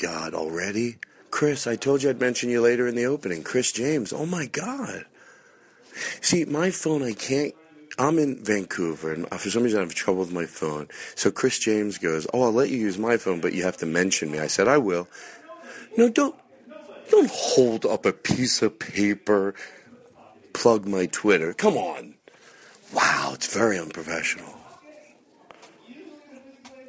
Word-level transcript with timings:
God, 0.00 0.32
already? 0.32 0.96
Chris, 1.30 1.66
I 1.66 1.76
told 1.76 2.02
you 2.02 2.10
I'd 2.10 2.20
mention 2.20 2.48
you 2.48 2.60
later 2.60 2.86
in 2.86 2.94
the 2.94 3.04
opening. 3.04 3.42
Chris 3.42 3.72
James. 3.72 4.12
Oh 4.12 4.26
my 4.26 4.46
God. 4.46 5.04
See, 6.20 6.44
my 6.44 6.70
phone, 6.70 7.02
I 7.02 7.12
can't. 7.12 7.54
I'm 7.98 8.18
in 8.20 8.42
Vancouver, 8.44 9.12
and 9.12 9.28
for 9.28 9.50
some 9.50 9.64
reason 9.64 9.80
I 9.80 9.82
have 9.82 9.94
trouble 9.94 10.20
with 10.20 10.32
my 10.32 10.46
phone. 10.46 10.86
So 11.16 11.32
Chris 11.32 11.58
James 11.58 11.98
goes, 11.98 12.28
"Oh, 12.32 12.42
I'll 12.44 12.52
let 12.52 12.70
you 12.70 12.78
use 12.78 12.96
my 12.96 13.16
phone, 13.16 13.40
but 13.40 13.54
you 13.54 13.64
have 13.64 13.76
to 13.78 13.86
mention 13.86 14.30
me." 14.30 14.38
I 14.38 14.46
said, 14.46 14.68
"I 14.68 14.78
will." 14.78 15.08
No, 15.96 16.08
don't, 16.08 16.36
don't 17.10 17.30
hold 17.30 17.84
up 17.84 18.06
a 18.06 18.12
piece 18.12 18.62
of 18.62 18.78
paper. 18.78 19.54
Plug 20.52 20.86
my 20.86 21.06
Twitter. 21.06 21.52
Come 21.52 21.76
on. 21.76 22.14
Wow, 22.92 23.32
it's 23.34 23.52
very 23.52 23.78
unprofessional. 23.78 24.54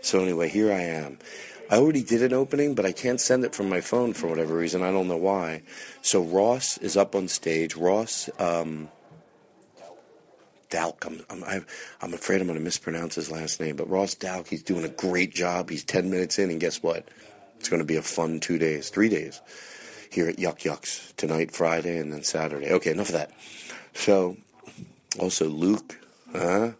So 0.01 0.21
anyway, 0.21 0.49
here 0.49 0.71
I 0.71 0.81
am. 0.81 1.17
I 1.69 1.77
already 1.77 2.03
did 2.03 2.23
an 2.23 2.33
opening, 2.33 2.73
but 2.73 2.85
I 2.85 2.91
can't 2.91 3.21
send 3.21 3.45
it 3.45 3.53
from 3.53 3.69
my 3.69 3.79
phone 3.79 4.13
for 4.13 4.27
whatever 4.27 4.55
reason. 4.55 4.81
I 4.81 4.91
don't 4.91 5.07
know 5.07 5.17
why. 5.17 5.61
So 6.01 6.21
Ross 6.21 6.77
is 6.79 6.97
up 6.97 7.13
on 7.13 7.27
stage. 7.27 7.75
Ross 7.75 8.27
um, 8.39 8.89
Dalk. 10.71 11.05
I'm, 11.05 11.43
I'm, 11.45 11.65
I'm 12.01 12.13
afraid 12.13 12.41
I'm 12.41 12.47
going 12.47 12.57
to 12.57 12.63
mispronounce 12.63 13.15
his 13.15 13.29
last 13.29 13.59
name, 13.59 13.75
but 13.75 13.89
Ross 13.89 14.15
Dalk. 14.15 14.47
He's 14.47 14.63
doing 14.63 14.83
a 14.83 14.89
great 14.89 15.33
job. 15.33 15.69
He's 15.69 15.83
10 15.83 16.09
minutes 16.09 16.39
in, 16.39 16.49
and 16.49 16.59
guess 16.59 16.81
what? 16.81 17.07
It's 17.59 17.69
going 17.69 17.81
to 17.81 17.85
be 17.85 17.97
a 17.97 18.01
fun 18.01 18.39
two 18.39 18.57
days, 18.57 18.89
three 18.89 19.09
days 19.09 19.39
here 20.11 20.27
at 20.27 20.39
Yuk 20.39 20.65
Yuk's 20.65 21.13
tonight, 21.17 21.51
Friday, 21.51 21.97
and 21.97 22.11
then 22.11 22.23
Saturday. 22.23 22.71
Okay, 22.71 22.91
enough 22.91 23.09
of 23.09 23.13
that. 23.13 23.31
So, 23.93 24.37
also 25.19 25.47
Luke, 25.47 25.99
huh? 26.31 26.71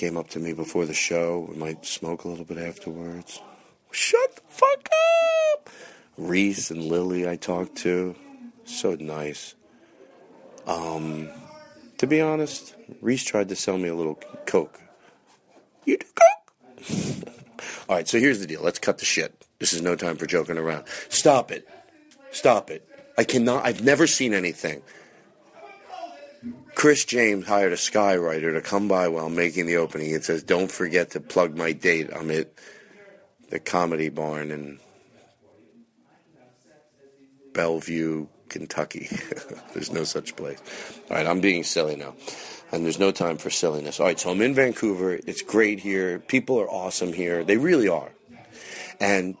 Came 0.00 0.16
up 0.16 0.30
to 0.30 0.38
me 0.38 0.54
before 0.54 0.86
the 0.86 0.94
show. 0.94 1.46
We 1.50 1.56
might 1.56 1.84
smoke 1.84 2.24
a 2.24 2.28
little 2.28 2.46
bit 2.46 2.56
afterwards. 2.56 3.42
Shut 3.90 4.34
the 4.34 4.40
fuck 4.48 4.88
up! 5.58 5.68
Reese 6.16 6.70
and 6.70 6.84
Lily, 6.84 7.28
I 7.28 7.36
talked 7.36 7.76
to. 7.78 8.14
So 8.64 8.94
nice. 8.94 9.54
Um, 10.66 11.28
to 11.98 12.06
be 12.06 12.18
honest, 12.18 12.74
Reese 13.02 13.24
tried 13.24 13.50
to 13.50 13.56
sell 13.56 13.76
me 13.76 13.90
a 13.90 13.94
little 13.94 14.14
Coke. 14.46 14.80
You 15.84 15.98
do 15.98 16.06
Coke? 16.14 17.28
All 17.90 17.96
right, 17.96 18.08
so 18.08 18.18
here's 18.18 18.40
the 18.40 18.46
deal. 18.46 18.62
Let's 18.62 18.78
cut 18.78 18.96
the 18.96 19.04
shit. 19.04 19.46
This 19.58 19.74
is 19.74 19.82
no 19.82 19.96
time 19.96 20.16
for 20.16 20.24
joking 20.24 20.56
around. 20.56 20.84
Stop 21.10 21.52
it. 21.52 21.68
Stop 22.30 22.70
it. 22.70 22.88
I 23.18 23.24
cannot, 23.24 23.66
I've 23.66 23.84
never 23.84 24.06
seen 24.06 24.32
anything. 24.32 24.80
Chris 26.74 27.04
James 27.04 27.46
hired 27.46 27.72
a 27.72 27.76
skywriter 27.76 28.52
to 28.52 28.60
come 28.60 28.88
by 28.88 29.08
while 29.08 29.28
making 29.28 29.66
the 29.66 29.76
opening. 29.76 30.12
It 30.12 30.24
says, 30.24 30.42
Don't 30.42 30.70
forget 30.70 31.10
to 31.10 31.20
plug 31.20 31.56
my 31.56 31.72
date. 31.72 32.10
I'm 32.14 32.30
at 32.30 32.52
the 33.50 33.58
Comedy 33.58 34.08
Barn 34.08 34.50
in 34.50 34.78
Bellevue, 37.52 38.26
Kentucky. 38.48 39.08
there's 39.74 39.90
no 39.90 40.04
such 40.04 40.36
place. 40.36 40.60
All 41.10 41.16
right, 41.16 41.26
I'm 41.26 41.40
being 41.40 41.64
silly 41.64 41.96
now. 41.96 42.14
And 42.72 42.84
there's 42.84 43.00
no 43.00 43.10
time 43.10 43.36
for 43.36 43.50
silliness. 43.50 43.98
All 43.98 44.06
right, 44.06 44.18
so 44.18 44.30
I'm 44.30 44.40
in 44.40 44.54
Vancouver. 44.54 45.14
It's 45.26 45.42
great 45.42 45.80
here. 45.80 46.20
People 46.20 46.60
are 46.60 46.70
awesome 46.70 47.12
here. 47.12 47.42
They 47.42 47.56
really 47.56 47.88
are. 47.88 48.12
And 49.00 49.36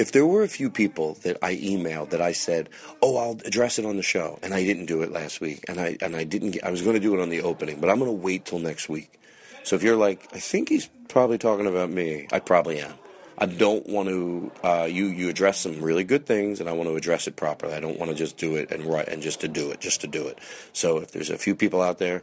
if 0.00 0.12
there 0.12 0.24
were 0.24 0.42
a 0.42 0.48
few 0.48 0.70
people 0.70 1.18
that 1.24 1.36
I 1.42 1.54
emailed 1.56 2.08
that 2.10 2.22
I 2.22 2.32
said, 2.32 2.70
"Oh, 3.02 3.18
I'll 3.18 3.38
address 3.44 3.78
it 3.78 3.84
on 3.84 3.96
the 3.96 4.02
show," 4.02 4.38
and 4.42 4.54
I 4.54 4.64
didn't 4.64 4.86
do 4.86 5.02
it 5.02 5.12
last 5.12 5.42
week, 5.42 5.62
and 5.68 5.78
I 5.78 5.98
and 6.00 6.16
I 6.16 6.24
didn't, 6.24 6.52
get, 6.52 6.64
I 6.64 6.70
was 6.70 6.80
going 6.80 6.94
to 6.94 7.00
do 7.00 7.14
it 7.14 7.20
on 7.20 7.28
the 7.28 7.42
opening, 7.42 7.80
but 7.80 7.90
I'm 7.90 7.98
going 7.98 8.10
to 8.10 8.16
wait 8.16 8.46
till 8.46 8.58
next 8.58 8.88
week. 8.88 9.20
So 9.62 9.76
if 9.76 9.82
you're 9.82 9.96
like, 9.96 10.26
I 10.32 10.38
think 10.38 10.70
he's 10.70 10.88
probably 11.08 11.36
talking 11.36 11.66
about 11.66 11.90
me, 11.90 12.26
I 12.32 12.40
probably 12.40 12.80
am. 12.80 12.94
I 13.36 13.44
don't 13.44 13.86
want 13.86 14.08
to. 14.08 14.50
Uh, 14.64 14.88
you 14.90 15.06
you 15.06 15.28
address 15.28 15.60
some 15.60 15.82
really 15.82 16.04
good 16.04 16.24
things, 16.24 16.60
and 16.60 16.68
I 16.68 16.72
want 16.72 16.88
to 16.88 16.96
address 16.96 17.26
it 17.26 17.36
properly. 17.36 17.74
I 17.74 17.80
don't 17.80 17.98
want 17.98 18.10
to 18.10 18.16
just 18.16 18.38
do 18.38 18.56
it 18.56 18.70
and 18.70 18.86
write 18.86 19.08
and 19.08 19.20
just 19.22 19.40
to 19.42 19.48
do 19.48 19.70
it, 19.70 19.80
just 19.80 20.00
to 20.00 20.06
do 20.06 20.26
it. 20.28 20.38
So 20.72 20.96
if 20.98 21.12
there's 21.12 21.30
a 21.30 21.38
few 21.38 21.54
people 21.54 21.82
out 21.82 21.98
there, 21.98 22.22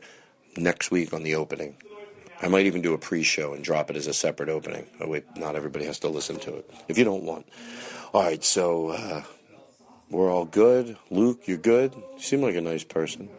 next 0.58 0.90
week 0.90 1.14
on 1.14 1.22
the 1.22 1.36
opening, 1.36 1.78
I 2.42 2.48
might 2.48 2.66
even 2.68 2.82
do 2.82 2.94
a 2.94 2.98
pre-show 2.98 3.54
and 3.54 3.64
drop 3.64 3.90
it 3.90 3.96
as 3.96 4.08
a 4.08 4.14
separate 4.14 4.50
opening. 4.50 4.88
Oh 5.00 5.08
wait, 5.08 5.26
not 5.36 5.56
everybody 5.56 5.86
has 5.86 6.00
to 6.00 6.10
listen 6.10 6.38
to 6.40 6.56
it 6.56 6.70
if 6.88 6.98
you 6.98 7.04
don't 7.04 7.24
want. 7.24 7.48
All 8.14 8.24
right, 8.24 8.44
so 8.44 8.90
uh, 8.90 9.24
we're 10.10 10.32
all 10.32 10.46
good. 10.46 10.98
Luke, 11.10 11.48
you're 11.48 11.58
good. 11.58 11.94
You 11.96 12.22
seem 12.22 12.42
like 12.42 12.56
a 12.56 12.62
nice 12.62 12.84
person. 12.84 13.30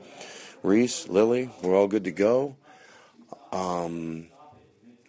Reese, 0.62 1.08
Lily, 1.08 1.50
we're 1.62 1.76
all 1.76 1.86
good 1.86 2.04
to 2.04 2.10
go. 2.10 2.56
Um, 3.52 4.28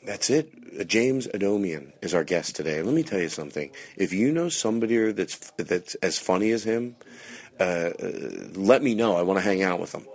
that's 0.05 0.29
it. 0.29 0.53
Uh, 0.79 0.83
James 0.83 1.27
Adomian 1.27 1.91
is 2.01 2.13
our 2.13 2.23
guest 2.23 2.55
today. 2.55 2.81
Let 2.81 2.93
me 2.93 3.03
tell 3.03 3.19
you 3.19 3.29
something. 3.29 3.71
If 3.97 4.13
you 4.13 4.31
know 4.31 4.49
somebody 4.49 5.11
that's 5.11 5.51
that's 5.57 5.95
as 5.95 6.19
funny 6.19 6.51
as 6.51 6.63
him, 6.63 6.95
uh, 7.59 7.63
uh, 7.63 8.11
let 8.53 8.81
me 8.83 8.95
know. 8.95 9.15
I 9.15 9.23
want 9.23 9.39
to 9.39 9.43
hang 9.43 9.63
out 9.63 9.79
with 9.79 9.93
him. 9.93 10.05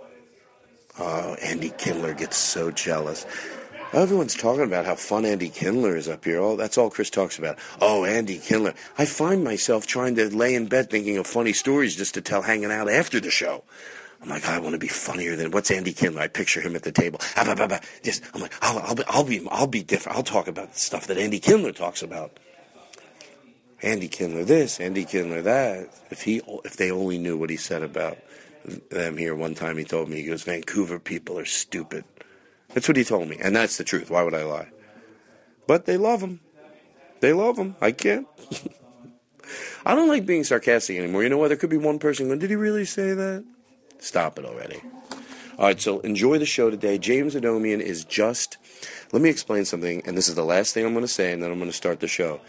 Oh, 0.97 1.35
Andy 1.35 1.71
Kindler 1.77 2.13
gets 2.13 2.37
so 2.37 2.71
jealous. 2.71 3.25
Everyone's 3.93 4.35
talking 4.35 4.63
about 4.63 4.85
how 4.85 4.95
fun 4.95 5.25
Andy 5.25 5.49
Kindler 5.49 5.95
is 5.95 6.09
up 6.09 6.25
here. 6.25 6.39
Oh, 6.39 6.57
that's 6.57 6.77
all 6.77 6.89
Chris 6.89 7.09
talks 7.09 7.39
about. 7.39 7.57
Oh, 7.79 8.03
Andy 8.03 8.39
Kindler. 8.39 8.73
I 8.97 9.05
find 9.05 9.43
myself 9.43 9.87
trying 9.87 10.15
to 10.15 10.35
lay 10.35 10.53
in 10.53 10.67
bed 10.67 10.89
thinking 10.89 11.17
of 11.17 11.27
funny 11.27 11.53
stories 11.53 11.95
just 11.95 12.13
to 12.15 12.21
tell 12.21 12.41
hanging 12.41 12.71
out 12.71 12.89
after 12.89 13.19
the 13.19 13.29
show. 13.29 13.63
I'm 14.21 14.29
like, 14.29 14.47
I 14.47 14.59
want 14.59 14.73
to 14.73 14.79
be 14.79 14.87
funnier 14.87 15.35
than 15.35 15.51
what's 15.51 15.71
Andy 15.71 15.93
Kindler? 15.93 16.23
I 16.23 16.27
picture 16.27 16.59
him 16.59 16.75
at 16.75 16.83
the 16.83 16.91
table. 16.91 17.19
Ah. 17.37 17.79
Just, 18.03 18.23
I'm 18.33 18.41
like, 18.41 18.53
I'll, 18.61 18.79
I'll, 18.79 18.95
be, 18.95 19.03
I'll 19.07 19.23
be, 19.23 19.47
I'll 19.49 19.67
be 19.67 19.83
different. 19.83 20.17
I'll 20.17 20.23
talk 20.23 20.47
about 20.47 20.75
stuff 20.75 21.07
that 21.07 21.17
Andy 21.17 21.39
Kindler 21.39 21.71
talks 21.71 22.01
about. 22.01 22.37
Andy 23.81 24.07
Kindler 24.07 24.43
this, 24.43 24.79
Andy 24.79 25.05
Kindler 25.05 25.41
that. 25.43 25.89
If 26.09 26.23
he, 26.23 26.41
if 26.63 26.75
they 26.75 26.91
only 26.91 27.17
knew 27.17 27.37
what 27.37 27.49
he 27.49 27.57
said 27.57 27.83
about 27.83 28.17
them 28.89 29.17
here. 29.17 29.35
One 29.35 29.53
time 29.53 29.77
he 29.77 29.83
told 29.83 30.09
me, 30.09 30.17
he 30.17 30.23
goes, 30.23 30.43
Vancouver 30.43 30.99
people 30.99 31.37
are 31.37 31.45
stupid. 31.45 32.03
That's 32.75 32.89
what 32.89 32.97
he 32.97 33.05
told 33.05 33.29
me, 33.29 33.37
and 33.41 33.55
that's 33.55 33.77
the 33.77 33.85
truth. 33.85 34.11
Why 34.11 34.21
would 34.21 34.33
I 34.33 34.43
lie? 34.43 34.67
But 35.65 35.85
they 35.85 35.95
love 35.95 36.21
him. 36.21 36.41
They 37.21 37.31
love 37.31 37.57
him. 37.57 37.77
I 37.79 37.93
can't. 37.93 38.27
I 39.85 39.95
don't 39.95 40.09
like 40.09 40.25
being 40.25 40.43
sarcastic 40.43 40.97
anymore. 40.97 41.23
You 41.23 41.29
know 41.29 41.37
what? 41.37 41.47
There 41.47 41.57
could 41.57 41.69
be 41.69 41.77
one 41.77 41.99
person 41.99 42.27
going, 42.27 42.39
"Did 42.39 42.49
he 42.49 42.57
really 42.57 42.83
say 42.83 43.13
that?" 43.13 43.45
Stop 43.99 44.37
it 44.37 44.45
already. 44.45 44.81
All 45.57 45.67
right, 45.67 45.79
so 45.79 46.01
enjoy 46.01 46.37
the 46.37 46.45
show 46.45 46.69
today. 46.69 46.97
James 46.97 47.33
Adomian 47.33 47.79
is 47.79 48.03
just. 48.03 48.57
Let 49.13 49.21
me 49.21 49.29
explain 49.29 49.63
something, 49.63 50.01
and 50.05 50.17
this 50.17 50.27
is 50.27 50.35
the 50.35 50.43
last 50.43 50.73
thing 50.73 50.85
I'm 50.85 50.91
going 50.91 51.05
to 51.05 51.07
say, 51.07 51.31
and 51.31 51.41
then 51.41 51.51
I'm 51.51 51.59
going 51.59 51.71
to 51.71 51.77
start 51.77 52.01
the 52.01 52.09
show. 52.09 52.41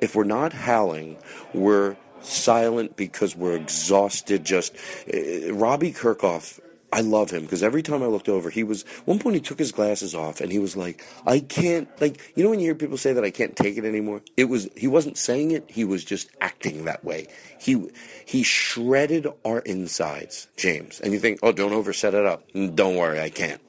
If 0.00 0.14
we're 0.14 0.22
not 0.22 0.52
howling, 0.52 1.16
we're 1.52 1.96
silent 2.20 2.96
because 2.96 3.34
we're 3.34 3.56
exhausted. 3.56 4.44
Just 4.44 4.76
uh, 5.12 5.52
Robbie 5.52 5.92
Kirkhoff 5.92 6.60
I 6.94 7.00
love 7.00 7.30
him 7.30 7.42
because 7.42 7.64
every 7.64 7.82
time 7.82 8.04
I 8.04 8.06
looked 8.06 8.28
over, 8.28 8.50
he 8.50 8.62
was. 8.62 8.84
One 9.04 9.18
point, 9.18 9.34
he 9.34 9.40
took 9.40 9.58
his 9.58 9.72
glasses 9.72 10.14
off 10.14 10.40
and 10.40 10.52
he 10.52 10.60
was 10.60 10.76
like, 10.76 11.04
"I 11.26 11.40
can't." 11.40 11.88
Like 12.00 12.20
you 12.36 12.44
know 12.44 12.50
when 12.50 12.60
you 12.60 12.66
hear 12.66 12.76
people 12.76 12.96
say 12.96 13.12
that 13.12 13.24
I 13.24 13.32
can't 13.32 13.56
take 13.56 13.76
it 13.76 13.84
anymore. 13.84 14.22
It 14.36 14.44
was 14.44 14.68
he 14.76 14.86
wasn't 14.86 15.18
saying 15.18 15.50
it. 15.50 15.64
He 15.68 15.84
was 15.84 16.04
just 16.04 16.30
acting 16.40 16.84
that 16.84 17.04
way. 17.04 17.26
He 17.58 17.90
he 18.24 18.44
shredded 18.44 19.26
our 19.44 19.58
insides, 19.58 20.46
James. 20.56 21.00
And 21.00 21.12
you 21.12 21.18
think, 21.18 21.40
oh, 21.42 21.50
don't 21.50 21.72
overset 21.72 22.14
it 22.14 22.24
up. 22.26 22.44
Don't 22.52 22.94
worry, 22.94 23.20
I 23.20 23.28
can't. 23.28 23.60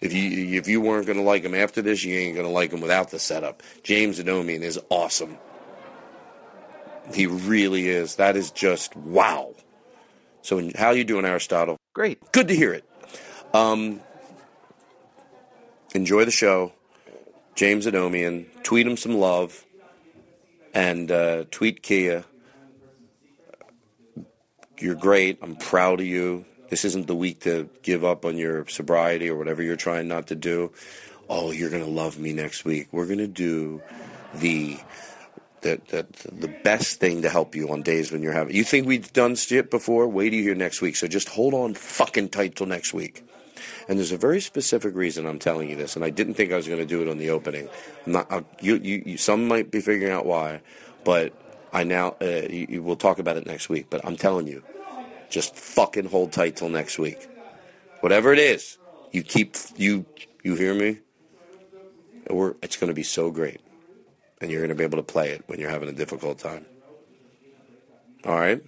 If 0.00 0.14
you 0.14 0.56
if 0.58 0.66
you 0.66 0.80
weren't 0.80 1.06
to 1.06 1.20
like 1.20 1.42
him 1.42 1.54
after 1.54 1.82
this, 1.82 2.02
you 2.02 2.16
ain't 2.16 2.38
to 2.38 2.48
like 2.48 2.72
him 2.72 2.80
without 2.80 3.10
the 3.10 3.18
setup. 3.18 3.62
James 3.82 4.18
Adomian 4.18 4.62
is 4.62 4.80
awesome. 4.88 5.36
He 7.12 7.26
really 7.26 7.88
is. 7.88 8.16
That 8.16 8.36
is 8.36 8.50
just 8.50 8.96
wow. 8.96 9.54
So, 10.44 10.60
how 10.76 10.88
are 10.88 10.94
you 10.94 11.04
doing, 11.04 11.24
Aristotle? 11.24 11.78
Great. 11.94 12.20
Good 12.30 12.48
to 12.48 12.54
hear 12.54 12.74
it. 12.74 12.84
Um, 13.54 14.00
enjoy 15.94 16.26
the 16.26 16.30
show. 16.30 16.74
James 17.54 17.86
Adomian. 17.86 18.44
Tweet 18.62 18.86
him 18.86 18.98
some 18.98 19.14
love. 19.14 19.64
And 20.74 21.10
uh, 21.10 21.44
tweet 21.50 21.82
Kia. 21.82 22.26
You're 24.78 24.96
great. 24.96 25.38
I'm 25.40 25.56
proud 25.56 26.00
of 26.00 26.06
you. 26.06 26.44
This 26.68 26.84
isn't 26.84 27.06
the 27.06 27.16
week 27.16 27.40
to 27.44 27.70
give 27.82 28.04
up 28.04 28.26
on 28.26 28.36
your 28.36 28.68
sobriety 28.68 29.30
or 29.30 29.36
whatever 29.36 29.62
you're 29.62 29.76
trying 29.76 30.08
not 30.08 30.26
to 30.26 30.34
do. 30.34 30.72
Oh, 31.26 31.52
you're 31.52 31.70
going 31.70 31.84
to 31.84 31.90
love 31.90 32.18
me 32.18 32.34
next 32.34 32.66
week. 32.66 32.88
We're 32.92 33.06
going 33.06 33.16
to 33.16 33.26
do 33.26 33.80
the 34.34 34.76
the, 35.64 35.80
the, 35.88 36.06
the 36.30 36.48
best 36.62 37.00
thing 37.00 37.22
to 37.22 37.30
help 37.30 37.56
you 37.56 37.70
on 37.70 37.82
days 37.82 38.12
when 38.12 38.22
you're 38.22 38.32
having. 38.32 38.54
You 38.54 38.64
think 38.64 38.86
we've 38.86 39.12
done 39.12 39.34
shit 39.34 39.70
before? 39.70 40.06
Wait 40.06 40.30
till 40.30 40.38
you 40.38 40.44
hear 40.44 40.54
next 40.54 40.80
week. 40.80 40.94
So 40.94 41.08
just 41.08 41.28
hold 41.28 41.54
on 41.54 41.74
fucking 41.74 42.28
tight 42.28 42.54
till 42.54 42.66
next 42.66 42.92
week. 42.92 43.26
And 43.88 43.98
there's 43.98 44.12
a 44.12 44.18
very 44.18 44.40
specific 44.40 44.94
reason 44.94 45.26
I'm 45.26 45.38
telling 45.38 45.70
you 45.70 45.76
this, 45.76 45.96
and 45.96 46.04
I 46.04 46.10
didn't 46.10 46.34
think 46.34 46.52
I 46.52 46.56
was 46.56 46.66
going 46.68 46.80
to 46.80 46.86
do 46.86 47.02
it 47.02 47.08
on 47.08 47.18
the 47.18 47.30
opening. 47.30 47.68
Not. 48.06 48.44
You, 48.60 48.76
you, 48.76 49.02
you, 49.04 49.16
some 49.16 49.48
might 49.48 49.70
be 49.70 49.80
figuring 49.80 50.12
out 50.12 50.26
why, 50.26 50.60
but 51.02 51.32
I 51.72 51.84
now. 51.84 52.16
Uh, 52.20 52.46
you, 52.48 52.66
you, 52.68 52.82
we'll 52.82 52.96
talk 52.96 53.18
about 53.18 53.36
it 53.36 53.46
next 53.46 53.68
week. 53.68 53.86
But 53.90 54.04
I'm 54.04 54.16
telling 54.16 54.46
you, 54.46 54.62
just 55.28 55.54
fucking 55.56 56.06
hold 56.06 56.32
tight 56.32 56.56
till 56.56 56.68
next 56.68 56.98
week. 56.98 57.28
Whatever 58.00 58.32
it 58.32 58.38
is, 58.38 58.78
you 59.12 59.22
keep 59.22 59.56
you 59.76 60.06
you 60.42 60.56
hear 60.56 60.74
me. 60.74 60.98
Or 62.30 62.56
it's 62.62 62.76
going 62.76 62.88
to 62.88 62.94
be 62.94 63.02
so 63.02 63.30
great 63.30 63.60
and 64.44 64.52
you're 64.52 64.60
going 64.60 64.68
to 64.68 64.74
be 64.74 64.84
able 64.84 64.98
to 64.98 65.02
play 65.02 65.30
it 65.30 65.42
when 65.46 65.58
you're 65.58 65.70
having 65.70 65.88
a 65.88 65.92
difficult 65.92 66.38
time. 66.38 66.66
All 68.26 68.38
right? 68.38 68.62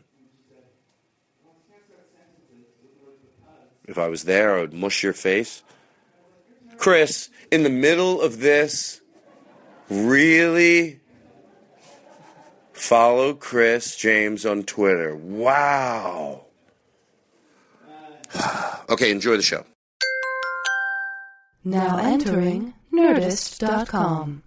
If 3.87 3.99
I 3.99 4.08
was 4.08 4.25
there, 4.25 4.56
I 4.56 4.62
would 4.62 4.73
mush 4.73 5.02
your 5.02 5.12
face. 5.12 5.62
Chris, 6.78 7.28
in 7.52 7.62
the 7.62 7.69
middle 7.69 8.23
of 8.23 8.38
this, 8.38 9.02
really 9.90 10.99
follow 12.73 13.34
Chris 13.34 13.96
James 13.96 14.46
on 14.46 14.62
Twitter. 14.62 15.14
Wow. 15.14 16.46
okay, 18.88 19.11
enjoy 19.11 19.37
the 19.37 19.43
show. 19.43 19.67
Now 21.64 21.99
entering 21.99 22.73
Nerdist.com. 22.94 24.43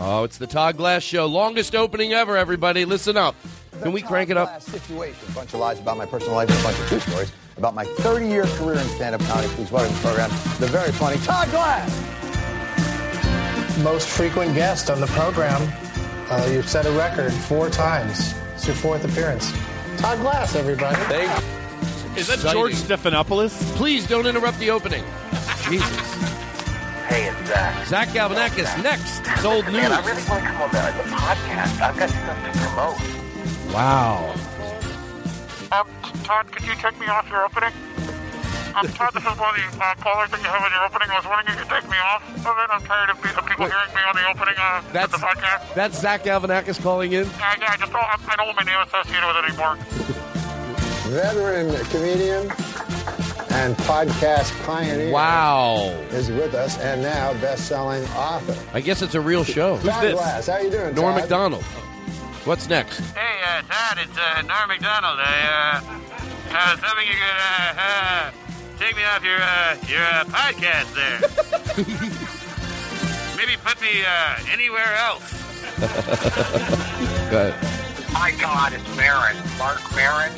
Oh, 0.00 0.22
it's 0.22 0.38
the 0.38 0.46
Todd 0.46 0.76
Glass 0.76 1.02
Show. 1.02 1.26
Longest 1.26 1.74
opening 1.74 2.12
ever, 2.12 2.36
everybody. 2.36 2.84
Listen 2.84 3.16
up. 3.16 3.34
Can 3.82 3.90
we 3.90 4.00
crank 4.00 4.30
it 4.30 4.36
up? 4.36 4.62
Situation. 4.62 5.28
A 5.28 5.32
bunch 5.32 5.54
of 5.54 5.60
lies 5.60 5.80
about 5.80 5.96
my 5.96 6.06
personal 6.06 6.36
life 6.36 6.48
and 6.48 6.58
a 6.58 6.62
bunch 6.62 6.78
of 6.78 6.86
true 6.86 7.00
stories 7.00 7.32
about 7.56 7.74
my 7.74 7.84
30-year 7.84 8.44
career 8.44 8.78
in 8.78 8.86
stand-up 8.90 9.20
comedy. 9.22 9.48
Please 9.48 9.72
welcome 9.72 9.92
the 9.92 10.00
program 10.00 10.30
the 10.60 10.68
very 10.68 10.92
funny 10.92 11.16
Todd 11.18 11.50
Glass. 11.50 11.88
Most 13.82 14.08
frequent 14.08 14.54
guest 14.54 14.88
on 14.88 15.00
the 15.00 15.06
program. 15.08 15.60
Uh, 16.30 16.48
you've 16.52 16.68
set 16.68 16.86
a 16.86 16.92
record 16.92 17.32
four 17.32 17.68
times. 17.68 18.34
It's 18.54 18.66
your 18.66 18.76
fourth 18.76 19.04
appearance. 19.04 19.52
Todd 19.96 20.20
Glass, 20.20 20.54
everybody. 20.54 20.96
Thank 21.04 22.16
Is 22.16 22.28
that 22.28 22.38
George 22.52 22.74
Stephanopoulos? 22.74 23.52
Please 23.74 24.06
don't 24.06 24.26
interrupt 24.26 24.60
the 24.60 24.70
opening. 24.70 25.02
Jesus. 25.68 26.37
Hey, 27.08 27.28
it's 27.28 27.48
Zach. 27.48 27.86
Zach 27.86 28.08
Galifianakis 28.08 28.82
next. 28.82 29.20
It's 29.24 29.44
old 29.44 29.64
news. 29.66 29.74
Man, 29.80 29.92
I 29.92 30.04
really 30.04 30.22
want 30.28 30.44
to 30.44 30.50
come 30.50 30.60
on 30.60 30.68
the, 30.68 30.92
the 30.92 31.08
podcast. 31.08 31.80
I've 31.80 31.96
got 31.96 32.10
stuff 32.10 32.38
to 32.44 32.50
promote. 32.60 32.98
Wow. 33.72 34.34
Um, 35.72 35.88
Todd, 36.24 36.52
could 36.52 36.64
you 36.66 36.74
take 36.76 37.00
me 37.00 37.06
off 37.08 37.28
your 37.30 37.44
opening? 37.44 37.72
Um, 38.76 38.86
Todd, 38.92 39.12
this 39.14 39.24
is 39.24 39.36
one 39.40 39.48
of 39.48 39.56
the 39.56 39.66
uh, 39.80 39.94
callers 40.04 40.30
that 40.30 40.40
you 40.40 40.48
have 40.52 40.60
on 40.60 40.70
your 40.70 40.84
opening. 40.84 41.08
I 41.10 41.16
was 41.16 41.24
wondering 41.24 41.48
if 41.48 41.54
you 41.56 41.60
could 41.64 41.80
take 41.80 41.88
me 41.90 41.96
off 41.96 42.22
of 42.44 42.54
it. 42.60 42.68
I'm 42.70 42.82
tired 42.84 43.08
of, 43.10 43.16
of 43.16 43.46
people 43.48 43.64
Wait. 43.64 43.72
hearing 43.72 43.94
me 43.96 44.02
on 44.04 44.14
the 44.14 44.28
opening 44.28 44.54
uh, 44.60 44.78
of 44.84 44.92
That's 44.92 45.12
the 45.12 45.18
podcast. 45.18 45.74
that's 45.74 46.00
Zach 46.00 46.22
Galifianakis 46.24 46.80
calling 46.82 47.12
in. 47.12 47.24
Yeah, 47.24 47.56
yeah, 47.58 47.72
I 47.72 47.76
just 47.80 47.92
don't, 47.92 48.04
I 48.04 48.36
don't 48.36 48.46
want 48.52 48.56
my 48.60 48.68
name 48.68 48.80
associated 48.84 49.26
with 49.26 49.36
it 49.36 49.44
anymore. 49.48 49.76
Veteran 51.08 51.72
comedian 51.88 52.48
and 53.50 53.76
podcast 53.78 54.52
pioneer. 54.64 55.12
Wow. 55.12 55.88
Is 56.10 56.30
with 56.30 56.54
us 56.54 56.78
and 56.78 57.02
now 57.02 57.32
best-selling 57.34 58.04
author. 58.08 58.56
I 58.72 58.80
guess 58.80 59.02
it's 59.02 59.14
a 59.14 59.20
real 59.20 59.44
show. 59.44 59.76
Who's 59.76 59.90
Todd 59.90 60.12
Glass, 60.12 60.46
how 60.46 60.58
you 60.58 60.70
doing, 60.70 60.94
Norm 60.94 61.12
Todd? 61.14 61.20
McDonald. 61.22 61.62
What's 62.44 62.68
next? 62.68 63.00
Hey, 63.14 63.40
uh, 63.46 63.62
Todd, 63.62 63.98
it's 64.00 64.16
uh, 64.18 64.42
Norm 64.42 64.68
Macdonald. 64.68 65.18
I, 65.20 65.82
uh, 65.82 66.54
uh, 66.54 66.76
was 66.76 66.80
hoping 66.82 67.06
you 67.06 67.14
could 67.14 67.40
uh, 67.40 67.74
uh, 67.78 68.30
take 68.78 68.96
me 68.96 69.04
off 69.04 69.22
your 69.24 69.36
uh, 69.40 69.76
your 69.86 70.02
uh, 70.02 70.24
podcast 70.24 70.94
there. 70.94 71.20
Maybe 73.36 73.56
put 73.62 73.80
me 73.80 74.02
uh, 74.06 74.36
anywhere 74.52 74.94
else. 74.96 75.32
Go 77.30 77.48
ahead. 77.48 78.12
My 78.12 78.32
God, 78.40 78.72
it's 78.72 78.96
Maron. 78.96 79.36
Marc 79.58 79.80
Maron. 79.94 80.32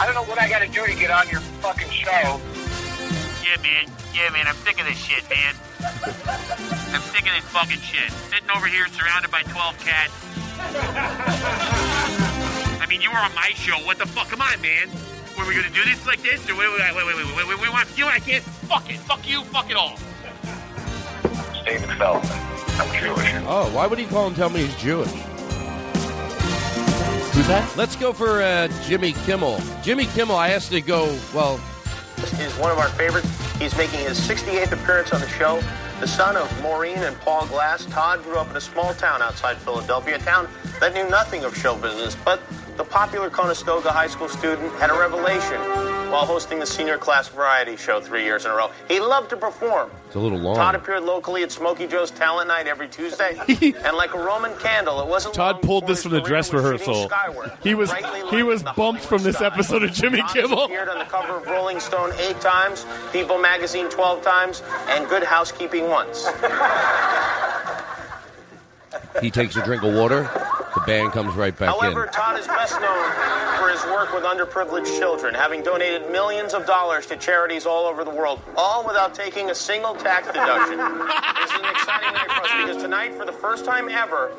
I 0.00 0.06
don't 0.06 0.14
know 0.14 0.24
what 0.24 0.40
I 0.40 0.48
got 0.48 0.62
to 0.62 0.68
do 0.68 0.86
to 0.86 0.94
get 0.94 1.10
on 1.10 1.28
your 1.28 1.40
fucking 1.58 1.90
show. 1.90 2.40
Yeah, 3.42 3.58
man. 3.62 3.90
Yeah, 4.14 4.30
man. 4.30 4.46
I'm 4.46 4.54
sick 4.62 4.78
of 4.78 4.86
this 4.86 4.96
shit, 4.96 5.28
man. 5.28 5.54
I'm 6.94 7.02
sick 7.02 7.26
of 7.26 7.34
this 7.34 7.44
fucking 7.50 7.80
shit. 7.80 8.12
Sitting 8.30 8.50
over 8.54 8.66
here 8.66 8.86
surrounded 8.88 9.30
by 9.30 9.42
12 9.42 9.78
cats. 9.80 10.12
I 12.80 12.86
mean, 12.88 13.00
you 13.00 13.10
were 13.10 13.18
on 13.18 13.34
my 13.34 13.50
show. 13.54 13.76
What 13.84 13.98
the 13.98 14.06
fuck? 14.06 14.28
Come 14.28 14.40
on, 14.40 14.60
man. 14.62 14.88
Were 15.36 15.46
we 15.46 15.54
gonna 15.54 15.70
do 15.74 15.84
this 15.84 16.06
like 16.06 16.22
this? 16.22 16.48
Or 16.48 16.56
wait, 16.56 16.68
wait, 16.70 16.94
wait, 16.94 17.06
wait, 17.06 17.16
wait, 17.16 17.36
wait, 17.36 17.48
wait, 17.48 17.60
wait, 17.60 17.74
wait. 17.74 17.98
You 17.98 18.04
know? 18.04 18.10
I 18.10 18.20
can't. 18.20 18.42
Fuck 18.42 18.88
it. 18.90 18.98
Fuck 19.00 19.28
you. 19.28 19.42
Fuck 19.44 19.70
it 19.70 19.76
all. 19.76 19.98
David 21.64 21.90
Feldman. 21.98 22.30
I'm 22.78 22.88
Jewish. 23.00 23.34
Oh, 23.46 23.68
why 23.74 23.86
would 23.86 23.98
he 23.98 24.06
call 24.06 24.28
and 24.28 24.36
tell 24.36 24.48
me 24.48 24.64
he's 24.64 24.76
Jewish? 24.76 25.10
Who's 27.32 27.46
that? 27.48 27.76
Let's 27.76 27.96
go 27.96 28.12
for 28.12 28.42
uh, 28.42 28.68
Jimmy 28.84 29.12
Kimmel. 29.12 29.60
Jimmy 29.82 30.06
Kimmel, 30.06 30.36
I 30.36 30.50
asked 30.50 30.70
to 30.72 30.80
go, 30.80 31.06
well, 31.34 31.60
is 32.40 32.52
one 32.58 32.70
of 32.70 32.78
our 32.78 32.88
favorites. 32.90 33.28
He's 33.58 33.76
making 33.76 34.00
his 34.00 34.18
68th 34.20 34.72
appearance 34.72 35.12
on 35.12 35.20
the 35.20 35.28
show. 35.28 35.62
The 36.00 36.08
son 36.08 36.36
of 36.36 36.62
Maureen 36.62 36.98
and 36.98 37.18
Paul 37.20 37.46
Glass, 37.46 37.86
Todd 37.86 38.22
grew 38.22 38.36
up 38.36 38.50
in 38.50 38.56
a 38.56 38.60
small 38.60 38.94
town 38.94 39.22
outside 39.22 39.56
Philadelphia, 39.58 40.16
a 40.16 40.18
town 40.18 40.48
that 40.80 40.94
knew 40.94 41.08
nothing 41.08 41.44
of 41.44 41.56
show 41.56 41.76
business. 41.76 42.16
But 42.24 42.40
the 42.78 42.84
popular 42.84 43.28
Conestoga 43.28 43.90
High 43.90 44.06
School 44.06 44.28
student 44.28 44.72
had 44.74 44.88
a 44.88 44.98
revelation 44.98 45.60
while 46.10 46.24
hosting 46.24 46.58
the 46.60 46.64
senior 46.64 46.96
class 46.96 47.28
variety 47.28 47.76
show 47.76 48.00
three 48.00 48.22
years 48.24 48.44
in 48.46 48.52
a 48.52 48.54
row. 48.54 48.70
He 48.86 49.00
loved 49.00 49.28
to 49.30 49.36
perform. 49.36 49.90
it's 50.06 50.14
a 50.14 50.18
little 50.20 50.38
long. 50.38 50.54
Todd 50.54 50.76
appeared 50.76 51.02
locally 51.02 51.42
at 51.42 51.50
Smokey 51.50 51.88
Joe's 51.88 52.12
Talent 52.12 52.48
Night 52.48 52.66
every 52.68 52.88
Tuesday, 52.88 53.36
and 53.84 53.96
like 53.96 54.14
a 54.14 54.18
Roman 54.18 54.56
candle, 54.58 55.00
it 55.00 55.08
wasn't. 55.08 55.34
Todd 55.34 55.60
pulled 55.60 55.86
this 55.88 56.04
from 56.04 56.12
the 56.12 56.20
dress 56.20 56.52
rehearsal. 56.52 57.10
He 57.62 57.74
was 57.74 57.92
he 58.30 58.42
was 58.44 58.62
bumped 58.62 59.04
from 59.04 59.24
this 59.24 59.36
Hollywood 59.36 59.54
episode 59.58 59.82
of 59.82 59.92
Jimmy 59.92 60.20
Todd 60.20 60.30
Kimmel. 60.30 60.64
appeared 60.66 60.88
on 60.88 60.98
the 60.98 61.04
cover 61.04 61.36
of 61.38 61.46
Rolling 61.46 61.80
Stone 61.80 62.12
eight 62.20 62.40
times, 62.40 62.86
People 63.12 63.38
Magazine 63.38 63.90
12 63.90 64.22
times, 64.22 64.62
and 64.88 65.06
Good 65.08 65.24
Housekeeping 65.24 65.88
once. 65.88 66.28
He 69.20 69.30
takes 69.30 69.56
a 69.56 69.64
drink 69.64 69.82
of 69.82 69.94
water. 69.94 70.22
The 70.74 70.82
band 70.86 71.12
comes 71.12 71.34
right 71.34 71.56
back 71.56 71.68
However, 71.68 71.86
in. 71.86 71.94
However, 71.94 72.12
Todd 72.12 72.38
is 72.38 72.46
best 72.46 72.80
known 72.80 73.58
for 73.58 73.68
his 73.68 73.82
work 73.86 74.12
with 74.12 74.24
underprivileged 74.24 74.98
children, 74.98 75.34
having 75.34 75.62
donated 75.62 76.10
millions 76.10 76.54
of 76.54 76.66
dollars 76.66 77.06
to 77.06 77.16
charities 77.16 77.66
all 77.66 77.86
over 77.86 78.04
the 78.04 78.10
world, 78.10 78.40
all 78.56 78.86
without 78.86 79.14
taking 79.14 79.50
a 79.50 79.54
single 79.54 79.94
tax 79.94 80.26
deduction. 80.28 80.76
this 80.78 81.50
is 81.50 81.58
an 81.58 81.70
exciting 81.70 82.12
night 82.14 82.30
for 82.30 82.42
us 82.42 82.66
because 82.66 82.82
tonight, 82.82 83.14
for 83.14 83.24
the 83.24 83.32
first 83.32 83.64
time 83.64 83.88
ever, 83.88 84.30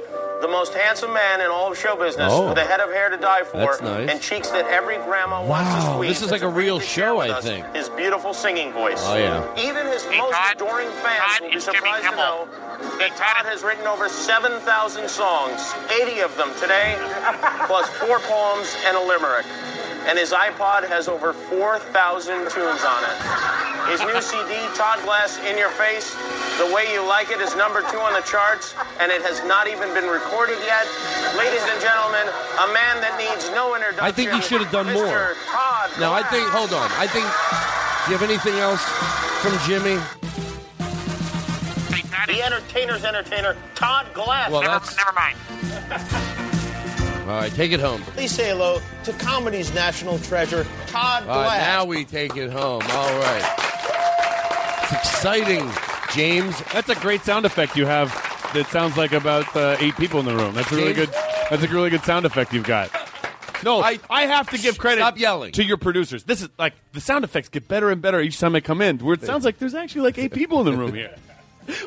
the 0.42 0.48
most 0.48 0.74
handsome 0.74 1.14
man 1.14 1.42
in 1.42 1.48
all 1.48 1.72
of 1.72 1.78
show 1.78 1.96
business, 1.96 2.32
Oh. 2.32 2.50
with 2.50 2.58
a 2.58 2.64
head 2.64 2.80
of 2.80 2.90
hair 2.92 3.10
to 3.10 3.18
die 3.18 3.44
for, 3.44 3.58
That's 3.58 3.82
nice. 3.82 4.10
and 4.10 4.22
cheeks 4.22 4.50
that 4.52 4.66
every 4.68 4.98
grandma 4.98 5.44
wants 5.44 5.70
to 5.70 5.76
Wow, 5.82 5.94
squeeze. 5.96 6.10
this 6.20 6.22
is 6.22 6.32
like 6.32 6.42
a 6.44 6.48
real 6.48 6.76
agreed 6.78 6.88
to 6.88 6.92
share 6.94 7.08
show, 7.10 7.20
I 7.20 7.30
us 7.30 7.44
think. 7.44 7.66
His 7.76 7.90
beautiful 7.90 8.34
singing 8.34 8.72
voice. 8.72 9.04
Oh, 9.06 9.16
yeah. 9.16 9.44
Even 9.58 9.86
his 9.88 10.06
most 10.18 10.38
adoring 10.52 10.90
fans 11.04 11.42
will 11.42 11.52
be 11.52 11.60
surprised 11.60 12.06
to 12.10 12.16
know 12.16 12.48
that 13.00 13.12
Todd 13.18 13.46
has 13.46 13.64
written 13.64 13.86
over 13.86 14.08
7,000 14.08 15.10
songs, 15.10 15.74
80 15.92 16.22
of 16.22 16.36
them 16.38 16.52
today, 16.62 16.96
plus 17.68 17.90
four 18.00 18.20
poems 18.20 18.76
and 18.86 18.96
a 18.96 19.02
limerick. 19.02 19.46
And 20.08 20.18
his 20.18 20.32
iPod 20.32 20.88
has 20.88 21.08
over 21.10 21.34
4,000 21.34 22.50
tunes 22.50 22.84
on 22.84 23.04
it. 23.04 23.18
His 23.90 24.02
new 24.02 24.22
CD, 24.22 24.54
Todd 24.78 25.02
Glass 25.04 25.40
In 25.50 25.58
Your 25.58 25.70
Face, 25.74 26.14
The 26.62 26.70
Way 26.74 26.94
You 26.94 27.02
Like 27.08 27.32
It, 27.32 27.42
is 27.42 27.56
number 27.56 27.82
two 27.90 27.98
on 27.98 28.14
the 28.14 28.22
charts, 28.22 28.76
and 29.00 29.12
it 29.12 29.22
has 29.24 29.44
not 29.50 29.68
even 29.68 29.92
been 29.98 30.06
recorded 30.08 30.58
yet. 30.62 30.86
Ladies 31.36 31.64
and 31.66 31.82
gentlemen, 31.82 32.22
a 32.30 32.68
man 32.74 33.02
that 33.02 33.18
needs 33.18 33.50
no 33.50 33.74
introduction. 33.74 34.06
I 34.06 34.12
think 34.12 34.32
he 34.32 34.42
should 34.42 34.62
have 34.62 34.72
done 34.72 34.86
Mr. 34.88 34.94
more. 34.94 35.34
Todd 35.50 35.90
Now, 36.00 36.14
I 36.14 36.22
think, 36.30 36.48
hold 36.50 36.72
on. 36.74 36.86
I 37.02 37.08
think, 37.08 37.26
do 38.06 38.12
you 38.14 38.18
have 38.18 38.22
anything 38.30 38.54
else 38.62 38.84
from 39.42 39.58
Jimmy? 39.68 39.98
The 42.28 42.44
entertainer's 42.44 43.04
entertainer, 43.06 43.58
Todd 43.74 44.06
Glass. 44.14 44.52
Well, 44.52 44.62
that's- 44.62 44.96
never 44.98 45.14
mind. 45.14 45.36
All 47.28 47.36
right, 47.42 47.52
take 47.56 47.72
it 47.72 47.80
home. 47.80 48.02
Please 48.14 48.32
say 48.32 48.50
hello 48.50 48.82
to 49.04 49.14
comedy's 49.14 49.74
national 49.74 50.20
treasure, 50.20 50.66
Todd 50.88 51.24
All 51.24 51.30
right, 51.40 51.46
Glass. 51.46 51.62
now 51.62 51.86
we 51.86 52.06
take 52.06 52.36
it 52.38 52.52
home. 52.52 52.84
All 52.92 53.20
right. 53.20 53.66
It's 54.92 54.94
exciting, 54.94 55.70
James. 56.14 56.60
That's 56.74 56.90
a 56.90 56.96
great 56.96 57.22
sound 57.22 57.46
effect 57.46 57.76
you 57.76 57.86
have. 57.86 58.10
That 58.54 58.66
sounds 58.72 58.98
like 58.98 59.12
about 59.12 59.56
uh, 59.56 59.78
eight 59.80 59.96
people 59.98 60.20
in 60.20 60.26
the 60.26 60.36
room. 60.36 60.56
That's 60.56 60.72
a 60.72 60.76
really 60.76 60.94
James? 60.94 61.10
good. 61.10 61.16
That's 61.52 61.64
a 61.64 61.68
really 61.68 61.92
good 61.92 62.02
sound 62.04 62.26
effect 62.26 62.54
you've 62.54 62.64
got. 62.64 62.90
No, 63.64 63.82
I, 63.82 64.00
I 64.10 64.26
have 64.26 64.50
to 64.52 64.58
give 64.58 64.78
credit. 64.78 65.02
Stop 65.02 65.20
yelling. 65.20 65.52
to 65.52 65.64
your 65.64 65.78
producers. 65.78 66.24
This 66.24 66.42
is 66.42 66.50
like 66.58 66.74
the 66.94 67.02
sound 67.02 67.24
effects 67.24 67.50
get 67.50 67.68
better 67.68 67.92
and 67.92 68.02
better 68.02 68.20
each 68.20 68.40
time 68.40 68.56
I 68.56 68.62
come 68.62 68.82
in. 68.82 68.98
Where 68.98 69.14
it 69.14 69.22
sounds 69.22 69.46
like 69.46 69.60
there's 69.60 69.76
actually 69.76 70.02
like 70.02 70.18
eight 70.18 70.34
people 70.34 70.60
in 70.60 70.66
the 70.66 70.74
room 70.74 70.94
here. 70.94 71.16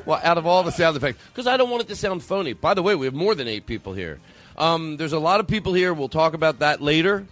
Well, 0.07 0.21
out 0.23 0.39
of 0.39 0.47
all 0.47 0.63
the 0.63 0.71
sound 0.71 0.97
effects, 0.97 1.19
because 1.33 1.49
I 1.49 1.57
don't 1.57 1.69
want 1.69 1.83
it 1.83 1.89
to 1.89 1.97
sound 1.97 2.23
phony. 2.23 2.53
By 2.53 2.75
the 2.75 2.85
way, 2.85 2.95
we 2.95 3.07
have 3.07 3.15
more 3.15 3.35
than 3.35 3.49
eight 3.49 3.67
people 3.67 3.95
here. 3.95 4.21
Um, 4.57 4.97
there's 4.97 5.13
a 5.13 5.19
lot 5.19 5.41
of 5.41 5.49
people 5.49 5.75
here. 5.75 5.93
We'll 5.93 6.09
talk 6.09 6.35
about 6.35 6.61
that 6.61 6.81
later. 6.81 7.27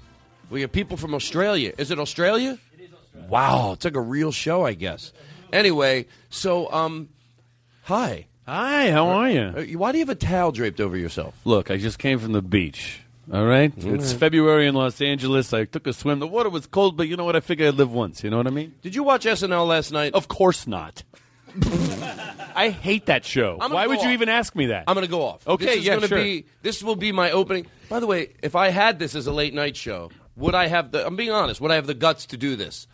We 0.50 0.62
have 0.62 0.72
people 0.72 0.96
from 0.96 1.14
Australia. 1.14 1.72
Is 1.78 1.92
it 1.92 2.00
Australia? 2.00 2.58
It 2.76 2.80
is 2.86 2.92
Australia. 2.92 3.28
Wow, 3.30 3.72
it's 3.74 3.84
like 3.84 3.94
a 3.94 4.00
real 4.00 4.32
show, 4.32 4.66
I 4.66 4.72
guess. 4.72 5.12
Anyway, 5.52 6.06
so 6.28 6.70
um, 6.72 7.08
hi. 7.82 8.26
Hi, 8.46 8.90
how 8.90 9.06
are 9.08 9.30
you? 9.30 9.78
Why 9.78 9.92
do 9.92 9.98
you 9.98 10.02
have 10.02 10.08
a 10.10 10.14
towel 10.14 10.50
draped 10.52 10.80
over 10.80 10.96
yourself? 10.96 11.34
Look, 11.44 11.70
I 11.70 11.76
just 11.76 11.98
came 11.98 12.18
from 12.18 12.32
the 12.32 12.42
beach. 12.42 13.00
All 13.32 13.46
right, 13.46 13.72
it's 13.76 14.12
February 14.12 14.66
in 14.66 14.74
Los 14.74 15.00
Angeles. 15.00 15.52
I 15.52 15.64
took 15.64 15.86
a 15.86 15.92
swim. 15.92 16.18
The 16.18 16.26
water 16.26 16.50
was 16.50 16.66
cold, 16.66 16.96
but 16.96 17.06
you 17.06 17.16
know 17.16 17.24
what? 17.24 17.36
I 17.36 17.40
figured 17.40 17.68
I'd 17.68 17.74
live 17.74 17.92
once. 17.92 18.24
You 18.24 18.30
know 18.30 18.38
what 18.38 18.48
I 18.48 18.50
mean? 18.50 18.74
Did 18.82 18.96
you 18.96 19.04
watch 19.04 19.24
SNL 19.24 19.68
last 19.68 19.92
night? 19.92 20.14
Of 20.14 20.26
course 20.26 20.66
not. 20.66 21.04
I 22.56 22.70
hate 22.70 23.06
that 23.06 23.24
show. 23.24 23.52
I'm 23.52 23.58
gonna 23.70 23.74
Why 23.74 23.84
go 23.84 23.90
would 23.90 24.00
you 24.00 24.08
off. 24.08 24.14
even 24.14 24.28
ask 24.28 24.56
me 24.56 24.66
that? 24.66 24.84
I'm 24.88 24.94
going 24.94 25.06
to 25.06 25.10
go 25.10 25.22
off. 25.22 25.46
Okay, 25.46 25.66
this 25.66 25.76
is 25.76 25.84
yeah, 25.84 25.94
gonna 25.94 26.08
sure. 26.08 26.18
Be, 26.18 26.46
this 26.62 26.82
will 26.82 26.96
be 26.96 27.12
my 27.12 27.30
opening. 27.30 27.66
By 27.88 28.00
the 28.00 28.06
way, 28.06 28.32
if 28.42 28.56
I 28.56 28.68
had 28.70 28.98
this 28.98 29.14
as 29.14 29.26
a 29.26 29.32
late 29.32 29.54
night 29.54 29.76
show, 29.76 30.10
would 30.36 30.54
I 30.54 30.66
have 30.66 30.90
the? 30.90 31.06
I'm 31.06 31.16
being 31.16 31.30
honest. 31.30 31.60
Would 31.60 31.70
I 31.70 31.76
have 31.76 31.86
the 31.86 31.94
guts 31.94 32.26
to 32.26 32.36
do 32.36 32.56
this? 32.56 32.86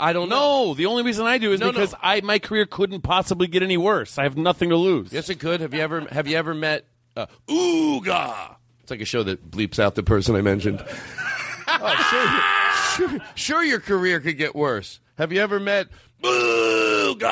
I 0.00 0.12
don't 0.12 0.28
know. 0.28 0.74
The 0.74 0.86
only 0.86 1.02
reason 1.02 1.26
I 1.26 1.38
do 1.38 1.52
is 1.52 1.60
No, 1.60 1.66
no. 1.66 1.72
because 1.72 1.94
I 2.00 2.20
my 2.22 2.38
career 2.38 2.66
couldn't 2.66 3.02
possibly 3.02 3.46
get 3.48 3.62
any 3.62 3.76
worse. 3.76 4.18
I 4.18 4.22
have 4.24 4.36
nothing 4.36 4.70
to 4.70 4.76
lose. 4.76 5.12
Yes, 5.12 5.28
it 5.28 5.40
could. 5.40 5.60
Have 5.60 5.74
you 5.74 5.80
ever 5.80 6.06
have 6.12 6.26
you 6.28 6.36
ever 6.36 6.54
met 6.54 6.86
uh, 7.16 7.26
Ooga? 7.48 8.56
It's 8.82 8.90
like 8.90 9.00
a 9.00 9.04
show 9.04 9.22
that 9.24 9.50
bleeps 9.50 9.78
out 9.78 9.94
the 9.96 10.02
person 10.02 10.34
I 10.36 10.40
mentioned. 10.40 10.82
oh, 11.68 12.96
sure, 12.96 13.08
sure, 13.08 13.20
sure, 13.34 13.62
your 13.64 13.80
career 13.80 14.20
could 14.20 14.38
get 14.38 14.54
worse. 14.54 15.00
Have 15.18 15.32
you 15.32 15.40
ever 15.40 15.60
met 15.60 15.88
Ooga? 16.22 17.24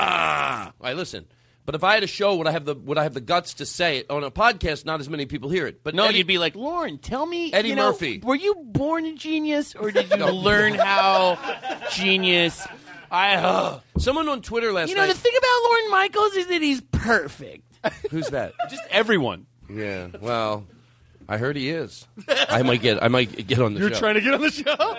All 0.67 0.73
right, 0.81 0.97
listen. 0.97 1.27
But 1.67 1.75
if 1.75 1.83
I 1.85 1.95
had 1.95 2.05
a 2.05 2.07
show, 2.07 2.37
would 2.37 2.47
I 2.47 2.53
have 2.53 2.65
the 2.65 2.75
would 2.77 2.97
I 2.97 3.03
have 3.03 3.13
the 3.13 3.21
guts 3.21 3.55
to 3.55 3.67
say 3.67 3.99
it 3.99 4.11
on 4.11 4.23
a 4.25 4.31
podcast? 4.31 4.85
Not 4.87 5.01
as 5.01 5.11
many 5.11 5.27
people 5.27 5.51
hear 5.51 5.67
it. 5.67 5.83
But 5.83 5.95
No, 5.97 6.05
Eddie- 6.05 6.19
you'd 6.19 6.27
be 6.29 6.39
like, 6.39 6.55
Lorne, 6.55 6.99
tell 6.99 7.27
me, 7.27 7.53
Eddie 7.53 7.71
you 7.71 7.75
know, 7.75 7.89
Murphy. 7.91 8.21
Were 8.23 8.37
you 8.37 8.55
born 8.65 9.05
a 9.05 9.15
genius, 9.15 9.75
or 9.75 9.91
did 9.91 10.09
you 10.11 10.25
learn 10.27 10.75
how 10.75 11.37
genius? 11.93 12.65
I. 13.11 13.35
Uh, 13.35 13.81
someone 13.99 14.29
on 14.29 14.43
Twitter 14.43 14.73
last 14.73 14.87
night. 14.87 14.91
you 14.91 14.95
know, 14.97 15.07
night. 15.07 15.15
the 15.15 15.21
thing 15.21 15.33
about 15.37 15.63
Lorne 15.71 15.91
Michaels 15.91 16.35
is 16.35 16.47
that 16.47 16.63
he's 16.63 16.81
perfect. 16.81 17.65
Who's 18.11 18.29
that? 18.29 18.53
Just 18.71 18.83
everyone. 18.91 19.47
Yeah. 19.69 20.09
Well, 20.21 20.67
I 21.29 21.39
heard 21.39 21.57
he 21.57 21.71
is. 21.71 22.07
I 22.49 22.63
might 22.63 22.81
get. 22.81 23.03
I 23.03 23.09
might 23.09 23.47
get 23.47 23.59
on 23.59 23.75
the 23.75 23.81
show. 23.81 23.87
You're 23.87 23.95
show. 23.95 23.99
trying 24.01 24.15
to 24.15 24.21
get 24.21 24.35
on 24.35 24.41
the 24.41 24.51
show. 24.51 24.95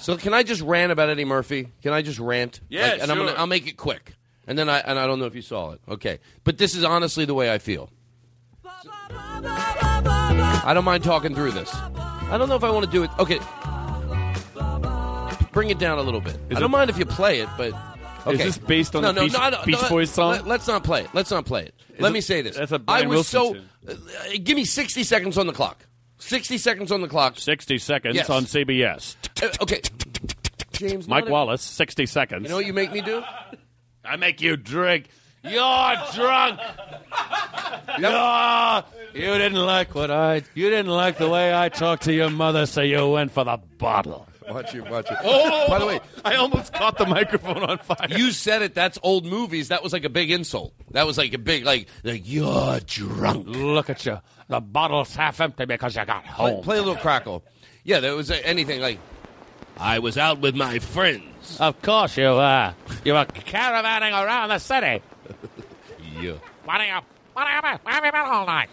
So 0.00 0.16
can 0.16 0.34
I 0.34 0.42
just 0.42 0.62
rant 0.62 0.90
about 0.92 1.08
Eddie 1.08 1.24
Murphy? 1.24 1.68
Can 1.82 1.92
I 1.92 2.02
just 2.02 2.18
rant? 2.18 2.60
Yeah, 2.68 2.94
and 3.00 3.10
I'm 3.12 3.18
gonna, 3.18 3.32
I'll 3.32 3.46
make 3.46 3.68
it 3.68 3.76
quick. 3.76 4.14
And 4.50 4.58
then 4.58 4.68
I 4.68 4.80
and 4.80 4.98
I 4.98 5.06
don't 5.06 5.20
know 5.20 5.26
if 5.26 5.36
you 5.36 5.42
saw 5.42 5.70
it. 5.70 5.80
Okay, 5.88 6.18
but 6.42 6.58
this 6.58 6.74
is 6.74 6.82
honestly 6.82 7.24
the 7.24 7.34
way 7.34 7.52
I 7.52 7.58
feel. 7.58 7.88
I 8.64 8.72
don't 10.74 10.84
mind 10.84 11.04
talking 11.04 11.36
through 11.36 11.52
this. 11.52 11.72
I 11.72 12.34
don't 12.36 12.48
know 12.48 12.56
if 12.56 12.64
I 12.64 12.70
want 12.70 12.84
to 12.84 12.90
do 12.90 13.04
it. 13.04 13.10
Okay, 13.20 13.38
bring 15.52 15.70
it 15.70 15.78
down 15.78 15.98
a 15.98 16.02
little 16.02 16.20
bit. 16.20 16.34
Is 16.34 16.40
I 16.50 16.54
don't 16.54 16.64
it- 16.64 16.68
mind 16.68 16.90
if 16.90 16.98
you 16.98 17.06
play 17.06 17.38
it, 17.38 17.48
but 17.56 17.72
okay. 18.26 18.38
this 18.38 18.58
based 18.58 18.96
on 18.96 19.02
no, 19.02 19.12
the 19.12 19.20
no, 19.20 19.26
Beach- 19.28 19.52
no, 19.52 19.62
Beach 19.66 19.88
Boys 19.88 20.10
song? 20.10 20.44
Let, 20.44 20.62
us 20.62 20.66
not 20.66 20.82
play 20.82 21.02
it. 21.04 21.10
Let's 21.14 21.30
not 21.30 21.44
play 21.44 21.66
it. 21.66 21.74
let 22.00 22.10
it- 22.10 22.14
me 22.14 22.20
say 22.20 22.42
this. 22.42 22.56
that's 22.56 22.72
a 22.72 22.74
I 22.74 22.78
Brian 22.78 23.08
was 23.08 23.32
Wilson 23.32 23.68
so. 23.86 23.92
Uh, 23.92 23.94
give 24.42 24.56
me 24.56 24.64
sixty 24.64 25.04
seconds 25.04 25.38
on 25.38 25.46
the 25.46 25.52
clock. 25.52 25.86
Sixty 26.18 26.58
seconds 26.58 26.90
on 26.90 27.02
the 27.02 27.08
clock. 27.08 27.38
Sixty 27.38 27.78
seconds 27.78 28.16
Yes. 28.16 28.28
on 28.28 28.46
CBS. 28.46 29.14
Uh, 29.40 29.48
okay, 29.62 29.80
James. 30.72 31.06
Mike 31.06 31.28
Wallace, 31.28 31.62
sixty 31.62 32.06
seconds. 32.06 32.42
You 32.42 32.48
know 32.48 32.56
what 32.56 32.66
you 32.66 32.72
make 32.72 32.90
me 32.90 33.00
do? 33.00 33.22
I 34.04 34.16
make 34.16 34.40
you 34.40 34.56
drink. 34.56 35.08
You're 35.42 35.94
drunk. 36.14 36.60
You're, 37.98 38.84
you 39.14 39.38
didn't 39.38 39.54
like 39.64 39.94
what 39.94 40.10
I. 40.10 40.42
You 40.54 40.70
didn't 40.70 40.90
like 40.90 41.18
the 41.18 41.28
way 41.28 41.54
I 41.54 41.68
talked 41.68 42.04
to 42.04 42.12
your 42.12 42.30
mother, 42.30 42.66
so 42.66 42.82
you 42.82 43.08
went 43.08 43.32
for 43.32 43.44
the 43.44 43.58
bottle. 43.78 44.26
Watch 44.48 44.74
you, 44.74 44.84
watch 44.84 45.08
you. 45.10 45.16
Oh, 45.22 45.68
by 45.68 45.78
the 45.78 45.86
way, 45.86 46.00
I 46.24 46.34
almost 46.36 46.72
caught 46.72 46.98
the 46.98 47.06
microphone 47.06 47.62
on 47.62 47.78
fire. 47.78 48.06
you 48.10 48.32
said 48.32 48.62
it. 48.62 48.74
That's 48.74 48.98
old 49.02 49.24
movies. 49.24 49.68
That 49.68 49.82
was 49.82 49.92
like 49.92 50.04
a 50.04 50.08
big 50.08 50.30
insult. 50.30 50.72
That 50.90 51.06
was 51.06 51.16
like 51.18 51.32
a 51.34 51.38
big 51.38 51.64
like 51.64 51.86
like 52.02 52.22
you're 52.24 52.80
drunk. 52.80 53.46
Look 53.48 53.90
at 53.90 54.04
you. 54.06 54.18
The 54.48 54.60
bottle's 54.60 55.14
half 55.14 55.40
empty 55.40 55.66
because 55.66 55.94
you 55.96 56.04
got 56.04 56.24
Play, 56.24 56.52
home. 56.54 56.64
play 56.64 56.76
a 56.78 56.82
little 56.82 56.96
crackle. 56.96 57.44
Yeah, 57.84 58.00
there 58.00 58.14
was 58.16 58.30
anything 58.30 58.80
like 58.80 58.98
I 59.78 60.00
was 60.00 60.18
out 60.18 60.40
with 60.40 60.56
my 60.56 60.80
friends. 60.80 61.22
Of 61.58 61.80
course 61.82 62.16
you 62.16 62.24
were. 62.30 62.74
You 63.04 63.14
were 63.14 63.24
caravanning 63.24 64.12
around 64.12 64.48
the 64.50 64.58
city. 64.58 65.02
Yeah. 66.20 66.32
What 66.64 66.80
are 66.82 66.84
you? 66.86 66.98
What 67.32 67.46
have 67.48 67.64
you? 67.64 67.78
Where 67.82 67.94
have 67.94 68.04
you 68.04 68.12
been 68.12 68.20
all 68.20 68.44
night? 68.44 68.68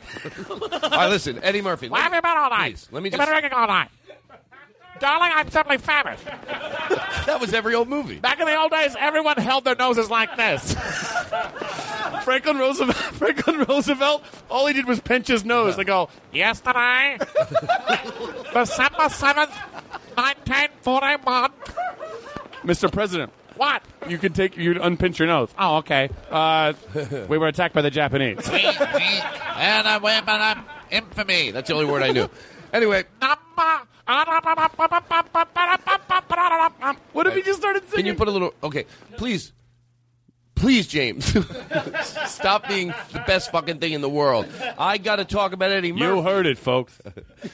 All 0.50 0.90
right, 0.90 1.08
listen, 1.10 1.40
Eddie 1.42 1.62
Murphy. 1.62 1.88
Where 1.88 2.02
Let 2.02 2.12
have 2.12 2.16
you 2.16 2.22
been 2.22 2.38
all 2.38 2.50
night? 2.50 2.74
please, 2.74 2.88
let 2.92 3.02
me 3.04 3.10
You've 3.10 3.18
just. 3.18 3.30
been 3.32 3.40
drinking 3.40 3.58
all 3.58 3.68
night. 3.68 3.88
Darling, 5.00 5.32
I'm 5.34 5.50
simply 5.50 5.78
famished. 5.78 6.24
That 7.28 7.40
was 7.42 7.54
every 7.54 7.74
old 7.76 7.88
movie. 7.90 8.20
Back 8.20 8.40
in 8.40 8.46
the 8.48 8.56
old 8.58 8.72
days, 8.72 8.96
everyone 9.00 9.36
held 9.38 9.64
their 9.66 9.76
noses 9.76 10.10
like 10.10 10.36
this. 10.38 10.74
Franklin 12.24 12.58
Roosevelt, 12.58 12.96
Franklin 12.96 13.66
Roosevelt, 13.68 14.24
all 14.50 14.66
he 14.68 14.74
did 14.74 14.86
was 14.86 15.00
pinch 15.02 15.28
his 15.28 15.44
nose. 15.46 15.76
They 15.76 15.84
go, 15.84 16.08
yesterday, 16.32 17.18
December 18.54 19.08
7th, 19.10 19.52
1941. 20.16 21.52
Mr. 22.68 22.92
President. 22.92 23.32
What? 23.56 23.82
You 24.08 24.18
can 24.18 24.34
take, 24.34 24.58
you 24.58 24.80
unpinch 24.82 25.18
your 25.20 25.28
nose. 25.28 25.50
Oh, 25.58 25.78
okay. 25.78 26.10
Uh, 26.30 26.74
we 27.28 27.38
were 27.38 27.48
attacked 27.48 27.74
by 27.74 27.82
the 27.82 27.90
Japanese. 27.90 28.48
and 28.50 29.88
I 29.88 29.98
went 30.02 30.26
by 30.26 30.62
infamy. 30.92 31.52
That's 31.52 31.68
the 31.68 31.74
only 31.74 31.86
word 31.86 32.04
I 32.04 32.12
knew. 32.12 32.30
Anyway, 32.74 33.06
What 37.14 37.28
if 37.28 37.34
he 37.34 37.42
just 37.42 37.60
started 37.60 37.84
singing? 37.90 37.96
can 37.96 38.06
you 38.06 38.14
put 38.14 38.28
a 38.28 38.32
little? 38.32 38.54
Okay, 38.62 38.86
please, 39.16 39.54
please, 40.54 40.86
James, 40.86 41.26
stop 42.26 42.68
being 42.68 42.90
the 43.14 43.24
best 43.26 43.52
fucking 43.52 43.80
thing 43.80 43.94
in 43.94 44.02
the 44.02 44.10
world. 44.10 44.46
I 44.78 44.98
got 44.98 45.16
to 45.16 45.26
talk 45.26 45.54
about 45.54 45.72
Eddie 45.72 45.94
Murphy. 45.94 46.06
You 46.18 46.22
heard 46.22 46.46
it, 46.46 46.58
folks. 46.58 47.00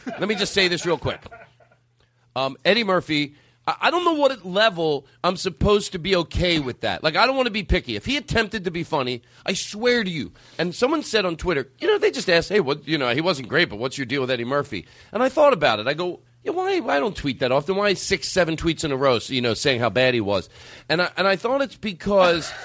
Let 0.05 0.27
me 0.27 0.35
just 0.35 0.53
say 0.53 0.67
this 0.67 0.85
real 0.85 0.97
quick. 0.97 1.21
Um, 2.35 2.57
Eddie 2.65 2.83
Murphy, 2.83 3.35
I, 3.65 3.91
don't 3.91 4.03
know 4.03 4.13
what 4.13 4.45
level 4.45 5.07
I'm 5.23 5.37
supposed 5.37 5.93
to 5.93 5.99
be 5.99 6.17
okay 6.17 6.59
with 6.59 6.81
that. 6.81 7.01
Like, 7.01 7.15
I 7.15 7.25
don't 7.25 7.37
want 7.37 7.47
to 7.47 7.51
be 7.51 7.63
picky. 7.63 7.95
If 7.95 8.05
he 8.05 8.17
attempted 8.17 8.65
to 8.65 8.71
be 8.71 8.83
funny, 8.83 9.21
I 9.45 9.53
swear 9.53 10.03
to 10.03 10.09
you. 10.09 10.33
And 10.57 10.75
someone 10.75 11.01
said 11.01 11.23
on 11.23 11.37
Twitter, 11.37 11.71
you 11.79 11.87
know, 11.87 11.97
they 11.97 12.11
just 12.11 12.29
asked, 12.29 12.49
hey, 12.49 12.59
what, 12.59 12.85
you 12.85 12.97
know, 12.97 13.13
he 13.13 13.21
wasn't 13.21 13.47
great, 13.47 13.69
but 13.69 13.79
what's 13.79 13.97
your 13.97 14.05
deal 14.05 14.19
with 14.19 14.31
Eddie 14.31 14.43
Murphy? 14.43 14.85
And 15.13 15.23
I 15.23 15.29
thought 15.29 15.53
about 15.53 15.79
it. 15.79 15.87
I 15.87 15.93
go, 15.93 16.19
Yeah, 16.43 16.51
why? 16.51 16.81
I 16.85 16.99
don't 16.99 17.15
tweet 17.15 17.39
that 17.39 17.53
often. 17.53 17.77
Why 17.77 17.93
six, 17.93 18.27
seven 18.27 18.57
tweets 18.57 18.83
in 18.83 18.91
a 18.91 18.97
row? 18.97 19.19
You 19.27 19.41
know, 19.41 19.53
saying 19.53 19.79
how 19.79 19.89
bad 19.89 20.13
he 20.13 20.21
was, 20.21 20.49
and 20.89 21.01
I 21.01 21.09
and 21.15 21.25
I 21.25 21.37
thought 21.37 21.61
it's 21.61 21.77
because 21.77 22.51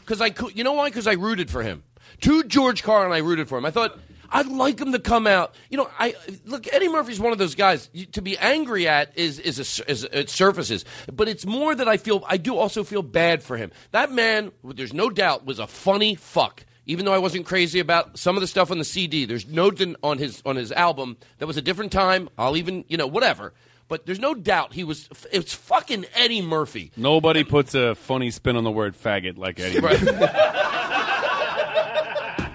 because 0.00 0.20
I 0.20 0.30
could. 0.30 0.56
You 0.56 0.64
know 0.64 0.72
why? 0.72 0.88
Because 0.88 1.06
I 1.06 1.12
rooted 1.12 1.48
for 1.48 1.62
him. 1.62 1.84
To 2.22 2.42
George 2.42 2.82
Carlin, 2.82 3.12
I 3.12 3.18
rooted 3.18 3.48
for 3.48 3.56
him. 3.56 3.64
I 3.64 3.70
thought 3.70 3.96
I'd 4.30 4.46
like 4.46 4.80
him 4.80 4.92
to 4.92 4.98
come 4.98 5.26
out. 5.26 5.54
You 5.70 5.78
know, 5.78 5.90
I 5.98 6.14
look. 6.44 6.72
Eddie 6.72 6.88
Murphy's 6.88 7.20
one 7.20 7.32
of 7.32 7.38
those 7.38 7.54
guys. 7.54 7.90
To 8.12 8.22
be 8.22 8.38
angry 8.38 8.86
at 8.86 9.16
is 9.18 9.38
is, 9.38 9.80
a, 9.80 9.90
is 9.90 10.04
it 10.04 10.30
surfaces, 10.30 10.84
but 11.12 11.28
it's 11.28 11.44
more 11.44 11.74
that 11.74 11.88
I 11.88 11.96
feel. 11.96 12.24
I 12.28 12.36
do 12.36 12.56
also 12.56 12.84
feel 12.84 13.02
bad 13.02 13.42
for 13.42 13.56
him. 13.56 13.70
That 13.90 14.12
man, 14.12 14.52
there's 14.62 14.94
no 14.94 15.10
doubt, 15.10 15.44
was 15.46 15.58
a 15.58 15.66
funny 15.66 16.14
fuck. 16.14 16.64
Even 16.86 17.04
though 17.04 17.12
I 17.12 17.18
wasn't 17.18 17.46
crazy 17.46 17.78
about 17.78 18.18
some 18.18 18.36
of 18.36 18.40
the 18.40 18.46
stuff 18.46 18.70
on 18.70 18.78
the 18.78 18.84
CD, 18.84 19.24
there's 19.24 19.46
no 19.46 19.70
din- 19.70 19.96
on 20.02 20.18
his 20.18 20.42
on 20.46 20.56
his 20.56 20.72
album. 20.72 21.16
That 21.38 21.46
was 21.46 21.56
a 21.56 21.62
different 21.62 21.92
time. 21.92 22.28
I'll 22.38 22.56
even 22.56 22.84
you 22.88 22.96
know 22.96 23.06
whatever. 23.06 23.52
But 23.88 24.06
there's 24.06 24.20
no 24.20 24.34
doubt 24.34 24.72
he 24.72 24.84
was. 24.84 25.08
It's 25.32 25.52
fucking 25.52 26.06
Eddie 26.14 26.42
Murphy. 26.42 26.92
Nobody 26.96 27.42
puts 27.42 27.74
a 27.74 27.96
funny 27.96 28.30
spin 28.30 28.54
on 28.54 28.62
the 28.62 28.70
word 28.70 28.94
faggot 28.96 29.36
like 29.36 29.58
Eddie. 29.58 29.80
Right. 29.80 30.00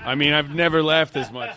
I 0.05 0.13
mean, 0.13 0.33
I've 0.33 0.53
never 0.53 0.83
laughed 0.83 1.15
as 1.15 1.31
much. 1.31 1.49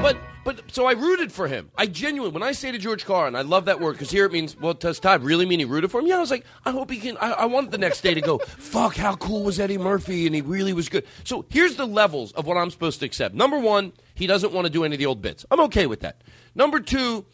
But 0.00 0.16
but 0.44 0.72
so 0.72 0.86
I 0.86 0.92
rooted 0.92 1.32
for 1.32 1.48
him. 1.48 1.70
I 1.76 1.86
genuinely 1.86 2.32
when 2.32 2.44
I 2.44 2.52
say 2.52 2.70
to 2.70 2.78
George 2.78 3.04
Carlin, 3.04 3.34
I 3.34 3.42
love 3.42 3.64
that 3.64 3.80
word 3.80 3.94
because 3.94 4.12
here 4.12 4.24
it 4.24 4.32
means 4.32 4.56
well, 4.56 4.74
does 4.74 5.00
Todd 5.00 5.24
really 5.24 5.46
mean 5.46 5.58
he 5.58 5.64
rooted 5.64 5.90
for 5.90 6.00
him? 6.00 6.06
Yeah, 6.06 6.18
I 6.18 6.20
was 6.20 6.30
like, 6.30 6.44
I 6.64 6.70
hope 6.70 6.92
he 6.92 6.98
can. 6.98 7.16
I, 7.16 7.32
I 7.32 7.44
want 7.46 7.72
the 7.72 7.78
next 7.78 8.02
day 8.02 8.14
to 8.14 8.20
go. 8.20 8.38
Fuck, 8.46 8.94
how 8.94 9.16
cool 9.16 9.42
was 9.42 9.58
Eddie 9.58 9.78
Murphy? 9.78 10.26
And 10.26 10.34
he 10.34 10.42
really 10.42 10.72
was 10.72 10.88
good. 10.88 11.06
So 11.24 11.44
here's 11.48 11.74
the 11.74 11.86
levels 11.86 12.30
of 12.32 12.46
what 12.46 12.56
I'm 12.56 12.70
supposed 12.70 13.00
to 13.00 13.06
accept. 13.06 13.34
Number 13.34 13.58
one, 13.58 13.92
he 14.14 14.28
doesn't 14.28 14.52
want 14.52 14.66
to 14.66 14.72
do 14.72 14.84
any 14.84 14.94
of 14.94 15.00
the 15.00 15.06
old 15.06 15.20
bits. 15.20 15.44
I'm 15.50 15.60
okay 15.62 15.86
with 15.88 16.00
that. 16.00 16.22
Number 16.54 16.78
two, 16.78 17.24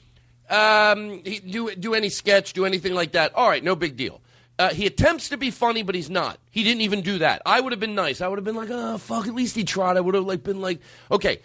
um, 0.49 1.21
do 1.21 1.75
do 1.75 1.93
any 1.93 2.09
sketch, 2.09 2.55
do 2.55 2.65
anything 2.65 2.95
like 2.95 3.13
that. 3.13 3.35
All 3.35 3.49
right, 3.49 3.63
no 3.63 3.77
big 3.77 3.97
deal. 3.97 4.23
Uh, 4.59 4.71
he 4.71 4.87
attempts 4.87 5.29
to 5.29 5.37
be 5.37 5.51
funny, 5.51 5.83
but 5.83 5.95
he's 5.95 6.11
not. 6.11 6.39
He 6.51 6.65
didn't 6.65 6.81
even 6.81 7.03
do 7.03 7.19
that. 7.19 7.43
I 7.47 7.61
would 7.61 7.73
have 7.73 7.79
been 7.79 7.95
nice. 7.95 8.21
I 8.21 8.27
would 8.27 8.39
have 8.39 8.45
been 8.45 8.57
like, 8.57 8.71
oh 8.71 8.99
fuck, 8.99 9.29
at 9.29 9.35
least 9.35 9.55
he 9.55 9.63
tried. 9.65 9.97
I 9.97 10.01
would 10.01 10.15
have 10.17 10.25
like 10.25 10.43
been 10.43 10.61
like, 10.61 10.81
okay. 11.11 11.41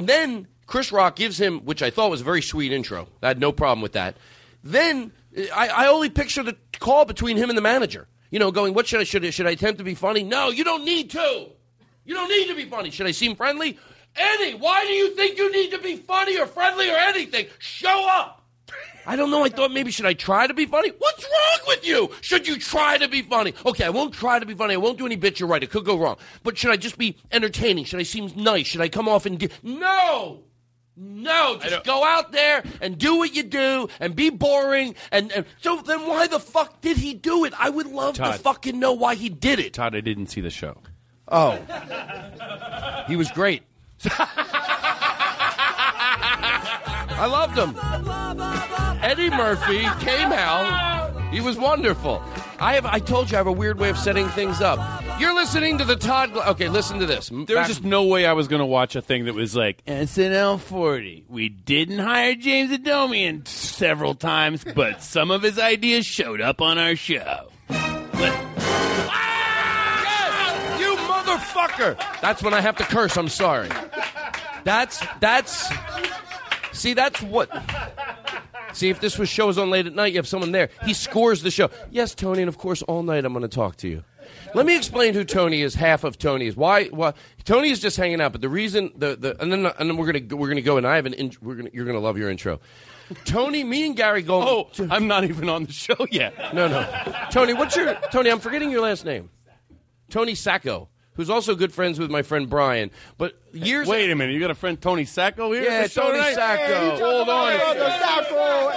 Then 0.00 0.46
Chris 0.66 0.90
Rock 0.90 1.16
gives 1.16 1.38
him, 1.38 1.60
which 1.60 1.82
I 1.82 1.90
thought 1.90 2.10
was 2.10 2.22
a 2.22 2.24
very 2.24 2.40
sweet 2.40 2.72
intro. 2.72 3.08
I 3.22 3.28
had 3.28 3.38
no 3.38 3.52
problem 3.52 3.82
with 3.82 3.92
that. 3.92 4.16
Then 4.62 5.12
uh, 5.36 5.42
I, 5.54 5.68
I 5.68 5.86
only 5.88 6.08
picture 6.08 6.42
the 6.42 6.56
call 6.80 7.04
between 7.04 7.36
him 7.36 7.50
and 7.50 7.58
the 7.58 7.62
manager. 7.62 8.08
You 8.30 8.38
know, 8.38 8.50
going, 8.50 8.72
what 8.72 8.86
should 8.86 9.00
I 9.00 9.04
should 9.04 9.24
I, 9.24 9.30
should 9.30 9.46
I 9.46 9.50
attempt 9.50 9.78
to 9.78 9.84
be 9.84 9.94
funny? 9.94 10.22
No, 10.22 10.48
you 10.48 10.64
don't 10.64 10.84
need 10.84 11.10
to. 11.10 11.48
You 12.04 12.14
don't 12.14 12.28
need 12.28 12.48
to 12.48 12.54
be 12.54 12.64
funny. 12.64 12.90
Should 12.90 13.06
I 13.06 13.12
seem 13.12 13.36
friendly? 13.36 13.78
Eddie, 14.16 14.54
why 14.54 14.84
do 14.84 14.92
you 14.92 15.14
think 15.14 15.36
you 15.38 15.52
need 15.52 15.70
to 15.72 15.78
be 15.78 15.96
funny 15.96 16.38
or 16.38 16.46
friendly 16.46 16.90
or 16.90 16.96
anything? 16.96 17.46
Show 17.58 18.06
up. 18.08 18.43
I 19.06 19.16
don't 19.16 19.30
know. 19.30 19.44
I 19.44 19.48
thought 19.48 19.72
maybe 19.72 19.90
should 19.90 20.06
I 20.06 20.14
try 20.14 20.46
to 20.46 20.54
be 20.54 20.66
funny? 20.66 20.90
What's 20.98 21.24
wrong 21.24 21.68
with 21.68 21.86
you? 21.86 22.10
Should 22.20 22.46
you 22.48 22.58
try 22.58 22.98
to 22.98 23.08
be 23.08 23.22
funny? 23.22 23.54
Okay, 23.66 23.84
I 23.84 23.90
won't 23.90 24.14
try 24.14 24.38
to 24.38 24.46
be 24.46 24.54
funny. 24.54 24.74
I 24.74 24.78
won't 24.78 24.98
do 24.98 25.06
any 25.06 25.16
bits. 25.16 25.40
You're 25.40 25.48
right. 25.48 25.62
It 25.62 25.70
could 25.70 25.84
go 25.84 25.98
wrong. 25.98 26.16
But 26.42 26.56
should 26.58 26.70
I 26.70 26.76
just 26.76 26.98
be 26.98 27.16
entertaining? 27.32 27.84
Should 27.84 28.00
I 28.00 28.04
seem 28.04 28.30
nice? 28.36 28.66
Should 28.66 28.80
I 28.80 28.88
come 28.88 29.08
off 29.08 29.26
and? 29.26 29.50
No. 29.62 30.44
No, 30.96 31.58
just 31.60 31.84
go 31.84 32.04
out 32.04 32.30
there 32.30 32.62
and 32.80 32.96
do 32.96 33.16
what 33.16 33.34
you 33.34 33.42
do 33.42 33.88
and 33.98 34.14
be 34.14 34.30
boring. 34.30 34.94
And, 35.10 35.32
and 35.32 35.44
so 35.60 35.80
then, 35.80 36.06
why 36.06 36.28
the 36.28 36.38
fuck 36.38 36.80
did 36.82 36.96
he 36.96 37.14
do 37.14 37.44
it? 37.44 37.52
I 37.58 37.68
would 37.68 37.88
love 37.88 38.14
to 38.16 38.32
fucking 38.34 38.78
know 38.78 38.92
why 38.92 39.16
he 39.16 39.28
did 39.28 39.58
it. 39.58 39.74
Todd, 39.74 39.96
I 39.96 40.00
didn't 40.00 40.28
see 40.28 40.40
the 40.40 40.50
show. 40.50 40.80
Oh, 41.26 41.58
he 43.08 43.16
was 43.16 43.30
great. 43.32 43.62
I 47.16 47.26
loved 47.26 47.56
him. 47.56 47.74
Eddie 49.02 49.30
Murphy 49.30 49.80
came 50.04 50.32
out. 50.32 51.12
He 51.32 51.40
was 51.40 51.56
wonderful. 51.56 52.22
I 52.60 52.74
have. 52.74 52.86
I 52.86 52.98
told 53.00 53.30
you 53.30 53.36
I 53.36 53.38
have 53.38 53.46
a 53.48 53.52
weird 53.52 53.78
way 53.78 53.88
of 53.90 53.98
setting 53.98 54.28
things 54.28 54.60
up. 54.60 54.78
You're 55.20 55.34
listening 55.34 55.78
to 55.78 55.84
the 55.84 55.96
Todd. 55.96 56.32
Gla- 56.32 56.50
okay, 56.50 56.68
listen 56.68 56.98
to 57.00 57.06
this. 57.06 57.28
There 57.28 57.38
was 57.38 57.48
Back- 57.48 57.66
just 57.66 57.82
no 57.84 58.04
way 58.04 58.24
I 58.26 58.32
was 58.34 58.46
going 58.48 58.60
to 58.60 58.66
watch 58.66 58.94
a 58.96 59.02
thing 59.02 59.24
that 59.24 59.34
was 59.34 59.56
like 59.56 59.84
SNL 59.86 60.60
40. 60.60 61.24
We 61.28 61.48
didn't 61.48 61.98
hire 61.98 62.34
James 62.36 62.70
Adomian 62.76 63.46
several 63.48 64.14
times, 64.14 64.64
but 64.74 65.02
some 65.02 65.30
of 65.32 65.42
his 65.42 65.58
ideas 65.58 66.06
showed 66.06 66.40
up 66.40 66.60
on 66.60 66.78
our 66.78 66.94
show. 66.94 67.48
Yes, 69.24 70.80
you 70.80 70.94
motherfucker. 70.96 71.96
That's 72.20 72.42
when 72.42 72.54
I 72.54 72.60
have 72.60 72.76
to 72.76 72.84
curse. 72.84 73.16
I'm 73.16 73.28
sorry. 73.28 73.68
That's 74.64 75.02
that's. 75.20 75.68
See, 76.74 76.94
that's 76.94 77.22
what. 77.22 77.50
See, 78.72 78.90
if 78.90 79.00
this 79.00 79.18
was 79.18 79.28
shows 79.28 79.56
on 79.56 79.70
late 79.70 79.86
at 79.86 79.94
night, 79.94 80.12
you 80.12 80.18
have 80.18 80.26
someone 80.26 80.52
there. 80.52 80.68
He 80.84 80.94
scores 80.94 81.42
the 81.42 81.50
show. 81.50 81.70
Yes, 81.90 82.14
Tony, 82.14 82.42
and 82.42 82.48
of 82.48 82.58
course, 82.58 82.82
all 82.82 83.02
night 83.02 83.24
I'm 83.24 83.32
going 83.32 83.42
to 83.42 83.48
talk 83.48 83.76
to 83.78 83.88
you. 83.88 84.02
Let 84.54 84.66
me 84.66 84.76
explain 84.76 85.14
who 85.14 85.24
Tony 85.24 85.62
is. 85.62 85.74
Half 85.74 86.04
of 86.04 86.18
Tony 86.18 86.46
is 86.46 86.56
why. 86.56 86.86
Why 86.86 87.12
Tony 87.44 87.70
is 87.70 87.80
just 87.80 87.96
hanging 87.96 88.20
out, 88.20 88.32
but 88.32 88.40
the 88.40 88.48
reason 88.48 88.92
the 88.96 89.16
the 89.16 89.40
and 89.40 89.52
then 89.52 89.66
and 89.66 89.90
then 89.90 89.96
we're 89.96 90.10
gonna 90.10 90.36
we're 90.36 90.48
gonna 90.48 90.62
go 90.62 90.76
and 90.76 90.86
I 90.86 90.96
have 90.96 91.06
an 91.06 91.14
in, 91.14 91.32
we're 91.42 91.56
gonna 91.56 91.70
you're 91.72 91.84
gonna 91.84 92.00
love 92.00 92.16
your 92.16 92.30
intro. 92.30 92.60
Tony, 93.24 93.64
me 93.64 93.84
and 93.86 93.96
Gary 93.96 94.22
go. 94.22 94.42
Oh, 94.42 94.86
I'm 94.90 95.06
not 95.06 95.24
even 95.24 95.48
on 95.48 95.64
the 95.64 95.72
show 95.72 96.06
yet. 96.10 96.54
No, 96.54 96.68
no. 96.68 96.86
Tony, 97.30 97.52
what's 97.52 97.76
your 97.76 97.94
Tony? 98.12 98.30
I'm 98.30 98.40
forgetting 98.40 98.70
your 98.70 98.82
last 98.82 99.04
name. 99.04 99.30
Tony 100.08 100.34
Sacco, 100.34 100.88
who's 101.14 101.30
also 101.30 101.54
good 101.54 101.72
friends 101.72 101.98
with 101.98 102.10
my 102.10 102.22
friend 102.22 102.48
Brian. 102.48 102.90
But 103.18 103.34
years. 103.52 103.88
Wait 103.88 104.10
a 104.10 104.14
minute, 104.14 104.32
you 104.32 104.40
got 104.40 104.50
a 104.50 104.54
friend 104.54 104.80
Tony 104.80 105.04
Sacco 105.04 105.52
here? 105.52 105.62
Yeah, 105.64 105.70
at 105.70 105.82
the 105.84 105.88
show 105.90 106.02
Tony 106.02 106.18
tonight? 106.18 106.34
Sacco. 106.34 106.96
Hold 106.96 107.28
on. 107.28 107.58
Sacco. 107.58 108.70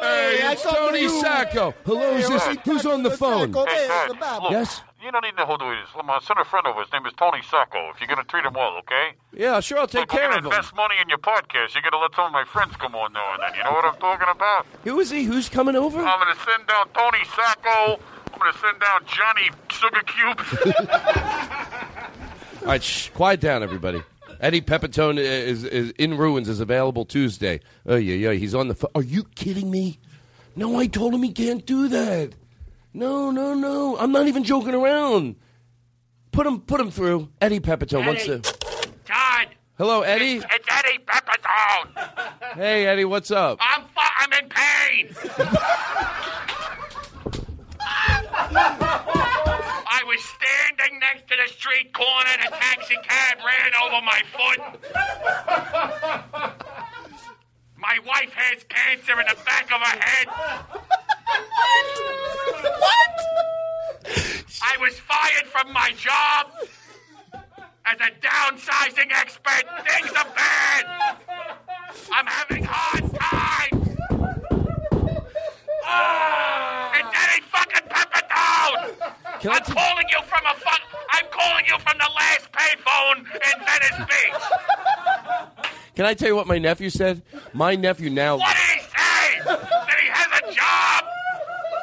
Hey, 0.00 0.38
it's 0.52 0.62
Tony 0.62 1.08
Sacco. 1.08 1.74
Hello, 1.84 2.16
is 2.16 2.28
this 2.28 2.56
who's 2.64 2.86
on 2.86 3.02
the 3.02 3.10
phone? 3.10 3.52
Hey, 3.52 3.86
Ted, 3.88 4.10
look, 4.42 4.50
Yes. 4.50 4.80
You 5.02 5.12
don't 5.12 5.22
need 5.22 5.36
to 5.36 5.44
hold 5.44 5.60
this. 5.60 5.88
My 6.02 6.18
son 6.20 6.38
a 6.38 6.44
friend 6.46 6.66
of 6.66 6.76
his 6.78 6.90
name 6.90 7.04
is 7.04 7.12
Tony 7.18 7.42
Sacco. 7.50 7.90
If 7.90 8.00
you're 8.00 8.08
going 8.08 8.24
to 8.24 8.24
treat 8.24 8.46
him 8.46 8.54
well, 8.54 8.78
okay? 8.78 9.10
Yeah, 9.36 9.60
sure. 9.60 9.78
I'll 9.78 9.86
take 9.86 10.00
Look, 10.02 10.08
care 10.08 10.30
we're 10.30 10.38
of 10.38 10.44
gonna 10.44 10.54
him. 10.54 10.58
invest 10.60 10.74
money 10.74 10.94
in 11.02 11.10
your 11.10 11.18
podcast. 11.18 11.74
You 11.74 11.82
got 11.82 11.90
to 11.90 11.98
let 11.98 12.14
some 12.14 12.24
of 12.24 12.32
my 12.32 12.44
friends 12.44 12.74
come 12.76 12.94
on 12.94 13.12
now 13.12 13.34
and 13.34 13.42
then. 13.42 13.54
You 13.54 13.64
know 13.64 13.72
what 13.72 13.84
I'm 13.84 14.00
talking 14.00 14.28
about? 14.30 14.64
Who 14.84 14.98
is 15.00 15.10
he? 15.10 15.24
Who's 15.24 15.50
coming 15.50 15.76
over? 15.76 15.98
I'm 16.00 16.20
going 16.24 16.34
to 16.34 16.40
send 16.42 16.66
down 16.66 16.88
Tony 16.94 17.22
Sacco. 17.36 18.00
I'm 18.34 18.40
going 18.40 18.52
to 18.52 18.58
send 18.58 18.80
down 18.80 19.04
Johnny 19.06 19.50
Sugar 19.70 20.02
Cubes. 20.06 20.76
All 22.62 22.68
right, 22.68 22.82
shh, 22.82 23.10
quiet 23.10 23.40
down, 23.40 23.62
everybody. 23.62 24.02
Eddie 24.40 24.60
Pepitone 24.60 25.18
is, 25.18 25.62
is 25.64 25.90
in 25.92 26.16
ruins. 26.18 26.48
Is 26.48 26.58
available 26.60 27.04
Tuesday. 27.04 27.60
Oh 27.86 27.94
yeah, 27.96 28.14
yeah. 28.14 28.32
He's 28.32 28.54
on 28.54 28.68
the. 28.68 28.74
phone. 28.74 28.90
Are 28.94 29.02
you 29.02 29.24
kidding 29.36 29.70
me? 29.70 29.98
No, 30.56 30.78
I 30.78 30.86
told 30.86 31.14
him 31.14 31.22
he 31.22 31.32
can't 31.32 31.64
do 31.64 31.88
that. 31.88 32.34
No, 32.92 33.30
no, 33.30 33.54
no. 33.54 33.96
I'm 33.98 34.10
not 34.12 34.26
even 34.26 34.42
joking 34.44 34.74
around. 34.74 35.36
Put 36.32 36.46
him, 36.46 36.60
put 36.60 36.80
him 36.80 36.90
through. 36.90 37.28
Eddie 37.40 37.60
Pepitone 37.60 38.06
wants 38.06 38.24
to. 38.26 38.40
Todd, 39.04 39.48
Hello, 39.78 40.02
Eddie. 40.02 40.36
it's 40.38 40.46
Eddie 40.68 40.98
Pepitone. 41.06 42.54
Hey, 42.54 42.86
Eddie. 42.86 43.04
What's 43.04 43.30
up? 43.30 43.58
I'm 43.60 43.82
fu- 43.82 43.88
I'm 44.18 44.32
in 44.32 44.48
pain. 44.48 45.14
I 48.36 50.02
was 50.06 50.20
standing 50.24 50.98
next 50.98 51.28
to 51.28 51.36
the 51.36 51.48
street 51.52 51.92
corner. 51.92 52.30
The 52.42 52.50
taxi 52.50 52.96
cab 53.02 53.38
ran 53.38 53.72
over 53.84 54.02
my 54.04 54.22
foot. 54.32 54.60
My 57.76 57.98
wife 58.06 58.32
has 58.32 58.64
cancer 58.64 59.20
in 59.20 59.26
the 59.28 59.36
back 59.44 59.70
of 59.72 59.80
her 59.80 59.98
head. 60.00 60.26
What? 62.80 63.14
I 64.62 64.76
was 64.80 64.98
fired 64.98 65.46
from 65.46 65.72
my 65.72 65.92
job 65.96 66.52
as 67.86 67.98
a 68.00 68.10
downsizing 68.20 69.12
expert. 69.12 69.64
Things 69.86 70.10
are 70.10 70.26
bad. 70.34 70.84
I'm 72.12 72.26
having 72.26 72.64
hard 72.64 73.14
times. 73.14 73.88
It's 75.76 75.82
ah. 75.86 76.84
Eddie 76.94 76.94
fucking 76.94 77.04
Pepitone. 77.04 77.13
Can 79.44 79.52
I'm 79.52 79.62
calling 79.62 80.06
you 80.10 80.22
from 80.22 80.40
a 80.46 80.54
fuck. 80.58 80.80
I'm 81.10 81.26
calling 81.30 81.66
you 81.66 81.78
from 81.80 81.98
the 81.98 82.10
last 82.16 82.50
payphone 82.50 83.18
in 83.18 83.60
Venice 83.66 84.08
Beach. 84.08 84.42
Can 85.94 86.06
I 86.06 86.14
tell 86.14 86.28
you 86.28 86.34
what 86.34 86.46
my 86.46 86.56
nephew 86.56 86.88
said? 86.88 87.20
My 87.52 87.76
nephew 87.76 88.08
now. 88.08 88.38
What 88.38 88.56
did 88.56 88.78
he 88.78 88.80
say? 88.80 89.44
that 89.44 89.98
he 90.00 90.08
has 90.08 90.40
a 90.40 90.50
job? 90.50 91.04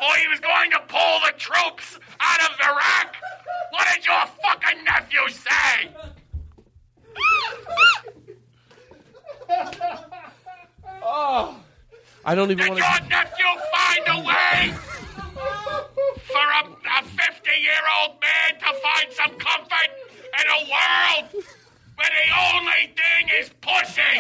Or 0.02 0.16
he 0.18 0.28
was 0.30 0.40
going 0.40 0.72
to 0.72 0.80
pull 0.88 1.20
the 1.28 1.34
troops 1.38 2.00
out 2.20 2.40
of 2.50 2.60
Iraq? 2.60 3.16
What 3.70 3.88
did 3.94 4.08
your 4.08 4.26
fucking 4.42 4.84
nephew 4.84 5.30
say? 5.30 5.92
Oh, 11.04 11.60
I 12.26 12.34
don't 12.34 12.50
even 12.50 12.58
Did 12.58 12.70
want 12.70 12.80
your 12.80 12.98
to. 12.98 13.08
nephew 13.08 13.46
find 13.72 14.04
a 14.08 14.28
way 14.28 14.74
for 16.26 16.38
a, 16.38 17.00
a 17.00 17.04
50 17.04 17.41
year 17.60 17.84
old 18.02 18.18
man 18.22 18.60
to 18.60 18.66
find 18.82 19.12
some 19.12 19.32
comfort 19.38 19.90
in 20.40 20.48
a 20.50 20.62
world 20.70 21.46
where 21.96 22.10
the 22.10 22.28
only 22.56 22.94
thing 22.96 23.30
is 23.40 23.52
pussy. 23.62 24.14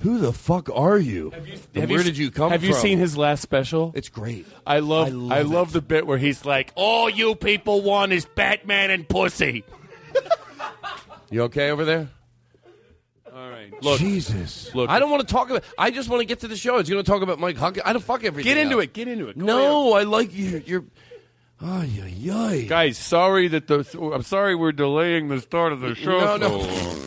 Who 0.00 0.18
the 0.18 0.32
fuck 0.34 0.68
are 0.74 0.98
you? 0.98 1.32
you 1.72 1.80
where 1.80 1.98
you, 1.98 2.02
did 2.02 2.18
you 2.18 2.30
come 2.30 2.50
have 2.50 2.60
from? 2.60 2.68
Have 2.68 2.76
you 2.76 2.82
seen 2.82 2.98
his 2.98 3.16
last 3.16 3.40
special? 3.40 3.92
It's 3.94 4.10
great. 4.10 4.46
I 4.66 4.80
love 4.80 5.06
I 5.06 5.10
love, 5.10 5.32
I 5.32 5.42
love 5.42 5.72
the 5.72 5.80
bit 5.80 6.06
where 6.06 6.18
he's 6.18 6.44
like, 6.44 6.72
"All 6.74 7.08
you 7.08 7.34
people 7.34 7.80
want 7.80 8.12
is 8.12 8.26
Batman 8.26 8.90
and 8.90 9.08
pussy." 9.08 9.64
you 11.30 11.42
okay 11.44 11.70
over 11.70 11.86
there? 11.86 12.10
All 13.34 13.50
right. 13.50 13.72
Look, 13.82 13.98
Jesus. 13.98 14.72
Look, 14.74 14.88
I 14.88 14.98
don't 14.98 15.10
want 15.10 15.26
to 15.26 15.32
talk 15.32 15.50
about. 15.50 15.64
I 15.76 15.90
just 15.90 16.08
want 16.08 16.20
to 16.20 16.26
get 16.26 16.40
to 16.40 16.48
the 16.48 16.56
show. 16.56 16.78
It's 16.78 16.88
going 16.88 17.02
to 17.02 17.10
talk 17.10 17.22
about 17.22 17.40
Mike 17.40 17.56
Huckabee. 17.56 17.82
I 17.84 17.92
don't 17.92 18.02
fuck 18.02 18.22
everything. 18.24 18.48
Get 18.48 18.58
into 18.58 18.76
else. 18.76 18.84
it. 18.84 18.92
Get 18.92 19.08
into 19.08 19.28
it. 19.28 19.38
Go 19.38 19.44
No, 19.44 19.92
I 19.94 20.04
like 20.04 20.34
you. 20.34 20.62
You're. 20.64 20.84
Ay, 21.60 21.88
ay, 22.02 22.30
ay. 22.30 22.66
Guys, 22.68 22.96
sorry 22.98 23.48
that 23.48 23.66
the. 23.66 23.84
I'm 24.14 24.22
sorry 24.22 24.54
we're 24.54 24.72
delaying 24.72 25.28
the 25.28 25.40
start 25.40 25.72
of 25.72 25.80
the 25.80 25.94
show. 25.94 26.20
No, 26.20 26.36
no. 26.36 26.58
long. 26.58 26.98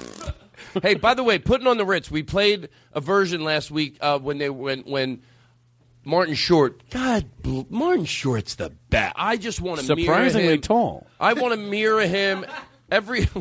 hey, 0.82 0.96
by 0.96 1.14
the 1.14 1.24
way, 1.24 1.40
putting 1.40 1.68
on 1.68 1.78
the 1.78 1.86
Ritz, 1.86 2.12
we 2.12 2.24
played 2.24 2.70
a 2.94 3.00
version 3.00 3.44
last 3.44 3.72
week 3.72 3.98
uh, 4.02 4.20
when 4.20 4.38
they 4.38 4.50
when 4.50 4.82
when 4.82 5.22
Martin 6.04 6.36
Short. 6.36 6.90
God, 6.90 7.30
Martin 7.70 8.06
Short's 8.06 8.56
the 8.56 8.72
best. 8.90 9.14
I 9.18 9.38
just 9.38 9.62
want 9.62 9.80
to 9.80 9.86
Surprisingly 9.86 10.44
mirror 10.48 10.56
him. 10.56 10.62
tall. 10.62 11.08
I 11.20 11.34
want 11.34 11.54
to 11.54 11.60
mirror 11.60 12.02
him 12.02 12.46
every. 12.90 13.30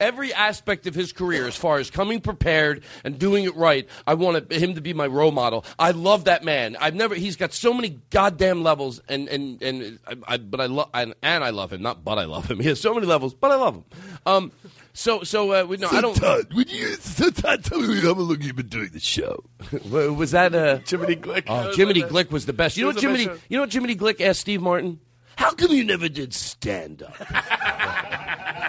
Every 0.00 0.32
aspect 0.32 0.86
of 0.86 0.94
his 0.94 1.12
career, 1.12 1.46
as 1.46 1.56
far 1.56 1.78
as 1.78 1.90
coming 1.90 2.20
prepared 2.20 2.84
and 3.04 3.18
doing 3.18 3.44
it 3.44 3.54
right, 3.56 3.88
I 4.06 4.14
want 4.14 4.52
him 4.52 4.74
to 4.74 4.80
be 4.80 4.92
my 4.92 5.06
role 5.06 5.32
model. 5.32 5.64
I 5.78 5.90
love 5.92 6.24
that 6.24 6.44
man. 6.44 6.76
I've 6.80 6.94
never. 6.94 7.14
He's 7.14 7.36
got 7.36 7.52
so 7.52 7.72
many 7.72 7.98
goddamn 8.10 8.62
levels, 8.62 9.00
and 9.08 9.28
and 9.28 9.62
and. 9.62 9.98
I, 10.06 10.16
I, 10.26 10.36
but 10.38 10.60
I 10.60 10.66
love 10.66 10.90
and, 10.94 11.14
and 11.22 11.42
I 11.44 11.50
love 11.50 11.72
him. 11.72 11.82
Not 11.82 12.04
but 12.04 12.18
I 12.18 12.24
love 12.24 12.50
him. 12.50 12.60
He 12.66 12.68
has 12.68 12.80
so 12.80 12.94
many 12.94 13.06
levels, 13.06 13.34
but 13.34 13.50
I 13.50 13.56
love 13.56 13.74
him. 13.76 13.84
Um. 14.24 14.52
So 14.92 15.24
so 15.24 15.52
uh, 15.52 15.64
we- 15.64 15.76
no, 15.76 15.88
I 15.90 16.00
don't. 16.00 16.14
Todd, 16.16 16.52
would 16.54 16.72
you, 16.72 16.94
so 16.94 17.28
Todd, 17.30 17.62
tell 17.64 17.80
me 17.80 18.00
how 18.00 18.12
long 18.14 18.40
you've 18.40 18.56
been 18.56 18.68
doing 18.68 18.88
the 18.92 19.00
show. 19.00 19.44
was 19.90 20.30
that 20.30 20.54
uh, 20.54 20.78
Jiminy 20.88 21.16
Glick? 21.16 21.44
Oh, 21.48 21.74
Jiminy 21.76 22.02
Glick 22.02 22.30
was 22.30 22.46
the 22.46 22.54
best. 22.54 22.76
You 22.78 22.84
know 22.84 22.88
what 22.92 23.00
Jiminy? 23.00 23.26
best. 23.26 23.42
You 23.50 23.58
know 23.58 23.62
what 23.64 23.72
Jiminy 23.72 23.94
Glick 23.94 24.20
asked 24.22 24.40
Steve 24.40 24.62
Martin? 24.62 25.00
How 25.36 25.52
come 25.52 25.70
you 25.72 25.84
never 25.84 26.08
did 26.08 26.32
stand 26.32 27.02
up? 27.02 27.14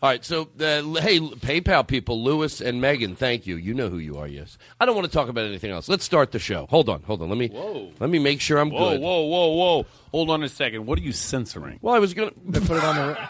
All 0.00 0.08
right, 0.10 0.24
so 0.24 0.42
uh, 0.42 0.82
hey, 1.00 1.18
PayPal 1.18 1.84
people, 1.84 2.22
Lewis 2.22 2.60
and 2.60 2.80
Megan, 2.80 3.16
thank 3.16 3.48
you. 3.48 3.56
You 3.56 3.74
know 3.74 3.88
who 3.88 3.98
you 3.98 4.16
are. 4.18 4.28
Yes, 4.28 4.56
I 4.78 4.86
don't 4.86 4.94
want 4.94 5.06
to 5.08 5.12
talk 5.12 5.28
about 5.28 5.44
anything 5.46 5.72
else. 5.72 5.88
Let's 5.88 6.04
start 6.04 6.30
the 6.30 6.38
show. 6.38 6.66
Hold 6.70 6.88
on, 6.88 7.02
hold 7.02 7.20
on. 7.20 7.28
Let 7.28 7.36
me 7.38 7.48
Whoa. 7.48 7.90
let 7.98 8.08
me 8.08 8.20
make 8.20 8.40
sure 8.40 8.58
I'm 8.58 8.70
Whoa, 8.70 8.90
good. 8.90 9.00
whoa, 9.00 9.22
whoa, 9.22 9.48
whoa! 9.48 9.76
Whoa. 9.82 9.86
Hold 10.12 10.30
on 10.30 10.44
a 10.44 10.48
second. 10.48 10.86
What 10.86 11.00
are 11.00 11.02
you 11.02 11.10
censoring? 11.12 11.80
Well, 11.82 11.94
I 11.94 11.98
was 11.98 12.14
gonna 12.14 12.30
put 12.30 12.70
it 12.70 12.84
on 12.84 12.96
the. 12.96 13.18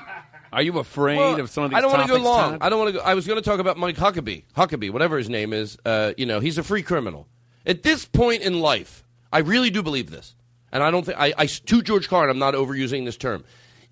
Are 0.51 0.63
you 0.63 0.79
afraid 0.79 1.19
Well, 1.19 1.41
of 1.41 1.51
some 1.51 1.65
of 1.65 1.71
these 1.71 1.77
I 1.77 1.81
don't 1.83 1.93
want 1.93 2.07
to 2.07 2.09
go 2.09 2.23
long. 2.23 2.53
Todd? 2.53 2.59
I 2.63 2.71
don't 2.71 2.79
want 2.79 2.95
to 2.95 2.99
go. 2.99 3.05
I 3.05 3.13
was 3.13 3.27
going 3.27 3.39
to 3.39 3.45
talk 3.45 3.61
about 3.61 3.77
Mike 3.77 3.97
Huckabee. 3.97 4.45
Huckabee, 4.57 4.91
whatever 4.91 5.19
his 5.19 5.29
name 5.29 5.53
is. 5.53 5.77
Uh, 5.85 6.15
you 6.17 6.25
know, 6.25 6.41
he's 6.41 6.57
a 6.57 6.63
free 6.63 6.83
criminal. 6.83 7.29
At 7.67 7.83
this 7.83 8.07
point 8.07 8.41
in 8.41 8.59
life, 8.61 9.05
I 9.31 9.41
really 9.41 9.69
do 9.69 9.83
believe 9.83 10.11
this, 10.11 10.35
and 10.73 10.83
I 10.83 10.91
don't 10.91 11.05
think 11.05 11.19
I, 11.21 11.35
I 11.37 11.45
to 11.45 11.83
George 11.83 12.09
Carlin. 12.09 12.31
I'm 12.31 12.39
not 12.39 12.55
overusing 12.55 13.05
this 13.05 13.19
term. 13.19 13.45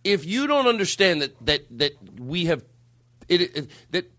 If 0.07 0.25
you 0.25 0.47
don't 0.47 0.66
understand 0.66 1.23
that 1.23 1.47
that 1.47 1.79
that 1.79 1.92
we 2.21 2.47
have 2.47 2.64
it, 3.29 3.40
it 3.40 3.71
that 3.90 4.11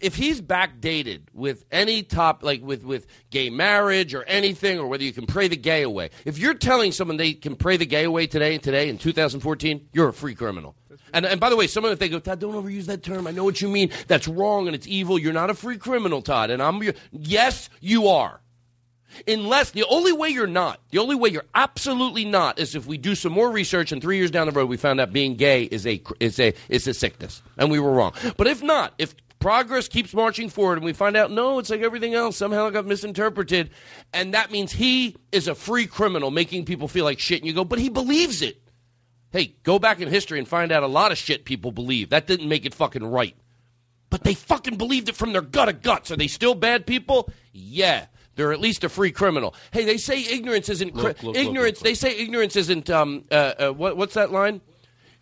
if 0.00 0.14
he's 0.14 0.40
backdated 0.40 1.22
with 1.32 1.64
any 1.70 2.02
top 2.02 2.42
like 2.42 2.62
with 2.62 2.84
with 2.84 3.06
gay 3.30 3.50
marriage 3.50 4.14
or 4.14 4.22
anything 4.24 4.78
or 4.78 4.86
whether 4.86 5.04
you 5.04 5.12
can 5.12 5.26
pray 5.26 5.48
the 5.48 5.56
gay 5.56 5.82
away 5.82 6.10
if 6.24 6.38
you're 6.38 6.54
telling 6.54 6.92
someone 6.92 7.16
they 7.16 7.34
can 7.34 7.54
pray 7.54 7.76
the 7.76 7.86
gay 7.86 8.04
away 8.04 8.26
today 8.26 8.54
and 8.54 8.62
today 8.62 8.88
in 8.88 8.98
2014 8.98 9.88
you're 9.92 10.08
a 10.08 10.12
free 10.12 10.34
criminal. 10.34 10.74
And, 11.12 11.26
and 11.26 11.40
by 11.40 11.50
the 11.50 11.56
way 11.56 11.66
someone 11.66 11.92
if 11.92 11.98
they 11.98 12.08
go 12.08 12.18
todd 12.18 12.38
don't 12.40 12.54
overuse 12.54 12.86
that 12.86 13.02
term. 13.02 13.26
I 13.26 13.32
know 13.32 13.44
what 13.44 13.60
you 13.60 13.68
mean. 13.68 13.90
That's 14.06 14.28
wrong 14.28 14.66
and 14.66 14.74
it's 14.74 14.86
evil. 14.86 15.18
You're 15.18 15.32
not 15.32 15.50
a 15.50 15.54
free 15.54 15.76
criminal 15.76 16.22
todd. 16.22 16.50
And 16.50 16.62
i'm 16.62 16.80
yes 17.12 17.68
you 17.80 18.08
are 18.08 18.40
Unless 19.26 19.72
the 19.72 19.84
only 19.88 20.12
way 20.12 20.28
you're 20.28 20.46
not, 20.46 20.80
the 20.90 20.98
only 20.98 21.14
way 21.14 21.28
you're 21.28 21.44
absolutely 21.54 22.24
not, 22.24 22.58
is 22.58 22.74
if 22.74 22.86
we 22.86 22.98
do 22.98 23.14
some 23.14 23.32
more 23.32 23.50
research 23.50 23.92
and 23.92 24.00
three 24.00 24.16
years 24.16 24.30
down 24.30 24.46
the 24.46 24.52
road 24.52 24.68
we 24.68 24.76
found 24.76 25.00
out 25.00 25.12
being 25.12 25.36
gay 25.36 25.64
is 25.64 25.86
a 25.86 26.02
is 26.20 26.38
a 26.38 26.54
is 26.68 26.86
a 26.86 26.94
sickness 26.94 27.42
and 27.56 27.70
we 27.70 27.78
were 27.78 27.92
wrong. 27.92 28.12
But 28.36 28.46
if 28.46 28.62
not, 28.62 28.94
if 28.98 29.14
progress 29.38 29.88
keeps 29.88 30.14
marching 30.14 30.48
forward 30.48 30.78
and 30.78 30.84
we 30.84 30.92
find 30.92 31.16
out 31.16 31.30
no, 31.30 31.58
it's 31.58 31.70
like 31.70 31.80
everything 31.80 32.14
else 32.14 32.36
somehow 32.36 32.66
it 32.66 32.72
got 32.72 32.86
misinterpreted, 32.86 33.70
and 34.12 34.34
that 34.34 34.50
means 34.50 34.72
he 34.72 35.16
is 35.32 35.48
a 35.48 35.54
free 35.54 35.86
criminal 35.86 36.30
making 36.30 36.64
people 36.64 36.88
feel 36.88 37.04
like 37.04 37.18
shit, 37.18 37.40
and 37.40 37.46
you 37.46 37.52
go, 37.52 37.64
but 37.64 37.78
he 37.78 37.88
believes 37.88 38.42
it. 38.42 38.60
Hey, 39.32 39.54
go 39.62 39.78
back 39.78 40.00
in 40.00 40.08
history 40.08 40.38
and 40.38 40.48
find 40.48 40.72
out 40.72 40.82
a 40.82 40.88
lot 40.88 41.12
of 41.12 41.18
shit 41.18 41.44
people 41.44 41.70
believe. 41.70 42.10
That 42.10 42.26
didn't 42.26 42.48
make 42.48 42.66
it 42.66 42.74
fucking 42.74 43.04
right. 43.04 43.36
But 44.10 44.24
they 44.24 44.34
fucking 44.34 44.76
believed 44.76 45.08
it 45.08 45.14
from 45.14 45.32
their 45.32 45.40
gut 45.40 45.68
of 45.68 45.82
guts. 45.82 46.10
Are 46.10 46.16
they 46.16 46.26
still 46.26 46.56
bad 46.56 46.84
people? 46.84 47.30
Yeah. 47.52 48.06
They're 48.36 48.52
at 48.52 48.60
least 48.60 48.84
a 48.84 48.88
free 48.88 49.10
criminal. 49.12 49.54
Hey, 49.72 49.84
they 49.84 49.96
say 49.98 50.22
ignorance 50.24 50.68
isn't 50.68 50.92
cri- 50.92 51.02
Look, 51.02 51.22
look, 51.22 51.36
look, 51.36 51.46
ignorance. 51.46 51.80
They 51.80 51.94
say 51.94 52.16
ignorance 52.18 52.56
isn't. 52.56 52.88
Um, 52.88 53.24
uh, 53.30 53.34
uh, 53.34 53.70
what, 53.72 53.96
what's 53.96 54.14
that 54.14 54.30
line? 54.32 54.60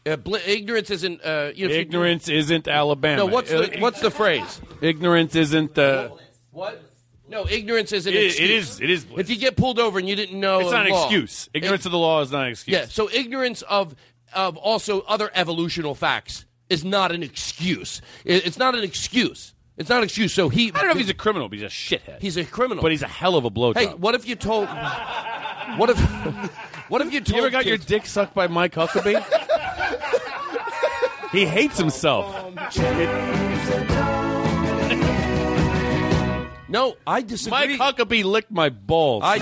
Uh, 0.07 0.17
bl- 0.17 0.37
ignorance 0.47 0.91
isn't. 0.91 1.21
Uh, 1.25 1.51
you 1.55 1.67
know, 1.67 1.71
if 1.73 1.77
you- 1.77 1.81
Ignorance 1.83 2.29
isn't 2.29 2.69
Alabama. 2.69 3.17
No, 3.19 3.27
what's 3.27 3.51
the 3.51 3.77
Uh, 3.77 3.81
what's 3.81 4.01
the 4.01 4.11
phrase? 4.11 4.61
Ignorance 4.81 5.35
isn't 5.35 5.75
the. 5.75 6.13
What? 6.53 6.83
No, 7.29 7.47
ignorance 7.47 7.93
isn't. 7.93 8.13
It- 8.15 8.41
it 8.41 8.51
is- 8.51 8.81
it 8.81 8.89
is- 8.89 9.05
If 9.17 9.29
you 9.29 9.37
get 9.37 9.57
pulled 9.57 9.79
over 9.79 9.99
and 9.99 10.09
you 10.09 10.17
didn't 10.17 10.39
know, 10.41 10.61
It's 10.61 10.71
not 10.71 10.87
an 10.87 10.93
law- 10.93 11.05
excuse. 11.05 11.51
Ignorance 11.53 11.85
of 11.85 11.93
the 11.93 11.99
law 11.99 12.21
is 12.23 12.31
not 12.33 12.45
an 12.47 12.53
excuse. 12.53 12.75
Yeah. 12.75 12.87
So 12.87 13.11
ignorance 13.13 13.63
of 13.63 13.95
of 14.35 14.57
also 14.59 15.01
other 15.03 15.31
evolutional 15.35 15.95
facts 15.97 16.45
is 16.69 16.85
not 16.85 17.11
an 17.13 17.23
excuse. 17.23 18.01
It- 18.27 18.47
It's 18.47 18.59
not 18.59 18.75
an 18.75 18.85
excuse. 18.85 19.55
It's 19.79 19.89
not 19.89 19.99
an 19.99 20.05
excuse. 20.05 20.33
So 20.35 20.49
he. 20.49 20.69
I 20.75 20.79
don't 20.79 20.87
know 20.87 20.91
if 20.93 20.99
he's 20.99 21.09
a 21.09 21.15
criminal, 21.15 21.49
but 21.49 21.59
he's 21.59 21.65
a 21.65 21.69
shithead. 21.69 22.21
He's 22.21 22.37
a 22.37 22.45
criminal. 22.45 22.83
But 22.83 22.91
he's 22.91 23.03
a 23.03 23.07
hell 23.09 23.37
of 23.37 23.45
a 23.45 23.51
blowjob. 23.51 23.77
Hey, 23.79 23.87
what 23.87 24.15
if 24.15 24.29
you 24.29 24.35
told? 24.37 24.69
What 25.77 25.91
if? 25.91 25.99
What 26.89 27.03
if 27.03 27.13
you 27.13 27.21
told? 27.21 27.37
you 27.37 27.43
ever 27.43 27.51
got 27.51 27.67
your 27.67 27.77
dick 27.77 28.07
sucked 28.07 28.35
by 28.35 28.49
Mike 28.49 28.73
Huckabee? 28.75 29.23
he 31.31 31.45
hates 31.47 31.79
himself. 31.79 32.27
No, 36.71 36.97
I 37.07 37.23
disagree. 37.23 37.79
Mike 37.79 37.97
Huckabee 37.97 38.25
licked 38.25 38.51
my 38.51 38.69
balls. 38.69 39.23
I. 39.25 39.39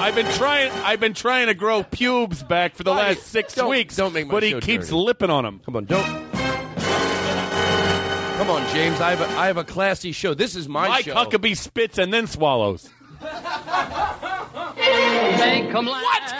I've 0.00 0.14
been 0.14 0.30
trying. 0.32 0.70
I've 0.84 1.00
been 1.00 1.14
trying 1.14 1.46
to 1.46 1.54
grow 1.54 1.82
pubes 1.82 2.42
back 2.42 2.74
for 2.74 2.82
the 2.84 2.90
last 2.90 3.22
6 3.28 3.54
Don't- 3.54 3.70
weeks. 3.70 3.96
don't 3.96 4.12
make 4.12 4.26
my 4.26 4.32
But 4.32 4.42
he 4.42 4.50
show 4.50 4.60
keeps 4.60 4.86
dirty. 4.88 4.96
lipping 4.96 5.30
on 5.30 5.44
them. 5.44 5.60
Come 5.64 5.76
on, 5.76 5.86
don't. 5.86 6.27
Come 8.48 8.64
on, 8.64 8.72
James. 8.74 8.98
I 8.98 9.10
have 9.10 9.20
a, 9.20 9.38
I 9.38 9.46
have 9.48 9.58
a 9.58 9.64
classy 9.64 10.10
show. 10.10 10.32
This 10.32 10.56
is 10.56 10.70
my 10.70 10.88
Mike 10.88 11.04
show. 11.04 11.14
Huckabee 11.14 11.54
spits 11.54 11.98
and 11.98 12.10
then 12.10 12.26
swallows. 12.26 12.88
Make 13.20 13.30
'em 15.74 15.84
laugh. 15.86 16.32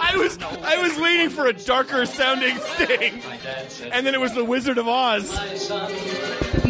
I 0.00 0.12
was 0.16 0.38
I 0.42 0.82
was 0.82 0.98
waiting 0.98 1.30
for 1.30 1.46
a 1.46 1.52
darker 1.52 2.04
sounding 2.04 2.58
sting, 2.74 3.22
and 3.92 4.04
then 4.04 4.12
it 4.16 4.20
was 4.20 4.34
the 4.34 4.44
Wizard 4.44 4.78
of 4.78 4.88
Oz. 4.88 5.30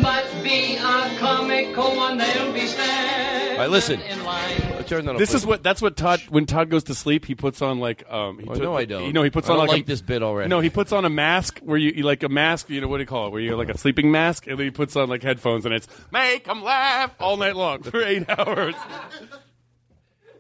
But 0.03 0.43
be 0.43 0.77
a 0.77 1.17
comical 1.19 1.97
one, 1.97 2.19
they'll 2.19 2.53
be 2.53 2.67
standing 2.67 3.53
All 3.53 3.59
right, 3.59 3.71
listen. 3.71 4.01
in 4.01 4.23
line. 4.25 4.61
Turn 4.87 5.05
that 5.07 5.15
off. 5.15 5.19
This 5.19 5.35
is 5.35 5.45
what 5.45 5.65
that's 5.65 5.83
what 5.83 5.97
Todd 5.97 6.21
when 6.29 6.47
Todd 6.47 6.71
goes 6.71 6.85
to 6.85 6.95
sleep 6.95 7.25
he 7.25 7.35
puts 7.35 7.61
on 7.61 7.81
like 7.81 8.09
um 8.09 8.39
he 8.39 8.47
Oh, 8.49 8.55
took- 8.55 8.63
no, 8.63 8.77
I 8.77 8.85
don't. 8.85 9.03
you 9.05 9.13
know 9.13 9.25
he 9.25 9.31
puts 9.31 9.49
I 9.49 9.53
on 9.55 9.59
don't 9.59 9.67
like, 9.67 9.75
like 9.79 9.83
a, 9.83 9.87
this 9.87 10.01
bit 10.01 10.23
already. 10.23 10.49
no 10.49 10.61
he 10.61 10.71
puts 10.71 10.93
on 10.93 11.05
a 11.05 11.11
mask 11.11 11.59
where 11.65 11.77
you, 11.77 11.91
you 11.91 12.03
like 12.05 12.23
a 12.23 12.29
mask 12.29 12.71
you 12.71 12.81
know 12.81 12.87
what 12.87 12.99
do 12.99 13.03
you 13.03 13.07
call 13.09 13.27
it 13.27 13.31
where 13.31 13.41
you're 13.41 13.57
like 13.57 13.69
a 13.69 13.77
sleeping 13.77 14.13
mask 14.13 14.47
and 14.47 14.57
then 14.57 14.65
he 14.65 14.71
puts 14.71 14.95
on 14.95 15.09
like 15.09 15.25
headphones 15.25 15.65
and 15.67 15.75
it's 15.75 15.89
make 16.13 16.47
'em 16.47 16.63
laugh 16.63 17.13
all 17.19 17.37
night 17.37 17.57
long 17.57 17.83
for 17.83 18.01
eight 18.01 18.25
hours 18.39 18.77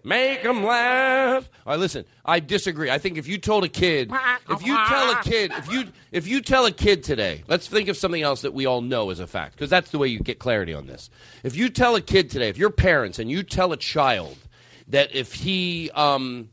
Make 0.06 0.44
them 0.44 0.62
laugh. 0.62 1.50
All 1.66 1.72
right, 1.72 1.80
listen. 1.80 2.04
I 2.24 2.38
disagree. 2.38 2.92
I 2.92 2.98
think 2.98 3.18
if 3.18 3.26
you 3.26 3.38
told 3.38 3.64
a 3.64 3.68
kid, 3.68 4.12
if 4.48 4.64
you 4.64 4.76
tell 4.86 5.10
a 5.10 5.20
kid, 5.24 5.50
if 5.50 5.72
you 5.72 5.88
if 6.12 6.28
you 6.28 6.40
tell 6.40 6.64
a 6.64 6.70
kid 6.70 7.02
today, 7.02 7.42
let's 7.48 7.66
think 7.66 7.88
of 7.88 7.96
something 7.96 8.22
else 8.22 8.42
that 8.42 8.54
we 8.54 8.66
all 8.66 8.82
know 8.82 9.10
as 9.10 9.18
a 9.18 9.26
fact, 9.26 9.56
because 9.56 9.68
that's 9.68 9.90
the 9.90 9.98
way 9.98 10.06
you 10.06 10.20
get 10.20 10.38
clarity 10.38 10.72
on 10.72 10.86
this. 10.86 11.10
If 11.42 11.56
you 11.56 11.68
tell 11.68 11.96
a 11.96 12.00
kid 12.00 12.30
today, 12.30 12.48
if 12.48 12.56
you're 12.56 12.70
parents 12.70 13.18
and 13.18 13.28
you 13.28 13.42
tell 13.42 13.72
a 13.72 13.76
child 13.76 14.38
that 14.86 15.12
if 15.12 15.34
he, 15.34 15.90
um, 15.90 16.50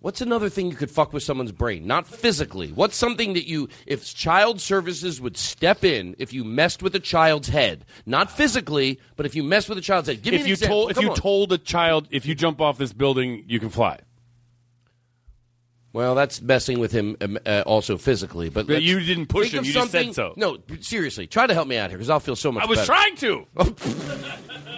what's 0.00 0.20
another 0.20 0.48
thing 0.48 0.70
you 0.70 0.76
could 0.76 0.90
fuck 0.90 1.12
with 1.12 1.22
someone's 1.22 1.52
brain? 1.52 1.86
Not 1.86 2.06
physically. 2.06 2.68
What's 2.72 2.96
something 2.96 3.32
that 3.34 3.46
you, 3.48 3.68
if 3.86 4.04
child 4.14 4.60
services 4.60 5.20
would 5.20 5.36
step 5.36 5.84
in, 5.84 6.14
if 6.18 6.32
you 6.32 6.44
messed 6.44 6.82
with 6.82 6.94
a 6.94 7.00
child's 7.00 7.48
head, 7.48 7.84
not 8.06 8.30
physically, 8.30 9.00
but 9.16 9.26
if 9.26 9.34
you 9.34 9.42
messed 9.42 9.68
with 9.68 9.78
a 9.78 9.82
child's 9.82 10.08
head, 10.08 10.22
give 10.22 10.32
me 10.32 10.36
if 10.38 10.42
an 10.42 10.48
you 10.48 10.52
example. 10.54 10.76
told 10.78 10.90
if 10.90 10.94
Come 10.96 11.04
you 11.04 11.10
on. 11.10 11.16
told 11.16 11.52
a 11.52 11.58
child 11.58 12.08
if 12.10 12.26
you 12.26 12.34
jump 12.34 12.60
off 12.60 12.78
this 12.78 12.92
building 12.92 13.44
you 13.48 13.58
can 13.60 13.70
fly 13.70 13.98
Well, 15.92 16.14
that's 16.14 16.40
messing 16.42 16.78
with 16.78 16.92
him 16.92 17.16
um, 17.20 17.38
uh, 17.46 17.62
also 17.66 17.96
physically. 17.96 18.50
But 18.50 18.66
But 18.66 18.82
you 18.82 19.00
didn't 19.00 19.26
push 19.26 19.52
him, 19.52 19.64
you 19.64 19.72
just 19.72 19.90
said 19.90 20.14
so. 20.14 20.34
No, 20.36 20.58
seriously, 20.80 21.26
try 21.26 21.46
to 21.46 21.54
help 21.54 21.66
me 21.66 21.76
out 21.76 21.90
here 21.90 21.98
because 21.98 22.10
I'll 22.10 22.20
feel 22.20 22.36
so 22.36 22.52
much. 22.52 22.62
I 22.62 22.66
was 22.66 22.78
better. 22.78 22.86
trying 22.92 23.16
to 23.16 23.46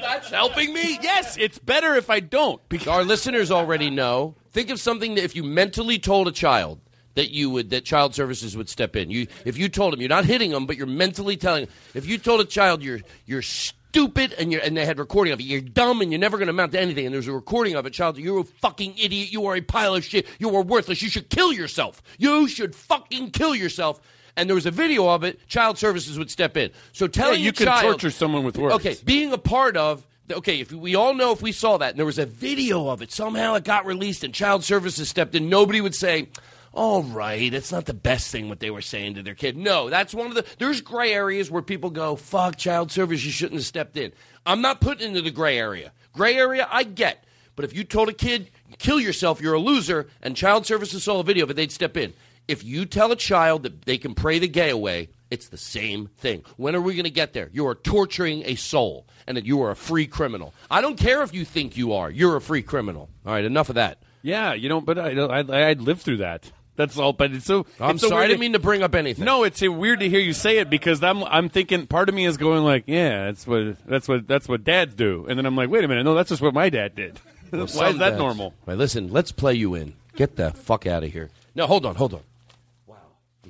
That's 0.00 0.30
helping 0.30 0.72
me. 0.72 0.98
yes 1.02 1.36
it's 1.38 1.58
better 1.58 1.94
if 1.96 2.08
I 2.10 2.20
don't 2.20 2.60
Because- 2.68 2.88
Our 2.88 3.04
listeners 3.04 3.50
already 3.50 3.90
know. 3.90 4.34
Think 4.52 4.70
of 4.70 4.80
something 4.80 5.14
that 5.14 5.24
if 5.24 5.36
you 5.36 5.44
mentally 5.44 5.98
told 5.98 6.28
a 6.28 6.32
child 6.32 6.80
that 7.14 7.30
you 7.30 7.50
would 7.50 7.70
that 7.70 7.84
child 7.84 8.14
services 8.14 8.56
would 8.56 8.68
step 8.68 8.96
in. 8.96 9.10
You 9.10 9.26
if 9.44 9.58
you 9.58 9.68
told 9.68 9.92
them 9.92 10.00
you're 10.00 10.08
not 10.08 10.24
hitting 10.24 10.50
them, 10.50 10.66
but 10.66 10.76
you're 10.76 10.86
mentally 10.86 11.36
telling. 11.36 11.68
If 11.94 12.06
you 12.06 12.18
told 12.18 12.40
a 12.40 12.44
child 12.44 12.82
you're 12.82 13.00
you're 13.26 13.42
stupid 13.42 14.32
and 14.38 14.52
you're 14.52 14.60
and 14.62 14.76
they 14.76 14.86
had 14.86 14.98
recording 14.98 15.32
of 15.32 15.40
it, 15.40 15.44
you're 15.44 15.60
dumb 15.60 16.00
and 16.00 16.12
you're 16.12 16.20
never 16.20 16.36
going 16.36 16.46
to 16.46 16.52
amount 16.52 16.72
to 16.72 16.80
anything, 16.80 17.06
and 17.06 17.14
there's 17.14 17.28
a 17.28 17.32
recording 17.32 17.74
of 17.74 17.86
it, 17.86 17.92
child, 17.92 18.18
you're 18.18 18.40
a 18.40 18.44
fucking 18.44 18.94
idiot. 18.98 19.32
You 19.32 19.46
are 19.46 19.56
a 19.56 19.60
pile 19.60 19.94
of 19.94 20.04
shit. 20.04 20.26
You 20.38 20.54
are 20.56 20.62
worthless. 20.62 21.02
You 21.02 21.08
should 21.08 21.28
kill 21.28 21.52
yourself. 21.52 22.02
You 22.18 22.48
should 22.48 22.74
fucking 22.74 23.30
kill 23.30 23.54
yourself. 23.54 24.00
And 24.36 24.48
there 24.48 24.54
was 24.54 24.66
a 24.66 24.70
video 24.70 25.08
of 25.08 25.24
it. 25.24 25.46
Child 25.48 25.76
services 25.76 26.18
would 26.18 26.30
step 26.30 26.56
in. 26.56 26.70
So 26.92 27.08
telling 27.08 27.42
you 27.42 27.50
a 27.50 27.52
can 27.52 27.66
child, 27.66 27.82
torture 27.82 28.10
someone 28.10 28.44
with 28.44 28.56
words. 28.56 28.76
Okay, 28.76 28.96
being 29.04 29.32
a 29.32 29.38
part 29.38 29.76
of 29.76 30.06
okay, 30.32 30.60
if 30.60 30.72
we 30.72 30.94
all 30.94 31.14
know 31.14 31.32
if 31.32 31.42
we 31.42 31.52
saw 31.52 31.76
that 31.78 31.90
and 31.90 31.98
there 31.98 32.06
was 32.06 32.18
a 32.18 32.26
video 32.26 32.88
of 32.88 33.02
it, 33.02 33.12
somehow 33.12 33.54
it 33.54 33.64
got 33.64 33.86
released 33.86 34.24
and 34.24 34.34
child 34.34 34.64
services 34.64 35.08
stepped 35.08 35.34
in, 35.34 35.48
nobody 35.48 35.80
would 35.80 35.94
say, 35.94 36.28
all 36.72 37.02
right, 37.02 37.52
it's 37.52 37.72
not 37.72 37.86
the 37.86 37.94
best 37.94 38.30
thing 38.30 38.48
what 38.48 38.60
they 38.60 38.70
were 38.70 38.80
saying 38.80 39.14
to 39.14 39.22
their 39.22 39.34
kid. 39.34 39.56
No, 39.56 39.90
that's 39.90 40.14
one 40.14 40.28
of 40.28 40.34
the. 40.34 40.44
There's 40.58 40.80
gray 40.80 41.12
areas 41.12 41.50
where 41.50 41.62
people 41.62 41.90
go, 41.90 42.14
fuck, 42.14 42.56
child 42.56 42.92
service, 42.92 43.24
you 43.24 43.32
shouldn't 43.32 43.58
have 43.58 43.66
stepped 43.66 43.96
in. 43.96 44.12
I'm 44.46 44.60
not 44.60 44.80
putting 44.80 45.08
into 45.08 45.22
the 45.22 45.32
gray 45.32 45.58
area. 45.58 45.92
Gray 46.12 46.36
area, 46.36 46.68
I 46.70 46.84
get. 46.84 47.24
But 47.56 47.64
if 47.64 47.74
you 47.74 47.84
told 47.84 48.08
a 48.08 48.12
kid, 48.12 48.50
kill 48.78 49.00
yourself, 49.00 49.40
you're 49.40 49.54
a 49.54 49.58
loser, 49.58 50.08
and 50.22 50.36
child 50.36 50.64
services 50.64 51.02
saw 51.02 51.18
a 51.18 51.24
video 51.24 51.44
of 51.44 51.50
it, 51.50 51.54
they'd 51.54 51.72
step 51.72 51.96
in. 51.96 52.14
If 52.46 52.64
you 52.64 52.86
tell 52.86 53.12
a 53.12 53.16
child 53.16 53.64
that 53.64 53.82
they 53.82 53.98
can 53.98 54.14
pray 54.14 54.38
the 54.38 54.48
gay 54.48 54.70
away, 54.70 55.10
it's 55.30 55.48
the 55.48 55.56
same 55.56 56.08
thing. 56.18 56.44
When 56.56 56.74
are 56.74 56.80
we 56.80 56.94
going 56.94 57.04
to 57.04 57.10
get 57.10 57.32
there? 57.32 57.50
You 57.52 57.66
are 57.68 57.74
torturing 57.74 58.42
a 58.46 58.54
soul 58.56 59.06
and 59.26 59.36
that 59.36 59.46
you 59.46 59.62
are 59.62 59.70
a 59.70 59.76
free 59.76 60.06
criminal. 60.06 60.54
I 60.70 60.80
don't 60.80 60.96
care 60.96 61.22
if 61.22 61.32
you 61.32 61.44
think 61.44 61.76
you 61.76 61.92
are. 61.92 62.10
You're 62.10 62.36
a 62.36 62.40
free 62.40 62.62
criminal. 62.62 63.08
All 63.24 63.32
right, 63.32 63.44
enough 63.44 63.68
of 63.68 63.76
that. 63.76 63.98
Yeah, 64.22 64.52
you 64.54 64.68
know, 64.68 64.80
but 64.80 64.98
I, 64.98 65.12
I, 65.12 65.68
I'd 65.68 65.80
lived 65.80 66.02
through 66.02 66.18
that. 66.18 66.50
That's 66.76 66.96
all. 66.98 67.12
But 67.12 67.32
it's 67.32 67.44
so. 67.44 67.66
I'm 67.78 67.92
it's 67.96 68.00
so 68.00 68.08
sorry, 68.08 68.24
I 68.24 68.28
didn't 68.28 68.40
mean 68.40 68.54
to 68.54 68.58
bring 68.58 68.82
up 68.82 68.94
anything. 68.94 69.24
No, 69.24 69.44
it's 69.44 69.60
weird 69.60 70.00
to 70.00 70.08
hear 70.08 70.20
you 70.20 70.32
say 70.32 70.58
it 70.58 70.70
because 70.70 71.02
I'm 71.02 71.22
I'm 71.24 71.48
thinking 71.50 71.86
part 71.86 72.08
of 72.08 72.14
me 72.14 72.24
is 72.24 72.36
going 72.38 72.64
like, 72.64 72.84
yeah, 72.86 73.26
that's 73.26 73.46
what 73.46 73.76
that's 73.86 74.08
what 74.08 74.26
that's 74.26 74.48
what 74.48 74.64
dads 74.64 74.94
do, 74.94 75.26
and 75.28 75.38
then 75.38 75.44
I'm 75.46 75.56
like, 75.56 75.68
wait 75.68 75.84
a 75.84 75.88
minute, 75.88 76.04
no, 76.04 76.14
that's 76.14 76.30
just 76.30 76.40
what 76.40 76.54
my 76.54 76.70
dad 76.70 76.94
did. 76.94 77.20
Well, 77.52 77.66
Why 77.66 77.88
is 77.88 77.98
that 77.98 78.10
dads- 78.10 78.18
normal? 78.18 78.54
Right, 78.64 78.78
listen, 78.78 79.12
let's 79.12 79.32
play 79.32 79.54
you 79.54 79.74
in. 79.74 79.94
Get 80.14 80.36
the 80.36 80.52
fuck 80.52 80.86
out 80.86 81.02
of 81.02 81.12
here. 81.12 81.30
No, 81.56 81.66
hold 81.66 81.84
on, 81.84 81.96
hold 81.96 82.14
on. 82.14 82.20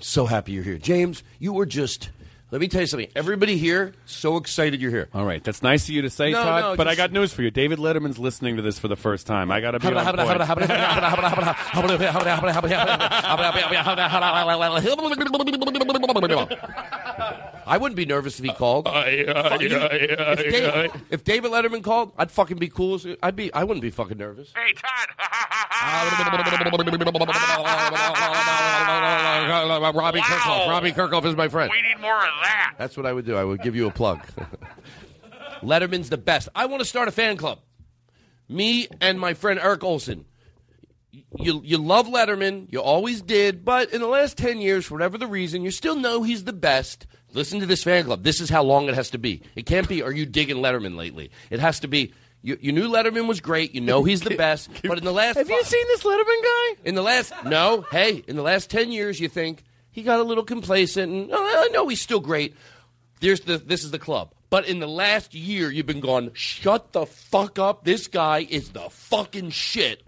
I'm 0.01 0.05
so 0.05 0.25
happy 0.25 0.53
you're 0.53 0.65
here. 0.65 0.79
James, 0.79 1.23
you 1.39 1.53
were 1.53 1.67
just. 1.67 2.09
Let 2.51 2.63
me 2.63 2.69
tell 2.69 2.81
you 2.81 2.87
something. 2.87 3.11
Everybody 3.15 3.59
here, 3.59 3.93
so 4.07 4.39
excited 4.39 4.81
you're 4.81 4.91
here. 4.91 5.11
All 5.13 5.27
right, 5.27 5.45
that's 5.45 5.63
nice 5.63 5.85
of 5.85 5.91
you 5.95 6.01
to 6.01 6.09
say, 6.09 6.31
No, 6.33 6.43
Todd. 6.43 6.63
no, 6.63 6.77
but 6.77 6.89
I 6.89 6.93
just- 6.93 6.97
got 6.97 7.13
news 7.13 7.35
for 7.35 7.43
you. 7.43 7.51
David 7.51 7.79
Letterman's 7.79 8.19
listening 8.19 8.57
to 8.57 8.63
this 8.63 8.79
for 8.79 8.89
the 8.89 8.97
first 8.97 9.27
time. 9.27 9.51
I 9.51 9.61
got 9.61 9.73
to 9.73 9.79
be 9.79 9.89
on. 9.89 10.07
I 17.71 17.79
wouldn't 17.79 17.95
be 17.97 18.05
nervous 18.05 18.37
if 18.41 18.45
he 18.45 18.53
called. 18.53 18.87
Fuck 18.87 19.07
you. 19.07 19.27
if, 19.29 20.39
David, 20.39 20.91
if 21.09 21.23
David 21.23 21.53
Letterman 21.53 21.85
called, 21.85 22.13
I'd 22.19 22.33
fucking 22.33 22.59
be 22.59 22.67
cool. 22.67 22.97
as- 22.97 23.07
I'd 23.23 23.37
be. 23.37 23.55
I 23.55 23.63
wouldn't 23.63 23.83
be 23.83 23.91
fucking 23.91 24.19
nervous. 24.19 24.53
Hey, 24.57 24.73
Todd. 24.73 25.09
Robbie 29.95 30.21
Kirkhoff. 30.21 30.69
Robbie 30.69 30.91
Kirkhoff 30.91 31.25
is 31.25 31.37
my 31.37 31.49
friend. 31.49 31.71
We 31.73 31.81
need 31.81 32.01
more 32.01 32.17
of 32.17 32.23
that. 32.43 32.75
That's 32.77 32.97
what 32.97 33.07
I 33.07 33.13
would 33.13 33.25
do. 33.25 33.37
I 33.37 33.45
would 33.45 33.63
give 33.63 33.77
you 33.77 33.87
a 33.87 33.93
plug. 33.93 34.21
Letterman's 35.63 36.11
the 36.11 36.19
best. 36.19 36.49
I 36.57 36.67
want 36.67 36.81
to 36.81 36.85
start 36.87 37.07
a 37.07 37.13
fan 37.13 37.37
club. 37.37 37.61
Me 38.49 38.89
and 39.01 39.21
my 39.21 39.35
friend 39.35 39.61
Eric 39.61 39.85
Olson. 39.85 40.25
You 41.37 41.61
you 41.65 41.79
love 41.79 42.09
Letterman, 42.09 42.67
you 42.73 42.81
always 42.81 43.23
did, 43.23 43.65
but 43.65 43.93
in 43.93 44.01
the 44.01 44.07
last 44.09 44.37
ten 44.37 44.61
years, 44.61 44.87
for 44.87 44.95
whatever 44.95 45.19
the 45.19 45.27
reason, 45.29 45.63
you 45.63 45.71
still 45.71 45.95
know 45.97 46.23
he's 46.25 46.43
the 46.45 46.53
best. 46.53 47.07
Listen 47.33 47.61
to 47.61 47.67
this 47.67 47.85
fan 47.85 48.05
club. 48.05 48.23
This 48.23 48.41
is 48.41 48.49
how 48.51 48.63
long 48.63 48.89
it 48.89 48.95
has 48.95 49.11
to 49.11 49.19
be. 49.19 49.43
It 49.55 49.67
can't 49.67 49.89
be. 49.89 50.03
Are 50.03 50.13
you 50.13 50.27
digging 50.27 50.57
Letterman 50.57 50.97
lately? 50.97 51.31
It 51.51 51.61
has 51.61 51.81
to 51.81 51.89
be. 51.89 52.13
You, 52.43 52.57
you 52.61 52.73
knew 52.73 52.89
Letterman 52.89 53.29
was 53.29 53.41
great. 53.41 53.75
You 53.75 53.81
know 53.83 54.03
he's 54.03 54.23
the 54.23 54.35
best. 54.37 54.71
But 54.83 54.99
in 54.99 55.05
the 55.05 55.13
last, 55.13 55.37
Have 55.37 55.49
you 55.51 55.63
seen 55.63 55.85
this 55.89 56.03
Letterman 56.03 56.43
guy? 56.43 56.77
in 56.85 56.95
the 56.95 57.03
last 57.03 57.33
no, 57.45 57.85
hey, 57.93 58.23
in 58.27 58.37
the 58.37 58.43
last 58.43 58.71
ten 58.71 58.91
years, 58.91 59.21
you 59.21 59.29
think 59.29 59.63
he 59.91 60.03
got 60.03 60.21
a 60.21 60.23
little 60.23 60.45
complacent, 60.45 61.13
and 61.13 61.31
oh, 61.33 61.65
I 61.65 61.69
know 61.69 61.89
he's 61.89 62.01
still 62.01 62.21
great. 62.21 62.57
There's 63.21 63.41
the 63.41 63.59
this 63.59 63.85
is 63.85 63.91
the 63.91 63.99
club. 63.99 64.33
But 64.49 64.67
in 64.67 64.81
the 64.81 64.89
last 64.89 65.33
year, 65.35 65.71
you've 65.71 65.87
been 65.87 66.01
going, 66.01 66.33
shut 66.35 66.93
the 66.93 67.07
fuck 67.07 67.59
up. 67.61 67.85
This 67.85 68.09
guy 68.09 68.45
is 68.51 68.71
the 68.71 68.91
fucking 68.91 69.51
shit. 69.51 70.03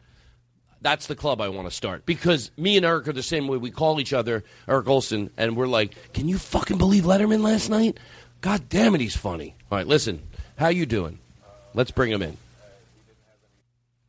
That's 0.83 1.07
the 1.07 1.14
club 1.14 1.40
I 1.40 1.49
want 1.49 1.68
to 1.68 1.75
start 1.75 2.05
because 2.07 2.51
me 2.57 2.77
and 2.77 2.85
Eric 2.85 3.09
are 3.09 3.12
the 3.12 3.23
same 3.23 3.47
way. 3.47 3.57
We 3.57 3.71
call 3.71 4.01
each 4.01 4.12
other 4.12 4.42
Eric 4.68 4.88
Olson, 4.88 5.31
and 5.37 5.57
we're 5.57 5.66
like, 5.68 6.12
"Can 6.12 6.29
you 6.29 6.38
fucking 6.38 6.77
believe 6.79 7.05
Letterman 7.05 7.40
last 7.42 7.71
night? 7.71 7.99
God 8.40 8.68
damn 8.68 8.95
it, 8.95 9.01
he's 9.01 9.16
funny." 9.16 9.55
All 9.71 9.79
right, 9.79 9.87
listen, 9.87 10.23
how 10.57 10.68
you 10.68 10.85
doing? 10.85 11.18
Let's 11.75 11.90
bring 11.92 12.11
him 12.11 12.21
in. 12.23 12.37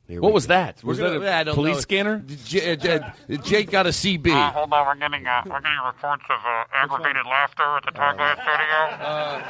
Here 0.07 0.19
What 0.19 0.33
was 0.33 0.47
go. 0.47 0.53
that? 0.55 0.83
Was 0.83 0.99
gonna- 0.99 1.19
that 1.19 1.27
a 1.27 1.35
I 1.39 1.43
don't 1.45 1.55
police 1.55 1.75
know. 1.75 1.81
scanner? 1.81 2.23
J- 2.45 2.75
uh, 2.75 2.99
uh, 2.99 3.37
Jake 3.37 3.71
got 3.71 3.85
a 3.87 3.89
CB. 3.93 4.31
Uh, 4.33 4.51
hold 4.51 4.73
on, 4.73 4.85
we're 4.85 4.95
getting 4.95 5.25
uh, 5.25 5.43
we're 5.45 5.61
getting 5.61 5.79
reports 5.85 6.23
of 6.29 6.39
uh, 6.45 6.63
aggravated 6.73 7.25
laughter 7.25 7.63
at 7.77 7.85
the 7.85 7.91
Todd 7.91 8.17
Glass 8.17 8.35
studio. 8.35 9.43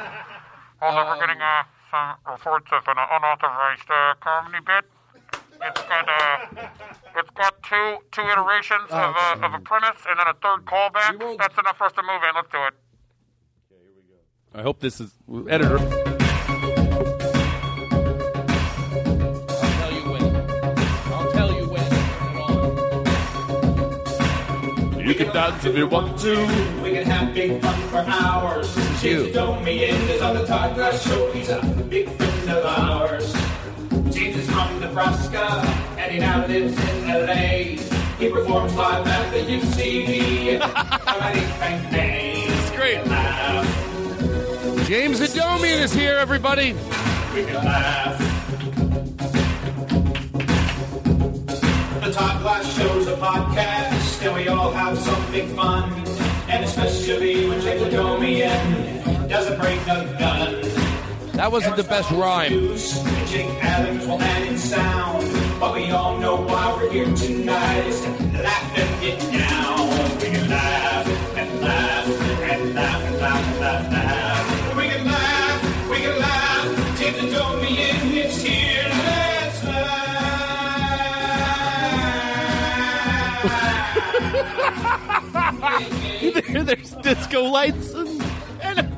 hold 0.80 0.94
on, 0.94 1.06
we're 1.18 1.26
getting 1.26 1.42
uh, 1.42 1.62
some 1.90 2.14
reports 2.32 2.66
of 2.70 2.82
an 2.86 2.96
unauthorized 2.98 3.90
uh, 3.90 4.14
comedy 4.20 4.58
bit. 4.64 4.84
It's 5.66 5.80
got 5.80 6.06
uh, 6.08 6.36
it's 7.16 7.30
got 7.30 7.62
two 7.62 7.96
two 8.12 8.20
iterations 8.20 8.90
of, 8.90 9.14
uh, 9.16 9.38
of 9.42 9.54
a 9.54 9.60
premise 9.60 10.04
and 10.06 10.18
then 10.18 10.26
a 10.26 10.34
third 10.34 10.66
callback. 10.66 11.38
That's 11.38 11.56
enough 11.56 11.78
for 11.78 11.84
us 11.84 11.92
to 11.92 12.02
move 12.02 12.22
in. 12.22 12.34
Let's 12.34 12.50
do 12.50 12.58
it. 12.58 12.74
Okay, 13.72 13.80
here 13.80 13.94
we 13.96 14.02
go. 14.02 14.18
I 14.58 14.62
hope 14.62 14.80
this 14.80 15.00
is 15.00 15.14
editor. 15.48 15.78
I'll 15.78 15.88
tell 19.80 19.92
you 19.92 20.02
when. 20.10 20.22
I'll 21.12 21.32
tell 21.32 21.50
you 21.54 21.66
when. 21.66 21.90
You 25.08 25.14
can 25.14 25.32
dance 25.32 25.64
if 25.64 25.76
you 25.76 25.86
want 25.86 26.18
to. 26.20 26.36
We 26.82 26.92
can 26.92 27.06
have 27.06 27.32
big 27.32 27.62
fun 27.62 27.80
for 27.88 28.04
hours. 28.06 28.76
you. 29.02 29.22
James 29.24 29.36
Domian 29.36 30.10
is 30.10 30.20
on 30.20 30.36
the 30.36 30.44
Todd 30.46 30.74
Glass 30.74 31.02
Show. 31.02 31.32
He's 31.32 31.48
a 31.48 31.62
big 31.88 32.10
friend 32.10 32.50
of 32.50 32.64
ours. 32.66 33.33
Nebraska, 34.94 35.60
and 35.98 36.12
he 36.12 36.20
now 36.20 36.46
lives 36.46 36.72
in 36.78 37.10
L.A. 37.10 37.76
He 38.16 38.28
performs 38.30 38.76
live 38.76 39.04
at 39.04 39.32
the 39.32 39.40
UCB. 39.40 40.60
Alrighty, 40.60 41.58
bang, 41.58 41.90
bang. 41.90 42.44
It's 42.46 42.70
great. 42.70 43.04
Laugh. 43.08 43.66
James 44.86 45.18
Adomian 45.18 45.80
is 45.80 45.92
here, 45.92 46.14
everybody. 46.14 46.74
We 47.34 47.44
can 47.44 47.54
laugh. 47.64 48.18
The 52.00 52.12
Todd 52.12 52.42
Glass 52.42 52.78
Show's 52.78 53.08
a 53.08 53.16
podcast, 53.16 54.24
and 54.24 54.36
we 54.36 54.46
all 54.46 54.70
have 54.70 54.96
some 54.96 55.32
big 55.32 55.48
fun. 55.56 55.90
And 56.48 56.64
especially 56.64 57.48
when 57.48 57.60
James 57.62 57.82
Adomian 57.82 59.28
doesn't 59.28 59.58
break 59.58 59.80
the 59.86 60.16
gun. 60.20 60.73
That 61.36 61.50
wasn't 61.50 61.76
the 61.76 61.82
best 61.82 62.10
rhyme. 62.12 62.52
Goose 62.52 62.96
and 63.04 63.28
Jake 63.28 63.64
Adams 63.64 64.06
will 64.06 64.20
sound. 64.56 65.26
But 65.58 65.74
we 65.74 65.90
all 65.90 66.16
know 66.18 66.36
why 66.36 66.72
we're 66.76 66.92
here 66.92 67.12
tonight 67.16 67.86
is 67.86 68.00
to 68.02 68.10
laugh 68.40 68.78
and 68.78 69.00
get 69.00 69.18
down. 69.18 69.88
We 70.20 70.30
can 70.30 70.48
laugh 70.48 71.06
and 71.36 71.60
laugh 71.60 72.06
and 72.06 72.74
laugh 72.74 73.02
and 73.02 73.18
laugh 73.18 73.44
and 73.44 73.60
laugh 73.60 73.84
and 73.84 73.92
laugh. 73.92 74.76
We 74.76 74.88
can 74.88 75.04
laugh, 75.06 75.90
we 75.90 75.96
can 75.96 76.18
laugh. 76.20 76.98
James 76.98 77.18
and 77.18 77.28
Domian 77.34 78.12
is 78.12 78.40
here. 78.40 78.88
Let's 79.04 79.64
laugh. 79.64 80.04
there's 86.64 86.94
disco 87.02 87.42
lights. 87.42 87.92
And, 87.92 88.22
and 88.78 88.93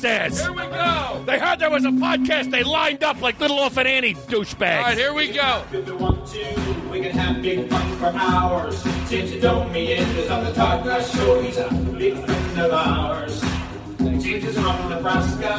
downstairs. 0.00 0.40
Here 0.40 0.52
we 0.52 0.62
go. 0.62 1.22
They 1.26 1.38
heard 1.38 1.58
there 1.58 1.70
was 1.70 1.84
a 1.84 1.90
podcast. 1.90 2.50
They 2.50 2.62
lined 2.62 3.04
up 3.04 3.20
like 3.20 3.38
Little 3.40 3.58
Orphan 3.58 3.86
Annie 3.86 4.14
douchebags. 4.14 4.78
All 4.78 4.82
right, 4.84 4.98
here 4.98 5.12
we 5.12 5.32
go. 5.32 5.64
If 5.72 5.86
you 5.86 5.96
want 5.96 6.26
to, 6.28 6.90
we 6.90 7.00
can 7.00 7.12
have 7.12 7.42
big 7.42 7.68
fun 7.68 7.96
for 7.96 8.06
hours. 8.06 8.82
James 9.08 9.32
Adomian 9.32 10.16
is 10.16 10.30
on 10.30 10.44
the 10.44 10.52
Todd 10.52 10.84
Glass 10.84 11.14
Show. 11.14 11.40
He's 11.40 11.56
a 11.56 11.68
big 11.96 12.14
friend 12.24 12.60
of 12.60 12.72
ours. 12.72 13.40
James 13.98 14.44
is 14.44 14.54
from 14.54 14.88
Nebraska, 14.90 15.52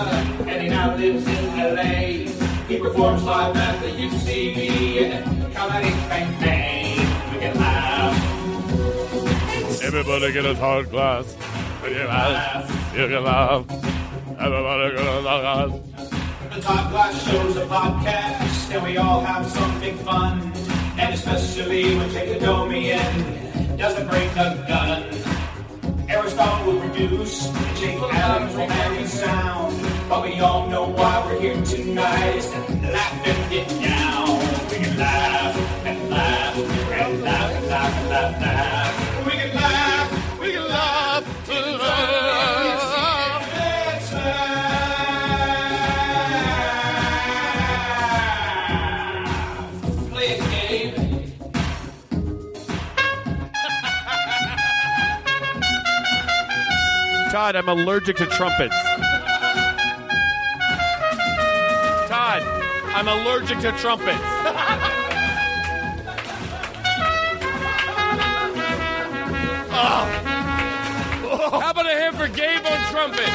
and 0.48 0.62
he 0.64 0.70
now 0.70 0.96
lives 0.96 1.26
in 1.28 1.60
L.A. 1.60 2.28
He 2.68 2.78
performs 2.78 3.24
live 3.24 3.56
at 3.56 3.82
the 3.82 3.88
UCB 3.88 5.02
and 5.12 5.56
Comedy 5.56 5.90
Bang 6.08 6.40
Bang. 6.40 7.34
We 7.34 7.40
can 7.40 7.58
laugh. 7.58 8.16
Everybody 9.82 10.32
get 10.34 10.46
a 10.46 10.54
Todd 10.56 10.90
Glass. 10.92 11.36
You 11.84 11.96
can 11.96 12.08
laugh. 12.08 12.96
You 12.96 13.08
can 13.08 13.24
laugh. 13.24 13.99
The 16.50 16.62
Todd 16.62 16.92
Glass 16.92 17.30
Show's 17.30 17.58
a 17.58 17.66
podcast, 17.66 18.74
and 18.74 18.84
we 18.86 18.96
all 18.96 19.20
have 19.20 19.46
some 19.46 19.80
big 19.82 19.96
fun. 19.96 20.54
And 20.98 21.14
especially 21.14 21.98
when 21.98 22.10
James 22.12 22.42
Adomian 22.42 23.78
doesn't 23.78 24.08
bring 24.08 24.30
a 24.30 24.66
gun. 24.66 25.04
Aristotle 26.10 26.72
will 26.72 26.80
produce, 26.80 27.48
and 27.54 27.78
Jake 27.78 28.00
Adams 28.14 28.56
will 28.56 28.68
manage 28.68 29.10
sound. 29.10 29.76
But 30.08 30.24
we 30.24 30.40
all 30.40 30.68
know 30.70 30.88
why 30.88 31.22
we're 31.26 31.42
here 31.42 31.62
tonight 31.66 32.38
is 32.38 32.50
to 32.50 32.60
laugh 32.94 33.28
and 33.28 33.52
get 33.52 33.68
down. 33.68 34.40
We 34.70 34.78
can 34.78 34.98
laugh 34.98 35.86
and 35.86 36.10
laugh 36.10 36.56
and 36.58 37.24
laugh 37.24 37.52
and 37.52 37.68
laugh 37.68 37.98
and 37.98 38.10
laugh, 38.10 38.42
laugh. 38.42 39.09
Todd, 57.32 57.56
I'm 57.56 57.70
allergic 57.70 58.18
to 58.18 58.26
trumpets. 58.26 58.76
Todd, 62.08 62.42
I'm 62.88 63.08
allergic 63.08 63.60
to 63.60 63.72
trumpets. 63.74 64.18
Oh! 69.72 70.10
How 71.62 71.70
about 71.70 71.86
a 71.86 71.90
hand 71.90 72.18
for 72.18 72.28
Gabe 72.28 72.66
on 72.66 72.92
trumpet? 72.92 73.30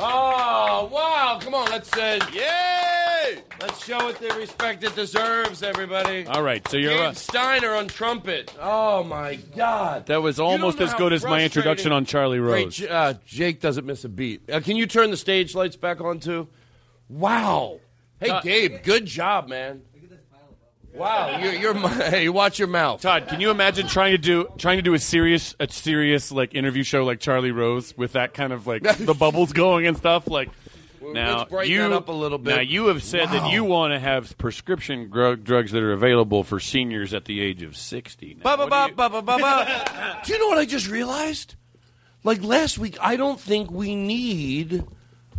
Oh, 0.00 0.88
wow. 0.92 1.38
Come 1.40 1.54
on, 1.54 1.70
let's 1.70 1.96
uh, 1.96 2.18
yay! 2.32 2.67
Let's 3.60 3.84
show 3.84 4.08
it 4.08 4.18
the 4.20 4.28
respect 4.34 4.84
it 4.84 4.94
deserves, 4.94 5.62
everybody. 5.64 6.26
All 6.26 6.42
right, 6.42 6.66
so 6.68 6.76
you're 6.76 6.92
Gabe 6.92 7.00
uh, 7.06 7.12
Steiner 7.14 7.74
on 7.74 7.88
trumpet. 7.88 8.54
Oh 8.60 9.02
my 9.02 9.34
God. 9.56 10.06
that 10.06 10.22
was 10.22 10.38
almost 10.38 10.80
as 10.80 10.94
good 10.94 11.12
as 11.12 11.24
my 11.24 11.42
introduction 11.42 11.90
on 11.90 12.04
Charlie 12.04 12.38
Rose. 12.38 12.76
J- 12.76 12.88
uh, 12.88 13.14
Jake 13.26 13.60
doesn't 13.60 13.84
miss 13.84 14.04
a 14.04 14.08
beat. 14.08 14.48
Uh, 14.48 14.60
can 14.60 14.76
you 14.76 14.86
turn 14.86 15.10
the 15.10 15.16
stage 15.16 15.54
lights 15.56 15.76
back 15.76 16.00
on 16.00 16.20
too? 16.20 16.46
Wow. 17.08 17.80
Hey, 18.20 18.28
Todd- 18.28 18.44
Gabe, 18.44 18.82
good 18.84 19.06
job, 19.06 19.48
man. 19.48 19.82
Wow, 20.94 21.38
you're, 21.38 21.52
you're 21.52 21.74
hey, 21.88 22.28
watch 22.28 22.58
your 22.58 22.66
mouth. 22.68 23.00
Todd, 23.00 23.28
can 23.28 23.40
you 23.40 23.50
imagine 23.50 23.86
trying 23.86 24.12
to 24.12 24.18
do 24.18 24.48
trying 24.58 24.78
to 24.78 24.82
do 24.82 24.94
a 24.94 24.98
serious 24.98 25.54
a 25.60 25.68
serious 25.68 26.32
like 26.32 26.54
interview 26.54 26.82
show 26.82 27.04
like 27.04 27.20
Charlie 27.20 27.52
Rose 27.52 27.96
with 27.96 28.12
that 28.12 28.34
kind 28.34 28.52
of 28.52 28.66
like 28.66 28.82
the 28.98 29.14
bubbles 29.14 29.52
going 29.52 29.86
and 29.86 29.96
stuff 29.96 30.26
like 30.26 30.48
now 31.12 31.38
let's 31.38 31.50
brighten 31.50 31.72
you 31.72 31.82
that 31.82 31.92
up 31.92 32.08
a 32.08 32.12
little 32.12 32.38
bit. 32.38 32.54
now 32.56 32.60
you 32.60 32.86
have 32.86 33.02
said 33.02 33.28
that 33.30 33.52
you 33.52 33.64
want 33.64 33.92
to 33.92 33.98
have 33.98 34.36
prescription 34.38 35.10
drug, 35.10 35.44
drugs 35.44 35.72
that 35.72 35.82
are 35.82 35.92
available 35.92 36.44
for 36.44 36.60
seniors 36.60 37.14
at 37.14 37.24
the 37.24 37.40
age 37.40 37.62
of 37.62 37.76
60 37.76 38.38
now. 38.42 38.56
Ba 38.56 38.68
ba 38.68 38.68
ba 38.68 38.92
ba 38.94 39.08
ba 39.10 39.22
ba 39.22 39.38
ba. 39.38 40.20
Do 40.24 40.32
you 40.32 40.38
know 40.38 40.48
what 40.48 40.58
I 40.58 40.64
just 40.64 40.88
realized? 40.88 41.54
Like 42.24 42.42
last 42.42 42.78
week, 42.78 42.96
I 43.00 43.16
don't 43.16 43.40
think 43.40 43.70
we 43.70 43.94
need. 43.94 44.84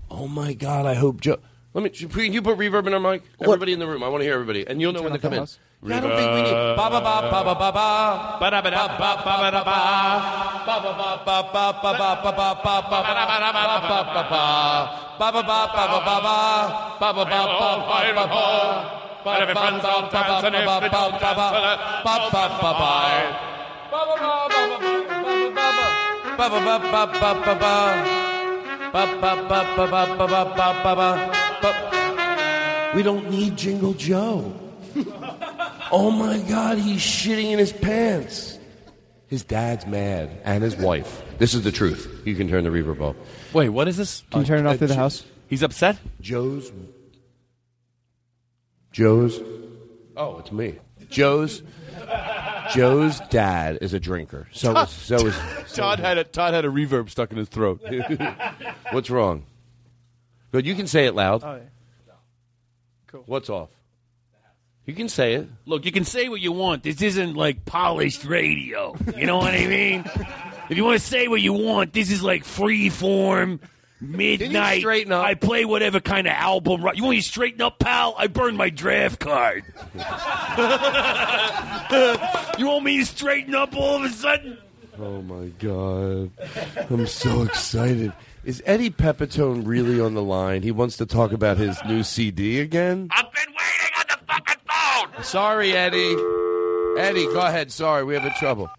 Oh 0.09 0.27
my 0.27 0.53
God! 0.53 0.85
I 0.85 0.95
hope 0.95 1.21
Joe. 1.21 1.37
Let 1.73 1.83
me. 1.83 1.89
Can 1.89 2.33
you 2.33 2.41
put 2.41 2.57
reverb 2.57 2.87
in 2.87 2.93
our 2.93 2.99
mic? 2.99 3.23
Everybody 3.39 3.73
in 3.73 3.79
the 3.79 3.87
room. 3.87 4.03
I 4.03 4.07
want 4.07 4.21
to 4.21 4.25
hear 4.25 4.33
everybody, 4.33 4.65
and 4.65 4.81
you'll 4.81 4.93
know 4.93 5.01
when 5.03 5.13
they 5.13 5.19
come 5.19 5.33
in. 5.33 5.47
Yeah, 5.81 5.95
I 5.95 5.99
don't 6.03 6.11
think 6.11 6.31
we 6.35 6.41
need. 6.43 6.75
Ba 6.75 6.85
ba 6.91 6.99
ba 6.99 7.15
ba 7.31 7.39
ba 7.39 7.53
ba 7.55 7.69
ba. 7.71 7.87
Ba 8.35 8.47
da 8.51 8.59
ba 8.59 8.67
da 8.69 8.83
ba 8.99 9.11
ba 9.23 9.33
ba 9.39 9.47
da 9.47 9.61
ba. 9.63 9.77
Ba 10.67 10.75
ba 10.83 10.91
ba 10.91 11.09
ba 11.23 11.37
ba 11.55 11.71
ba 11.79 11.87
ba 11.87 12.19
ba 12.19 12.19
ba 12.19 12.35
ba 12.35 12.67
ba 12.67 12.83
ba 12.83 12.99
ba 12.99 12.99
ba 12.99 13.39
ba 13.39 13.71
ba 13.87 13.99
ba 14.03 14.23
ba. 14.27 14.43
Ba 15.19 15.27
ba 15.31 15.39
ba 15.39 15.59
ba 15.71 15.83
ba 15.87 15.99
ba 16.03 16.15
ba. 16.19 16.35
Ba 16.99 17.07
ba 17.15 17.23
ba 17.23 17.39
ba 17.47 17.69
ba 17.79 18.11
ba 18.11 18.25
ba. 18.27 18.43
But 19.23 19.39
if 19.39 19.55
friends 19.55 19.83
don't 19.83 20.11
dance 20.11 20.43
and 20.43 20.55
if 20.55 20.67
they 20.67 20.89
don't 20.91 21.15
dance, 21.15 21.47
ba 22.03 22.15
ba 22.27 22.27
ba 22.27 22.43
ba 22.59 22.71
ba. 22.75 22.91
Ba 26.35 26.45
ba 26.49 26.59
ba 26.59 26.75
ba 26.75 27.01
ba 27.07 27.31
ba 27.39 27.53
ba. 27.55 27.75
Ba 28.91 29.03
ba 29.21 29.31
ba 29.47 29.59
ba 29.63 29.85
ba 29.87 29.95
ba 29.95 30.27
ba 30.27 30.41
ba 30.43 30.67
ba 30.83 30.91
ba. 30.99 31.09
Ba- 31.63 31.81
We 32.95 33.01
don't 33.03 33.29
need 33.31 33.55
Jingle 33.55 33.93
Joe. 33.93 34.43
Oh 35.91 36.11
my 36.11 36.37
God, 36.39 36.77
he's 36.77 37.01
shitting 37.01 37.51
in 37.51 37.59
his 37.59 37.73
pants. 37.73 38.59
His 39.27 39.43
dad's 39.43 39.85
mad, 39.85 40.29
and 40.43 40.63
his 40.63 40.75
wife. 40.75 41.21
This 41.37 41.53
is 41.53 41.61
the 41.61 41.71
truth. 41.71 42.23
You 42.25 42.35
can 42.35 42.49
turn 42.49 42.63
the 42.63 42.71
reverb 42.71 42.99
off. 42.99 43.15
Wait, 43.53 43.69
what 43.69 43.87
is 43.87 43.95
this? 43.95 44.23
Can 44.31 44.41
you 44.41 44.47
turn 44.47 44.65
it 44.65 44.69
off 44.69 44.77
through 44.77 44.87
the 44.87 44.93
uh, 44.95 44.97
house? 44.97 45.23
He's 45.47 45.61
upset? 45.61 45.97
Joe's. 46.19 46.71
Joe's. 48.91 49.39
Oh, 50.17 50.39
it's 50.39 50.51
me. 50.51 50.75
Joe's. 51.09 51.61
Joe's 52.73 53.19
dad 53.29 53.79
is 53.81 53.93
a 53.93 53.99
drinker. 53.99 54.47
So 54.51 54.77
is, 54.79 54.89
so 54.89 55.27
is. 55.27 55.35
Todd 55.73 55.99
had 55.99 56.17
a 56.17 56.23
Todd 56.23 56.53
had 56.53 56.65
a 56.65 56.69
reverb 56.69 57.09
stuck 57.09 57.31
in 57.31 57.37
his 57.37 57.49
throat. 57.49 57.81
What's 58.91 59.09
wrong? 59.09 59.45
Good. 60.51 60.65
You 60.65 60.75
can 60.75 60.87
say 60.87 61.05
it 61.05 61.15
loud. 61.15 61.43
Oh, 61.43 61.55
yeah. 61.55 62.13
Cool. 63.07 63.23
What's 63.25 63.49
off? 63.49 63.69
You 64.89 64.95
can 64.95 65.07
say 65.07 65.35
it. 65.35 65.47
Look, 65.67 65.85
you 65.85 65.91
can 65.91 66.03
say 66.03 66.29
what 66.29 66.41
you 66.41 66.51
want. 66.51 66.81
This 66.81 66.99
isn't 67.03 67.35
like 67.35 67.63
polished 67.63 68.25
radio. 68.25 68.95
You 69.15 69.27
know 69.27 69.37
what 69.37 69.53
I 69.53 69.67
mean? 69.67 70.03
if 70.67 70.75
you 70.75 70.83
want 70.83 70.99
to 70.99 71.05
say 71.05 71.27
what 71.27 71.41
you 71.41 71.53
want, 71.53 71.93
this 71.93 72.09
is 72.09 72.23
like 72.23 72.43
free 72.43 72.89
form, 72.89 73.59
midnight. 74.01 74.79
straighten 74.79 75.11
up? 75.11 75.23
I 75.23 75.35
play 75.35 75.63
whatever 75.63 75.99
kind 75.99 76.25
of 76.25 76.33
album. 76.33 76.81
You 76.95 77.03
want 77.03 77.17
me 77.17 77.17
to 77.17 77.21
straighten 77.21 77.61
up, 77.61 77.77
pal? 77.77 78.15
I 78.17 78.25
burned 78.25 78.57
my 78.57 78.71
draft 78.71 79.19
card. 79.19 79.63
you 82.57 82.65
want 82.65 82.83
me 82.83 82.97
to 82.97 83.05
straighten 83.05 83.53
up 83.53 83.75
all 83.75 83.97
of 83.97 84.03
a 84.05 84.09
sudden? 84.09 84.57
Oh 84.97 85.21
my 85.21 85.49
god. 85.59 86.31
I'm 86.89 87.05
so 87.05 87.43
excited. 87.43 88.11
Is 88.43 88.63
Eddie 88.65 88.89
Pepitone 88.89 89.67
really 89.67 89.99
on 89.99 90.15
the 90.15 90.23
line? 90.23 90.63
He 90.63 90.71
wants 90.71 90.97
to 90.97 91.05
talk 91.05 91.31
about 91.31 91.57
his 91.57 91.77
new 91.85 92.01
CD 92.01 92.59
again? 92.59 93.09
I've 93.11 93.31
been 93.31 93.48
Sorry, 95.23 95.73
Eddie. 95.73 96.15
Eddie, 96.97 97.25
go 97.27 97.41
ahead. 97.41 97.71
Sorry, 97.71 98.03
we 98.03 98.13
have 98.13 98.25
a 98.25 98.33
trouble. 98.39 98.69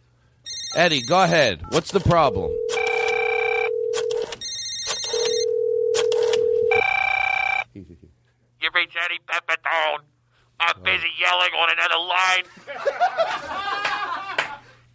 Eddie, 0.75 1.03
go 1.03 1.23
ahead. 1.23 1.63
What's 1.71 1.91
the 1.91 2.01
problem? 2.01 2.51
You 7.75 7.85
reach 8.75 8.95
Eddie 9.05 9.21
Pepitone. 9.27 10.05
I'm 10.61 10.77
oh. 10.77 10.83
busy 10.83 11.09
yelling 11.19 11.53
on 11.59 11.71
another 11.73 11.99
line. 11.99 12.45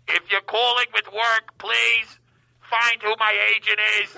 if 0.08 0.32
you're 0.32 0.42
calling 0.42 0.86
with 0.94 1.08
work, 1.08 1.58
please 1.58 2.20
find 2.62 3.02
who 3.02 3.16
my 3.20 3.34
agent 3.56 3.80
is. 4.02 4.16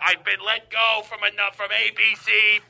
I've 0.00 0.24
been 0.24 0.40
let 0.46 0.70
go 0.70 1.02
from 1.08 1.24
enough 1.24 1.56
from 1.56 1.70
ABC. 1.70 2.60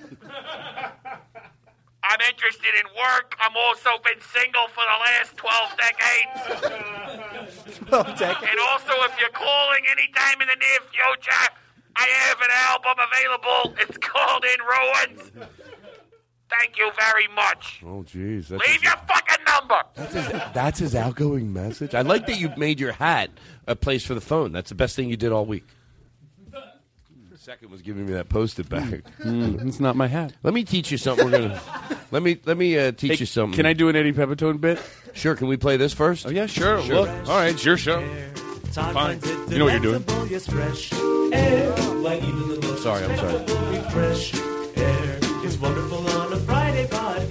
I'm 2.05 2.21
interested 2.29 2.75
in 2.79 2.87
work. 2.99 3.37
I'm 3.41 3.57
also 3.57 3.91
been 4.03 4.21
single 4.21 4.67
for 4.75 4.83
the 4.83 4.99
last 5.07 5.37
12 5.37 5.71
decades. 5.79 6.35
12 7.89 8.19
decades. 8.19 8.51
And 8.51 8.61
also, 8.71 8.93
if 9.07 9.19
you're 9.21 9.31
calling 9.31 9.85
anytime 9.91 10.41
in 10.43 10.49
the 10.49 10.59
near 10.59 10.81
future, 10.91 11.47
I 11.97 12.07
have 12.27 12.41
an 12.41 12.51
album 12.69 12.97
available. 13.13 13.75
It's 13.81 13.99
called 13.99 14.45
In 14.45 14.61
Ruins. 14.61 15.49
Thank 16.59 16.77
you 16.77 16.91
very 16.99 17.29
much. 17.35 17.81
Oh, 17.85 18.03
jeez. 18.03 18.51
Leave 18.51 18.61
his, 18.63 18.83
your 18.83 18.93
fucking 19.09 19.45
number. 19.47 19.83
that's, 19.95 20.15
his, 20.15 20.29
that's 20.53 20.79
his 20.81 20.95
outgoing 20.95 21.53
message. 21.53 21.95
I 21.95 22.03
like 22.03 22.27
that 22.27 22.39
you 22.39 22.51
made 22.57 22.79
your 22.79 22.93
hat 22.93 23.31
a 23.67 23.75
place 23.75 24.05
for 24.05 24.15
the 24.15 24.21
phone. 24.21 24.53
That's 24.53 24.69
the 24.69 24.75
best 24.75 24.95
thing 24.95 25.09
you 25.09 25.17
did 25.17 25.33
all 25.33 25.47
week. 25.47 25.65
Second 27.43 27.71
was 27.73 27.83
giving 27.83 28.07
me 28.07 28.13
that 28.13 28.29
post-it 28.29 28.69
bag. 28.69 29.03
Mm, 29.19 29.67
it's 29.67 29.81
not 29.81 29.97
my 29.97 30.07
hat. 30.07 30.33
Let 30.45 30.55
me 30.55 30.63
teach 30.63 30.93
you 30.93 30.97
something. 30.97 31.25
We're 31.29 31.39
gonna 31.41 31.61
let 32.13 32.23
me 32.23 32.39
let 32.45 32.57
me 32.57 32.79
uh, 32.79 32.93
teach 32.93 33.11
Hey, 33.15 33.17
you 33.19 33.27
something. 33.27 33.57
Can 33.57 33.67
I 33.67 33.73
do 33.73 33.89
an 33.89 33.97
Eddie 33.97 34.13
Pepitone 34.13 34.61
bit? 34.61 34.81
Sure. 35.13 35.35
Can 35.35 35.49
we 35.49 35.57
play 35.57 35.77
this 35.77 35.93
first? 35.93 36.25
Oh 36.25 36.31
yeah, 36.31 36.47
sure. 36.47 36.81
Sure. 36.83 37.01
Look, 37.01 37.09
all 37.29 37.39
right, 37.39 37.51
it's 37.53 37.65
your 37.65 37.77
show. 37.77 37.99
Todd 38.73 38.95
Fine. 38.95 39.19
it 39.19 39.51
You 39.51 39.59
know 39.59 39.65
what 39.65 39.73
you're 39.73 39.81
doing. 39.83 40.03
delectable, 40.03 40.29
Yes, 40.29 40.47
fresh 40.47 40.93
air. 41.33 41.73
Why 41.73 42.19
even 42.19 42.49
the 42.49 42.61
most 42.69 42.85
Sorry, 42.85 43.05
I'm 43.05 43.17
sorry. 43.17 43.35
incredible 43.35 43.91
Fresh 43.91 44.35
air 44.77 45.19
is 45.45 45.59
wonderful 45.59 45.99
on 45.99 46.33
a 46.33 46.37
Friday 46.37 46.87
podcast. 46.87 47.23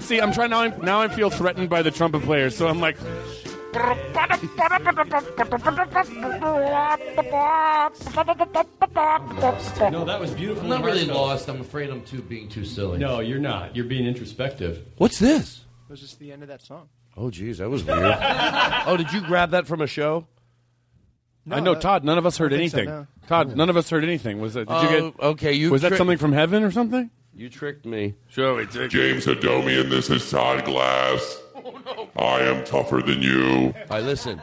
See, 0.00 0.20
I'm 0.20 0.32
trying 0.32 0.50
now. 0.50 0.68
Now 0.68 1.00
I 1.00 1.08
feel 1.08 1.30
threatened 1.30 1.68
by 1.70 1.82
the 1.82 1.90
trumpet 1.90 2.22
players, 2.22 2.56
so 2.56 2.68
I'm 2.68 2.80
like, 2.80 2.96
No, 9.92 10.04
that 10.04 10.20
was 10.20 10.30
beautiful. 10.32 10.64
I'm 10.64 10.68
not 10.68 10.84
really 10.84 10.98
heartfelt. 11.06 11.18
lost. 11.18 11.48
I'm 11.48 11.60
afraid 11.60 11.88
I'm 11.90 12.02
too 12.02 12.20
being 12.20 12.48
too 12.48 12.64
silly. 12.64 12.98
No, 12.98 13.20
you're 13.20 13.38
not. 13.38 13.74
You're 13.74 13.86
being 13.86 14.06
introspective. 14.06 14.84
What's 14.98 15.18
this? 15.18 15.64
It 15.88 15.90
was 15.90 16.00
just 16.00 16.18
the 16.18 16.32
end 16.32 16.42
of 16.42 16.48
that 16.48 16.62
song. 16.62 16.88
Oh, 17.16 17.30
geez, 17.30 17.58
that 17.58 17.70
was 17.70 17.84
weird. 17.84 18.16
oh, 18.86 18.96
did 18.96 19.12
you 19.12 19.20
grab 19.22 19.50
that 19.50 19.66
from 19.66 19.80
a 19.80 19.86
show? 19.86 20.26
I 21.50 21.60
know, 21.60 21.74
Todd. 21.74 22.04
None 22.04 22.18
of 22.18 22.26
us 22.26 22.38
heard 22.38 22.52
I 22.54 22.56
think 22.58 22.70
so, 22.70 22.78
anything. 22.78 22.94
no. 22.94 23.06
Todd, 23.26 23.56
none 23.56 23.68
of 23.70 23.76
us 23.76 23.90
heard 23.90 24.04
anything. 24.04 24.40
Was 24.40 24.54
that? 24.54 24.68
Did 24.68 24.74
Oh, 24.74 24.82
you 24.82 25.10
get? 25.12 25.20
okay, 25.24 25.52
you 25.52 25.70
was 25.70 25.82
that 25.82 25.96
something 25.96 26.18
from 26.18 26.32
heaven 26.32 26.62
or 26.62 26.70
something? 26.70 27.10
You 27.34 27.48
tricked 27.48 27.86
me. 27.86 28.14
Sure, 28.28 28.54
we 28.56 28.66
did. 28.66 28.90
James 28.90 29.26
Adomian, 29.26 29.88
this 29.90 30.10
is 30.10 30.30
Todd 30.30 30.64
Glass. 30.64 31.40
I 32.16 32.40
am 32.40 32.64
tougher 32.64 33.00
than 33.00 33.22
you. 33.22 33.74
All 33.74 33.96
right, 33.96 34.04
listen. 34.04 34.40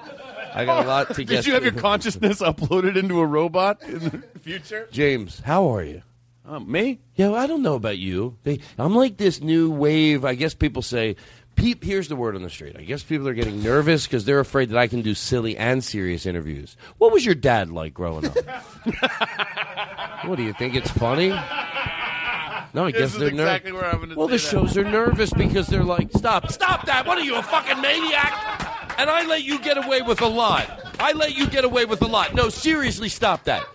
I 0.54 0.66
got 0.66 0.86
a 0.86 0.88
lot 0.88 1.14
to 1.16 1.24
get 1.24 1.28
Did 1.44 1.46
you 1.48 1.54
have 1.54 1.64
your 1.64 1.74
consciousness 1.74 2.42
uploaded 2.42 2.96
into 2.98 3.20
a 3.20 3.26
robot 3.26 3.82
in 3.84 4.00
the 4.00 4.24
future? 4.42 4.88
James, 4.92 5.40
how 5.42 5.68
are 5.76 5.84
you? 5.84 6.02
Um, 6.48 6.70
me? 6.72 7.00
Yeah, 7.16 7.28
well, 7.30 7.36
I 7.42 7.46
don't 7.46 7.62
know 7.62 7.76
about 7.76 8.00
you. 8.00 8.36
They, 8.44 8.60
I'm 8.80 8.96
like 8.96 9.18
this 9.18 9.40
new 9.42 9.70
wave. 9.70 10.26
I 10.26 10.34
guess 10.34 10.56
people 10.56 10.82
say. 10.82 11.16
Peep, 11.60 11.84
here's 11.84 12.08
the 12.08 12.16
word 12.16 12.36
on 12.38 12.42
the 12.42 12.50
street. 12.50 12.76
I 12.80 12.84
guess 12.84 13.04
people 13.04 13.28
are 13.28 13.34
getting 13.34 13.62
nervous 13.62 14.06
because 14.08 14.24
they're 14.24 14.40
afraid 14.40 14.70
that 14.70 14.78
I 14.78 14.88
can 14.88 15.02
do 15.02 15.14
silly 15.14 15.58
and 15.58 15.84
serious 15.84 16.26
interviews. 16.26 16.78
What 17.00 17.12
was 17.12 17.26
your 17.26 17.36
dad 17.36 17.70
like 17.70 17.94
growing 17.94 18.26
up? 18.26 18.36
what 20.26 20.38
do 20.38 20.44
you 20.44 20.54
think? 20.54 20.76
It's 20.76 20.90
funny? 20.90 21.30
No, 21.30 22.86
I 22.86 22.92
This 22.92 23.02
guess 23.02 23.14
is 23.14 23.20
they're 23.20 23.32
nervous. 23.32 23.56
exactly 23.58 23.72
where 23.74 24.16
Well, 24.16 24.28
say 24.28 24.32
the 24.38 24.38
that. 24.38 24.40
shows 24.40 24.78
are 24.78 24.84
nervous 24.86 25.34
because 25.34 25.68
they're 25.68 25.84
like, 25.84 26.12
stop, 26.16 26.50
stop 26.52 26.86
that! 26.86 27.06
What 27.06 27.18
are 27.18 27.24
you, 27.24 27.36
a 27.36 27.44
fucking 27.44 27.82
maniac? 27.82 28.96
And 28.98 29.10
I 29.10 29.26
let 29.26 29.44
you 29.44 29.60
get 29.60 29.78
away 29.84 30.02
with 30.02 30.22
a 30.22 30.28
lot. 30.28 30.70
I 31.00 31.12
let 31.14 31.36
you 31.38 31.48
get 31.48 31.64
away 31.66 31.86
with 31.86 32.02
a 32.04 32.08
lot. 32.08 32.34
No, 32.36 32.48
seriously, 32.50 33.10
stop 33.10 33.44
that. 33.46 33.66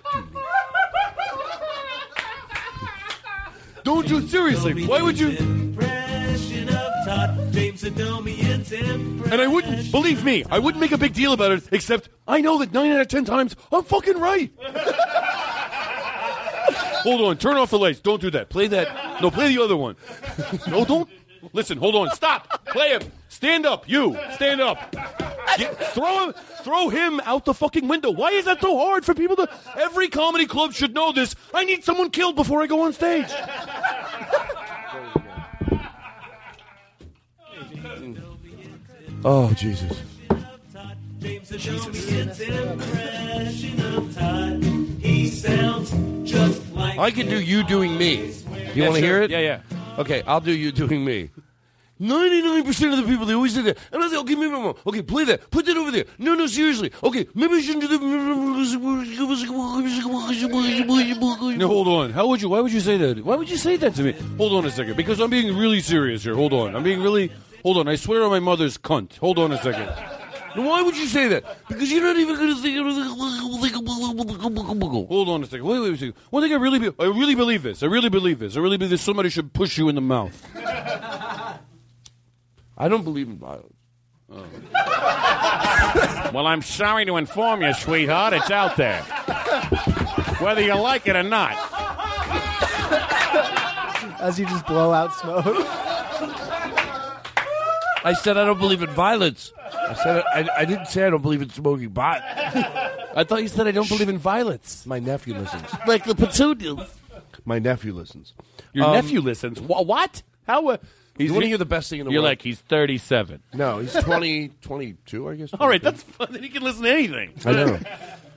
Don't 3.83 4.09
you 4.09 4.27
seriously? 4.27 4.87
Why 4.87 5.03
would 5.03 5.19
you? 5.19 5.64
Todd 7.05 7.53
James 7.53 7.85
Adomian's. 7.85 8.73
And 8.73 9.35
I 9.35 9.47
wouldn't 9.47 9.93
believe 9.93 10.25
me. 10.25 10.43
I 10.51 10.59
wouldn't 10.59 10.81
make 10.81 10.93
a 10.93 10.99
big 10.99 11.13
deal 11.13 11.35
about 11.35 11.53
it. 11.53 11.65
Except 11.71 12.09
I 12.27 12.41
know 12.41 12.59
that 12.59 12.73
nine 12.73 12.93
out 12.93 13.01
of 13.01 13.09
ten 13.09 13.27
times 13.27 13.55
I'm 13.71 13.85
fucking 13.85 14.19
right. 14.19 14.51
hold 17.03 17.21
on. 17.21 17.37
Turn 17.37 17.59
off 17.59 17.71
the 17.71 17.79
lights. 17.79 18.01
Don't 18.01 18.23
do 18.23 18.31
that. 18.31 18.49
Play 18.49 18.69
that. 18.69 19.21
No, 19.21 19.31
play 19.31 19.55
the 19.55 19.63
other 19.63 19.77
one. 19.77 19.97
no, 20.69 20.87
don't. 20.87 21.11
Listen. 21.53 21.77
Hold 21.77 21.95
on. 21.95 22.11
Stop. 22.15 22.65
Play 22.67 22.91
him. 22.91 23.03
Stand 23.29 23.67
up. 23.67 23.87
You. 23.87 24.19
Stand 24.37 24.63
up. 24.63 24.97
Get, 25.59 25.77
throw 25.93 26.29
him. 26.29 26.35
Throw 26.63 26.89
him 26.89 27.21
out 27.25 27.45
the 27.45 27.53
fucking 27.53 27.87
window. 27.87 28.11
Why 28.13 28.31
is 28.31 28.47
that 28.47 28.63
so 28.63 28.79
hard 28.79 29.05
for 29.05 29.13
people 29.13 29.37
to? 29.37 29.49
Every 29.77 30.09
comedy 30.09 30.47
club 30.47 30.73
should 30.73 30.95
know 30.95 31.13
this. 31.13 31.35
I 31.53 31.65
need 31.65 31.85
someone 31.85 32.09
killed 32.09 32.37
before 32.37 32.63
I 32.63 32.67
go 32.67 32.81
on 32.83 32.95
stage. 32.95 33.31
Sounds 39.25 39.61
Jesus. 39.61 40.03
like 46.75 46.99
I 46.99 47.11
can 47.11 47.29
do 47.29 47.41
you 47.41 47.65
doing 47.65 47.97
me. 47.97 48.17
You 48.17 48.33
Yeah, 48.75 48.75
want 48.75 48.75
to 48.75 48.75
sure. 48.75 48.93
hear 49.01 49.23
it? 49.23 49.31
Yeah, 49.31 49.41
yeah. 49.41 49.61
Okay, 49.99 50.23
I'll 50.27 50.41
do 50.41 50.53
you 50.53 50.73
doing 50.73 51.05
me. 51.05 51.31
99% 52.01 52.93
of 52.93 52.99
the 52.99 53.05
people, 53.11 53.25
they 53.25 53.35
always 53.35 53.55
say 53.55 53.63
that. 53.63 53.79
And 53.93 54.03
I 54.03 54.09
say, 54.09 54.17
okay, 54.19 54.35
maybe 54.35 54.53
I'm 54.53 54.65
wrong. 54.65 54.75
Okay, 54.85 55.01
play 55.01 55.25
that. 55.25 55.49
Put 55.51 55.65
that 55.67 55.77
over 55.77 55.93
there. 55.93 56.05
No, 56.19 56.35
no, 56.35 56.49
seriously. 56.49 56.91
Okay, 57.03 57.27
maybe 57.35 57.55
I 57.55 57.61
shouldn't 57.61 57.83
do 57.83 57.89
that. 57.89 58.01
No, 61.57 61.69
hold 61.69 61.89
on. 61.89 62.11
How 62.11 62.27
would 62.27 62.43
you? 62.43 62.49
Why 62.49 62.61
would 62.61 62.73
you 62.73 62.81
say 62.81 62.99
that? 62.99 63.25
Why 63.25 63.37
would 63.37 63.49
you 63.49 63.57
say 63.57 63.77
that 63.77 63.95
to 63.95 64.03
me? 64.03 64.13
Hold 64.37 64.53
on 64.53 64.67
a 64.67 64.71
second, 64.71 64.97
because 64.97 65.21
I'm 65.21 65.31
being 65.31 65.57
really 65.57 65.81
serious 65.81 66.25
here. 66.25 66.35
Hold 66.35 66.53
on. 66.53 66.75
I'm 66.75 66.83
being 66.83 67.01
really. 67.01 67.31
Hold 67.65 67.79
on. 67.79 67.89
I 67.89 67.97
swear 67.97 68.23
on 68.23 68.31
my 68.31 68.39
mother's 68.39 68.79
cunt. 68.79 69.17
Hold 69.19 69.41
on 69.41 69.51
a 69.51 69.59
second. 69.61 69.89
Why 70.55 70.83
would 70.83 70.97
you 70.97 71.07
say 71.07 71.27
that? 71.29 71.67
Because 71.67 71.91
you're 71.91 72.03
not 72.03 72.17
even 72.17 72.37
going 72.37 72.55
to 72.55 72.63
think 72.63 72.79
of 72.79 72.85
Hold 75.09 75.29
on 75.29 75.43
a 75.43 75.47
second. 75.47 75.67
Wait, 75.67 75.81
wait 75.81 75.95
a 75.95 75.97
second. 75.97 76.15
One 76.31 76.43
thing 76.45 76.53
I 76.53 76.57
really, 76.57 76.79
be, 76.79 76.91
I 76.99 77.07
really 77.07 77.35
believe 77.35 77.65
this. 77.65 77.83
I 77.83 77.87
really 77.87 78.11
believe 78.11 78.39
this. 78.39 78.57
I 78.57 78.61
really 78.61 78.77
believe 78.77 78.91
this. 78.91 79.03
Somebody 79.03 79.31
should 79.31 79.53
push 79.53 79.77
you 79.79 79.89
in 79.89 79.97
the 79.97 80.01
mouth. 80.01 80.41
I 82.77 82.89
don't 82.89 83.03
believe 83.03 83.29
in 83.29 83.39
violence. 83.39 83.75
Oh. 84.31 84.45
Well, 86.35 86.47
I'm 86.47 86.63
sorry 86.63 87.05
to 87.07 87.17
inform 87.17 87.63
you, 87.63 87.73
sweetheart. 87.73 88.35
It's 88.35 88.51
out 88.51 88.77
there, 88.77 89.01
whether 90.41 90.61
you 90.61 90.75
like 90.75 91.07
it 91.07 91.17
or 91.17 91.23
not. 91.23 91.53
As 94.21 94.39
you 94.39 94.47
just 94.47 94.67
blow 94.67 94.93
out 94.93 95.15
smoke. 95.15 95.94
I 98.05 98.13
said 98.13 98.37
I 98.37 98.45
don't 98.45 98.59
believe 98.59 98.83
in 98.83 98.91
violence. 98.91 99.53
I 99.73 99.95
said 99.95 100.23
I, 100.35 100.49
I 100.59 100.65
didn't 100.67 100.87
say 100.87 101.07
I 101.07 101.11
don't 101.11 101.23
believe 101.23 101.43
in 101.43 101.51
smoking 101.51 101.91
pot. 101.91 102.21
I 102.23 103.25
thought 103.25 103.43
you 103.43 103.49
said 103.49 103.67
I 103.67 103.71
don't 103.73 103.89
believe 103.89 104.09
in 104.09 104.19
violence. 104.19 104.85
My 104.87 104.99
nephew 104.99 105.35
listens. 105.35 105.65
Like 105.87 106.05
the 106.05 106.15
petunias. 106.15 106.89
My 107.45 107.59
nephew 107.59 107.93
listens. 107.95 108.35
Your 108.73 108.87
Um, 108.87 108.93
nephew 108.93 109.21
listens. 109.21 109.61
Wha 109.61 109.83
what? 109.83 110.23
How? 110.47 110.69
Uh, 110.69 110.77
You 111.19 111.33
wanna 111.33 111.47
hear 111.47 111.59
the 111.59 111.65
best 111.65 111.89
thing 111.91 112.01
in 112.01 112.05
the 112.05 112.09
world. 112.09 112.13
You're 112.15 112.23
world? 112.23 112.31
like 112.33 112.43
he's 112.43 112.59
37. 112.61 113.41
No, 113.55 113.79
he's 113.79 113.93
20, 113.95 114.51
22, 114.63 115.29
I 115.29 115.35
guess. 115.37 115.51
All 115.59 115.69
right, 115.69 115.81
that's 115.83 116.03
fun. 116.03 116.29
Then 116.31 116.43
he 116.43 116.49
can 116.49 116.63
listen 116.63 116.83
to 116.83 116.91
anything. 116.91 117.33
I 117.47 117.53
know. 117.53 117.79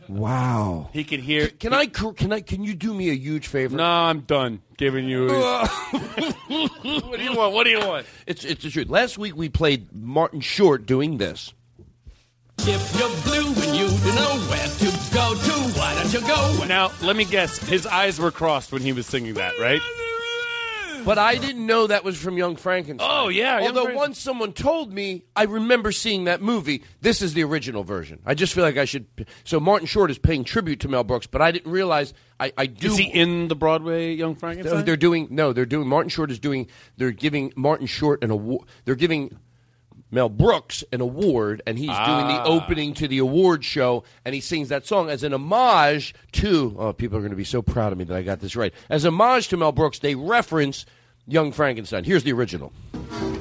Wow. 0.10 0.89
He 0.93 1.03
can 1.03 1.22
hear. 1.22 1.49
Can 1.49 1.74
I? 1.74 1.88
Can 1.88 2.32
I? 2.32 2.41
Can 2.41 2.64
you 2.64 2.74
do 2.74 2.93
me 2.93 3.10
a 3.10 3.14
huge 3.14 3.47
favor? 3.47 3.76
No, 3.76 3.84
I'm 3.84 4.22
done 4.22 4.62
giving 4.78 5.08
you. 5.08 5.28
what 5.28 5.72
do 6.47 7.24
you 7.24 7.36
want? 7.36 7.53
What 7.53 7.64
do 7.66 7.70
you 7.72 7.80
want? 7.80 8.05
It's 8.26 8.45
it's 8.45 8.64
the 8.64 8.70
truth. 8.70 8.89
Last 8.89 9.18
week 9.18 9.36
we 9.36 9.49
played 9.49 9.93
Martin 9.93 10.39
Short 10.39 10.86
doing 10.86 11.18
this. 11.18 11.53
If 12.60 12.99
you're 12.99 13.10
blue 13.24 13.47
and 13.64 13.78
you 13.78 13.88
don't 13.88 14.16
know 14.16 14.38
where 14.49 14.68
to 14.68 15.14
go 15.14 15.34
to, 15.36 15.80
why 15.80 15.95
don't 15.95 16.14
you 16.14 16.22
go? 16.22 16.66
Now, 16.68 16.91
let 17.01 17.16
me 17.16 17.24
guess. 17.24 17.58
His 17.60 17.86
eyes 17.86 18.20
were 18.20 18.32
crossed 18.32 18.72
when 18.72 18.82
he 18.82 18.93
was 18.93 19.05
singing 19.05 19.36
that, 19.36 19.58
right? 19.60 19.82
But 21.08 21.18
I 21.18 21.38
didn't 21.38 21.66
know 21.66 21.88
that 21.88 22.03
was 22.03 22.18
from 22.18 22.38
Young 22.38 22.58
Frankenstein. 22.58 23.10
Oh, 23.10 23.30
yeah, 23.30 23.60
Young 23.60 23.78
Although 23.78 23.95
once 23.95 24.20
someone 24.20 24.51
told 24.51 24.91
me, 24.91 25.24
I 25.38 25.43
remember 25.43 25.93
seeing 25.93 26.26
that 26.26 26.41
movie. 26.41 26.84
This 26.99 27.22
is 27.22 27.34
the 27.34 27.43
original 27.45 27.86
version. 27.86 28.20
I 28.26 28.34
just 28.34 28.53
feel 28.53 28.66
like 28.66 28.76
I 28.76 28.84
should. 28.84 29.08
So 29.45 29.62
Martin 29.62 29.88
Short 29.88 30.12
is 30.12 30.20
paying 30.20 30.43
tribute 30.43 30.82
to 30.82 30.89
Mel 30.89 31.05
Brooks, 31.05 31.26
but 31.26 31.41
I 31.41 31.51
didn't 31.51 31.72
realize. 31.72 32.14
I, 32.39 32.51
I 32.58 32.66
do. 32.66 32.91
Is 32.91 32.97
he 32.97 33.05
in 33.05 33.47
the 33.47 33.55
Broadway 33.55 34.14
Young 34.14 34.36
Frankenstein? 34.36 34.84
They're 34.84 34.97
doing 34.97 35.30
no. 35.32 35.53
They're 35.53 35.66
doing 35.66 35.88
Martin 35.88 36.10
Short 36.10 36.30
is 36.30 36.39
doing. 36.39 36.68
They're 36.97 37.12
giving 37.12 37.53
Martin 37.55 37.88
Short 37.88 38.22
an 38.22 38.30
award. 38.30 38.68
They're 38.84 38.95
giving 38.95 39.39
Mel 40.10 40.30
Brooks 40.30 40.84
an 40.93 41.01
award, 41.01 41.62
and 41.68 41.78
he's 41.78 41.88
doing 41.88 41.97
the 41.97 42.39
Ah. 42.39 42.43
opening 42.45 42.93
to 42.95 43.08
the 43.08 43.18
award 43.18 43.66
show, 43.66 44.03
and 44.24 44.34
he 44.34 44.39
sings 44.41 44.70
that 44.70 44.88
song 44.88 45.10
as 45.10 45.22
an 45.24 45.34
homage 45.34 46.16
to. 46.34 46.76
Oh, 46.80 46.93
people 46.93 47.18
are 47.18 47.22
going 47.22 47.32
to 47.32 47.36
be 47.38 47.43
so 47.43 47.62
proud 47.62 47.91
of 47.91 47.97
me 47.97 48.05
that 48.05 48.16
I 48.16 48.22
got 48.22 48.39
this 48.39 48.55
right. 48.55 48.74
As 48.89 49.03
a 49.03 49.10
homage 49.10 49.49
to 49.49 49.58
Mel 49.58 49.74
Brooks, 49.74 49.99
they 49.99 50.16
reference 50.16 50.86
Young 51.28 51.51
Frankenstein. 51.51 52.05
Here's 52.05 52.24
the 52.24 52.32
original. 52.32 52.72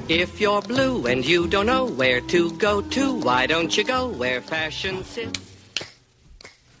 If 0.09 0.41
you're 0.41 0.61
blue 0.61 1.05
and 1.07 1.25
you 1.25 1.47
don't 1.47 1.65
know 1.67 1.85
where 1.85 2.19
to 2.21 2.51
go 2.57 2.81
to, 2.81 3.13
why 3.13 3.45
don't 3.45 3.75
you 3.77 3.83
go 3.85 4.07
where 4.09 4.41
fashion 4.41 5.05
sits? 5.05 5.39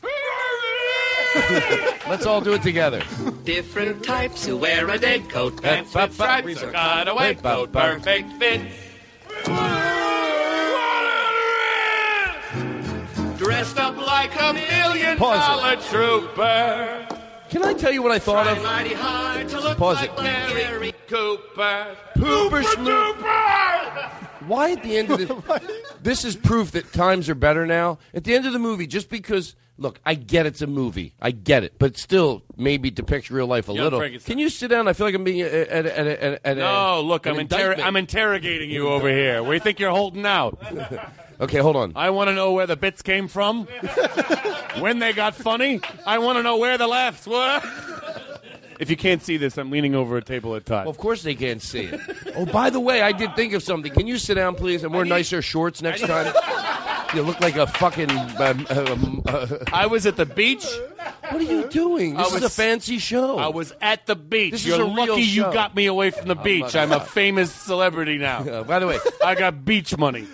Let's 2.09 2.25
all 2.25 2.41
do 2.41 2.53
it 2.53 2.63
together. 2.63 3.03
Different 3.43 4.03
types 4.03 4.45
who 4.45 4.57
wear 4.57 4.89
a 4.89 4.97
dead 4.97 5.29
coat, 5.29 5.61
pants 5.61 5.93
with 5.93 6.13
stripes, 6.13 6.63
or 6.63 6.71
cutaway 6.71 7.35
coat, 7.35 7.71
perfect 7.71 8.31
fit. 8.33 8.61
Dressed 13.37 13.77
up 13.77 13.95
like 13.97 14.31
a 14.39 14.53
million 14.53 15.17
Pause 15.17 15.73
it. 15.73 15.81
trooper. 15.89 17.07
Can 17.49 17.63
I 17.63 17.73
tell 17.73 17.91
you 17.93 18.01
what 18.03 18.11
I 18.11 18.19
thought 18.19 18.43
Try 18.43 18.51
of? 18.57 18.63
mighty 18.63 18.93
hard 18.93 19.47
to 19.49 19.59
look 19.59 19.77
Pause 19.77 19.95
like 19.97 20.11
it. 20.11 20.17
Gary 20.55 20.93
Cooper. 21.07 21.95
Pooper 22.15 22.63
Why 24.47 24.71
at 24.71 24.83
the 24.83 24.97
end 24.97 25.11
of 25.11 25.19
the 25.19 25.61
this 26.03 26.25
is 26.25 26.35
proof 26.35 26.71
that 26.71 26.91
times 26.91 27.29
are 27.29 27.35
better 27.35 27.65
now. 27.65 27.99
At 28.13 28.23
the 28.25 28.35
end 28.35 28.45
of 28.45 28.53
the 28.53 28.59
movie, 28.59 28.87
just 28.87 29.09
because 29.09 29.55
Look, 29.79 29.99
I 30.05 30.15
get 30.15 30.45
it's 30.47 30.61
a 30.63 30.67
movie. 30.67 31.13
I 31.21 31.29
get 31.31 31.63
it, 31.63 31.77
but 31.77 31.97
still, 31.97 32.41
maybe 32.55 32.89
depicts 32.89 33.29
real 33.29 33.45
life 33.45 33.69
a 33.69 33.73
Young 33.73 33.83
little. 33.83 33.99
Frankenstein. 33.99 34.33
Can 34.33 34.39
you 34.39 34.49
sit 34.49 34.69
down? 34.69 34.87
I 34.87 34.93
feel 34.93 35.05
like 35.05 35.13
I'm 35.13 35.23
being 35.23 35.41
at, 35.41 35.51
at, 35.51 35.85
at, 35.85 36.07
at, 36.07 36.41
at 36.43 36.57
No, 36.57 37.01
look, 37.01 37.27
I'm, 37.27 37.37
inter- 37.39 37.75
I'm 37.75 37.95
interrogating 37.95 38.71
you 38.71 38.87
over 38.87 39.07
here. 39.07 39.43
Where 39.43 39.53
you 39.53 39.59
think 39.59 39.79
you're 39.79 39.91
holding 39.91 40.25
out? 40.25 40.57
Okay, 41.39 41.59
hold 41.59 41.75
on. 41.75 41.93
I 41.95 42.09
want 42.09 42.29
to 42.29 42.33
know 42.33 42.53
where 42.53 42.65
the 42.65 42.75
bits 42.75 43.03
came 43.03 43.27
from, 43.27 43.65
when 44.79 44.97
they 44.97 45.13
got 45.13 45.35
funny. 45.35 45.81
I 46.05 46.17
want 46.17 46.37
to 46.37 46.43
know 46.43 46.57
where 46.57 46.79
the 46.79 46.87
laughs 46.87 47.27
were. 47.27 47.61
If 48.79 48.89
you 48.89 48.97
can't 48.97 49.21
see 49.23 49.37
this, 49.37 49.57
I'm 49.57 49.71
leaning 49.71 49.95
over 49.95 50.17
a 50.17 50.23
table 50.23 50.55
at 50.55 50.65
Todd. 50.65 50.85
Well, 50.85 50.91
of 50.91 50.97
course 50.97 51.23
they 51.23 51.35
can't 51.35 51.61
see 51.61 51.85
it. 51.85 51.99
Oh, 52.35 52.45
by 52.45 52.69
the 52.69 52.79
way, 52.79 53.01
I 53.01 53.11
did 53.11 53.35
think 53.35 53.53
of 53.53 53.63
something. 53.63 53.91
Can 53.91 54.05
you 54.05 54.17
sit 54.17 54.35
down, 54.35 54.55
please, 54.55 54.83
and 54.83 54.93
wear 54.93 55.05
nicer 55.05 55.41
shorts 55.41 55.81
next 55.81 56.01
time? 56.01 56.31
You 57.13 57.21
look 57.21 57.39
like 57.39 57.55
a 57.55 57.65
fucking. 57.67 58.11
Um, 58.11 58.67
um, 58.69 59.23
uh, 59.25 59.57
I 59.71 59.87
was 59.87 60.05
at 60.05 60.17
the 60.17 60.25
beach. 60.25 60.65
What 61.29 61.41
are 61.41 61.41
you 61.41 61.67
doing? 61.69 62.17
I 62.17 62.23
This 62.23 62.35
is 62.35 62.43
a 62.43 62.49
fancy 62.49 62.99
show. 62.99 63.37
I 63.37 63.47
was 63.47 63.73
at 63.81 64.05
the 64.05 64.15
beach. 64.15 64.51
This 64.51 64.61
is 64.61 64.67
You're 64.67 64.81
a 64.81 64.85
real 64.85 65.07
lucky 65.07 65.21
you 65.21 65.43
show. 65.43 65.53
got 65.53 65.75
me 65.75 65.85
away 65.85 66.11
from 66.11 66.27
the 66.27 66.35
beach. 66.35 66.75
I'm 66.75 66.91
a 66.91 66.99
famous 66.99 67.51
celebrity 67.51 68.17
now. 68.17 68.39
Uh, 68.39 68.63
by 68.63 68.79
the 68.79 68.87
way, 68.87 68.99
I 69.23 69.35
got 69.35 69.63
beach 69.63 69.97
money. 69.97 70.27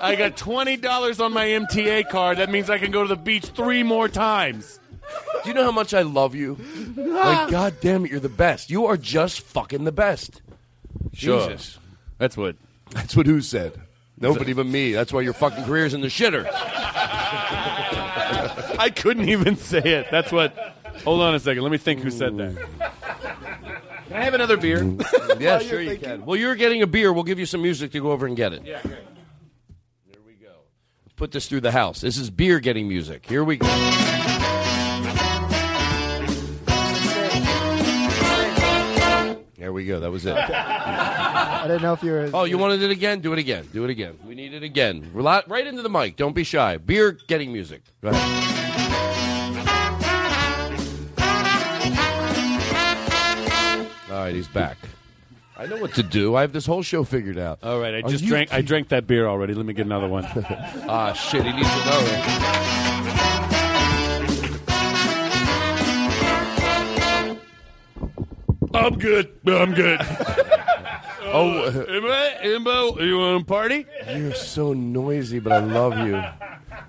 I 0.00 0.16
got 0.16 0.36
twenty 0.36 0.76
dollars 0.76 1.20
on 1.20 1.32
my 1.32 1.46
MTA 1.46 2.08
card. 2.08 2.38
That 2.38 2.50
means 2.50 2.70
I 2.70 2.78
can 2.78 2.90
go 2.90 3.02
to 3.02 3.08
the 3.08 3.16
beach 3.16 3.44
three 3.46 3.82
more 3.82 4.08
times. 4.08 4.80
Do 5.42 5.48
you 5.48 5.54
know 5.54 5.64
how 5.64 5.72
much 5.72 5.92
I 5.94 6.02
love 6.02 6.34
you? 6.34 6.56
Like, 6.96 7.22
ah. 7.24 7.48
God 7.50 7.74
damn 7.80 8.04
it, 8.04 8.10
you're 8.10 8.20
the 8.20 8.28
best. 8.28 8.70
You 8.70 8.86
are 8.86 8.96
just 8.96 9.40
fucking 9.40 9.84
the 9.84 9.92
best. 9.92 10.40
Sure. 11.12 11.48
Jesus. 11.48 11.78
That's 12.18 12.36
what. 12.36 12.56
That's 12.90 13.16
what 13.16 13.26
who 13.26 13.40
said. 13.40 13.80
Nobody 14.18 14.52
but 14.52 14.66
me. 14.66 14.92
That's 14.92 15.12
why 15.12 15.22
your 15.22 15.32
fucking 15.32 15.64
career's 15.64 15.94
in 15.94 16.00
the 16.00 16.08
shitter. 16.08 16.46
I 18.78 18.90
couldn't 18.94 19.28
even 19.28 19.56
say 19.56 19.80
it. 19.80 20.06
That's 20.10 20.30
what. 20.30 20.54
Hold 21.04 21.22
on 21.22 21.34
a 21.34 21.40
second. 21.40 21.62
Let 21.62 21.72
me 21.72 21.78
think 21.78 22.00
who 22.00 22.10
said 22.10 22.36
that. 22.36 22.54
Can 24.08 24.16
I 24.16 24.24
have 24.24 24.34
another 24.34 24.56
beer? 24.56 24.80
Mm. 24.80 25.40
yeah, 25.40 25.58
sure 25.58 25.80
you 25.80 25.96
can. 25.96 26.24
Well, 26.24 26.36
you're 26.36 26.54
getting 26.54 26.82
a 26.82 26.86
beer. 26.86 27.12
We'll 27.12 27.24
give 27.24 27.38
you 27.38 27.46
some 27.46 27.62
music 27.62 27.92
to 27.92 28.00
go 28.00 28.12
over 28.12 28.26
and 28.26 28.36
get 28.36 28.52
it. 28.52 28.64
Yeah, 28.64 28.80
great. 28.82 28.98
Let's 31.04 31.14
put 31.16 31.32
this 31.32 31.48
through 31.48 31.62
the 31.62 31.72
house. 31.72 32.00
This 32.00 32.18
is 32.18 32.30
beer 32.30 32.60
getting 32.60 32.88
music. 32.88 33.26
Here 33.26 33.42
we 33.42 33.56
go. 33.56 34.08
There 39.72 39.76
we 39.76 39.86
go. 39.86 40.00
That 40.00 40.10
was 40.10 40.26
it. 40.26 40.36
I 40.36 41.64
didn't 41.66 41.80
know 41.80 41.94
if 41.94 42.02
you 42.02 42.10
were. 42.12 42.30
Oh, 42.34 42.44
you 42.44 42.58
wanted 42.58 42.82
it 42.82 42.90
again? 42.90 43.20
Do 43.20 43.32
it 43.32 43.38
again. 43.38 43.66
Do 43.72 43.84
it 43.84 43.90
again. 43.90 44.18
We 44.22 44.34
need 44.34 44.52
it 44.52 44.62
again. 44.62 45.10
Rela- 45.14 45.48
Right 45.48 45.66
into 45.66 45.80
the 45.80 45.88
mic. 45.88 46.16
Don't 46.16 46.34
be 46.34 46.44
shy. 46.44 46.76
Beer 46.76 47.12
getting 47.26 47.54
music. 47.54 47.80
Go 48.02 48.10
ahead. 48.10 48.48
All 54.10 54.18
right, 54.18 54.34
he's 54.34 54.48
back. 54.48 54.76
I 55.56 55.64
know 55.64 55.78
what 55.78 55.94
to 55.94 56.02
do. 56.02 56.36
I 56.36 56.42
have 56.42 56.52
this 56.52 56.66
whole 56.66 56.82
show 56.82 57.02
figured 57.02 57.38
out. 57.38 57.60
All 57.62 57.80
right, 57.80 57.94
I 57.94 57.98
Are 58.00 58.10
just 58.10 58.24
you 58.24 58.28
drank. 58.28 58.52
I 58.52 58.60
drank 58.60 58.90
that 58.90 59.06
beer 59.06 59.26
already. 59.26 59.54
Let 59.54 59.64
me 59.64 59.72
get 59.72 59.86
another 59.86 60.08
one. 60.08 60.26
ah, 60.86 61.14
shit. 61.14 61.46
He 61.46 61.52
needs 61.52 61.70
another. 61.72 63.31
I'm 68.74 68.98
good. 68.98 69.32
I'm 69.46 69.74
good. 69.74 70.00
Oh, 71.24 71.70
Imbo, 71.88 73.00
you 73.06 73.16
want 73.16 73.38
to 73.40 73.44
party? 73.46 73.86
You're 74.14 74.34
so 74.34 74.74
noisy, 74.74 75.38
but 75.38 75.52
I 75.52 75.58
love 75.60 75.96
you. 76.06 76.22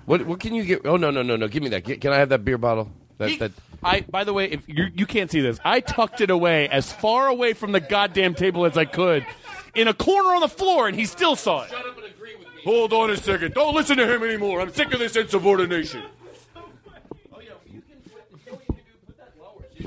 What? 0.04 0.26
What 0.26 0.38
can 0.40 0.54
you 0.54 0.64
get? 0.64 0.84
Oh 0.84 0.98
no, 0.98 1.10
no, 1.10 1.22
no, 1.22 1.36
no! 1.36 1.48
Give 1.48 1.62
me 1.62 1.70
that. 1.70 1.84
Get- 1.84 2.02
Can 2.02 2.12
I 2.12 2.16
have 2.18 2.28
that 2.28 2.44
beer 2.44 2.58
bottle? 2.58 2.90
That 3.16 3.38
that. 3.38 3.52
I. 3.82 4.00
By 4.02 4.24
the 4.24 4.34
way, 4.34 4.50
if 4.50 4.68
you 4.68 4.88
you 4.92 5.06
can't 5.06 5.30
see 5.30 5.40
this, 5.40 5.58
I 5.64 5.80
tucked 5.80 6.20
it 6.20 6.28
away 6.28 6.68
as 6.68 6.92
far 6.92 7.28
away 7.28 7.54
from 7.54 7.72
the 7.72 7.80
goddamn 7.80 8.34
table 8.34 8.66
as 8.66 8.76
I 8.76 8.84
could, 8.84 9.24
in 9.74 9.88
a 9.88 9.94
corner 9.94 10.34
on 10.34 10.40
the 10.42 10.48
floor, 10.48 10.88
and 10.88 10.96
he 10.96 11.06
still 11.06 11.36
saw 11.36 11.62
it. 11.62 11.70
Shut 11.70 11.86
up 11.86 11.96
and 11.96 12.04
agree 12.04 12.34
with 12.36 12.48
me. 12.48 12.60
Hold 12.64 12.92
on 12.92 13.08
a 13.10 13.16
second. 13.16 13.54
Don't 13.54 13.74
listen 13.74 13.96
to 13.96 14.14
him 14.14 14.22
anymore. 14.24 14.60
I'm 14.60 14.74
sick 14.74 14.92
of 14.92 14.98
this 14.98 15.16
insubordination. 15.16 16.02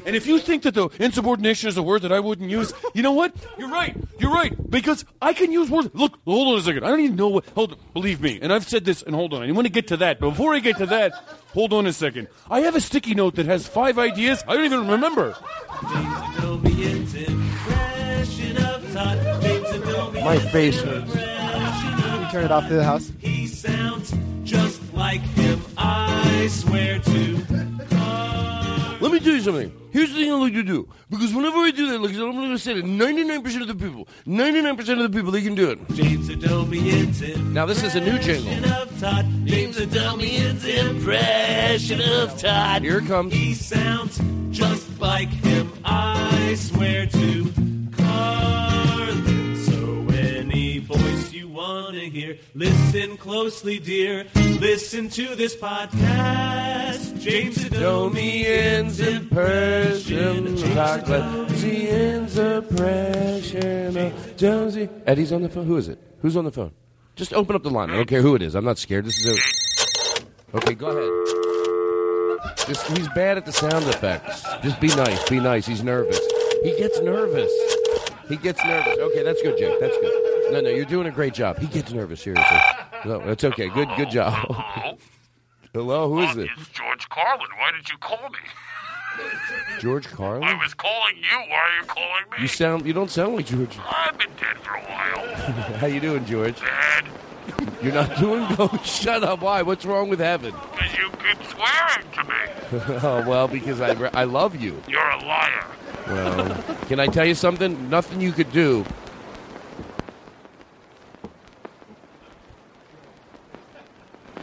And 0.06 0.16
if 0.16 0.28
you 0.28 0.40
think 0.40 0.64
that 0.64 0.74
the 0.74 0.90
insubordination 1.00 1.70
is 1.70 1.78
a 1.78 1.84
word 1.84 2.04
that 2.04 2.12
I 2.12 2.20
wouldn't 2.20 2.50
use, 2.50 2.74
you 2.94 3.02
know 3.02 3.12
what? 3.12 3.34
You're 3.58 3.70
right. 3.70 3.96
You're 4.20 4.32
right. 4.32 4.54
Because 4.70 5.06
I 5.22 5.34
can 5.34 5.52
use 5.52 5.70
words. 5.70 5.90
Look, 5.94 6.20
hold 6.26 6.54
on 6.54 6.60
a 6.60 6.62
second. 6.62 6.84
I 6.84 6.90
don't 6.90 7.02
even 7.02 7.16
know 7.16 7.30
what. 7.30 7.46
Hold 7.50 7.74
on. 7.74 7.80
Believe 7.94 8.22
me. 8.22 8.40
And 8.42 8.54
I've 8.54 8.68
said 8.68 8.86
this, 8.86 9.02
and 9.02 9.16
hold 9.16 9.34
on. 9.34 9.44
I 9.44 9.52
want 9.52 9.68
to 9.68 9.74
get 9.74 9.88
to 9.88 9.98
that. 9.98 10.20
But 10.20 10.32
before 10.32 10.54
I 10.54 10.60
get 10.60 10.78
to 10.78 10.86
that, 10.88 11.14
hold 11.54 11.74
on 11.74 11.86
a 11.86 11.94
second. 11.94 12.28
I 12.50 12.62
have 12.62 12.76
a 12.76 12.82
sticky 12.82 13.16
note 13.16 13.36
that 13.36 13.46
has 13.46 13.68
five 13.68 13.98
ideas. 14.00 14.44
I 14.48 14.56
don't 14.56 14.66
even 14.66 14.88
remember. 14.88 15.36
My 20.24 20.40
face 20.52 20.82
hurts. 20.82 21.14
Can 21.14 22.24
you 22.24 22.32
turn 22.32 22.46
it 22.46 22.52
off 22.52 22.68
to 22.68 22.74
the 22.74 22.84
house? 22.84 23.12
He 23.20 23.48
sounds 23.48 24.14
just 24.44 24.82
like 24.94 25.22
him, 25.22 25.62
I 25.78 26.48
swear 26.48 27.00
to. 27.00 27.77
Let 29.00 29.12
me 29.12 29.20
tell 29.20 29.34
you 29.34 29.42
something. 29.42 29.72
Here's 29.92 30.10
the 30.12 30.16
thing 30.16 30.32
I 30.32 30.36
like 30.36 30.54
to 30.54 30.64
do. 30.64 30.90
Because 31.10 31.34
whenever 31.34 31.58
I 31.58 31.70
do 31.72 31.92
that, 31.92 32.02
like 32.02 32.12
I'm 32.16 32.32
going 32.34 32.50
to 32.50 32.58
say 32.58 32.74
it, 32.74 32.84
99% 32.86 33.62
of 33.62 33.68
the 33.68 33.76
people, 33.76 34.08
99% 34.26 34.80
of 35.04 35.12
the 35.12 35.18
people, 35.18 35.32
they 35.32 35.42
can 35.44 35.54
do 35.54 35.70
it. 35.70 35.80
James 35.94 36.30
Adomian's 36.30 37.22
Now, 37.54 37.66
this 37.68 37.84
is 37.84 37.96
a 37.96 38.02
new 38.02 38.18
jingle. 38.18 38.52
impression 38.52 38.74
of 38.82 39.00
Todd. 39.00 39.26
James 39.46 39.78
Adomian's 39.78 40.66
impression 40.66 42.02
of 42.02 42.38
Todd. 42.40 42.82
Here 42.82 42.98
it 42.98 43.06
comes. 43.06 43.34
He 43.34 43.54
sounds 43.54 44.20
just 44.50 45.00
like 45.00 45.30
him, 45.30 45.72
I 45.86 46.56
swear 46.56 47.06
to. 47.06 47.52
Carlin. 47.98 48.67
To 52.00 52.10
hear, 52.10 52.38
listen 52.54 53.18
closely, 53.18 53.80
dear. 53.80 54.26
Listen 54.60 55.10
to 55.10 55.36
this 55.36 55.56
podcast. 55.56 57.20
James 57.20 57.66
Adomian's 57.66 59.00
impression 59.00 60.56
Todd. 60.74 61.50
James 61.56 62.38
impression 62.38 64.14
Jonesy. 64.38 64.90
Eddie's 65.06 65.32
on 65.32 65.42
the 65.42 65.50
phone. 65.50 65.66
Who 65.66 65.78
is 65.78 65.88
it? 65.88 66.00
Who's 66.22 66.38
on 66.38 66.46
the 66.46 66.52
phone? 66.52 66.72
Just 67.16 67.34
open 67.34 67.56
up 67.56 67.64
the 67.64 67.70
line. 67.72 67.90
I 67.90 67.96
don't 67.96 68.08
care 68.08 68.22
who 68.22 68.36
it 68.36 68.42
is. 68.42 68.56
I'm 68.56 68.66
not 68.66 68.78
scared. 68.78 69.06
This 69.06 69.18
is 69.18 69.26
a. 69.26 70.58
Okay, 70.58 70.76
go 70.76 70.88
ahead. 70.88 71.12
Just, 72.68 72.86
he's 72.98 73.08
bad 73.10 73.38
at 73.38 73.46
the 73.46 73.52
sound 73.52 73.86
effects. 73.86 74.44
Just 74.62 74.80
be 74.80 74.88
nice. 74.90 75.28
Be 75.30 75.40
nice. 75.40 75.66
He's 75.66 75.84
nervous. 75.84 76.20
He 76.64 76.76
gets 76.78 77.00
nervous. 77.02 77.52
He 78.30 78.36
gets 78.38 78.64
nervous. 78.64 78.98
Okay, 78.98 79.24
that's 79.24 79.42
good, 79.42 79.58
Jake. 79.58 79.80
That's 79.80 79.98
good. 79.98 80.37
No, 80.52 80.62
no, 80.62 80.70
you're 80.70 80.86
doing 80.86 81.08
a 81.08 81.12
great 81.12 81.34
job. 81.34 81.58
He 81.60 81.68
gets 81.68 81.92
nervous. 81.92 82.22
Seriously. 82.22 82.58
No, 83.06 83.20
that's 83.26 83.44
okay. 83.44 83.70
Good, 83.70 83.90
good 83.98 84.10
job. 84.10 84.34
Hello, 84.34 84.98
Hello, 85.74 86.10
who 86.10 86.22
is 86.22 86.38
it? 86.38 86.50
It's 86.58 86.70
George 86.70 87.08
Carlin. 87.10 87.48
Why 87.60 87.72
did 87.76 87.90
you 87.90 87.98
call 87.98 88.30
me? 88.30 88.40
George 89.80 90.08
Carlin. 90.08 90.44
I 90.44 90.54
was 90.62 90.74
calling 90.74 91.18
you. 91.18 91.38
Why 91.50 91.56
are 91.58 91.82
you 91.82 91.88
calling 91.88 92.24
me? 92.32 92.38
You 92.42 92.48
sound. 92.48 92.86
You 92.86 92.94
don't 92.94 93.10
sound 93.12 93.36
like 93.36 93.46
George. 93.48 93.78
I've 93.80 94.18
been 94.18 94.30
dead 94.40 94.58
for 94.60 94.74
a 94.76 94.82
while. 94.82 95.36
How 95.80 95.88
you 95.88 96.00
doing, 96.00 96.26
George? 96.26 96.60
Bad. 96.60 97.06
You're 97.82 97.94
not 97.94 98.18
doing 98.18 98.48
good. 98.56 98.86
Shut 98.86 99.24
up. 99.24 99.42
Why? 99.42 99.62
What's 99.64 99.86
wrong 99.86 100.10
with 100.10 100.20
heaven? 100.20 100.54
Because 100.72 100.98
you 100.98 101.10
keep 101.12 101.38
swearing 101.48 102.12
to 102.14 102.24
me. 102.24 103.00
oh 103.04 103.28
well, 103.28 103.48
because 103.48 103.82
I 103.82 103.94
I 104.14 104.24
love 104.26 104.56
you. 104.56 104.82
You're 104.88 105.02
a 105.10 105.26
liar. 105.26 105.66
Well, 106.08 106.64
can 106.88 107.00
I 107.00 107.08
tell 107.08 107.26
you 107.26 107.36
something? 107.36 107.90
Nothing 107.90 108.22
you 108.22 108.32
could 108.32 108.52
do. 108.52 108.86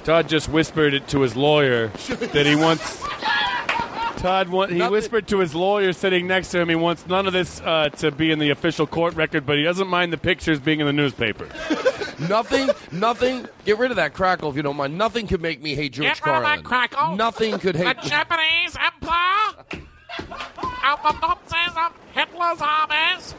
Todd 0.04 0.28
just 0.28 0.48
whispered 0.48 0.94
it 0.94 1.08
to 1.08 1.20
his 1.20 1.34
lawyer 1.34 1.88
that 1.88 2.46
he 2.46 2.54
wants. 2.56 3.02
Todd, 4.18 4.48
want, 4.48 4.72
he 4.72 4.82
whispered 4.82 5.28
to 5.28 5.38
his 5.38 5.54
lawyer 5.54 5.92
sitting 5.92 6.26
next 6.26 6.50
to 6.50 6.60
him. 6.60 6.68
He 6.68 6.74
wants 6.74 7.06
none 7.06 7.26
of 7.26 7.32
this 7.32 7.60
uh, 7.60 7.90
to 7.98 8.10
be 8.10 8.30
in 8.30 8.38
the 8.38 8.50
official 8.50 8.86
court 8.86 9.14
record, 9.14 9.44
but 9.44 9.56
he 9.58 9.62
doesn't 9.64 9.88
mind 9.88 10.12
the 10.12 10.18
pictures 10.18 10.58
being 10.60 10.80
in 10.80 10.86
the 10.86 10.92
newspaper. 10.92 11.46
Nothing. 12.28 12.70
Nothing. 12.92 13.46
Get 13.64 13.78
rid 13.78 13.90
of 13.90 13.96
that 13.96 14.14
crackle 14.14 14.48
if 14.50 14.56
you 14.56 14.62
don't 14.62 14.76
mind. 14.76 14.96
Nothing 14.96 15.26
could 15.26 15.42
make 15.42 15.60
me 15.60 15.74
hate 15.74 15.92
George 15.92 16.08
Get 16.08 16.24
rid 16.26 16.36
of 16.36 16.42
that 16.42 16.64
crackle. 16.64 17.16
Nothing 17.16 17.58
could 17.58 17.76
hate 17.76 17.96
The 17.96 18.02
hate. 18.02 18.10
Japanese 18.10 18.76
Empire 18.80 19.64
and 20.84 20.98
the 21.02 21.12
Nazis 21.20 21.76
of 21.76 21.92
Hitler's 22.12 22.60
armies 22.60 23.34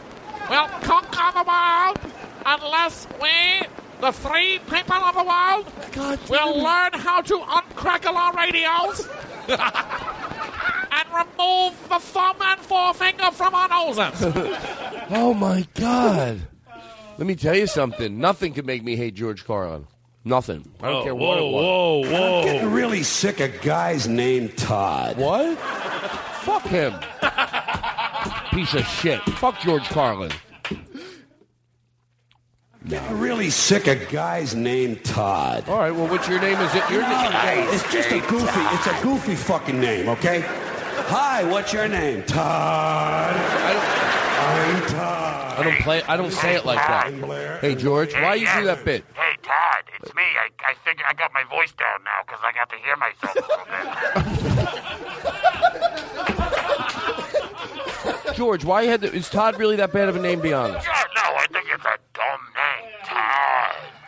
will 0.50 0.68
conquer 0.82 1.32
the 1.34 1.44
world 1.48 2.14
unless 2.46 3.08
we, 3.22 3.68
the 4.02 4.12
free 4.12 4.60
people 4.70 4.96
of 4.96 5.16
the 5.16 5.24
world, 5.24 6.30
will 6.30 6.58
learn 6.58 6.94
how 6.94 7.22
to 7.22 7.36
uncrackle 7.36 8.16
our 8.16 8.34
radios 8.36 9.08
and 9.48 11.08
remove 11.14 11.90
the 11.90 12.00
thumb 12.00 12.38
and 12.42 12.60
forefinger 12.62 13.32
from 13.32 13.56
our 13.56 13.70
noses. 13.70 14.22
oh 15.12 15.34
my 15.34 15.66
God! 15.76 16.42
Let 17.18 17.28
me 17.28 17.36
tell 17.36 17.56
you 17.56 17.68
something. 17.68 18.20
Nothing 18.20 18.54
could 18.54 18.66
make 18.66 18.84
me 18.84 18.96
hate 18.96 19.14
George 19.16 19.46
Carlin. 19.46 19.88
Nothing. 20.26 20.70
I 20.82 20.88
don't 20.90 20.96
Whoa, 20.96 21.04
care 21.04 21.16
what 21.16 21.38
it 21.38 21.42
whoa, 21.42 22.00
was. 22.00 22.12
whoa, 22.12 22.40
I'm 22.40 22.46
getting 22.46 22.72
really 22.72 23.04
sick 23.04 23.40
of 23.40 23.62
guys 23.62 24.08
named 24.08 24.58
Todd. 24.58 25.18
What? 25.18 25.58
Fuck 26.42 26.64
him. 26.64 26.94
Piece 28.52 28.74
of 28.74 28.86
shit. 28.88 29.22
Fuck 29.38 29.60
George 29.60 29.84
Carlin. 29.86 30.32
Getting 32.88 33.20
really 33.20 33.50
sick 33.50 33.88
of 33.88 34.08
guys 34.10 34.54
named 34.54 35.04
Todd. 35.04 35.68
All 35.68 35.80
right. 35.80 35.90
Well, 35.92 36.08
what's 36.08 36.28
your 36.28 36.40
name? 36.40 36.60
Is 36.60 36.76
it 36.76 36.88
your 36.92 37.02
name? 37.02 37.32
Hey, 37.32 37.64
it's 37.74 37.92
just 37.92 38.12
a 38.12 38.20
goofy. 38.20 38.62
It's 38.76 38.86
a 38.86 39.00
goofy 39.02 39.34
fucking 39.34 39.80
name, 39.80 40.08
okay? 40.10 40.42
Hi, 41.08 41.44
what's 41.46 41.74
your 41.74 41.88
name? 41.88 42.24
Todd. 42.24 43.36
I'm 43.36 44.82
Todd. 44.88 45.60
I 45.60 45.64
don't 45.64 45.80
play. 45.80 46.04
I 46.04 46.16
don't 46.16 46.32
say 46.32 46.54
it 46.56 46.66
like 46.66 46.78
that. 46.78 47.12
Hey 47.62 47.74
George, 47.76 48.14
why 48.14 48.36
you 48.36 48.46
do 48.56 48.66
that 48.66 48.86
bit? 48.86 49.04
Hey, 49.16 49.36
Todd, 49.42 49.84
it's 50.02 50.14
me. 50.14 50.22
I, 50.22 50.50
I 50.68 50.76
think 50.84 51.00
I 51.08 51.14
got 51.14 51.34
my 51.34 51.44
voice 51.46 51.72
down 51.72 52.04
now 52.04 52.22
because 52.26 52.42
I 52.44 52.52
got 52.52 52.70
to 52.70 52.76
hear 52.78 52.96
myself 52.98 53.36
a 53.36 53.40
little 53.40 53.66
bit. 58.26 58.36
George, 58.36 58.66
why 58.66 58.82
you 58.82 58.90
had 58.90 59.02
to, 59.02 59.12
is 59.14 59.30
Todd 59.30 59.58
really 59.58 59.78
that 59.78 59.94
bad 59.94 60.10
of 60.10 60.16
a 60.18 60.20
name? 60.22 60.42
Be 60.42 60.54
honest. 60.54 60.86
Yeah, 60.86 61.04
no, 61.16 61.22
I 61.36 61.48
think 61.52 61.66
it's 61.74 61.86
a 61.86 61.98
dumb 61.98 61.98
name, 61.98 62.02
Todd. 62.02 62.05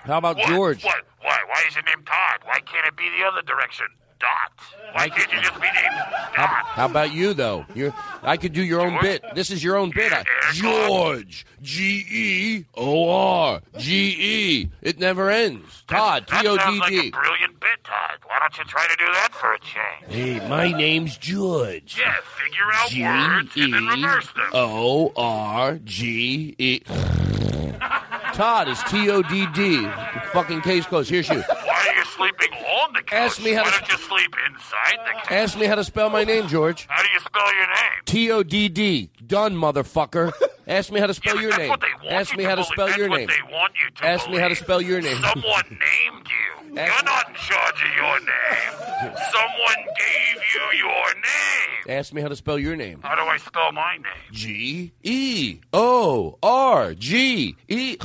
How 0.07 0.17
about 0.19 0.37
What? 0.37 0.47
George? 0.47 0.83
What? 0.83 1.03
Why? 1.21 1.37
Why 1.49 1.63
is 1.67 1.75
your 1.75 1.83
name 1.83 2.03
Todd? 2.05 2.39
Why 2.45 2.59
can't 2.61 2.87
it 2.87 2.95
be 2.95 3.09
the 3.19 3.25
other 3.27 3.41
direction? 3.41 3.87
Dot. 4.19 4.51
Why 4.93 5.09
can't 5.09 5.31
you 5.31 5.39
just 5.41 5.53
be 5.55 5.67
named 5.67 5.93
How, 6.33 6.47
Dot? 6.47 6.65
how 6.65 6.85
about 6.87 7.11
you 7.13 7.35
though? 7.35 7.67
You, 7.75 7.93
I 8.23 8.35
could 8.37 8.51
do 8.53 8.63
your 8.63 8.81
own 8.81 8.97
bit. 8.99 9.23
This 9.35 9.51
is 9.51 9.63
your 9.63 9.75
own 9.77 9.91
bit. 9.91 10.11
I, 10.11 10.23
George, 10.53 11.45
G 11.61 12.03
E 12.09 12.65
O 12.75 13.09
R 13.09 13.61
G 13.77 14.15
E. 14.17 14.69
It 14.81 14.97
never 14.97 15.29
ends. 15.29 15.83
Todd, 15.87 16.25
T 16.27 16.47
O 16.47 16.57
D 16.57 16.81
D. 16.87 17.11
brilliant 17.11 17.59
bit, 17.59 17.83
Todd. 17.83 18.17
Why 18.25 18.39
don't 18.39 18.57
you 18.57 18.63
try 18.63 18.87
to 18.87 18.95
do 18.95 19.05
that 19.05 19.35
for 19.35 19.53
a 19.53 19.59
change? 19.59 20.07
Hey, 20.41 20.47
my 20.49 20.71
name's 20.71 21.15
George. 21.17 21.99
Yeah, 21.99 22.15
figure 22.23 22.71
out 22.73 22.89
G 22.89 23.03
words 23.03 23.51
and 23.55 23.73
then 23.73 23.85
reverse 23.85 24.31
them. 24.31 24.49
O 24.53 25.11
R 25.15 25.77
G 25.83 26.55
E. 26.57 26.81
Todd 28.37 28.69
is 28.69 28.81
T 28.83 29.09
O 29.09 29.23
D 29.23 29.47
D. 29.47 29.87
Fucking 30.31 30.61
case 30.61 30.85
closed. 30.85 31.09
Here's 31.09 31.27
you. 31.27 31.39
Why 31.41 31.87
are 31.89 31.95
you 31.95 32.05
sleeping 32.05 32.53
on 32.53 32.93
the 32.93 33.01
couch? 33.01 33.13
Ask 33.31 33.41
me 33.43 33.51
how 33.53 33.63
Why 33.63 33.71
to- 33.71 33.79
don't 33.79 33.91
you 33.91 33.97
sleep 33.97 34.35
inside 34.47 34.99
the 35.05 35.11
couch? 35.21 35.31
Ask 35.31 35.57
me 35.57 35.65
how 35.65 35.73
to 35.75 35.83
spell 35.83 36.11
my 36.11 36.23
name, 36.23 36.47
George. 36.47 36.85
How 36.87 37.01
do 37.01 37.09
you 37.11 37.19
spell 37.19 37.55
your 37.55 37.65
name? 37.67 38.01
T 38.05 38.31
O 38.31 38.43
D 38.43 38.69
D. 38.69 39.09
Done, 39.25 39.55
motherfucker. 39.55 40.31
Ask 40.67 40.91
me 40.91 40.99
how 40.99 41.07
to 41.07 41.13
spell 41.15 41.39
your 41.41 41.49
that's 41.49 41.59
name. 41.61 41.69
what 41.69 41.81
they 41.81 41.87
want 42.03 42.11
Ask 42.13 42.31
you 42.33 42.37
me 42.37 42.43
to 42.43 42.49
how 42.49 42.55
to 42.55 42.61
believe. 42.61 42.67
spell 42.73 42.85
That's 42.87 42.97
your 42.99 43.09
what 43.09 43.17
name. 43.17 43.27
they 43.27 43.53
want 43.53 43.73
you 43.83 43.89
to 43.89 44.05
Ask 44.05 44.29
me 44.29 44.37
how 44.37 44.47
to 44.49 44.55
spell 44.55 44.81
your 44.81 45.01
name. 45.01 45.15
Someone 45.21 45.63
named 45.69 46.27
you. 46.27 46.56
You're 46.85 47.03
not 47.03 47.29
in 47.29 47.35
charge 47.35 47.81
of 47.83 47.95
your 47.95 48.19
name. 48.19 49.15
Someone 49.31 49.85
gave 49.97 50.41
you 50.53 50.77
your 50.79 51.13
name. 51.15 51.97
Ask 51.97 52.13
me 52.13 52.21
how 52.21 52.27
to 52.27 52.35
spell 52.35 52.59
your 52.59 52.75
name. 52.75 52.99
How 53.03 53.15
do 53.15 53.21
I 53.21 53.37
spell 53.37 53.71
my 53.71 53.93
name? 53.95 54.31
G 54.31 54.91
E 55.03 55.59
O 55.73 56.37
R 56.43 56.93
G 56.93 57.55
E. 57.67 57.97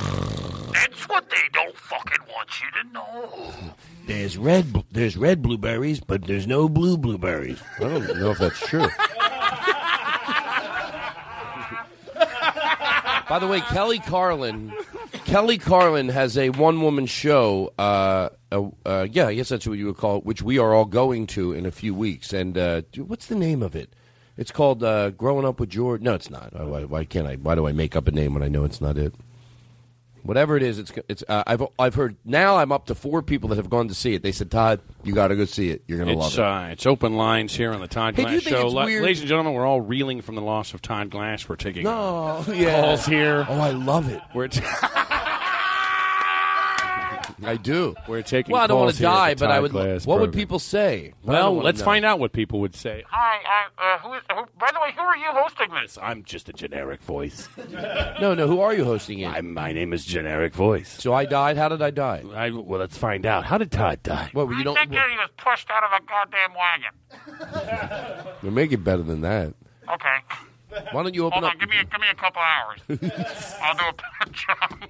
That's 0.73 1.07
what 1.07 1.29
they 1.29 1.37
don't 1.53 1.75
fucking 1.77 2.25
want 2.33 2.49
you 2.61 2.67
to 2.81 2.93
know. 2.93 3.53
There's 4.07 4.37
red. 4.37 4.73
bl- 4.73 4.79
There's 4.91 5.15
red 5.15 5.41
blueberries, 5.41 5.99
but 5.99 6.25
there's 6.25 6.47
no 6.47 6.67
blue 6.67 6.97
blueberries. 6.97 7.61
I 7.77 7.81
don't 7.83 8.19
know 8.19 8.31
if 8.31 8.37
that's 8.39 8.59
true. 8.67 8.87
By 13.29 13.39
the 13.39 13.47
way, 13.47 13.61
Kelly 13.61 13.99
Carlin. 13.99 14.73
Kelly 15.25 15.57
Carlin 15.57 16.09
has 16.09 16.37
a 16.37 16.49
one-woman 16.49 17.05
show. 17.05 17.73
Uh, 17.77 18.29
uh, 18.51 19.07
yeah, 19.09 19.27
I 19.27 19.33
guess 19.35 19.49
that's 19.49 19.65
what 19.65 19.77
you 19.77 19.87
would 19.87 19.97
call 19.97 20.17
it, 20.17 20.25
which 20.25 20.41
we 20.41 20.59
are 20.59 20.73
all 20.73 20.85
going 20.85 21.27
to 21.27 21.53
in 21.53 21.65
a 21.65 21.71
few 21.71 21.95
weeks. 21.95 22.33
And 22.33 22.57
uh, 22.57 22.81
what's 22.97 23.27
the 23.27 23.35
name 23.35 23.63
of 23.63 23.75
it? 23.75 23.93
It's 24.37 24.51
called 24.51 24.83
uh, 24.83 25.11
"Growing 25.11 25.45
Up 25.45 25.59
with 25.59 25.69
George." 25.69 26.01
No, 26.01 26.13
it's 26.13 26.29
not. 26.29 26.53
Why, 26.53 26.83
why 26.83 27.05
can't 27.05 27.27
I? 27.27 27.35
Why 27.35 27.55
do 27.55 27.67
I 27.67 27.71
make 27.71 27.95
up 27.95 28.07
a 28.07 28.11
name 28.11 28.33
when 28.33 28.43
I 28.43 28.47
know 28.47 28.63
it's 28.63 28.81
not 28.81 28.97
it? 28.97 29.13
Whatever 30.23 30.55
it 30.57 30.63
is, 30.63 30.79
it's 30.79 30.91
it's. 31.09 31.23
Uh, 31.27 31.43
I've 31.45 31.63
I've 31.77 31.95
heard 31.95 32.15
now. 32.23 32.57
I'm 32.57 32.71
up 32.71 32.85
to 32.85 32.95
four 32.95 33.21
people 33.21 33.49
that 33.49 33.57
have 33.57 33.69
gone 33.69 33.89
to 33.89 33.93
see 33.93 34.13
it. 34.13 34.23
They 34.23 34.31
said, 34.31 34.49
"Todd, 34.49 34.79
you 35.03 35.13
got 35.13 35.27
to 35.27 35.35
go 35.35 35.43
see 35.43 35.69
it. 35.69 35.83
You're 35.85 35.97
going 35.97 36.09
to 36.09 36.15
love 36.15 36.27
It's, 36.29 36.37
it." 36.37 36.43
uh, 36.43 36.67
it's 36.71 36.85
open 36.85 37.17
lines 37.17 37.53
here 37.53 37.73
on 37.73 37.81
the 37.81 37.87
Todd 37.89 38.15
Hey, 38.15 38.23
Glass 38.23 38.33
you 38.33 38.39
Show. 38.51 38.67
La- 38.69 38.83
Ladies 38.85 39.19
and 39.19 39.27
gentlemen, 39.27 39.53
we're 39.53 39.65
all 39.65 39.81
reeling 39.81 40.21
from 40.21 40.35
the 40.35 40.41
loss 40.41 40.73
of 40.73 40.81
Todd 40.81 41.09
Glass. 41.09 41.47
We're 41.49 41.57
taking 41.57 41.83
No, 41.83 42.43
uh, 42.47 42.51
yeah. 42.53 42.79
calls 42.81 43.05
here. 43.05 43.45
Oh, 43.49 43.59
I 43.59 43.71
love 43.71 44.09
it. 44.09 44.21
We're 44.33 44.47
t- 44.47 44.61
I 47.45 47.55
do. 47.57 47.95
We're 48.07 48.21
taking. 48.21 48.53
Well, 48.53 48.63
I 48.63 48.67
don't 48.67 48.77
want 48.77 48.87
want 48.87 48.97
to 48.97 49.01
die, 49.03 49.35
but 49.35 49.51
I 49.51 49.59
would. 49.59 49.71
Glass 49.71 50.05
what 50.05 50.19
would 50.19 50.33
people 50.33 50.59
say? 50.59 51.13
Well, 51.23 51.55
let's 51.55 51.79
know. 51.79 51.85
find 51.85 52.05
out 52.05 52.19
what 52.19 52.31
people 52.33 52.59
would 52.61 52.75
say. 52.75 53.03
Hi, 53.09 53.37
uh, 53.79 53.81
uh, 53.81 53.99
who 53.99 54.13
is, 54.13 54.21
who, 54.31 54.45
by 54.59 54.69
the 54.73 54.79
way, 54.81 54.91
who 54.95 55.01
are 55.01 55.17
you 55.17 55.27
hosting 55.31 55.67
this? 55.73 55.97
I'm 56.01 56.23
just 56.23 56.49
a 56.49 56.53
generic 56.53 57.01
voice. 57.01 57.47
No, 58.21 58.33
no. 58.35 58.47
Who 58.47 58.61
are 58.61 58.73
you 58.73 58.85
hosting 58.85 59.19
it? 59.19 59.27
I'm, 59.27 59.53
my 59.53 59.73
name 59.73 59.91
is 59.91 60.05
Generic 60.05 60.53
Voice. 60.53 60.89
So 61.01 61.13
I 61.13 61.25
died. 61.25 61.57
How 61.57 61.67
did 61.67 61.81
I 61.81 61.89
die? 61.89 62.23
I, 62.33 62.51
well, 62.51 62.79
let's 62.79 62.97
find 62.97 63.25
out. 63.25 63.43
How 63.43 63.57
did 63.57 63.71
Todd 63.71 64.01
die? 64.03 64.29
Well, 64.33 64.47
You 64.51 64.59
I 64.59 64.63
don't. 64.63 64.75
think 64.75 64.91
he 64.91 64.97
was 65.17 65.29
pushed 65.37 65.69
out 65.69 65.83
of 65.83 65.91
a 65.91 66.01
goddamn 66.05 66.53
wagon. 66.53 68.33
You 68.43 68.51
make 68.51 68.71
it 68.71 68.83
better 68.83 69.01
than 69.03 69.21
that. 69.21 69.53
Okay. 69.91 70.85
Why 70.91 71.03
don't 71.03 71.13
you 71.13 71.25
open 71.25 71.33
Hold 71.43 71.45
up? 71.45 71.51
on, 71.51 71.57
give 71.59 71.69
me 71.69 71.77
a, 71.79 71.83
give 71.85 71.99
me 71.99 72.07
a 72.11 72.15
couple 72.15 72.41
hours. 72.41 72.79
I'll 73.61 73.75
do 73.75 73.83
a 73.89 73.93
better 73.93 74.31
job. 74.31 74.89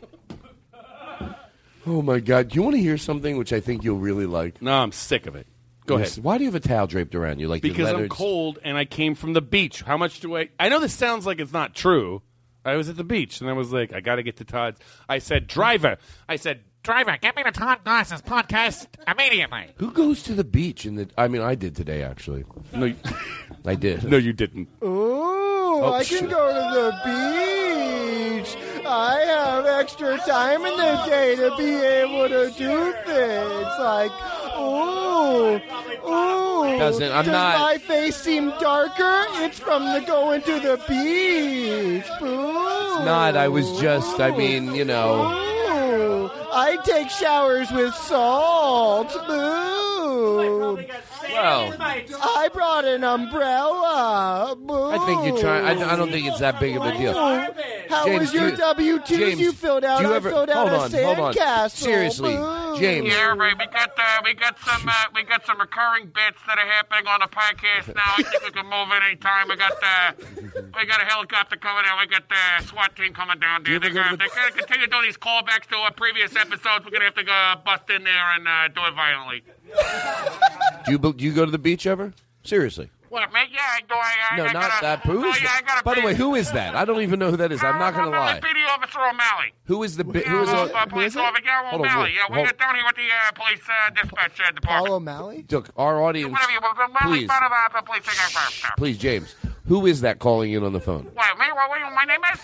Oh 1.86 2.02
my 2.02 2.20
God! 2.20 2.50
Do 2.50 2.56
you 2.56 2.64
want 2.64 2.76
to 2.76 2.82
hear 2.82 2.98
something 2.98 3.38
which 3.38 3.52
I 3.54 3.60
think 3.60 3.84
you'll 3.84 3.98
really 4.00 4.26
like? 4.26 4.62
No, 4.62 4.72
I'm 4.74 4.92
sick 4.92 5.26
of 5.26 5.36
it. 5.36 5.48
Go 5.86 5.98
Yes. 5.98 6.14
ahead. 6.14 6.24
Why 6.24 6.38
do 6.38 6.46
you 6.46 6.50
have 6.52 6.56
a 6.56 6.66
towel 6.66 6.88
draped 6.88 7.14
around 7.14 7.40
you? 7.40 7.48
Like 7.50 7.64
your 7.64 7.74
Because 7.74 7.92
I'm 7.92 8.08
cold 8.08 8.60
and 8.64 8.78
I 8.78 8.86
came 8.86 9.16
from 9.16 9.34
the 9.34 9.42
beach. 9.42 9.82
How 9.82 9.98
much 9.98 10.22
do 10.22 10.38
I? 10.38 10.48
I 10.60 10.70
know 10.70 10.80
this 10.80 10.94
sounds 10.94 11.26
like 11.26 11.40
it's 11.42 11.52
not 11.52 11.76
true. 11.76 12.22
I 12.64 12.78
was 12.78 12.88
at 12.88 12.96
the 12.96 13.04
beach 13.04 13.42
and 13.42 13.50
I 13.50 13.54
was 13.54 13.74
like, 13.74 13.92
I 13.92 14.00
got 14.00 14.16
to 14.16 14.24
get 14.24 14.38
to 14.38 14.46
Todd's. 14.46 14.80
I 15.10 15.18
said, 15.20 15.48
driver. 15.48 15.98
I 16.30 16.38
said, 16.38 16.62
Driver, 16.84 17.18
get 17.22 17.34
me 17.38 17.44
to 17.44 17.52
Todd 17.52 17.80
Glass's 17.86 18.22
podcast 18.22 18.88
immediately. 19.08 19.68
Who 19.78 19.90
goes 19.92 20.22
to 20.24 20.34
the 20.34 20.44
beach? 20.44 20.86
In 20.86 20.96
the? 20.96 21.10
I 21.18 21.30
mean, 21.30 21.42
I 21.42 21.56
did 21.56 21.76
today 21.78 22.04
actually. 22.04 22.44
No, 22.74 22.88
you, 22.88 22.96
I 23.66 23.76
did. 23.76 24.04
no, 24.10 24.18
you 24.18 24.34
didn't. 24.34 24.68
Ooh, 24.84 25.12
Oh, 25.76 25.94
I 25.94 26.04
can 26.04 26.20
shit. 26.20 26.30
go 26.30 26.48
to 26.48 26.76
the 26.76 28.44
beach. 28.44 28.56
I 28.86 29.20
have 29.28 29.66
extra 29.66 30.18
time 30.20 30.66
in 30.66 30.78
the 30.78 31.04
day 31.06 31.36
to 31.36 31.56
be 31.58 31.76
able 31.76 32.28
to 32.30 32.52
do 32.58 32.94
things 33.06 33.68
like, 33.80 34.12
ooh, 34.58 35.56
ooh. 36.10 36.78
Doesn't- 36.80 37.12
I'm 37.12 37.26
Does 37.26 37.32
not- 37.32 37.60
my 37.60 37.78
face 37.78 38.16
seem 38.18 38.50
darker? 38.60 39.26
It's 39.44 39.60
from 39.60 39.86
the 39.94 40.02
going 40.02 40.42
to 40.44 40.60
the 40.60 40.78
beach. 40.88 42.06
Ooh. 42.22 42.54
Not. 43.06 43.36
I 43.38 43.48
was 43.48 43.70
just. 43.80 44.20
I 44.20 44.32
mean, 44.32 44.76
you 44.76 44.86
know. 44.86 45.32
Ooh, 45.32 46.30
I 46.54 46.78
take 46.84 47.10
showers 47.10 47.72
with 47.72 47.94
salt. 47.96 49.12
Boo. 49.28 50.78
Well, 51.34 51.74
I 51.80 52.50
brought 52.54 52.86
an 52.86 53.04
umbrella. 53.04 54.56
Boo. 54.58 54.92
I 54.92 54.98
think 55.06 55.26
you're 55.26 55.40
trying. 55.40 55.66
I, 55.82 55.94
I 55.94 55.96
don't 55.96 56.12
think 56.12 56.28
it's 56.28 56.40
that 56.40 56.60
big 56.60 56.76
of 56.78 56.84
a 56.86 56.96
deal. 56.98 57.14
How 57.94 58.06
James, 58.06 58.20
was 58.22 58.34
your 58.34 58.50
do- 58.52 58.58
W 58.58 59.00
twos 59.06 59.39
you 59.39 59.52
filled 59.54 59.84
out? 59.84 60.00
do 60.02 60.08
you 60.08 60.14
I 60.14 60.16
ever- 60.18 60.30
filled 60.30 60.50
out 60.50 60.68
hold 60.70 60.94
a 60.94 60.98
on, 60.98 61.04
hold 61.06 61.20
on. 61.20 61.34
sandcastle. 61.34 61.70
Seriously, 61.72 62.36
Boo. 62.36 62.80
James. 62.80 63.08
Yeah, 63.08 63.24
everybody, 63.32 63.54
we 63.60 63.66
got 63.68 63.91
uh, 63.98 64.22
we 64.24 64.34
got 64.34 64.58
some 64.60 64.88
uh, 64.89 64.94
we 65.14 65.24
got 65.24 65.46
some 65.46 65.60
recurring 65.60 66.06
bits 66.08 66.39
that 66.48 66.58
are 66.58 66.66
happening 66.68 67.08
on 67.08 67.20
the 67.20 67.28
podcast 67.28 67.94
now. 67.96 68.02
I 68.18 68.24
think 68.24 68.44
we 68.44 68.52
can 68.52 68.66
move 68.66 68.89
in 68.96 69.04
any 69.04 69.16
time. 69.18 69.48
We 69.48 69.56
got 69.56 69.74
uh, 69.84 70.12
we 70.76 70.86
got 70.86 71.02
a 71.02 71.06
helicopter 71.06 71.56
coming 71.58 71.84
in. 71.86 71.91
We 72.00 72.08
got 72.08 72.24
the 72.30 72.66
SWAT 72.66 72.96
team 72.96 73.14
coming 73.14 73.39
down 73.39 73.64
there. 73.64 73.80
They're 73.80 73.91
gonna, 73.91 74.18
they're 74.18 74.28
gonna 74.34 74.52
continue 74.52 74.88
doing 74.88 75.04
these 75.04 75.18
callbacks 75.18 75.68
to 75.70 75.76
our 75.78 75.91
previous 75.94 76.36
episodes. 76.36 76.84
We're 76.86 76.91
gonna 76.91 77.06
have 77.06 77.16
to 77.16 77.24
go 77.24 77.56
bust 77.64 77.89
in 77.89 78.04
there 78.04 78.32
and 78.36 78.48
uh, 78.48 78.68
do 78.70 78.82
it 78.86 78.94
violently. 78.96 79.44
Do 80.86 80.91
you 80.91 80.98
do 80.98 81.24
you 81.24 81.32
go 81.34 81.46
to 81.46 81.52
the 81.52 81.58
beach 81.60 81.86
ever? 81.88 82.14
Seriously. 82.44 82.89
What, 83.14 83.32
man? 83.32 83.45
Yeah, 83.51 83.59
I 83.61 83.82
do. 83.82 83.93
I, 83.93 84.14
I, 84.32 84.38
No, 84.38 84.43
I 84.45 84.53
not 84.53 84.53
got 84.64 84.80
a, 84.80 84.82
that. 84.82 84.99
Who 85.05 85.24
oh, 85.24 85.28
yeah, 85.28 85.34
that? 85.68 85.82
By 85.86 85.93
the 85.93 86.01
way, 86.01 86.16
who 86.16 86.34
is 86.34 86.51
that? 86.53 86.74
I 86.76 86.84
don't 86.84 86.99
even 87.03 87.20
know 87.20 87.30
who 87.30 87.38
that 87.38 87.51
is. 87.51 87.64
I'm 87.64 87.78
not 87.78 87.93
going 87.93 88.05
to 88.05 88.09
lie. 88.09 88.39
PD 88.39 88.68
Officer 88.68 88.97
O'Malley. 88.97 89.53
Who 89.66 89.84
is 89.84 89.97
the 89.97 90.03
bi- 90.03 90.22
Yeah, 90.22 90.30
who 90.32 90.41
is 90.41 90.49
uh, 90.49 90.64
uh, 90.74 90.86
police 90.88 91.16
officer, 91.16 91.43
yeah, 91.45 91.70
Hold 91.70 91.82
on, 91.86 91.91
O'Malley. 91.91 92.14
Yeah, 92.16 92.24
we 92.32 92.38
hold- 92.38 92.47
got 92.47 92.57
down 92.57 92.74
here 92.74 92.84
with 92.84 92.95
the 92.95 93.03
uh, 93.03 93.32
police 93.34 93.61
uh, 93.70 93.91
dispatch 93.91 94.39
uh, 94.41 94.51
department. 94.51 94.64
Paul 94.88 94.93
O'Malley? 94.95 95.45
Look, 95.47 95.70
our 95.78 96.01
audience. 96.01 96.32
Whatever 96.32 96.51
you 96.53 96.59
want, 96.59 96.80
O'Malley, 96.80 97.20
Please. 97.20 97.30
of 97.30 97.76
a 97.76 97.84
police. 97.84 98.66
Please, 98.78 98.97
James. 98.97 99.36
Who 99.68 99.86
is 99.86 100.01
that 100.01 100.18
calling 100.18 100.51
in 100.51 100.64
on 100.64 100.74
the 100.74 100.82
phone? 100.82 101.03
Wait, 101.05 101.14
me? 101.14 101.45
What, 101.53 101.70
what, 101.70 101.93
my 101.93 102.05
name 102.05 102.20
is? 102.34 102.39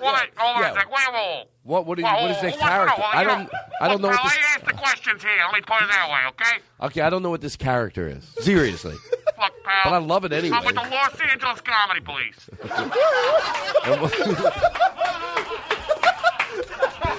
Well, 0.00 0.12
wait, 0.12 0.30
hold 0.36 0.56
on 0.56 0.62
Yeah. 0.62 0.70
a 0.70 0.74
sec. 0.74 0.90
Wait, 0.90 0.98
whoa. 1.12 1.44
What? 1.62 1.86
What 1.86 1.98
is? 2.00 2.02
Well, 2.02 2.22
What 2.22 2.30
is 2.32 2.36
who- 2.38 2.46
this 2.46 2.54
who 2.56 2.60
wants 2.60 2.62
to 2.62 2.64
know? 2.64 2.70
character? 2.70 2.94
Well, 2.98 3.10
I 3.12 3.24
don't. 3.24 3.42
know- 3.44 3.58
I 3.80 3.88
don't 3.88 4.02
know 4.02 4.08
Look, 4.08 4.24
what 4.24 4.32
this. 4.32 4.42
I 4.42 4.54
asked 4.56 4.66
the 4.66 4.72
questions 4.72 5.22
here. 5.22 5.30
Let 5.44 5.54
me 5.54 5.60
put 5.60 5.82
it 5.82 5.88
that 5.88 6.08
way, 6.10 6.28
okay? 6.30 6.58
Okay, 6.86 7.00
I 7.02 7.10
don't 7.10 7.22
know 7.22 7.30
what 7.30 7.40
this 7.40 7.54
character 7.54 8.08
is. 8.08 8.24
Seriously. 8.40 8.96
Look, 9.40 9.52
pal. 9.64 9.80
But 9.84 9.92
I 9.92 9.98
love 9.98 10.24
it 10.24 10.32
anyway. 10.32 10.56
I'm 10.56 10.64
with 10.64 10.74
the 10.74 10.80
Los 10.80 11.20
Angeles 11.20 11.60
Comedy 11.60 12.00
Police. 12.00 12.50
And 13.84 14.00
what, 14.00 14.12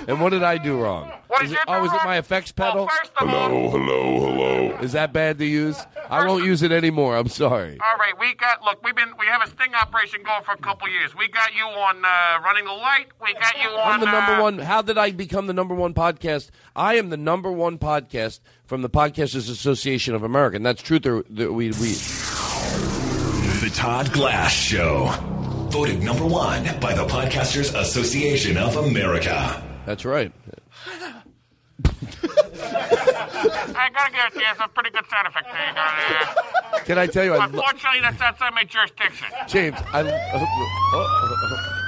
and 0.09 0.21
what 0.21 0.29
did 0.31 0.43
I 0.43 0.57
do 0.57 0.79
wrong? 0.81 1.11
Well, 1.29 1.43
Is 1.43 1.51
it, 1.51 1.59
oh, 1.67 1.85
is 1.85 1.93
it 1.93 2.01
my 2.03 2.17
effects 2.17 2.51
pedal? 2.51 2.89
Hello, 3.15 3.69
hello, 3.69 4.19
hello. 4.19 4.77
Is 4.81 4.93
that 4.93 5.13
bad 5.13 5.37
to 5.37 5.45
use? 5.45 5.77
I 6.09 6.25
won't 6.25 6.43
use 6.43 6.63
it 6.63 6.71
anymore. 6.71 7.15
I'm 7.15 7.27
sorry. 7.27 7.77
All 7.79 7.97
right, 7.99 8.17
we 8.19 8.33
got. 8.33 8.63
Look, 8.63 8.83
we've 8.83 8.95
been. 8.95 9.13
We 9.19 9.27
have 9.27 9.43
a 9.43 9.47
sting 9.47 9.75
operation 9.75 10.23
going 10.23 10.43
for 10.43 10.53
a 10.53 10.57
couple 10.57 10.89
years. 10.89 11.15
We 11.15 11.27
got 11.27 11.53
you 11.53 11.65
on 11.65 12.03
uh, 12.03 12.41
running 12.43 12.65
the 12.65 12.71
light. 12.73 13.07
We 13.21 13.33
got 13.33 13.61
you 13.61 13.69
on. 13.69 13.93
I'm 13.93 13.99
the 13.99 14.05
number 14.07 14.33
uh, 14.33 14.41
one. 14.41 14.59
How 14.59 14.81
did 14.81 14.97
I 14.97 15.11
become 15.11 15.47
the 15.47 15.53
number 15.53 15.75
one 15.75 15.93
podcast? 15.93 16.49
I 16.75 16.95
am 16.95 17.09
the 17.09 17.17
number 17.17 17.51
one 17.51 17.77
podcast 17.77 18.39
from 18.69 18.83
the 18.83 18.89
Podcasters 18.89 19.49
Association 19.49 20.13
of 20.13 20.21
America, 20.21 20.55
and 20.55 20.63
that's 20.63 20.83
truth. 20.83 21.03
Or, 21.07 21.23
that 21.31 21.51
we 21.51 21.69
we. 21.69 21.93
The 23.61 23.71
Todd 23.73 24.13
Glass 24.13 24.53
Show. 24.53 25.07
Voted 25.71 26.03
number 26.03 26.25
one 26.25 26.63
by 26.79 26.93
the 26.93 27.05
Podcasters 27.05 27.75
Association 27.75 28.57
of 28.57 28.77
America. 28.77 29.63
That's 29.87 30.05
right. 30.05 30.31
I 31.83 31.89
gotta 33.91 34.11
give 34.11 34.25
it 34.27 34.33
to 34.33 34.39
you. 34.39 34.45
It's 34.51 34.59
a 34.59 34.67
pretty 34.67 34.91
good 34.91 35.05
sound 35.09 35.27
effect 35.27 35.47
there. 35.51 35.67
You 35.67 35.73
got 35.73 36.71
there. 36.71 36.81
Can 36.85 36.97
I 36.99 37.07
tell 37.07 37.25
you? 37.25 37.33
I 37.33 37.37
lo- 37.37 37.45
Unfortunately, 37.45 38.01
that's 38.01 38.21
outside 38.21 38.53
my 38.53 38.65
jurisdiction. 38.65 39.27
James, 39.47 39.77
I, 39.93 40.01
uh, 40.01 40.03
uh, 40.03 40.37
uh, 40.93 41.07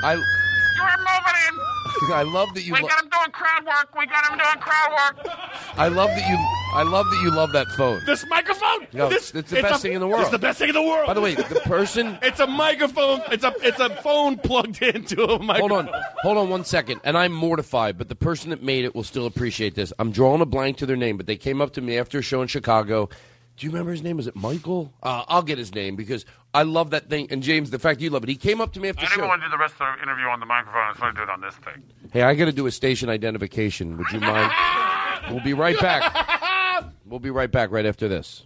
I, 0.03 0.13
You're 0.15 0.97
moving 0.97 1.37
in. 1.47 1.80
I 2.13 2.23
love 2.23 2.53
that 2.53 2.61
you. 2.63 2.73
We 2.73 2.79
lo- 2.81 2.87
got 2.87 3.03
him 3.03 3.09
doing 3.09 3.31
crowd 3.31 3.65
work. 3.65 3.95
We 3.97 4.05
got 4.07 4.29
him 4.31 4.37
doing 4.37 4.59
crowd 4.59 4.91
work. 4.91 5.35
I 5.77 5.87
love 5.87 6.09
that 6.09 6.29
you. 6.29 6.37
I 6.73 6.83
love 6.83 7.05
that 7.09 7.21
you 7.21 7.31
love 7.31 7.51
that 7.51 7.67
phone. 7.77 8.01
This 8.05 8.25
microphone. 8.29 8.87
No, 8.93 9.09
this, 9.09 9.33
it's 9.35 9.51
the 9.51 9.61
best 9.61 9.75
a- 9.75 9.79
thing 9.79 9.93
in 9.93 9.99
the 9.99 10.07
world. 10.07 10.21
It's 10.21 10.31
the 10.31 10.39
best 10.39 10.59
thing 10.59 10.69
in 10.69 10.75
the 10.75 10.81
world. 10.81 11.07
By 11.07 11.13
the 11.13 11.21
way, 11.21 11.35
the 11.35 11.61
person. 11.65 12.17
It's 12.31 12.39
a 12.39 12.47
microphone. 12.47 13.21
It's 13.31 13.43
a 13.43 13.53
it's 13.61 13.79
a 13.79 13.89
phone 14.01 14.37
plugged 14.37 14.81
into 14.81 15.23
a 15.23 15.37
Hold 15.37 15.71
on, 15.71 15.89
hold 16.21 16.37
on 16.37 16.49
one 16.49 16.63
second. 16.63 17.01
And 17.03 17.17
I'm 17.17 17.33
mortified, 17.33 17.97
but 17.97 18.07
the 18.09 18.15
person 18.15 18.51
that 18.51 18.61
made 18.63 18.85
it 18.85 18.95
will 18.95 19.03
still 19.03 19.25
appreciate 19.25 19.75
this. 19.75 19.91
I'm 19.99 20.11
drawing 20.11 20.41
a 20.41 20.45
blank 20.45 20.77
to 20.77 20.85
their 20.85 20.95
name, 20.95 21.17
but 21.17 21.25
they 21.25 21.35
came 21.35 21.61
up 21.61 21.73
to 21.73 21.81
me 21.81 21.97
after 21.97 22.19
a 22.19 22.21
show 22.21 22.41
in 22.41 22.47
Chicago. 22.47 23.09
Do 23.57 23.65
you 23.67 23.71
remember 23.71 23.91
his 23.91 24.01
name? 24.01 24.17
Is 24.19 24.27
it 24.27 24.35
Michael? 24.35 24.91
Uh, 25.03 25.23
I'll 25.27 25.43
get 25.43 25.57
his 25.57 25.73
name 25.75 25.95
because 25.95 26.25
I 26.53 26.63
love 26.63 26.89
that 26.91 27.09
thing. 27.09 27.27
And 27.29 27.43
James, 27.43 27.69
the 27.69 27.77
fact 27.79 28.01
you 28.01 28.09
love 28.09 28.23
it, 28.23 28.29
he 28.29 28.35
came 28.35 28.59
up 28.59 28.73
to 28.73 28.79
me 28.79 28.89
after 28.89 29.01
I 29.05 29.09
didn't 29.09 29.19
show. 29.21 29.27
want 29.27 29.41
to 29.41 29.47
do 29.47 29.51
the 29.51 29.57
rest 29.57 29.75
of 29.79 29.95
the 29.97 30.01
interview 30.03 30.25
on 30.25 30.39
the 30.39 30.45
microphone. 30.47 30.81
I 30.81 30.89
just 30.91 31.01
want 31.01 31.15
to 31.15 31.19
do 31.19 31.23
it 31.23 31.29
on 31.31 31.41
this 31.41 31.55
thing. 31.55 31.83
Hey, 32.11 32.23
I 32.23 32.33
got 32.33 32.45
to 32.45 32.51
do 32.51 32.65
a 32.65 32.71
station 32.71 33.09
identification. 33.09 33.97
Would 33.97 34.11
you 34.11 34.19
mind? 34.19 34.51
we'll 35.29 35.43
be 35.43 35.53
right 35.53 35.79
back. 35.79 36.87
We'll 37.05 37.19
be 37.19 37.29
right 37.29 37.51
back 37.51 37.71
right 37.71 37.85
after 37.85 38.07
this. 38.07 38.43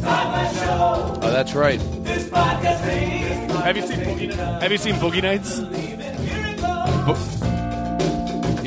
Oh, 0.00 1.18
that's 1.22 1.54
right. 1.54 1.80
Have 1.80 3.76
you 3.76 3.82
seen 3.86 3.98
Boogie, 4.00 4.60
Have 4.60 4.72
you 4.72 4.78
seen 4.78 4.94
Boogie 4.96 5.22
Nights? 5.22 5.60
Bo- 7.06 7.47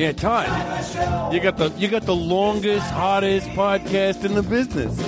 yeah, 0.01 0.11
Todd. 0.13 1.31
You 1.31 1.39
got 1.39 1.57
the 1.57 1.69
you 1.77 1.87
got 1.87 2.07
the 2.07 2.15
longest, 2.15 2.89
hottest 2.89 3.47
podcast 3.49 4.25
in 4.25 4.33
the 4.33 4.41
business. 4.41 4.99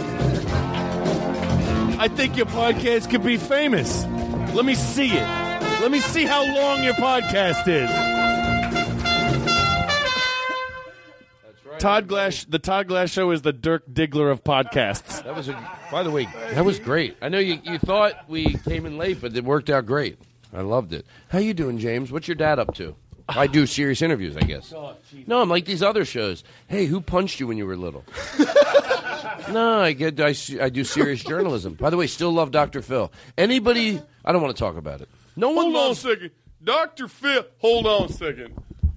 I 2.00 2.08
think 2.08 2.38
your 2.38 2.46
podcast 2.46 3.10
could 3.10 3.24
be 3.24 3.38
famous. 3.38 4.06
Let 4.54 4.66
me 4.66 4.76
see 4.76 5.10
it. 5.10 5.28
Let 5.82 5.90
me 5.90 6.00
see 6.00 6.26
how 6.26 6.46
long 6.46 6.84
your 6.84 6.94
podcast 6.94 7.68
is. 7.68 7.90
Todd 11.80 12.08
Glass, 12.08 12.46
the 12.46 12.60
Todd 12.60 12.88
Glass 12.88 13.10
Show 13.10 13.32
is 13.32 13.42
the 13.42 13.52
Dirk 13.52 13.88
Diggler 13.92 14.32
of 14.32 14.44
podcasts. 14.44 15.24
That 15.24 15.36
was 15.36 15.50
a. 15.50 15.72
By 15.92 16.04
the 16.04 16.12
way, 16.12 16.28
that 16.52 16.64
was 16.64 16.78
great. 16.80 17.18
I 17.20 17.30
know 17.30 17.40
you, 17.40 17.60
you 17.64 17.80
thought 17.80 18.30
we 18.30 18.54
came 18.60 18.86
in 18.86 19.00
late, 19.00 19.20
but 19.20 19.36
it 19.36 19.44
worked 19.44 19.72
out 19.72 19.88
great. 19.88 20.20
I 20.54 20.62
loved 20.62 20.94
it. 20.94 21.08
How 21.30 21.40
you 21.40 21.56
doing, 21.56 21.80
James? 21.80 22.12
What's 22.12 22.28
your 22.28 22.36
dad 22.36 22.60
up 22.60 22.76
to? 22.76 22.96
I 23.28 23.48
do 23.48 23.66
serious 23.66 24.02
interviews, 24.02 24.36
I 24.36 24.42
guess. 24.42 24.74
No, 25.28 25.42
I'm 25.42 25.50
like 25.50 25.66
these 25.66 25.82
other 25.82 26.06
shows. 26.06 26.44
Hey, 26.68 26.86
who 26.86 27.00
punched 27.00 27.40
you 27.40 27.48
when 27.48 27.58
you 27.58 27.66
were 27.66 27.78
little? 27.78 28.04
no, 29.52 29.80
I 29.80 29.94
get 29.94 30.20
I, 30.20 30.36
I 30.62 30.70
do 30.70 30.84
serious 30.84 31.24
journalism. 31.24 31.74
By 31.74 31.90
the 31.90 31.98
way, 31.98 32.08
still 32.08 32.32
love 32.32 32.52
Dr. 32.52 32.82
Phil. 32.82 33.12
Anybody? 33.38 34.02
I 34.26 34.32
don't 34.32 34.42
want 34.42 34.56
to 34.56 34.60
talk 34.60 34.76
about 34.76 35.02
it. 35.02 35.10
No 35.36 35.50
one 35.50 35.72
Hold 35.72 35.76
on 35.78 35.92
a 35.92 35.96
second. 35.96 36.32
Dr. 36.64 37.08
Phil, 37.08 37.46
hold 37.60 37.86
on 37.88 38.10
a 38.10 38.14
second. 38.14 38.54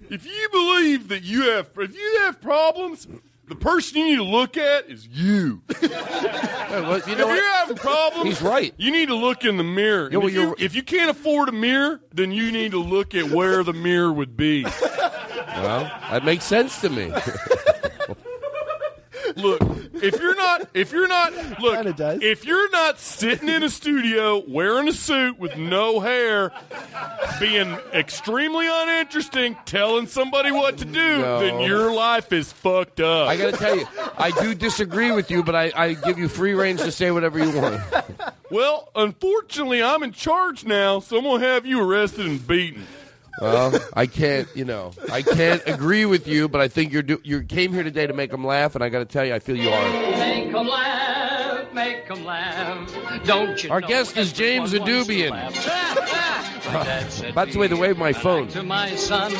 If 0.08 0.24
you 0.24 0.48
believe 0.52 1.08
that 1.08 1.22
you 1.22 1.50
have 1.50 1.70
if 1.76 1.94
you 1.94 2.20
have 2.22 2.40
problems, 2.40 3.08
the 3.48 3.54
person 3.54 3.98
you 3.98 4.06
need 4.06 4.16
to 4.16 4.24
look 4.24 4.56
at 4.56 4.90
is 4.90 5.06
you. 5.06 5.62
you 5.82 5.88
know 5.88 6.94
if 6.94 7.06
you're 7.06 7.56
having 7.56 7.76
problems, 7.76 8.28
He's 8.28 8.42
right. 8.42 8.74
You 8.76 8.90
need 8.90 9.06
to 9.08 9.14
look 9.14 9.44
in 9.44 9.56
the 9.56 9.64
mirror. 9.64 10.08
Well, 10.12 10.26
if, 10.26 10.34
you, 10.34 10.54
if 10.58 10.74
you 10.74 10.82
can't 10.82 11.10
afford 11.10 11.48
a 11.48 11.52
mirror, 11.52 12.00
then 12.12 12.32
you 12.32 12.50
need 12.50 12.72
to 12.72 12.80
look 12.80 13.14
at 13.14 13.30
where 13.30 13.62
the 13.62 13.72
mirror 13.72 14.12
would 14.12 14.36
be. 14.36 14.64
Well, 14.64 15.84
that 16.10 16.24
makes 16.24 16.44
sense 16.44 16.80
to 16.80 16.90
me. 16.90 17.12
Look, 19.36 19.60
if 20.02 20.20
you're 20.20 20.36
not, 20.36 20.68
if 20.74 20.92
you're 20.92 21.08
not, 21.08 21.32
look, 21.60 21.98
if 22.22 22.44
you're 22.44 22.70
not 22.70 22.98
sitting 23.00 23.48
in 23.48 23.62
a 23.62 23.68
studio 23.68 24.42
wearing 24.46 24.88
a 24.88 24.92
suit 24.92 25.38
with 25.38 25.56
no 25.56 26.00
hair, 26.00 26.52
being 27.40 27.72
extremely 27.92 28.66
uninteresting, 28.70 29.56
telling 29.64 30.06
somebody 30.06 30.50
what 30.52 30.78
to 30.78 30.84
do, 30.84 31.18
No. 31.18 31.40
then 31.40 31.60
your 31.60 31.92
life 31.92 32.32
is 32.32 32.52
fucked 32.52 33.00
up. 33.00 33.28
I 33.28 33.36
got 33.36 33.52
to 33.52 33.56
tell 33.58 33.76
you, 33.76 33.86
I 34.16 34.30
do 34.30 34.54
disagree 34.54 35.10
with 35.12 35.30
you, 35.30 35.42
but 35.42 35.54
I, 35.54 35.72
I 35.74 35.94
give 35.94 36.18
you 36.18 36.28
free 36.28 36.52
range 36.54 36.80
to 36.80 36.92
say 36.92 37.10
whatever 37.10 37.38
you 37.38 37.58
want. 37.60 37.80
Well, 38.50 38.90
unfortunately, 38.94 39.82
I'm 39.82 40.02
in 40.02 40.12
charge 40.12 40.64
now, 40.64 41.00
so 41.00 41.18
I'm 41.18 41.24
gonna 41.24 41.44
have 41.44 41.66
you 41.66 41.82
arrested 41.82 42.26
and 42.26 42.46
beaten. 42.46 42.86
Well, 43.40 43.78
I 43.94 44.06
can't, 44.06 44.48
you 44.54 44.64
know, 44.64 44.92
I 45.12 45.22
can't 45.22 45.62
agree 45.66 46.06
with 46.06 46.26
you, 46.26 46.48
but 46.48 46.60
I 46.60 46.68
think 46.68 46.92
you're 46.92 47.02
do, 47.02 47.20
you 47.22 47.42
came 47.42 47.72
here 47.72 47.82
today 47.82 48.06
to 48.06 48.12
make 48.14 48.30
them 48.30 48.44
laugh, 48.46 48.74
and 48.74 48.82
I 48.82 48.88
got 48.88 49.00
to 49.00 49.04
tell 49.04 49.24
you, 49.24 49.34
I 49.34 49.38
feel 49.40 49.56
you 49.56 49.68
are. 49.68 49.90
Make 50.18 50.54
'em 50.54 50.66
laugh, 50.66 51.72
make 51.74 52.10
'em 52.10 52.24
laugh. 52.24 53.24
Don't 53.24 53.62
you 53.62 53.70
Our 53.70 53.80
know 53.82 53.88
guest 53.88 54.16
is 54.16 54.32
James 54.32 54.72
everyone 54.72 54.90
wants 54.92 55.08
to 55.08 55.14
Adubian. 55.14 56.22
laugh? 56.66 56.74
My 56.74 56.84
dad 56.84 57.34
That's 57.34 57.52
the 57.52 57.58
way 57.58 57.68
to 57.68 57.76
wave 57.76 57.96
my 57.98 58.12
phone. 58.12 58.48
to 58.48 58.62
my 58.62 58.94
son, 58.96 59.32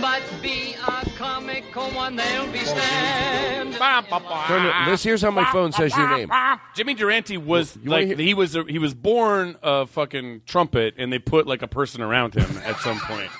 but 0.00 0.22
be 0.42 0.74
a 0.86 1.06
comical 1.16 1.84
one, 1.90 2.16
they'll 2.16 2.50
be 2.52 2.58
stand. 2.58 3.74
Turn 3.74 4.66
it- 4.66 4.86
this 4.90 5.02
here's 5.02 5.22
how 5.22 5.30
my 5.30 5.44
phone 5.52 5.72
says 5.72 5.96
your 5.96 6.08
name. 6.10 6.30
Jimmy 6.74 6.94
Durante 6.94 7.36
was 7.36 7.76
You 7.82 7.90
wanna 7.90 8.06
like 8.06 8.18
he 8.18 8.34
was 8.34 8.54
a, 8.56 8.64
he 8.64 8.78
was 8.78 8.94
born 8.94 9.56
a 9.62 9.86
fucking 9.86 10.42
trumpet, 10.46 10.94
and 10.96 11.12
they 11.12 11.18
put 11.18 11.46
like 11.46 11.62
a 11.62 11.68
person 11.68 12.00
around 12.02 12.34
him 12.34 12.58
at 12.64 12.78
some 12.80 12.98
point. 13.00 13.30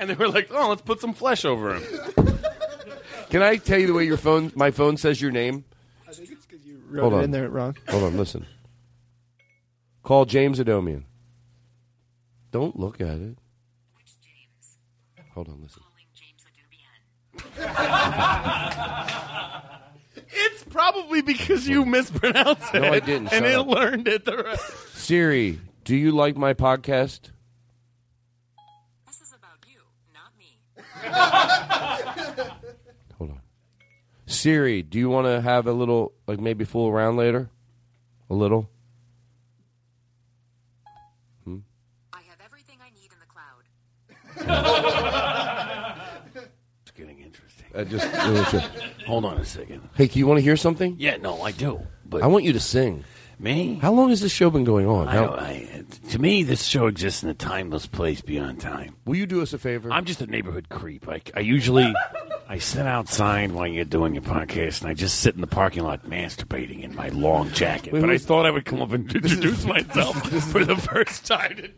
and 0.00 0.08
they 0.10 0.14
were 0.14 0.28
like, 0.28 0.48
"Oh, 0.52 0.68
let's 0.68 0.82
put 0.82 1.00
some 1.00 1.12
flesh 1.12 1.44
over 1.44 1.74
him." 1.74 1.82
Can 3.30 3.42
I 3.42 3.56
tell 3.56 3.78
you 3.78 3.86
the 3.86 3.92
way 3.92 4.04
your 4.04 4.16
phone, 4.16 4.52
my 4.54 4.70
phone 4.70 4.96
says 4.96 5.20
your 5.20 5.30
name? 5.30 5.64
wrote 6.90 7.02
Hold 7.02 7.12
it 7.12 7.16
on. 7.16 7.24
in 7.24 7.30
there 7.32 7.48
wrong. 7.50 7.76
Hold 7.90 8.04
on, 8.04 8.16
listen. 8.16 8.46
Call 10.08 10.24
James 10.24 10.58
Adomian. 10.58 11.04
Don't 12.50 12.80
look 12.80 12.98
at 12.98 13.18
it. 13.18 13.36
Which 13.94 14.14
James? 14.22 14.78
Hold 15.34 15.50
on, 15.50 15.60
listen. 15.60 15.82
It's 20.30 20.62
probably 20.64 21.20
because 21.20 21.68
you 21.68 21.84
mispronounced 21.84 22.74
it. 22.74 22.80
No, 22.80 22.90
I 22.90 23.00
didn't. 23.00 23.30
and 23.34 23.40
Shut 23.44 23.44
it 23.44 23.54
up. 23.58 23.66
learned 23.66 24.08
it 24.08 24.24
the 24.24 24.38
right. 24.38 24.58
Siri, 24.94 25.60
do 25.84 25.94
you 25.94 26.12
like 26.12 26.38
my 26.38 26.54
podcast? 26.54 27.30
This 29.06 29.20
is 29.20 29.34
about 29.34 29.58
you, 29.66 29.80
not 30.14 30.32
me. 30.38 30.58
Hold 33.18 33.32
on. 33.32 33.40
Siri, 34.24 34.80
do 34.82 34.98
you 34.98 35.10
want 35.10 35.26
to 35.26 35.42
have 35.42 35.66
a 35.66 35.72
little, 35.72 36.14
like 36.26 36.40
maybe 36.40 36.64
fool 36.64 36.88
around 36.88 37.18
later? 37.18 37.50
A 38.30 38.34
little? 38.34 38.70
Hmm? 41.44 41.58
It's 46.82 46.90
getting 46.96 47.18
interesting. 47.20 47.66
I 47.76 47.84
just, 47.84 48.06
Hold 49.06 49.24
on 49.24 49.38
a 49.38 49.44
second. 49.44 49.88
hey, 49.94 50.08
can 50.08 50.18
you 50.18 50.26
want 50.26 50.38
to 50.38 50.42
hear 50.42 50.56
something? 50.56 50.96
Yeah, 50.98 51.16
no, 51.18 51.42
I 51.42 51.52
do. 51.52 51.80
But 52.06 52.22
I 52.22 52.26
want 52.26 52.44
you 52.44 52.52
to 52.54 52.60
sing. 52.60 53.04
Me? 53.40 53.78
How 53.80 53.92
long 53.92 54.08
has 54.08 54.20
this 54.20 54.32
show 54.32 54.50
been 54.50 54.64
going 54.64 54.86
on? 54.88 55.06
I 55.06 55.12
How- 55.14 55.26
don't, 55.26 55.38
I, 55.38 55.84
to 56.10 56.18
me, 56.18 56.42
this 56.42 56.64
show 56.64 56.86
exists 56.88 57.22
in 57.22 57.28
a 57.28 57.34
timeless 57.34 57.86
place 57.86 58.20
beyond 58.20 58.60
time. 58.60 58.96
Will 59.04 59.14
you 59.14 59.26
do 59.26 59.42
us 59.42 59.52
a 59.52 59.58
favor? 59.58 59.92
I'm 59.92 60.06
just 60.06 60.20
a 60.20 60.26
neighborhood 60.26 60.68
creep. 60.70 61.08
I, 61.08 61.20
I 61.36 61.40
usually 61.40 61.94
I 62.48 62.58
sit 62.58 62.84
outside 62.84 63.52
while 63.52 63.68
you're 63.68 63.84
doing 63.84 64.12
your 64.14 64.24
podcast, 64.24 64.80
and 64.80 64.90
I 64.90 64.94
just 64.94 65.20
sit 65.20 65.36
in 65.36 65.40
the 65.40 65.46
parking 65.46 65.84
lot 65.84 66.04
masturbating 66.04 66.82
in 66.82 66.96
my 66.96 67.10
long 67.10 67.50
jacket. 67.52 67.92
But 67.92 68.02
I 68.04 68.14
who's- 68.14 68.24
thought 68.24 68.44
I 68.44 68.50
would 68.50 68.64
come 68.64 68.82
up 68.82 68.90
and 68.90 69.04
introduce 69.14 69.64
myself 69.64 70.16
for 70.50 70.64
the 70.64 70.74
first 70.76 71.24
time. 71.24 71.74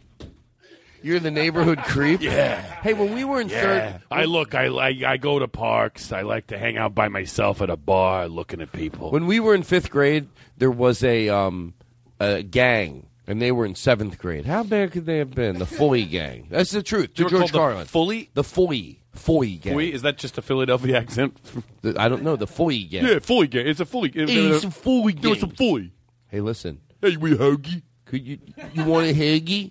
You're 1.02 1.20
the 1.20 1.30
neighborhood 1.30 1.78
creep? 1.84 2.20
Yeah. 2.20 2.60
Hey, 2.82 2.94
when 2.94 3.14
we 3.14 3.24
were 3.24 3.40
in 3.40 3.48
Yeah. 3.48 3.60
third. 3.92 4.02
I 4.10 4.24
look. 4.24 4.54
I, 4.54 4.66
I 4.66 4.94
I 5.12 5.16
go 5.16 5.38
to 5.38 5.48
parks. 5.48 6.12
I 6.12 6.22
like 6.22 6.48
to 6.48 6.58
hang 6.58 6.76
out 6.76 6.94
by 6.94 7.08
myself 7.08 7.60
at 7.62 7.70
a 7.70 7.76
bar, 7.76 8.28
looking 8.28 8.60
at 8.60 8.72
people. 8.72 9.10
When 9.10 9.26
we 9.26 9.40
were 9.40 9.54
in 9.54 9.62
fifth 9.62 9.90
grade, 9.90 10.28
there 10.58 10.70
was 10.70 11.02
a 11.02 11.28
um, 11.28 11.74
a 12.20 12.42
gang, 12.42 13.06
And 13.26 13.40
they 13.40 13.52
were 13.52 13.64
in 13.66 13.74
seventh 13.74 14.18
grade. 14.18 14.44
How 14.46 14.62
bad 14.62 14.92
could 14.92 15.06
they 15.06 15.18
have 15.18 15.30
been? 15.34 15.58
The 15.58 15.66
Foy 15.66 16.04
gang. 16.04 16.46
That's 16.50 16.70
the 16.72 16.82
truth. 16.82 17.10
You 17.16 17.24
To 17.24 17.30
George 17.30 17.32
called 17.40 17.50
the 17.52 17.58
Carlin. 17.58 17.86
Fully? 17.86 18.30
The 18.34 18.44
Foy. 18.44 18.96
Foy 19.14 19.58
gang. 19.60 19.72
Foy? 19.74 19.84
Is 19.86 20.02
that 20.02 20.18
just 20.18 20.36
a 20.38 20.42
Philadelphia 20.42 20.96
accent? 20.98 21.36
The- 21.82 22.00
I 22.00 22.08
don't 22.08 22.22
know. 22.22 22.36
The 22.36 22.46
Foy 22.46 22.84
gang. 22.90 23.04
Yeah, 23.06 23.18
Foy 23.20 23.46
gang. 23.46 23.66
It's 23.66 23.80
a 23.80 23.84
Foy. 23.86 24.10
It's 24.14 24.64
a 24.64 24.70
Foy 24.70 25.12
gang. 25.12 25.32
It's 25.32 25.42
a 25.42 25.48
Foy. 25.48 25.90
Hey, 26.28 26.40
listen. 26.40 26.80
Hey, 27.00 27.16
we 27.16 27.32
hoagie. 27.32 27.82
Could 28.04 28.26
you 28.26 28.38
you 28.74 28.84
want 28.84 29.06
a 29.06 29.14
huggy? 29.14 29.70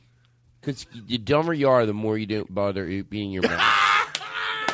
Because 0.60 0.86
the 1.08 1.18
dumber 1.18 1.54
you 1.54 1.70
are, 1.70 1.86
the 1.86 1.94
more 1.94 2.18
you 2.18 2.26
don't 2.26 2.54
bother 2.54 3.04
being 3.04 3.32
your 3.32 3.44
mouth. 3.44 3.89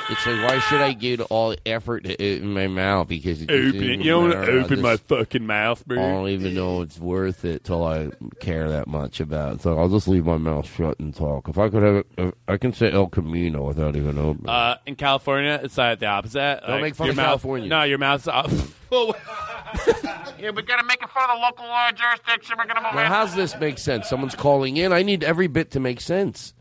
It's 0.08 0.26
like, 0.26 0.50
why 0.50 0.60
should 0.60 0.82
I 0.82 0.94
give 0.94 1.22
all 1.22 1.50
the 1.50 1.60
effort 1.68 2.04
to 2.04 2.24
in 2.24 2.54
my 2.54 2.68
mouth? 2.68 3.08
Because 3.08 3.42
it 3.42 3.50
Open 3.50 3.84
it. 3.84 4.00
You 4.00 4.12
don't 4.12 4.30
want 4.30 4.46
to 4.46 4.52
open 4.60 4.82
my 4.82 4.98
fucking 4.98 5.46
mouth, 5.46 5.84
I 5.90 5.96
don't 5.96 6.30
even 6.30 6.54
know 6.54 6.82
it's 6.82 7.00
worth 7.00 7.44
it 7.44 7.64
till 7.64 7.84
I 7.84 8.12
care 8.40 8.70
that 8.70 8.88
much 8.88 9.20
about 9.20 9.56
it. 9.56 9.62
So 9.62 9.78
I'll 9.78 9.90
just 9.90 10.08
leave 10.08 10.26
my 10.26 10.38
mouth 10.38 10.72
shut 10.72 11.00
and 11.00 11.16
talk. 11.16 11.48
If 11.48 11.58
I 11.58 11.70
could 11.70 11.84
have, 11.84 12.06
if 12.18 12.34
I 12.48 12.58
can 12.58 12.74
say 12.74 12.92
El 12.92 13.08
Camino 13.08 13.66
without 13.66 13.96
even 13.96 14.18
opening. 14.20 14.48
Uh, 14.50 14.78
in 14.86 14.96
California, 14.96 15.60
it's 15.64 15.78
like 15.78 16.00
the 16.00 16.06
opposite. 16.06 16.62
Don't 16.68 16.82
make 16.82 16.96
fun 16.96 17.08
your 17.08 17.12
of 17.14 17.18
mouth- 17.18 17.26
California. 17.26 17.68
No, 17.70 17.84
your 17.84 17.98
mouth's 17.98 18.28
up. 18.28 18.50
Yeah, 20.38 20.52
we 20.52 20.62
gotta 20.64 20.86
make 20.86 21.02
it 21.02 21.10
for 21.10 21.22
the 21.28 21.34
local 21.42 21.66
uh, 21.66 21.92
jurisdiction. 21.92 22.56
We're 22.58 22.68
gonna 22.68 22.82
move 22.82 22.94
now, 22.94 23.08
how's 23.08 23.36
this 23.36 23.58
make 23.60 23.78
sense? 23.78 24.08
Someone's 24.08 24.36
calling 24.36 24.78
in. 24.78 24.92
I 24.94 25.02
need 25.02 25.24
every 25.24 25.48
bit 25.48 25.72
to 25.72 25.80
make 25.80 26.02
sense. 26.02 26.54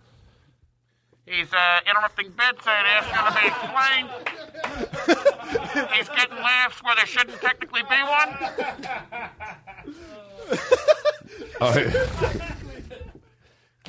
He's 1.27 1.53
uh, 1.53 1.81
interrupting 1.89 2.29
bits 2.31 2.67
and 2.67 2.87
asking 2.87 3.25
to 3.25 3.33
be 3.41 3.47
explained. 3.49 4.11
He's 5.95 6.09
getting 6.11 6.37
laughs 6.37 6.83
where 6.83 6.95
there 6.97 7.07
shouldn't 7.07 7.41
technically 7.41 7.83
be 7.83 8.03
one. 8.03 8.29
All 11.61 11.73
right. 11.75 11.89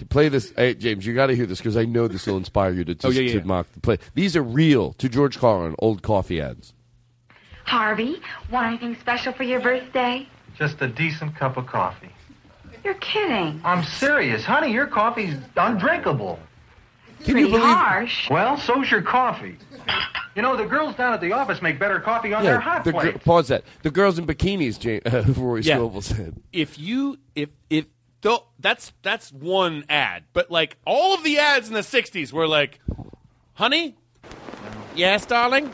Play 0.09 0.29
this, 0.29 0.53
hey 0.55 0.75
James. 0.75 1.05
You 1.05 1.13
got 1.13 1.27
to 1.27 1.35
hear 1.35 1.45
this 1.45 1.59
because 1.59 1.75
I 1.75 1.83
know 1.85 2.07
this 2.07 2.25
will 2.25 2.37
inspire 2.37 2.71
you 2.71 2.85
to 2.85 2.95
to, 2.95 3.07
Oh, 3.07 3.09
yeah, 3.09 3.21
yeah, 3.21 3.39
to 3.41 3.45
mock 3.47 3.67
the 3.73 3.79
play. 3.81 3.97
These 4.13 4.35
are 4.37 4.43
real 4.43 4.93
to 4.93 5.09
George 5.09 5.37
Carlin 5.37 5.75
old 5.79 6.01
coffee 6.03 6.39
ads. 6.39 6.73
Harvey, 7.65 8.21
want 8.51 8.67
anything 8.67 8.95
special 9.01 9.33
for 9.33 9.43
your 9.43 9.59
birthday? 9.59 10.27
Just 10.57 10.81
a 10.81 10.87
decent 10.87 11.35
cup 11.35 11.57
of 11.57 11.65
coffee. 11.65 12.09
You're 12.83 12.93
kidding. 12.95 13.59
I'm 13.65 13.83
serious. 13.83 14.45
Honey, 14.45 14.71
your 14.71 14.87
coffee's 14.87 15.35
undrinkable. 15.57 16.39
Can 17.25 17.37
you 17.37 17.45
Pretty 17.47 17.57
believe- 17.59 17.75
harsh. 17.75 18.29
Well, 18.29 18.57
so's 18.57 18.89
your 18.89 19.01
coffee. 19.01 19.57
You 20.35 20.41
know, 20.41 20.55
the 20.57 20.65
girls 20.65 20.95
down 20.95 21.13
at 21.13 21.21
the 21.21 21.31
office 21.33 21.61
make 21.61 21.79
better 21.79 21.99
coffee 21.99 22.33
on 22.33 22.43
their 22.43 22.59
hot 22.59 22.83
the 22.83 22.91
gir- 22.91 22.99
plate. 22.99 23.23
pause 23.23 23.47
that. 23.49 23.63
The 23.83 23.91
girls 23.91 24.17
in 24.19 24.25
bikinis, 24.27 24.79
James, 24.79 25.01
uh, 25.05 25.23
Rory 25.37 25.61
Yeah. 25.61 25.75
Scovel 25.75 26.01
said. 26.01 26.35
if 26.51 26.77
you 26.77 27.17
if 27.35 27.49
if 27.69 27.85
though 28.21 28.45
that's 28.59 28.91
that's 29.01 29.31
one 29.31 29.85
ad, 29.89 30.23
but 30.33 30.51
like 30.51 30.77
all 30.85 31.13
of 31.13 31.23
the 31.23 31.37
ads 31.37 31.67
in 31.67 31.73
the 31.73 31.81
'60s 31.81 32.33
were 32.33 32.47
like, 32.47 32.79
"Honey, 33.53 33.95
yes, 34.95 35.25
darling." 35.25 35.71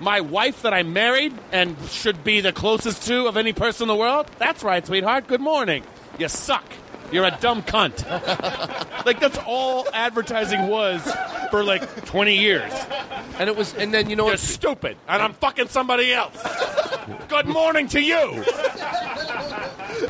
My 0.00 0.20
wife 0.20 0.62
that 0.62 0.74
I 0.74 0.82
married 0.82 1.32
and 1.52 1.76
should 1.88 2.24
be 2.24 2.40
the 2.40 2.52
closest 2.52 3.06
to 3.06 3.26
of 3.26 3.36
any 3.36 3.52
person 3.52 3.84
in 3.84 3.88
the 3.88 3.94
world? 3.94 4.26
That's 4.38 4.62
right, 4.64 4.84
sweetheart. 4.84 5.28
Good 5.28 5.40
morning. 5.40 5.84
You 6.18 6.28
suck. 6.28 6.64
You're 7.12 7.24
a 7.24 7.36
dumb 7.40 7.62
cunt. 7.62 8.04
like 9.06 9.20
that's 9.20 9.38
all 9.46 9.86
advertising 9.92 10.68
was 10.68 11.02
for 11.50 11.62
like 11.62 12.04
20 12.06 12.36
years. 12.36 12.72
And 13.38 13.48
it 13.48 13.56
was 13.56 13.74
and 13.74 13.92
then 13.92 14.10
you 14.10 14.16
know 14.16 14.24
You're 14.24 14.32
what? 14.32 14.40
stupid 14.40 14.96
and 15.08 15.22
I'm 15.22 15.32
fucking 15.34 15.68
somebody 15.68 16.12
else. 16.12 16.36
Good 17.28 17.46
morning 17.46 17.88
to 17.88 18.00
you. 18.00 18.44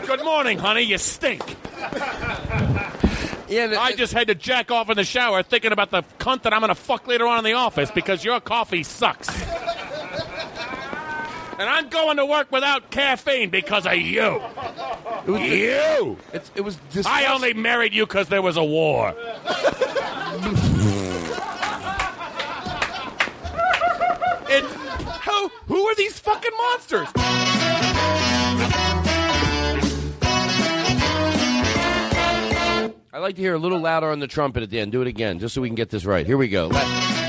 Good 0.06 0.24
morning, 0.24 0.58
honey. 0.58 0.82
You 0.82 0.98
stink. 0.98 1.56
Yeah, 3.48 3.76
I 3.78 3.92
just 3.96 4.12
had 4.12 4.28
to 4.28 4.34
jack 4.34 4.70
off 4.70 4.90
in 4.90 4.96
the 4.96 5.04
shower 5.04 5.42
thinking 5.42 5.72
about 5.72 5.90
the 5.90 6.02
cunt 6.18 6.42
that 6.42 6.52
I'm 6.52 6.60
going 6.60 6.70
to 6.70 6.74
fuck 6.74 7.06
later 7.06 7.26
on 7.26 7.38
in 7.38 7.44
the 7.44 7.52
office 7.52 7.90
because 7.90 8.24
your 8.24 8.40
coffee 8.40 8.82
sucks. 8.82 9.28
And 11.58 11.68
I'm 11.68 11.88
going 11.88 12.16
to 12.16 12.26
work 12.26 12.50
without 12.50 12.90
caffeine 12.90 13.50
because 13.50 13.86
of 13.86 13.94
you. 13.94 14.42
It 15.26 15.30
was, 15.30 15.40
you. 15.40 16.18
It's, 16.32 16.50
it 16.54 16.60
was. 16.62 16.78
I 17.06 17.26
only 17.26 17.54
married 17.54 17.94
you 17.94 18.06
because 18.06 18.28
there 18.28 18.42
was 18.42 18.56
a 18.56 18.64
war. 18.64 19.08
it, 24.48 24.64
who, 24.64 25.48
who 25.66 25.86
are 25.86 25.94
these 25.94 26.18
fucking 26.18 26.52
monsters? 26.56 27.08
I 33.12 33.18
like 33.18 33.36
to 33.36 33.40
hear 33.40 33.54
a 33.54 33.58
little 33.58 33.78
louder 33.78 34.10
on 34.10 34.18
the 34.18 34.26
trumpet 34.26 34.64
at 34.64 34.70
the 34.70 34.80
end. 34.80 34.90
Do 34.92 35.00
it 35.00 35.06
again, 35.06 35.38
just 35.38 35.54
so 35.54 35.60
we 35.60 35.68
can 35.68 35.76
get 35.76 35.90
this 35.90 36.04
right. 36.04 36.26
Here 36.26 36.36
we 36.36 36.48
go. 36.48 36.66
Let- 36.66 37.23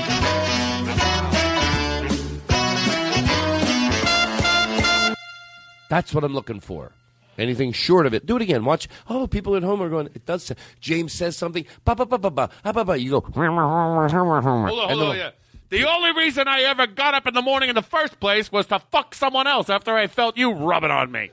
That's 5.88 6.14
what 6.14 6.24
I'm 6.24 6.34
looking 6.34 6.60
for. 6.60 6.92
Anything 7.38 7.72
short 7.72 8.06
of 8.06 8.14
it, 8.14 8.24
do 8.24 8.36
it 8.36 8.42
again. 8.42 8.64
Watch. 8.64 8.88
Oh, 9.10 9.26
people 9.26 9.56
at 9.56 9.62
home 9.62 9.82
are 9.82 9.90
going. 9.90 10.06
It 10.14 10.24
does. 10.24 10.44
Say, 10.44 10.54
James 10.80 11.12
says 11.12 11.36
something. 11.36 11.66
Ba 11.84 11.94
ba 11.94 12.06
ba 12.06 12.18
ba 12.18 12.30
ba 12.30 12.50
ba 12.64 12.84
ba. 12.84 12.98
You 12.98 13.10
go. 13.10 13.20
Hold 13.20 13.36
on, 13.36 14.10
hold 14.10 15.02
on, 15.02 15.16
yeah. 15.16 15.30
The 15.68 15.84
only 15.84 16.12
reason 16.12 16.46
I 16.46 16.62
ever 16.62 16.86
got 16.86 17.14
up 17.14 17.26
in 17.26 17.34
the 17.34 17.42
morning 17.42 17.68
in 17.68 17.74
the 17.74 17.82
first 17.82 18.20
place 18.20 18.52
was 18.52 18.66
to 18.66 18.78
fuck 18.78 19.14
someone 19.14 19.46
else 19.46 19.68
after 19.68 19.94
I 19.94 20.06
felt 20.06 20.36
you 20.36 20.52
rubbing 20.52 20.92
on 20.92 21.10
me. 21.10 21.30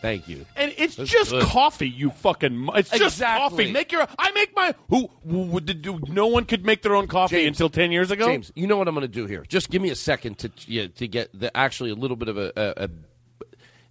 Thank 0.00 0.28
you. 0.28 0.46
And 0.56 0.72
it's 0.78 0.96
That's 0.96 1.10
just 1.10 1.30
good. 1.30 1.42
coffee, 1.44 1.88
you 1.88 2.10
fucking. 2.10 2.68
It's 2.74 2.90
just 2.90 3.16
Exactly. 3.16 3.40
coffee. 3.40 3.72
Make 3.72 3.92
your. 3.92 4.06
I 4.18 4.30
make 4.32 4.54
my. 4.56 4.74
Who? 4.88 5.10
who 5.28 5.60
did, 5.60 5.82
do, 5.82 6.00
no 6.08 6.26
one 6.26 6.44
could 6.46 6.64
make 6.64 6.82
their 6.82 6.94
own 6.94 7.06
coffee 7.06 7.46
until 7.46 7.68
ten 7.68 7.92
years 7.92 8.10
ago. 8.10 8.26
James, 8.26 8.50
you 8.54 8.66
know 8.66 8.76
what 8.76 8.88
I'm 8.88 8.94
going 8.94 9.02
to 9.02 9.08
do 9.08 9.26
here. 9.26 9.44
Just 9.46 9.70
give 9.70 9.82
me 9.82 9.90
a 9.90 9.94
second 9.94 10.38
to 10.38 10.50
yeah, 10.66 10.86
to 10.86 11.06
get 11.06 11.38
the 11.38 11.54
actually 11.54 11.90
a 11.90 11.94
little 11.94 12.16
bit 12.16 12.28
of 12.28 12.38
a, 12.38 12.52
a, 12.56 12.84
a 12.84 12.90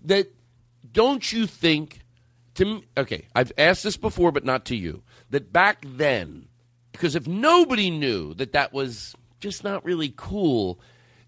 that. 0.05 0.34
Don't 0.91 1.32
you 1.32 1.45
think? 1.45 1.99
To 2.55 2.82
okay, 2.97 3.28
I've 3.36 3.51
asked 3.57 3.84
this 3.84 3.95
before, 3.95 4.32
but 4.32 4.43
not 4.43 4.66
to 4.66 4.76
you. 4.76 5.03
That 5.30 5.53
back 5.53 5.86
then, 5.88 6.47
because 6.91 7.16
if 7.16 7.28
nobody 7.28 7.91
knew 7.91 8.34
that 8.34 8.53
that 8.53 8.74
was 8.74 9.16
just 9.39 9.64
not 9.64 9.86
really 9.86 10.12
cool, 10.18 10.80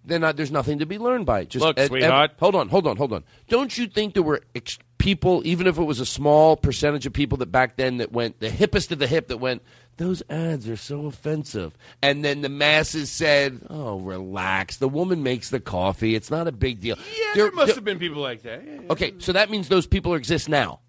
then 0.03 0.21
there's 0.35 0.51
nothing 0.51 0.79
to 0.79 0.85
be 0.85 0.97
learned 0.97 1.25
by 1.25 1.41
it. 1.41 1.49
Just 1.49 1.63
Look, 1.65 1.79
sweetheart. 1.79 2.31
hold 2.39 2.55
on, 2.55 2.69
hold 2.69 2.87
on, 2.87 2.97
hold 2.97 3.13
on. 3.13 3.23
Don't 3.49 3.77
you 3.77 3.87
think 3.87 4.13
there 4.13 4.23
were 4.23 4.41
ex- 4.55 4.79
people, 4.97 5.41
even 5.45 5.67
if 5.67 5.77
it 5.77 5.83
was 5.83 5.99
a 5.99 6.05
small 6.05 6.55
percentage 6.57 7.05
of 7.05 7.13
people 7.13 7.37
that 7.39 7.51
back 7.51 7.75
then 7.77 7.97
that 7.97 8.11
went 8.11 8.39
the 8.39 8.49
hippest 8.49 8.91
of 8.91 8.99
the 8.99 9.07
hip 9.07 9.27
that 9.27 9.37
went, 9.37 9.61
those 9.97 10.23
ads 10.29 10.67
are 10.69 10.77
so 10.77 11.05
offensive. 11.05 11.77
And 12.01 12.23
then 12.25 12.41
the 12.41 12.49
masses 12.49 13.11
said, 13.11 13.61
oh, 13.69 13.99
relax. 13.99 14.77
The 14.77 14.89
woman 14.89 15.21
makes 15.23 15.49
the 15.49 15.59
coffee. 15.59 16.15
It's 16.15 16.31
not 16.31 16.47
a 16.47 16.51
big 16.51 16.79
deal. 16.79 16.97
Yeah, 16.97 17.03
There- 17.35 17.43
there 17.45 17.51
must 17.51 17.67
there- 17.67 17.75
have 17.75 17.83
been 17.83 17.99
people 17.99 18.21
like 18.21 18.41
that. 18.43 18.65
Yeah, 18.65 18.73
yeah. 18.81 18.91
Okay, 18.91 19.13
so 19.19 19.33
that 19.33 19.49
means 19.49 19.67
those 19.67 19.85
people 19.87 20.15
exist 20.15 20.49
now. 20.49 20.79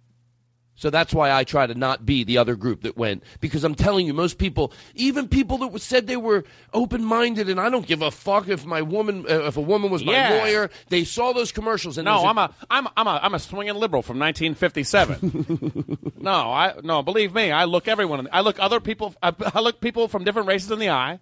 So 0.83 0.91
that's 0.91 1.14
why 1.14 1.30
I 1.30 1.45
try 1.45 1.68
to 1.68 1.76
not 1.76 2.05
be 2.05 2.24
the 2.24 2.39
other 2.39 2.57
group 2.57 2.83
that 2.83 2.97
went 2.97 3.22
because 3.41 3.62
I'm 3.62 3.76
telling 3.76 4.05
you, 4.05 4.12
most 4.12 4.37
people, 4.37 4.72
even 4.97 5.28
people 5.28 5.59
that 5.59 5.80
said 5.80 6.09
they 6.09 6.16
were 6.16 6.43
open-minded, 6.74 7.49
and 7.49 7.61
I 7.61 7.70
don't 7.70 7.87
give 7.87 8.03
a 8.03 8.11
fuck 8.11 8.49
if 8.49 8.66
my 8.66 8.83
woman, 8.83 9.24
uh, 9.30 9.45
if 9.45 9.57
a 9.57 9.61
woman 9.61 9.93
was 9.93 10.05
my 10.05 10.14
Yeah. 10.14 10.41
lawyer, 10.41 10.70
they 10.89 11.05
saw 11.05 11.33
those 11.33 11.53
commercials 11.53 11.99
and 11.99 12.07
No, 12.07 12.26
I'm 12.26 12.37
a 12.37 12.53
I'm 12.68 12.89
I'm 12.97 13.07
a 13.07 13.20
I'm 13.22 13.33
a 13.33 13.39
swinging 13.39 13.76
liberal 13.76 14.03
from 14.03 14.18
1957. 14.18 15.99
no, 16.20 16.53
I 16.53 16.74
no, 16.83 17.05
believe 17.05 17.33
me, 17.33 17.53
I 17.53 17.66
look 17.66 17.87
everyone. 17.87 18.18
In, 18.18 18.28
I 18.33 18.41
look 18.41 18.59
other 18.59 18.80
people. 18.80 19.14
I, 19.22 19.33
I 19.55 19.61
look 19.61 19.80
people 19.80 20.09
from 20.09 20.24
different 20.24 20.49
races 20.49 20.72
in 20.72 20.80
the 20.80 20.91
eye. 20.91 21.20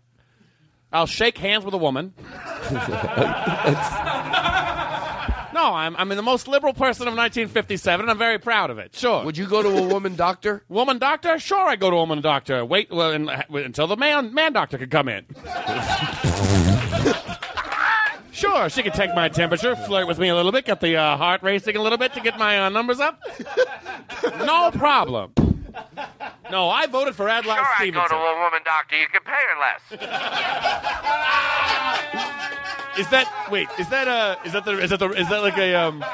I'll 0.91 1.05
shake 1.05 1.37
hands 1.37 1.67
with 1.67 1.75
a 1.75 1.77
woman. 1.77 2.15
no, 5.61 5.75
I'm 5.75 5.97
I'm 5.97 6.09
the 6.09 6.23
most 6.23 6.49
liberal 6.49 6.73
person 6.73 7.03
of 7.03 7.15
1957, 7.15 8.01
and 8.03 8.11
I'm 8.11 8.19
very 8.19 8.39
proud 8.39 8.71
of 8.71 8.79
it. 8.79 8.95
Sure. 8.95 9.25
Would 9.25 9.37
you 9.37 9.47
go 9.47 9.63
to 9.63 9.69
a 9.69 9.87
woman 9.87 10.17
doctor? 10.17 10.63
woman 10.69 10.99
doctor? 10.99 11.39
Sure, 11.39 11.69
I 11.69 11.77
go 11.77 11.91
to 11.91 11.97
a 11.97 11.99
woman 11.99 12.21
doctor. 12.23 12.65
Wait 12.65 12.91
well, 12.91 13.13
and, 13.13 13.31
until 13.51 13.87
the 13.87 13.97
man 13.97 14.33
man 14.33 14.53
doctor 14.53 14.79
could 14.79 14.91
come 14.91 15.09
in. 15.09 15.25
Sure, 18.33 18.71
she 18.71 18.83
could 18.83 18.95
take 18.95 19.15
my 19.15 19.29
temperature, 19.29 19.77
flirt 19.77 20.07
with 20.07 20.19
me 20.19 20.31
a 20.31 20.35
little 20.35 20.51
bit, 20.51 20.65
get 20.65 20.81
the 20.81 20.97
uh, 20.97 21.19
heart 21.19 21.43
racing 21.43 21.77
a 21.77 21.83
little 21.83 21.99
bit 21.99 22.15
to 22.15 22.21
get 22.23 22.39
my 22.39 22.59
uh, 22.59 22.69
numbers 22.71 22.99
up. 22.99 23.21
no 24.39 24.71
problem. 24.71 25.35
No, 26.51 26.69
I 26.69 26.87
voted 26.89 27.15
for 27.15 27.29
Adlai 27.29 27.55
Sure, 27.55 27.65
I 27.79 27.91
go 27.91 28.09
to 28.09 28.15
a 28.15 28.41
woman 28.43 28.61
doctor. 28.65 28.97
You 28.99 29.07
can 29.07 29.21
pay 29.23 29.31
her 29.31 29.61
less. 29.61 29.83
Is 32.99 33.07
that 33.11 33.29
wait? 33.53 33.69
Is 33.79 33.89
that 33.91 34.09
uh? 34.09 34.35
Is 34.45 34.53
that 34.55 34.65
the? 34.65 34.73
Is 34.81 34.91
that 34.91 34.99
the? 34.99 35.11
Is 35.11 35.29
that 35.29 35.43
like 35.43 35.57
a 35.59 35.75
um? 35.77 36.01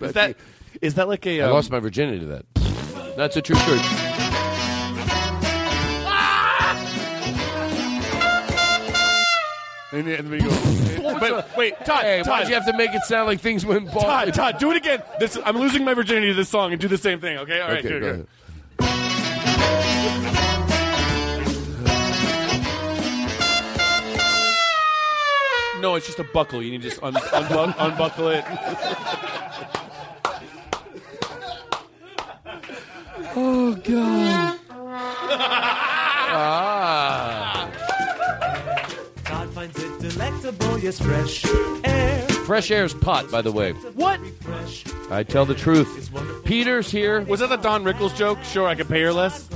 Is 0.00 0.12
that? 0.12 0.36
Is 0.82 0.94
that 0.94 1.08
like 1.08 1.26
a? 1.26 1.42
I 1.42 1.46
Um, 1.46 1.52
lost 1.52 1.70
my 1.70 1.80
virginity 1.80 2.20
to 2.20 2.26
that. 2.26 2.44
That's 3.16 3.36
a 3.36 3.42
true 3.42 3.56
story. 3.56 3.78
And 9.92 10.06
then 10.06 10.28
we 10.30 10.38
go. 10.40 10.48
but 11.20 11.56
wait, 11.56 11.74
Todd. 11.84 12.02
Hey, 12.02 12.18
Todd, 12.22 12.28
why'd 12.28 12.48
you 12.48 12.54
have 12.54 12.66
to 12.66 12.76
make 12.76 12.92
it 12.94 13.02
sound 13.02 13.26
like 13.26 13.40
things 13.40 13.64
went 13.64 13.86
bad? 13.86 14.00
Todd, 14.00 14.34
Todd, 14.34 14.58
do 14.58 14.70
it 14.72 14.76
again. 14.76 15.02
This, 15.20 15.38
I'm 15.44 15.56
losing 15.58 15.84
my 15.84 15.94
virginity 15.94 16.28
to 16.28 16.34
this 16.34 16.48
song, 16.48 16.72
and 16.72 16.80
do 16.80 16.88
the 16.88 16.98
same 16.98 17.20
thing. 17.20 17.38
Okay, 17.38 17.60
all 17.60 17.68
right, 17.68 17.78
Okay, 17.78 17.88
good, 17.88 18.02
go 18.02 18.06
good. 18.06 18.14
ahead. 18.14 18.26
No, 25.80 25.94
it's 25.94 26.06
just 26.06 26.18
a 26.18 26.24
buckle. 26.24 26.62
You 26.62 26.70
need 26.72 26.82
to 26.82 26.88
just 26.88 27.02
un- 27.02 27.12
unbu- 27.14 27.74
unbuckle 27.78 28.28
it. 28.28 28.44
Oh 33.38 33.74
God. 33.74 34.58
ah. 36.32 37.45
Todd 40.16 40.32
finds 40.32 40.44
it 40.44 40.58
delectable, 40.58 40.78
yes, 40.78 40.98
fresh 40.98 41.44
air. 41.84 42.28
Fresh 42.46 42.70
air's 42.70 42.94
pot, 42.94 43.30
by 43.30 43.42
the 43.42 43.52
way. 43.52 43.72
What? 43.72 44.20
I 45.10 45.22
tell 45.22 45.44
the 45.44 45.54
truth. 45.54 46.10
Peter's 46.44 46.90
here. 46.90 47.22
Was 47.22 47.40
that 47.40 47.48
the 47.48 47.56
Don 47.56 47.84
Rickles 47.84 48.16
joke? 48.16 48.42
Sure, 48.42 48.66
I 48.66 48.74
could 48.74 48.88
pay 48.88 49.02
her 49.02 49.12
less. 49.12 49.48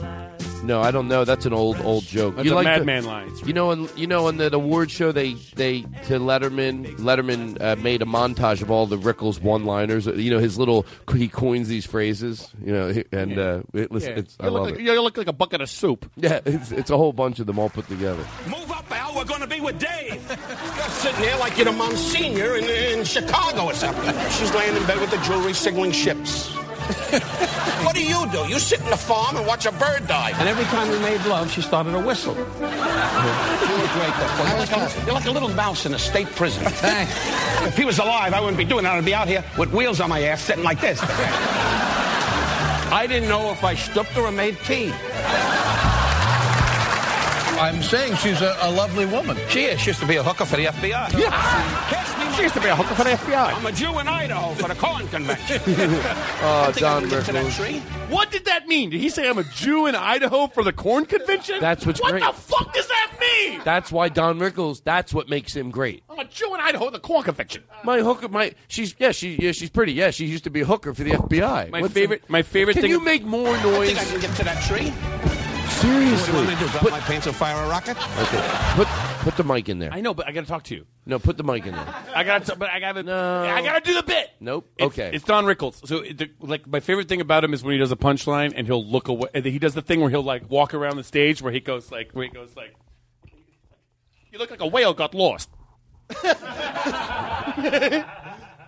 No, 0.62 0.80
I 0.80 0.90
don't 0.90 1.08
know. 1.08 1.24
That's 1.24 1.46
an 1.46 1.52
old 1.52 1.80
old 1.80 2.04
joke. 2.04 2.36
That's 2.36 2.48
a 2.48 2.54
the- 2.54 2.62
Madman 2.62 3.04
line. 3.04 3.32
You 3.44 3.52
know, 3.52 3.70
on 3.70 3.88
you 3.96 4.06
know, 4.06 4.26
on 4.26 4.36
the 4.36 4.54
award 4.54 4.90
show, 4.90 5.11
they 5.12 5.34
they 5.54 5.82
to 5.82 6.18
Letterman. 6.18 6.96
Letterman 6.98 7.61
uh, 7.61 7.76
made 7.76 8.02
a 8.02 8.04
montage 8.04 8.61
of 8.62 8.70
all 8.70 8.86
the 8.86 8.98
Rickles 8.98 9.40
one-liners. 9.40 10.06
You 10.06 10.30
know, 10.30 10.38
his 10.38 10.58
little 10.58 10.86
he 11.14 11.28
coins 11.28 11.68
these 11.68 11.86
phrases. 11.86 12.50
You 12.64 12.72
know, 12.72 13.02
and 13.12 13.38
uh, 13.38 13.62
it, 13.74 13.90
listen, 13.90 14.12
Yeah. 14.12 14.18
it's, 14.18 14.36
I 14.40 14.44
you, 14.44 14.50
look 14.50 14.61
love 14.62 14.70
like, 14.72 14.80
it. 14.80 14.84
you 14.84 15.00
look 15.02 15.16
like 15.16 15.26
a 15.28 15.32
bucket 15.32 15.61
of 15.61 15.70
soup. 15.70 16.11
Yeah, 16.16 16.40
it's, 16.46 16.72
it's 16.72 16.90
a 16.90 16.96
whole 16.96 17.12
bunch 17.12 17.38
of 17.40 17.46
them 17.46 17.58
all 17.58 17.70
put 17.70 17.88
together. 17.88 18.24
Move 18.46 18.70
up, 18.70 18.90
Al. 18.90 19.14
We're 19.16 19.24
going 19.24 19.40
to 19.40 19.46
be 19.46 19.61
with 19.61 19.78
Dave. 19.78 20.22
You're 20.28 20.88
sitting 20.90 21.20
there 21.22 21.38
like 21.38 21.56
you're 21.56 21.64
the 21.66 21.72
Monsignor 21.72 22.56
in, 22.56 22.64
in 22.64 23.04
Chicago 23.04 23.64
or 23.66 23.74
something. 23.74 24.14
She's 24.32 24.54
laying 24.54 24.76
in 24.76 24.84
bed 24.86 25.00
with 25.00 25.11
the 25.11 25.18
jewelry 25.18 25.52
signaling 25.54 25.92
ships. 25.92 26.50
What 27.84 27.95
do 27.95 28.05
you 28.05 28.26
do? 28.30 28.47
You 28.49 28.59
sit 28.59 28.80
in 28.80 28.91
the 28.91 28.97
farm 28.97 29.36
and 29.36 29.47
watch 29.47 29.66
a 29.66 29.72
bird 29.72 30.07
die. 30.07 30.32
And 30.38 30.49
every 30.49 30.64
time 30.64 30.91
we 30.91 30.99
made 30.99 31.24
love, 31.26 31.51
she 31.51 31.62
started 31.62 31.93
to 31.93 32.01
whistle. 32.01 32.34
you 32.36 32.43
were 32.43 32.49
great, 33.95 34.14
though. 34.16 34.45
You're 34.49 34.59
like, 34.59 34.72
a, 34.72 35.03
you're 35.05 35.14
like 35.14 35.26
a 35.26 35.30
little 35.30 35.49
mouse 35.51 35.86
in 35.86 35.95
a 35.95 35.99
state 35.99 36.28
prison. 36.28 36.62
if 36.66 37.76
he 37.76 37.84
was 37.84 37.99
alive, 37.99 38.32
I 38.34 38.41
wouldn't 38.41 38.59
be 38.59 38.64
doing 38.64 38.84
that. 38.84 38.95
I'd 38.95 39.05
be 39.05 39.14
out 39.14 39.28
here 39.28 39.45
with 39.59 39.72
wheels 39.72 40.01
on 40.01 40.09
my 40.09 40.22
ass, 40.22 40.43
sitting 40.43 40.64
like 40.64 40.80
this. 40.80 41.01
I 42.93 43.07
didn't 43.07 43.28
know 43.28 43.53
if 43.53 43.62
I 43.62 43.74
stooped 43.74 44.16
or 44.16 44.32
made 44.32 44.59
tea. 44.61 44.93
I'm 47.61 47.82
saying 47.82 48.16
she's 48.16 48.41
a, 48.41 48.57
a 48.62 48.70
lovely 48.70 49.05
woman. 49.05 49.36
She 49.49 49.64
is. 49.64 49.80
She 49.80 49.91
used 49.91 50.01
to 50.01 50.07
be 50.07 50.16
a 50.16 50.22
hooker 50.22 50.47
for 50.47 50.57
the 50.57 50.64
FBI. 50.64 51.12
She 52.37 52.43
used 52.43 52.55
to 52.55 52.61
be 52.61 52.68
a 52.68 52.76
hooker 52.76 52.95
for 52.95 53.05
the 53.05 53.11
FBI. 53.11 53.55
I'm 53.55 53.66
a 53.66 53.72
Jew 53.72 53.99
in 53.99 54.09
Idaho 54.09 54.55
for 54.55 54.68
the 54.68 54.74
corn 54.74 55.07
convention. 55.09 55.61
Oh, 56.43 56.72
Don 56.76 57.05
I'm 57.05 57.09
gonna 57.09 57.16
get 57.16 57.26
to 57.26 57.33
that 57.33 57.53
Rickles. 57.53 57.81
What 58.09 58.31
did 58.31 58.47
that 58.47 58.66
mean? 58.66 58.89
Did 58.91 59.01
he 59.01 59.11
say 59.11 59.28
I'm 59.28 59.37
a 59.39 59.45
Jew 59.45 59.87
in 59.87 59.95
Idaho 59.95 60.47
for 60.47 60.64
the 60.64 60.72
corn 60.72 61.05
convention? 61.05 61.61
That's 61.61 61.85
what's 61.85 62.01
what 62.01 62.12
great. 62.12 62.22
What 62.22 62.35
the 62.35 62.41
fuck 62.41 62.72
does 62.74 62.87
that 62.89 63.12
mean? 63.20 63.61
That's 63.64 63.93
why 63.93 64.09
Don 64.09 64.39
Rickles. 64.39 64.83
That's 64.83 65.12
what 65.12 65.28
makes 65.28 65.55
him 65.55 65.70
great. 65.70 66.03
I'm 66.09 66.18
a 66.18 66.24
Jew 66.24 66.55
in 66.55 66.61
Idaho 66.61 66.87
at 66.87 66.93
the 66.95 66.99
corn 67.01 67.24
convention. 67.24 67.62
My 67.85 68.01
hooker, 68.01 68.28
my 68.28 68.55
she's 68.68 68.95
yeah, 68.99 69.12
she 69.12 69.37
yeah, 69.37 69.53
she's 69.53 69.70
pretty. 69.70 69.93
Yeah, 69.93 70.11
she 70.11 70.24
used 70.26 70.45
to 70.45 70.51
be 70.51 70.62
a 70.62 70.64
hooker 70.66 70.95
for 70.95 71.03
the 71.05 71.11
FBI. 71.12 71.70
My 71.70 71.83
What's 71.83 71.93
favorite, 71.93 72.24
my 72.28 72.43
favorite 72.43 72.74
Can 72.74 72.83
thing. 72.83 72.91
you 72.91 73.01
make 73.05 73.24
more 73.24 73.49
I 73.49 73.62
noise? 73.62 73.89
think 73.89 74.01
I 74.01 74.05
can 74.05 74.20
get 74.20 74.37
to 74.37 74.45
that 74.45 74.62
tree. 74.62 74.93
Seriously. 75.71 76.11
What 76.11 76.27
do 76.27 76.31
you 76.33 76.37
want 76.37 76.49
me 76.49 76.55
to 76.55 76.61
do? 76.61 76.79
Drop 76.79 76.91
my 76.91 77.01
pants 77.01 77.27
and 77.27 77.35
fire 77.37 77.64
a 77.64 77.68
rocket? 77.68 77.97
Okay, 78.21 78.75
put 78.75 78.87
put 79.21 79.37
the 79.37 79.45
mic 79.45 79.68
in 79.68 79.79
there. 79.79 79.93
I 79.93 80.01
know, 80.01 80.12
but 80.14 80.27
I 80.29 80.33
got 80.33 80.43
to 80.43 80.47
talk 80.47 80.64
to 80.64 80.75
you. 80.75 80.85
No, 81.07 81.18
put 81.18 81.37
the 81.37 81.43
mic 81.45 81.64
in 81.66 81.73
there. 81.75 81.95
I 82.14 82.25
got 82.25 82.45
to, 82.47 82.57
but 82.57 82.68
I 82.71 82.81
got 82.81 82.93
to, 82.93 83.03
No. 83.03 83.43
I 83.45 83.62
got 83.62 83.83
to 83.83 83.91
do 83.91 83.95
the 83.97 84.03
bit. 84.03 84.31
Nope. 84.41 84.68
It's- 84.77 84.89
okay. 84.93 85.11
It's 85.14 85.25
Don 85.25 85.45
Rickles. 85.45 85.87
So, 85.87 85.99
it, 85.99 86.18
the, 86.18 86.31
like, 86.41 86.66
my 86.66 86.81
favorite 86.81 87.09
thing 87.09 87.21
about 87.21 87.43
him 87.45 87.53
is 87.55 87.62
when 87.64 87.73
he 87.73 87.79
does 87.79 87.93
a 87.93 87.97
punchline 87.97 88.53
and 88.55 88.66
he'll 88.66 88.85
look 88.85 89.09
away. 89.09 89.29
and 89.35 89.45
He 89.45 89.59
does 89.59 89.75
the 89.75 89.83
thing 89.83 90.01
where 90.01 90.11
he'll 90.11 90.23
like 90.23 90.49
walk 90.51 90.75
around 90.75 90.97
the 90.97 91.05
stage 91.05 91.41
where 91.43 91.53
he 91.53 91.61
goes 91.61 91.91
like, 91.91 92.12
where 92.12 92.25
he 92.25 92.31
goes 92.31 92.55
like, 92.57 92.75
"You 94.33 94.39
look 94.39 94.51
like 94.51 94.61
a 94.61 94.66
whale 94.66 94.93
got 94.95 95.14
lost," 95.14 95.49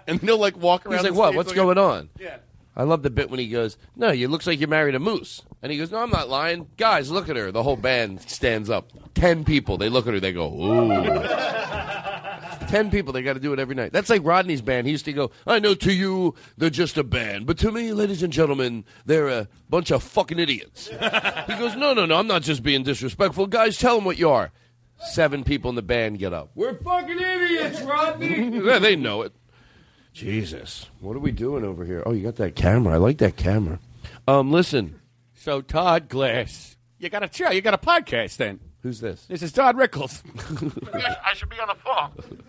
and 0.06 0.20
he'll 0.20 0.38
like 0.38 0.56
walk 0.56 0.86
around. 0.86 0.94
He's 0.98 1.04
like, 1.04 1.12
the 1.12 1.18
what? 1.18 1.28
stage 1.28 1.36
What's 1.36 1.48
like- 1.50 1.56
going 1.56 1.78
on? 1.78 2.08
Yeah. 2.18 2.36
I 2.74 2.84
love 2.84 3.02
the 3.02 3.10
bit 3.10 3.30
when 3.30 3.38
he 3.40 3.48
goes, 3.48 3.76
"No, 3.96 4.12
you 4.12 4.28
looks 4.28 4.46
like 4.46 4.60
you 4.60 4.66
married 4.66 4.94
a 4.94 4.98
moose," 4.98 5.42
and 5.62 5.70
he 5.70 5.76
goes, 5.78 5.90
"No, 5.90 5.98
I'm 5.98 6.10
not 6.10 6.30
lying." 6.30 6.68
Guys, 6.78 7.10
look 7.10 7.28
at 7.28 7.36
her. 7.36 7.52
The 7.52 7.62
whole 7.62 7.76
band 7.76 8.22
stands 8.22 8.70
up. 8.70 8.90
Ten 9.14 9.44
people. 9.44 9.76
They 9.76 9.90
look 9.90 10.06
at 10.06 10.14
her. 10.14 10.20
They 10.20 10.32
go, 10.32 10.46
"Ooh." 10.48 11.28
Ten 12.68 12.90
people. 12.90 13.12
They 13.12 13.20
got 13.22 13.34
to 13.34 13.40
do 13.40 13.52
it 13.52 13.58
every 13.58 13.74
night. 13.74 13.92
That's 13.92 14.08
like 14.08 14.24
Rodney's 14.24 14.62
band. 14.62 14.86
He 14.86 14.92
used 14.92 15.04
to 15.04 15.12
go, 15.12 15.30
"I 15.46 15.58
know 15.58 15.74
to 15.74 15.92
you 15.92 16.34
they're 16.56 16.70
just 16.70 16.96
a 16.96 17.04
band, 17.04 17.44
but 17.44 17.58
to 17.58 17.70
me, 17.70 17.92
ladies 17.92 18.22
and 18.22 18.32
gentlemen, 18.32 18.84
they're 19.04 19.28
a 19.28 19.48
bunch 19.68 19.90
of 19.90 20.02
fucking 20.02 20.38
idiots." 20.38 20.88
he 20.88 21.54
goes, 21.58 21.76
"No, 21.76 21.92
no, 21.92 22.06
no. 22.06 22.16
I'm 22.16 22.26
not 22.26 22.40
just 22.42 22.62
being 22.62 22.84
disrespectful. 22.84 23.48
Guys, 23.48 23.76
tell 23.76 23.96
them 23.96 24.06
what 24.06 24.18
you 24.18 24.30
are." 24.30 24.50
Seven 25.10 25.44
people 25.44 25.68
in 25.68 25.74
the 25.74 25.82
band 25.82 26.20
get 26.20 26.32
up. 26.32 26.52
We're 26.54 26.74
fucking 26.74 27.18
idiots, 27.18 27.82
Rodney. 27.82 28.60
yeah, 28.64 28.78
they 28.78 28.96
know 28.96 29.22
it. 29.22 29.32
Jesus, 30.12 30.90
what 31.00 31.16
are 31.16 31.20
we 31.20 31.32
doing 31.32 31.64
over 31.64 31.84
here? 31.84 32.02
Oh, 32.04 32.12
you 32.12 32.22
got 32.22 32.36
that 32.36 32.54
camera. 32.54 32.94
I 32.94 32.96
like 32.98 33.18
that 33.18 33.36
camera. 33.36 33.78
Um, 34.28 34.52
listen. 34.52 35.00
So 35.34 35.60
Todd 35.60 36.08
Glass, 36.08 36.76
you 36.98 37.08
got 37.08 37.22
a 37.22 37.30
show. 37.32 37.50
You 37.50 37.60
got 37.62 37.74
a 37.74 37.78
podcast 37.78 38.36
then. 38.36 38.60
Who's 38.82 39.00
this? 39.00 39.24
This 39.26 39.42
is 39.42 39.52
Todd 39.52 39.76
Rickles. 39.76 40.22
I 41.24 41.34
should 41.34 41.48
be 41.48 41.58
on 41.58 41.68
the 41.68 41.74
phone. 41.74 42.42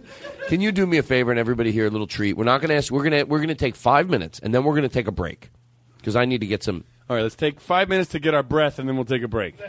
Can 0.47 0.61
you 0.61 0.71
do 0.71 0.85
me 0.85 0.97
a 0.97 1.03
favor 1.03 1.31
and 1.31 1.39
everybody 1.39 1.71
here 1.71 1.85
a 1.87 1.89
little 1.89 2.07
treat? 2.07 2.35
We're 2.35 2.43
not 2.43 2.59
going 2.59 2.69
to 2.69 2.75
ask. 2.75 2.91
We're 2.91 3.07
going 3.07 3.11
to 3.11 3.23
we're 3.23 3.37
going 3.37 3.49
to 3.49 3.55
take 3.55 3.75
five 3.75 4.09
minutes 4.09 4.39
and 4.39 4.53
then 4.53 4.63
we're 4.63 4.73
going 4.73 4.87
to 4.87 4.93
take 4.93 5.07
a 5.07 5.11
break 5.11 5.49
because 5.97 6.15
I 6.15 6.25
need 6.25 6.41
to 6.41 6.47
get 6.47 6.63
some. 6.63 6.83
All 7.09 7.15
right, 7.15 7.21
let's 7.21 7.35
take 7.35 7.59
five 7.59 7.87
minutes 7.87 8.11
to 8.11 8.19
get 8.19 8.33
our 8.33 8.43
breath, 8.43 8.79
and 8.79 8.87
then 8.87 8.95
we'll 8.95 9.05
take 9.05 9.23
a 9.23 9.27
break. 9.27 9.55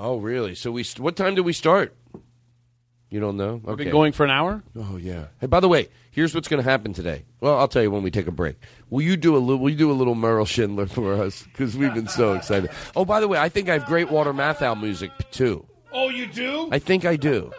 Oh, 0.00 0.18
really? 0.18 0.54
So 0.54 0.70
we 0.70 0.84
st- 0.84 1.02
what 1.02 1.16
time 1.16 1.34
do 1.34 1.42
we 1.42 1.52
start? 1.52 1.92
You 3.10 3.20
don't 3.20 3.36
know? 3.38 3.54
We've 3.54 3.68
Okay. 3.70 3.84
been 3.84 3.92
going 3.92 4.12
for 4.12 4.24
an 4.24 4.30
hour. 4.30 4.62
Oh 4.76 4.96
yeah. 4.98 5.26
Hey, 5.40 5.46
by 5.46 5.60
the 5.60 5.68
way, 5.68 5.88
here's 6.10 6.34
what's 6.34 6.46
going 6.48 6.62
to 6.62 6.68
happen 6.68 6.92
today. 6.92 7.24
Well, 7.40 7.58
I'll 7.58 7.68
tell 7.68 7.82
you 7.82 7.90
when 7.90 8.02
we 8.02 8.10
take 8.10 8.26
a 8.26 8.30
break. 8.32 8.56
Will 8.90 9.00
you 9.02 9.16
do 9.16 9.34
a 9.34 9.38
little? 9.38 9.58
Will 9.62 9.70
you 9.70 9.76
do 9.78 9.90
a 9.90 9.94
little 9.94 10.14
Merle 10.14 10.44
Shindler 10.44 10.88
for 10.90 11.14
us? 11.14 11.42
Because 11.44 11.76
we've 11.76 11.94
been 11.94 12.08
so 12.08 12.34
excited. 12.34 12.70
Oh, 12.94 13.04
by 13.06 13.20
the 13.20 13.28
way, 13.28 13.38
I 13.38 13.48
think 13.48 13.68
I 13.70 13.74
have 13.74 13.86
Great 13.86 14.10
Walter 14.10 14.34
Matthau 14.34 14.78
music 14.78 15.10
too. 15.30 15.66
Oh, 15.92 16.10
you 16.10 16.26
do? 16.26 16.68
I 16.70 16.78
think 16.78 17.04
I 17.06 17.16
do. 17.16 17.50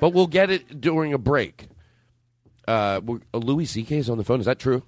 But 0.00 0.10
we'll 0.12 0.26
get 0.26 0.50
it 0.50 0.80
during 0.80 1.12
a 1.12 1.18
break. 1.18 1.68
Uh, 2.66 3.00
we're- 3.04 3.20
uh, 3.32 3.38
Louis 3.38 3.66
C.K. 3.66 3.98
is 3.98 4.10
on 4.10 4.18
the 4.18 4.24
phone. 4.24 4.40
Is 4.40 4.46
that 4.46 4.58
true? 4.58 4.82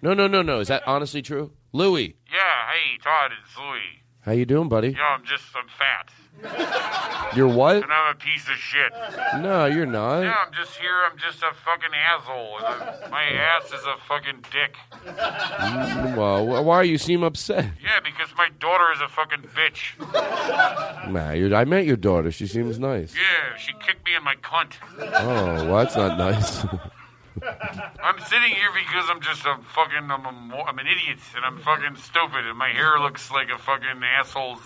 No, 0.00 0.14
no, 0.14 0.26
no, 0.28 0.42
no. 0.42 0.60
Is 0.60 0.68
that 0.68 0.82
honestly 0.86 1.22
true? 1.22 1.50
Louis, 1.72 2.14
Yeah, 2.30 2.38
hey, 2.70 2.98
Todd, 3.02 3.32
it's 3.42 3.56
Louis. 3.58 4.02
how 4.20 4.32
you 4.32 4.44
doing, 4.44 4.68
buddy? 4.68 4.88
You 4.88 4.94
know, 4.94 5.02
I'm 5.02 5.24
just, 5.24 5.44
I'm 5.56 5.66
fat. 5.68 6.10
You're 7.34 7.48
what? 7.48 7.76
And 7.76 7.90
I'm 7.92 8.12
a 8.12 8.18
piece 8.18 8.46
of 8.48 8.56
shit. 8.56 8.92
No, 9.40 9.64
you're 9.66 9.86
not. 9.86 10.20
Yeah, 10.20 10.34
I'm 10.46 10.52
just 10.52 10.76
here. 10.76 10.92
I'm 11.10 11.16
just 11.16 11.42
a 11.42 11.52
fucking 11.64 11.90
asshole. 11.94 12.58
My 13.10 13.22
ass 13.24 13.66
is 13.72 13.84
a 13.86 13.96
fucking 14.06 14.44
dick. 14.50 14.76
Mm, 15.06 16.16
Well, 16.16 16.44
wh- 16.46 16.64
why 16.66 16.82
you 16.82 16.98
seem 16.98 17.22
upset? 17.22 17.64
Yeah, 17.82 18.00
because 18.04 18.28
my 18.36 18.50
daughter 18.60 18.92
is 18.94 19.00
a 19.00 19.08
fucking 19.08 19.48
bitch. 19.54 19.98
Nah, 21.10 21.56
I 21.58 21.64
met 21.64 21.86
your 21.86 21.96
daughter. 21.96 22.30
She 22.30 22.46
seems 22.46 22.78
nice. 22.78 23.14
Yeah, 23.14 23.56
she 23.56 23.72
kicked 23.80 24.04
me 24.04 24.14
in 24.14 24.22
my 24.24 24.34
cunt. 24.36 24.74
Oh, 24.98 25.66
well, 25.66 25.76
that's 25.78 25.96
not 25.96 26.18
nice. 26.18 26.64
I'm 28.02 28.18
sitting 28.26 28.50
here 28.50 28.68
because 28.74 29.06
I'm 29.08 29.20
just 29.22 29.44
a 29.46 29.56
fucking, 29.74 30.10
I'm, 30.10 30.24
a, 30.26 30.56
I'm 30.64 30.78
an 30.78 30.86
idiot 30.86 31.18
and 31.34 31.44
I'm 31.44 31.58
fucking 31.60 31.96
stupid 31.96 32.46
and 32.46 32.58
my 32.58 32.68
hair 32.68 32.98
looks 33.00 33.30
like 33.30 33.48
a 33.48 33.58
fucking 33.58 34.02
asshole's 34.18 34.60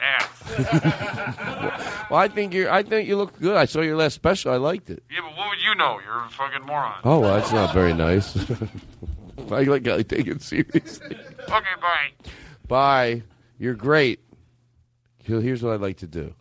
ass. 0.00 2.06
well, 2.10 2.20
I 2.20 2.28
think 2.28 2.54
you're. 2.54 2.70
I 2.70 2.82
think 2.82 3.08
you 3.08 3.16
look 3.16 3.38
good. 3.40 3.56
I 3.56 3.64
saw 3.64 3.80
your 3.80 3.96
last 3.96 4.14
special. 4.14 4.52
I 4.52 4.56
liked 4.56 4.90
it. 4.90 5.02
Yeah, 5.10 5.20
but 5.22 5.36
what 5.36 5.48
would 5.50 5.62
you 5.62 5.74
know? 5.74 6.00
You're 6.04 6.24
a 6.24 6.28
fucking 6.30 6.66
moron. 6.66 7.00
Oh, 7.04 7.20
well, 7.20 7.34
that's 7.34 7.52
not 7.52 7.74
very 7.74 7.94
nice. 7.94 8.36
I 9.50 9.62
like. 9.62 9.86
I 9.88 10.02
take 10.02 10.26
it 10.26 10.42
seriously. 10.42 11.16
Okay, 11.16 11.74
bye. 11.80 12.10
Bye. 12.68 13.22
You're 13.58 13.74
great. 13.74 14.20
Here's 15.22 15.62
what 15.62 15.74
I'd 15.74 15.80
like 15.80 15.98
to 15.98 16.06
do. 16.06 16.34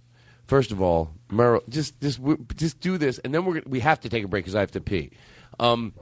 First 0.47 0.71
of 0.71 0.81
all, 0.81 1.11
Merle, 1.29 1.61
just 1.69 1.99
just 2.01 2.19
just 2.55 2.79
do 2.79 2.97
this, 2.97 3.19
and 3.19 3.33
then 3.33 3.45
we're 3.45 3.55
gonna, 3.55 3.69
we 3.69 3.79
have 3.81 3.99
to 4.01 4.09
take 4.09 4.23
a 4.23 4.27
break 4.27 4.45
because 4.45 4.55
I 4.55 4.61
have 4.61 4.71
to 4.71 4.81
pee. 4.81 5.11
Um, 5.59 5.93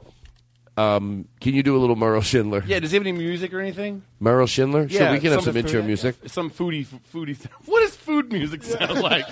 um, 0.78 1.28
can 1.42 1.54
you 1.56 1.64
do 1.64 1.76
a 1.76 1.80
little 1.80 1.96
Merle 1.96 2.22
Shindler? 2.22 2.64
Yeah, 2.68 2.80
does 2.80 2.92
he 2.92 2.96
have 2.98 3.04
any 3.06 3.12
music 3.18 3.52
or 3.54 3.60
anything? 3.60 4.04
Merle 4.20 4.46
Shindler. 4.46 4.90
Sure, 4.90 5.02
Yeah, 5.02 5.12
we 5.12 5.20
can 5.20 5.32
have 5.32 5.42
some 5.44 5.54
food- 5.54 5.66
intro 5.66 5.82
music. 5.82 6.16
Some 6.28 6.50
foodie, 6.52 6.86
foodie. 7.14 7.38
What 7.66 7.82
does 7.82 7.96
food 7.96 8.32
music 8.32 8.64
sound 8.64 9.00
like? 9.02 9.26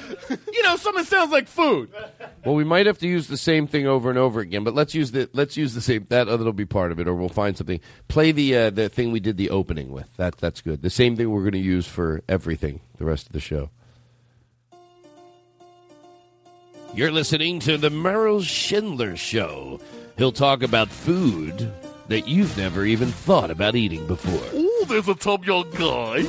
you 0.51 0.63
know, 0.63 0.75
something 0.75 1.03
sounds 1.05 1.31
like 1.31 1.47
food. 1.47 1.89
Well, 2.43 2.55
we 2.55 2.63
might 2.63 2.85
have 2.87 2.97
to 2.99 3.07
use 3.07 3.27
the 3.27 3.37
same 3.37 3.67
thing 3.67 3.85
over 3.87 4.09
and 4.09 4.17
over 4.19 4.39
again, 4.39 4.63
but 4.63 4.73
let's 4.73 4.95
use 4.95 5.11
the 5.11 5.29
let's 5.33 5.55
use 5.55 5.73
the 5.75 5.81
same 5.81 6.05
that 6.09 6.25
that'll 6.25 6.51
be 6.53 6.65
part 6.65 6.91
of 6.91 6.99
it, 6.99 7.07
or 7.07 7.13
we'll 7.13 7.29
find 7.29 7.55
something. 7.57 7.79
Play 8.07 8.31
the 8.31 8.55
uh, 8.57 8.69
the 8.71 8.89
thing 8.89 9.11
we 9.11 9.19
did 9.19 9.37
the 9.37 9.49
opening 9.51 9.91
with. 9.91 10.07
That 10.17 10.37
that's 10.37 10.61
good. 10.61 10.81
The 10.81 10.89
same 10.89 11.15
thing 11.15 11.29
we're 11.29 11.41
going 11.41 11.51
to 11.53 11.59
use 11.59 11.85
for 11.87 12.21
everything 12.27 12.81
the 12.97 13.05
rest 13.05 13.27
of 13.27 13.33
the 13.33 13.39
show. 13.39 13.69
You're 16.93 17.11
listening 17.11 17.59
to 17.61 17.77
the 17.77 17.89
Merrill 17.89 18.39
Shindler 18.39 19.17
Show. 19.17 19.81
He'll 20.17 20.31
talk 20.31 20.63
about 20.63 20.89
food 20.89 21.71
that 22.07 22.27
you've 22.27 22.57
never 22.57 22.85
even 22.85 23.09
thought 23.09 23.51
about 23.51 23.75
eating 23.75 24.07
before. 24.07 24.47
Oh, 24.53 24.85
there's 24.87 25.09
a 25.09 25.15
Tom 25.15 25.43
Young 25.43 25.69
guy. 25.71 26.23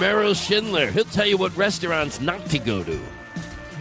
Merrill 0.00 0.32
Shindler. 0.32 0.90
He'll 0.90 1.04
tell 1.04 1.26
you 1.26 1.36
what 1.36 1.56
restaurants 1.56 2.20
not 2.20 2.44
to 2.46 2.58
go 2.58 2.82
to. 2.82 3.00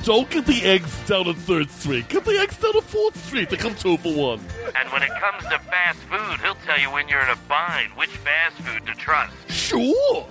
Don't 0.03 0.29
get 0.29 0.45
the 0.45 0.61
eggs 0.63 0.95
down 1.07 1.27
on 1.27 1.33
3rd 1.33 1.69
Street. 1.69 2.09
Get 2.09 2.25
the 2.25 2.37
eggs 2.37 2.57
down 2.57 2.75
on 2.75 2.81
4th 2.83 3.15
Street. 3.15 3.49
They 3.49 3.57
come 3.57 3.73
two 3.73 3.97
for 3.97 4.13
one. 4.13 4.39
And 4.79 4.87
when 4.91 5.01
it 5.01 5.09
comes 5.19 5.43
to 5.45 5.57
fast 5.59 5.99
food, 6.01 6.39
he'll 6.41 6.55
tell 6.65 6.79
you 6.79 6.91
when 6.91 7.07
you're 7.09 7.21
in 7.21 7.29
a 7.29 7.35
bind 7.49 7.91
which 7.93 8.11
fast 8.11 8.55
food 8.57 8.85
to 8.85 8.93
trust. 8.93 9.33
Sure. 9.49 10.27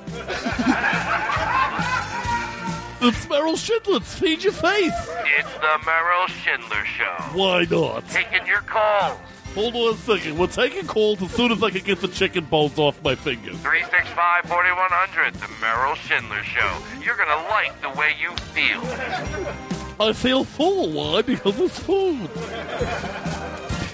It's 3.03 3.29
Merrill 3.29 3.55
Shindler. 3.55 3.95
Let's 3.95 4.15
feed 4.15 4.43
your 4.43 4.53
face. 4.53 4.93
It's 5.39 5.53
the 5.55 5.79
Merrill 5.85 6.27
Shindler 6.29 6.85
Show. 6.85 7.37
Why 7.37 7.65
not? 7.71 8.09
Taking 8.09 8.47
your 8.47 8.61
calls. 8.63 9.19
Hold 9.55 9.75
on 9.75 9.95
a 9.95 9.97
second. 9.97 10.39
We're 10.39 10.47
taking 10.49 10.87
calls 10.87 11.23
as 11.23 11.31
soon 11.33 11.53
as 11.53 11.63
I 11.63 11.71
can 11.71 11.83
get 11.83 12.01
the 12.01 12.09
chicken 12.09 12.45
bones 12.45 12.79
off 12.79 13.03
my 13.03 13.15
fingers. 13.15 13.57
365 13.61 14.45
4100, 14.45 15.35
the 15.35 15.49
Merrill 15.61 15.95
Shindler 15.95 16.43
Show. 16.43 16.79
You're 17.03 17.17
going 17.17 17.29
to 17.29 17.49
like 17.49 17.81
the 17.83 17.91
way 17.99 18.15
you 18.21 18.35
feel. 18.53 18.81
I 19.99 20.13
feel 20.13 20.45
full. 20.45 20.91
Why? 20.93 21.23
Because 21.23 21.59
it's 21.61 21.79
food. 21.79 22.29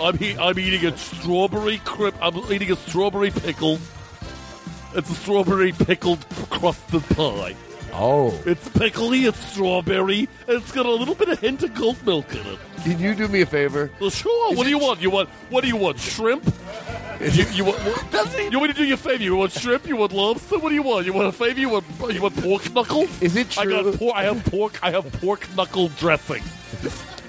I'm, 0.01 0.19
he- 0.19 0.37
I'm 0.37 0.59
eating 0.59 0.85
a 0.93 0.97
strawberry 0.97 1.79
crisp. 1.85 2.17
I'm 2.21 2.37
eating 2.53 2.73
a 2.73 2.77
strawberry 2.77 3.31
pickle. 3.31 3.79
It's 4.95 5.11
a 5.11 5.15
strawberry 5.15 5.73
pickled 5.73 6.25
crusted 6.51 7.03
pie. 7.17 7.55
Oh. 7.93 8.41
It's 8.47 8.69
pickly, 8.71 9.27
it's 9.27 9.39
strawberry, 9.39 10.29
and 10.49 10.57
it's 10.57 10.73
got 10.73 10.87
a 10.87 10.91
little 10.91 11.15
bit 11.15 11.29
of 11.29 11.39
hint 11.39 11.63
of 11.63 11.75
goat 11.75 12.03
milk 12.05 12.33
in 12.35 12.47
it. 12.47 12.59
Can 12.83 12.99
you 12.99 13.15
do 13.15 13.29
me 13.29 13.43
a 13.43 13.47
favor? 13.47 13.91
Well, 14.01 14.11
sure. 14.11 14.55
what 14.55 14.65
do 14.65 14.71
you 14.71 14.79
want? 14.79 15.01
You 15.01 15.11
want 15.11 15.29
what 15.51 15.61
do 15.63 15.69
you 15.69 15.77
want? 15.77 15.99
Shrimp? 15.99 16.45
you, 17.21 17.45
you 17.53 17.65
want? 17.65 17.79
What, 17.81 18.39
you 18.53 18.59
want 18.59 18.69
me 18.69 18.69
to 18.69 18.75
do 18.75 18.85
you 18.85 18.95
a 18.95 18.97
favor? 18.97 19.23
You 19.23 19.37
want 19.37 19.53
shrimp? 19.53 19.87
You 19.87 19.97
want 19.97 20.13
lobster? 20.13 20.59
What 20.59 20.71
do 20.71 20.75
you 20.75 20.83
want? 20.83 21.07
You 21.07 21.13
want 21.13 21.29
a 21.29 21.33
favor? 21.33 21.61
You 21.61 21.69
want 21.69 21.85
you 22.13 22.23
want 22.23 22.37
pork 22.43 22.73
knuckle? 22.73 23.07
Is 23.21 23.37
it 23.37 23.51
true? 23.51 23.63
I 23.63 23.65
true? 23.83 23.91
got 23.93 23.99
pork. 23.99 24.17
I 24.17 24.23
have 24.23 24.45
pork. 24.47 24.79
I 24.83 24.91
have 24.91 25.13
pork 25.21 25.49
knuckle 25.55 25.89
dressing. 25.89 26.43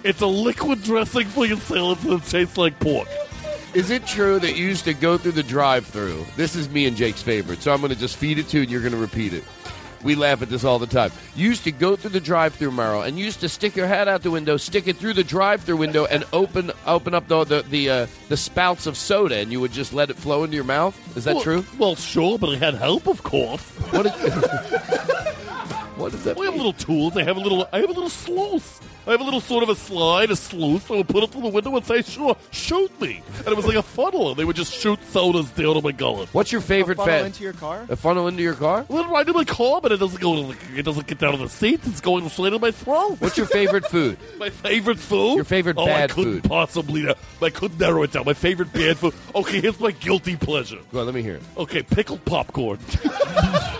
It's 0.04 0.22
a 0.22 0.28
liquid 0.28 0.84
dressing 0.84 1.28
for 1.28 1.46
your 1.46 1.58
salads 1.58 2.04
that 2.04 2.24
tastes 2.26 2.58
like 2.58 2.80
pork. 2.80 3.08
Is 3.74 3.90
it 3.90 4.06
true 4.06 4.40
that 4.40 4.56
you 4.56 4.66
used 4.66 4.86
to 4.86 4.94
go 4.94 5.18
through 5.18 5.32
the 5.32 5.44
drive-through? 5.44 6.26
This 6.36 6.56
is 6.56 6.70
me 6.70 6.86
and 6.86 6.96
Jake's 6.96 7.24
favorite, 7.24 7.62
so 7.64 7.74
I'm 7.74 7.80
going 7.80 7.92
to 7.92 7.98
just 7.98 8.18
feed 8.18 8.38
it 8.38 8.48
to 8.50 8.58
you, 8.58 8.64
and 8.64 8.72
you're 8.72 8.82
going 8.82 8.94
to 8.94 9.00
repeat 9.00 9.34
it. 9.34 9.44
We 10.04 10.16
laugh 10.16 10.42
at 10.42 10.50
this 10.50 10.64
all 10.66 10.80
the 10.80 10.88
time. 10.88 11.12
You 11.36 11.48
used 11.48 11.64
to 11.64 11.72
go 11.72 11.96
through 11.96 12.10
the 12.12 12.20
drive-through, 12.20 12.72
Merrill, 12.72 13.04
and 13.04 13.18
you 13.18 13.24
used 13.26 13.40
to 13.40 13.50
stick 13.50 13.76
your 13.76 13.88
head 13.88 14.08
out 14.08 14.22
the 14.22 14.32
window, 14.32 14.58
stick 14.58 14.88
it 14.88 14.98
through 14.98 15.14
the 15.14 15.24
drive-through 15.24 15.78
window, 15.78 16.06
and 16.06 16.26
open 16.34 16.72
open 16.86 17.14
up 17.14 17.28
the 17.28 17.44
the 17.46 17.62
the, 17.64 17.90
uh, 17.90 18.08
the 18.30 18.38
spouts 18.38 18.86
of 18.86 18.98
soda, 18.98 19.38
and 19.38 19.52
you 19.52 19.60
would 19.62 19.72
just 19.72 19.94
let 19.94 20.10
it 20.10 20.18
flow 20.18 20.44
into 20.44 20.56
your 20.56 20.66
mouth. 20.66 20.96
Is 21.18 21.24
that 21.24 21.36
Well- 21.36 21.44
true? 21.44 21.66
Well, 21.78 21.96
sure, 21.96 22.38
but 22.38 22.50
I 22.50 22.58
had 22.58 22.74
help, 22.76 23.08
of 23.08 23.24
course. 23.24 23.62
What 23.92 24.06
is, 24.06 24.12
what 25.98 26.14
is 26.14 26.24
that? 26.24 26.36
We 26.38 26.46
have 26.46 26.56
little 26.56 26.74
tools. 26.74 27.16
I 27.18 27.24
have 27.24 27.38
a 27.38 27.40
little. 27.40 27.68
I 27.72 27.80
have 27.80 27.90
a 27.90 27.94
little 27.94 28.10
sluice. 28.10 28.80
I 29.06 29.12
have 29.12 29.22
a 29.22 29.24
little 29.24 29.42
sort 29.42 29.64
of 29.64 29.70
a 29.70 29.76
slide, 29.76 30.32
a 30.32 30.36
sluice. 30.36 30.90
I 30.90 30.96
would 30.96 31.10
put 31.10 31.24
it 31.24 31.32
through 31.32 31.42
the 31.42 31.50
window 31.50 31.76
and 31.76 31.86
say, 31.86 32.02
"Sure, 32.02 32.38
shoot 32.52 32.90
me," 33.02 33.22
and 33.40 33.48
it 33.48 33.56
was 33.56 33.66
like 33.66 33.76
a 33.76 33.84
funnel, 33.84 34.30
and 34.30 34.38
they 34.38 34.46
would 34.46 34.56
just 34.56 34.74
shoot 34.74 35.00
sodas 35.10 35.50
down 35.52 35.76
to 35.76 35.82
my 35.82 35.92
gullet. 35.92 36.30
What's 36.34 36.52
your 36.52 36.62
favorite 36.62 36.98
funnel 36.98 37.14
fat? 37.14 37.26
into 37.26 37.44
your 37.44 37.54
car? 37.54 37.86
A 37.90 37.96
funnel 37.96 38.28
into 38.28 38.42
your 38.42 38.54
car? 38.54 38.86
Well, 38.88 39.10
right 39.10 39.28
in 39.28 39.34
my 39.34 39.44
car, 39.44 39.82
but 39.82 39.92
it 39.92 39.98
doesn't 39.98 40.22
go. 40.22 40.36
To 40.36 40.54
the, 40.54 40.80
it 40.80 40.84
doesn't 40.84 41.08
get 41.08 41.20
down 41.20 41.34
to 41.34 41.38
the 41.38 41.50
seats. 41.50 41.88
It's 41.88 42.02
going 42.02 42.28
straight 42.30 42.54
in 42.54 42.62
my 42.62 42.72
throat. 42.72 43.18
What's 43.20 43.38
your 43.38 43.48
favorite 43.48 43.86
food? 43.88 44.18
My 44.38 44.50
favorite 44.50 45.00
food? 45.00 45.36
Your 45.36 45.44
favorite 45.46 45.78
oh, 45.78 45.86
bad 45.86 46.10
I 46.10 46.14
couldn't 46.14 46.42
food. 46.42 46.50
possibly. 46.50 47.08
Uh, 47.08 47.14
I 47.42 47.50
couldn't 47.50 47.80
narrow 47.80 48.04
it 48.04 48.12
down. 48.12 48.26
My 48.26 48.34
favorite 48.34 48.74
bad 48.74 48.98
food. 48.98 49.14
Okay, 49.36 49.62
here's 49.62 49.80
my 49.80 49.92
guilty 49.92 50.36
pleasure. 50.36 50.80
Go 50.92 51.00
on, 51.00 51.06
let 51.06 51.16
me 51.16 51.22
hear 51.22 51.36
it. 51.36 51.44
Okay, 51.58 51.84
pickled 51.84 52.26
popcorn. 52.26 52.80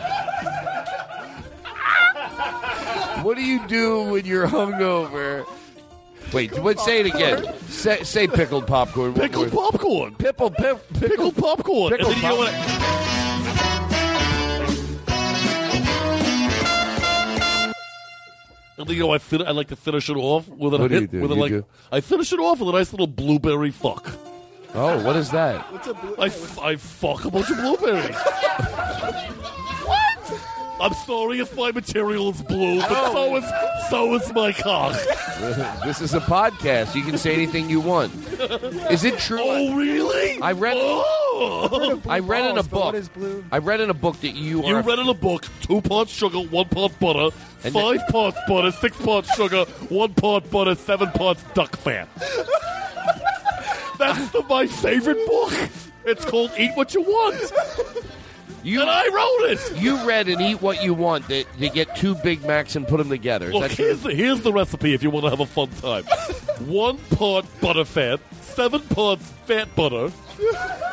What 3.24 3.38
do 3.38 3.44
you 3.44 3.66
do 3.68 4.04
when 4.12 4.26
you're 4.26 4.48
hungover? 4.48 5.48
Wait, 6.34 6.58
what? 6.60 6.80
Say 6.80 7.00
it 7.02 7.06
again. 7.08 7.46
Say, 7.70 8.04
say 8.04 8.28
pickled 8.28 8.68
popcorn. 8.68 9.14
One 9.14 9.22
Pickled 9.22 9.54
more. 9.54 9.72
popcorn. 9.72 10.16
Pipple, 10.16 10.52
pip, 10.52 10.84
Pickled 11.00 11.36
popcorn. 11.38 11.92
Pickled 11.92 12.14
and 12.14 12.22
then 12.22 12.24
you 12.24 12.24
know 12.24 12.46
pop- 12.46 12.54
what? 12.54 13.64
And 18.76 18.88
then, 18.88 18.96
you 18.98 19.04
know, 19.04 19.12
I, 19.12 19.20
fin- 19.20 19.44
I 19.46 19.52
like 19.52 19.68
to 19.68 19.76
finish 19.76 20.10
it 20.10 20.16
off 20.18 20.48
with 20.48 20.74
a 20.74 20.78
What 20.80 20.88
do 20.90 20.96
you 20.96 21.02
hit, 21.02 21.12
do? 21.12 21.22
with 21.22 21.32
a 21.32 21.36
You 21.36 21.42
like. 21.42 21.52
do? 21.52 21.66
I 21.92 22.02
finish 22.02 22.34
it 22.34 22.40
off 22.40 22.60
with 22.60 22.70
a 22.70 22.72
nice 22.72 22.92
little 22.92 23.06
blueberry 23.08 23.70
fuck. 23.70 24.10
Oh, 24.74 25.04
what 25.06 25.16
is 25.16 25.30
that? 25.30 25.72
What's 25.72 25.88
a 25.88 25.94
blue? 25.94 26.16
I, 26.18 26.26
f- 26.26 26.58
I 26.60 26.76
fuck 26.78 27.26
a 27.26 27.30
bunch 27.32 27.52
of 27.52 27.58
blueberries. 27.58 28.16
what? 30.78 30.92
I'm 30.92 30.94
sorry 31.06 31.40
if 31.40 31.56
my 31.56 31.72
material 31.72 32.30
is 32.30 32.42
blue, 32.42 32.80
but 32.80 33.12
so 33.12 33.36
is 33.38 33.46
so 33.90 34.16
is 34.16 34.34
my 34.34 34.52
cock. 34.52 34.94
this 35.86 36.02
is 36.02 36.14
a 36.14 36.20
podcast. 36.20 36.96
You 36.96 37.04
can 37.04 37.18
say 37.18 37.34
anything 37.34 37.70
you 37.70 37.80
want. 37.80 38.14
Is 38.92 39.04
it 39.04 39.18
true? 39.20 39.40
Oh, 39.42 39.76
really? 39.76 40.40
I 40.42 40.52
read. 40.54 40.76
Oh. 40.78 42.02
I 42.08 42.20
read 42.20 42.50
in 42.52 42.58
a 42.58 42.64
but 42.64 42.70
book. 42.72 42.84
what 42.86 42.96
is 42.96 43.10
blue? 43.10 43.44
I 43.52 43.58
read 43.58 43.82
in 43.82 43.90
a 43.90 43.94
book 43.94 44.20
that 44.22 44.30
you 44.36 44.62
are- 44.64 44.68
You 44.68 44.76
are. 44.78 44.82
read 44.82 45.00
in 45.00 45.08
a 45.10 45.14
book 45.14 45.46
two 45.62 45.82
parts 45.82 46.12
sugar, 46.12 46.38
one 46.40 46.68
part 46.70 46.98
butter, 47.00 47.36
And 47.64 47.74
five 47.74 48.00
parts 48.10 48.38
butter, 48.48 48.72
six 48.72 48.96
parts 48.98 49.34
sugar, 49.36 49.66
one 49.90 50.14
part 50.14 50.50
butter, 50.52 50.76
seven 50.76 51.10
parts 51.12 51.44
duck 51.54 51.76
fat. 51.78 52.08
That's 54.00 54.30
the, 54.32 54.44
my 54.50 54.68
favorite 54.68 55.26
book. 55.28 55.54
It's 56.06 56.26
called 56.26 56.52
Eat 56.58 56.72
What 56.76 56.94
You 56.94 57.02
Want. 57.02 57.52
You, 58.64 58.82
and 58.82 58.90
I 58.90 59.08
wrote 59.08 59.52
it. 59.52 59.78
you 59.82 60.06
read 60.08 60.28
and 60.30 60.42
eat 60.42 60.62
what 60.62 60.84
you 60.84 60.94
want. 60.94 61.28
That 61.28 61.46
you 61.58 61.70
get 61.70 61.96
two 61.96 62.16
Big 62.16 62.44
Macs 62.46 62.76
and 62.76 62.88
put 62.88 62.98
them 62.98 63.10
together. 63.10 63.48
Is 63.48 63.54
Look, 63.54 63.72
here's 63.72 64.02
the, 64.04 64.14
here's 64.14 64.42
the 64.42 64.54
recipe 64.54 64.94
if 64.94 65.04
you 65.04 65.10
want 65.10 65.26
to 65.26 65.30
have 65.30 65.40
a 65.40 65.46
fun 65.46 65.70
time. 65.82 66.04
one 66.68 66.98
part 67.16 67.46
butter 67.62 67.86
fat, 67.86 68.20
seven 68.42 68.82
parts 68.82 69.24
fat 69.46 69.74
butter, 69.76 70.10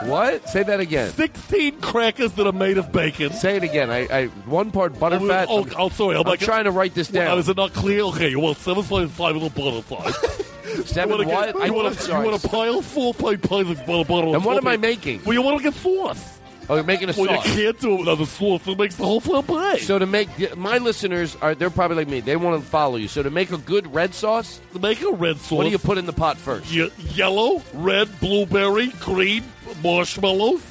What? 0.02 0.48
Say 0.48 0.62
that 0.62 0.80
again. 0.80 1.10
16 1.10 1.80
crackers 1.80 2.32
that 2.32 2.46
are 2.46 2.52
made 2.52 2.78
of 2.78 2.90
bacon. 2.92 3.32
Say 3.32 3.56
it 3.56 3.62
again. 3.62 3.90
I, 3.90 4.06
I 4.10 4.26
one 4.46 4.70
part 4.70 4.98
butter 4.98 5.18
Oh, 5.20 5.28
fat. 5.28 5.48
oh, 5.50 5.66
oh, 5.76 5.88
sorry. 5.90 6.16
I'm, 6.16 6.26
I'm 6.26 6.36
trying 6.38 6.64
to 6.64 6.70
write 6.70 6.94
this 6.94 7.08
down. 7.08 7.26
Well, 7.26 7.38
is 7.38 7.48
it 7.48 7.56
not 7.56 7.72
clear? 7.72 8.02
Okay, 8.04 8.28
you 8.30 8.40
want 8.40 8.58
seven 8.58 8.82
slices, 8.82 9.10
five 9.12 9.34
little 9.36 9.50
butter 9.50 9.82
slices. 9.86 10.46
Seven 10.84 11.18
you 11.20 11.26
wanna 11.26 11.36
what? 11.36 11.46
Get, 11.46 11.56
I- 11.56 11.66
you, 11.66 11.72
want 11.74 11.88
I'm 11.88 11.94
to, 11.96 12.08
you 12.08 12.30
want 12.30 12.40
to 12.40 12.48
pile 12.48 12.80
four 12.80 13.12
pint 13.12 13.42
piles 13.42 13.70
of 13.70 13.84
butter, 13.86 14.04
butter 14.04 14.28
And 14.28 14.44
what 14.44 14.56
am 14.56 14.66
I 14.68 14.76
making? 14.76 15.20
Well, 15.24 15.34
you 15.34 15.42
want 15.42 15.58
to 15.58 15.62
get 15.64 15.74
sauce. 15.74 16.39
Oh, 16.70 16.76
you're 16.76 16.84
making 16.84 17.10
a 17.10 17.14
Well, 17.16 17.26
sauce. 17.42 17.48
you 17.48 17.64
can't 17.64 17.80
do 17.80 17.94
it 17.94 17.98
without 17.98 18.18
the 18.18 18.26
sauce. 18.26 18.64
It 18.64 18.78
makes 18.78 18.94
the 18.94 19.04
whole 19.04 19.20
flambe. 19.20 19.80
So 19.80 19.98
to 19.98 20.06
make 20.06 20.56
my 20.56 20.78
listeners 20.78 21.36
are 21.42 21.56
they're 21.56 21.68
probably 21.68 21.96
like 21.96 22.06
me. 22.08 22.20
They 22.20 22.36
want 22.36 22.62
to 22.62 22.68
follow 22.70 22.94
you. 22.96 23.08
So 23.08 23.24
to 23.24 23.30
make 23.30 23.50
a 23.50 23.58
good 23.58 23.92
red 23.92 24.14
sauce, 24.14 24.60
to 24.72 24.78
make 24.78 25.02
a 25.02 25.10
red 25.10 25.38
sauce, 25.38 25.50
what 25.58 25.64
do 25.64 25.70
you 25.70 25.78
put 25.78 25.98
in 25.98 26.06
the 26.06 26.12
pot 26.12 26.36
first? 26.38 26.70
Ye- 26.70 26.92
yellow, 27.14 27.60
red, 27.74 28.08
blueberry, 28.20 28.88
green, 29.00 29.42
marshmallows. 29.82 30.62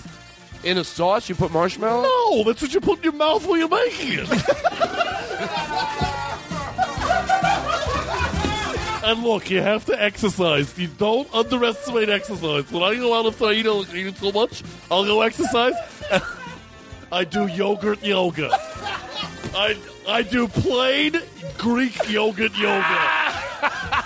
In 0.63 0.77
a 0.77 0.83
sauce, 0.85 1.27
you 1.27 1.35
put 1.35 1.51
marshmallow. 1.51 2.03
No, 2.03 2.43
that's 2.45 2.61
what 2.61 2.73
you 2.73 2.79
put 2.79 2.99
in 2.99 3.03
your 3.03 3.13
mouth 3.13 3.45
while 3.45 3.57
you're 3.57 3.67
making 3.67 4.19
it. 4.21 4.29
and 9.09 9.23
look, 9.23 9.49
you 9.49 9.61
have 9.61 9.85
to 9.85 9.99
exercise. 9.99 10.77
You 10.77 10.87
don't 10.87 11.27
underestimate 11.33 12.09
exercise. 12.09 12.71
When 12.71 12.83
I 12.83 12.95
go 12.95 13.13
out 13.17 13.25
and 13.25 13.35
I 13.43 13.53
eat, 13.53 13.95
eat 13.95 14.15
too 14.17 14.31
much, 14.31 14.63
I'll 14.91 15.03
go 15.03 15.21
exercise. 15.21 15.73
I 17.11 17.23
do 17.23 17.47
yogurt 17.47 18.03
yoga. 18.03 18.49
I 19.55 19.77
I 20.07 20.21
do 20.21 20.47
plain 20.47 21.19
Greek 21.57 22.09
yogurt 22.09 22.55
yoga. 22.57 22.99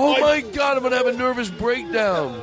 Oh 0.00 0.20
my 0.20 0.42
god, 0.42 0.76
I'm 0.76 0.84
gonna 0.84 0.96
have 0.96 1.08
a 1.08 1.12
nervous 1.12 1.50
breakdown. 1.50 2.40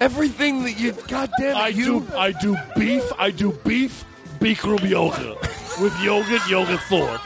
Everything 0.00 0.62
that 0.62 0.78
you, 0.78 0.92
goddamn 1.08 1.56
it, 1.56 1.56
I 1.56 1.68
you. 1.68 2.06
do 2.06 2.16
I 2.16 2.30
do 2.30 2.56
beef. 2.76 3.02
I 3.18 3.32
do 3.32 3.50
beef 3.64 4.04
Bikram 4.38 4.88
yoga 4.88 5.34
with 5.82 5.92
yogurt 6.00 6.48
yoga 6.48 6.78
sauce. 6.82 7.20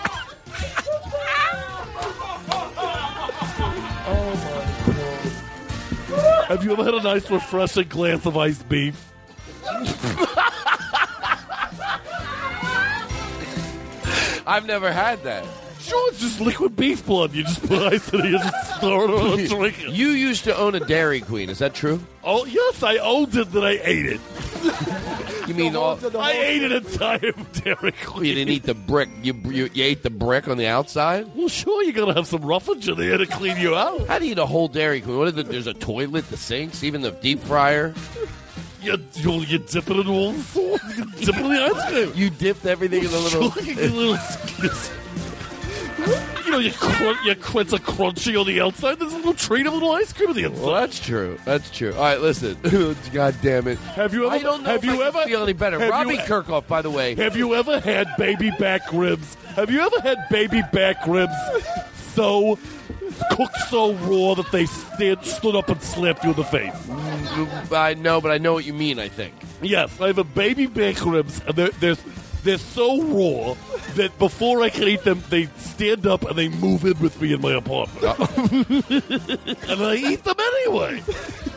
Have 6.48 6.64
you 6.64 6.72
ever 6.72 6.82
had 6.82 6.94
a 6.94 7.02
nice, 7.02 7.30
refreshing 7.30 7.88
glass 7.88 8.24
of 8.24 8.38
iced 8.38 8.66
beef? 8.70 9.12
I've 14.46 14.64
never 14.64 14.90
had 14.90 15.22
that. 15.24 15.44
Sure, 15.88 16.10
it's 16.10 16.20
just 16.20 16.40
liquid 16.40 16.76
beef 16.76 17.06
blood. 17.06 17.32
You 17.32 17.42
just 17.44 17.66
put 17.66 17.80
ice 17.92 18.12
in 18.12 18.20
it, 18.20 18.24
you 18.26 18.38
just 18.38 18.80
throw 18.80 19.04
it 19.04 19.10
on 19.10 19.38
and 19.40 19.48
drink 19.50 19.82
it. 19.82 19.88
You 19.94 20.08
used 20.08 20.44
to 20.44 20.54
own 20.56 20.74
a 20.74 20.80
Dairy 20.80 21.20
Queen. 21.22 21.48
Is 21.48 21.60
that 21.60 21.72
true? 21.74 21.98
Oh 22.22 22.44
yes, 22.44 22.82
I 22.82 22.98
owned 22.98 23.34
it. 23.34 23.50
That 23.52 23.64
I 23.64 23.80
ate 23.82 24.06
it. 24.06 24.20
You 25.48 25.54
mean 25.54 25.74
all? 25.76 25.98
I 26.18 26.32
ate 26.32 26.62
an 26.62 26.72
entire 26.72 27.32
Dairy 27.54 27.92
Queen. 28.04 28.26
You 28.26 28.34
didn't 28.34 28.52
eat 28.52 28.64
the 28.64 28.74
brick. 28.74 29.08
You, 29.22 29.32
you 29.46 29.70
you 29.72 29.82
ate 29.84 30.02
the 30.02 30.10
brick 30.10 30.46
on 30.46 30.58
the 30.58 30.66
outside. 30.66 31.30
Well, 31.34 31.48
sure, 31.48 31.82
you 31.82 31.92
gotta 31.94 32.12
have 32.12 32.26
some 32.26 32.42
roughage 32.44 32.86
in 32.86 32.98
there 32.98 33.16
to 33.16 33.24
clean 33.26 33.56
you 33.56 33.74
out. 33.74 34.06
How 34.08 34.18
do 34.18 34.26
you 34.26 34.32
eat 34.32 34.38
a 34.38 34.44
whole 34.44 34.68
Dairy 34.68 35.00
Queen? 35.00 35.16
What 35.16 35.28
are 35.28 35.30
the, 35.30 35.42
there's 35.42 35.66
a 35.66 35.72
toilet, 35.74 36.28
the 36.28 36.36
sinks, 36.36 36.84
even 36.84 37.00
the 37.00 37.12
deep 37.12 37.40
fryer. 37.40 37.94
You, 38.82 38.98
you, 39.14 39.32
you 39.40 39.58
dip 39.58 39.90
it 39.90 39.96
in 39.96 40.06
all 40.06 40.32
the 40.32 40.42
sauce. 40.42 40.96
You 40.98 41.04
dip 41.26 41.34
it 41.36 41.44
in 41.44 41.48
the 41.50 41.62
ice 41.74 41.90
cream. 41.90 42.12
You 42.14 42.30
dipped 42.30 42.66
everything 42.66 43.04
in 43.04 43.10
the 43.10 43.18
little. 43.18 43.50
Sure, 43.52 43.62
you 43.62 43.74
get 43.74 43.92
little. 43.92 44.16
You 46.44 46.50
know, 46.52 46.58
you 46.58 46.72
crunch, 46.72 47.18
you 47.24 47.34
crunch 47.34 47.72
a 47.72 47.76
crunchy 47.76 48.38
on 48.40 48.46
the 48.46 48.60
outside. 48.60 48.98
There's 48.98 49.12
a 49.12 49.16
little 49.16 49.34
treat 49.34 49.66
of 49.66 49.74
little 49.74 49.92
ice 49.92 50.12
cream 50.12 50.30
on 50.30 50.36
the 50.36 50.44
inside. 50.44 50.64
Well, 50.64 50.74
that's 50.74 50.98
true. 51.00 51.38
That's 51.44 51.70
true. 51.70 51.92
All 51.94 52.00
right, 52.02 52.20
listen. 52.20 52.56
God 53.12 53.34
damn 53.42 53.66
it. 53.68 53.78
Have 53.78 54.14
you 54.14 54.26
ever? 54.26 54.34
I 54.34 54.38
don't 54.38 54.62
know 54.62 54.70
have 54.70 54.84
if 54.84 54.90
you 54.90 55.02
I 55.02 55.06
ever 55.08 55.22
feel 55.24 55.42
any 55.42 55.52
better. 55.52 55.78
Robbie 55.78 56.14
you- 56.14 56.20
Kirkhoff, 56.20 56.66
by 56.66 56.80
the 56.82 56.90
way. 56.90 57.14
Have 57.16 57.36
you 57.36 57.54
ever 57.54 57.80
had 57.80 58.08
baby 58.16 58.50
back 58.52 58.92
ribs? 58.92 59.34
Have 59.56 59.70
you 59.70 59.80
ever 59.80 60.00
had 60.00 60.18
baby 60.30 60.62
back 60.72 61.06
ribs 61.06 61.34
so 62.14 62.58
cooked 63.32 63.58
so 63.68 63.92
raw 63.94 64.34
that 64.34 64.50
they 64.52 64.66
stand, 64.66 65.24
stood 65.24 65.56
up 65.56 65.68
and 65.68 65.82
slapped 65.82 66.22
you 66.24 66.30
in 66.30 66.36
the 66.36 66.44
face? 66.44 66.72
Mm, 66.86 67.72
I 67.72 67.94
know, 67.94 68.20
but 68.20 68.30
I 68.30 68.38
know 68.38 68.52
what 68.54 68.64
you 68.64 68.72
mean. 68.72 68.98
I 68.98 69.08
think. 69.08 69.34
Yes, 69.60 70.00
I 70.00 70.06
have 70.06 70.18
a 70.18 70.24
baby 70.24 70.66
back 70.66 71.04
ribs, 71.04 71.42
and 71.46 71.56
they're, 71.56 71.70
they're, 71.70 71.96
they're 72.44 72.58
so 72.58 73.02
raw 73.02 73.54
that 73.94 74.18
before 74.18 74.62
I 74.62 74.70
can 74.70 74.84
eat 74.84 75.04
them, 75.04 75.22
they 75.30 75.46
stand 75.56 76.06
up 76.06 76.24
and 76.24 76.36
they 76.36 76.48
move 76.48 76.84
in 76.84 76.98
with 77.00 77.20
me 77.20 77.32
in 77.32 77.40
my 77.40 77.52
apartment. 77.52 78.04
and 79.68 79.82
I 79.82 79.94
eat 79.96 80.24
them 80.24 80.36
anyway. 80.38 81.02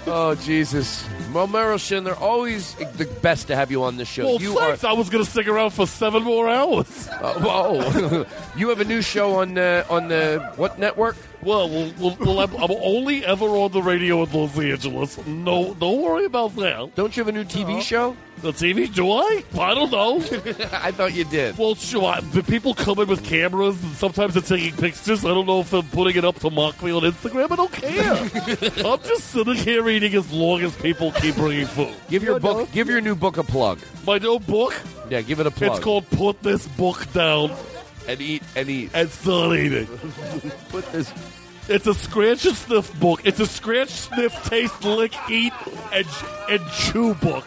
Oh 0.07 0.35
Jesus, 0.35 1.07
well, 1.33 1.47
Meryl 1.47 1.79
Shin, 1.79 2.03
they're 2.03 2.15
always 2.15 2.75
the 2.75 3.05
best 3.21 3.47
to 3.47 3.55
have 3.55 3.71
you 3.71 3.83
on 3.83 3.97
this 3.97 4.09
show. 4.09 4.25
Well, 4.25 4.41
you 4.41 4.55
thanks. 4.55 4.83
I 4.83 4.93
was 4.93 5.09
going 5.09 5.23
to 5.23 5.29
stick 5.29 5.47
around 5.47 5.71
for 5.71 5.87
seven 5.87 6.23
more 6.23 6.49
hours. 6.49 7.09
Uh, 7.21 7.39
whoa! 7.39 8.25
you 8.55 8.69
have 8.69 8.79
a 8.79 8.83
new 8.85 9.01
show 9.01 9.35
on 9.35 9.55
uh, 9.55 9.85
on 9.91 10.07
the 10.07 10.53
what 10.55 10.79
network? 10.79 11.15
Well, 11.43 11.69
well, 11.69 11.91
well, 11.99 12.18
well 12.19 12.39
I'm, 12.39 12.53
I'm 12.55 12.72
only 12.72 13.26
ever 13.26 13.45
on 13.45 13.72
the 13.72 13.81
radio 13.81 14.23
in 14.23 14.31
Los 14.31 14.57
Angeles. 14.59 15.26
No, 15.26 15.73
don't 15.73 16.01
worry 16.01 16.26
about 16.26 16.55
that. 16.57 16.95
Don't 16.95 17.15
you 17.15 17.23
have 17.23 17.30
a 17.30 17.38
new 17.38 17.45
TV 17.45 17.81
show? 17.81 18.15
The 18.41 18.51
TV? 18.51 18.93
Do 18.93 19.11
I? 19.11 19.43
I 19.59 19.73
don't 19.73 19.91
know. 19.91 20.18
I 20.72 20.91
thought 20.91 21.13
you 21.13 21.26
did. 21.26 21.57
Well, 21.57 21.76
sure. 21.76 22.15
The 22.31 22.43
people 22.43 22.73
come 22.73 22.99
in 22.99 23.07
with 23.07 23.23
cameras, 23.23 23.81
and 23.84 23.93
sometimes 23.93 24.34
they're 24.34 24.43
taking 24.57 24.76
pictures. 24.77 25.23
I 25.26 25.30
don't 25.30 25.45
know 25.45 25.61
if 25.61 25.72
they're 25.72 25.84
putting 25.84 26.15
it 26.15 26.26
up 26.26 26.39
to 26.39 26.49
mock 26.49 26.81
me 26.81 26.91
on 26.91 27.03
Instagram. 27.03 27.51
I 27.51 27.55
don't 27.55 27.72
care. 27.72 28.85
I'm 28.85 29.01
just 29.03 29.27
sitting 29.27 29.55
here 29.55 29.88
eating 29.89 30.15
as 30.15 30.31
long 30.31 30.61
as 30.61 30.76
people 30.76 31.11
keep 31.11 31.35
bringing 31.35 31.68
food. 31.68 31.93
Give 32.09 32.23
your 32.23 32.39
book. 32.39 32.72
Give 32.72 32.88
your 32.88 33.01
new 33.01 33.15
book 33.15 33.38
a 33.38 33.43
plug. 33.43 33.80
My 34.05 34.18
new 34.18 34.39
book? 34.39 34.80
Yeah, 35.09 35.22
give 35.22 35.39
it 35.39 35.45
a 35.45 35.51
plug. 35.51 35.72
It's 35.72 35.80
called 35.80 36.09
"Put 36.09 36.41
This 36.41 36.68
Book 36.68 37.11
Down 37.13 37.51
and 38.07 38.21
eat 38.21 38.43
and 38.55 38.69
eat 38.69 38.91
and 38.93 39.09
start 39.09 39.57
eating." 39.57 39.87
Put 40.69 40.91
this. 40.91 41.11
It's 41.67 41.87
a 41.87 41.93
scratch 41.93 42.45
and 42.45 42.55
sniff 42.55 42.99
book. 42.99 43.21
It's 43.23 43.39
a 43.39 43.45
scratch, 43.45 43.89
sniff, 43.89 44.33
taste, 44.45 44.83
lick, 44.83 45.13
eat, 45.29 45.53
and 45.93 46.07
and 46.49 46.61
chew 46.71 47.13
book. 47.15 47.45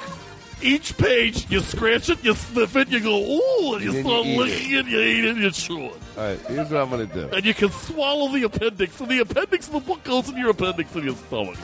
Each 0.62 0.96
page, 0.96 1.46
you 1.50 1.60
scratch 1.60 2.08
it, 2.08 2.24
you 2.24 2.34
sniff 2.34 2.74
it, 2.76 2.88
you 2.88 3.00
go 3.00 3.16
ooh, 3.18 3.74
and 3.74 3.84
you 3.84 3.90
And 3.90 3.96
then 3.98 4.04
start 4.04 4.24
you 4.26 4.32
eat 4.32 4.38
licking 4.38 4.72
it. 4.78 4.86
you 4.86 5.00
eat 5.00 5.24
it, 5.26 5.36
you 5.36 5.50
chew 5.50 5.80
it, 5.86 5.92
All 6.16 6.24
right, 6.24 6.38
here's 6.48 6.70
what 6.70 6.80
I'm 6.82 6.90
gonna 6.90 7.06
do. 7.06 7.28
and 7.32 7.44
you 7.44 7.52
can 7.52 7.70
swallow 7.70 8.28
the 8.32 8.44
appendix. 8.44 8.98
And 9.00 9.10
the 9.10 9.18
appendix 9.18 9.66
of 9.66 9.74
the 9.74 9.80
book 9.80 10.02
goes 10.04 10.28
in 10.30 10.36
your 10.38 10.50
appendix 10.50 10.94
in 10.96 11.04
your 11.04 11.16
stomach. 11.16 11.56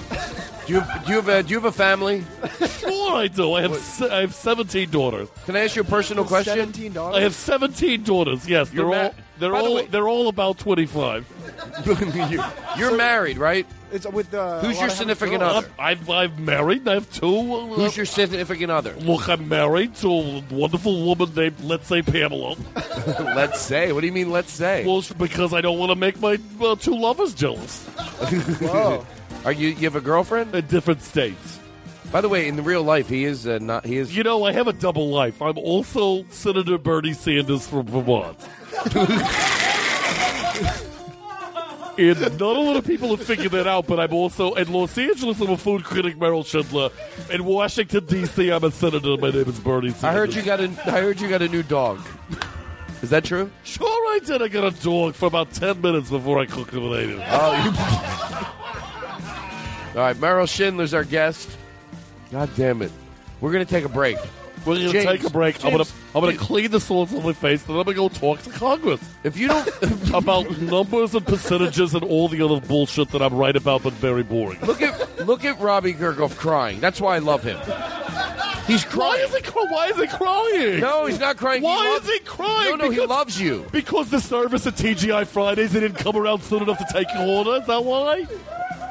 Do 0.66 0.74
you 0.74 0.80
have, 0.80 1.04
do 1.06 1.10
you 1.12 1.16
have 1.16 1.28
a 1.28 1.42
do 1.42 1.48
you 1.50 1.56
have 1.56 1.64
a 1.64 1.72
family? 1.72 2.24
Sure, 2.78 3.14
I 3.16 3.28
do. 3.28 3.54
I 3.54 3.62
have 3.62 3.76
se- 3.76 4.10
I 4.10 4.20
have 4.20 4.34
seventeen 4.34 4.90
daughters. 4.90 5.28
Can 5.46 5.56
I 5.56 5.60
ask 5.64 5.76
you 5.76 5.82
a 5.82 5.84
personal 5.84 6.24
question? 6.24 6.54
Seventeen 6.56 6.92
daughters? 6.92 7.16
I 7.18 7.20
have 7.22 7.34
seventeen 7.34 8.02
daughters. 8.02 8.46
Yes, 8.48 8.72
You're 8.72 8.90
they're 8.90 9.02
ma- 9.02 9.06
all 9.08 9.14
they're 9.38 9.50
By 9.52 9.58
the 9.62 9.64
all 9.68 9.74
way- 9.76 9.86
they're 9.86 10.08
all 10.08 10.28
about 10.28 10.58
twenty 10.58 10.86
five. 10.86 11.26
You're 12.78 12.96
married, 12.96 13.38
right? 13.38 13.66
It's 13.92 14.06
with 14.06 14.32
uh, 14.32 14.60
Who's 14.60 14.80
your 14.80 14.88
significant 14.88 15.42
other? 15.42 15.68
I've 15.78 16.08
I'm 16.08 16.44
married. 16.44 16.86
I 16.86 16.94
have 16.94 17.10
two. 17.12 17.26
uh, 17.26 17.66
Who's 17.74 17.96
your 17.96 18.06
significant 18.06 18.70
other? 18.70 18.94
Look, 18.94 19.28
I'm 19.28 19.48
married 19.48 19.94
to 19.96 20.08
a 20.10 20.44
wonderful 20.50 21.04
woman 21.04 21.34
named, 21.34 21.60
let's 21.62 21.86
say, 21.88 22.02
Pamela. 22.02 22.56
let's 23.34 23.60
say. 23.60 23.92
What 23.92 24.00
do 24.02 24.06
you 24.06 24.12
mean? 24.12 24.30
Let's 24.30 24.52
say. 24.52 24.86
Well, 24.86 25.02
because 25.18 25.52
I 25.52 25.60
don't 25.60 25.78
want 25.78 25.90
to 25.90 25.96
make 25.96 26.20
my 26.20 26.38
uh, 26.60 26.76
two 26.76 26.96
lovers 26.96 27.34
jealous. 27.34 27.84
Whoa. 27.84 29.04
Are 29.44 29.52
you 29.52 29.68
you 29.68 29.84
have 29.84 29.96
a 29.96 30.00
girlfriend? 30.00 30.54
In 30.54 30.66
different 30.66 31.02
states. 31.02 31.58
By 32.12 32.20
the 32.20 32.28
way, 32.28 32.48
in 32.48 32.56
the 32.56 32.62
real 32.62 32.82
life, 32.82 33.08
he 33.08 33.24
is 33.24 33.46
uh, 33.46 33.58
not. 33.60 33.84
He 33.86 33.96
is. 33.96 34.14
You 34.16 34.22
know, 34.22 34.44
I 34.44 34.52
have 34.52 34.68
a 34.68 34.72
double 34.72 35.08
life. 35.10 35.40
I'm 35.40 35.56
also 35.58 36.24
Senator 36.30 36.76
Bernie 36.76 37.12
Sanders 37.12 37.66
from 37.66 37.86
Vermont. 37.86 38.36
And 41.98 42.20
not 42.38 42.56
a 42.56 42.60
lot 42.60 42.76
of 42.76 42.86
people 42.86 43.14
have 43.14 43.24
figured 43.26 43.52
that 43.52 43.66
out, 43.66 43.86
but 43.86 44.00
I'm 44.00 44.12
also 44.12 44.54
in 44.54 44.72
Los 44.72 44.96
Angeles. 44.96 45.40
I'm 45.40 45.50
a 45.50 45.56
food 45.56 45.84
critic, 45.84 46.18
Merrill 46.18 46.44
Shindler. 46.44 46.90
In 47.30 47.44
Washington 47.44 48.06
D.C., 48.06 48.50
I'm 48.50 48.64
a 48.64 48.70
senator. 48.70 49.16
My 49.16 49.30
name 49.30 49.48
is 49.48 49.58
Bernie. 49.60 49.90
Sanders. 49.90 50.04
I 50.04 50.12
heard 50.12 50.34
you 50.34 50.42
got 50.42 50.60
a. 50.60 50.64
I 50.86 51.00
heard 51.00 51.20
you 51.20 51.28
got 51.28 51.42
a 51.42 51.48
new 51.48 51.62
dog. 51.62 52.00
Is 53.02 53.10
that 53.10 53.24
true? 53.24 53.50
Sure, 53.64 53.86
I 53.86 54.20
did. 54.24 54.42
I 54.42 54.48
got 54.48 54.64
a 54.64 54.82
dog 54.82 55.14
for 55.14 55.26
about 55.26 55.52
ten 55.52 55.80
minutes 55.80 56.10
before 56.10 56.38
I 56.38 56.46
cooked 56.46 56.72
him 56.72 56.84
and 56.84 56.94
ate 56.94 57.08
him. 57.10 57.20
Oh, 57.26 57.64
you. 57.64 57.70
All 60.00 60.06
right, 60.06 60.16
Merrill 60.18 60.46
Shindler's 60.46 60.94
our 60.94 61.04
guest. 61.04 61.50
God 62.30 62.48
damn 62.56 62.82
it. 62.82 62.92
We're 63.40 63.52
gonna 63.52 63.64
take 63.64 63.84
a 63.84 63.88
break. 63.88 64.16
We're 64.66 64.76
gonna 64.92 65.02
take 65.04 65.24
a 65.24 65.30
break. 65.30 65.64
I'm 65.64 65.70
gonna 65.72 65.84
I'm 66.14 66.20
gonna 66.20 66.32
James. 66.32 66.42
clean 66.46 66.70
the 66.70 66.80
sauce 66.80 67.12
off 67.14 67.24
my 67.24 67.32
face, 67.32 67.62
then 67.62 67.76
I'm 67.76 67.84
gonna 67.84 67.94
go 67.96 68.08
talk 68.08 68.42
to 68.42 68.50
Congress 68.50 69.00
If 69.24 69.36
you 69.36 69.48
don't 69.48 69.68
about 70.14 70.50
numbers 70.60 71.14
and 71.14 71.26
percentages 71.26 71.94
and 71.94 72.04
all 72.04 72.28
the 72.28 72.42
other 72.44 72.60
bullshit 72.66 73.10
that 73.10 73.22
I'm 73.22 73.34
right 73.34 73.54
about, 73.56 73.82
but 73.82 73.92
very 73.94 74.22
boring. 74.22 74.60
look 74.60 74.82
at 74.82 75.26
look 75.26 75.44
at 75.44 75.58
Robbie 75.60 75.94
Kirkhoff 75.94 76.36
crying. 76.36 76.80
That's 76.80 77.00
why 77.00 77.16
I 77.16 77.18
love 77.20 77.42
him. 77.42 77.58
He's 78.66 78.84
Why 78.84 78.90
crying. 78.90 79.24
is 79.24 79.34
he? 79.34 79.42
cry- 79.42 79.66
Why 79.68 79.86
is 79.88 79.96
he 79.96 80.06
crying? 80.06 80.80
No, 80.80 81.06
he's 81.06 81.18
not 81.18 81.36
crying. 81.36 81.60
Why 81.62 81.82
he 81.86 81.92
loves, 81.92 82.04
is 82.08 82.12
he 82.14 82.20
crying? 82.20 82.70
No, 82.70 82.76
no, 82.76 82.84
he 82.84 82.90
Because- 82.90 83.08
loves 83.08 83.40
you. 83.40 83.66
Because 83.72 84.10
the 84.10 84.20
service 84.20 84.64
at 84.66 84.74
TGI 84.76 85.26
Fridays 85.26 85.72
they 85.72 85.80
didn't 85.80 85.96
come 85.98 86.14
around 86.16 86.42
soon 86.42 86.62
enough 86.62 86.78
to 86.78 86.86
take 86.92 87.08
your 87.14 87.26
order. 87.26 87.56
Is 87.56 87.66
that 87.66 87.84
why? 87.84 88.26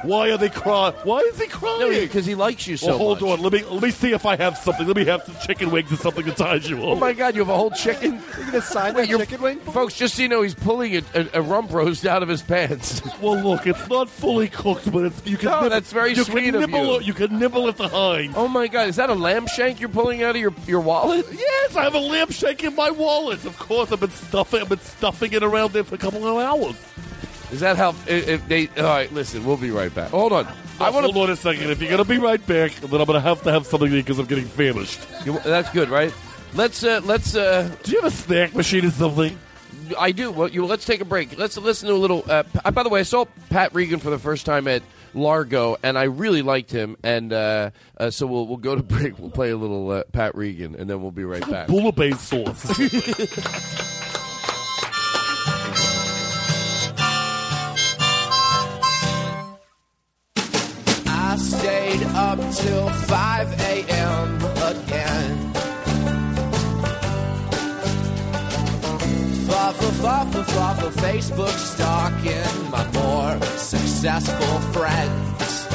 Why 0.03 0.31
are 0.31 0.38
they 0.38 0.49
crying? 0.49 0.93
Why 1.03 1.19
is 1.19 1.39
he 1.39 1.47
crying? 1.47 1.80
No, 1.80 1.89
because 1.89 2.26
he 2.26 2.35
likes 2.35 2.67
you 2.67 2.77
so 2.77 2.88
well, 2.88 2.97
hold 2.97 3.21
much. 3.21 3.31
on. 3.31 3.41
Let 3.41 3.53
me 3.53 3.63
let 3.65 3.81
me 3.84 3.91
see 3.91 4.13
if 4.13 4.26
I 4.26 4.35
have 4.38 4.57
something. 4.57 4.88
Let 4.88 4.95
me 4.95 5.05
have 5.05 5.23
some 5.23 5.35
chicken 5.45 5.71
wings 5.71 5.89
and 5.91 5.99
something 5.99 6.23
to 6.26 6.31
ties 6.31 6.69
you 6.69 6.81
Oh 6.81 6.95
my 6.95 7.13
God, 7.13 7.35
you 7.35 7.41
have 7.41 7.49
a 7.49 7.55
whole 7.57 7.71
chicken. 7.71 8.21
You 8.39 8.45
gonna 8.45 8.61
sign 8.61 8.93
Wait, 8.93 9.01
that 9.01 9.09
you're- 9.09 9.26
chicken 9.26 9.41
wing? 9.41 9.59
Folks, 9.59 9.95
just 9.95 10.15
so 10.15 10.21
you 10.23 10.30
know, 10.30 10.41
he's 10.41 10.55
pulling 10.55 10.95
a, 10.95 11.01
a, 11.13 11.27
a 11.35 11.41
rump 11.41 11.71
roast 11.71 12.05
out 12.05 12.23
of 12.23 12.30
his 12.30 12.41
pants. 12.41 13.01
Well, 13.21 13.35
look, 13.43 13.67
it's 13.67 13.85
not 13.89 14.09
fully 14.09 14.47
cooked, 14.47 14.89
but 14.93 15.03
it's 15.03 15.26
you 15.27 15.35
can. 15.35 15.49
No, 15.49 15.55
nibble, 15.57 15.69
that's 15.71 15.91
very 15.91 16.13
you 16.13 16.23
sweet 16.23 16.45
can 16.45 16.55
of 16.55 16.61
nibble, 16.61 17.01
you. 17.01 17.07
You 17.07 17.13
can 17.13 17.38
nibble 17.38 17.67
at 17.67 17.76
the 17.76 17.89
hind. 17.89 18.34
Oh 18.38 18.47
my 18.47 18.67
God, 18.67 18.88
is 18.88 18.95
that 18.95 19.09
a 19.09 19.13
lamb 19.13 19.45
shank 19.47 19.81
you're 19.81 19.89
pulling 19.89 20.23
out 20.23 20.35
of 20.38 20.41
your, 20.41 20.53
your 20.65 20.80
wallet? 20.80 21.26
Yes, 21.30 21.76
I 21.76 21.84
have 21.84 21.95
a 21.95 21.99
lamb 21.99 22.30
shake 22.31 22.63
in 22.63 22.76
my 22.76 22.91
wallet. 22.91 23.43
Of 23.43 23.59
course, 23.59 23.91
I've 23.91 23.99
been 23.99 24.09
stuffing. 24.11 24.61
I've 24.61 24.69
been 24.69 24.80
stuffing 24.80 25.34
it 25.34 25.43
around 25.43 25.73
there 25.73 25.84
for 25.84 25.95
a 25.95 25.97
couple 25.97 26.26
of 26.26 26.38
hours. 26.38 26.76
Is 27.51 27.61
that 27.61 27.77
how? 27.77 27.89
If 28.07 28.27
if 28.27 28.47
they, 28.47 28.67
all 28.77 28.84
right, 28.84 29.11
listen, 29.11 29.45
we'll 29.45 29.57
be 29.57 29.71
right 29.71 29.93
back. 29.93 30.11
Hold 30.11 30.34
on. 30.34 30.47
I 30.80 30.89
want 30.91 31.05
to 31.05 31.11
hold 31.11 31.30
on 31.30 31.34
a 31.34 31.35
second. 31.35 31.69
If 31.71 31.81
you're 31.81 31.89
gonna 31.91 32.05
be 32.05 32.17
right 32.19 32.45
back, 32.45 32.71
then 32.76 33.01
I'm 33.01 33.07
gonna 33.07 33.19
have 33.19 33.41
to 33.43 33.51
have 33.51 33.65
something 33.65 33.91
because 33.91 34.19
I'm 34.19 34.27
getting 34.27 34.45
famished. 34.45 34.99
That's 35.43 35.69
good, 35.71 35.89
right? 35.89 36.13
Let's 36.53 36.84
uh, 36.84 37.01
let's. 37.03 37.35
Uh, 37.35 37.69
Do 37.84 37.91
you 37.91 38.01
have 38.01 38.11
a 38.13 38.15
snack 38.15 38.55
machine 38.55 38.85
or 38.85 38.91
something? 38.91 39.38
I 39.97 40.11
do. 40.11 40.31
Well, 40.31 40.47
you 40.49 40.65
let's 40.65 40.85
take 40.85 41.01
a 41.01 41.05
break. 41.05 41.38
Let's 41.38 41.57
listen 41.57 41.89
to 41.89 41.95
a 41.95 41.97
little. 41.97 42.23
Uh, 42.27 42.43
P- 42.43 42.71
by 42.71 42.84
the 42.84 42.89
way, 42.89 42.99
I 43.01 43.03
saw 43.03 43.26
Pat 43.49 43.73
Regan 43.73 43.99
for 43.99 44.09
the 44.09 44.19
first 44.19 44.45
time 44.45 44.67
at 44.67 44.84
Largo, 45.13 45.77
and 45.84 45.97
I 45.97 46.03
really 46.03 46.41
liked 46.43 46.71
him. 46.71 46.95
And 47.03 47.34
uh, 47.34 47.71
uh, 47.97 48.09
so 48.09 48.26
we'll 48.27 48.47
we'll 48.47 48.57
go 48.57 48.76
to 48.76 48.84
break. 48.95 49.17
We'll 49.19 49.31
play 49.31 49.49
a 49.49 49.57
little 49.57 49.89
uh, 49.91 50.03
Pat 50.11 50.35
Regan, 50.35 50.76
and 50.76 50.89
then 50.89 51.01
we'll 51.01 51.11
be 51.11 51.26
right 51.26 51.47
back. 51.49 51.67
Bouillabaisse 51.67 52.17
sauce. 52.19 53.99
I 61.30 61.35
stayed 61.35 62.03
up 62.15 62.39
till 62.56 62.89
5 62.89 63.61
a.m. 63.61 64.35
again. 64.73 65.53
Fa 69.45 69.73
fa 69.77 69.89
fa 70.01 70.26
fa 70.31 70.43
fa 70.43 70.73
fa 70.73 70.89
Facebook 71.03 71.56
stalking 71.73 72.72
my 72.72 72.84
more 72.93 73.39
successful 73.57 74.60
friends. 74.73 75.68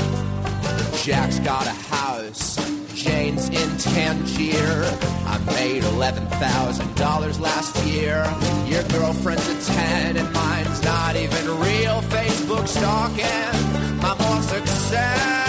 Jack's 1.05 1.39
got 1.39 1.69
a 1.69 1.77
house, 1.95 2.57
Jane's 2.93 3.49
in 3.49 3.77
Tangier. 3.79 4.91
I 5.25 5.39
made 5.55 5.85
$11,000 5.85 7.41
last 7.41 7.85
year. 7.85 8.27
Your 8.67 8.83
girlfriend's 8.89 9.49
a 9.49 9.73
10 9.73 10.17
and 10.17 10.33
mine's 10.33 10.83
not 10.83 11.15
even 11.15 11.47
real. 11.61 12.03
Facebook 12.11 12.67
stalking 12.67 14.01
my 14.03 14.17
more 14.19 14.43
successful 14.43 15.44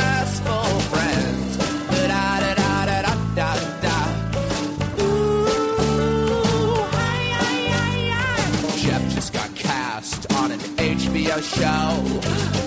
Show. 11.42 11.62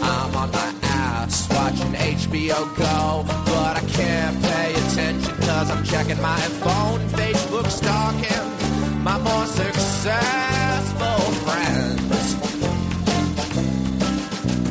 I'm 0.02 0.36
on 0.36 0.50
my 0.50 0.74
ass 0.82 1.48
watching 1.50 1.94
HBO 1.94 2.76
Go, 2.76 3.24
but 3.26 3.76
I 3.76 3.82
can't 3.88 4.42
pay 4.42 4.74
attention 4.74 5.36
cause 5.40 5.70
I'm 5.70 5.82
checking 5.84 6.20
my 6.20 6.38
phone, 6.62 7.00
Facebook 7.16 7.66
stalking 7.70 9.02
my 9.02 9.16
more 9.18 9.46
successful 9.46 11.20
friends. 11.46 12.34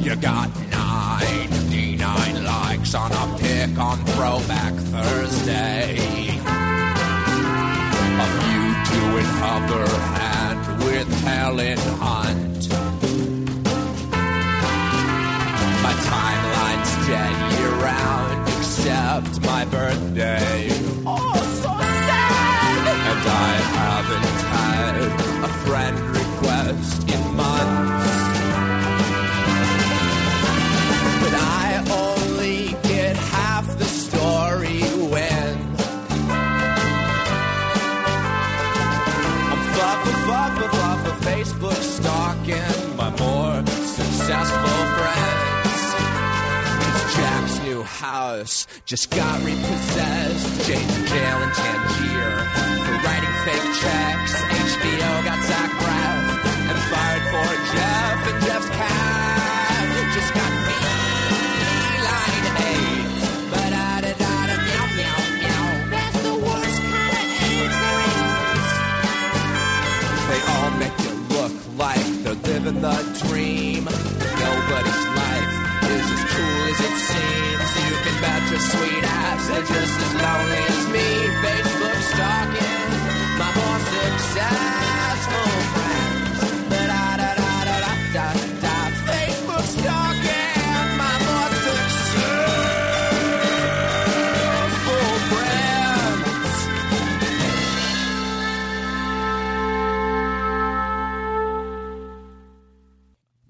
You 0.06 0.15
got 0.15 0.49
99 0.69 2.44
likes 2.45 2.94
on 2.94 3.11
a 3.11 3.38
pic 3.40 3.80
on 3.80 3.98
Throwback 4.06 4.74
Thursday 4.94 5.98
of 8.24 8.32
you 8.45 8.61
doing 8.94 9.28
other 9.41 9.88
hand 10.14 10.84
with 10.84 11.10
Helen 11.24 11.80
Hunt. 11.99 12.48
Timeline's 16.06 17.07
dead 17.07 17.36
year 17.57 17.72
round 17.84 18.48
except 18.57 19.41
my 19.45 19.65
birthday. 19.65 20.68
Oh, 21.06 21.34
so 21.61 21.72
sad! 22.07 22.84
And 23.11 23.24
I 23.30 23.53
haven't 23.82 24.40
had 24.56 24.95
a 25.44 25.52
friend 25.65 25.98
request 26.15 27.10
in 27.10 27.36
months. 27.36 28.36
House 47.88 48.68
just 48.85 49.09
got 49.09 49.41
repossessed. 49.43 50.68
Jane's 50.68 50.97
in 50.97 51.05
jail 51.07 51.41
in 51.41 51.49
Tangier 51.51 52.35
for 52.85 52.95
writing 53.03 53.35
fake 53.47 53.68
checks. 53.81 54.34
HBO 54.76 55.23
got 55.23 55.39
Zach 55.43 55.72
Braff 55.81 56.26
and 56.69 56.80
fired 56.91 57.26
for 57.31 57.49
Jeff, 57.73 58.19
and 58.30 58.38
Jeff's 58.45 58.69
cat 58.69 59.57
just 60.14 60.34
got 60.34 60.51
feline 60.68 62.45
AIDS. 62.72 63.22
Ba-da-da-da-da, 63.51 64.55
meow, 64.68 64.85
meow, 64.97 65.19
meow. 65.41 65.68
That's 65.93 66.19
the 66.27 66.35
worst 66.35 66.80
kind 66.91 67.14
of 67.22 67.26
AIDS 67.47 67.77
there 67.84 68.03
is. 68.53 68.69
They 70.30 70.41
all 70.53 70.72
make 70.81 70.97
you 71.05 71.14
look 71.35 71.55
like 71.77 72.05
they're 72.23 72.41
living 72.51 72.80
the 72.81 72.97
dream. 73.27 74.16
As 76.69 76.80
it 76.81 76.98
seems. 77.10 77.69
You 77.88 77.95
can 78.03 78.22
bet 78.22 78.44
your 78.52 78.60
sweet 78.60 79.03
ass 79.03 79.48
they're 79.48 79.61
just 79.61 79.98
as 80.06 80.14
lonely 80.15 80.64
as 80.76 80.88
me. 80.91 81.07
Facebook 81.41 81.77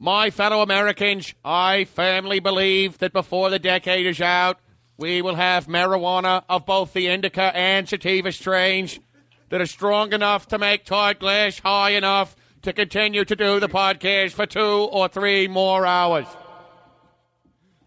My 0.08 0.30
fellow 0.30 0.62
Americans, 0.62 1.34
I 1.44 1.84
firmly 1.84 2.40
believe 2.40 3.00
that 3.00 3.12
before 3.12 3.50
the 3.50 3.60
decade 3.60 4.06
is 4.06 4.22
out, 4.22 4.58
we 4.98 5.22
will 5.22 5.36
have 5.36 5.68
marijuana 5.68 6.44
of 6.48 6.66
both 6.66 6.94
the 6.94 7.08
indica 7.08 7.54
and 7.54 7.90
sativa 7.90 8.32
strains 8.32 9.02
that 9.50 9.60
are 9.60 9.66
strong 9.66 10.14
enough 10.14 10.48
to 10.48 10.58
make 10.58 10.86
Todd 10.86 11.20
Glass 11.20 11.60
high 11.60 11.90
enough 11.90 12.38
to 12.62 12.72
continue 12.72 13.26
to 13.26 13.36
do 13.36 13.60
the 13.60 13.68
podcast 13.68 14.32
for 14.32 14.46
two 14.46 14.62
or 14.62 15.10
three 15.10 15.50
more 15.50 15.86
hours. 15.86 16.26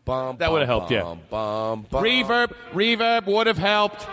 that 0.05 0.53
would 0.53 0.61
have 0.61 0.69
helped, 0.69 0.91
yeah. 0.91 1.17
Bum, 1.31 1.87
bum. 1.89 2.05
Reverb, 2.05 2.53
reverb 2.75 3.25
would 3.29 3.47
have 3.47 3.57
helped. 3.57 4.07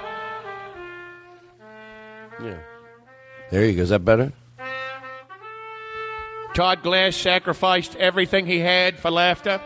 Yeah. 2.41 2.59
There 3.51 3.65
you 3.65 3.75
go. 3.75 3.81
Is 3.81 3.89
that 3.89 4.05
better? 4.05 4.31
Todd 6.57 6.81
Glass 6.81 7.15
sacrificed 7.15 7.95
everything 7.97 8.47
he 8.47 8.57
had 8.57 8.97
for 8.97 9.11
laughter. 9.11 9.61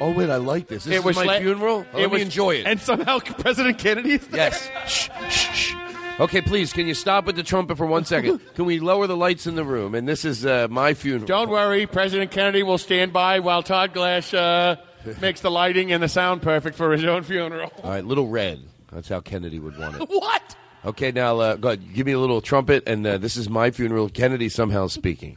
Oh 0.00 0.10
wait, 0.10 0.30
I 0.30 0.36
like 0.36 0.66
this. 0.66 0.82
This 0.82 0.94
It 0.94 0.98
is 0.98 1.04
was 1.04 1.14
my 1.14 1.26
la- 1.26 1.38
funeral. 1.38 1.82
it 1.82 1.94
Let 1.94 2.10
me 2.10 2.22
enjoy 2.22 2.56
it. 2.56 2.66
And 2.66 2.80
somehow 2.80 3.18
President 3.38 3.78
Kennedy 3.78 4.14
is 4.14 4.26
there. 4.26 4.50
Yes. 4.50 4.68
Shh, 4.88 5.10
shh, 5.30 5.54
shh. 5.54 5.74
Okay, 6.18 6.40
please, 6.40 6.72
can 6.72 6.88
you 6.88 6.94
stop 6.94 7.24
with 7.24 7.36
the 7.36 7.44
trumpet 7.44 7.76
for 7.76 7.86
one 7.86 8.04
second? 8.04 8.40
Can 8.56 8.64
we 8.64 8.80
lower 8.80 9.06
the 9.06 9.16
lights 9.16 9.46
in 9.46 9.54
the 9.54 9.64
room? 9.64 9.94
And 9.94 10.08
this 10.08 10.24
is 10.24 10.44
uh, 10.44 10.66
my 10.70 10.94
funeral. 10.94 11.26
Don't 11.26 11.50
worry, 11.50 11.86
President 11.86 12.32
Kennedy 12.32 12.64
will 12.64 12.78
stand 12.78 13.12
by 13.12 13.38
while 13.38 13.62
Todd 13.62 13.92
Glass 13.92 14.34
uh, 14.34 14.74
makes 15.20 15.40
the 15.40 15.52
lighting 15.52 15.92
and 15.92 16.02
the 16.02 16.08
sound 16.08 16.42
perfect 16.42 16.76
for 16.76 16.90
his 16.92 17.04
own 17.04 17.22
funeral. 17.22 17.72
All 17.84 17.90
right, 17.90 18.04
little 18.04 18.26
red. 18.26 18.60
That's 18.92 19.08
how 19.08 19.20
Kennedy 19.20 19.60
would 19.60 19.78
want 19.78 20.00
it. 20.02 20.08
what? 20.08 20.56
Okay, 20.84 21.12
now 21.12 21.38
uh, 21.38 21.56
go 21.56 21.68
ahead. 21.68 21.94
Give 21.94 22.06
me 22.06 22.12
a 22.12 22.18
little 22.18 22.40
trumpet, 22.40 22.82
and 22.88 23.06
uh, 23.06 23.18
this 23.18 23.36
is 23.36 23.48
my 23.48 23.70
funeral. 23.70 24.08
Kennedy 24.08 24.48
somehow 24.48 24.88
speaking. 24.88 25.36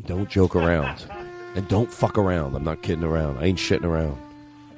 Don't 0.00 0.28
joke 0.28 0.56
around, 0.56 1.04
and 1.54 1.68
don't 1.68 1.92
fuck 1.92 2.16
around. 2.18 2.54
I'm 2.56 2.64
not 2.64 2.82
kidding 2.82 3.04
around. 3.04 3.38
I 3.38 3.44
ain't 3.44 3.58
shitting 3.58 3.84
around. 3.84 4.16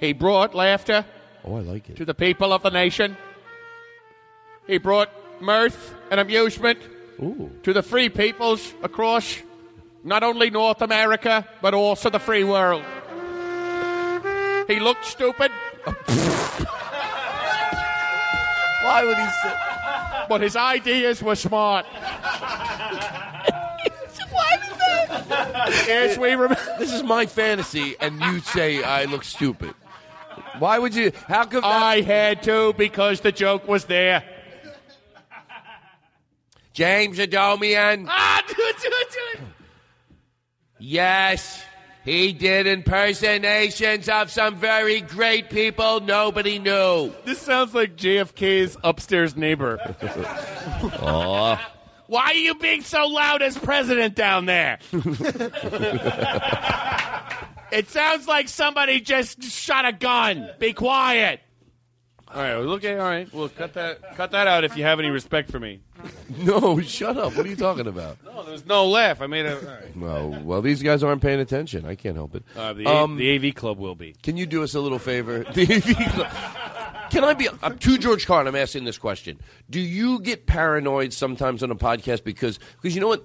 He 0.01 0.12
brought 0.12 0.55
laughter 0.55 1.05
Oh, 1.45 1.57
I 1.57 1.61
like 1.61 1.89
it. 1.89 1.97
to 1.97 2.05
the 2.05 2.15
people 2.15 2.53
of 2.53 2.62
the 2.62 2.70
nation. 2.70 3.16
He 4.66 4.78
brought 4.78 5.09
mirth 5.41 5.95
and 6.11 6.19
amusement 6.20 6.78
to 7.62 7.73
the 7.73 7.82
free 7.82 8.09
peoples 8.09 8.74
across 8.82 9.39
not 10.03 10.23
only 10.23 10.51
North 10.51 10.82
America, 10.82 11.47
but 11.62 11.73
also 11.74 12.11
the 12.11 12.19
free 12.19 12.45
world. 12.45 12.82
He 14.66 14.81
looked 14.81 15.05
stupid. 15.05 15.51
Why 18.82 19.05
would 19.05 19.16
he 19.16 19.27
say? 19.43 19.57
But 20.28 20.41
his 20.43 20.57
ideas 20.57 21.23
were 21.23 21.36
smart. 21.36 21.86
We 26.19 26.32
remember. 26.32 26.59
This 26.78 26.93
is 26.93 27.02
my 27.02 27.27
fantasy, 27.27 27.97
and 28.01 28.20
you 28.20 28.40
say 28.40 28.82
I 28.82 29.05
look 29.05 29.24
stupid. 29.24 29.74
Why 30.59 30.78
would 30.78 30.94
you? 30.94 31.12
How 31.28 31.44
come? 31.44 31.65
I 31.65 32.01
had 32.01 32.43
to 32.44 32.73
because 32.74 33.20
the 33.20 33.32
joke 33.32 33.66
was 33.66 33.85
there. 33.86 34.23
James 36.73 37.19
Adomian. 37.19 38.06
Ah, 38.11 38.43
do 38.47 38.55
it, 38.59 38.77
do 38.82 38.89
it, 38.90 39.11
do 39.11 39.19
it. 39.35 39.48
Yes, 40.78 41.65
he 42.05 42.32
did 42.32 42.66
impersonations 42.66 44.09
of 44.09 44.31
some 44.31 44.56
very 44.56 45.01
great 45.01 45.48
people 45.51 46.01
nobody 46.01 46.59
knew. 46.59 47.12
This 47.24 47.40
sounds 47.40 47.74
like 47.74 47.97
JFK's 47.97 48.77
upstairs 48.85 49.36
neighbor. 49.36 49.78
oh. 51.01 51.59
Why 52.15 52.27
are 52.27 52.35
you 52.35 52.55
being 52.55 52.82
so 52.82 53.09
loud 53.09 53.43
as 53.43 53.59
president 53.59 54.15
down 54.15 54.47
there? 54.47 54.78
it 57.73 57.89
sounds 57.89 58.28
like 58.28 58.49
somebody 58.49 59.01
just 59.01 59.43
shot 59.43 59.85
a 59.85 59.91
gun. 59.91 60.49
Be 60.61 60.73
quiet. 60.74 61.41
All 62.32 62.41
right, 62.41 62.57
well, 62.57 62.70
okay, 62.74 62.97
all 62.97 63.09
right. 63.09 63.32
Well, 63.35 63.49
cut 63.49 63.74
that 63.74 64.15
cut 64.16 64.31
that 64.31 64.47
out 64.47 64.62
if 64.62 64.77
you 64.77 64.85
have 64.85 65.01
any 65.01 65.11
respect 65.11 65.51
for 65.51 65.59
me. 65.59 65.81
No, 66.39 66.81
shut 66.81 67.16
up. 67.16 67.35
What 67.36 67.47
are 67.47 67.49
you 67.49 67.57
talking 67.57 67.86
about? 67.86 68.19
No, 68.24 68.43
there's 68.45 68.65
no 68.66 68.86
laugh. 68.86 69.20
I 69.20 69.27
made 69.27 69.47
a. 69.47 69.57
All 69.59 69.65
right. 69.65 69.97
Well, 69.97 70.43
well, 70.43 70.62
these 70.62 70.82
guys 70.82 71.03
aren't 71.03 71.20
paying 71.23 71.41
attention. 71.41 71.85
I 71.85 71.95
can't 71.97 72.16
help 72.16 72.35
it. 72.35 72.45
Uh, 72.57 72.73
the, 72.74 72.85
A- 72.86 73.07
the 73.16 73.49
AV 73.49 73.55
club 73.55 73.78
will 73.78 73.95
be. 73.95 74.15
Can 74.23 74.36
you 74.36 74.47
do 74.47 74.62
us 74.62 74.74
a 74.74 74.81
little 74.81 74.99
favor? 74.99 75.45
The 75.55 75.62
AV 75.62 76.12
Club. 76.12 76.32
Can 77.10 77.24
I 77.24 77.35
be 77.35 77.48
uh, 77.48 77.70
to 77.70 77.98
George 77.98 78.26
Carlin? 78.26 78.48
I'm 78.48 78.60
asking 78.60 78.85
this 78.85 78.98
question. 78.98 79.39
Do 79.70 79.81
you 79.81 80.20
get 80.20 80.47
paranoid 80.47 81.12
sometimes 81.12 81.62
on 81.62 81.70
a 81.70 81.76
podcast 81.76 82.24
because 82.24 82.59
because 82.81 82.94
you 82.94 83.01
know 83.01 83.09
what? 83.09 83.24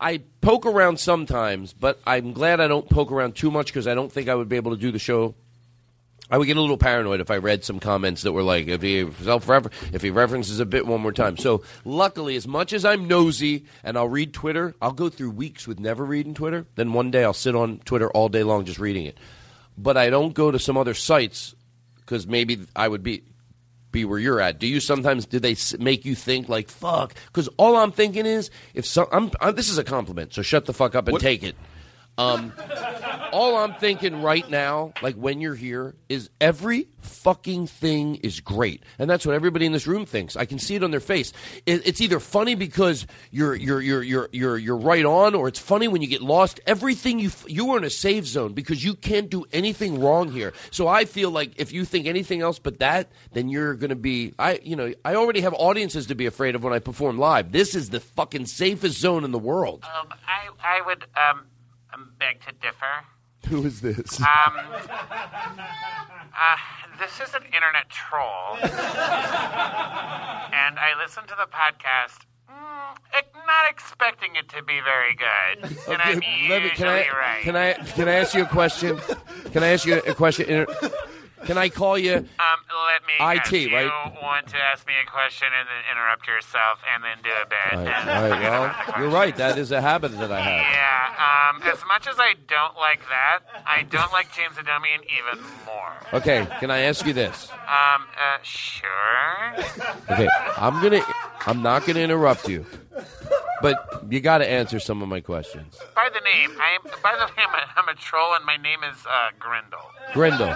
I 0.00 0.22
poke 0.40 0.66
around 0.66 0.98
sometimes, 0.98 1.72
but 1.72 2.00
I'm 2.04 2.32
glad 2.32 2.60
I 2.60 2.66
don't 2.66 2.88
poke 2.90 3.12
around 3.12 3.36
too 3.36 3.52
much 3.52 3.66
because 3.66 3.86
I 3.86 3.94
don't 3.94 4.10
think 4.10 4.28
I 4.28 4.34
would 4.34 4.48
be 4.48 4.56
able 4.56 4.72
to 4.72 4.76
do 4.76 4.90
the 4.90 4.98
show 4.98 5.36
I 6.32 6.38
would 6.38 6.46
get 6.46 6.56
a 6.56 6.62
little 6.62 6.78
paranoid 6.78 7.20
if 7.20 7.30
I 7.30 7.36
read 7.36 7.62
some 7.62 7.78
comments 7.78 8.22
that 8.22 8.32
were 8.32 8.42
like, 8.42 8.66
if 8.66 8.80
he 8.80 9.06
self 9.22 9.46
if 9.92 10.00
he 10.00 10.08
references 10.08 10.60
a 10.60 10.64
bit 10.64 10.86
one 10.86 11.02
more 11.02 11.12
time. 11.12 11.36
So 11.36 11.62
luckily, 11.84 12.36
as 12.36 12.48
much 12.48 12.72
as 12.72 12.86
I'm 12.86 13.06
nosy 13.06 13.66
and 13.84 13.98
I'll 13.98 14.08
read 14.08 14.32
Twitter, 14.32 14.74
I'll 14.80 14.92
go 14.92 15.10
through 15.10 15.32
weeks 15.32 15.68
with 15.68 15.78
never 15.78 16.06
reading 16.06 16.32
Twitter. 16.32 16.64
Then 16.74 16.94
one 16.94 17.10
day 17.10 17.22
I'll 17.22 17.34
sit 17.34 17.54
on 17.54 17.80
Twitter 17.80 18.10
all 18.10 18.30
day 18.30 18.44
long 18.44 18.64
just 18.64 18.78
reading 18.78 19.04
it. 19.04 19.18
But 19.76 19.98
I 19.98 20.08
don't 20.08 20.32
go 20.32 20.50
to 20.50 20.58
some 20.58 20.78
other 20.78 20.94
sites 20.94 21.54
because 22.12 22.26
maybe 22.26 22.60
I 22.76 22.86
would 22.86 23.02
be 23.02 23.22
be 23.90 24.04
where 24.04 24.18
you're 24.18 24.38
at. 24.38 24.58
Do 24.58 24.66
you 24.66 24.80
sometimes 24.80 25.24
do 25.24 25.38
they 25.38 25.56
make 25.78 26.04
you 26.04 26.14
think 26.14 26.46
like 26.46 26.68
fuck? 26.68 27.14
Because 27.26 27.48
all 27.56 27.74
I'm 27.74 27.90
thinking 27.90 28.26
is 28.26 28.50
if 28.74 28.84
some 28.84 29.06
I'm, 29.10 29.30
i 29.40 29.50
this 29.50 29.70
is 29.70 29.78
a 29.78 29.84
compliment, 29.84 30.34
so 30.34 30.42
shut 30.42 30.66
the 30.66 30.74
fuck 30.74 30.94
up 30.94 31.08
and 31.08 31.18
take 31.18 31.42
it. 31.42 31.56
Um, 32.18 32.52
all 33.32 33.56
I'm 33.56 33.74
thinking 33.74 34.20
right 34.20 34.48
now, 34.50 34.92
like 35.00 35.16
when 35.16 35.40
you're 35.40 35.54
here, 35.54 35.94
is 36.10 36.28
every 36.40 36.88
fucking 37.00 37.66
thing 37.66 38.16
is 38.16 38.40
great, 38.40 38.82
and 38.98 39.08
that's 39.08 39.24
what 39.24 39.34
everybody 39.34 39.64
in 39.64 39.72
this 39.72 39.86
room 39.86 40.04
thinks. 40.04 40.36
I 40.36 40.44
can 40.44 40.58
see 40.58 40.74
it 40.74 40.84
on 40.84 40.90
their 40.90 41.00
face. 41.00 41.32
It, 41.64 41.86
it's 41.86 42.02
either 42.02 42.20
funny 42.20 42.54
because 42.54 43.06
you're 43.30 43.54
you're 43.54 43.80
you're 43.80 44.02
you're 44.02 44.28
you're 44.32 44.58
you're 44.58 44.76
right 44.76 45.04
on, 45.04 45.34
or 45.34 45.48
it's 45.48 45.58
funny 45.58 45.88
when 45.88 46.02
you 46.02 46.08
get 46.08 46.20
lost. 46.20 46.60
Everything 46.66 47.18
you 47.18 47.30
you 47.46 47.70
are 47.70 47.78
in 47.78 47.84
a 47.84 47.90
safe 47.90 48.26
zone 48.26 48.52
because 48.52 48.84
you 48.84 48.94
can't 48.94 49.30
do 49.30 49.46
anything 49.52 49.98
wrong 49.98 50.30
here. 50.30 50.52
So 50.70 50.88
I 50.88 51.06
feel 51.06 51.30
like 51.30 51.52
if 51.56 51.72
you 51.72 51.86
think 51.86 52.06
anything 52.06 52.42
else 52.42 52.58
but 52.58 52.80
that, 52.80 53.10
then 53.32 53.48
you're 53.48 53.74
going 53.74 53.90
to 53.90 53.96
be. 53.96 54.34
I 54.38 54.60
you 54.62 54.76
know 54.76 54.92
I 55.04 55.14
already 55.14 55.40
have 55.40 55.54
audiences 55.54 56.06
to 56.08 56.14
be 56.14 56.26
afraid 56.26 56.54
of 56.54 56.62
when 56.62 56.74
I 56.74 56.78
perform 56.78 57.18
live. 57.18 57.52
This 57.52 57.74
is 57.74 57.88
the 57.88 58.00
fucking 58.00 58.46
safest 58.46 58.98
zone 58.98 59.24
in 59.24 59.32
the 59.32 59.38
world. 59.38 59.84
Um, 59.84 60.08
I, 60.26 60.48
I 60.62 60.82
would 60.86 61.04
um, 61.16 61.46
um, 62.02 62.12
beg 62.18 62.40
to 62.46 62.52
differ. 62.60 63.04
Who 63.48 63.64
is 63.66 63.80
this? 63.80 64.20
Um, 64.20 64.26
uh, 64.26 64.56
this 67.00 67.18
is 67.20 67.34
an 67.34 67.42
internet 67.46 67.88
troll, 67.90 68.56
and 68.62 68.70
I 70.78 70.92
listen 71.02 71.24
to 71.24 71.34
the 71.36 71.46
podcast, 71.50 72.20
mm, 72.48 72.96
not 73.46 73.68
expecting 73.70 74.36
it 74.36 74.48
to 74.50 74.62
be 74.62 74.78
very 74.84 75.14
good, 75.16 75.64
and 75.88 76.00
I'm 76.02 76.18
Okay, 76.18 76.46
let 76.48 76.62
me- 76.62 76.68
usually 76.68 76.70
can 76.70 76.86
I 76.88 77.08
right. 77.10 77.42
can 77.42 77.56
I 77.56 77.72
can 77.74 78.08
I 78.08 78.14
ask 78.14 78.34
you 78.34 78.42
a 78.44 78.46
question? 78.46 79.00
Can 79.52 79.62
I 79.64 79.68
ask 79.68 79.84
you 79.86 80.00
a 80.06 80.14
question? 80.14 80.66
Can 81.44 81.58
I 81.58 81.68
call 81.68 81.98
you? 81.98 82.14
Um, 82.14 82.24
let 82.88 83.02
me. 83.06 83.14
IT, 83.20 83.50
guess. 83.50 83.52
You 83.52 83.74
right? 83.74 84.22
want 84.22 84.46
to 84.48 84.56
ask 84.56 84.86
me 84.86 84.94
a 85.02 85.10
question 85.10 85.48
and 85.58 85.68
then 85.68 85.82
interrupt 85.90 86.26
yourself 86.26 86.78
and 86.92 87.02
then 87.02 87.18
do 87.22 87.30
a 87.30 87.46
bit. 87.46 87.78
All 87.78 87.84
right, 87.84 88.08
all 88.08 88.22
right, 88.22 88.34
forget 88.34 88.52
about 88.52 88.86
the 88.86 88.92
well, 88.92 89.00
you're 89.02 89.10
right. 89.10 89.36
That 89.36 89.58
is 89.58 89.72
a 89.72 89.80
habit 89.80 90.12
that 90.18 90.30
I 90.30 90.40
have. 90.40 90.72
Yeah, 90.72 91.50
um, 91.50 91.62
as 91.62 91.78
much 91.86 92.06
as 92.06 92.16
I 92.18 92.34
don't 92.48 92.76
like 92.76 93.00
that, 93.08 93.40
I 93.66 93.82
don't 93.82 94.12
like 94.12 94.32
James 94.34 94.56
Adomian 94.56 95.02
even 95.04 95.44
more. 95.66 95.92
Okay, 96.12 96.46
can 96.60 96.70
I 96.70 96.80
ask 96.80 97.06
you 97.06 97.12
this? 97.12 97.50
Um, 97.50 98.06
uh, 98.16 98.38
sure. 98.42 99.54
Okay, 100.10 100.28
I'm 100.56 100.82
gonna. 100.82 101.02
I'm 101.46 101.62
not 101.62 101.86
gonna 101.86 102.00
interrupt 102.00 102.48
you, 102.48 102.64
but 103.62 104.04
you 104.10 104.20
got 104.20 104.38
to 104.38 104.48
answer 104.48 104.80
some 104.80 105.02
of 105.02 105.08
my 105.08 105.20
questions. 105.20 105.78
By 105.94 106.08
the 106.12 106.20
name, 106.20 106.50
I'm. 106.60 106.90
By 107.02 107.16
the 107.18 107.26
way, 107.26 107.44
I'm 107.76 107.88
a 107.88 107.94
troll, 107.94 108.34
and 108.34 108.44
my 108.44 108.56
name 108.56 108.80
is 108.84 108.96
uh, 109.06 109.30
Grindle. 109.38 109.80
Grindle, 110.12 110.54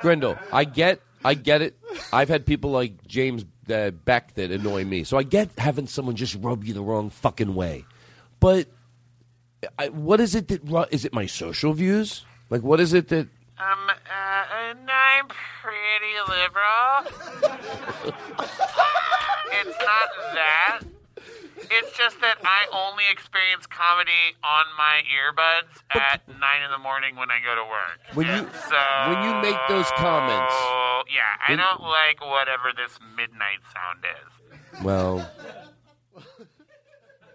Grindle. 0.00 0.38
I 0.52 0.64
get. 0.64 1.00
I 1.24 1.34
get 1.34 1.62
it. 1.62 1.76
I've 2.12 2.28
had 2.28 2.46
people 2.46 2.70
like 2.70 3.06
James 3.06 3.44
uh, 3.72 3.90
Beck 3.90 4.34
that 4.34 4.50
annoy 4.50 4.84
me, 4.84 5.04
so 5.04 5.16
I 5.16 5.22
get 5.22 5.50
having 5.58 5.86
someone 5.86 6.14
just 6.14 6.36
rub 6.36 6.64
you 6.64 6.72
the 6.74 6.82
wrong 6.82 7.10
fucking 7.10 7.54
way. 7.54 7.84
But 8.38 8.68
I, 9.78 9.88
what 9.88 10.20
is 10.20 10.34
it 10.34 10.48
that 10.48 10.88
is 10.90 11.04
it 11.04 11.12
my 11.12 11.26
social 11.26 11.72
views? 11.72 12.24
Like, 12.50 12.62
what 12.62 12.80
is 12.80 12.92
it 12.92 13.08
that? 13.08 13.28
Um, 13.58 13.90
uh, 13.90 14.44
I'm 14.88 15.28
pretty 15.62 16.14
liberal. 16.28 17.06
it's 19.52 19.78
not 19.78 20.08
that. 20.34 20.80
It's 21.58 21.96
just 21.96 22.20
that 22.20 22.36
I 22.44 22.66
only 22.72 23.04
experience 23.10 23.66
comedy 23.66 24.36
on 24.44 24.64
my 24.76 25.00
earbuds 25.08 25.82
at 25.90 26.20
nine 26.28 26.62
in 26.62 26.70
the 26.70 26.78
morning 26.78 27.16
when 27.16 27.30
I 27.30 27.38
go 27.40 27.54
to 27.54 27.64
work. 27.64 27.98
When 28.14 28.26
you 28.26 28.48
So 28.68 29.10
when 29.10 29.22
you 29.24 29.34
make 29.42 29.58
those 29.68 29.90
comments, 29.92 30.54
yeah, 31.08 31.22
I 31.46 31.52
When- 31.52 31.58
don't 31.58 31.80
like 31.80 32.20
whatever 32.20 32.72
this 32.76 32.98
midnight 33.16 33.60
sound 33.72 34.04
is. 34.04 34.82
well, 34.84 35.30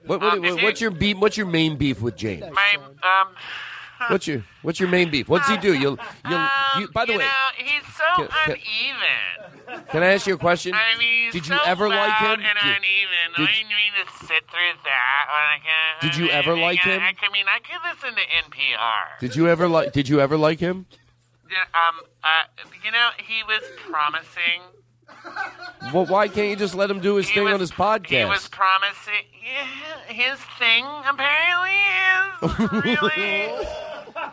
what, 0.05 0.21
Um, 0.21 0.27
what, 0.27 0.37
if 0.37 0.41
what- 0.53 0.59
you- 0.61 0.65
what's 0.65 0.81
your 0.81 0.91
beef? 0.91 1.17
What's 1.17 1.37
your 1.37 1.47
main 1.47 1.75
beef 1.77 1.99
with 2.01 2.15
James? 2.15 2.45
My 2.53 2.77
um. 3.03 3.35
What's 4.09 4.27
your 4.27 4.43
What's 4.61 4.79
your 4.79 4.89
main 4.89 5.09
beef? 5.11 5.27
What's 5.29 5.47
he 5.47 5.57
do? 5.57 5.73
You'll 5.73 5.97
You'll. 6.29 6.47
You, 6.79 6.87
by 6.93 7.05
the 7.05 7.13
you 7.13 7.19
way, 7.19 7.25
know, 7.25 7.47
he's 7.57 7.83
so 7.95 8.03
Can- 8.15 8.27
can- 8.27 8.55
uneven. 8.55 9.85
can 9.91 10.03
I 10.03 10.07
ask 10.13 10.25
you 10.27 10.33
a 10.35 10.37
question? 10.37 10.73
I 10.73 10.97
mean, 10.97 11.25
he's 11.25 11.33
Did 11.33 11.45
so 11.45 11.55
you 11.55 11.59
ever 11.65 11.87
like 11.89 12.17
him? 12.19 12.31
And 12.31 12.41
Did- 12.43 12.77
uneven. 12.77 13.27
did- 13.37 13.49
I 13.49 13.63
mean 13.63 13.91
to 14.05 14.25
sit 14.25 14.43
through 14.49 14.73
that. 14.85 15.25
Like, 15.29 15.61
uh, 15.63 16.01
Did 16.01 16.15
you 16.17 16.27
I 16.29 16.33
ever 16.33 16.53
mean, 16.53 16.61
like 16.63 16.79
him? 16.79 17.01
I, 17.01 17.13
I 17.21 17.29
mean, 17.31 17.45
I 17.47 17.59
could 17.59 17.81
listen 17.83 18.15
to 18.15 18.21
NPR. 18.49 19.19
Did 19.19 19.35
you 19.35 19.47
ever 19.47 19.67
like? 19.67 19.91
Did 19.93 20.07
you 20.09 20.19
ever 20.21 20.37
like 20.37 20.59
him? 20.59 20.85
Yeah, 21.49 21.57
Um, 21.73 21.99
uh, 22.23 22.43
you 22.83 22.91
know, 22.91 23.09
he 23.17 23.43
was 23.43 23.63
promising. 23.89 24.61
Well, 25.93 26.05
why 26.05 26.29
can't 26.29 26.47
you 26.49 26.55
just 26.55 26.73
let 26.73 26.89
him 26.89 26.99
do 27.01 27.15
his 27.15 27.27
He 27.27 27.35
thing 27.35 27.43
was- 27.45 27.53
on 27.53 27.59
his 27.59 27.71
podcast? 27.71 28.07
He 28.07 28.25
was 28.25 28.47
promising. 28.47 29.25
Yeah, 29.43 30.13
his 30.13 30.39
thing 30.57 30.85
apparently 31.05 31.77
is 32.71 32.71
really 32.85 33.49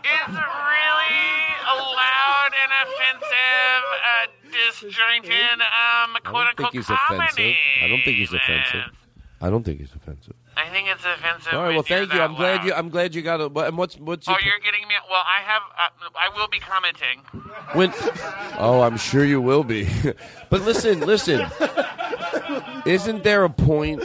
is 0.08 0.34
really 0.34 1.28
a 1.68 1.74
loud 1.76 2.50
and 2.52 2.72
offensive, 2.84 3.84
uh, 4.10 4.26
disjointed, 4.52 5.60
um, 5.60 6.16
I 6.16 6.20
quote 6.24 6.46
don't 6.46 6.56
think 6.56 6.60
unquote 6.60 6.72
he's 6.74 6.90
offensive. 6.90 7.06
comedy. 7.36 7.56
I 7.82 7.88
don't 7.88 8.02
think 8.04 8.16
he's 8.16 8.32
offensive. 8.32 8.92
I 9.40 9.50
don't 9.50 9.62
think 9.64 9.78
he's 9.78 9.94
offensive. 9.94 10.34
I 10.56 10.68
think 10.70 10.88
it's 10.88 11.04
offensive. 11.04 11.52
All 11.54 11.62
right. 11.62 11.74
Well, 11.74 11.84
thank 11.84 12.12
you. 12.12 12.20
I'm 12.20 12.34
glad 12.34 12.56
loud. 12.56 12.66
you. 12.66 12.72
I'm 12.74 12.88
glad 12.88 13.14
you 13.14 13.22
got 13.22 13.40
it. 13.40 13.56
And 13.56 13.78
what's 13.78 13.96
what's 13.96 14.26
Oh, 14.28 14.34
you're 14.44 14.58
getting 14.58 14.88
me. 14.88 14.94
Well, 15.08 15.22
I 15.24 15.40
have. 15.44 15.62
Uh, 15.78 16.08
I 16.18 16.36
will 16.36 16.48
be 16.48 16.58
commenting. 16.58 17.20
when? 17.74 17.92
Oh, 18.58 18.80
I'm 18.82 18.96
sure 18.96 19.24
you 19.24 19.40
will 19.40 19.62
be. 19.62 19.88
but 20.50 20.62
listen, 20.62 21.00
listen. 21.00 21.46
Isn't 22.86 23.22
there 23.22 23.44
a 23.44 23.50
point? 23.50 24.02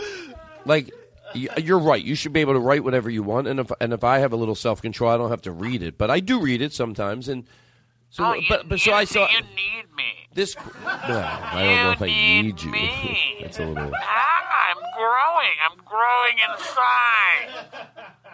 Like, 0.66 0.92
y- 0.92 0.92
you're 1.34 1.80
right. 1.80 2.04
You 2.04 2.16
should 2.16 2.34
be 2.34 2.42
able 2.42 2.54
to 2.54 2.60
write 2.60 2.84
whatever 2.84 3.10
you 3.10 3.24
want. 3.24 3.48
And 3.48 3.60
if 3.60 3.72
and 3.82 3.94
if 3.94 4.04
I 4.04 4.20
have 4.20 4.34
a 4.34 4.36
little 4.36 4.56
self 4.56 4.82
control, 4.82 5.12
I 5.12 5.18
don't 5.18 5.30
have 5.30 5.42
to 5.44 5.52
read 5.52 5.82
it. 5.84 5.98
But 5.98 6.10
I 6.12 6.20
do 6.20 6.40
read 6.42 6.62
it 6.62 6.74
sometimes. 6.74 7.28
And 7.30 7.46
so, 8.10 8.26
oh, 8.26 8.34
you, 8.34 8.46
but 8.50 8.70
but 8.70 8.80
so 8.80 8.94
I 8.94 9.06
saw 9.06 9.28
You 9.30 9.42
need 9.42 9.86
me. 9.96 10.14
this. 10.34 10.56
Well, 10.56 10.70
I 10.86 11.64
don't 11.64 11.84
know 11.84 11.92
if 11.92 12.02
I 12.02 12.08
need 12.08 12.62
you. 12.62 12.72
That's 13.42 13.60
a 13.60 13.66
little. 13.66 13.92
Ah, 13.96 14.70
I'm 14.70 14.78
growing. 14.98 15.56
I'm 15.70 15.78
growing 15.86 16.38
inside. 16.50 17.68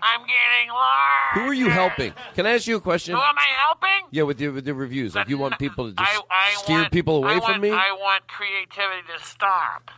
I'm 0.02 0.22
getting 0.22 0.70
large. 0.70 1.34
Who 1.36 1.42
are 1.50 1.54
you 1.54 1.70
helping? 1.70 2.14
Can 2.36 2.46
I 2.46 2.52
ask 2.56 2.68
you 2.68 2.78
a 2.78 2.82
question? 2.82 3.16
Who 3.16 3.22
am 3.22 3.36
I 3.38 3.48
helping? 3.66 4.08
Yeah, 4.12 4.24
with 4.24 4.38
the 4.38 4.48
with 4.50 4.66
the 4.66 4.74
reviews. 4.74 5.14
Like 5.16 5.30
you 5.30 5.38
want 5.38 5.60
people 5.60 5.86
to 5.90 5.96
just 5.96 6.10
I, 6.10 6.22
I 6.32 6.52
steer 6.56 6.80
want, 6.80 6.92
people 6.92 7.18
away 7.18 7.34
I 7.36 7.40
from 7.40 7.50
want, 7.52 7.62
me? 7.62 7.72
I 7.72 7.92
want 8.00 8.28
creativity 8.28 9.04
to 9.18 9.24
stop. 9.24 9.92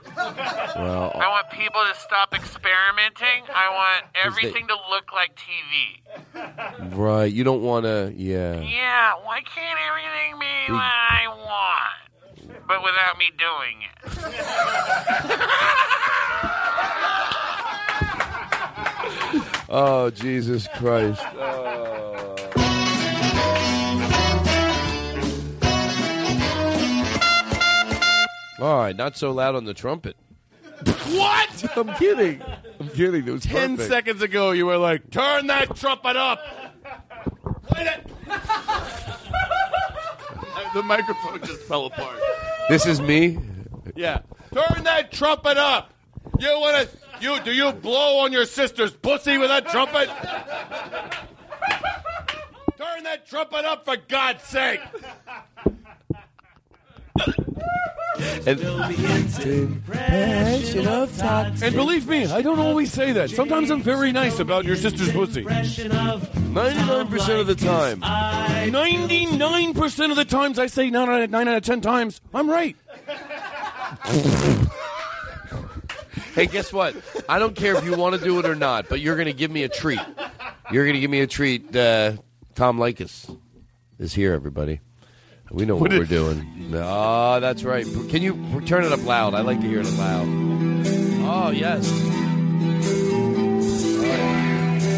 well, 0.75 1.11
I 1.15 1.27
want 1.29 1.49
people 1.51 1.81
to 1.91 1.95
stop 1.99 2.33
experimenting. 2.33 3.43
I 3.53 3.69
want 3.71 4.05
they- 4.13 4.19
everything 4.27 4.67
to 4.67 4.75
look 4.89 5.11
like 5.13 5.35
TV. 5.35 6.95
right. 6.95 7.31
You 7.31 7.43
don't 7.43 7.61
want 7.63 7.85
to. 7.85 8.11
Yeah. 8.15 8.59
Yeah, 8.61 9.13
why 9.23 9.41
can't 9.41 9.79
everything 9.89 10.39
be 10.39 10.67
Be- 10.67 10.73
what 10.73 10.81
I 10.81 11.27
want? 11.27 11.97
But 12.67 12.83
without 12.83 13.17
me 13.17 13.31
doing 13.37 13.83
it. 13.87 13.91
Oh 19.73 20.09
Jesus 20.09 20.67
Christ. 20.75 21.21
Oh. 21.35 22.11
All 28.61 28.77
right, 28.77 28.95
not 28.95 29.17
so 29.17 29.31
loud 29.31 29.55
on 29.55 29.65
the 29.65 29.73
trumpet. 29.73 30.15
What? 31.09 31.65
I'm 31.75 31.93
kidding. 31.95 32.43
I'm 32.79 32.89
kidding. 32.89 33.27
It 33.27 33.31
was 33.31 33.41
Ten 33.41 33.71
perfect. 33.75 33.89
seconds 33.91 34.21
ago, 34.21 34.51
you 34.51 34.67
were 34.67 34.77
like, 34.77 35.09
"Turn 35.09 35.47
that 35.47 35.75
trumpet 35.75 36.15
up." 36.15 36.39
the 40.73 40.83
microphone 40.83 41.39
just 41.43 41.61
fell 41.61 41.87
apart. 41.87 42.19
This 42.69 42.85
is 42.85 43.01
me. 43.01 43.39
Yeah, 43.95 44.19
turn 44.53 44.83
that 44.83 45.11
trumpet 45.11 45.57
up. 45.57 45.93
You 46.39 46.49
want 46.59 46.87
to? 46.87 46.97
You 47.21 47.39
do 47.41 47.53
you 47.53 47.71
blow 47.71 48.19
on 48.19 48.31
your 48.31 48.45
sister's 48.45 48.91
pussy 48.91 49.37
with 49.37 49.49
that 49.49 49.67
trumpet? 49.67 50.09
Turn 52.77 53.03
that 53.03 53.27
trumpet 53.27 53.63
up 53.63 53.85
for 53.85 53.95
God's 53.95 54.43
sake! 54.43 54.81
Of 58.47 58.59
And 61.61 61.75
believe 61.75 62.07
me, 62.07 62.25
I 62.25 62.41
don't 62.41 62.59
always 62.59 62.91
say 62.91 63.11
that. 63.11 63.29
Sometimes 63.29 63.69
I'm 63.69 63.83
very 63.83 64.11
nice 64.11 64.39
about 64.39 64.65
your 64.65 64.75
sister's 64.75 65.11
pussy. 65.11 65.43
99% 65.43 67.39
of 67.39 67.47
the 67.47 67.55
time. 67.55 68.01
99% 68.01 70.09
of 70.09 70.17
the 70.17 70.25
times 70.25 70.57
I 70.57 70.65
say 70.65 70.89
9 70.89 71.09
out 71.09 71.21
of, 71.21 71.29
9 71.29 71.47
out 71.47 71.57
of 71.57 71.63
10 71.63 71.81
times, 71.81 72.19
I'm 72.33 72.49
right. 72.49 72.75
Hey, 76.33 76.47
guess 76.47 76.71
what? 76.71 76.95
I 77.27 77.39
don't 77.39 77.55
care 77.55 77.75
if 77.75 77.83
you 77.85 77.95
want 77.95 78.15
to 78.15 78.23
do 78.23 78.39
it 78.39 78.45
or 78.45 78.55
not, 78.55 78.87
but 78.89 78.99
you're 79.01 79.15
going 79.15 79.27
to 79.27 79.33
give 79.33 79.51
me 79.51 79.63
a 79.63 79.69
treat. 79.69 79.99
You're 80.71 80.85
going 80.85 80.93
to 80.95 80.99
give 81.01 81.11
me 81.11 81.19
a 81.21 81.27
treat. 81.27 81.75
Uh, 81.75 82.13
Tom 82.55 82.77
Leykis 82.77 83.37
is 83.99 84.13
here, 84.13 84.33
everybody. 84.33 84.79
We 85.51 85.65
know 85.65 85.75
what, 85.75 85.91
What 85.91 85.97
we're 85.97 86.03
is- 86.03 86.09
doing. 86.09 86.71
Oh, 86.73 87.39
that's 87.41 87.63
right. 87.65 87.85
Can 88.09 88.21
you 88.21 88.61
turn 88.65 88.85
it 88.85 88.93
up 88.93 89.03
loud? 89.03 89.33
I 89.33 89.41
like 89.41 89.59
to 89.59 89.67
hear 89.67 89.81
it 89.81 89.91
loud. 89.97 90.27
Oh, 91.23 91.49
yes. 91.51 91.85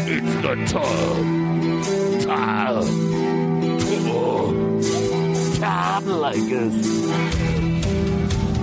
It's 0.06 0.34
the 0.42 0.54
Tom. 0.72 1.82
Tom. 2.22 2.84
Oh. 4.06 4.80
Tom 5.58 6.04
Leykis. 6.04 7.10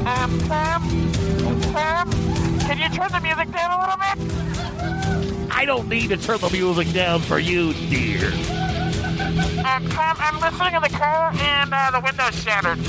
Um, 0.06 0.40
Tom? 0.48 0.82
Tom? 1.74 2.08
Can 2.68 2.78
you 2.78 2.90
turn 2.90 3.12
the 3.12 3.20
music 3.22 3.52
down 3.52 3.72
a 3.72 3.80
little 3.80 3.98
bit? 3.98 5.52
I 5.54 5.66
don't 5.66 5.88
need 5.88 6.10
to 6.10 6.18
turn 6.18 6.40
the 6.40 6.50
music 6.50 6.92
down 6.94 7.22
for 7.22 7.40
you, 7.40 7.74
dear. 7.74 8.28
Um, 9.66 9.88
Tom, 9.90 10.18
I'm 10.20 10.40
listening 10.40 10.76
in 10.76 10.82
the 10.82 10.90
car 10.90 11.32
and 11.36 11.72
uh, 11.74 11.92
the 11.92 12.00
window's 12.00 12.42
shattered. 12.42 12.80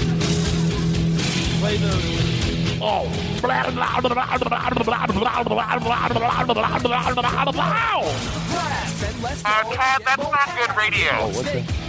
Play 1.60 1.76
the. 1.76 2.31
Oh. 2.84 3.06
Uh, 9.44 9.62
Tom, 9.62 10.02
that's 10.04 10.18
not 10.18 10.48
good 10.58 10.76
radio. 10.76 11.10
Oh, 11.14 11.30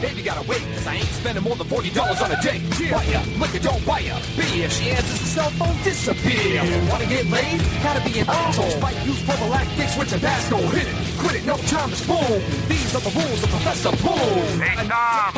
Baby 0.02 0.22
gotta 0.22 0.48
wait, 0.48 0.61
cause 0.61 0.86
I 0.86 0.95
ain't 0.95 1.06
spending 1.06 1.44
more 1.44 1.56
than 1.56 1.65
forty 1.65 1.90
dollars 1.90 2.22
on 2.22 2.32
a 2.32 2.40
date. 2.44 2.61
Buy 2.91 3.03
ya, 3.06 3.22
liquor 3.41 3.57
don't 3.57 3.84
buy 3.88 3.99
ya. 3.99 4.20
B 4.38 4.61
if 4.61 4.72
she 4.72 4.91
answers 4.91 5.20
the 5.20 5.26
cell 5.26 5.49
phone, 5.52 5.76
disappear. 5.84 6.61
Wanna 6.91 7.07
get 7.07 7.26
laid? 7.26 7.60
Gotta 7.82 8.03
be 8.07 8.20
an 8.20 8.30
asshole. 8.30 8.70
Spike 8.70 9.06
use 9.06 9.24
prophylactics 9.24 9.98
with 9.98 10.10
Tabasco. 10.10 10.57
Hit 10.57 10.88
it, 10.88 11.18
quit 11.18 11.36
it, 11.36 11.45
no 11.45 11.57
time 11.57 11.90
to 11.90 11.95
spoon. 11.95 12.41
These 12.70 12.95
are 12.95 13.02
the 13.02 13.10
rules 13.18 13.44
of 13.44 13.49
Professor 13.49 13.91
Boom. 13.98 14.61
Hey, 14.61 14.76
Tom. 14.88 15.34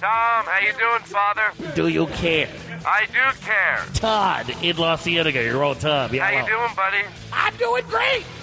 Tom, 0.00 0.44
how 0.44 0.58
you 0.60 0.72
doing, 0.72 1.02
father? 1.02 1.74
Do 1.74 1.88
you 1.88 2.06
care? 2.06 2.48
I 2.86 3.06
do 3.06 3.38
care. 3.40 3.84
Todd 3.94 4.54
in 4.62 4.76
La 4.76 4.96
Cienega, 4.96 5.42
your 5.42 5.64
old 5.64 5.80
Tom. 5.80 6.14
Yeah, 6.14 6.24
How 6.28 6.40
you 6.40 6.46
doing, 6.46 6.74
buddy? 6.76 7.04
I'm 7.32 7.56
doing 7.56 7.84
great. 7.88 8.24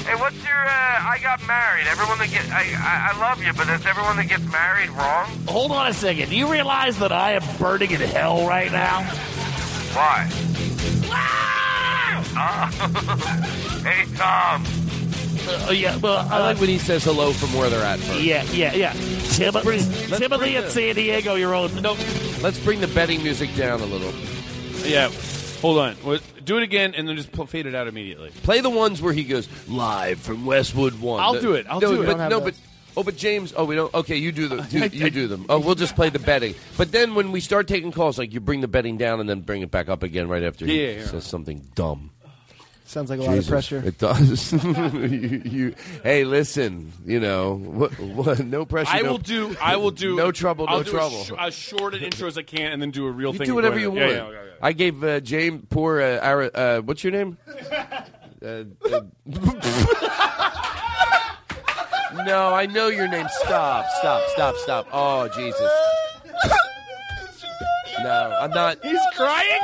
Hey, 0.00 0.14
what's 0.14 0.36
your? 0.42 0.56
Uh, 0.56 0.70
I 0.70 1.18
got 1.22 1.46
married. 1.46 1.86
Everyone 1.86 2.18
that 2.18 2.30
get, 2.30 2.48
I, 2.50 2.62
I, 2.78 3.12
I 3.12 3.20
love 3.20 3.42
you, 3.42 3.52
but 3.52 3.68
is 3.68 3.84
everyone 3.84 4.16
that 4.16 4.28
gets 4.28 4.42
married 4.50 4.88
wrong? 4.90 5.26
Hold 5.46 5.72
on 5.72 5.88
a 5.88 5.92
second. 5.92 6.30
Do 6.30 6.36
you 6.36 6.50
realize 6.50 6.98
that 7.00 7.12
I 7.12 7.32
am 7.32 7.42
burning 7.58 7.90
in 7.90 8.00
hell 8.00 8.46
right 8.46 8.72
now? 8.72 9.02
Why? 9.92 10.26
Oh. 12.32 13.82
hey, 13.84 14.06
Tom. 14.16 14.64
Uh, 15.68 15.70
yeah, 15.72 15.96
well, 15.98 16.26
I 16.30 16.38
like 16.40 16.58
when 16.60 16.68
he 16.68 16.78
says 16.78 17.04
hello 17.04 17.32
from 17.32 17.52
where 17.58 17.68
they're 17.70 17.84
at 17.84 17.98
first. 18.00 18.20
Yeah, 18.22 18.42
yeah, 18.52 18.72
yeah. 18.74 18.92
Timothy, 18.92 19.68
Let's 19.70 20.18
Timothy 20.18 20.38
bring 20.38 20.54
in 20.54 20.64
the- 20.64 20.70
San 20.70 20.94
Diego, 20.94 21.34
your 21.34 21.54
own. 21.54 21.74
No, 21.82 21.96
Let's 22.42 22.58
bring 22.58 22.80
the 22.80 22.88
betting 22.88 23.22
music 23.22 23.54
down 23.54 23.80
a 23.80 23.84
little. 23.86 24.12
Yeah. 24.88 25.10
Hold 25.60 25.78
on. 25.78 25.94
What- 25.96 26.22
Do 26.44 26.56
it 26.56 26.62
again 26.62 26.94
and 26.94 27.06
then 27.08 27.16
just 27.16 27.30
pl- 27.32 27.46
fade 27.46 27.66
it 27.66 27.74
out 27.74 27.86
immediately. 27.86 28.30
Play 28.42 28.60
the 28.60 28.70
ones 28.70 29.02
where 29.02 29.12
he 29.12 29.24
goes 29.24 29.46
live 29.68 30.18
from 30.18 30.46
Westwood 30.46 30.98
One. 31.00 31.20
I'll 31.20 31.34
The- 31.34 31.40
do 31.40 31.52
it. 31.54 31.66
I'll 31.68 31.80
no, 31.80 31.94
do 31.94 32.02
it. 32.02 32.06
But, 32.06 32.10
Don't 32.12 32.20
have 32.20 32.30
no, 32.30 32.40
those. 32.40 32.52
but 32.52 32.60
oh, 32.96 33.02
but 33.04 33.16
James. 33.16 33.52
Oh, 33.56 33.64
we 33.66 33.74
don't. 33.76 33.92
Okay, 33.92 34.16
you 34.16 34.32
do 34.32 34.48
the. 34.48 34.56
Do, 34.70 34.86
you 34.96 35.10
do 35.10 35.28
them. 35.28 35.44
Oh, 35.50 35.58
we'll 35.60 35.74
just 35.74 35.94
play 35.94 36.08
the 36.08 36.18
betting. 36.18 36.54
But 36.78 36.92
then 36.92 37.14
when 37.14 37.30
we 37.30 37.40
start 37.40 37.68
taking 37.68 37.92
calls, 37.92 38.18
like 38.18 38.32
you 38.32 38.40
bring 38.40 38.62
the 38.62 38.68
betting 38.68 38.96
down 38.96 39.20
and 39.20 39.28
then 39.28 39.40
bring 39.42 39.60
it 39.62 39.70
back 39.70 39.88
up 39.90 40.02
again 40.02 40.28
right 40.28 40.42
after 40.42 40.64
he 40.66 40.80
Yeah, 40.82 40.90
yeah, 40.92 40.98
yeah. 41.00 41.06
says 41.06 41.24
something 41.26 41.60
dumb. 41.74 42.10
Sounds 42.90 43.08
like 43.08 43.20
a 43.20 43.22
lot 43.22 43.38
of 43.38 43.46
pressure. 43.46 43.80
It 43.86 43.98
does. 43.98 44.52
you, 44.64 45.42
you- 45.44 45.74
hey, 46.02 46.24
listen. 46.24 46.92
You 47.06 47.20
know 47.20 47.54
what? 47.54 47.92
what 48.00 48.44
no 48.44 48.64
pressure. 48.64 48.90
I 48.90 49.02
no- 49.02 49.12
will 49.12 49.18
do. 49.18 49.56
I 49.62 49.76
will 49.76 49.92
do. 49.92 50.16
No 50.16 50.32
trouble. 50.32 50.66
I'll 50.68 50.78
no 50.78 50.82
do 50.82 50.90
trouble. 50.90 51.20
As, 51.20 51.26
sh- 51.26 51.32
as 51.38 51.54
short 51.54 51.94
an 51.94 52.02
intro 52.02 52.26
as 52.26 52.36
I 52.36 52.42
can, 52.42 52.72
and 52.72 52.82
then 52.82 52.90
do 52.90 53.06
a 53.06 53.10
real 53.12 53.30
You 53.30 53.38
thing. 53.38 53.46
do 53.46 53.54
whatever 53.54 53.78
you 53.78 53.90
want. 53.92 54.00
there. 54.00 54.08
Yeah, 54.10 54.16
yeah, 54.24 54.30
yeah, 54.32 54.42
yeah. 54.44 54.50
I 54.60 54.72
gave 54.72 55.04
uh, 55.04 55.20
James 55.20 55.62
poor 55.70 56.00
uh, 56.00 56.18
Ara, 56.20 56.46
uh, 56.52 56.80
what's 56.80 57.04
your 57.04 57.12
name? 57.12 57.38
Uh, 58.42 58.64
uh, 58.90 59.02
no, 62.24 62.54
I 62.54 62.64
know 62.72 62.88
your 62.88 63.06
name. 63.06 63.26
Stop! 63.44 63.84
Stop! 63.98 64.22
Stop! 64.30 64.56
Stop! 64.56 64.88
Oh 64.92 65.28
Jesus! 65.28 65.60
No, 68.02 68.34
I'm 68.40 68.50
not. 68.50 68.78
He's 68.82 68.98
crying. 69.14 69.60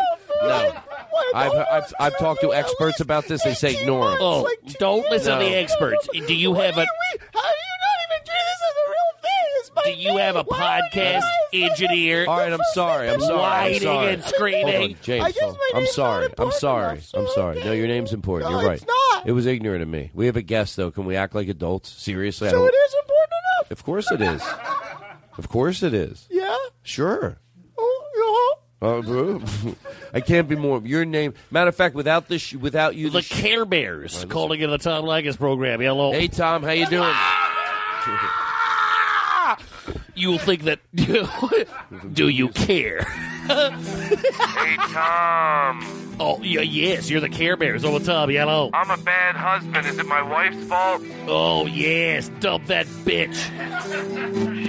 No, 1.36 1.52
I've, 1.60 1.66
I've 1.84 1.94
I've 2.00 2.18
talked 2.18 2.40
to 2.42 2.52
experts 2.54 3.00
about 3.00 3.26
this. 3.26 3.42
They 3.44 3.54
say 3.54 3.80
ignore 3.80 4.12
him. 4.12 4.18
Oh, 4.20 4.50
don't 4.78 5.08
listen 5.10 5.32
No. 5.32 5.38
to 5.40 5.44
the 5.44 5.54
experts. 5.54 6.08
Do 6.12 6.34
you 6.34 6.54
have 6.54 6.76
a? 6.78 6.80
You, 6.82 6.86
how 7.34 7.40
do 7.42 7.56
you 7.62 7.76
not 7.82 7.98
even 8.06 8.24
do 8.24 8.32
this 8.32 8.60
as 8.62 8.74
a 8.76 8.88
real 8.88 9.22
thing? 9.22 9.30
It's 9.58 9.70
my 9.74 9.82
do 9.84 9.90
you 9.92 10.08
name. 10.08 10.18
have 10.18 10.36
a 10.36 10.44
podcast 10.44 11.22
engineer? 11.52 12.26
All 12.28 12.38
right, 12.38 12.52
I'm 12.52 12.60
sorry. 12.74 13.08
I'm 13.10 13.20
sorry. 13.20 13.32
I'm 13.32 13.62
Whining 13.64 13.80
sorry. 13.80 14.12
and 14.14 14.24
screaming. 14.24 14.74
Hold 14.74 14.90
on, 14.92 14.96
James. 15.02 15.38
hold- 15.40 15.58
I'm 15.74 15.86
sorry. 15.86 16.28
I'm 16.38 16.52
sorry. 16.52 17.00
I'm 17.14 17.28
sorry. 17.28 17.64
No, 17.64 17.72
your 17.72 17.88
name's 17.88 18.12
important. 18.12 18.50
No, 18.50 18.60
You're 18.60 18.68
right. 18.68 18.76
it's 18.78 18.86
not. 18.86 19.26
It 19.26 19.32
was 19.32 19.46
ignorant 19.46 19.82
of 19.82 19.88
me. 19.88 20.10
We 20.14 20.26
have 20.26 20.36
a 20.36 20.42
guest, 20.42 20.76
though. 20.76 20.90
Can 20.90 21.04
we 21.04 21.16
act 21.16 21.34
like 21.34 21.48
adults? 21.48 21.90
Seriously? 21.90 22.48
I 22.48 22.50
So 22.52 22.58
don't- 22.58 22.68
it 22.68 22.74
is 22.76 22.94
important 23.02 23.30
enough. 23.60 23.70
Of 23.72 23.84
course 23.84 24.10
it 24.12 24.20
is. 24.22 24.42
Of 25.38 25.48
course 25.48 25.82
it 25.82 25.92
is. 25.94 26.26
Yeah. 26.30 26.56
Sure. 26.82 27.38
Oh, 27.78 28.56
Uh, 28.82 29.00
I 30.12 30.20
can't 30.20 30.48
be 30.48 30.56
more. 30.56 30.80
Your 30.84 31.04
name. 31.04 31.34
Matter 31.50 31.68
of 31.68 31.76
fact, 31.76 31.94
without 31.94 32.28
this, 32.28 32.52
without 32.52 32.96
you, 32.96 33.10
The 33.10 33.22
Care 33.22 33.64
Bears 33.64 34.24
calling 34.28 34.60
in 34.60 34.70
the 34.70 34.78
Tom 34.78 35.04
Leykis 35.04 35.36
program. 35.36 35.80
Hello. 35.80 36.12
Hey 36.12 36.28
Tom, 36.28 36.62
how 36.62 36.70
you 36.70 36.86
doing? 36.86 37.12
You'll 40.14 40.38
think 40.38 40.64
that. 40.64 40.80
do 42.12 42.28
you 42.28 42.48
care? 42.48 43.06
Hey, 43.46 44.76
Tom. 44.76 46.05
Oh, 46.18 46.40
yeah, 46.42 46.62
yes, 46.62 47.10
you're 47.10 47.20
the 47.20 47.28
Care 47.28 47.56
Bears. 47.56 47.84
Oh, 47.84 47.98
Tom, 47.98 48.30
hello. 48.30 48.70
I'm 48.72 48.90
a 48.90 48.96
bad 48.96 49.36
husband. 49.36 49.86
Is 49.86 49.98
it 49.98 50.06
my 50.06 50.22
wife's 50.22 50.64
fault? 50.64 51.02
Oh, 51.26 51.66
yes, 51.66 52.30
dump 52.40 52.66
that 52.68 52.86
bitch. 52.86 53.34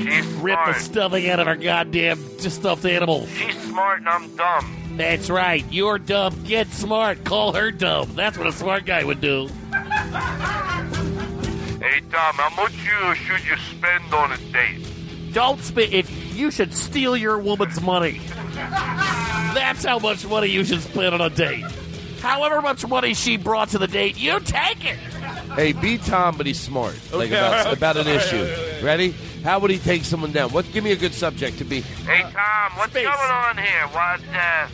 She's 0.04 0.26
Rip 0.36 0.60
the 0.66 0.74
stuffing 0.74 1.30
out 1.30 1.40
of 1.40 1.48
her 1.48 1.56
goddamn 1.56 2.18
stuffed 2.40 2.86
animal. 2.86 3.28
She's 3.28 3.58
smart 3.64 4.00
and 4.00 4.10
I'm 4.10 4.36
dumb. 4.36 4.98
That's 4.98 5.30
right. 5.30 5.64
You're 5.72 6.00
dumb. 6.00 6.44
Get 6.44 6.68
smart. 6.72 7.24
Call 7.24 7.54
her 7.54 7.72
dumb. 7.72 8.14
That's 8.16 8.38
what 8.38 8.48
a 8.48 8.52
smart 8.52 8.86
guy 8.86 9.04
would 9.04 9.22
do. 9.22 9.48
Hey, 11.80 12.02
Tom, 12.12 12.36
how 12.36 12.50
much 12.56 12.74
you 12.84 13.16
should 13.16 13.46
you 13.46 13.56
spend 13.58 14.14
on 14.14 14.32
a 14.34 14.38
date? 14.52 14.86
Don't 15.34 15.62
spend. 15.62 15.94
If 15.94 16.36
you 16.36 16.52
should 16.52 16.74
steal 16.74 17.16
your 17.16 17.38
woman's 17.38 17.80
money, 17.82 18.20
that's 19.58 19.84
how 19.84 20.00
much 20.00 20.26
money 20.26 20.48
you 20.48 20.64
should 20.64 20.82
spend 20.82 21.14
on 21.14 21.22
a 21.22 21.30
date. 21.30 21.66
However 22.22 22.62
much 22.62 22.86
money 22.88 23.14
she 23.14 23.38
brought 23.38 23.70
to 23.70 23.78
the 23.78 23.88
date, 23.88 24.18
you 24.18 24.40
take 24.40 24.86
it. 24.86 24.98
Hey, 25.56 25.74
be 25.74 25.98
Tom, 25.98 26.38
but 26.38 26.46
he's 26.46 26.60
smart. 26.60 26.96
Like 27.12 27.30
about, 27.30 27.74
about 27.78 27.98
an 27.98 28.08
issue. 28.08 28.86
Ready? 28.86 29.16
How 29.44 29.60
would 29.60 29.72
he 29.72 29.78
take 29.78 30.04
someone 30.04 30.32
down? 30.32 30.52
What? 30.52 30.72
Give 30.72 30.84
me 30.84 30.92
a 30.92 30.96
good 30.96 31.14
subject 31.14 31.58
to 31.60 31.64
be. 31.64 31.82
Hey, 31.82 32.22
Tom, 32.22 32.72
what's 32.78 32.94
going 32.94 33.08
on 33.08 33.58
here? 33.58 33.88
What, 33.92 34.22
uh... 34.34 34.68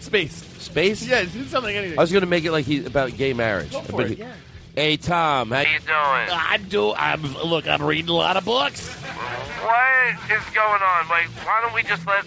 Space. 0.00 0.44
Space? 0.62 1.06
Yeah, 1.06 1.24
it's 1.26 1.50
something. 1.50 1.74
Anything. 1.74 1.98
I 1.98 2.02
was 2.02 2.10
going 2.10 2.22
to 2.22 2.28
make 2.28 2.44
it 2.44 2.52
like 2.52 2.64
he 2.64 2.84
about 2.84 3.16
gay 3.16 3.32
marriage. 3.32 3.72
Go 3.72 3.80
for 3.82 3.92
But- 3.98 4.10
it, 4.12 4.18
yeah. 4.18 4.32
Hey 4.76 4.96
Tom, 4.96 5.52
how 5.52 5.60
you 5.60 5.78
doing? 5.78 5.86
I'm 5.86 6.64
do. 6.64 6.92
I'm 6.94 7.22
look. 7.44 7.68
I'm 7.68 7.80
reading 7.80 8.08
a 8.08 8.14
lot 8.14 8.36
of 8.36 8.44
books. 8.44 8.92
What 9.64 10.14
is 10.32 10.44
going 10.52 10.82
on? 10.82 11.08
Like, 11.08 11.28
why 11.46 11.60
don't 11.62 11.72
we 11.74 11.84
just 11.84 12.04
let... 12.08 12.24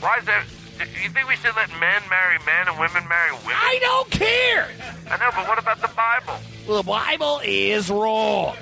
Why 0.00 0.16
is 0.18 0.24
there... 0.24 0.42
You 0.80 1.08
think 1.10 1.28
we 1.28 1.36
should 1.36 1.54
let 1.56 1.68
men 1.78 2.02
marry 2.10 2.38
men 2.46 2.68
and 2.68 2.78
women 2.78 3.06
marry 3.08 3.32
women? 3.32 3.54
I 3.56 3.78
don't 3.80 4.10
care. 4.10 4.68
I 5.10 5.16
know, 5.18 5.30
but 5.34 5.48
what 5.48 5.58
about 5.58 5.80
the 5.80 5.88
Bible? 5.88 6.40
Well, 6.66 6.82
The 6.82 6.88
Bible 6.88 7.40
is 7.44 7.90
wrong, 7.90 8.56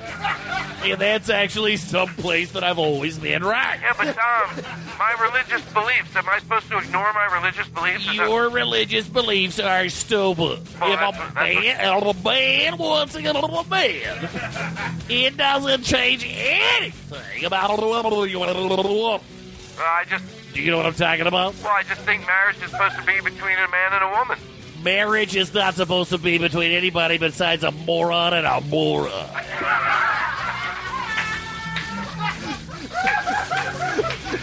and 0.82 0.98
that's 0.98 1.28
actually 1.28 1.76
some 1.76 2.08
place 2.14 2.52
that 2.52 2.64
I've 2.64 2.78
always 2.78 3.18
been 3.18 3.44
right. 3.44 3.78
Yeah, 3.82 3.92
but 3.96 4.14
Tom, 4.16 4.64
my 4.98 5.14
religious 5.20 5.62
beliefs, 5.72 6.16
am 6.16 6.28
I 6.28 6.38
supposed 6.40 6.68
to 6.70 6.78
ignore 6.78 7.12
my 7.12 7.26
religious 7.38 7.68
beliefs? 7.68 8.00
Is 8.00 8.16
that- 8.16 8.28
Your 8.28 8.48
religious 8.48 9.06
beliefs 9.06 9.58
are 9.60 9.88
stupid. 9.90 10.60
if 10.62 10.78
a 10.80 11.32
man, 11.34 11.54
if 11.58 12.16
a 12.16 12.24
man 12.24 12.78
wants 12.78 13.12
to 13.14 13.22
get 13.22 13.36
a 13.36 13.64
man, 13.68 14.28
it 15.10 15.36
doesn't 15.36 15.84
change 15.84 16.24
anything 16.26 17.44
about 17.44 17.70
a 17.70 17.86
woman. 17.86 19.20
I 19.78 20.04
just, 20.08 20.24
Do 20.52 20.62
you 20.62 20.70
know 20.70 20.76
what 20.76 20.86
I'm 20.86 20.94
talking 20.94 21.26
about? 21.26 21.54
Well, 21.62 21.72
I 21.72 21.82
just 21.84 22.00
think 22.02 22.26
marriage 22.26 22.56
is 22.62 22.70
supposed 22.70 22.96
to 22.96 23.02
be 23.02 23.20
between 23.20 23.58
a 23.58 23.68
man 23.68 23.92
and 23.92 24.04
a 24.04 24.18
woman. 24.18 24.38
Marriage 24.82 25.36
is 25.36 25.52
not 25.52 25.74
supposed 25.74 26.10
to 26.10 26.18
be 26.18 26.38
between 26.38 26.72
anybody 26.72 27.18
besides 27.18 27.62
a 27.62 27.70
moron 27.70 28.32
and 28.34 28.46
a 28.46 28.60
moron. 28.62 29.28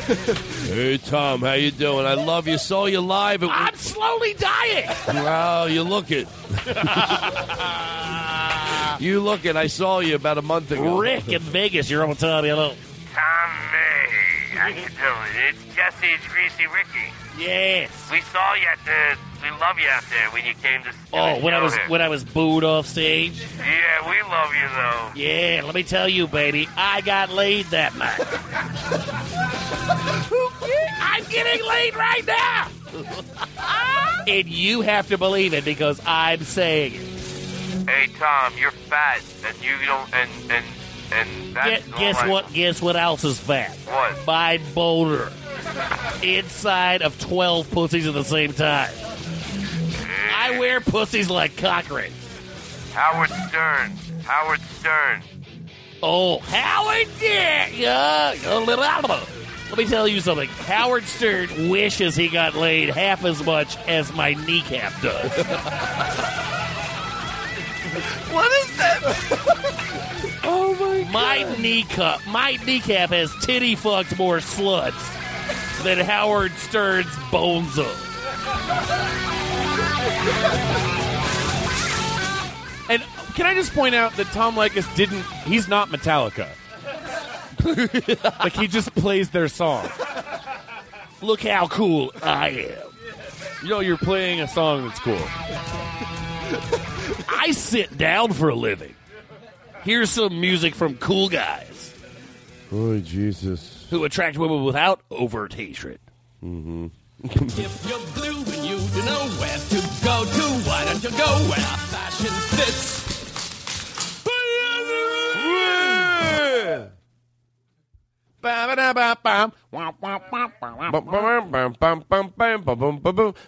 Hey 0.08 0.98
Tom, 0.98 1.42
how 1.42 1.54
you 1.54 1.72
doing? 1.72 2.06
I 2.06 2.14
love 2.14 2.48
you. 2.48 2.58
Saw 2.58 2.86
you 2.86 3.02
live. 3.02 3.44
At 3.44 3.50
I'm 3.50 3.76
slowly 3.76 4.34
dying. 4.36 4.88
Wow, 5.08 5.66
you 5.66 5.84
look 5.84 6.12
it. 6.12 6.30
you 9.02 9.20
look 9.20 9.44
it. 9.44 9.58
I 9.58 9.68
saw 9.68 10.00
you 10.00 10.16
about 10.16 10.38
a 10.38 10.42
month 10.42 10.72
ago. 10.72 11.00
Rick 11.00 11.28
in 11.28 11.42
Vegas, 11.42 11.90
you're 11.90 12.08
on 12.08 12.16
Tom. 12.16 12.46
Hello. 12.46 12.74
How 14.58 14.68
you 14.70 14.76
doing? 14.76 15.48
It's 15.48 15.64
Jesse 15.76 16.08
and 16.08 16.22
Greasy 16.24 16.66
Ricky. 16.66 17.14
Yes. 17.38 17.92
We 18.12 18.22
saw 18.22 18.56
you 18.56 18.66
at 18.66 18.80
the. 18.86 19.16
We 19.44 19.52
love 19.60 19.78
you 19.78 19.88
out 19.88 20.04
there 20.10 20.32
when 20.32 20.44
you 20.46 20.56
came 20.56 20.82
to. 20.82 20.90
Oh, 21.14 21.40
when 21.42 21.54
I 21.54 21.62
was 21.62 21.76
here. 21.76 21.88
when 21.90 22.02
I 22.02 22.10
was 22.10 22.24
booed 22.24 22.64
off 22.64 22.88
stage. 22.88 23.40
Yeah, 23.60 24.10
we 24.10 24.20
love 24.24 24.52
you 24.56 24.68
though. 24.74 25.12
Yeah, 25.16 25.62
let 25.64 25.76
me 25.76 25.84
tell 25.84 26.10
you, 26.10 26.26
baby, 26.28 26.68
I 26.76 27.02
got 27.02 27.30
laid 27.30 27.68
that 27.68 27.96
night. 27.96 28.20
I'm 31.02 31.24
getting 31.26 31.64
laid 31.68 31.96
right 31.96 32.26
now. 32.26 32.68
and 34.28 34.48
you 34.48 34.82
have 34.82 35.08
to 35.10 35.20
believe 35.20 35.54
it 35.54 35.66
because 35.66 36.02
I'm 36.04 36.42
saying 36.42 36.96
it. 36.96 37.02
Hey 37.88 38.08
Tom, 38.18 38.54
you're 38.58 38.72
fat, 38.72 39.22
and 39.46 39.56
you 39.64 39.76
don't, 39.86 40.12
and 40.16 40.32
and 40.52 40.66
and 41.12 41.56
that's 41.56 41.86
Guess, 41.88 42.00
guess 42.00 42.16
all 42.16 42.22
right. 42.22 42.32
what? 42.32 42.54
Guess 42.54 42.82
what 42.82 42.96
else 42.96 43.24
is 43.24 43.40
fat? 43.40 43.76
What? 43.86 44.26
My 44.28 44.60
boner. 44.74 45.32
Inside 46.24 47.02
of 47.02 47.20
12 47.20 47.70
pussies 47.72 48.08
at 48.08 48.14
the 48.14 48.24
same 48.24 48.54
time. 48.54 48.92
I 50.34 50.58
wear 50.60 50.80
pussies 50.82 51.30
like 51.30 51.58
cock 51.58 51.90
rings. 51.90 52.14
Howard 52.94 53.30
Stern. 53.30 53.92
Howard 54.24 54.62
Stern. 54.62 55.22
Oh, 56.02 56.40
Howard 56.40 57.08
yeah, 57.22 57.68
yeah. 57.68 58.34
Let 59.70 59.78
me 59.78 59.86
tell 59.86 60.08
you 60.08 60.22
something. 60.22 60.48
Howard 60.50 61.04
Stern 61.04 61.70
wishes 61.70 62.16
he 62.16 62.30
got 62.30 62.56
laid 62.56 62.90
half 62.90 63.26
as 63.26 63.44
much 63.46 63.76
as 63.88 64.14
my 64.14 64.34
kneecap 64.34 64.94
does. 65.02 65.32
what 68.32 68.52
is 68.64 68.78
that? 68.78 69.84
Oh 70.50 70.74
my 70.80 71.02
god. 71.04 71.12
My 71.12 71.58
kneecap, 71.58 72.26
my 72.28 72.58
kneecap 72.66 73.10
has 73.10 73.34
titty 73.42 73.76
fucked 73.76 74.18
more 74.18 74.38
sluts 74.38 75.14
than 75.84 76.00
Howard 76.00 76.54
Stern's 76.54 77.14
bones 77.32 77.78
of. 77.78 78.04
And 82.90 83.04
can 83.36 83.46
I 83.46 83.54
just 83.54 83.74
point 83.74 83.94
out 83.94 84.16
that 84.16 84.28
Tom 84.28 84.56
Leykis 84.56 84.96
didn't? 84.96 85.24
He's 85.46 85.68
not 85.68 85.90
Metallica. 85.90 86.48
like 88.40 88.54
he 88.54 88.68
just 88.68 88.96
plays 88.96 89.32
their 89.32 89.50
song. 89.50 89.90
Look 91.22 91.42
how 91.42 91.68
cool 91.68 92.14
I 92.24 92.50
am. 92.50 92.88
You 93.64 93.70
know, 93.70 93.80
you're 93.82 93.98
playing 93.98 94.40
a 94.40 94.48
song 94.48 94.88
that's 94.88 95.00
cool. 95.00 95.20
I 97.30 97.52
sit 97.52 97.98
down 97.98 98.32
for 98.32 98.50
a 98.50 98.56
living. 98.56 98.96
Here's 99.88 100.10
some 100.10 100.42
music 100.42 100.76
from 100.76 100.98
cool 100.98 101.30
guys 101.30 101.94
Oh 102.74 103.00
Jesus. 103.00 103.88
who 103.90 104.04
attract 104.04 104.38
women 104.38 104.66
without 104.66 105.00
overt 105.10 105.54
hatred. 105.54 106.02
Mm-hmm. 106.44 106.88
If 107.24 107.88
you're 107.88 107.98
blue 108.14 108.44
and 108.54 108.66
you 108.68 108.78
don't 108.80 109.06
know 109.06 109.28
where 109.40 109.58
to 109.58 109.80
go 110.04 110.26
to, 110.26 110.70
why 110.70 110.84
don't 110.84 111.02
you 111.02 111.12
go 111.12 111.32
where 111.48 111.60
fashion 111.88 112.34
fits? 112.58 112.98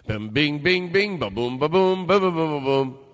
Bing 0.06 0.28
bing 0.28 0.58
bing 0.58 0.88
bing 0.92 1.18
ba 1.18 1.30
boom 1.30 1.58
ba 1.58 1.68
boom 1.68 2.06
ba 2.06 2.18
boom 2.18 2.34
ba 2.34 2.46
boom 2.48 2.64
boom. 2.64 2.88
Ba 2.90 2.98
ba 2.98 3.09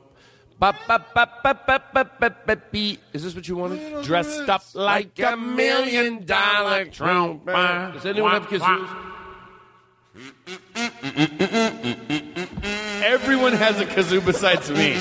Is 3.13 3.23
this 3.25 3.35
what 3.35 3.47
you 3.47 3.57
wanted? 3.57 4.05
Dressed 4.05 4.49
up 4.49 4.63
like 4.75 5.19
a 5.19 5.37
million 5.37 6.25
dollar 6.25 6.87
trooper. 6.87 7.53
Does 7.95 8.07
anyone 8.07 8.31
have 8.33 8.47
kazoos? 8.47 8.89
Everyone 13.05 13.53
has 13.53 13.81
a 13.81 13.85
kazoo 13.85 14.25
besides 14.25 14.71
me. 14.71 14.97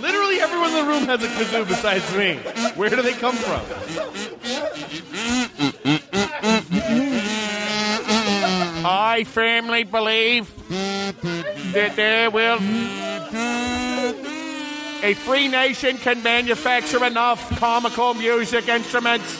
Literally 0.00 0.40
everyone 0.40 0.70
in 0.70 0.76
the 0.76 0.84
room 0.84 1.04
has 1.06 1.22
a 1.22 1.28
kazoo 1.28 1.66
besides 1.66 2.14
me. 2.16 2.36
Where 2.76 2.90
do 2.90 3.02
they 3.02 3.12
come 3.12 3.34
from? 3.34 3.60
I 9.20 9.24
firmly 9.24 9.84
believe 9.84 10.48
that 11.74 11.92
there 11.94 12.30
will. 12.30 12.56
A 15.02 15.12
free 15.12 15.46
nation 15.46 15.98
can 15.98 16.22
manufacture 16.22 17.04
enough 17.04 17.46
comical 17.58 18.14
music 18.14 18.66
instruments 18.66 19.30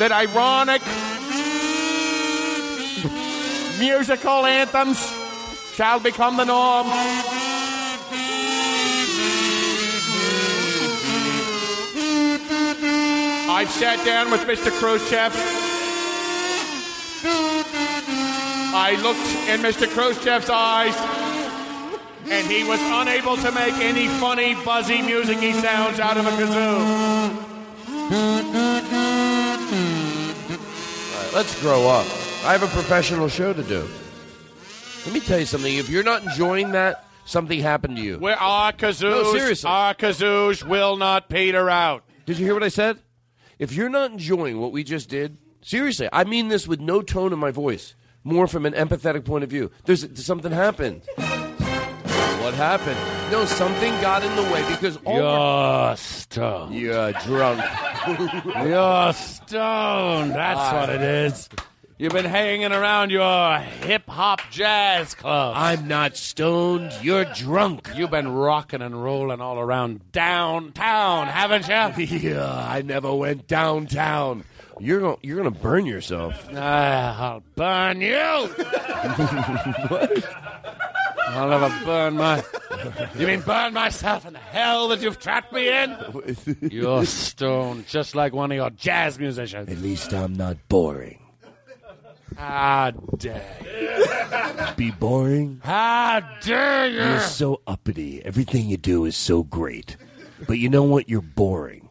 that 0.00 0.10
ironic 0.10 0.82
musical 3.78 4.44
anthems 4.44 4.98
shall 5.74 6.00
become 6.00 6.36
the 6.38 6.44
norm. 6.44 6.88
I've 13.48 13.70
sat 13.70 14.04
down 14.04 14.32
with 14.32 14.40
Mr. 14.40 14.72
Khrushchev. 14.72 15.59
I 18.90 19.00
looked 19.02 19.20
in 19.48 19.60
Mr. 19.60 19.86
Khrushchev's 19.86 20.50
eyes, 20.50 20.96
and 22.28 22.44
he 22.50 22.64
was 22.64 22.80
unable 22.82 23.36
to 23.36 23.52
make 23.52 23.74
any 23.74 24.08
funny, 24.18 24.56
buzzy 24.64 25.00
music-y 25.00 25.52
sounds 25.52 26.00
out 26.00 26.16
of 26.16 26.26
a 26.26 26.30
kazoo. 26.30 27.60
All 30.50 31.22
right, 31.22 31.30
let's 31.34 31.60
grow 31.60 31.86
up. 31.88 32.04
I 32.44 32.50
have 32.50 32.64
a 32.64 32.66
professional 32.66 33.28
show 33.28 33.52
to 33.52 33.62
do. 33.62 33.88
Let 35.04 35.14
me 35.14 35.20
tell 35.20 35.38
you 35.38 35.46
something. 35.46 35.72
If 35.76 35.88
you're 35.88 36.02
not 36.02 36.24
enjoying 36.24 36.72
that, 36.72 37.04
something 37.26 37.60
happened 37.60 37.96
to 37.96 38.02
you. 38.02 38.18
Where 38.18 38.36
our 38.40 38.72
kazoos, 38.72 39.22
No, 39.22 39.32
seriously. 39.32 39.70
our 39.70 39.94
kazoos 39.94 40.64
will 40.66 40.96
not 40.96 41.28
peter 41.28 41.70
out. 41.70 42.02
Did 42.26 42.40
you 42.40 42.44
hear 42.44 42.54
what 42.54 42.64
I 42.64 42.68
said? 42.68 42.98
If 43.60 43.72
you're 43.72 43.88
not 43.88 44.10
enjoying 44.10 44.58
what 44.58 44.72
we 44.72 44.82
just 44.82 45.08
did, 45.08 45.38
seriously, 45.62 46.08
I 46.12 46.24
mean 46.24 46.48
this 46.48 46.66
with 46.66 46.80
no 46.80 47.02
tone 47.02 47.32
in 47.32 47.38
my 47.38 47.52
voice, 47.52 47.94
more 48.24 48.46
from 48.46 48.66
an 48.66 48.72
empathetic 48.74 49.24
point 49.24 49.44
of 49.44 49.50
view. 49.50 49.70
There's 49.84 50.24
something 50.24 50.52
happened. 50.52 51.02
What 51.16 52.54
happened? 52.54 52.98
No, 53.30 53.44
something 53.44 53.92
got 54.00 54.24
in 54.24 54.34
the 54.34 54.42
way 54.42 54.66
because 54.70 54.96
all 55.04 55.16
You're 55.16 55.96
stoned. 55.96 56.74
You're 56.74 57.12
drunk. 57.12 57.62
You're 58.66 59.12
stoned. 59.12 60.32
That's 60.32 60.58
ah. 60.58 60.80
what 60.80 60.90
it 60.90 61.02
is. 61.02 61.48
You've 62.00 62.14
been 62.14 62.24
hanging 62.24 62.72
around 62.72 63.10
your 63.10 63.58
hip 63.58 64.08
hop 64.08 64.40
jazz 64.50 65.12
club. 65.12 65.52
I'm 65.54 65.86
not 65.86 66.16
stoned. 66.16 66.94
You're 67.02 67.26
drunk. 67.26 67.90
You've 67.94 68.10
been 68.10 68.32
rocking 68.32 68.80
and 68.80 69.04
rolling 69.04 69.42
all 69.42 69.58
around 69.58 70.10
downtown, 70.10 71.26
haven't 71.26 71.68
you? 71.68 72.06
yeah, 72.30 72.50
I 72.50 72.80
never 72.80 73.14
went 73.14 73.46
downtown. 73.46 74.44
You're 74.80 75.00
gonna 75.00 75.16
you're 75.22 75.36
gonna 75.36 75.50
burn 75.50 75.84
yourself. 75.86 76.48
Ah, 76.54 77.32
I'll 77.32 77.42
burn 77.54 78.00
you. 78.00 78.16
what? 79.88 80.24
I'll 81.28 81.48
never 81.48 81.84
burn 81.84 82.14
my. 82.14 82.42
You 83.16 83.26
mean 83.26 83.40
burn 83.42 83.72
myself 83.72 84.26
in 84.26 84.32
the 84.32 84.38
hell 84.40 84.88
that 84.88 85.00
you've 85.00 85.20
trapped 85.20 85.52
me 85.52 85.68
in? 85.68 85.96
You're 86.72 87.04
stoned, 87.04 87.86
just 87.86 88.16
like 88.16 88.32
one 88.32 88.50
of 88.50 88.56
your 88.56 88.70
jazz 88.70 89.18
musicians. 89.18 89.68
At 89.68 89.78
least 89.78 90.12
I'm 90.12 90.34
not 90.34 90.56
boring. 90.68 91.20
How 92.36 92.90
dare 93.18 93.56
you? 93.70 94.74
Be 94.76 94.90
boring? 94.90 95.60
How 95.62 96.20
dare 96.40 96.88
you? 96.88 96.98
You're 97.00 97.20
so 97.20 97.60
uppity. 97.66 98.24
Everything 98.24 98.68
you 98.68 98.76
do 98.78 99.04
is 99.04 99.14
so 99.16 99.42
great. 99.42 99.96
But 100.48 100.58
you 100.58 100.68
know 100.68 100.84
what? 100.84 101.08
You're 101.08 101.20
boring. 101.20 101.90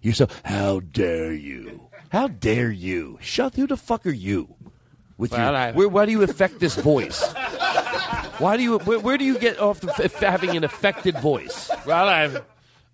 You're 0.00 0.14
so. 0.14 0.28
How 0.44 0.80
dare 0.80 1.32
you? 1.32 1.81
How 2.12 2.28
dare 2.28 2.70
you? 2.70 3.18
Shut. 3.22 3.54
Who 3.54 3.66
the 3.66 3.76
fuck 3.78 4.04
are 4.06 4.10
you? 4.10 4.54
With 5.16 5.32
Well, 5.32 5.40
your, 5.50 5.56
I- 5.56 5.72
where, 5.72 5.88
why 5.88 6.04
do 6.04 6.12
you 6.12 6.22
affect 6.22 6.60
this 6.60 6.74
voice? 6.76 7.22
Why 8.38 8.56
do 8.58 8.62
you? 8.62 8.78
Where, 8.80 8.98
where 9.00 9.16
do 9.16 9.24
you 9.24 9.38
get 9.38 9.58
off 9.58 9.80
the, 9.80 9.92
f- 10.04 10.14
having 10.20 10.54
an 10.56 10.62
affected 10.64 11.16
voice? 11.18 11.70
Well, 11.86 12.08
I'm, 12.08 12.38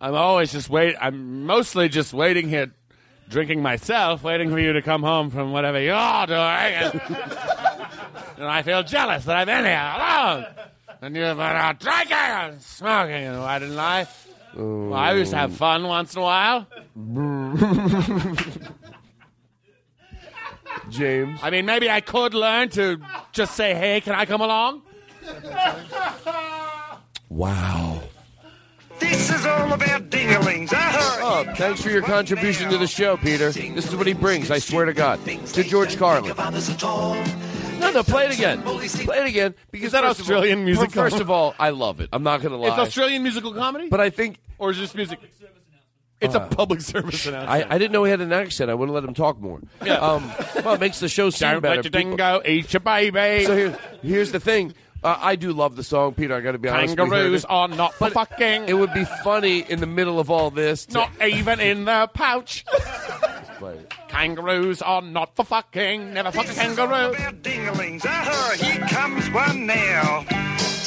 I'm 0.00 0.14
always 0.14 0.52
just 0.52 0.70
wait. 0.70 0.94
I'm 1.00 1.46
mostly 1.46 1.88
just 1.88 2.12
waiting 2.12 2.48
here 2.48 2.70
drinking 3.28 3.60
myself, 3.60 4.22
waiting 4.22 4.50
for 4.50 4.58
you 4.60 4.72
to 4.74 4.82
come 4.82 5.02
home 5.02 5.30
from 5.30 5.50
whatever 5.52 5.80
you're 5.80 6.26
doing. 6.26 6.38
And, 6.38 7.00
and 8.36 8.44
I 8.46 8.62
feel 8.62 8.82
jealous 8.84 9.24
that 9.24 9.36
I've 9.36 9.46
been 9.46 9.64
here 9.64 9.92
alone. 9.96 10.46
And 11.02 11.16
you've 11.16 11.36
been 11.36 11.40
out 11.40 11.80
drinking 11.80 12.12
and 12.16 12.62
smoking. 12.62 13.14
And 13.24 13.38
why 13.40 13.58
didn't 13.58 13.78
I? 13.78 14.06
Well, 14.54 14.94
I 14.94 15.12
used 15.14 15.30
to 15.32 15.36
have 15.38 15.54
fun 15.54 15.84
once 15.88 16.14
in 16.14 16.20
a 16.20 16.24
while. 16.24 16.66
James. 20.90 21.40
I 21.42 21.50
mean, 21.50 21.66
maybe 21.66 21.90
I 21.90 22.00
could 22.00 22.34
learn 22.34 22.68
to 22.70 23.00
just 23.32 23.54
say, 23.54 23.74
hey, 23.74 24.00
can 24.00 24.14
I 24.14 24.24
come 24.26 24.40
along? 24.40 24.82
Wow. 27.28 28.02
This 28.98 29.30
is 29.30 29.46
all 29.46 29.72
about 29.72 30.10
dinglings. 30.10 30.70
Oh, 30.72 31.44
thanks 31.56 31.82
for 31.82 31.90
your 31.90 32.02
contribution 32.02 32.68
to 32.70 32.78
the 32.78 32.86
show, 32.86 33.16
Peter. 33.16 33.52
This 33.52 33.86
is 33.86 33.94
what 33.94 34.06
he 34.06 34.12
brings, 34.12 34.50
I 34.50 34.58
swear 34.58 34.86
to 34.86 34.92
God. 34.92 35.24
To 35.24 35.62
George 35.62 35.96
Carlin. 35.96 36.34
No, 37.78 37.92
no, 37.92 38.02
play 38.02 38.26
it 38.26 38.34
again. 38.34 38.62
Play 38.62 39.18
it 39.20 39.26
again. 39.28 39.54
Because 39.70 39.86
Is 39.86 39.92
that 39.92 40.02
first 40.02 40.20
of 40.20 40.30
all- 40.30 40.36
Australian 40.36 40.64
music 40.64 40.90
First 40.90 41.20
of 41.20 41.30
all, 41.30 41.54
I 41.60 41.70
love 41.70 42.00
it. 42.00 42.08
I'm 42.12 42.24
not 42.24 42.40
going 42.40 42.50
to 42.50 42.58
lie. 42.58 42.68
It's 42.68 42.78
Australian 42.78 43.22
musical 43.22 43.54
comedy? 43.54 43.88
But 43.88 44.00
I 44.00 44.10
think. 44.10 44.38
Or 44.58 44.70
is 44.70 44.78
this 44.78 44.94
music? 44.94 45.20
It's 46.20 46.34
a 46.34 46.40
public 46.40 46.80
service 46.80 47.26
announcement. 47.26 47.70
I, 47.70 47.74
I 47.74 47.78
didn't 47.78 47.92
know 47.92 48.04
he 48.04 48.10
had 48.10 48.20
an 48.20 48.32
accent. 48.32 48.70
I 48.70 48.74
wouldn't 48.74 48.94
let 48.94 49.04
him 49.04 49.14
talk 49.14 49.40
more. 49.40 49.60
Yeah. 49.84 49.94
Um, 49.94 50.32
well, 50.64 50.74
it 50.74 50.80
makes 50.80 50.98
the 51.00 51.08
show 51.08 51.30
seem 51.30 51.50
Don't 51.50 51.60
better. 51.62 51.76
let 51.76 51.84
your 51.84 51.90
dingo 51.90 52.42
eat 52.44 52.72
your 52.72 52.80
baby. 52.80 53.44
So 53.44 53.56
here, 53.56 53.78
here's 54.02 54.32
the 54.32 54.40
thing. 54.40 54.74
Uh, 55.02 55.16
I 55.20 55.36
do 55.36 55.52
love 55.52 55.76
the 55.76 55.84
song, 55.84 56.14
Peter. 56.14 56.34
I 56.34 56.40
got 56.40 56.52
to 56.52 56.58
be 56.58 56.68
honest. 56.68 56.96
we 56.98 57.02
heard 57.04 57.10
Kangaroos 57.10 57.44
are 57.44 57.68
not 57.68 57.94
for 57.94 58.10
fucking. 58.10 58.68
It 58.68 58.72
would 58.74 58.92
be 58.92 59.04
funny 59.22 59.60
in 59.60 59.78
the 59.78 59.86
middle 59.86 60.18
of 60.18 60.28
all 60.28 60.50
this. 60.50 60.86
To, 60.86 60.94
Not 60.94 61.10
even 61.22 61.60
in 61.60 61.84
the 61.84 62.10
pouch. 62.12 62.64
Kangaroos 64.08 64.82
are 64.82 65.02
not 65.02 65.36
for 65.36 65.44
fucking. 65.44 66.14
Never 66.14 66.32
fuck 66.32 66.48
a 66.48 66.54
kangaroo. 66.54 67.14
Dinglings. 67.42 68.02
Ah, 68.04 68.54
here 68.58 68.86
comes 68.88 69.30
one 69.30 69.66
now. 69.66 70.24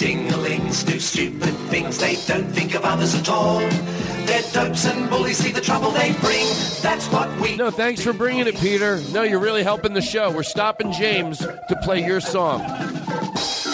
Dinglings 0.01 0.83
do 0.83 0.99
stupid 0.99 1.53
things, 1.69 1.99
they 1.99 2.15
don't 2.25 2.49
think 2.51 2.73
of 2.73 2.83
others 2.83 3.13
at 3.13 3.29
all. 3.29 3.59
They're 3.59 4.41
dopes 4.51 4.85
and 4.87 5.07
bullies, 5.11 5.37
see 5.37 5.51
the 5.51 5.61
trouble 5.61 5.91
they 5.91 6.11
bring. 6.13 6.47
That's 6.81 7.05
what 7.11 7.29
we. 7.39 7.55
no, 7.55 7.69
thanks 7.69 8.01
for 8.01 8.11
bringing 8.11 8.47
it, 8.47 8.57
Peter. 8.57 8.99
No, 9.11 9.21
you're 9.21 9.37
really 9.37 9.61
helping 9.61 9.93
the 9.93 10.01
show. 10.01 10.31
We're 10.31 10.41
stopping 10.41 10.91
James 10.91 11.37
to 11.37 11.79
play 11.83 12.03
your 12.03 12.19
song. 12.19 12.61
You 12.61 12.67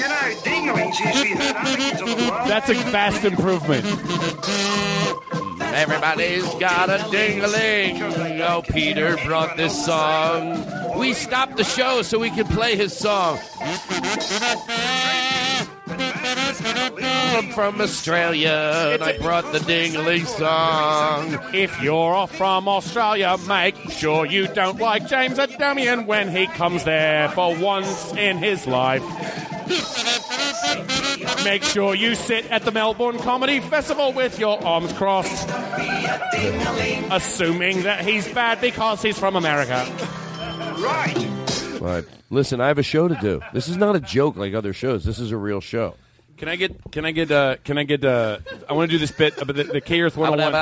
know, 0.02 0.34
dinglings 0.44 1.00
usually 1.00 1.30
hurt 1.30 1.56
other 1.56 1.78
kids 1.78 2.02
on 2.02 2.10
the 2.10 2.16
road. 2.16 2.48
That's 2.50 2.70
a 2.72 2.74
vast 2.74 3.24
improvement. 3.24 3.86
Everybody's 5.62 6.54
got 6.56 6.90
a 6.90 7.10
ding-a-ling. 7.10 8.02
Oh, 8.42 8.64
Peter 8.68 9.16
brought 9.26 9.56
this 9.56 9.86
song. 9.86 10.66
We 11.00 11.14
stopped 11.14 11.56
the 11.56 11.64
show 11.64 12.02
so 12.02 12.20
we 12.20 12.32
could 12.32 12.48
play 12.48 12.76
his 12.76 12.98
song. 12.98 13.40
I'm 16.68 17.52
from 17.52 17.80
Australia, 17.82 18.92
and 18.94 19.04
I 19.04 19.18
brought 19.20 19.52
the 19.52 19.60
ding-a-ling 19.60 20.26
song. 20.26 21.38
If 21.54 21.82
you're 21.82 22.28
from 22.28 22.68
Australia, 22.68 23.38
make 23.48 23.76
sure 23.92 24.26
you 24.26 24.48
don't 24.48 24.80
like 24.80 25.08
James 25.08 25.38
Adomian 25.38 26.06
when 26.06 26.30
he 26.30 26.48
comes 26.48 26.84
there 26.84 27.30
for 27.30 27.56
once 27.56 28.12
in 28.14 28.38
his 28.38 28.66
life. 28.66 29.04
Make 31.44 31.64
sure 31.64 31.94
you 31.96 32.16
sit 32.16 32.50
at 32.52 32.64
the 32.64 32.72
Melbourne 32.72 33.20
Comedy 33.20 33.60
Festival 33.60 34.14
with 34.14 34.40
your 34.40 34.64
arms 34.66 34.92
crossed, 34.94 35.48
assuming 37.12 37.84
that 37.84 38.04
he's 38.04 38.28
bad 38.34 38.62
because 38.62 39.02
he's 39.02 39.20
from 39.20 39.36
America. 39.36 39.86
Right. 40.80 41.28
But 41.80 42.06
listen, 42.30 42.60
I 42.62 42.68
have 42.68 42.80
a 42.80 42.84
show 42.84 43.08
to 43.08 43.16
do. 43.16 43.42
This 43.54 43.68
is 43.68 43.78
not 43.78 43.96
a 43.96 44.00
joke 44.00 44.36
like 44.36 44.54
other 44.54 44.74
shows. 44.74 45.06
This 45.06 45.20
is 45.20 45.32
a 45.32 45.38
real 45.38 45.62
show. 45.62 45.96
Can 46.38 46.50
I 46.50 46.56
get? 46.56 46.92
Can 46.92 47.04
I 47.04 47.12
get? 47.12 47.32
Uh, 47.32 47.56
can 47.64 47.80
I 47.80 47.84
get? 47.84 48.06
Uh, 48.06 48.38
I 48.70 48.74
want 48.74 48.92
to 48.92 48.96
do 48.96 49.00
this 49.00 49.12
bit 49.12 49.42
about 49.42 49.56
the, 49.56 49.64
the 49.64 49.82
K 49.82 50.02
Earth 50.02 50.16
101. 50.16 50.54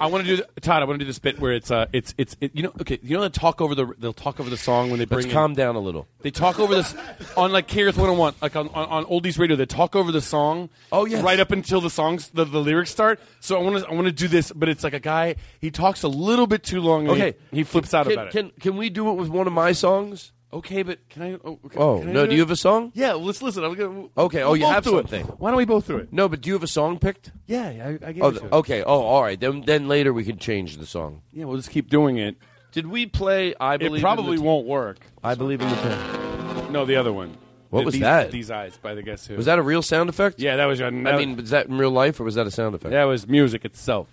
I 0.00 0.06
want 0.06 0.26
to 0.26 0.36
do 0.36 0.42
Todd. 0.60 0.82
I 0.82 0.84
want 0.86 0.98
to 0.98 1.04
do 1.04 1.08
this 1.08 1.20
bit 1.20 1.38
where 1.38 1.52
it's 1.52 1.70
uh, 1.70 1.86
it's 1.92 2.14
it's 2.18 2.36
it, 2.40 2.50
you 2.54 2.64
know 2.64 2.72
okay 2.80 2.98
you 3.00 3.16
know 3.16 3.22
they 3.22 3.28
talk 3.28 3.60
over 3.60 3.76
the 3.76 3.86
they'll 3.98 4.12
talk 4.12 4.40
over 4.40 4.50
the 4.50 4.56
song 4.56 4.90
when 4.90 4.98
they 4.98 5.04
bring 5.04 5.18
Let's 5.18 5.26
in- 5.26 5.32
calm 5.32 5.54
down 5.54 5.76
a 5.76 5.80
little. 5.80 6.08
They 6.22 6.32
talk 6.32 6.58
over 6.58 6.74
this 6.74 6.94
on 7.36 7.52
like 7.52 7.68
K 7.68 7.84
Earth 7.84 7.96
101 7.96 8.34
like 8.42 8.56
on, 8.56 8.68
on, 8.70 8.88
on 8.88 9.04
oldies 9.04 9.38
radio. 9.38 9.56
They 9.56 9.66
talk 9.66 9.94
over 9.94 10.10
the 10.10 10.20
song. 10.20 10.68
Oh, 10.90 11.04
yes. 11.04 11.22
right 11.22 11.38
up 11.38 11.52
until 11.52 11.80
the 11.80 11.90
songs 11.90 12.30
the, 12.30 12.44
the 12.44 12.58
lyrics 12.58 12.90
start. 12.90 13.20
So 13.38 13.58
I 13.58 13.62
want 13.62 13.84
to 13.84 13.88
I 13.88 13.94
want 13.94 14.06
to 14.06 14.12
do 14.12 14.26
this, 14.26 14.50
but 14.50 14.68
it's 14.68 14.82
like 14.82 14.94
a 14.94 15.00
guy 15.00 15.36
he 15.60 15.70
talks 15.70 16.02
a 16.02 16.08
little 16.08 16.48
bit 16.48 16.64
too 16.64 16.80
long. 16.80 17.08
Okay, 17.08 17.34
he, 17.52 17.58
he 17.58 17.64
flips 17.64 17.94
out 17.94 18.06
can, 18.06 18.12
about 18.12 18.26
it. 18.28 18.32
Can 18.32 18.50
can 18.58 18.76
we 18.76 18.90
do 18.90 19.10
it 19.10 19.14
with 19.14 19.28
one 19.28 19.46
of 19.46 19.52
my 19.52 19.70
songs? 19.70 20.32
Okay, 20.54 20.82
but 20.82 21.08
can 21.08 21.22
I? 21.22 21.32
Oh, 21.44 21.58
okay, 21.64 21.78
Oh 21.78 22.00
can 22.00 22.10
I 22.10 22.12
no! 22.12 22.24
do 22.24 22.30
Do 22.30 22.34
you 22.36 22.40
have 22.42 22.50
a 22.50 22.56
song? 22.56 22.92
Yeah, 22.94 23.14
let's 23.14 23.40
listen. 23.40 23.64
I'm 23.64 23.74
gonna, 23.74 24.08
Okay. 24.18 24.42
Oh, 24.42 24.48
we'll 24.50 24.56
you 24.58 24.66
have 24.66 24.84
do 24.84 24.98
it. 24.98 25.08
something. 25.08 25.24
Why 25.38 25.50
don't 25.50 25.56
we 25.56 25.64
both 25.64 25.86
do 25.86 25.96
it? 25.96 26.12
No, 26.12 26.28
but 26.28 26.42
do 26.42 26.48
you 26.48 26.54
have 26.54 26.62
a 26.62 26.66
song 26.66 26.98
picked? 26.98 27.32
Yeah, 27.46 27.64
I, 28.02 28.08
I 28.08 28.12
gave 28.12 28.22
Oh, 28.22 28.28
it 28.28 28.32
to 28.34 28.40
th- 28.40 28.52
okay. 28.52 28.82
Oh, 28.82 29.00
all 29.00 29.22
right. 29.22 29.40
Then 29.40 29.62
then 29.62 29.88
later 29.88 30.12
we 30.12 30.24
can 30.24 30.36
change 30.36 30.76
the 30.76 30.84
song. 30.86 31.22
Yeah, 31.32 31.46
we'll 31.46 31.56
just 31.56 31.70
keep 31.70 31.88
doing 31.88 32.18
it. 32.18 32.36
Did 32.72 32.86
we 32.86 33.06
play? 33.06 33.54
I 33.58 33.76
believe 33.78 33.92
It 33.92 33.96
in 33.96 34.00
probably 34.02 34.36
the 34.36 34.42
won't 34.42 34.66
work. 34.66 34.98
I 35.24 35.34
believe 35.34 35.60
in 35.62 35.68
the 35.70 35.74
ten. 35.76 36.72
No, 36.72 36.84
the 36.84 36.96
other 36.96 37.12
one. 37.12 37.36
What 37.70 37.80
The- 37.80 37.84
was 37.86 37.92
these, 37.94 38.02
that? 38.02 38.30
These 38.30 38.50
eyes 38.50 38.76
by 38.76 38.92
the 38.94 39.02
Guess 39.02 39.26
Who. 39.28 39.36
Was 39.36 39.46
that 39.46 39.58
a 39.58 39.62
real 39.62 39.80
sound 39.80 40.10
effect? 40.10 40.38
Yeah, 40.38 40.56
that 40.56 40.66
was. 40.66 40.78
Your, 40.78 40.88
I 40.88 40.90
mean, 41.16 41.36
was 41.36 41.48
that 41.50 41.68
in 41.68 41.78
real 41.78 41.90
life 41.90 42.20
or 42.20 42.24
was 42.24 42.34
that 42.34 42.46
a 42.46 42.50
sound 42.50 42.74
effect? 42.74 42.90
that 42.92 43.04
was 43.04 43.26
music 43.26 43.64
itself. 43.64 44.08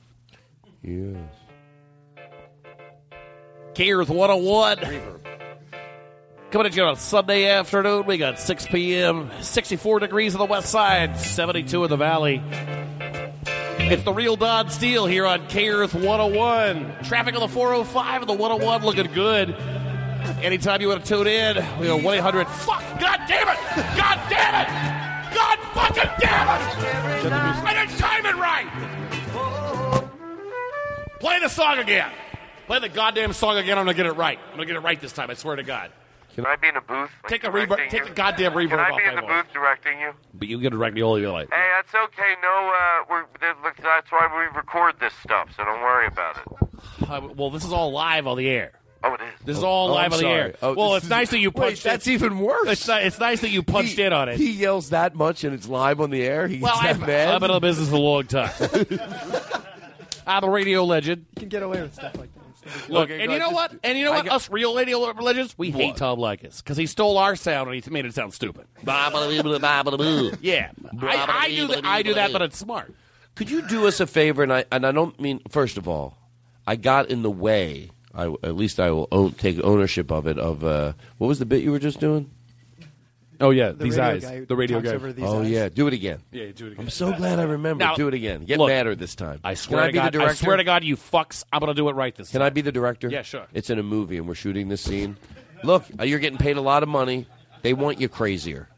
Yes. 0.81 1.17
K 3.73 3.91
Earth 3.91 4.09
101. 4.09 5.18
Coming 6.51 6.65
at 6.65 6.75
you 6.75 6.83
on 6.83 6.95
Sunday 6.95 7.47
afternoon. 7.47 8.07
We 8.07 8.17
got 8.17 8.39
6 8.39 8.65
p.m., 8.67 9.29
64 9.39 9.99
degrees 9.99 10.33
on 10.33 10.39
the 10.39 10.45
west 10.45 10.71
side, 10.71 11.15
72 11.15 11.83
in 11.83 11.89
the 11.91 11.95
valley. 11.95 12.41
It's 13.45 14.01
the 14.01 14.11
real 14.11 14.35
Don 14.35 14.67
Steele 14.71 15.05
here 15.05 15.27
on 15.27 15.45
K 15.45 15.69
Earth 15.69 15.93
101. 15.93 17.03
Traffic 17.03 17.35
on 17.35 17.41
the 17.41 17.47
405 17.47 18.21
and 18.21 18.29
the 18.29 18.33
101 18.33 18.83
looking 18.83 19.13
good. 19.13 19.51
Anytime 20.41 20.81
you 20.81 20.87
want 20.87 21.05
to 21.05 21.07
tune 21.07 21.27
in, 21.27 21.57
we 21.79 21.87
are 21.87 21.95
1 21.95 22.15
800 22.15 22.47
Fuck! 22.47 22.81
God 22.99 23.19
damn 23.27 23.47
it! 23.47 23.57
God 23.95 24.19
damn 24.31 24.55
it! 24.55 25.35
God 25.35 25.59
fucking 25.75 26.09
damn 26.19 26.47
it! 26.47 27.31
I 27.31 27.85
didn't 27.85 27.99
time 27.99 28.25
it 28.25 28.35
right! 28.35 28.65
Play 31.19 31.39
the 31.41 31.49
song 31.49 31.77
again. 31.77 32.09
Play 32.65 32.79
the 32.79 32.89
goddamn 32.89 33.33
song 33.33 33.57
again. 33.57 33.77
I'm 33.77 33.85
gonna 33.85 33.93
get 33.93 34.07
it 34.07 34.13
right. 34.13 34.39
I'm 34.49 34.55
gonna 34.55 34.65
get 34.65 34.77
it 34.77 34.81
right 34.81 34.99
this 34.99 35.13
time. 35.13 35.29
I 35.29 35.35
swear 35.35 35.55
to 35.55 35.63
God. 35.63 35.91
Can 36.43 36.51
I 36.51 36.55
be 36.55 36.67
in 36.69 36.75
a 36.77 36.81
booth? 36.81 37.09
like, 37.23 37.29
Take 37.29 37.43
a 37.43 37.51
directing 37.51 37.77
reverb. 37.77 37.89
Take 37.89 38.05
a 38.09 38.13
goddamn 38.13 38.53
reverb 38.53 38.69
Can 38.69 38.79
I 38.79 38.89
off 38.89 38.97
be 38.97 39.03
in 39.03 39.15
my 39.15 39.21
the 39.21 39.27
voice. 39.27 39.43
booth 39.43 39.53
directing 39.53 39.99
you? 39.99 40.11
But 40.33 40.47
you 40.47 40.59
get 40.59 40.67
it 40.67 40.69
directly 40.77 41.01
all 41.01 41.15
of 41.15 41.21
your 41.21 41.31
life. 41.31 41.49
Hey, 41.51 41.67
that's 41.75 41.93
okay. 41.93 42.33
No, 42.41 42.73
uh, 42.73 43.05
we're 43.09 43.25
that's 43.81 44.11
why 44.11 44.27
we 44.51 44.57
record 44.57 44.95
this 44.99 45.13
stuff, 45.23 45.49
so 45.55 45.63
don't 45.65 45.81
worry 45.81 46.07
about 46.07 46.37
it. 46.37 46.43
Uh, 47.09 47.27
well, 47.35 47.49
this 47.49 47.65
is 47.65 47.73
all 47.73 47.91
live 47.91 48.27
on 48.27 48.37
the 48.37 48.47
air. 48.47 48.71
Oh, 49.03 49.13
it 49.15 49.21
is. 49.21 49.45
This 49.45 49.57
is 49.57 49.63
all 49.63 49.89
Oh, 49.89 49.93
live 49.93 50.13
on 50.13 50.19
the 50.19 50.27
air. 50.27 50.55
Oh, 50.61 50.73
well, 50.75 50.95
it's 50.95 51.05
is- 51.05 51.09
nice 51.09 51.29
that 51.31 51.39
you 51.39 51.49
Wait, 51.49 51.55
punched. 51.69 51.83
that's 51.83 52.05
in. 52.07 52.13
even 52.13 52.39
worse. 52.39 52.67
It's, 52.69 52.87
ni- 52.87 53.01
it's 53.01 53.19
nice 53.19 53.41
that 53.41 53.49
you 53.49 53.63
punched 53.63 53.95
He- 53.97 54.03
in 54.03 54.13
on 54.13 54.29
it. 54.29 54.37
He 54.37 54.51
yells 54.51 54.91
that 54.91 55.15
much 55.15 55.43
and 55.43 55.53
it's 55.55 55.67
live 55.67 55.99
on 56.01 56.09
the 56.11 56.21
air. 56.21 56.47
He 56.47 56.59
well, 56.59 56.73
gets 56.81 56.83
that 56.83 56.89
I've, 57.01 57.07
mad. 57.07 57.29
I've 57.35 57.41
been 57.41 57.49
in 57.49 57.55
the 57.55 57.59
business 57.61 57.91
a 57.91 57.97
long 57.97 58.25
time. 58.27 58.51
I'm 60.27 60.43
a 60.43 60.49
radio 60.49 60.83
legend. 60.85 61.25
You 61.35 61.39
can 61.39 61.49
get 61.49 61.63
away 61.63 61.81
with 61.81 61.93
stuff 61.95 62.15
like 62.17 62.29
that. 62.35 62.38
Look, 62.87 63.09
and 63.09 63.31
you 63.31 63.39
know 63.39 63.51
what? 63.51 63.73
And 63.83 63.97
you 63.97 64.05
know 64.05 64.11
what? 64.11 64.29
Us 64.29 64.49
real 64.49 64.75
radio 64.75 64.99
legends, 64.99 65.55
we 65.57 65.71
hate 65.71 65.95
Tom 65.97 66.19
Leykis 66.19 66.63
because 66.63 66.77
he 66.77 66.85
stole 66.85 67.17
our 67.17 67.35
sound 67.35 67.69
and 67.69 67.83
he 67.83 67.89
made 67.91 68.05
it 68.05 68.13
sound 68.13 68.33
stupid. 68.33 68.67
yeah, 70.41 70.71
I, 71.01 71.45
I 71.45 71.49
do 71.49 71.67
that. 71.67 71.85
I 71.85 72.01
do 72.01 72.13
that, 72.15 72.31
but 72.31 72.41
it's 72.41 72.57
smart. 72.57 72.93
Could 73.35 73.49
you 73.49 73.61
do 73.67 73.87
us 73.87 73.99
a 73.99 74.07
favor? 74.07 74.43
And 74.43 74.51
I 74.51 74.65
and 74.71 74.85
I 74.85 74.91
don't 74.91 75.19
mean. 75.19 75.39
First 75.49 75.77
of 75.77 75.87
all, 75.87 76.17
I 76.67 76.75
got 76.75 77.09
in 77.09 77.21
the 77.23 77.31
way. 77.31 77.91
I 78.13 78.25
at 78.43 78.55
least 78.55 78.79
I 78.79 78.91
will 78.91 79.07
own, 79.11 79.31
take 79.33 79.63
ownership 79.63 80.11
of 80.11 80.27
it. 80.27 80.37
Of 80.37 80.63
uh, 80.63 80.93
what 81.17 81.27
was 81.27 81.39
the 81.39 81.45
bit 81.45 81.63
you 81.63 81.71
were 81.71 81.79
just 81.79 81.99
doing? 81.99 82.31
Oh 83.41 83.51
yeah, 83.51 83.69
The 83.69 83.83
these 83.85 83.97
radio 83.97 84.11
eyes. 84.15 84.23
guy 84.23 84.45
the 84.45 84.55
radio 84.55 84.77
talks 84.77 84.89
guy. 84.89 84.95
over 84.95 85.13
these 85.13 85.25
oh 85.25 85.41
eyes. 85.41 85.49
yeah, 85.49 85.69
do 85.69 85.87
it 85.87 85.93
again. 85.93 86.19
Yeah, 86.31 86.47
do 86.53 86.67
it 86.67 86.71
again. 86.73 86.75
I'm 86.85 86.89
so 86.89 87.13
glad 87.13 87.39
I 87.39 87.43
remember. 87.43 87.83
Now, 87.83 87.95
do 87.95 88.07
it 88.07 88.13
again. 88.13 88.43
Get 88.45 88.59
look, 88.59 88.67
madder 88.69 88.95
this 88.95 89.15
time. 89.15 89.39
I 89.43 89.53
swear 89.53 89.79
Can 89.79 89.83
I 89.83 89.87
to 89.87 89.91
be 89.93 89.97
God. 89.99 90.05
the 90.05 90.11
director? 90.11 90.31
I 90.31 90.35
swear 90.35 90.57
to 90.57 90.63
God, 90.63 90.83
you 90.83 90.95
fucks. 90.97 91.43
I'm 91.53 91.59
gonna 91.59 91.73
do 91.73 91.87
it 91.89 91.93
right 91.93 92.13
this 92.15 92.27
time. 92.27 92.31
Can 92.33 92.39
time. 92.41 92.45
I 92.47 92.49
be 92.49 92.61
the 92.61 92.71
director? 92.71 93.09
Yeah, 93.09 93.21
sure. 93.21 93.45
It's 93.53 93.69
in 93.69 93.79
a 93.79 93.83
movie, 93.83 94.17
and 94.17 94.27
we're 94.27 94.35
shooting 94.35 94.67
this 94.69 94.81
scene. 94.81 95.17
Look, 95.63 95.83
uh, 95.99 96.03
you're 96.03 96.19
getting 96.19 96.37
paid 96.39 96.57
a 96.57 96.61
lot 96.61 96.83
of 96.83 96.89
money. 96.89 97.25
They 97.61 97.73
want 97.73 97.99
you 97.99 98.07
crazier. 98.09 98.69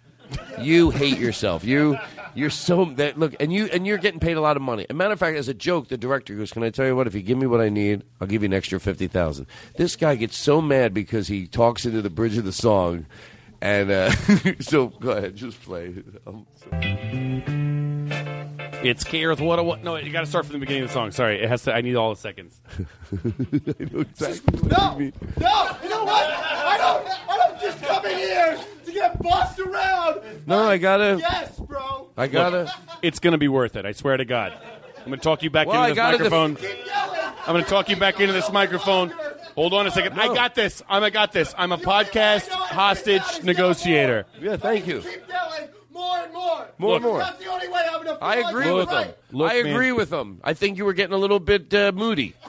You 0.59 0.91
hate 0.91 1.17
yourself. 1.17 1.63
You, 1.65 1.97
you're 2.35 2.49
so 2.49 2.85
that 2.95 3.19
look, 3.19 3.35
and 3.41 3.51
you 3.51 3.65
and 3.65 3.85
you're 3.85 3.97
getting 3.97 4.19
paid 4.21 4.37
a 4.37 4.41
lot 4.41 4.55
of 4.55 4.61
money. 4.63 4.83
As 4.83 4.91
a 4.91 4.93
matter 4.93 5.11
of 5.11 5.19
fact, 5.19 5.35
as 5.37 5.49
a 5.49 5.53
joke, 5.53 5.89
the 5.89 5.97
director 5.97 6.33
goes, 6.35 6.51
"Can 6.53 6.63
I 6.63 6.69
tell 6.69 6.85
you 6.85 6.95
what? 6.95 7.05
If 7.07 7.13
you 7.15 7.21
give 7.21 7.37
me 7.37 7.47
what 7.47 7.59
I 7.59 7.67
need, 7.69 8.03
I'll 8.21 8.27
give 8.27 8.41
you 8.41 8.45
an 8.47 8.53
extra 8.53 8.79
fifty 8.79 9.07
thousand. 9.07 9.47
This 9.75 9.95
guy 9.97 10.15
gets 10.15 10.37
so 10.37 10.61
mad 10.61 10.93
because 10.93 11.27
he 11.27 11.47
talks 11.47 11.85
into 11.85 12.01
the 12.01 12.09
bridge 12.09 12.37
of 12.37 12.45
the 12.45 12.53
song, 12.53 13.05
and 13.61 13.91
uh, 13.91 14.11
so 14.59 14.87
go 14.87 15.11
ahead, 15.11 15.35
just 15.35 15.61
play. 15.61 15.93
Um, 16.27 16.45
It's 18.83 19.03
Care 19.03 19.29
with 19.29 19.39
what? 19.41 19.59
a- 19.59 19.63
What? 19.63 19.83
No, 19.83 19.95
you 19.97 20.11
got 20.11 20.21
to 20.21 20.25
start 20.25 20.45
from 20.45 20.53
the 20.53 20.59
beginning 20.59 20.83
of 20.83 20.89
the 20.89 20.93
song. 20.93 21.11
Sorry, 21.11 21.41
it 21.41 21.47
has 21.47 21.63
to. 21.63 21.73
I 21.73 21.81
need 21.81 21.95
all 21.95 22.09
the 22.13 22.19
seconds. 22.19 22.59
No, 23.11 24.97
no, 24.97 24.97
you 24.99 25.11
know 25.89 26.03
what? 26.05 26.25
I 26.29 26.77
don't, 26.77 27.07
I 27.29 27.37
don't 27.37 27.59
just 27.61 27.81
come 27.83 28.05
in 28.05 28.17
here 28.17 28.57
to 28.85 28.91
get 28.91 29.21
bossed 29.21 29.59
around. 29.59 30.21
No, 30.47 30.63
I 30.67 30.77
gotta. 30.77 31.17
Yes, 31.19 31.59
bro. 31.59 32.09
I 32.17 32.27
gotta. 32.27 32.63
Look, 32.63 32.69
it's 33.01 33.19
going 33.19 33.33
to 33.33 33.37
be 33.37 33.47
worth 33.47 33.75
it. 33.75 33.85
I 33.85 33.91
swear 33.91 34.17
to 34.17 34.25
God. 34.25 34.53
I'm 34.99 35.05
going 35.07 35.19
to 35.19 35.23
talk 35.23 35.43
you 35.43 35.49
back 35.49 35.67
Well, 35.67 35.83
into 35.83 35.91
this 35.91 35.95
gotta 35.95 36.17
def- 36.17 36.31
microphone. 36.31 36.57
I'm 37.47 37.53
going 37.53 37.63
to 37.63 37.69
talk 37.69 37.89
you 37.89 37.95
back 37.97 38.19
into 38.19 38.33
this 38.33 38.51
microphone. 38.51 39.13
Hold 39.55 39.73
on 39.73 39.87
a 39.87 39.91
second. 39.91 40.19
I 40.19 40.33
got 40.33 40.55
this. 40.55 40.81
I'm. 40.87 41.03
I 41.03 41.09
got 41.09 41.31
this. 41.31 41.53
I'm 41.57 41.71
a 41.71 41.77
podcast 41.77 42.49
hostage 42.49 43.43
negotiator. 43.43 44.25
Yeah, 44.39 44.57
thank 44.57 44.87
you. 44.87 45.01
Keep 45.01 45.27
yelling 45.27 45.69
more 45.91 46.17
and 46.17 46.33
more. 46.33 46.67
More 46.77 46.95
and 46.95 47.03
more. 47.03 47.19
That's 47.19 47.43
the 47.43 47.47
only 47.47 47.67
way 47.67 47.85
I'm 47.91 48.03
gonna. 48.03 48.17
I 48.21 48.37
agree 48.37 48.69
I'm 48.69 48.75
with 48.75 48.89
right. 48.89 49.07
him. 49.07 49.15
Look, 49.31 49.51
I 49.51 49.61
man. 49.63 49.73
agree 49.73 49.91
with 49.91 50.11
him. 50.11 50.39
I 50.43 50.53
think 50.53 50.77
you 50.77 50.85
were 50.85 50.93
getting 50.93 51.13
a 51.13 51.17
little 51.17 51.39
bit 51.39 51.73
uh, 51.73 51.91
moody. 51.93 52.35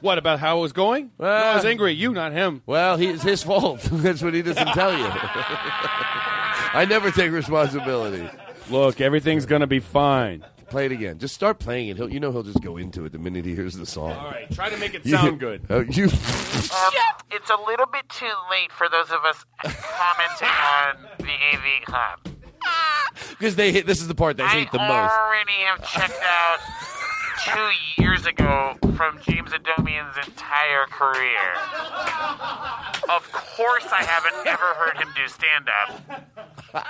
What 0.00 0.18
about 0.18 0.38
how 0.38 0.58
it 0.58 0.60
was 0.60 0.74
going? 0.74 1.12
no, 1.18 1.26
I 1.26 1.54
was 1.54 1.64
angry 1.64 1.92
at 1.92 1.96
you, 1.96 2.12
not 2.12 2.32
him. 2.32 2.60
Well, 2.66 2.98
he, 2.98 3.08
it's 3.08 3.22
his 3.22 3.42
fault. 3.42 3.80
That's 3.90 4.20
what 4.20 4.34
he 4.34 4.42
doesn't 4.42 4.66
tell 4.68 4.92
you. 4.92 5.06
I 5.08 6.84
never 6.86 7.10
take 7.10 7.30
responsibility. 7.32 8.28
Look, 8.68 9.00
everything's 9.00 9.46
going 9.46 9.62
to 9.62 9.66
be 9.66 9.80
fine. 9.80 10.44
Play 10.74 10.86
it 10.86 10.92
again. 10.92 11.20
Just 11.20 11.36
start 11.36 11.60
playing 11.60 11.86
it. 11.86 11.96
He'll, 11.98 12.12
you 12.12 12.18
know 12.18 12.32
he'll 12.32 12.42
just 12.42 12.60
go 12.60 12.76
into 12.78 13.04
it 13.04 13.12
the 13.12 13.18
minute 13.20 13.44
he 13.44 13.54
hears 13.54 13.74
the 13.76 13.86
song. 13.86 14.10
All 14.10 14.32
right, 14.32 14.50
try 14.50 14.68
to 14.68 14.76
make 14.76 14.92
it 14.92 15.04
You- 15.06 15.12
sound 15.12 15.38
good. 15.38 15.62
Oh, 15.70 15.82
you. 15.82 16.06
Um, 16.06 16.10
it's 17.30 17.48
a 17.48 17.56
little 17.64 17.86
bit 17.86 18.08
too 18.08 18.32
late 18.50 18.72
for 18.72 18.88
those 18.88 19.08
of 19.12 19.24
us 19.24 19.44
commenting 19.62 20.48
on 20.48 20.96
the 21.18 21.32
AV 21.52 21.84
Club. 21.84 22.34
Because 23.30 23.54
they 23.60 23.70
hit. 23.70 23.86
This 23.86 24.00
is 24.00 24.08
the 24.08 24.16
part 24.16 24.36
they 24.36 24.48
hate 24.48 24.72
the 24.72 24.78
most. 24.78 24.90
I 24.90 25.02
most. 25.04 25.14
already 25.16 25.52
have 25.62 25.88
checked 25.88 26.20
out 26.24 26.58
two 27.44 28.02
years 28.02 28.26
ago 28.26 28.76
from 28.96 29.20
James 29.22 29.52
Adomian's 29.52 30.16
entire 30.26 30.86
career. 30.86 31.54
Of 33.14 33.30
course, 33.30 33.86
I 33.92 34.02
haven't 34.02 34.44
ever 34.44 34.74
heard 34.74 34.96
him 34.96 35.08
do 35.14 35.28
stand 35.28 35.68
up. 35.86 36.84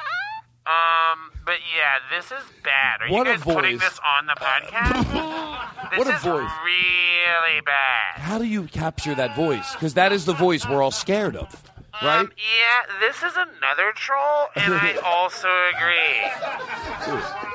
Um, 0.66 1.30
but 1.44 1.56
yeah, 1.76 2.16
this 2.16 2.26
is 2.26 2.42
bad. 2.62 3.02
Are 3.02 3.12
What 3.12 3.26
you 3.26 3.34
guys 3.34 3.42
putting 3.42 3.78
voice. 3.78 3.90
this 3.90 4.00
on 4.18 4.26
the 4.26 4.32
podcast? 4.32 5.90
this 5.90 5.98
What 5.98 6.06
a 6.08 6.16
is 6.16 6.22
voice. 6.22 6.50
really 6.64 7.60
bad. 7.66 8.16
How 8.22 8.38
do 8.38 8.44
you 8.44 8.62
capture 8.64 9.14
that 9.14 9.36
voice? 9.36 9.74
Because 9.74 9.94
that 9.94 10.10
is 10.12 10.24
the 10.24 10.32
voice 10.32 10.66
we're 10.66 10.80
all 10.82 10.90
scared 10.90 11.36
of, 11.36 11.62
right? 12.02 12.20
Um, 12.20 12.32
yeah, 12.38 12.98
this 13.06 13.16
is 13.18 13.34
another 13.36 13.92
troll, 13.94 14.46
and 14.56 14.72
I 14.72 14.94
also 15.04 15.48
agree. 15.76 16.30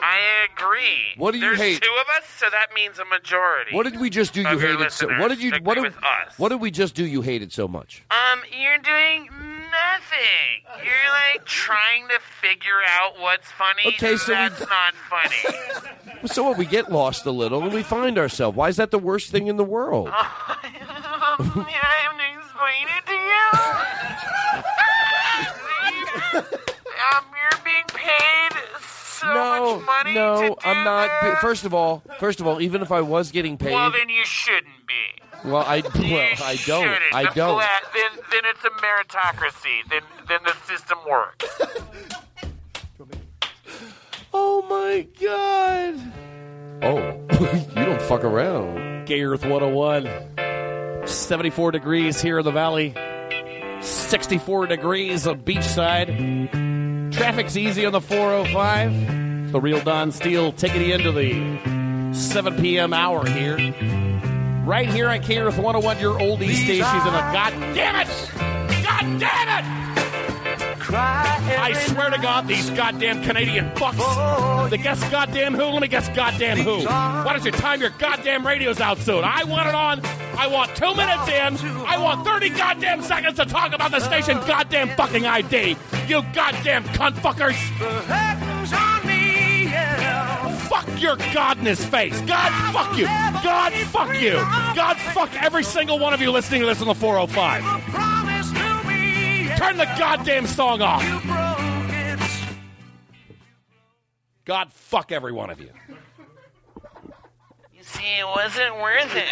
I 0.02 0.19
agree. 0.53 1.15
What 1.18 1.31
do 1.31 1.40
you 1.40 1.45
There's 1.48 1.57
hate? 1.57 1.81
two 1.81 1.90
of 1.99 2.07
us, 2.22 2.30
so 2.38 2.45
that 2.52 2.68
means 2.76 2.99
a 2.99 3.06
majority. 3.06 3.76
What 3.76 3.84
did 3.84 3.99
we 3.99 4.11
just 4.11 4.34
do? 4.34 4.41
You 4.41 4.60
hated 4.60 4.91
so. 4.91 5.07
What 5.19 5.30
did 5.30 5.41
you? 5.41 5.52
What 5.64 5.81
did, 5.81 5.94
what 6.38 6.49
did 6.49 6.61
we 6.61 6.69
just 6.69 6.94
do? 6.94 7.06
You 7.06 7.22
hated 7.23 7.52
so 7.52 7.68
much. 7.68 8.03
Um, 8.11 8.41
you're 8.56 8.77
doing 8.77 9.30
nothing. 9.71 10.85
You're 10.85 11.11
like 11.33 11.45
trying 11.45 12.07
to 12.09 12.19
figure 12.41 12.81
out 12.87 13.19
what's 13.19 13.47
funny. 13.51 13.87
Okay, 13.95 14.15
so 14.17 14.31
we- 14.31 14.35
that's 14.35 14.59
not 14.61 14.93
funny. 15.09 15.35
So 16.25 16.43
what? 16.43 16.57
We 16.57 16.65
get 16.65 16.91
lost 16.91 17.25
a 17.25 17.31
little 17.31 17.63
and 17.63 17.71
we 17.71 17.81
find 17.81 18.17
ourselves. 18.17 18.57
Why 18.57 18.67
is 18.67 18.75
that 18.75 18.91
the 18.91 18.99
worst 18.99 19.31
thing 19.31 19.47
in 19.47 19.55
the 19.55 19.63
world? 19.63 20.09
I 20.13 20.15
have 21.31 22.17
to 22.17 22.25
explain 22.37 22.87
it 22.97 23.05
to 23.05 23.13
you. 23.13 23.45
um, 27.15 27.23
you're 27.31 27.59
being 27.63 27.85
paid 27.87 28.51
so 29.19 29.33
no, 29.33 29.75
much 29.77 29.85
money 29.85 30.13
to 30.13 30.19
no, 30.19 30.41
do 30.49 30.55
I'm 30.63 30.83
not. 30.83 31.09
this. 31.23 31.39
First 31.39 31.65
of 31.65 31.73
all, 31.73 32.01
first 32.19 32.39
of 32.39 32.47
all, 32.47 32.61
even 32.61 32.81
if 32.81 32.91
I 32.91 33.01
was 33.01 33.31
getting 33.31 33.57
paid, 33.57 33.73
Well, 33.73 33.91
then 33.91 34.09
you 34.09 34.23
shouldn't 34.25 34.65
be. 34.87 35.21
well, 35.49 35.63
I 35.65 35.77
You 35.77 35.83
well, 36.15 36.27
I 36.43 36.57
don't. 36.65 36.83
shouldn't. 36.83 37.13
I 37.13 37.23
don't. 37.33 37.55
flat- 37.57 37.83
then, 37.93 38.23
then 38.31 38.41
it's 38.45 38.63
a 38.65 38.69
meritocracy. 38.69 39.89
Then, 39.89 40.01
then 40.27 40.39
the 40.45 40.53
system 40.67 40.97
works. 41.09 41.45
Oh 44.31 44.61
my 44.69 45.07
god! 45.19 45.95
Oh, 46.83 46.97
you 47.79 47.85
don't 47.85 48.01
fuck 48.03 48.23
around. 48.23 49.05
K 49.07 49.21
Earth 49.23 49.43
101. 49.43 51.07
74 51.07 51.71
degrees 51.71 52.21
here 52.21 52.37
in 52.39 52.45
the 52.45 52.51
valley. 52.51 52.93
64 53.81 54.67
degrees 54.67 55.25
on 55.25 55.41
beachside. 55.41 56.09
Traffic's 57.19 57.57
easy 57.57 57.85
on 57.85 57.91
the 57.91 57.99
405. 57.99 58.93
It's 59.43 59.51
the 59.51 59.59
real 59.59 59.81
Don 59.81 60.13
Steele 60.13 60.53
taking 60.53 60.81
you 60.81 60.93
into 60.93 61.11
the 61.11 62.13
7 62.13 62.55
p.m. 62.61 62.93
hour 62.93 63.27
here. 63.27 63.57
Right 64.65 64.87
here 64.87 65.09
on 65.09 65.19
K 65.19 65.37
Earth 65.39 65.57
101, 65.57 65.99
your 65.99 66.17
oldie 66.17 66.55
stations 66.55 67.05
in 67.05 67.11
the 67.11 67.19
God 67.19 67.51
damn 67.75 68.07
it! 68.07 68.31
God 68.83 69.19
damn 69.19 69.95
it! 69.95 69.98
I 70.91 71.73
swear 71.87 72.09
to 72.09 72.17
God, 72.17 72.47
these 72.47 72.69
goddamn 72.71 73.23
Canadian 73.23 73.69
fucks. 73.71 74.69
They 74.69 74.77
guess 74.77 75.01
goddamn 75.09 75.53
who? 75.53 75.63
Let 75.65 75.81
me 75.81 75.87
guess 75.87 76.09
goddamn 76.09 76.57
who. 76.59 76.83
Why 76.85 77.33
don't 77.33 77.45
you 77.45 77.51
time 77.51 77.81
your 77.81 77.91
goddamn 77.91 78.45
radios 78.45 78.79
out 78.79 78.97
soon? 78.99 79.23
I 79.23 79.43
want 79.43 79.67
it 79.67 79.75
on. 79.75 80.01
I 80.37 80.47
want 80.47 80.75
two 80.75 80.93
minutes 80.95 81.27
in. 81.27 81.57
I 81.85 81.97
want 81.97 82.25
30 82.25 82.49
goddamn 82.49 83.01
seconds 83.01 83.37
to 83.37 83.45
talk 83.45 83.73
about 83.73 83.91
the 83.91 83.99
station 83.99 84.37
goddamn 84.47 84.89
fucking 84.95 85.25
ID. 85.25 85.75
You 86.07 86.23
goddamn 86.33 86.83
cunt 86.85 87.15
fuckers. 87.15 87.55
Fuck 90.69 91.01
your 91.01 91.15
God 91.33 91.57
in 91.59 91.65
his 91.65 91.83
face. 91.85 92.19
God 92.21 92.73
fuck 92.73 92.97
you. 92.97 93.05
God 93.05 93.73
fuck 93.87 94.21
you. 94.21 94.33
God 94.75 94.97
fuck 94.97 95.33
every 95.41 95.63
single 95.63 95.99
one 95.99 96.13
of 96.13 96.21
you 96.21 96.31
listening 96.31 96.61
to 96.61 96.67
this 96.67 96.81
on 96.81 96.87
the 96.87 96.95
405. 96.95 98.18
Turn 99.60 99.76
the 99.76 99.86
goddamn 99.98 100.48
song 100.48 100.81
off. 100.81 101.03
God 104.45 104.72
fuck 104.72 105.11
every 105.11 105.34
one 105.34 105.49
of 105.49 105.60
you. 105.60 105.69
You 107.73 107.84
see, 107.84 108.19
it 108.19 108.26
wasn't 108.26 108.73
worth 108.77 109.14
it. 109.18 109.27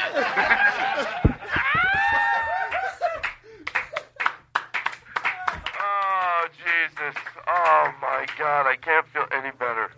Oh, 5.80 6.48
Jesus. 6.58 7.16
Oh, 7.48 7.94
my 8.02 8.26
God. 8.38 8.68
I 8.68 8.76
can't 8.82 9.08
feel 9.08 9.28
any 9.32 9.52
better. 9.52 9.92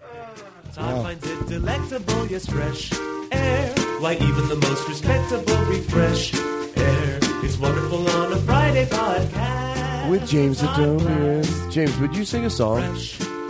Todd 0.73 1.03
finds 1.05 1.27
it 1.27 1.47
delectable, 1.47 2.27
yes, 2.27 2.45
fresh 2.45 2.93
air. 3.31 3.73
Why, 3.99 4.13
even 4.13 4.47
the 4.47 4.57
most 4.57 4.87
respectable 4.87 5.57
refresh 5.65 6.35
air 6.77 7.19
is 7.43 7.57
wonderful 7.57 8.07
on 8.07 8.31
a 8.31 8.37
Friday 8.37 8.85
podcast. 8.85 9.88
With 10.07 10.27
James 10.27 10.61
Adomian. 10.61 11.71
James, 11.71 11.97
would 11.99 12.15
you 12.15 12.25
sing 12.25 12.45
a 12.45 12.49
song? 12.49 12.79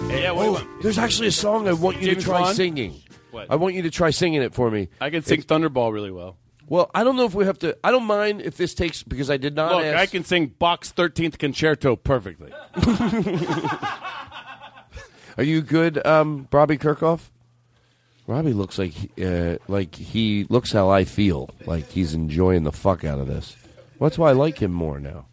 Yeah, 0.10 0.32
oh, 0.36 0.66
there's 0.82 0.98
actually 0.98 1.28
a 1.28 1.32
song 1.32 1.68
I 1.68 1.74
want 1.74 1.98
you 2.02 2.08
James 2.08 2.24
to 2.24 2.30
try 2.30 2.42
Bond? 2.42 2.56
singing. 2.58 2.96
What? 3.32 3.48
I 3.50 3.56
want 3.56 3.76
you 3.76 3.82
to 3.84 3.90
try 3.92 4.10
singing 4.10 4.42
it 4.42 4.54
for 4.54 4.70
me. 4.72 4.90
I 5.00 5.10
can 5.10 5.22
sing 5.24 5.42
Thunderball 5.44 5.94
really 5.94 6.12
well. 6.12 6.38
Well, 6.68 6.92
I 6.94 7.04
don't 7.04 7.16
know 7.16 7.26
if 7.26 7.34
we 7.34 7.46
have 7.46 7.60
to. 7.60 7.78
I 7.84 7.92
don't 7.92 8.04
mind 8.06 8.42
if 8.42 8.58
this 8.58 8.74
takes 8.74 9.04
because 9.04 9.30
I 9.30 9.38
did 9.38 9.56
not. 9.56 9.72
Look, 9.72 9.86
ask. 9.86 9.98
I 9.98 10.06
can 10.06 10.24
sing 10.24 10.48
Bach's 10.60 10.92
13th 10.92 11.38
Concerto 11.38 11.96
perfectly. 11.96 12.52
Are 15.38 15.44
you 15.44 15.62
good, 15.62 16.06
um, 16.06 16.48
Robbie 16.52 16.78
Kirkhoff? 16.78 17.30
Robbie 18.28 18.54
looks 18.54 18.78
like 18.78 18.94
uh, 19.22 19.58
like 19.68 19.96
he 19.96 20.46
looks 20.50 20.72
how 20.72 20.90
I 20.90 21.06
feel. 21.06 21.50
Like 21.66 21.90
he's 21.90 22.14
enjoying 22.14 22.64
the 22.64 22.72
fuck 22.72 23.04
out 23.04 23.20
of 23.20 23.28
this. 23.28 23.56
That's 24.00 24.18
why 24.18 24.30
I 24.30 24.34
like 24.34 24.62
him 24.62 24.72
more 24.72 25.00
now. 25.00 25.26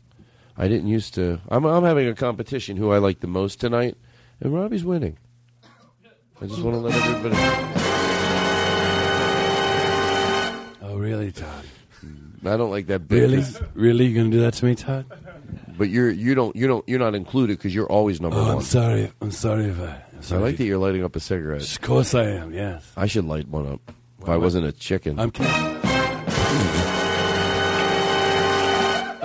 I 0.59 0.69
didn't 0.69 0.89
used 0.89 1.15
to. 1.15 1.41
I'm, 1.49 1.65
I'm 1.65 1.85
having 1.85 2.09
a 2.09 2.15
competition 2.15 2.77
who 2.77 2.91
I 2.91 2.99
like 2.99 3.21
the 3.21 3.27
most 3.27 3.61
tonight, 3.61 3.97
and 4.41 4.55
Robbie's 4.55 4.85
winning. 4.85 5.19
I 6.41 6.47
just 6.47 6.61
want 6.63 6.77
to 6.77 6.81
let 6.81 6.95
everybody. 6.95 7.37
Oh, 10.83 10.97
really, 10.99 11.33
Todd? 11.33 11.65
Hmm, 12.01 12.47
I 12.47 12.57
don't 12.57 12.71
like 12.71 12.87
that. 12.87 13.09
bit 13.09 13.21
Really? 13.23 13.45
Really? 13.75 14.07
You 14.07 14.17
gonna 14.17 14.31
do 14.31 14.41
that 14.41 14.55
to 14.55 14.65
me, 14.65 14.75
Todd? 14.75 15.07
But 15.79 15.89
you're 15.91 16.11
you 16.11 16.35
don't 16.35 16.55
you 16.57 16.67
don't 16.67 16.87
you're 16.89 16.99
not 16.99 17.15
included 17.15 17.59
because 17.59 17.75
you're 17.75 17.87
always 17.91 18.21
number 18.21 18.37
Oh, 18.39 18.43
one. 18.45 18.57
I'm 18.57 18.63
sorry. 18.63 19.11
I'm 19.21 19.31
sorry 19.31 19.67
if 19.67 19.79
I. 19.81 20.03
I'm 20.33 20.39
I 20.39 20.43
like 20.43 20.57
that 20.57 20.65
you're 20.65 20.79
lighting 20.79 21.05
up 21.05 21.15
a 21.17 21.21
cigarette. 21.21 21.63
Of 21.63 21.81
course 21.83 22.15
I 22.15 22.25
am. 22.25 22.53
Yes. 22.55 22.91
I 22.97 23.07
should 23.07 23.25
light 23.27 23.49
one 23.49 23.67
up 23.67 23.81
if 24.23 24.29
I 24.29 24.37
wasn't 24.39 24.67
a 24.67 24.73
chicken. 24.73 25.19
I'm 25.21 25.31
kidding. 25.31 25.53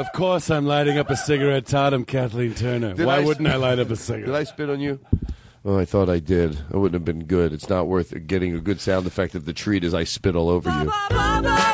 Of 0.01 0.11
course, 0.13 0.49
I'm 0.49 0.65
lighting 0.65 0.97
up 0.97 1.11
a 1.11 1.15
cigarette, 1.15 1.67
Todd. 1.67 1.93
I'm 1.93 2.05
Kathleen 2.05 2.55
Turner. 2.55 2.95
Did 2.95 3.05
Why 3.05 3.17
I- 3.17 3.23
wouldn't 3.23 3.47
I 3.47 3.55
light 3.55 3.77
up 3.77 3.91
a 3.91 3.95
cigarette? 3.95 4.25
Did 4.25 4.33
I 4.35 4.43
spit 4.45 4.67
on 4.67 4.79
you? 4.79 4.99
Oh, 5.63 5.77
I 5.77 5.85
thought 5.85 6.09
I 6.09 6.17
did. 6.17 6.53
It 6.55 6.73
wouldn't 6.75 6.95
have 6.95 7.05
been 7.05 7.25
good. 7.25 7.53
It's 7.53 7.69
not 7.69 7.85
worth 7.85 8.11
getting 8.25 8.55
a 8.55 8.59
good 8.59 8.81
sound 8.81 9.05
effect 9.05 9.35
of 9.35 9.45
the 9.45 9.53
treat 9.53 9.83
as 9.83 9.93
I 9.93 10.05
spit 10.05 10.35
all 10.35 10.49
over 10.49 10.71
you. 10.71 10.87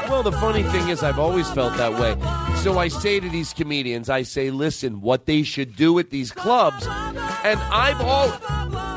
Well, 0.10 0.24
the 0.24 0.34
funny 0.34 0.64
thing 0.64 0.90
is, 0.90 1.04
I've 1.04 1.20
always 1.20 1.50
felt 1.52 1.78
that 1.78 1.94
way. 1.94 2.18
So 2.64 2.78
I 2.80 2.90
say 2.90 3.22
to 3.22 3.30
these 3.30 3.54
comedians, 3.54 4.10
I 4.10 4.24
say, 4.24 4.52
listen, 4.52 5.00
what 5.00 5.26
they 5.26 5.44
should 5.44 5.78
do 5.78 5.98
at 6.00 6.10
these 6.10 6.34
clubs, 6.34 6.86
and 6.86 7.60
I've 7.72 8.02
all 8.02 8.28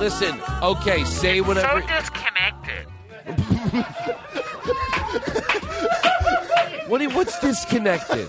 listen. 0.01 0.41
Okay, 0.61 1.05
say 1.05 1.41
whatever. 1.41 1.83
So 1.83 1.87
disconnected. 1.87 2.87
what? 6.89 6.99
do 6.99 7.05
you- 7.05 7.11
What's 7.11 7.39
disconnected? 7.39 8.29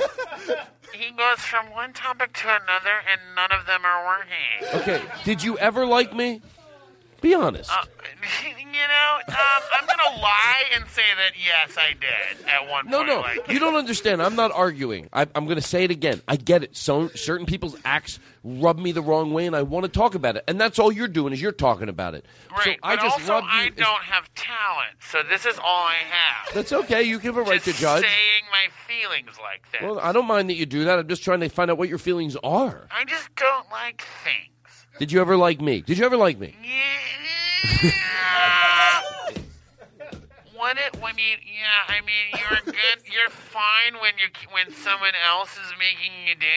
He 1.01 1.09
goes 1.11 1.39
from 1.39 1.71
one 1.71 1.93
topic 1.93 2.31
to 2.33 2.47
another, 2.47 2.93
and 3.11 3.19
none 3.35 3.51
of 3.51 3.65
them 3.65 3.81
are 3.83 4.05
working. 4.05 4.81
Okay. 4.81 5.01
Did 5.23 5.43
you 5.43 5.57
ever 5.57 5.85
like 5.87 6.15
me? 6.15 6.41
Be 7.21 7.33
honest. 7.33 7.71
Uh, 7.71 7.83
you 8.45 8.53
know, 8.87 9.19
um, 9.27 9.63
I'm 9.79 9.87
gonna 9.87 10.21
lie 10.21 10.63
and 10.75 10.87
say 10.89 11.01
that 11.17 11.31
yes, 11.43 11.75
I 11.77 11.93
did 11.93 12.47
at 12.47 12.69
one 12.69 12.87
No, 12.87 12.97
point. 12.99 13.07
no, 13.07 13.19
like, 13.21 13.51
you 13.51 13.57
don't 13.59 13.75
understand. 13.75 14.21
I'm 14.21 14.35
not 14.35 14.51
arguing. 14.51 15.09
I, 15.11 15.27
I'm 15.33 15.45
going 15.45 15.57
to 15.57 15.61
say 15.67 15.83
it 15.83 15.91
again. 15.91 16.21
I 16.27 16.35
get 16.35 16.63
it. 16.63 16.75
So 16.77 17.07
certain 17.09 17.45
people's 17.47 17.75
acts 17.83 18.19
rub 18.43 18.79
me 18.79 18.91
the 18.91 19.01
wrong 19.01 19.31
way, 19.33 19.45
and 19.45 19.55
I 19.55 19.61
want 19.61 19.85
to 19.85 19.89
talk 19.91 20.15
about 20.15 20.35
it. 20.35 20.43
And 20.47 20.59
that's 20.59 20.79
all 20.79 20.91
you're 20.91 21.07
doing 21.07 21.33
is 21.33 21.41
you're 21.41 21.51
talking 21.51 21.89
about 21.89 22.15
it. 22.15 22.25
Great, 22.49 22.63
so 22.63 22.71
I 22.83 22.95
but 22.95 23.01
just 23.03 23.19
also 23.19 23.33
rub 23.33 23.43
you. 23.43 23.49
I 23.51 23.69
don't 23.69 24.03
have 24.03 24.33
talent, 24.33 24.95
so 24.99 25.19
this 25.29 25.45
is 25.45 25.57
all 25.59 25.85
I 25.85 25.97
have. 26.09 26.53
That's 26.53 26.73
okay. 26.73 27.03
You 27.03 27.19
have 27.19 27.37
a 27.37 27.41
right 27.41 27.61
Just 27.61 27.77
to 27.77 27.81
judge. 27.81 28.01
saying 28.03 28.43
my 28.51 28.67
feelings 28.87 29.37
like 29.41 29.63
that. 29.71 29.83
Well, 29.83 29.99
I 29.99 30.11
don't 30.11 30.27
mind 30.27 30.49
that 30.49 30.55
you 30.55 30.65
do 30.65 30.85
that. 30.85 30.99
I'm 30.99 31.07
just 31.07 31.23
trying 31.23 31.39
to 31.41 31.49
find 31.49 31.69
out 31.71 31.77
what 31.77 31.89
your 31.89 31.97
feelings 31.99 32.35
are. 32.43 32.87
I 32.91 33.05
just 33.05 33.33
don't 33.35 33.69
like 33.71 34.03
things. 34.23 34.87
Did 34.99 35.11
you 35.11 35.21
ever 35.21 35.37
like 35.37 35.61
me? 35.61 35.81
Did 35.81 35.97
you 35.97 36.05
ever 36.05 36.17
like 36.17 36.37
me? 36.39 36.55
What 40.61 40.77
it? 40.77 40.95
I 41.03 41.11
mean, 41.13 41.39
yeah. 41.43 41.87
I 41.87 42.01
mean, 42.01 42.29
you're 42.37 42.59
good. 42.65 43.01
You're 43.11 43.31
fine 43.31 43.95
when 43.99 44.13
you 44.21 44.27
when 44.53 44.71
someone 44.71 45.15
else 45.27 45.57
is 45.57 45.73
making 45.79 46.11
you 46.27 46.35
do. 46.35 46.47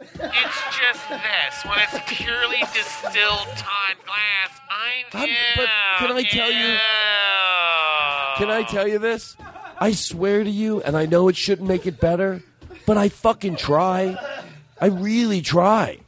It's 0.00 0.62
just 0.80 1.08
this. 1.08 1.64
When 1.64 1.78
it's 1.78 1.96
purely 2.08 2.58
distilled 2.74 3.46
Todd 3.56 3.96
Glass, 4.04 4.58
I 4.68 5.04
I'm- 5.12 5.28
but 5.56 5.68
can 5.98 6.10
I 6.16 6.22
tell 6.24 6.50
you? 6.50 6.76
Can 8.38 8.50
I 8.50 8.64
tell 8.68 8.88
you 8.88 8.98
this? 8.98 9.36
I 9.78 9.92
swear 9.92 10.42
to 10.42 10.50
you, 10.50 10.82
and 10.82 10.96
I 10.96 11.06
know 11.06 11.28
it 11.28 11.36
shouldn't 11.36 11.68
make 11.68 11.86
it 11.86 12.00
better, 12.00 12.42
but 12.84 12.96
I 12.96 13.10
fucking 13.10 13.54
try. 13.56 14.16
I 14.80 14.86
really 14.86 15.40
try. 15.40 15.98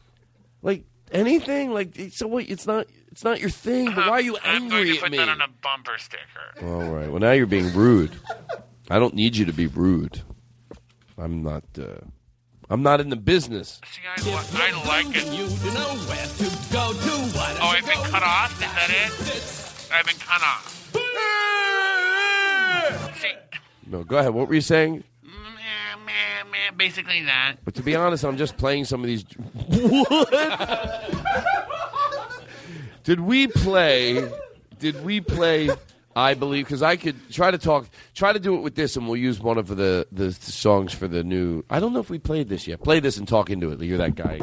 Like 0.62 0.82
anything, 1.12 1.72
like 1.72 1.96
so. 2.12 2.26
What? 2.26 2.48
It's 2.48 2.66
not. 2.66 2.88
It's 3.16 3.24
not 3.24 3.40
your 3.40 3.48
thing. 3.48 3.86
But 3.86 3.96
why 4.08 4.10
are 4.10 4.20
you 4.20 4.36
I'm 4.44 4.68
going 4.68 4.72
angry 4.82 4.90
to 4.90 4.96
at 4.98 5.02
put 5.04 5.10
me? 5.12 5.16
that 5.16 5.30
on 5.30 5.40
a 5.40 5.48
bumper 5.62 5.96
sticker. 5.96 6.66
All 6.66 6.92
right. 6.92 7.08
Well, 7.10 7.18
now 7.18 7.32
you're 7.32 7.46
being 7.46 7.72
rude. 7.72 8.10
I 8.90 8.98
don't 8.98 9.14
need 9.14 9.34
you 9.36 9.46
to 9.46 9.54
be 9.54 9.68
rude. 9.68 10.20
I'm 11.16 11.42
not. 11.42 11.64
Uh, 11.78 11.94
I'm 12.68 12.82
not 12.82 13.00
in 13.00 13.08
the 13.08 13.16
business. 13.16 13.80
See, 13.90 14.02
I, 14.06 14.20
li- 14.22 14.34
I 14.52 14.86
like 14.86 15.16
it. 15.16 15.24
You 15.32 15.46
to 15.48 15.72
know 15.72 15.94
where 16.04 16.26
to 16.26 16.44
go 16.70 16.92
to. 16.92 17.10
Why 17.38 17.54
don't 17.54 17.62
Oh, 17.62 17.70
you 17.70 17.78
I've 17.78 17.86
been 17.86 18.02
cut 18.12 18.22
off. 18.22 18.52
Is 18.52 18.58
that 18.60 18.90
it? 18.90 19.94
I've 19.94 20.04
been 20.04 20.16
cut 20.18 20.42
off. 20.42 20.74
See, 23.18 23.32
No, 23.86 24.04
go 24.04 24.18
ahead. 24.18 24.34
What 24.34 24.46
were 24.48 24.54
you 24.54 24.60
saying? 24.60 25.04
meh, 25.22 25.30
meh, 26.04 26.44
meh, 26.52 26.70
basically 26.76 27.22
that. 27.24 27.54
But 27.64 27.74
to 27.76 27.82
be 27.82 27.96
honest, 27.96 28.26
I'm 28.26 28.36
just 28.36 28.58
playing 28.58 28.84
some 28.84 29.00
of 29.00 29.06
these. 29.06 29.24
What? 29.68 30.28
did 33.06 33.20
we 33.20 33.46
play? 33.46 34.28
Did 34.78 35.04
we 35.04 35.20
play? 35.20 35.70
I 36.14 36.34
believe 36.34 36.64
because 36.64 36.82
I 36.82 36.96
could 36.96 37.30
try 37.30 37.50
to 37.50 37.58
talk, 37.58 37.88
try 38.14 38.32
to 38.32 38.38
do 38.40 38.56
it 38.56 38.60
with 38.60 38.74
this, 38.74 38.96
and 38.96 39.06
we'll 39.06 39.16
use 39.16 39.38
one 39.40 39.58
of 39.58 39.68
the 39.68 40.06
the 40.10 40.32
songs 40.32 40.92
for 40.92 41.06
the 41.06 41.22
new. 41.22 41.62
I 41.70 41.78
don't 41.78 41.92
know 41.92 42.00
if 42.00 42.10
we 42.10 42.18
played 42.18 42.48
this 42.48 42.66
yet. 42.66 42.82
Play 42.82 43.00
this 43.00 43.16
and 43.16 43.28
talk 43.28 43.48
into 43.48 43.70
it. 43.70 43.80
You're 43.80 43.98
that 43.98 44.14
guy. 44.14 44.40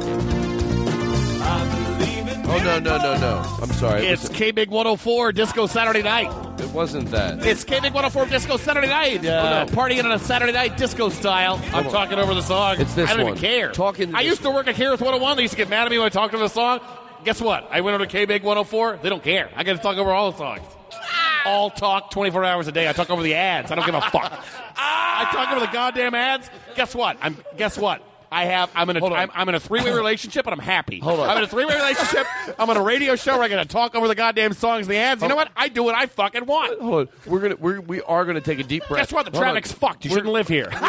again. 2.44 2.46
Oh 2.46 2.58
no 2.58 2.78
no 2.78 2.98
no 2.98 3.18
no! 3.18 3.58
I'm 3.60 3.72
sorry. 3.72 4.06
It's 4.06 4.28
K 4.28 4.50
Big 4.50 4.70
104 4.70 5.32
Disco 5.32 5.66
Saturday 5.66 6.02
Night. 6.02 6.30
It 6.60 6.70
wasn't 6.70 7.10
that. 7.10 7.44
It's 7.44 7.64
K 7.64 7.80
Big 7.80 7.92
104 7.92 8.26
Disco 8.26 8.56
Saturday 8.56 8.88
Night. 8.88 9.24
Uh, 9.24 9.66
partying 9.66 10.04
on 10.04 10.12
a 10.12 10.18
Saturday 10.18 10.52
night 10.52 10.76
disco 10.76 11.08
style. 11.08 11.60
I'm 11.72 11.84
talking 11.84 12.18
over 12.18 12.34
the 12.34 12.42
song. 12.42 12.80
It's 12.80 12.94
this 12.94 13.10
I 13.10 13.16
don't 13.16 13.26
one. 13.26 13.36
even 13.36 13.40
care. 13.42 13.72
Talking. 13.72 14.14
I 14.14 14.20
used 14.20 14.42
to 14.42 14.50
work 14.50 14.68
at 14.68 14.76
Harris 14.76 15.00
101. 15.00 15.36
They 15.36 15.42
used 15.42 15.52
to 15.52 15.58
get 15.58 15.68
mad 15.68 15.86
at 15.86 15.90
me 15.90 15.98
when 15.98 16.06
I 16.06 16.10
talked 16.10 16.34
over 16.34 16.44
the 16.44 16.48
song. 16.48 16.80
Guess 17.24 17.40
what? 17.40 17.68
I 17.70 17.80
went 17.80 17.94
over 17.94 18.04
to 18.04 18.10
K 18.10 18.24
Big 18.24 18.42
104. 18.42 18.98
They 19.02 19.08
don't 19.08 19.22
care. 19.22 19.50
I 19.56 19.64
got 19.64 19.72
to 19.76 19.78
talk 19.82 19.96
over 19.96 20.10
all 20.12 20.30
the 20.32 20.38
songs. 20.38 20.62
Ah. 20.92 21.42
All 21.46 21.70
talk 21.70 22.10
24 22.10 22.44
hours 22.44 22.68
a 22.68 22.72
day. 22.72 22.88
I 22.88 22.92
talk 22.92 23.10
over 23.10 23.22
the 23.22 23.34
ads. 23.34 23.70
I 23.70 23.74
don't 23.74 23.86
give 23.86 23.94
a 23.94 24.00
fuck. 24.02 24.32
Ah. 24.76 25.28
I 25.28 25.32
talk 25.32 25.50
over 25.56 25.64
the 25.64 25.72
goddamn 25.72 26.14
ads. 26.16 26.50
Guess 26.74 26.94
what? 26.96 27.16
I'm. 27.22 27.36
Guess 27.56 27.78
what? 27.78 28.02
I 28.32 28.46
have. 28.46 28.68
I'm 28.74 28.90
in 28.90 28.96
a. 28.96 29.06
I'm, 29.14 29.30
I'm 29.32 29.48
in 29.48 29.54
a 29.54 29.60
three 29.60 29.80
way 29.80 29.92
relationship, 29.92 30.44
and 30.46 30.52
I'm 30.52 30.58
happy. 30.58 30.98
Hold 30.98 31.20
on. 31.20 31.28
I'm 31.30 31.38
in 31.38 31.44
a 31.44 31.46
three 31.46 31.64
way 31.64 31.76
relationship. 31.76 32.26
I'm 32.58 32.68
on 32.68 32.76
a 32.76 32.82
radio 32.82 33.14
show 33.14 33.34
where 33.34 33.44
I 33.44 33.48
got 33.48 33.62
to 33.62 33.68
talk 33.68 33.94
over 33.94 34.08
the 34.08 34.16
goddamn 34.16 34.52
songs, 34.54 34.86
and 34.86 34.92
the 34.94 34.98
ads. 34.98 35.22
You 35.22 35.28
know 35.28 35.36
what? 35.36 35.50
I 35.56 35.68
do 35.68 35.84
what 35.84 35.94
I 35.94 36.06
fucking 36.06 36.44
want. 36.46 36.80
Hold 36.80 37.08
on. 37.08 37.08
We're 37.26 37.38
gonna 37.40 37.54
we're, 37.56 37.80
we 37.80 38.02
are 38.02 38.24
gonna 38.24 38.40
take 38.40 38.58
a 38.58 38.64
deep 38.64 38.82
breath. 38.88 39.02
Guess 39.02 39.12
what? 39.12 39.26
The 39.26 39.30
Hold 39.30 39.44
on. 39.44 39.52
traffic's 39.52 39.70
fucked. 39.70 40.04
You 40.04 40.10
We're- 40.10 40.18
shouldn't 40.18 40.32
live 40.34 40.48
here. 40.48 40.68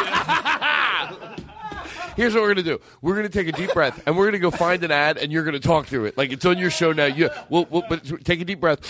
Here's 2.16 2.34
what 2.34 2.42
we're 2.42 2.54
gonna 2.54 2.62
do. 2.62 2.80
We're 3.02 3.14
gonna 3.16 3.28
take 3.28 3.46
a 3.48 3.52
deep 3.52 3.72
breath, 3.74 4.02
and 4.06 4.16
we're 4.16 4.24
gonna 4.26 4.38
go 4.38 4.50
find 4.50 4.82
an 4.82 4.90
ad, 4.90 5.18
and 5.18 5.30
you're 5.30 5.44
gonna 5.44 5.60
talk 5.60 5.86
through 5.86 6.06
it. 6.06 6.16
Like 6.16 6.32
it's 6.32 6.44
on 6.46 6.58
your 6.58 6.70
show 6.70 6.92
now. 6.92 7.04
You, 7.06 7.28
we'll, 7.50 7.66
we'll, 7.70 7.82
but 7.88 8.24
take 8.24 8.40
a 8.40 8.44
deep 8.44 8.60
breath. 8.60 8.84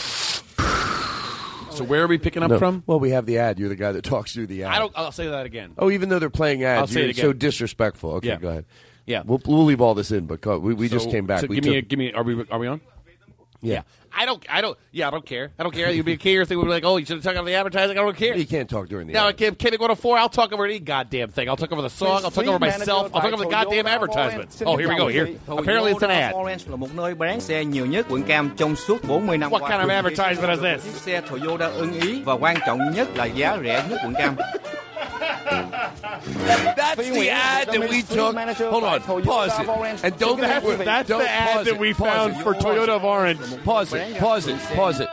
So 1.72 1.84
where 1.84 2.02
are 2.04 2.06
we 2.06 2.16
picking 2.16 2.42
up 2.42 2.50
No. 2.50 2.58
from? 2.58 2.82
Well, 2.86 2.98
we 3.00 3.10
have 3.10 3.26
the 3.26 3.36
ad. 3.38 3.58
You're 3.58 3.68
the 3.68 3.76
guy 3.76 3.92
that 3.92 4.02
talks 4.02 4.32
through 4.32 4.46
the 4.46 4.62
ad. 4.64 4.72
I 4.72 4.78
don't. 4.78 4.92
I'll 4.96 5.12
say 5.12 5.28
that 5.28 5.44
again. 5.44 5.72
Oh, 5.76 5.90
even 5.90 6.08
though 6.08 6.18
they're 6.18 6.30
playing 6.30 6.64
ads, 6.64 6.80
I'll 6.80 6.86
say 6.86 7.00
you're 7.02 7.10
it 7.10 7.16
so 7.16 7.32
disrespectful. 7.34 8.12
Okay, 8.12 8.28
Yeah. 8.28 8.36
go 8.36 8.48
ahead. 8.48 8.64
Yeah. 9.04 9.22
we'll, 9.26 9.40
we'll 9.44 9.64
leave 9.64 9.80
all 9.80 9.94
this 9.94 10.10
in, 10.10 10.26
but 10.26 10.40
go- 10.40 10.58
we, 10.58 10.72
we 10.74 10.88
just 10.88 11.04
So- 11.04 11.10
came 11.10 11.26
back. 11.26 11.40
So 11.42 11.46
we 11.48 11.56
give 11.56 11.64
took, 11.64 11.72
me. 11.72 11.78
A, 11.78 11.82
give 11.82 11.98
me. 11.98 12.12
Are 12.12 12.22
we? 12.22 12.44
Are 12.50 12.58
we 12.58 12.66
on? 12.66 12.80
yeah. 13.60 13.82
I 14.18 14.24
don't. 14.26 14.42
I 14.48 14.60
don't. 14.60 14.78
Yeah, 14.92 15.08
I 15.08 15.10
don't 15.10 15.26
care. 15.26 15.50
I 15.58 15.62
don't 15.62 15.74
care. 15.74 15.90
You'd 15.90 16.06
be 16.06 16.12
a 16.14 16.16
care 16.16 16.44
thing. 16.44 16.58
We'd 16.58 16.64
be 16.64 16.70
like, 16.70 16.84
oh, 16.84 16.96
you 16.96 17.04
should 17.04 17.16
have 17.16 17.24
talked 17.24 17.36
on 17.38 17.44
the 17.44 17.54
advertising. 17.54 17.98
I 17.98 18.02
don't 18.02 18.16
care. 18.16 18.36
You 18.36 18.46
can't 18.46 18.68
talk 18.68 18.88
during 18.88 19.06
the 19.06 19.12
No, 19.12 19.28
ad. 19.28 19.36
K 19.36 19.50
Big 19.50 19.80
104. 19.80 20.18
I'll 20.18 20.28
talk 20.28 20.52
over 20.52 20.64
any 20.64 20.78
goddamn 20.78 21.28
thing. 21.30 21.48
I'll 21.48 21.56
talk 21.56 21.70
over 21.72 21.82
the 21.82 21.90
song. 21.90 22.20
I'll 22.24 22.30
talk 22.30 22.46
over 22.46 22.58
myself. 22.58 23.10
I'll 23.14 23.20
talk 23.20 23.32
over 23.32 23.44
the 23.44 23.50
goddamn 23.50 23.86
advertisements. 23.86 24.62
Oh, 24.64 24.76
here 24.76 24.88
we 24.88 24.96
go. 24.96 25.08
Here. 25.08 25.28
Apparently, 25.48 25.92
it's 25.92 26.02
an 26.02 26.10
ad. 26.10 26.32
Orange 26.34 26.64
là 26.68 26.76
một 26.76 26.94
nơi 26.94 27.14
bán 27.14 27.40
xe 27.40 27.64
nhiều 27.64 27.86
nhất 27.86 28.06
quận 28.08 28.22
Cam 28.22 28.50
trong 28.56 28.76
suốt 28.76 28.98
40 29.08 29.38
năm 29.38 29.50
What 29.50 29.60
qua. 29.62 29.70
kind 29.70 29.82
of 29.82 29.90
advertisement 29.90 30.50
is 30.50 30.60
this? 30.62 30.84
Chiếc 30.84 31.00
xe 31.00 31.20
Toyota 31.20 31.66
ưng 31.66 32.00
ý 32.00 32.22
và 32.24 32.34
quan 32.34 32.56
trọng 32.66 32.78
nhất 32.94 33.08
là 33.16 33.24
giá 33.24 33.58
rẻ 33.64 33.84
nhất 33.90 33.98
quận 34.04 34.14
Cam. 34.14 34.36
That's 36.76 36.96
the 37.10 37.30
ad 37.30 37.68
that 37.68 37.88
we 37.88 38.02
took. 38.02 38.36
Hold 38.58 38.84
on, 38.84 39.00
pause 39.22 39.58
it, 39.58 39.68
and 40.04 40.18
don't. 40.18 40.40
That's- 40.40 40.62
we're- 40.64 40.84
that's 40.84 41.08
don't 41.08 41.20
the 41.22 41.30
ad 41.30 41.66
that 41.66 41.78
we 41.78 41.92
pause 41.94 42.32
found 42.32 42.42
for 42.42 42.54
Toyota 42.54 42.88
of 42.90 43.04
Orange. 43.04 43.40
Pause 43.64 43.94
it, 43.94 44.18
pause 44.18 44.46
it, 44.48 44.58
pause 44.74 45.00
it. 45.00 45.08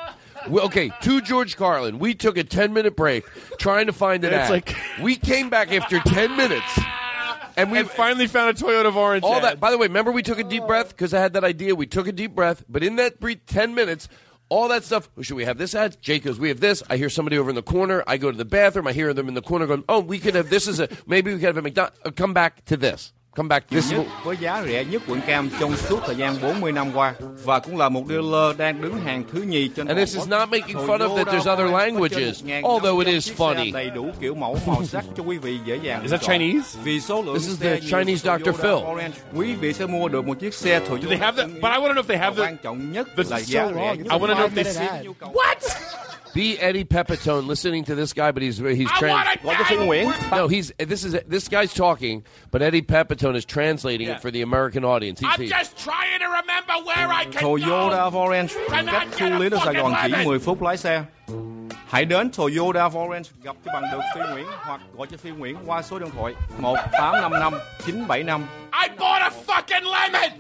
Well, 0.49 0.65
okay, 0.65 0.91
to 1.01 1.22
George 1.22 1.55
Carlin, 1.55 1.99
we 1.99 2.14
took 2.15 2.38
a 2.38 2.43
ten 2.43 2.73
minute 2.73 2.95
break 2.95 3.26
trying 3.60 3.85
to 3.88 3.93
find 3.93 4.23
an 4.26 4.34
It's 4.34 4.43
ad. 4.45 4.49
like- 4.51 4.76
we 5.01 5.15
came 5.15 5.49
back 5.49 5.72
after 5.72 5.99
ten 5.99 6.35
minutes, 6.35 6.80
and 7.55 7.72
we 7.72 7.80
And 7.80 7.89
finally 7.89 8.27
found 8.27 8.49
a 8.49 8.53
Toyota 8.61 8.85
of 8.88 8.97
Orange. 8.97 9.23
all 9.23 9.35
ad. 9.35 9.43
that. 9.43 9.60
By 9.61 9.72
the 9.72 9.77
way, 9.77 9.88
remember 9.88 10.11
we 10.11 10.22
took 10.22 10.39
a 10.39 10.43
deep 10.43 10.65
breath 10.68 10.89
because 10.89 11.14
I 11.14 11.22
had 11.22 11.34
that 11.34 11.43
idea. 11.45 11.76
We 11.76 11.85
took 11.85 12.07
a 12.07 12.11
deep 12.11 12.35
breath, 12.35 12.64
but 12.68 12.84
in 12.84 12.97
that 12.97 13.19
brief 13.19 13.45
ten 13.45 13.73
minutes. 13.73 14.10
All 14.53 14.67
that 14.67 14.84
stuff. 14.84 15.09
Who 15.15 15.23
should 15.23 15.38
we 15.38 15.45
have 15.45 15.57
this 15.57 15.73
ad? 15.73 15.97
Jake 15.99 16.25
goes, 16.25 16.39
we 16.39 16.49
have 16.49 16.59
this. 16.59 16.84
I 16.88 16.97
hear 16.97 17.09
somebody 17.09 17.39
over 17.39 17.49
in 17.49 17.55
the 17.55 17.63
corner. 17.63 18.03
I 18.05 18.17
go 18.17 18.30
to 18.30 18.38
the 18.38 18.45
bathroom. 18.45 18.85
I 18.85 18.93
hear 18.93 19.11
them 19.11 19.27
in 19.27 19.34
the 19.34 19.41
corner 19.41 19.65
going, 19.65 19.84
oh, 19.89 19.99
we 19.99 20.19
could 20.19 20.35
have 20.35 20.51
this 20.51 20.67
as 20.67 20.80
a 20.80 20.89
maybe 21.07 21.34
we 21.34 21.39
could 21.39 21.47
have 21.47 21.57
a 21.57 21.63
McDonald's. 21.63 21.99
Uh, 22.05 22.11
come 22.11 22.35
back 22.35 22.63
to 22.65 22.77
this. 22.77 23.13
Come 23.35 23.49
back. 23.49 23.69
This 23.69 23.91
is 23.91 23.93
nhất 23.93 24.07
với 24.23 24.38
giá 24.38 24.64
rẻ 24.68 24.84
nhất 24.84 25.01
quận 25.07 25.22
Cam 25.27 25.49
trong 25.60 25.77
suốt 25.77 25.99
thời 26.05 26.15
gian 26.15 26.35
40 26.41 26.72
năm 26.72 26.91
qua 26.95 27.14
và 27.43 27.60
cũng 27.60 27.77
là 27.77 27.89
một 27.89 28.03
dealer 28.10 28.57
đang 28.57 28.81
đứng 28.81 28.97
hàng 28.97 29.23
thứ 29.31 29.41
nhì 29.41 29.68
trên 29.68 29.88
And 29.88 29.99
this 29.99 30.15
is 30.15 30.27
not 30.27 30.49
making 30.49 30.77
fun 30.77 30.97
of 30.97 31.18
that 31.18 31.27
there's 31.27 31.55
other 31.55 31.72
languages, 31.73 32.43
although 32.64 32.99
it 32.99 33.07
is 33.07 33.31
funny. 33.38 33.72
đầy 33.72 33.89
đủ 33.89 34.10
kiểu 34.22 34.35
mẫu 34.35 34.57
màu 34.65 34.85
sắc 34.85 35.05
cho 35.18 35.23
quý 35.23 35.38
vị 35.38 35.60
dễ 35.65 35.80
dàng 35.84 36.01
Is 36.01 36.11
that. 36.11 36.22
Chinese? 36.22 36.80
Vì 36.84 37.01
số 37.01 37.22
lượng 37.22 37.35
This 37.35 37.47
is 37.47 37.60
the 37.61 37.80
Chinese 37.80 38.38
Dr. 38.38 38.51
Phil. 38.61 38.73
Orange, 38.73 39.18
quý 39.34 39.55
vị 39.55 39.73
sẽ 39.73 39.85
mua 39.85 40.07
được 40.07 40.26
một 40.26 40.39
chiếc 40.39 40.53
xe 40.53 40.80
Toyota. 40.80 41.01
Do 41.01 41.10
they 41.10 41.18
have 41.18 41.43
the? 41.43 41.47
But 41.53 41.72
I 41.72 41.80
want 41.80 41.88
to 41.88 41.93
know 41.93 42.01
if 42.01 42.07
they 42.07 42.18
have 42.18 42.35
the. 42.35 42.43
quan 42.43 42.57
trọng 42.57 42.91
nhất 42.91 43.07
là 43.30 43.39
giá 43.39 43.72
rẻ. 43.76 43.95
I 43.95 44.18
want 44.19 44.27
to 44.27 44.34
know 44.34 44.47
if 44.47 44.64
they. 44.64 45.05
What? 45.19 45.57
Be 46.34 46.57
Eddie 46.60 46.84
Pepitone 46.84 47.45
listening 47.45 47.84
to 47.85 47.95
this 47.95 48.11
guy, 48.14 48.31
but 48.31 48.41
he's 48.41 48.57
he's 48.57 48.89
I 48.89 48.97
trans- 48.99 49.43
want 49.43 49.57
to 49.68 49.76
Gọi 49.76 50.11
cho 50.31 50.35
no, 50.35 50.47
he's 50.47 50.72
this 50.80 51.03
is 51.03 51.15
this 51.27 51.47
guy's 51.47 51.73
talking, 51.73 52.23
but 52.51 52.61
Eddie 52.64 52.81
Pepitone 52.81 53.35
is 53.35 53.45
translating 53.45 54.07
Yeah. 54.07 54.15
it 54.15 54.22
for 54.22 54.31
the 54.31 54.41
American 54.41 54.84
audience. 54.84 55.19
He's, 55.19 55.30
I'm 55.31 55.41
he- 55.41 55.47
just 55.49 55.77
trying 55.77 56.19
to 56.19 56.26
remember 56.26 56.73
where 56.85 57.07
I 57.07 57.26
can 57.26 57.43
Toyota 57.43 57.89
go. 57.91 58.07
of 58.07 58.15
Orange 58.15 58.53
cách 58.69 59.07
khu 59.19 59.30
lý 59.39 59.49
đến 59.49 59.60
Sài 59.65 59.73
Gòn 59.73 59.93
chỉ 60.03 60.26
10 60.26 60.39
phút 60.39 60.61
lái 60.61 60.77
xe. 60.77 61.03
Hãy 61.93 62.05
đến 62.05 62.29
Toyota 62.31 62.87
of 62.87 63.05
Orange 63.07 63.29
gặp 63.43 63.55
cho 63.65 63.71
bằng 63.73 63.83
được 63.91 63.99
Phi 64.15 64.21
Nguyễn 64.31 64.45
hoặc 64.59 64.81
gọi 64.97 65.07
cho 65.11 65.17
Phi 65.17 65.29
Nguyễn 65.29 65.57
qua 65.65 65.81
số 65.81 65.99
điện 65.99 66.09
thoại 66.15 66.33
1855 66.57 67.53
975 67.85 68.47
I 68.83 68.87
bought 68.97 69.21
a 69.21 69.29
fucking 69.47 69.85
lemon. 69.91 70.31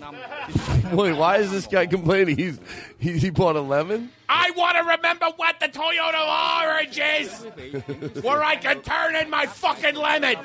Wait, 0.91 1.15
why 1.15 1.37
is 1.37 1.51
this 1.51 1.67
guy 1.71 1.85
complaining? 1.85 2.37
He's 2.37 2.57
he, 2.99 3.11
he 3.11 3.29
bought 3.29 3.55
a 3.55 3.61
lemon. 3.61 4.07
I 4.27 4.51
want 4.55 4.77
to 4.77 4.83
remember 4.83 5.27
what 5.37 5.55
the 5.59 5.67
Toyota 5.67 6.21
Orange 6.63 6.99
is, 7.21 7.45
where 8.23 8.43
I 8.43 8.55
can 8.55 8.81
turn 8.81 9.15
in 9.15 9.29
my 9.29 9.45
fucking 9.45 9.95
lemon. 9.95 10.35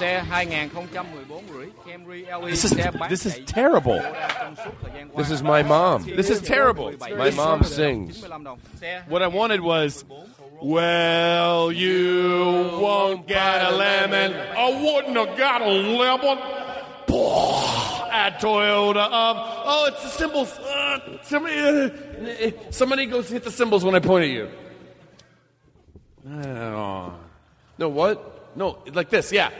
tuần 0.00 0.10
lễ 0.10 0.16
này. 0.20 0.20
Xe 0.20 0.22
2014 0.28 1.42
rưỡi 1.54 1.66
Camry 1.86 2.24
LE 2.24 2.50
This 2.50 2.64
is 2.64 2.74
xe 2.76 2.90
bán 3.00 3.10
this 3.10 3.26
is 3.26 3.34
chạy 3.34 3.44
terrible. 3.54 4.12
trong 4.40 4.54
suốt 4.56 4.70
thời 4.82 4.90
gian 4.96 5.08
qua. 5.08 5.22
This 5.22 5.32
is 5.32 5.42
my 5.42 5.62
mom. 5.62 6.02
This 6.16 6.30
is 6.30 6.42
terrible. 6.50 6.96
My 7.18 7.30
mom 7.36 7.62
sings. 7.64 8.24
95 8.24 8.44
đồng. 8.44 8.58
Xe 8.80 9.02
What 9.08 9.22
I 9.22 9.38
wanted 9.38 9.60
was, 9.60 10.04
well, 10.62 11.72
you 11.72 12.70
won't 12.80 13.26
get 13.26 13.62
a 13.62 13.70
lemon. 13.70 14.32
I 14.56 14.70
wouldn't 14.82 15.16
have 15.16 15.38
got 15.38 15.62
a 15.62 15.70
lemon. 15.70 16.38
At 18.10 18.40
Toyota 18.40 19.06
of 19.10 19.36
oh, 19.66 19.86
it's 19.88 20.02
the 20.02 20.08
symbols. 20.08 20.58
Uh, 20.58 20.98
somebody, 21.22 21.56
uh, 21.60 22.50
somebody 22.70 23.06
goes 23.06 23.28
hit 23.28 23.44
the 23.44 23.50
symbols 23.50 23.84
when 23.84 23.94
I 23.94 24.00
point 24.00 24.24
at 24.24 24.30
you. 24.30 24.48
Oh. 26.26 27.12
No, 27.78 27.88
what? 27.88 28.56
No, 28.56 28.78
like 28.92 29.10
this. 29.10 29.32
Yeah. 29.32 29.50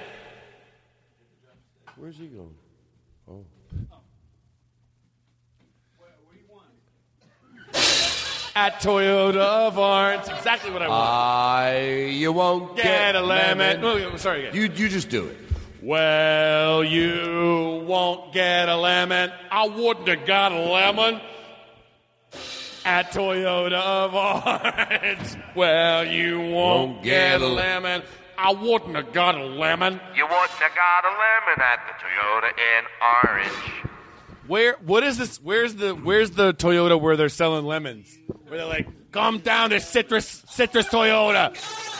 Where's 2.05 2.19
he 2.19 2.27
going? 2.27 2.55
Oh. 3.27 3.47
At 8.55 8.83
Toyota 8.83 9.37
of 9.37 9.79
Orange. 9.79 10.29
Exactly 10.29 10.71
what 10.71 10.83
I 10.83 10.89
want. 10.89 11.03
I 11.03 11.93
you 12.11 12.31
won't 12.31 12.77
Get 12.77 12.85
get, 12.85 13.17
a 13.17 13.23
lemon. 13.23 13.81
No, 13.81 13.97
oh, 13.97 14.17
sorry 14.17 14.49
again. 14.49 14.55
You 14.55 14.69
you 14.75 14.91
just 14.91 15.09
do 15.09 15.29
it. 15.29 15.39
Well, 15.81 16.85
you 16.85 17.83
won't 17.87 18.35
get 18.35 18.69
a 18.69 18.77
lemon. 18.77 19.33
I 19.51 19.67
wouldn't 19.67 20.07
have 20.07 20.27
got 20.27 20.53
a 20.53 20.61
lemon 20.61 21.23
at 22.85 23.13
Toyota 23.13 23.81
of 23.81 24.15
Orange. 24.15 25.37
Well, 25.57 26.05
you 26.05 26.39
won't, 26.39 27.03
get, 27.03 27.41
a 27.41 27.47
lemon. 27.47 28.03
I 28.39 28.53
wouldn't 28.53 28.97
have 28.97 29.13
got 29.13 29.37
a 29.37 29.45
lemon. 29.45 30.01
You 30.15 30.25
wouldn't 30.25 30.51
have 30.51 30.75
got 30.75 31.05
a 31.05 31.09
lemon 31.09 31.63
at 31.63 31.81
the 31.87 31.95
Toyota 32.05 32.51
in 32.57 32.85
orange. 33.31 33.91
Where? 34.47 34.77
What 34.85 35.05
is 35.05 35.19
this? 35.19 35.41
Where's 35.43 35.75
the 35.77 35.95
Where's 35.95 36.33
the 36.33 36.53
Toyota 36.53 37.01
where 37.01 37.17
they're 37.17 37.29
selling 37.29 37.65
lemons? 37.65 38.19
Where 38.49 38.59
they're 38.59 38.67
like, 38.67 38.89
come 39.13 39.39
down 39.39 39.71
to 39.71 39.81
citrus 39.81 40.45
citrus 40.49 40.87
Toyota. 40.89 41.57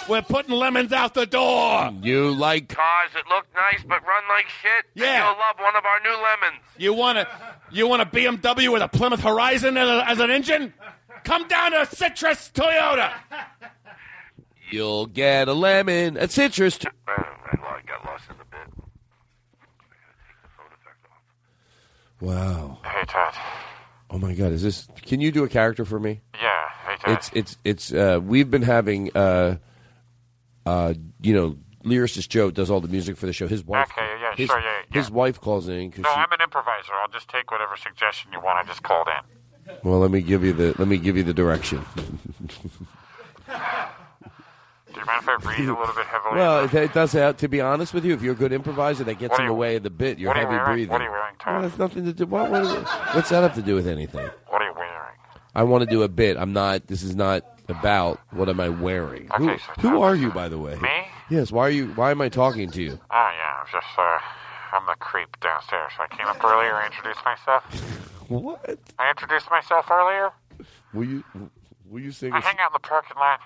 We're 0.09 0.23
putting 0.23 0.55
lemons 0.55 0.93
out 0.93 1.15
the 1.15 1.25
door. 1.25 1.91
You 2.03 2.31
like 2.35 2.69
Cars 2.69 3.11
that 3.15 3.27
look 3.29 3.47
nice 3.55 3.83
but 3.83 4.07
run 4.07 4.23
like 4.29 4.47
shit. 4.63 4.85
Yeah. 4.95 5.27
You'll 5.27 5.39
love 5.39 5.57
one 5.59 5.77
of 5.77 5.85
our 5.87 6.01
new 6.01 6.11
lemons. 6.11 6.63
You 6.77 6.93
want 6.93 7.19
a, 7.19 7.29
you 7.71 7.89
want 7.89 8.03
a 8.03 8.07
BMW 8.07 8.71
with 8.71 8.83
a 8.83 8.89
Plymouth 8.89 9.21
Horizon 9.21 9.79
as, 9.79 9.89
a, 9.89 10.11
as 10.11 10.21
an 10.21 10.31
engine? 10.31 10.75
Come 11.25 11.49
down 11.49 11.73
to 11.73 11.87
Citrus 11.87 12.51
Toyota. 12.53 13.15
You'll 14.71 15.07
get 15.07 15.49
a 15.49 15.53
lemon 15.53 16.17
at 16.17 16.31
citrus. 16.31 16.79
T- 16.79 16.89
I 17.07 17.81
got 17.87 18.05
lost 18.05 18.25
in 18.31 18.37
the 18.39 18.45
bit. 18.45 18.85
wow. 22.21 22.79
Hey, 22.85 23.05
Todd. 23.07 23.35
Oh 24.11 24.19
my 24.19 24.35
God! 24.35 24.53
Is 24.53 24.63
this? 24.63 24.87
Can 25.03 25.21
you 25.21 25.33
do 25.33 25.45
a 25.45 25.49
character 25.49 25.85
for 25.85 25.99
me? 25.99 26.21
Yeah. 26.41 26.69
Hey, 26.87 26.97
Todd. 26.97 27.17
It's 27.17 27.31
it's 27.35 27.59
it's. 27.65 27.93
Uh, 27.93 28.21
we've 28.23 28.51
been 28.51 28.63
having. 28.63 29.11
Uh, 29.17 29.57
uh, 30.67 30.95
you 31.21 31.35
know, 31.35 31.57
lyricist 31.85 32.29
Joe 32.29 32.51
does 32.51 32.71
all 32.71 32.81
the 32.81 32.89
music 32.89 33.17
for 33.17 33.27
the 33.27 33.33
show. 33.33 33.47
His 33.47 33.65
wife. 33.65 33.89
Okay, 33.91 34.07
yeah, 34.21 34.35
his, 34.35 34.47
sure, 34.49 34.59
yeah, 34.59 34.83
yeah. 34.91 34.99
His 34.99 35.11
wife 35.11 35.41
calls 35.41 35.69
in 35.69 35.93
no, 35.99 36.09
I'm 36.11 36.33
an 36.33 36.41
improviser. 36.43 36.93
I'll 37.03 37.09
just 37.09 37.29
take 37.29 37.51
whatever 37.51 37.77
suggestion 37.77 38.33
you 38.33 38.41
want. 38.41 38.59
I 38.65 38.69
just 38.69 38.83
called 38.83 39.09
in. 39.09 39.75
Well, 39.83 39.99
let 39.99 40.11
me 40.11 40.21
give 40.21 40.45
you 40.45 40.53
the 40.53 40.75
let 40.79 40.89
me 40.89 40.99
give 40.99 41.17
you 41.17 41.23
the 41.23 41.35
direction. 41.35 41.85
You 45.05 45.13
mind 45.13 45.23
if 45.23 45.29
I 45.29 45.37
breathe 45.37 45.69
a 45.69 45.73
little 45.79 45.95
bit 45.95 46.07
heavily? 46.07 46.37
well, 46.37 46.65
it, 46.65 46.75
it 46.75 46.93
does. 46.95 47.13
Have, 47.13 47.37
to 47.39 47.49
be 47.49 47.61
honest 47.61 47.93
with 47.93 48.05
you, 48.05 48.15
if 48.15 48.23
you're 48.23 48.33
a 48.33 48.37
good 48.37 48.53
improviser, 48.53 49.05
that 49.05 49.19
gets 49.19 49.39
in 49.39 49.47
the 49.47 49.53
you- 49.53 49.59
way 49.59 49.77
of 49.77 49.83
the 49.83 49.91
bit. 49.91 50.19
You're 50.19 50.31
what 50.31 50.37
you 50.37 50.43
heavy 50.43 50.57
wearing? 50.57 50.73
breathing. 50.73 50.93
What 50.93 51.01
are 51.01 51.05
you 51.05 51.11
wearing, 51.11 51.35
Todd? 51.39 51.53
Well, 51.53 51.63
that's 51.63 51.79
nothing 51.79 52.05
to 52.07 52.13
do. 52.13 52.27
What, 52.27 52.51
what, 52.51 52.65
what's 53.15 53.29
that 53.29 53.43
have 53.43 53.55
to 53.57 53.63
do 53.63 53.75
with 53.75 53.87
anything? 53.87 54.29
What 54.49 54.63
are 54.63 54.69
you 54.69 54.75
wearing? 54.75 54.91
I 55.55 55.63
want 55.63 55.85
to 55.85 55.91
do 55.91 56.03
a 56.03 56.09
bit. 56.09 56.37
I'm 56.37 56.53
not. 56.53 56.87
This 56.87 57.03
is 57.03 57.15
not 57.15 57.45
about 57.69 58.19
what 58.31 58.49
am 58.49 58.61
I 58.61 58.71
wearing. 58.71 59.29
who, 59.37 59.51
Okay, 59.51 59.63
so 59.63 59.89
who 59.89 60.03
are 60.03 60.15
you, 60.15 60.31
by 60.31 60.49
the 60.49 60.59
way? 60.59 60.77
Me? 60.77 60.89
Yes. 61.31 61.53
Why 61.53 61.67
are 61.67 61.71
you? 61.71 61.89
Why 61.89 62.11
am 62.11 62.21
I 62.21 62.29
talking 62.29 62.71
to 62.71 62.83
you? 62.83 62.99
Oh, 63.11 63.31
yeah. 63.37 63.61
I'm 63.61 63.67
just, 63.71 63.99
uh, 63.99 64.19
I'm 64.73 64.87
the 64.87 64.97
creep 64.99 65.39
downstairs. 65.41 65.93
So 65.97 66.03
I 66.03 66.17
came 66.17 66.27
up 66.27 66.43
earlier 66.43 66.75
and 66.77 66.93
introduced 66.93 67.25
myself. 67.25 67.65
What? 68.29 68.79
I 68.99 69.11
introduced 69.11 69.51
myself 69.51 69.91
earlier. 69.91 70.31
Will 70.95 71.05
you? 71.05 71.25
Will 71.91 72.01
you 72.01 72.11
sing? 72.11 72.33
I 72.33 72.39
A, 72.39 72.41
hang 72.41 72.57
out 72.59 72.71
in 72.71 72.73
the 72.73 72.79
parking 72.79 73.19
lot. 73.19 73.39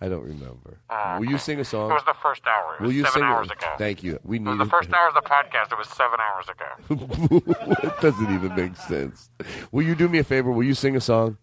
I 0.00 0.08
don't 0.08 0.24
remember. 0.24 0.78
Oh, 0.90 1.16
Will 1.20 1.26
you 1.30 1.38
sing 1.38 1.58
a 1.58 1.64
song? 1.64 1.90
It 1.90 1.94
was 1.94 2.04
the 2.04 2.14
first 2.22 2.42
hour. 2.46 2.74
It 2.74 2.80
Will 2.80 2.88
was 2.88 2.96
you 2.96 3.04
seven 3.04 3.20
sing? 3.20 3.22
hours 3.24 3.50
ago. 3.50 3.66
Thank 3.78 4.02
you. 4.02 4.18
We 4.24 4.36
It 4.36 4.42
need 4.42 4.50
was 4.58 4.58
the 4.58 4.66
first 4.66 4.92
hour 4.94 5.08
of 5.08 5.14
the 5.14 5.22
podcast. 5.22 5.72
It 5.72 5.78
was 5.78 5.88
seven 5.88 6.18
hours 6.20 6.46
ago. 6.50 6.66
it 7.88 8.00
doesn't 8.02 8.34
even 8.34 8.54
make 8.54 8.76
sense. 8.76 9.30
Will 9.72 9.84
you 9.84 9.94
do 9.94 10.08
me 10.08 10.18
a 10.18 10.24
favor? 10.24 10.50
Will 10.52 10.64
you 10.64 10.74
sing 10.74 10.96
a 10.96 11.00
song? 11.00 11.38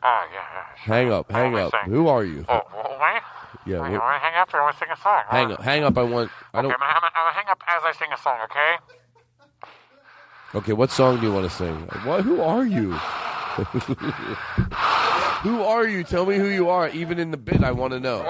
Oh, 0.00 0.24
yeah, 0.32 0.38
yeah. 0.54 0.74
sure. 0.84 0.94
Hang 0.94 1.12
up. 1.12 1.30
Hang 1.32 1.56
up. 1.58 1.72
saying? 1.72 1.86
Who 1.92 2.06
are 2.06 2.22
you? 2.24 2.44
Oh, 2.48 2.60
well, 2.72 2.98
wait. 3.00 3.20
Yeah. 3.66 3.78
I 3.78 3.90
what- 3.90 4.00
want 4.00 4.14
to 4.14 4.18
hang 4.20 4.34
up 4.40 4.54
or 4.54 4.60
I 4.60 4.62
want 4.62 4.74
to 4.76 4.78
sing 4.78 4.88
a 4.92 4.96
song. 5.00 5.22
hang 5.28 5.52
up. 5.52 5.60
Hang 5.60 5.82
up. 5.82 5.98
I 5.98 6.02
want. 6.04 6.30
I 6.54 6.58
Okay, 6.60 6.68
don't. 6.68 6.80
I'm 6.80 6.82
I'm, 6.88 7.02
I'm 7.02 7.10
gonna 7.12 7.32
hang 7.34 7.48
up 7.50 7.60
as 7.66 7.82
I 7.84 7.92
sing 7.98 8.08
a 8.14 8.18
song, 8.18 8.38
okay? 8.44 8.76
Okay. 10.54 10.72
What 10.72 10.92
song 10.92 11.18
do 11.18 11.26
you 11.26 11.32
want 11.32 11.50
to 11.50 11.56
sing? 11.56 11.74
What? 12.04 12.22
Who 12.22 12.40
are 12.42 12.64
you? 12.64 12.96
who 15.42 15.62
are 15.62 15.86
you? 15.86 16.04
Tell 16.04 16.26
me 16.26 16.36
who 16.36 16.46
you 16.46 16.68
are. 16.68 16.88
Even 16.90 17.18
in 17.18 17.30
the 17.30 17.36
bit, 17.36 17.62
I 17.62 17.72
want 17.72 17.92
to 17.92 18.00
know. 18.00 18.24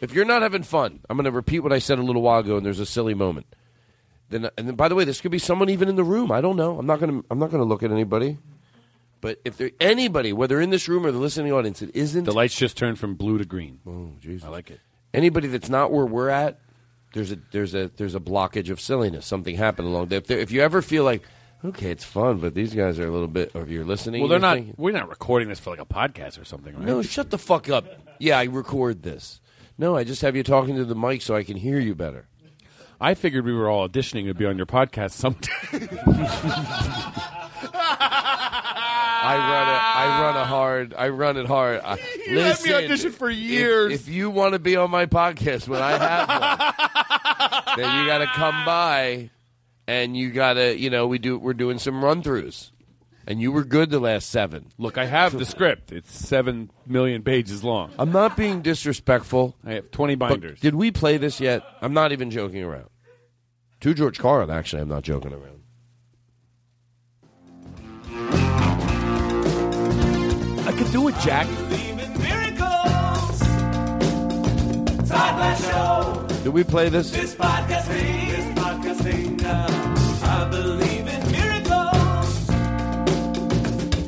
If. 0.00 0.10
If 0.10 0.14
you're 0.14 0.24
not 0.24 0.42
having 0.42 0.62
fun, 0.62 1.00
I'm 1.08 1.16
going 1.16 1.24
to 1.26 1.30
repeat 1.30 1.60
what 1.60 1.72
I 1.72 1.78
said 1.78 1.98
a 1.98 2.02
little 2.02 2.22
while 2.22 2.40
ago, 2.40 2.56
and 2.56 2.64
there's 2.64 2.80
a 2.80 2.86
silly 2.86 3.14
moment. 3.14 3.46
Then, 4.30 4.48
and 4.56 4.68
then, 4.68 4.74
by 4.74 4.88
the 4.88 4.94
way, 4.94 5.04
this 5.04 5.20
could 5.20 5.30
be 5.30 5.38
someone 5.38 5.68
even 5.68 5.88
in 5.88 5.96
the 5.96 6.04
room. 6.04 6.32
I 6.32 6.40
don't 6.40 6.56
know. 6.56 6.78
I'm 6.78 6.86
not 6.86 7.00
going 7.00 7.20
to. 7.20 7.26
I'm 7.30 7.38
not 7.38 7.50
going 7.50 7.62
to 7.62 7.68
look 7.68 7.82
at 7.82 7.90
anybody. 7.90 8.38
But 9.20 9.40
if 9.44 9.56
there 9.58 9.70
anybody, 9.80 10.32
whether 10.32 10.60
in 10.60 10.70
this 10.70 10.88
room 10.88 11.04
or 11.04 11.12
the 11.12 11.18
listening 11.18 11.52
audience, 11.52 11.82
it 11.82 11.90
isn't. 11.94 12.24
The 12.24 12.32
lights 12.32 12.56
just 12.56 12.76
turned 12.76 12.98
from 12.98 13.14
blue 13.14 13.36
to 13.38 13.44
green. 13.44 13.80
Oh, 13.86 14.12
Jesus. 14.20 14.44
I 14.46 14.48
like 14.50 14.70
it. 14.70 14.80
Anybody 15.12 15.48
that's 15.48 15.68
not 15.68 15.92
where 15.92 16.06
we're 16.06 16.28
at, 16.30 16.58
there's 17.12 17.32
a 17.32 17.38
there's 17.50 17.74
a 17.74 17.90
there's 17.96 18.14
a 18.14 18.20
blockage 18.20 18.70
of 18.70 18.80
silliness. 18.80 19.26
Something 19.26 19.56
happened 19.56 19.88
along 19.88 20.06
there. 20.08 20.18
If, 20.18 20.26
there, 20.26 20.38
if 20.38 20.50
you 20.52 20.62
ever 20.62 20.80
feel 20.80 21.04
like, 21.04 21.22
okay, 21.64 21.90
it's 21.90 22.04
fun, 22.04 22.38
but 22.38 22.54
these 22.54 22.72
guys 22.74 22.98
are 22.98 23.06
a 23.06 23.10
little 23.10 23.26
bit, 23.28 23.50
or 23.54 23.62
if 23.62 23.68
you're 23.68 23.84
listening, 23.84 24.20
Well, 24.22 24.28
they're 24.30 24.38
not. 24.38 24.54
thinking, 24.56 24.74
We're 24.78 24.92
not 24.92 25.08
recording 25.08 25.48
this 25.48 25.58
for 25.60 25.70
like 25.70 25.80
a 25.80 25.84
podcast 25.84 26.40
or 26.40 26.44
something, 26.44 26.74
right? 26.74 26.84
no, 26.86 27.02
shut 27.02 27.28
the 27.30 27.38
fuck 27.38 27.68
up. 27.68 27.84
Yeah, 28.18 28.38
I 28.38 28.44
record 28.44 29.02
this. 29.02 29.40
No, 29.76 29.96
I 29.96 30.04
just 30.04 30.22
have 30.22 30.36
you 30.36 30.42
talking 30.42 30.76
to 30.76 30.84
the 30.84 30.94
mic 30.94 31.20
so 31.22 31.34
I 31.34 31.42
can 31.42 31.56
hear 31.56 31.78
you 31.80 31.94
better. 31.94 32.26
I 33.00 33.14
figured 33.14 33.44
we 33.46 33.52
were 33.54 33.68
all 33.68 33.88
auditioning 33.88 34.26
to 34.26 34.34
be 34.34 34.44
on 34.46 34.56
your 34.58 34.66
podcast 34.66 35.12
someday. 35.12 35.50
I 39.22 39.36
run 39.36 39.68
a, 39.68 39.72
I 40.12 40.22
run 40.22 40.36
a 40.36 40.44
hard, 40.44 40.94
I 40.96 41.08
run 41.08 41.36
it 41.36 41.46
hard. 41.46 41.80
I, 41.84 41.96
You 42.26 42.36
let 42.38 42.62
me 42.64 42.72
audition 42.72 43.12
for 43.12 43.30
if- 43.30 43.36
years. 43.38 43.92
If, 43.92 44.08
you 44.08 44.30
want 44.30 44.54
to 44.54 44.58
be 44.58 44.76
on 44.76 44.90
my 44.90 45.06
podcast 45.06 45.68
when 45.68 45.80
I 45.82 45.90
have 45.92 46.28
one, 46.28 47.76
then 47.76 48.00
you 48.00 48.06
got 48.06 48.18
to 48.18 48.26
come 48.26 48.64
by, 48.64 49.30
and 49.86 50.16
you 50.16 50.30
got 50.30 50.54
to, 50.54 50.76
you 50.78 50.90
know, 50.90 51.06
we 51.06 51.18
do, 51.18 51.38
we're 51.38 51.54
doing 51.54 51.78
some 51.78 52.04
run 52.04 52.22
throughs, 52.22 52.70
and 53.26 53.40
you 53.40 53.52
were 53.52 53.64
good 53.64 53.90
the 53.90 54.00
last 54.00 54.30
seven. 54.30 54.66
Look, 54.78 54.96
I 54.98 55.06
have 55.06 55.36
the 55.38 55.44
script. 55.44 55.92
It's 55.92 56.12
seven 56.16 56.70
million 56.86 57.22
pages 57.22 57.62
long. 57.64 57.90
I'm 57.98 58.12
not 58.12 58.36
being 58.36 58.62
disrespectful. 58.62 59.56
I 59.64 59.74
have 59.74 59.90
twenty 59.90 60.14
binders. 60.14 60.60
did 60.60 60.74
we 60.74 60.90
play 60.90 61.16
this 61.16 61.40
yet? 61.40 61.62
I'm 61.82 61.92
not 61.92 62.12
even 62.12 62.30
joking 62.30 62.62
around. 62.62 62.88
To 63.80 63.94
George 63.94 64.18
Carlin, 64.18 64.50
actually, 64.50 64.82
I'm 64.82 64.88
not 64.88 65.04
joking 65.04 65.32
around. 65.32 65.59
I 70.80 70.82
could 70.82 70.92
do 70.92 71.08
it, 71.08 71.14
Jack. 71.20 71.46
Todd 75.06 75.36
Glass 75.36 75.62
Show. 75.66 76.26
Did 76.42 76.54
we 76.54 76.64
play 76.64 76.88
this? 76.88 77.10
This 77.10 77.34
podcast 77.34 77.82
thing. 77.82 78.28
This 78.30 78.46
podcast 78.58 79.02
thing 79.02 79.36
now. 79.36 79.66
Uh, 79.68 80.46
I 80.46 80.48
believe 80.50 81.06
in 81.06 81.32
miracles. 81.32 82.46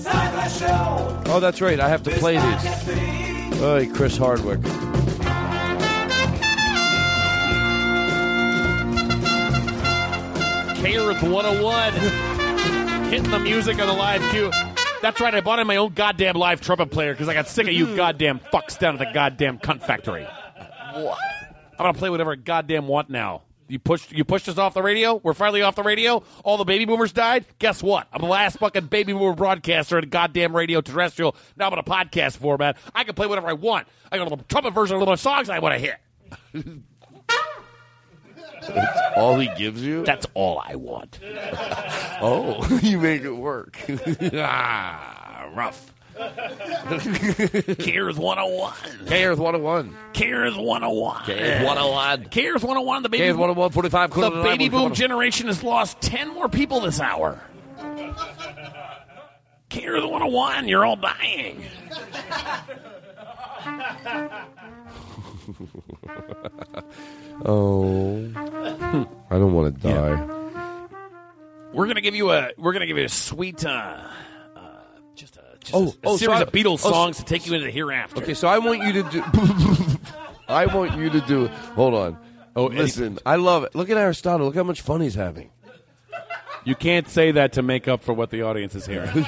Todd 0.03 0.51
Show. 0.51 1.23
Oh, 1.31 1.41
that's 1.41 1.61
right. 1.61 1.79
I 1.79 1.91
have 1.91 2.03
to 2.05 2.11
This 2.11 2.19
play 2.21 2.37
podcast 2.37 2.87
these. 2.87 2.95
thing. 2.97 3.53
Oh, 3.63 3.87
Chris 3.95 4.17
Hardwick. 4.17 4.63
K 10.81 10.97
Earth 10.97 11.23
101. 11.23 11.93
Hitting 13.11 13.31
the 13.31 13.39
music 13.39 13.79
on 13.79 13.87
the 13.87 13.93
live 13.93 14.23
cue. 14.31 14.51
That's 15.03 15.21
right, 15.21 15.35
I 15.35 15.41
bought 15.41 15.59
in 15.59 15.67
my 15.67 15.77
own 15.77 15.95
goddamn 15.95 16.37
live 16.37 16.61
trumpet 16.61 16.93
player 16.93 17.13
because 17.13 17.29
I 17.29 17.35
got 17.35 17.49
sick 17.49 17.67
of 17.67 17.73
you 17.73 17.87
hmm. 17.87 17.97
goddamn 17.97 18.39
fucks 18.39 18.79
down 18.79 18.95
at 18.95 19.01
the 19.01 19.13
goddamn 19.13 19.59
cunt 19.59 19.83
factory. 19.83 20.23
What? 20.95 21.19
I'm 21.73 21.87
gonna 21.87 21.95
play 21.95 22.09
whatever 22.09 22.33
I 22.33 22.37
goddamn 22.37 22.87
want 22.87 23.11
now. 23.11 23.43
You 23.67 23.81
pushed 23.81 24.13
you 24.13 24.25
pushed 24.25 24.49
us 24.49 24.59
off 24.59 24.75
the 24.75 24.83
radio. 24.83 25.17
We're 25.17 25.35
finally 25.35 25.63
off 25.63 25.75
the 25.75 25.83
radio. 25.83 26.23
All 26.45 26.57
the 26.57 26.65
baby 26.65 26.85
boomers 26.85 27.11
died. 27.11 27.47
Guess 27.59 27.83
what? 27.83 28.07
I'm 28.13 28.21
the 28.21 28.29
last 28.29 28.59
fucking 28.59 28.87
baby 28.87 29.13
boomer 29.13 29.35
broadcaster 29.35 29.99
in 29.99 30.09
goddamn 30.09 30.55
radio 30.55 30.81
terrestrial. 30.81 31.35
Now 31.57 31.67
I'm 31.67 31.73
in 31.73 31.79
a 31.81 31.83
podcast 31.83 32.37
format. 32.37 32.77
I 32.95 33.03
can 33.03 33.15
play 33.15 33.27
whatever 33.27 33.49
I 33.49 33.55
want. 33.55 33.89
I 34.13 34.19
got 34.19 34.29
a 34.29 34.31
little 34.31 34.45
trumpet 34.49 34.73
version 34.73 35.01
of 35.01 35.07
the 35.07 35.17
songs 35.17 35.49
I 35.49 35.59
want 35.59 35.75
to 35.75 35.79
hear. 35.81 35.99
That's 38.69 39.01
all 39.17 39.39
he 39.39 39.49
gives 39.57 39.83
you? 39.83 40.05
That's 40.05 40.27
all 40.35 40.63
I 40.65 40.77
want. 40.77 41.19
oh, 42.21 42.79
you 42.83 42.99
make 42.99 43.23
it 43.23 43.33
work. 43.33 43.79
ah, 44.35 45.51
rough. 45.55 45.93
K 46.15 47.97
Earth 47.97 48.19
101. 48.19 49.07
K 49.07 49.25
Earth 49.25 49.39
101. 49.39 49.97
K 50.13 50.33
Earth 50.33 50.57
101. 50.57 51.25
K 51.25 51.33
Earth 51.33 51.65
101. 51.65 52.25
K 52.27 52.49
Earth 52.49 52.63
101. 52.63 53.03
The 53.03 53.09
baby 53.09 53.23
K 53.25 53.31
Earth 53.31 53.37
101, 53.37 53.71
45. 53.71 54.15
The 54.15 54.31
baby 54.43 54.69
boom 54.69 54.95
generation 54.95 55.47
has 55.47 55.63
lost 55.63 56.01
10 56.03 56.35
more 56.35 56.49
people 56.49 56.81
this 56.81 57.01
hour. 57.01 57.41
K 59.69 59.87
Earth 59.87 60.05
101. 60.05 60.69
You're 60.69 60.85
all 60.85 60.97
dying. 60.97 61.65
oh. 67.45 68.29
I 69.31 69.39
don't 69.39 69.53
want 69.55 69.75
to 69.75 69.89
die. 69.89 70.39
We're 71.73 71.87
gonna 71.87 72.01
give 72.03 72.15
you 72.15 72.31
a 72.33 72.51
we're 72.59 72.73
gonna 72.73 72.87
give 72.87 72.99
you 72.99 73.05
a 73.05 73.09
sweet 73.09 73.65
uh, 73.65 73.69
uh 74.55 74.61
just 75.15 75.37
a 75.37 75.43
just 75.61 75.75
Oh, 75.75 75.85
a, 75.85 75.87
a 75.87 75.93
oh, 76.05 76.17
so 76.17 76.17
series 76.17 76.41
I- 76.41 76.43
of 76.43 76.53
Beatles 76.53 76.73
oh, 76.73 76.77
so- 76.77 76.91
songs 76.91 77.17
to 77.19 77.25
take 77.25 77.47
you 77.47 77.55
into 77.55 77.67
the 77.67 77.73
hereafter. 77.73 78.23
Okay, 78.23 78.35
so 78.35 78.47
I 78.49 78.59
want 78.59 78.83
you 78.83 78.93
to 78.95 79.03
do. 79.11 79.23
I 80.49 80.67
want 80.67 80.99
you 80.99 81.09
to 81.11 81.21
do. 81.23 81.47
Hold 81.77 81.95
on. 81.95 82.19
Oh, 82.55 82.67
listen. 82.67 83.19
I 83.25 83.37
love 83.37 83.65
it. 83.65 83.75
Look 83.75 83.89
at 83.89 83.97
Aristotle. 83.97 84.47
Look 84.47 84.55
how 84.57 84.65
much 84.65 84.83
fun 84.83 85.01
he's 85.01 85.15
having. 85.15 85.51
You 86.65 86.75
can't 86.75 87.09
say 87.09 87.33
that 87.33 87.55
to 87.55 87.63
make 87.63 87.89
up 87.89 88.05
for 88.05 88.13
what 88.13 88.31
the 88.31 88.43
audience 88.43 88.75
is 88.75 88.85
hearing. 88.87 89.09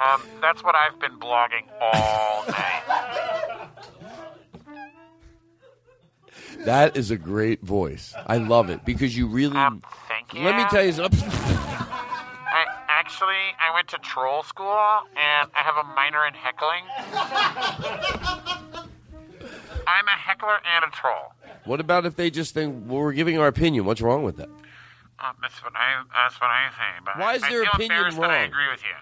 Um, 0.00 0.22
that's 0.40 0.62
what 0.64 0.74
I've 0.74 0.98
been 0.98 1.18
blogging 1.20 1.66
all 1.80 2.44
night. 2.48 2.82
That 6.64 6.96
is 6.96 7.10
a 7.10 7.16
great 7.16 7.62
voice. 7.62 8.14
I 8.26 8.36
love 8.38 8.70
it 8.70 8.84
because 8.84 9.16
you 9.16 9.26
really. 9.26 9.54
thank 10.08 10.34
you. 10.34 10.42
Let 10.42 10.56
me 10.56 10.64
tell 10.70 10.84
you 10.84 10.92
something. 10.92 11.28
I, 12.52 12.64
actually, 12.88 13.34
I 13.58 13.72
went 13.74 13.88
to 13.88 13.98
troll 13.98 14.42
school 14.42 14.68
and 14.68 15.50
I 15.54 15.62
have 15.62 15.76
a 15.76 15.84
minor 15.94 16.26
in 16.26 16.34
heckling. 16.34 16.84
I'm 19.86 20.06
a 20.06 20.10
heckler 20.10 20.58
and 20.76 20.84
a 20.84 20.90
troll. 20.94 21.32
What 21.64 21.80
about 21.80 22.04
if 22.06 22.16
they 22.16 22.30
just 22.30 22.54
think 22.54 22.84
well, 22.86 23.00
we're 23.00 23.12
giving 23.12 23.38
our 23.38 23.46
opinion? 23.48 23.84
What's 23.84 24.00
wrong 24.00 24.22
with 24.22 24.36
that? 24.36 24.48
Um, 25.18 25.36
that's 25.42 25.62
what 25.62 25.72
I. 25.74 26.02
That's 26.14 26.40
what 26.40 26.48
I 26.50 26.68
say. 26.70 27.00
But 27.04 27.18
Why 27.18 27.34
is 27.34 27.42
I 27.42 27.50
their 27.50 27.62
feel 27.64 27.70
opinion 27.74 28.14
that 28.20 28.30
I 28.30 28.38
wrong? 28.40 28.48
agree 28.48 28.68
with 28.70 28.82
you. 28.82 28.96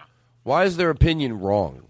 Why 0.49 0.63
is 0.63 0.77
their 0.77 0.89
opinion 0.89 1.41
wrong? 1.41 1.83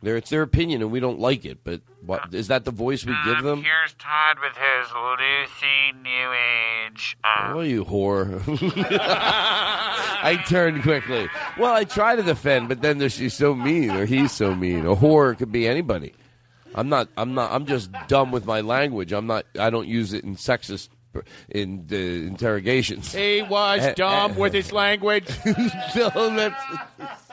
There, 0.00 0.16
it's 0.16 0.30
their 0.30 0.40
opinion, 0.40 0.80
and 0.80 0.90
we 0.90 1.00
don't 1.00 1.18
like 1.20 1.44
it. 1.44 1.58
But 1.62 1.82
what 2.00 2.32
is 2.32 2.48
that 2.48 2.64
the 2.64 2.70
voice 2.70 3.04
we 3.04 3.14
give 3.26 3.42
them? 3.42 3.62
Here's 3.62 3.92
Todd 3.98 4.38
with 4.40 4.56
his 4.56 4.90
Lucy 4.94 5.92
New 6.02 6.32
Age. 6.32 7.18
Um, 7.22 7.56
Oh, 7.58 7.60
you 7.60 7.84
whore! 7.84 8.40
I 8.98 10.42
turned 10.48 10.82
quickly. 10.82 11.28
Well, 11.58 11.74
I 11.74 11.84
try 11.84 12.16
to 12.16 12.22
defend, 12.22 12.70
but 12.70 12.80
then 12.80 13.06
she's 13.10 13.34
so 13.34 13.54
mean, 13.54 13.90
or 13.90 14.06
he's 14.06 14.32
so 14.32 14.54
mean. 14.54 14.86
A 14.86 14.96
whore 14.96 15.36
could 15.36 15.52
be 15.52 15.68
anybody. 15.68 16.14
I'm 16.74 16.88
not. 16.88 17.10
I'm 17.18 17.34
not. 17.34 17.52
I'm 17.52 17.66
just 17.66 17.90
dumb 18.08 18.32
with 18.32 18.46
my 18.46 18.62
language. 18.62 19.12
I'm 19.12 19.26
not. 19.26 19.44
I 19.58 19.68
don't 19.68 19.88
use 19.88 20.14
it 20.14 20.24
in 20.24 20.36
sexist 20.36 20.88
in 21.50 21.86
uh, 21.92 21.96
interrogations. 21.96 23.12
He 23.14 23.42
was 23.42 23.94
dumb 23.96 24.36
with 24.36 24.54
his 24.54 24.72
language. 24.72 25.28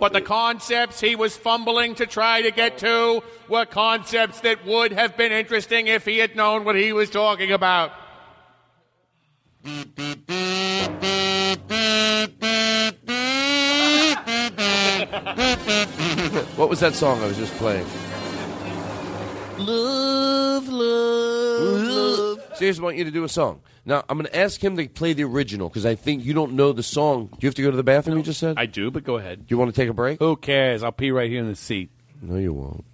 but 0.00 0.12
the 0.12 0.20
concepts 0.20 1.00
he 1.00 1.16
was 1.16 1.36
fumbling 1.36 1.94
to 1.96 2.06
try 2.06 2.42
to 2.42 2.50
get 2.50 2.78
to 2.78 3.22
were 3.48 3.64
concepts 3.64 4.40
that 4.40 4.64
would 4.64 4.92
have 4.92 5.16
been 5.16 5.32
interesting 5.32 5.86
if 5.86 6.04
he 6.04 6.18
had 6.18 6.36
known 6.36 6.64
what 6.64 6.76
he 6.76 6.92
was 6.92 7.10
talking 7.10 7.52
about. 7.52 7.92
what 16.56 16.68
was 16.68 16.80
that 16.80 16.94
song 16.94 17.22
I 17.22 17.26
was 17.26 17.36
just 17.36 17.54
playing? 17.54 17.86
Love, 19.58 20.68
love, 20.68 21.80
love. 21.88 22.56
Seriously, 22.56 22.80
I 22.80 22.84
want 22.84 22.96
you 22.96 23.04
to 23.04 23.10
do 23.10 23.24
a 23.24 23.28
song. 23.28 23.60
Now, 23.88 24.04
I'm 24.06 24.18
going 24.18 24.30
to 24.30 24.38
ask 24.38 24.62
him 24.62 24.76
to 24.76 24.86
play 24.86 25.14
the 25.14 25.24
original 25.24 25.70
because 25.70 25.86
I 25.86 25.94
think 25.94 26.22
you 26.22 26.34
don't 26.34 26.52
know 26.52 26.72
the 26.72 26.82
song. 26.82 27.28
Do 27.28 27.38
you 27.40 27.48
have 27.48 27.54
to 27.54 27.62
go 27.62 27.70
to 27.70 27.76
the 27.76 27.82
bathroom? 27.82 28.18
You 28.18 28.22
just 28.22 28.38
said. 28.38 28.58
I 28.58 28.66
do, 28.66 28.90
but 28.90 29.02
go 29.02 29.16
ahead. 29.16 29.46
Do 29.46 29.54
you 29.54 29.56
want 29.56 29.74
to 29.74 29.80
take 29.80 29.88
a 29.88 29.94
break? 29.94 30.18
Who 30.18 30.36
cares? 30.36 30.82
I'll 30.82 30.92
pee 30.92 31.10
right 31.10 31.30
here 31.30 31.40
in 31.40 31.48
the 31.48 31.56
seat. 31.56 31.88
No, 32.20 32.36
you 32.36 32.52
won't. 32.52 32.84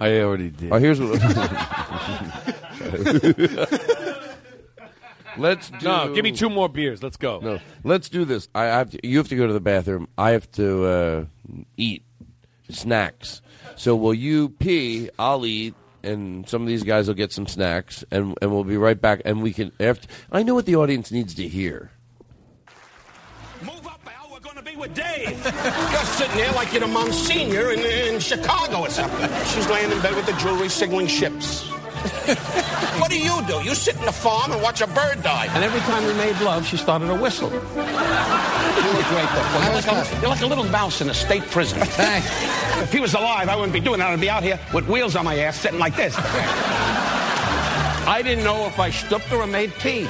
I 0.00 0.20
already 0.20 0.48
did. 0.48 0.72
Oh, 0.72 0.78
here's 0.78 0.98
what. 0.98 1.20
Let's 5.36 5.68
do. 5.68 5.84
No, 5.84 6.14
give 6.14 6.24
me 6.24 6.32
two 6.32 6.48
more 6.48 6.70
beers. 6.70 7.02
Let's 7.02 7.18
go. 7.18 7.40
No, 7.40 7.60
let's 7.82 8.08
do 8.08 8.24
this. 8.24 8.48
I 8.54 8.64
have 8.64 8.88
to, 8.90 9.06
you 9.06 9.18
have 9.18 9.28
to 9.28 9.36
go 9.36 9.46
to 9.46 9.52
the 9.52 9.60
bathroom. 9.60 10.08
I 10.16 10.30
have 10.30 10.50
to 10.52 10.86
uh, 10.86 11.24
eat 11.76 12.02
snacks. 12.70 13.42
So 13.76 13.94
will 13.94 14.14
you 14.14 14.48
pee? 14.48 15.10
I'll 15.18 15.44
eat, 15.44 15.74
and 16.04 16.48
some 16.48 16.62
of 16.62 16.68
these 16.68 16.82
guys 16.82 17.08
will 17.08 17.14
get 17.14 17.32
some 17.32 17.46
snacks, 17.46 18.04
and 18.10 18.36
and 18.40 18.52
we'll 18.52 18.64
be 18.64 18.76
right 18.76 19.00
back. 19.00 19.22
And 19.24 19.42
we 19.42 19.52
can 19.52 19.72
after. 19.80 20.08
I 20.30 20.42
know 20.42 20.54
what 20.54 20.66
the 20.66 20.76
audience 20.76 21.10
needs 21.10 21.34
to 21.34 21.48
hear. 21.48 21.90
Move 23.62 23.86
up, 23.86 24.00
Al. 24.06 24.30
We're 24.30 24.40
going 24.40 24.56
to 24.56 24.62
be 24.62 24.76
with 24.76 24.94
Dave. 24.94 25.30
You're 25.44 26.04
sitting 26.04 26.36
there 26.36 26.52
like 26.52 26.72
you're 26.72 26.80
the 26.80 26.86
Monsignor 26.86 27.72
in, 27.72 27.80
in 27.80 28.20
Chicago 28.20 28.80
or 28.80 28.90
something. 28.90 29.30
She's 29.46 29.68
laying 29.68 29.90
in 29.90 30.00
bed 30.02 30.14
with 30.14 30.26
the 30.26 30.32
jewelry 30.34 30.68
signaling 30.68 31.06
ships. 31.06 31.68
What 33.00 33.10
do 33.10 33.18
you 33.18 33.42
do? 33.46 33.62
You 33.62 33.74
sit 33.74 33.96
in 33.96 34.04
the 34.04 34.12
farm 34.12 34.52
and 34.52 34.62
watch 34.62 34.80
a 34.80 34.86
bird 34.86 35.22
die. 35.22 35.46
And 35.54 35.64
every 35.64 35.80
time 35.80 36.04
we 36.04 36.14
made 36.14 36.38
love, 36.40 36.66
she 36.66 36.76
started 36.76 37.06
to 37.06 37.14
whistle. 37.14 37.50
You 38.74 38.90
were 38.90 39.04
great, 39.04 39.28
though. 39.30 39.62
You're 39.62 39.74
like, 39.74 39.86
a, 39.86 40.20
you're 40.20 40.30
like 40.30 40.40
a 40.42 40.46
little 40.46 40.64
mouse 40.64 41.00
in 41.00 41.08
a 41.08 41.14
state 41.14 41.42
prison. 41.44 41.78
if 41.82 42.92
he 42.92 43.00
was 43.00 43.14
alive, 43.14 43.48
I 43.48 43.54
wouldn't 43.56 43.72
be 43.72 43.80
doing 43.80 44.00
that. 44.00 44.10
I'd 44.10 44.20
be 44.20 44.28
out 44.28 44.42
here 44.42 44.58
with 44.74 44.88
wheels 44.88 45.16
on 45.16 45.24
my 45.24 45.38
ass, 45.38 45.58
sitting 45.58 45.78
like 45.78 45.96
this. 45.96 46.14
I 48.06 48.20
didn't 48.22 48.44
know 48.44 48.66
if 48.66 48.78
I 48.78 48.90
stooped 48.90 49.32
or 49.32 49.46
made 49.46 49.72
tea. 49.76 50.06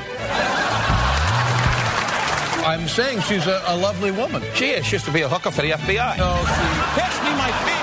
I'm 2.65 2.89
saying 2.89 3.21
she's 3.21 3.47
a, 3.47 3.63
a 3.67 3.77
lovely 3.77 4.11
woman. 4.11 4.43
She 4.55 4.71
is. 4.71 4.87
She 4.87 4.97
used 4.97 5.05
to 5.05 5.13
be 5.13 5.21
a 5.21 5.29
hooker 5.29 5.51
for 5.51 5.63
the 5.63 5.73
FBI. 5.73 6.17
No, 6.17 6.33
Pass 6.97 7.23
me 7.23 7.31
my 7.37 7.51
pants. 7.51 7.74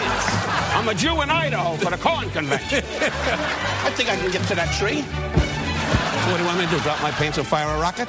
I'm 0.81 0.89
a 0.89 0.95
Jew 0.95 1.21
in 1.21 1.29
Idaho 1.29 1.75
for 1.75 1.91
the 1.91 1.97
corn 1.97 2.27
convention. 2.31 2.79
I 2.83 3.91
think 3.93 4.09
I 4.09 4.15
can 4.15 4.31
get 4.31 4.41
to 4.47 4.55
that 4.55 4.73
tree. 4.79 5.03
So 5.03 6.31
what 6.31 6.37
do 6.37 6.41
you 6.41 6.47
want 6.47 6.57
me 6.57 6.65
to 6.65 6.71
do? 6.71 6.79
Drop 6.79 6.99
my 7.03 7.11
pants 7.11 7.37
and 7.37 7.45
fire 7.45 7.67
a 7.67 7.79
rocket? 7.79 8.07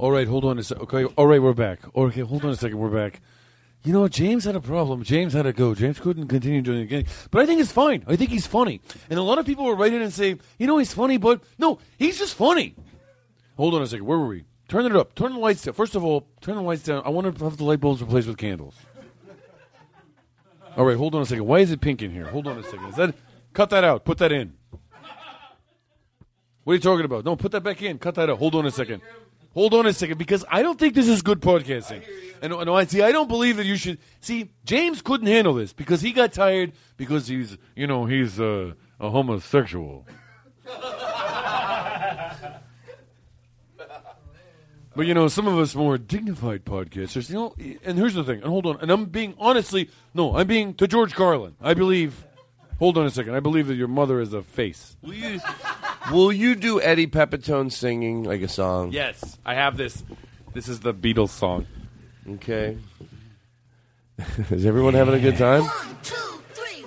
All 0.00 0.10
right, 0.10 0.26
hold 0.26 0.46
on 0.46 0.58
a 0.58 0.62
second. 0.62 0.84
Okay, 0.84 1.04
all 1.04 1.26
right, 1.26 1.42
we're 1.42 1.52
back. 1.52 1.80
Okay, 1.94 2.22
hold 2.22 2.46
on 2.46 2.52
a 2.52 2.56
second, 2.56 2.78
we're 2.78 2.88
back. 2.88 3.20
You 3.84 3.92
know, 3.92 4.08
James 4.08 4.44
had 4.44 4.56
a 4.56 4.60
problem. 4.62 5.02
James 5.02 5.34
had 5.34 5.42
to 5.42 5.52
go. 5.52 5.74
James 5.74 6.00
couldn't 6.00 6.28
continue 6.28 6.62
doing 6.62 6.80
it 6.80 6.84
again. 6.84 7.04
But 7.30 7.42
I 7.42 7.46
think 7.46 7.60
it's 7.60 7.70
fine. 7.70 8.02
I 8.06 8.16
think 8.16 8.30
he's 8.30 8.46
funny. 8.46 8.80
And 9.10 9.18
a 9.18 9.22
lot 9.22 9.38
of 9.38 9.44
people 9.44 9.66
will 9.66 9.76
write 9.76 9.92
in 9.92 10.00
and 10.00 10.12
say, 10.12 10.36
you 10.58 10.66
know, 10.66 10.78
he's 10.78 10.94
funny, 10.94 11.18
but 11.18 11.42
no, 11.58 11.80
he's 11.98 12.18
just 12.18 12.34
funny. 12.34 12.74
Hold 13.58 13.74
on 13.74 13.82
a 13.82 13.86
second. 13.86 14.06
Where 14.06 14.18
were 14.18 14.28
we? 14.28 14.44
Turn 14.68 14.84
it 14.84 14.94
up. 14.94 15.14
Turn 15.14 15.32
the 15.32 15.38
lights 15.38 15.62
down. 15.62 15.74
First 15.74 15.94
of 15.94 16.04
all, 16.04 16.26
turn 16.40 16.56
the 16.56 16.62
lights 16.62 16.82
down. 16.82 17.02
I 17.04 17.08
want 17.08 17.34
to 17.34 17.44
have 17.44 17.56
the 17.56 17.64
light 17.64 17.80
bulbs 17.80 18.02
replaced 18.02 18.28
with 18.28 18.36
candles. 18.36 18.74
All 20.76 20.84
right, 20.84 20.96
hold 20.96 21.14
on 21.14 21.22
a 21.22 21.26
second. 21.26 21.46
Why 21.46 21.60
is 21.60 21.72
it 21.72 21.80
pink 21.80 22.02
in 22.02 22.12
here? 22.12 22.26
Hold 22.26 22.46
on 22.46 22.58
a 22.58 22.62
second. 22.62 22.90
Is 22.90 22.96
that 22.96 23.14
cut 23.54 23.70
that 23.70 23.82
out? 23.82 24.04
Put 24.04 24.18
that 24.18 24.30
in. 24.30 24.52
What 26.64 26.72
are 26.72 26.76
you 26.76 26.80
talking 26.80 27.06
about? 27.06 27.24
No, 27.24 27.34
put 27.34 27.52
that 27.52 27.62
back 27.62 27.80
in. 27.82 27.98
Cut 27.98 28.14
that 28.16 28.28
out. 28.28 28.38
Hold 28.38 28.54
on 28.54 28.66
a 28.66 28.70
second. 28.70 29.00
Hold 29.54 29.72
on 29.72 29.86
a 29.86 29.92
second, 29.92 30.18
because 30.18 30.44
I 30.50 30.62
don't 30.62 30.78
think 30.78 30.94
this 30.94 31.08
is 31.08 31.22
good 31.22 31.40
podcasting. 31.40 32.04
And, 32.42 32.52
and 32.52 32.70
I 32.70 32.84
see. 32.84 33.00
I 33.02 33.10
don't 33.10 33.26
believe 33.26 33.56
that 33.56 33.64
you 33.64 33.76
should 33.76 33.98
see. 34.20 34.50
James 34.64 35.00
couldn't 35.00 35.26
handle 35.26 35.54
this 35.54 35.72
because 35.72 36.02
he 36.02 36.12
got 36.12 36.32
tired 36.32 36.72
because 36.96 37.26
he's, 37.26 37.56
you 37.74 37.86
know, 37.86 38.04
he's 38.04 38.38
a 38.38 38.76
homosexual. 39.00 40.06
But 44.98 45.06
you 45.06 45.14
know, 45.14 45.28
some 45.28 45.46
of 45.46 45.56
us 45.60 45.76
more 45.76 45.96
dignified 45.96 46.64
podcasters, 46.64 47.28
you 47.30 47.36
know. 47.36 47.54
And 47.84 47.96
here's 47.96 48.14
the 48.14 48.24
thing. 48.24 48.40
And 48.40 48.48
hold 48.48 48.66
on. 48.66 48.80
And 48.80 48.90
I'm 48.90 49.04
being 49.04 49.36
honestly, 49.38 49.90
no, 50.12 50.36
I'm 50.36 50.48
being 50.48 50.74
to 50.74 50.88
George 50.88 51.14
Carlin. 51.14 51.54
I 51.60 51.74
believe. 51.74 52.26
Hold 52.80 52.98
on 52.98 53.06
a 53.06 53.10
second. 53.10 53.36
I 53.36 53.38
believe 53.38 53.68
that 53.68 53.76
your 53.76 53.86
mother 53.86 54.20
is 54.20 54.32
a 54.32 54.42
face. 54.42 54.96
Will 55.02 55.14
you, 55.14 55.40
will 56.10 56.32
you 56.32 56.56
do 56.56 56.80
Eddie 56.80 57.06
Pepitone 57.06 57.70
singing 57.70 58.24
like 58.24 58.42
a 58.42 58.48
song? 58.48 58.90
Yes, 58.90 59.38
I 59.46 59.54
have 59.54 59.76
this. 59.76 60.02
This 60.52 60.66
is 60.66 60.80
the 60.80 60.92
Beatles 60.92 61.28
song. 61.28 61.68
Okay. 62.28 62.76
Is 64.50 64.66
everyone 64.66 64.94
having 64.94 65.14
a 65.14 65.20
good 65.20 65.36
time? 65.36 65.62
One, 65.62 65.98
two, 66.02 66.42
three. 66.54 66.84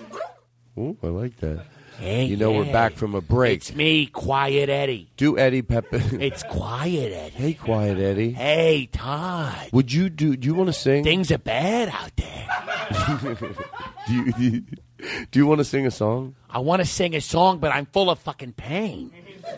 Ooh, 0.77 0.97
I 1.01 1.07
like 1.07 1.37
that. 1.37 1.65
Hey, 2.01 2.25
you 2.25 2.35
know 2.35 2.51
we're 2.51 2.65
back 2.71 2.93
from 2.93 3.13
a 3.13 3.21
break. 3.21 3.57
It's 3.57 3.75
me, 3.75 4.07
Quiet 4.07 4.69
Eddie. 4.69 5.11
Do 5.17 5.37
Eddie 5.37 5.61
Pepe. 5.61 5.97
It's 6.19 6.41
Quiet 6.41 7.13
Eddie. 7.13 7.35
hey, 7.35 7.53
quiet 7.53 7.99
Eddie. 7.99 8.31
Hey, 8.31 8.89
Todd. 8.91 9.69
Would 9.71 9.93
you 9.93 10.09
do? 10.09 10.35
Do 10.35 10.47
you 10.47 10.55
want 10.55 10.69
to 10.69 10.73
sing? 10.73 11.03
Things 11.03 11.31
are 11.31 11.37
bad 11.37 11.89
out 11.89 12.11
there. 12.15 13.27
do 14.07 14.13
you 14.15 14.31
do 14.33 14.43
you, 14.43 14.63
do 15.29 15.39
you 15.39 15.45
want 15.45 15.59
to 15.59 15.63
sing 15.63 15.85
a 15.85 15.91
song? 15.91 16.33
I 16.49 16.57
want 16.57 16.81
to 16.81 16.87
sing 16.87 17.15
a 17.15 17.21
song, 17.21 17.59
but 17.59 17.71
I'm 17.71 17.85
full 17.85 18.09
of 18.09 18.17
fucking 18.17 18.53
pain. 18.53 19.11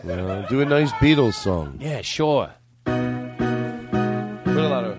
Well, 0.04 0.46
do 0.50 0.60
a 0.60 0.66
nice 0.66 0.92
Beatles 0.94 1.36
song. 1.36 1.78
Yeah, 1.80 2.02
sure. 2.02 2.50
Put 2.84 2.94
a 2.94 4.68
lot 4.68 4.84
of. 4.84 4.98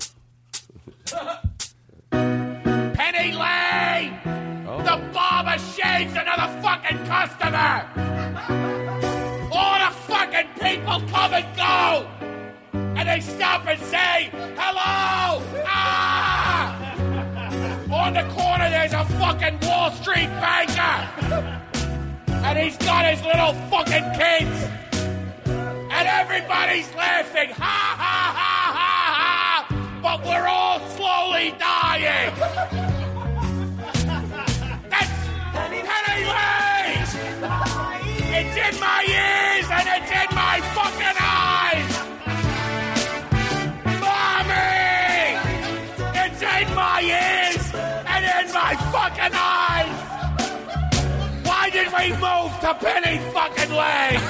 Penny 2.10 3.32
Lane! 3.32 4.18
Oh. 4.66 4.78
The 4.82 5.12
barber 5.12 5.58
shaves 5.58 6.14
another 6.14 6.43
fucking 6.84 7.06
customer! 7.06 7.88
All 9.52 9.78
the 9.78 9.94
fucking 10.06 10.48
people 10.60 11.00
come 11.08 11.34
and 11.34 11.56
go! 11.56 12.08
And 12.72 13.08
they 13.08 13.20
stop 13.20 13.66
and 13.66 13.80
say, 13.80 14.30
hello! 14.32 15.42
Ah! 15.66 16.94
On 17.92 18.12
the 18.12 18.22
corner 18.34 18.70
there's 18.70 18.92
a 18.92 19.04
fucking 19.18 19.58
Wall 19.62 19.90
Street 19.92 20.28
banker! 20.40 21.08
And 22.28 22.58
he's 22.58 22.76
got 22.78 23.04
his 23.06 23.24
little 23.24 23.54
fucking 23.70 24.04
kids! 24.18 24.68
And 25.46 26.08
everybody's 26.08 26.92
laughing! 26.94 27.50
Ha 27.50 27.94
ha 27.98 28.24
ha 28.36 28.72
ha 28.76 29.04
ha! 29.18 30.00
But 30.02 30.24
we're 30.24 30.46
all 30.46 30.80
in 38.68 38.80
my 38.80 39.04
ears 39.04 39.66
and 39.70 39.86
it's 39.94 40.10
in 40.10 40.30
my 40.34 40.60
fucking 40.76 41.16
eyes! 41.20 41.90
Mommy! 44.00 45.38
It's 46.22 46.42
in 46.42 46.68
my 46.74 47.00
ears 47.02 47.64
and 48.12 48.24
in 48.24 48.46
my 48.54 48.74
fucking 48.92 49.34
eyes! 49.34 49.96
Why 51.46 51.70
did 51.70 51.88
we 51.92 52.06
move 52.12 52.52
to 52.60 52.74
Penny 52.84 53.18
fucking 53.32 53.72
Lane? 53.80 54.22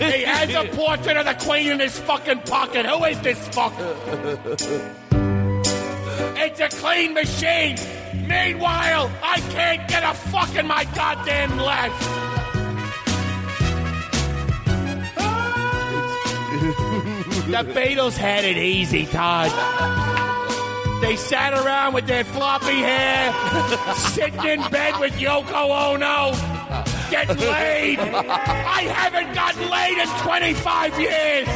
he 0.10 0.22
has 0.24 0.50
a 0.54 0.64
portrait 0.74 1.16
of 1.16 1.26
the 1.26 1.34
queen 1.44 1.72
in 1.72 1.80
his 1.80 1.98
fucking 2.00 2.40
pocket. 2.40 2.86
Who 2.86 3.04
is 3.04 3.20
this 3.20 3.48
fuck? 3.48 3.72
It's 6.36 6.60
a 6.60 6.68
clean 6.68 7.14
machine. 7.14 7.76
Meanwhile, 8.26 9.10
I 9.22 9.40
can't 9.50 9.88
get 9.88 10.02
a 10.02 10.14
fuck 10.14 10.54
in 10.54 10.66
my 10.66 10.84
goddamn 10.94 11.58
life. 11.58 11.92
the 17.50 17.64
Beatles 17.72 18.16
had 18.16 18.44
it 18.44 18.56
easy, 18.56 19.06
Todd. 19.06 19.50
They 21.00 21.16
sat 21.16 21.54
around 21.54 21.94
with 21.94 22.06
their 22.06 22.24
floppy 22.24 22.66
hair, 22.66 23.32
sitting 23.94 24.44
in 24.44 24.60
bed 24.70 25.00
with 25.00 25.14
Yoko 25.14 25.94
Ono, 25.94 26.32
getting 27.10 27.38
laid. 27.38 27.98
I 27.98 28.82
haven't 28.82 29.34
gotten 29.34 29.70
laid 29.70 29.96
in 29.96 30.08
25 30.20 31.00
years. 31.00 31.48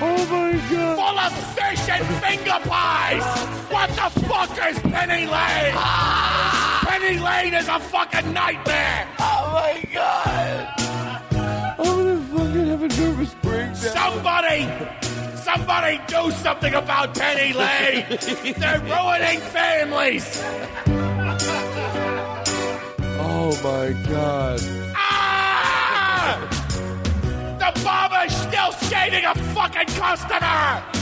Oh 0.00 0.26
my 0.30 0.51
of 1.26 1.32
fish 1.54 1.88
and 1.88 2.04
finger 2.24 2.58
pies. 2.68 3.24
What 3.70 3.88
the 3.90 4.20
fuck 4.26 4.50
is 4.68 4.78
Penny 4.80 5.26
Lane? 5.26 5.74
Penny 6.88 7.18
Lane 7.18 7.54
is 7.54 7.68
a 7.68 7.78
fucking 7.78 8.32
nightmare. 8.32 9.08
Oh 9.18 9.50
my 9.52 9.88
god. 9.92 10.68
I'm 11.78 11.84
gonna 11.84 12.20
fucking 12.32 12.66
have 12.66 12.82
a 12.82 12.88
nervous 12.88 13.34
breakdown. 13.42 13.74
Somebody, 13.74 14.60
somebody 15.36 16.00
do 16.06 16.30
something 16.30 16.74
about 16.74 17.14
Penny 17.14 17.52
Lane. 17.52 18.04
They're 18.58 18.80
ruining 18.80 19.40
families. 19.40 20.42
Oh 23.24 23.50
my 23.62 23.92
god. 24.08 24.60
Ah! 24.94 25.32
The 27.58 27.80
barber's 27.84 28.34
still 28.34 28.72
shaving 28.88 29.24
a 29.24 29.34
fucking 29.54 29.86
customer. 29.98 31.01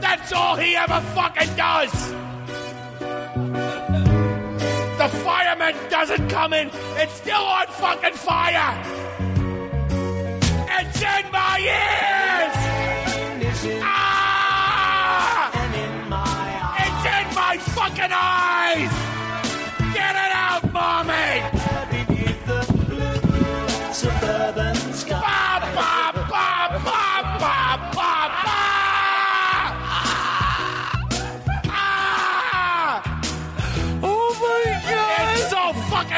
That's 0.00 0.32
all 0.32 0.56
he 0.56 0.76
ever 0.76 1.00
fucking 1.14 1.54
does. 1.56 1.92
The 4.98 5.08
fireman 5.24 5.74
doesn't 5.90 6.28
come 6.28 6.52
in. 6.52 6.70
It's 6.96 7.12
still 7.12 7.44
on 7.58 7.66
fucking 7.66 8.14
fire. 8.14 8.82
It's 10.78 11.02
in 11.02 11.30
my 11.30 11.58
ears. 11.60 12.56
Ah! 13.82 15.50
It's 16.84 17.04
in 17.16 17.26
my 17.34 17.56
fucking 17.58 18.12
eyes. 18.12 18.92
Get 19.94 20.14
it 20.24 20.32
out, 20.34 20.72
mommy. 20.72 21.42
Suburban 23.92 24.65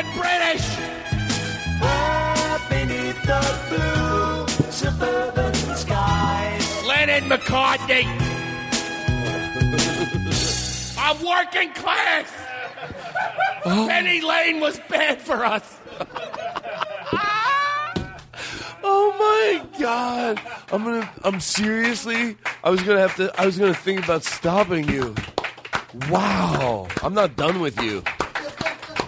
fucking 0.02 0.20
British. 0.20 0.76
Beneath 2.68 3.22
the 3.22 3.42
blue 3.68 4.70
suburban 4.70 5.54
skies. 5.76 6.86
Lennon 6.86 7.24
McCartney. 7.28 8.04
I'm 10.98 11.24
working 11.24 11.72
class. 11.72 12.30
Oh. 13.64 13.86
Penny 13.88 14.20
Lane 14.20 14.60
was 14.60 14.80
bad 14.88 15.20
for 15.20 15.44
us. 15.44 15.78
Oh 18.90 19.12
my 19.18 19.78
god! 19.78 20.40
I'm 20.72 20.84
gonna. 20.84 21.10
I'm 21.24 21.40
seriously. 21.40 22.36
I 22.62 22.70
was 22.70 22.80
gonna 22.80 23.00
have 23.00 23.16
to. 23.16 23.32
I 23.38 23.44
was 23.44 23.58
gonna 23.58 23.74
think 23.74 24.04
about 24.04 24.22
stopping 24.24 24.88
you. 24.88 25.14
Wow! 26.08 26.86
I'm 27.02 27.12
not 27.12 27.36
done 27.36 27.60
with 27.60 27.82
you. 27.82 28.02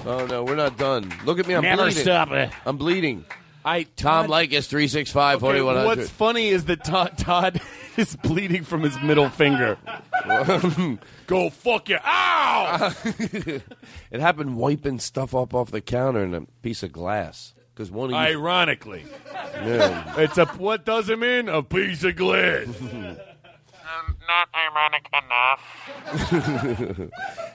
Oh 0.07 0.27
no, 0.27 0.45
we're 0.45 0.57
not 0.57 0.77
done. 0.79 1.13
Look 1.25 1.39
at 1.39 1.47
me. 1.47 1.55
I'm 1.55 1.63
Never 1.63 1.83
bleeding. 1.85 2.03
stop 2.03 2.31
it. 2.33 2.51
I'm 2.65 2.77
bleeding. 2.77 3.25
I 3.65 3.83
Tom 3.83 4.27
Todd- 4.27 4.31
Leykis 4.51 4.67
three 4.67 4.89
six 4.89 5.11
five 5.13 5.37
Okay, 5.37 5.41
forty 5.47 5.61
one 5.61 5.77
hundred. 5.77 5.99
What's 5.99 6.11
funny 6.11 6.49
is 6.49 6.65
that 6.67 6.83
Todd, 6.85 7.19
Todd 7.19 7.61
is 7.99 8.17
bleeding 8.17 8.65
from 8.65 8.83
his 8.83 8.99
middle 9.03 9.29
finger. 9.29 9.77
Go 11.27 11.51
fuck 11.51 11.89
you! 11.91 11.99
Ow! 12.03 12.95
it 13.05 14.21
happened 14.21 14.57
wiping 14.57 14.99
stuff 14.99 15.35
up 15.35 15.53
off 15.55 15.71
the 15.71 15.81
counter 15.83 16.21
and 16.23 16.35
a 16.35 16.41
piece 16.63 16.83
of 16.83 16.93
glass. 16.93 17.53
Because 17.75 17.91
one 17.91 18.07
of 18.07 18.11
you. 18.13 18.17
Ironically, 18.17 19.05
Yeah. 19.55 20.15
it's 20.19 20.39
a 20.39 20.47
what 20.47 20.85
does 20.87 21.09
it 21.11 21.19
mean? 21.19 21.49
A 21.49 21.63
piece 21.63 22.03
of 22.05 22.17
glass. 22.17 22.67
Not 24.29 24.49
ironic 24.55 25.09
enough. 25.13 25.61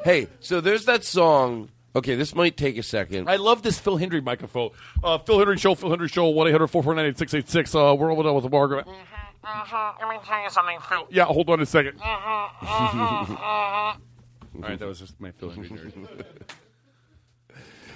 hey, 0.04 0.28
so 0.40 0.62
there's 0.62 0.86
that 0.86 1.04
song. 1.04 1.70
Okay, 1.96 2.16
this 2.16 2.36
might 2.36 2.58
take 2.58 2.78
a 2.78 2.84
second. 2.84 3.30
I 3.30 3.38
love 3.38 3.62
this 3.62 3.80
Phil 3.80 3.98
Hendrie 3.98 4.22
microphone. 4.24 4.72
Uh, 5.04 5.18
Phil 5.20 5.38
Hendrie 5.38 5.58
Show, 5.60 5.76
Phil 5.76 5.90
Hendrie 5.90 6.12
Show, 6.12 6.28
1 6.28 6.48
800 6.48 6.68
449 6.68 7.10
8686. 7.12 7.76
Uh, 7.76 7.96
we're 7.98 8.12
over 8.12 8.24
done 8.24 8.36
with 8.36 8.52
Margaret. 8.52 8.86
Mhm. 8.86 8.94
Let 10.02 10.10
me 10.10 10.18
tell 10.26 10.42
you 10.44 10.50
something, 10.50 10.78
Phil. 10.90 11.08
Yeah, 11.12 11.26
hold 11.26 11.50
on 11.50 11.62
a 11.62 11.66
second. 11.66 12.00
Mhm, 12.00 12.50
mhm, 12.60 13.26
mhm. 13.28 13.40
All 13.40 13.98
right, 14.62 14.80
that 14.80 14.88
was 14.88 15.00
just 15.00 15.20
my 15.22 15.32
Phil 15.32 15.52
Hendrie 15.52 15.70
nerd. 15.94 16.26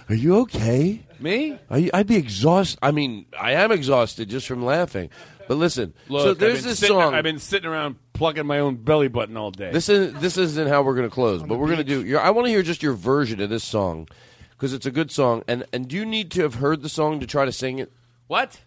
Are 0.10 0.16
you 0.16 0.38
okay? 0.40 1.06
Me? 1.20 1.58
Are 1.70 1.78
you, 1.80 1.90
I'd 1.94 2.08
be 2.08 2.16
exhausted. 2.16 2.80
I 2.82 2.92
mean, 2.92 3.26
I 3.40 3.52
am 3.54 3.72
exhausted 3.72 4.30
just 4.30 4.48
from 4.48 4.64
laughing. 4.66 5.10
But 5.48 5.58
listen, 5.58 5.94
Look, 6.08 6.22
so 6.24 6.30
I've 6.32 6.38
there's 6.40 6.62
been 6.62 6.70
this 6.70 6.80
sitting- 6.80 6.96
song. 6.96 7.14
I've 7.14 7.24
been 7.24 7.38
sitting 7.40 7.70
around 7.70 7.98
plugging 8.20 8.46
my 8.46 8.60
own 8.60 8.76
belly 8.76 9.08
button 9.08 9.36
all 9.38 9.50
day. 9.50 9.72
This 9.72 9.90
is 9.90 10.14
this 10.16 10.38
isn't 10.38 10.68
how 10.68 10.84
we're 10.84 10.94
going 10.94 11.10
to 11.10 11.14
close, 11.14 11.41
but 11.41 11.58
we're 11.58 11.68
going 11.68 11.78
to 11.80 11.84
do. 11.84 12.06
Your, 12.06 12.20
I 12.20 12.30
want 12.30 12.46
to 12.46 12.52
hear 12.52 12.62
just 12.62 12.84
your 12.84 12.94
version 12.94 13.41
of 13.41 13.50
this 13.50 13.64
song 13.64 14.08
because 14.52 14.74
it's 14.74 14.86
a 14.86 14.91
good 14.91 15.10
song. 15.10 15.41
And 15.48 15.66
and 15.74 15.88
do 15.88 15.96
you 15.96 16.06
need 16.06 16.30
to 16.32 16.41
have 16.44 16.56
heard 16.56 16.84
the 16.84 16.90
song 16.90 17.22
to 17.22 17.26
try 17.26 17.46
to 17.46 17.52
sing 17.52 17.80
it? 17.80 17.91
What? 18.28 18.60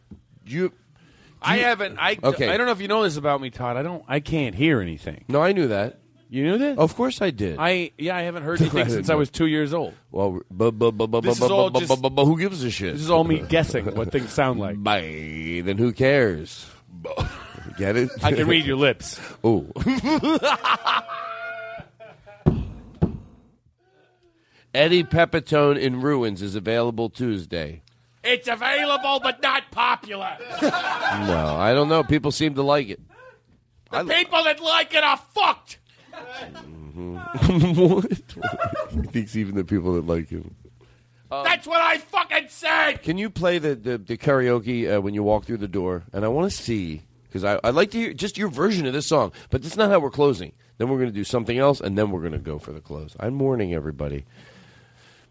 You? 0.47 0.73
I 1.43 1.59
haven't. 1.59 1.99
I 1.99 2.19
Okay. 2.23 2.49
I 2.49 2.57
don't 2.57 2.67
know 2.67 2.73
if 2.73 2.81
you 2.81 2.89
know 2.89 3.03
this 3.03 3.17
about 3.17 3.41
me, 3.41 3.51
Todd. 3.51 3.77
I 3.77 3.83
don't. 3.83 4.03
I 4.09 4.21
can't 4.21 4.55
hear 4.55 4.81
anything. 4.81 5.25
No, 5.29 5.41
I 5.43 5.53
knew 5.53 5.69
that. 5.69 5.99
You 6.31 6.45
knew 6.45 6.57
that? 6.59 6.79
Of 6.79 6.97
course 6.97 7.21
I 7.21 7.29
did. 7.31 7.57
I 7.59 7.91
yeah. 7.99 8.17
I 8.17 8.23
haven't 8.23 8.45
heard 8.45 8.59
anything 8.59 8.89
since 8.97 9.11
I 9.11 9.17
was 9.17 9.29
two 9.31 9.47
years 9.47 9.75
old. 9.75 9.93
Well, 10.11 10.41
bu- 10.51 10.73
bu- 10.73 10.93
bu- 10.93 11.07
bu- 11.09 11.21
This 11.21 11.39
bu- 11.39 11.45
is 11.45 11.51
all 11.51 11.69
bu- 11.69 11.81
just- 11.81 12.01
bu- 12.01 12.09
bu- 12.09 12.25
who 12.25 12.39
gives 12.39 12.65
a 12.65 12.71
shit? 12.71 12.95
This 12.95 13.03
is 13.03 13.11
all 13.11 13.25
me 13.25 13.41
guessing 13.41 13.85
what 13.95 14.11
things 14.13 14.33
sound 14.33 14.59
like. 14.59 14.83
Bye. 14.83 15.61
Then 15.63 15.77
who 15.77 15.93
cares? 15.93 16.67
Get 17.79 17.97
it? 17.97 18.11
I 18.23 18.33
can 18.33 18.47
read 18.49 18.65
your 18.67 18.77
lips. 18.89 19.21
Oh. 19.45 19.67
Eddie 24.75 25.05
Pepitone 25.05 25.79
in 25.79 26.01
Ruins 26.01 26.41
is 26.41 26.55
available 26.55 27.11
Tuesday. 27.11 27.83
It's 28.25 28.49
available 28.49 29.21
but 29.23 29.43
not 29.43 29.71
popular. 29.71 30.37
No, 31.13 31.57
I 31.59 31.75
don't 31.75 31.91
know. 31.91 32.03
People 32.03 32.31
seem 32.33 32.55
to 32.55 32.63
like 32.63 32.89
it. 32.89 33.01
The 33.91 34.05
people 34.05 34.43
that 34.45 34.61
like 34.61 34.95
it 34.95 35.05
are 35.05 35.19
fucked. 35.19 35.79
what? 36.95 38.11
he 38.93 39.03
thinks 39.09 39.37
even 39.37 39.55
the 39.55 39.65
people 39.65 39.93
that 39.95 40.07
like 40.07 40.31
him. 40.31 40.55
That's 41.31 41.67
what 41.67 41.81
I 41.81 41.99
fucking 41.99 42.47
said. 42.49 43.03
Can 43.03 43.19
you 43.19 43.29
play 43.31 43.59
the, 43.59 43.75
the, 43.75 43.99
the 43.99 44.17
karaoke 44.17 44.91
uh, 44.97 45.01
when 45.03 45.13
you 45.15 45.23
walk 45.23 45.45
through 45.45 45.59
the 45.59 45.69
door? 45.69 46.05
And 46.13 46.25
I 46.25 46.29
want 46.29 46.51
to 46.51 46.57
see, 46.57 47.03
because 47.33 47.45
I'd 47.63 47.75
like 47.75 47.91
to 47.93 47.99
hear 47.99 48.13
just 48.13 48.37
your 48.37 48.49
version 48.49 48.87
of 48.87 48.93
this 48.93 49.07
song, 49.07 49.33
but 49.51 49.63
that's 49.63 49.77
not 49.77 49.91
how 49.91 49.99
we're 50.01 50.11
closing. 50.11 50.53
Then 50.79 50.89
we're 50.89 50.99
going 50.99 51.09
to 51.11 51.15
do 51.15 51.25
something 51.25 51.57
else, 51.59 51.81
and 51.81 51.97
then 51.97 52.11
we're 52.11 52.21
going 52.21 52.33
to 52.33 52.39
go 52.39 52.59
for 52.59 52.73
the 52.73 52.81
close. 52.81 53.17
I'm 53.19 53.39
warning 53.39 53.73
everybody. 53.75 54.25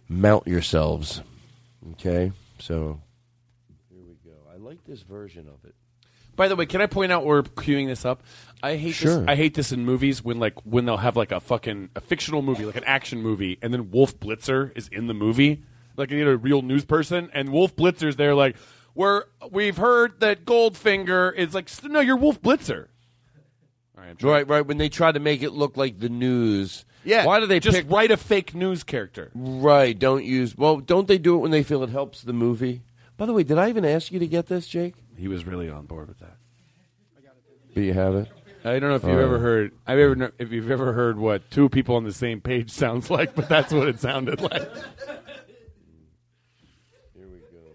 Mount 0.09 0.47
yourselves. 0.47 1.21
Okay? 1.93 2.31
So, 2.59 3.01
here 3.89 4.01
we 4.07 4.15
go. 4.29 4.35
I 4.53 4.57
like 4.57 4.83
this 4.85 5.01
version 5.01 5.47
of 5.47 5.63
it. 5.67 5.75
By 6.35 6.47
the 6.47 6.55
way, 6.55 6.65
can 6.65 6.81
I 6.81 6.85
point 6.87 7.11
out 7.11 7.25
we're 7.25 7.43
queuing 7.43 7.87
this 7.87 8.05
up? 8.05 8.23
I 8.63 8.75
hate 8.77 8.93
Sure. 8.95 9.19
this. 9.19 9.25
I 9.27 9.35
hate 9.35 9.53
this 9.53 9.71
in 9.71 9.85
movies 9.85 10.23
when 10.23 10.39
like 10.39 10.53
when 10.65 10.85
they'll 10.85 10.97
have 10.97 11.17
like 11.17 11.31
a 11.31 11.39
fucking 11.39 11.89
a 11.95 12.01
fictional 12.01 12.41
movie, 12.41 12.65
like 12.65 12.77
an 12.77 12.85
action 12.85 13.21
movie, 13.21 13.57
and 13.61 13.73
then 13.73 13.91
Wolf 13.91 14.17
Blitzer 14.19 14.71
is 14.75 14.87
in 14.87 15.07
the 15.07 15.13
movie, 15.13 15.63
like 15.97 16.09
you 16.09 16.17
need 16.17 16.27
a 16.27 16.37
real 16.37 16.61
news 16.61 16.85
person, 16.85 17.29
and 17.33 17.49
Wolf 17.51 17.75
Blitzer's 17.75 18.15
there, 18.15 18.33
like 18.33 18.55
we're 18.95 19.23
we've 19.49 19.77
heard 19.77 20.19
that 20.19 20.45
Goldfinger 20.45 21.33
is 21.33 21.53
like 21.53 21.69
no, 21.83 21.99
you're 21.99 22.17
Wolf 22.17 22.41
Blitzer. 22.41 22.87
Right, 24.21 24.47
right. 24.47 24.65
When 24.65 24.77
they 24.77 24.89
try 24.89 25.11
to 25.11 25.19
make 25.19 25.41
it 25.41 25.51
look 25.51 25.77
like 25.77 25.99
the 25.99 26.09
news. 26.09 26.85
Yeah, 27.03 27.25
Why 27.25 27.39
do 27.39 27.47
they 27.47 27.59
just 27.59 27.77
pick 27.77 27.89
write 27.89 28.11
a 28.11 28.17
fake 28.17 28.53
news 28.53 28.83
character? 28.83 29.31
Right. 29.33 29.97
Don't 29.97 30.23
use. 30.23 30.55
Well, 30.55 30.77
don't 30.77 31.07
they 31.07 31.17
do 31.17 31.35
it 31.35 31.39
when 31.39 31.51
they 31.51 31.63
feel 31.63 31.81
it 31.83 31.89
helps 31.89 32.21
the 32.21 32.33
movie? 32.33 32.81
By 33.17 33.25
the 33.25 33.33
way, 33.33 33.43
did 33.43 33.57
I 33.57 33.69
even 33.69 33.85
ask 33.85 34.11
you 34.11 34.19
to 34.19 34.27
get 34.27 34.47
this, 34.47 34.67
Jake? 34.67 34.95
He 35.17 35.27
was 35.27 35.45
really 35.45 35.69
on 35.69 35.85
board 35.85 36.07
with 36.07 36.19
that. 36.19 36.37
Do 37.73 37.81
you 37.81 37.93
have 37.93 38.15
it? 38.15 38.27
I 38.63 38.77
don't 38.79 38.89
know 38.89 38.95
if 38.95 39.03
you've 39.03 39.19
ever 39.19 39.39
heard. 39.39 39.71
I've 39.87 39.97
ever 39.97 40.31
if 40.37 40.51
you've 40.51 40.69
ever 40.69 40.93
heard 40.93 41.17
what 41.17 41.49
two 41.49 41.67
people 41.69 41.95
on 41.95 42.03
the 42.03 42.13
same 42.13 42.41
page 42.41 42.69
sounds 42.71 43.09
like, 43.09 43.33
but 43.33 43.49
that's 43.49 43.73
what 43.73 43.87
it 43.87 43.99
sounded 43.99 44.41
like. 44.41 44.69
Here 47.15 47.27
we 47.27 47.39
go. 47.39 47.73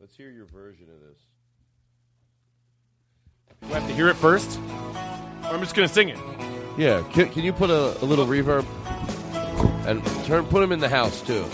Let's 0.00 0.16
hear 0.16 0.30
your 0.30 0.46
version 0.46 0.88
of 0.90 1.00
this. 1.00 1.18
Do 3.68 3.74
I 3.74 3.80
have 3.80 3.88
to 3.88 3.94
hear 3.94 4.08
it 4.08 4.14
first? 4.16 4.58
Or 5.44 5.50
I'm 5.50 5.60
just 5.60 5.74
gonna 5.74 5.88
sing 5.88 6.08
it. 6.08 6.18
Yeah. 6.76 7.02
Can, 7.12 7.28
can 7.30 7.44
you 7.44 7.52
put 7.52 7.70
a, 7.70 8.02
a 8.02 8.04
little 8.04 8.26
reverb 8.26 8.66
and 9.86 10.04
turn? 10.26 10.44
Put 10.46 10.62
him 10.62 10.72
in 10.72 10.80
the 10.80 10.88
house 10.88 11.22
too. 11.22 11.44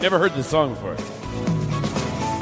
Never 0.00 0.18
heard 0.18 0.34
this 0.34 0.46
song 0.48 0.74
before. 0.74 0.96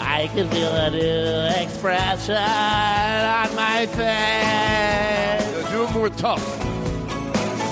I 0.00 0.28
can 0.32 0.48
feel 0.48 0.68
a 0.68 0.90
new 0.90 1.62
expression 1.62 2.36
on 2.36 3.54
my 3.56 3.86
face. 3.86 5.70
Do 5.70 5.84
it 5.84 5.90
more 5.92 6.08
tough. 6.10 6.60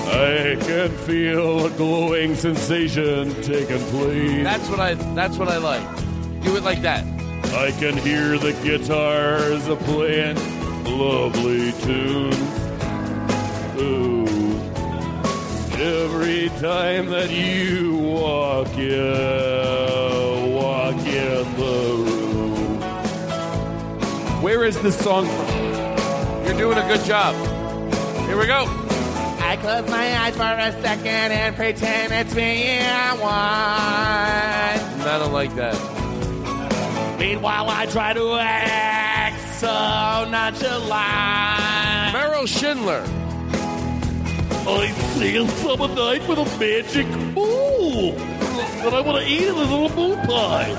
I 0.09 0.57
can 0.59 0.89
feel 0.89 1.65
a 1.65 1.69
glowing 1.71 2.35
sensation 2.35 3.33
taking 3.41 3.79
place. 3.79 4.43
That's 4.43 4.69
what 4.69 4.79
I. 4.79 4.93
That's 5.15 5.37
what 5.37 5.47
I 5.47 5.57
like. 5.57 5.83
Do 6.43 6.55
it 6.57 6.63
like 6.63 6.81
that. 6.81 7.05
I 7.55 7.71
can 7.71 7.95
hear 7.97 8.37
the 8.37 8.51
guitars 8.63 9.67
a 9.67 9.75
playing 9.75 10.35
lovely 10.85 11.71
tunes. 11.83 12.35
Ooh. 13.79 14.25
Every 15.79 16.49
time 16.59 17.09
that 17.11 17.29
you 17.29 17.95
walk 17.95 18.75
in, 18.77 20.53
walk 20.53 20.95
in 20.95 21.55
the 21.55 21.95
room. 22.03 22.81
Where 24.41 24.65
is 24.65 24.79
this 24.81 24.97
song 24.97 25.27
from? 25.27 26.45
You're 26.45 26.57
doing 26.57 26.77
a 26.79 26.87
good 26.87 27.05
job. 27.05 27.35
Here 28.25 28.37
we 28.37 28.47
go. 28.47 28.65
I 29.39 29.57
close 29.61 29.87
my 29.89 30.17
eyes 30.17 30.35
for 30.35 30.43
a 30.43 30.71
second 30.81 31.07
and 31.07 31.55
pretend 31.55 32.13
it's 32.13 32.33
me 32.33 32.79
I 32.79 33.13
want. 33.13 35.07
I 35.07 35.17
don't 35.19 35.33
like 35.33 35.53
that. 35.55 36.02
Meanwhile, 37.23 37.69
I 37.69 37.85
try 37.85 38.11
to 38.11 38.37
act 38.37 39.55
so 39.57 39.67
nonchalant. 40.29 40.91
Merrill 42.11 42.43
Shindler. 42.43 43.07
I 44.67 44.91
see 45.15 45.37
a 45.37 45.47
summer 45.47 45.87
night 45.87 46.27
with 46.27 46.39
a 46.39 46.59
magic 46.59 47.07
moon 47.07 48.17
that 48.83 48.93
I 48.93 48.99
want 48.99 49.23
to 49.23 49.31
eat 49.31 49.43
in 49.43 49.55
a 49.55 49.57
little 49.57 49.89
moon 49.95 50.17
pie. 50.27 50.73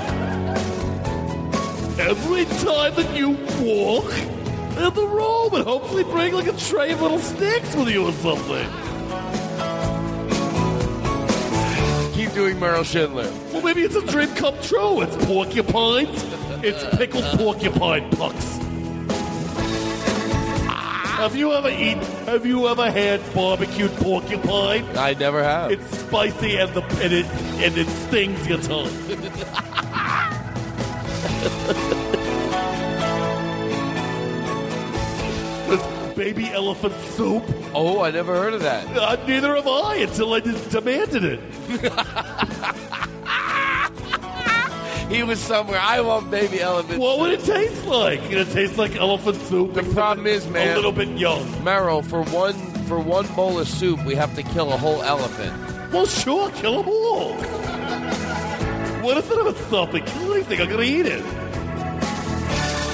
Every 1.97 2.45
time 2.45 2.93
that 2.93 3.17
you 3.17 3.29
walk 3.63 4.13
in 4.13 4.93
the 4.93 5.07
room 5.07 5.55
and 5.55 5.63
hopefully 5.63 6.03
bring 6.03 6.35
like 6.35 6.45
a 6.45 6.53
tray 6.53 6.91
of 6.91 7.01
little 7.01 7.17
snacks 7.17 7.75
with 7.75 7.89
you 7.89 8.05
or 8.05 8.11
something. 8.11 8.84
Doing 12.35 12.59
Merrill 12.59 12.83
Shindler. 12.83 13.31
Well, 13.53 13.61
maybe 13.61 13.83
it's 13.83 13.95
a 13.95 14.05
dream 14.05 14.27
come 14.35 14.55
true. 14.61 14.99
It's 14.99 15.15
porcupines. 15.25 16.21
It's 16.65 16.83
pickled 16.97 17.23
porcupine 17.39 18.09
pucks. 18.09 18.57
Have 21.15 21.33
you 21.33 21.53
ever 21.53 21.69
eaten? 21.69 22.03
Have 22.25 22.45
you 22.45 22.67
ever 22.67 22.91
had 22.91 23.21
barbecued 23.33 23.93
porcupine? 23.93 24.85
I 24.97 25.13
never 25.13 25.41
have. 25.41 25.71
It's 25.71 25.99
spicy 25.99 26.57
and 26.57 26.73
the 26.73 26.81
and 27.01 27.13
it 27.13 27.25
and 27.63 27.77
it 27.77 27.87
stings 27.87 28.45
your 28.45 28.59
tongue. 28.59 28.83
this 35.69 36.15
baby 36.17 36.51
elephant 36.51 36.95
soup. 37.11 37.45
Oh, 37.77 38.01
I 38.01 38.09
never 38.11 38.33
heard 38.35 38.53
of 38.53 38.61
that. 38.61 38.87
Uh, 38.95 39.17
neither 39.27 39.53
have 39.55 39.67
I 39.67 39.97
until 39.97 40.33
I 40.33 40.39
just 40.39 40.69
demanded 40.69 41.23
it. 41.25 41.39
He 45.09 45.21
was 45.21 45.39
somewhere. 45.39 45.79
I 45.79 46.01
want 46.01 46.31
baby 46.31 46.59
elephant. 46.59 46.99
What 46.99 47.19
would 47.19 47.31
it 47.31 47.43
taste 47.43 47.85
like? 47.85 48.19
It 48.31 48.51
taste 48.51 48.77
like 48.77 48.95
elephant 48.95 49.37
soup. 49.43 49.75
The 49.75 49.83
problem 49.83 50.25
is, 50.25 50.47
man, 50.47 50.71
a 50.71 50.75
little 50.75 50.91
bit 50.91 51.09
young. 51.09 51.63
Merrill, 51.63 52.01
for 52.01 52.23
one 52.23 52.55
for 52.85 52.99
one 52.99 53.27
bowl 53.35 53.59
of 53.59 53.67
soup, 53.67 54.03
we 54.03 54.15
have 54.15 54.35
to 54.35 54.41
kill 54.41 54.73
a 54.73 54.77
whole 54.77 55.03
elephant. 55.03 55.53
Well, 55.93 56.07
sure, 56.07 56.49
kill 56.51 56.81
them 56.81 56.89
all. 56.91 57.33
What 59.03 59.17
if 59.17 59.29
it 59.29 59.43
was 59.43 59.57
something? 59.67 60.03
Kill 60.03 60.33
anything, 60.33 60.59
I'm 60.59 60.69
gonna 60.69 60.81
eat 60.81 61.05
it. 61.05 61.21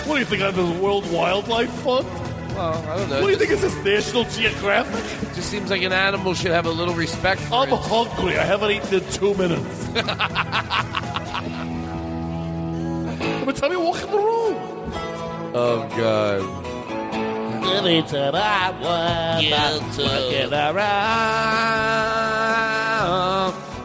What 0.06 0.16
do 0.16 0.20
you 0.20 0.26
think? 0.26 0.42
I'm 0.44 0.54
this 0.54 0.82
World 0.82 1.10
Wildlife 1.12 1.70
Fund? 1.70 2.31
Well, 2.62 2.78
I 2.78 2.96
don't 2.96 3.10
know. 3.10 3.22
What 3.22 3.26
do 3.26 3.32
you 3.32 3.38
think 3.38 3.50
is 3.50 3.62
this 3.62 3.76
National 3.84 4.24
Geographic? 4.26 5.30
It 5.30 5.34
just 5.34 5.50
seems 5.50 5.72
like 5.72 5.82
an 5.82 5.92
animal 5.92 6.36
should 6.36 6.52
have 6.52 6.68
a 6.68 6.72
little 6.72 6.94
respect. 6.94 7.42
For 7.42 7.56
I'm 7.56 7.74
it. 7.74 7.80
hungry. 7.80 8.38
I 8.38 8.44
haven't 8.44 8.70
eaten 8.70 9.02
in 9.02 9.12
two 9.12 9.34
minutes. 9.34 9.88
Every 13.42 13.54
time 13.54 13.72
you 13.72 13.80
walk 13.80 14.04
in 14.04 14.12
the 14.12 14.18
room. 14.18 14.58
Oh 15.56 15.88
God. 15.98 16.42
Anytime 17.66 18.36
I 18.36 18.70
want, 18.70 19.50
walking 19.50 20.54
around, 20.54 20.76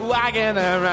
walking 0.07 0.59
around. 0.59 0.85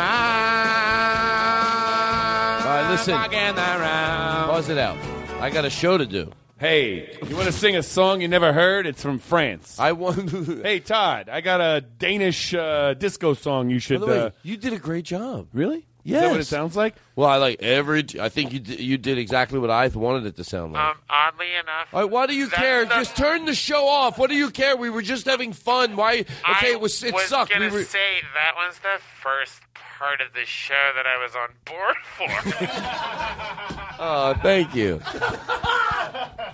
All 2.64 2.70
right, 2.70 2.88
listen. 2.92 3.14
Walking 3.14 3.58
around. 3.58 4.48
Pause 4.48 4.70
it 4.70 4.78
out. 4.78 4.98
I 5.42 5.50
got 5.50 5.66
a 5.66 5.70
show 5.70 5.98
to 5.98 6.06
do. 6.06 6.32
Hey, 6.64 7.18
you 7.28 7.36
want 7.36 7.48
to 7.48 7.52
sing 7.52 7.76
a 7.76 7.84
song 7.84 8.22
you 8.22 8.30
never 8.30 8.54
heard? 8.54 8.88
It's 8.88 9.02
from 9.02 9.20
France. 9.20 9.78
I 9.82 9.92
want. 9.92 10.30
hey, 10.64 10.80
Todd, 10.80 11.28
I 11.28 11.42
got 11.42 11.60
a 11.60 11.82
Danish 11.82 12.54
uh, 12.54 12.94
disco 12.94 13.34
song 13.34 13.70
you 13.70 13.76
By 13.76 13.80
should. 13.82 14.00
the 14.02 14.06
way, 14.08 14.20
uh, 14.22 14.30
you 14.44 14.56
did 14.56 14.72
a 14.72 14.78
great 14.80 15.04
job. 15.04 15.50
really? 15.52 15.86
Yes. 16.06 16.16
Is 16.16 16.22
that 16.22 16.32
what 16.32 16.40
it 16.40 16.46
sounds 16.46 16.78
like? 16.78 16.96
Well, 17.18 17.28
I 17.28 17.36
like 17.36 17.62
every. 17.62 18.06
I 18.18 18.30
think 18.30 18.54
you 18.54 18.60
did, 18.60 18.80
you 18.80 18.98
did 18.98 19.18
exactly 19.18 19.60
what 19.60 19.72
I 19.72 19.88
wanted 19.90 20.26
it 20.26 20.38
to 20.38 20.46
sound 20.46 20.72
like. 20.72 20.82
Um, 20.84 20.98
oddly 21.10 21.52
enough, 21.54 21.88
All 21.94 22.02
right, 22.02 22.10
why 22.10 22.28
do 22.28 22.34
you 22.36 22.48
care? 22.48 22.86
the- 22.86 22.96
Just 22.96 23.18
turn 23.18 23.44
the 23.44 23.54
show 23.56 23.86
off. 23.86 24.18
What 24.18 24.30
do 24.30 24.36
you 24.38 24.50
care? 24.50 24.78
We 24.78 24.90
were 24.90 25.02
just 25.02 25.26
having 25.26 25.52
fun. 25.52 25.98
Why? 25.98 26.20
Okay, 26.20 26.26
I 26.46 26.70
it 26.72 26.80
was 26.80 27.04
it 27.04 27.14
was 27.14 27.24
sucked. 27.24 27.52
gonna 27.52 27.66
We 27.68 27.72
were, 27.72 27.84
say 27.84 28.22
that 28.36 28.54
was 28.56 28.80
the 28.80 29.00
first 29.22 29.60
part 30.04 30.20
of 30.20 30.34
the 30.34 30.46
show 30.46 30.74
that 30.96 31.06
I 31.06 31.18
was 31.24 31.34
on 31.34 31.50
board 31.64 31.96
for. 32.18 32.28
Oh, 34.00 34.34
thank 34.44 34.76
you. 34.76 35.00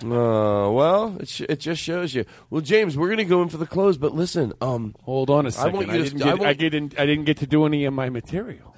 Oh 0.04 0.72
well, 0.72 1.16
it, 1.20 1.28
sh- 1.28 1.42
it 1.48 1.58
just 1.58 1.82
shows 1.82 2.14
you. 2.14 2.24
Well, 2.50 2.60
James, 2.60 2.96
we're 2.96 3.10
gonna 3.10 3.24
go 3.24 3.42
in 3.42 3.48
for 3.48 3.56
the 3.56 3.66
close, 3.66 3.96
but 3.98 4.14
listen, 4.14 4.52
um, 4.60 4.94
Hold 5.02 5.30
on 5.30 5.46
a 5.46 5.48
I 5.48 5.50
second. 5.50 5.72
want 5.74 5.90
I, 5.90 5.96
to. 5.98 6.02
didn't 6.04 6.22
I 6.22 6.24
get, 6.24 6.28
I, 6.40 6.44
want- 6.44 6.58
didn't, 6.58 7.00
I 7.00 7.06
didn't 7.06 7.24
get 7.24 7.38
to 7.38 7.46
do 7.46 7.66
any 7.66 7.84
of 7.86 7.92
my 7.92 8.08
material. 8.08 8.72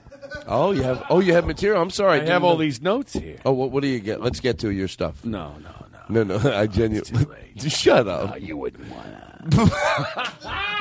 oh, 0.46 0.70
you 0.72 0.82
have. 0.82 1.04
Oh, 1.10 1.20
you 1.20 1.34
have 1.34 1.46
material. 1.46 1.82
I'm 1.82 1.90
sorry. 1.90 2.14
I 2.14 2.18
didn't 2.20 2.30
have 2.32 2.44
all 2.44 2.54
know- 2.54 2.60
these 2.62 2.80
notes 2.80 3.12
here. 3.12 3.36
Oh, 3.44 3.52
what, 3.52 3.70
what 3.72 3.82
do 3.82 3.88
you 3.88 4.00
get? 4.00 4.22
Let's 4.22 4.40
get 4.40 4.58
to 4.60 4.70
your 4.70 4.88
stuff. 4.88 5.22
No, 5.24 5.54
no, 5.58 5.68
no. 6.08 6.22
No, 6.24 6.36
no, 6.36 6.38
no 6.42 6.52
I 6.58 6.66
genuinely. 6.66 7.26
Shut 7.68 8.08
up. 8.08 8.40
you 8.40 8.56
wouldn't 8.56 8.88
wanna. 8.90 9.31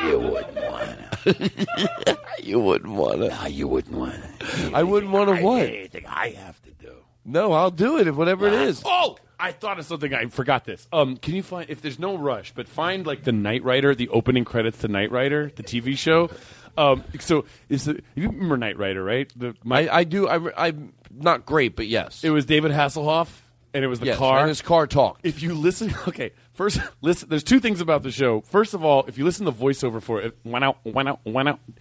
you 0.03 0.19
wouldn't 0.19 0.55
wanna. 0.55 1.09
you 2.43 2.59
wouldn't 2.59 2.93
wanna. 2.93 3.27
No, 3.29 3.45
you 3.47 3.67
wouldn't 3.67 3.95
wanna. 3.95 4.29
I 4.73 4.83
wouldn't 4.83 5.11
want 5.11 5.35
to 5.35 5.43
what? 5.43 5.63
Anything 5.63 6.05
I 6.07 6.29
have 6.29 6.61
to 6.63 6.71
do. 6.71 6.93
No, 7.25 7.53
I'll 7.53 7.71
do 7.71 7.97
it 7.99 8.07
if 8.07 8.15
whatever 8.15 8.47
it 8.47 8.53
is. 8.53 8.81
Oh, 8.85 9.17
I 9.39 9.51
thought 9.51 9.79
of 9.79 9.85
something. 9.85 10.13
I 10.13 10.25
forgot 10.27 10.65
this. 10.65 10.88
Um, 10.93 11.17
can 11.17 11.35
you 11.35 11.43
find 11.43 11.69
if 11.69 11.81
there's 11.81 11.99
no 11.99 12.17
rush, 12.17 12.51
but 12.53 12.67
find 12.67 13.05
like 13.05 13.23
the 13.23 13.31
Knight 13.31 13.63
Rider, 13.63 13.95
the 13.95 14.09
opening 14.09 14.45
credits 14.45 14.79
to 14.79 14.88
Knight 14.88 15.11
Rider, 15.11 15.51
the 15.55 15.63
TV 15.63 15.97
show. 15.97 16.29
Um, 16.77 17.03
so 17.19 17.45
is 17.67 17.85
the 17.85 18.01
you 18.15 18.29
remember 18.29 18.57
Knight 18.57 18.77
Rider, 18.77 19.03
right? 19.03 19.31
The 19.35 19.55
I, 19.69 19.89
I 19.89 20.03
do. 20.03 20.27
I, 20.27 20.67
I'm 20.67 20.93
not 21.13 21.45
great, 21.45 21.75
but 21.75 21.88
yes. 21.88 22.23
It 22.23 22.29
was 22.29 22.45
David 22.45 22.71
Hasselhoff, 22.71 23.27
and 23.73 23.83
it 23.83 23.88
was 23.88 23.99
the 23.99 24.05
Yes, 24.07 24.17
car. 24.17 24.39
and 24.39 24.47
his 24.49 24.61
car 24.61 24.88
talked. 24.88 25.21
If 25.25 25.43
you 25.43 25.53
listen, 25.53 25.93
okay. 26.07 26.31
First, 26.53 26.79
listen. 27.01 27.29
There's 27.29 27.43
two 27.43 27.59
things 27.59 27.81
about 27.81 28.03
the 28.03 28.11
show. 28.11 28.41
First 28.41 28.73
of 28.73 28.83
all, 28.83 29.05
if 29.07 29.17
you 29.17 29.23
listen 29.25 29.45
to 29.45 29.51
the 29.51 29.57
voiceover 29.57 30.01
for 30.01 30.21
it, 30.21 30.37
went 30.43 30.63
out, 30.65 30.77
went 30.85 31.09
out, 31.09 31.19
went 31.25 31.49
out. 31.49 31.59
Do 31.67 31.73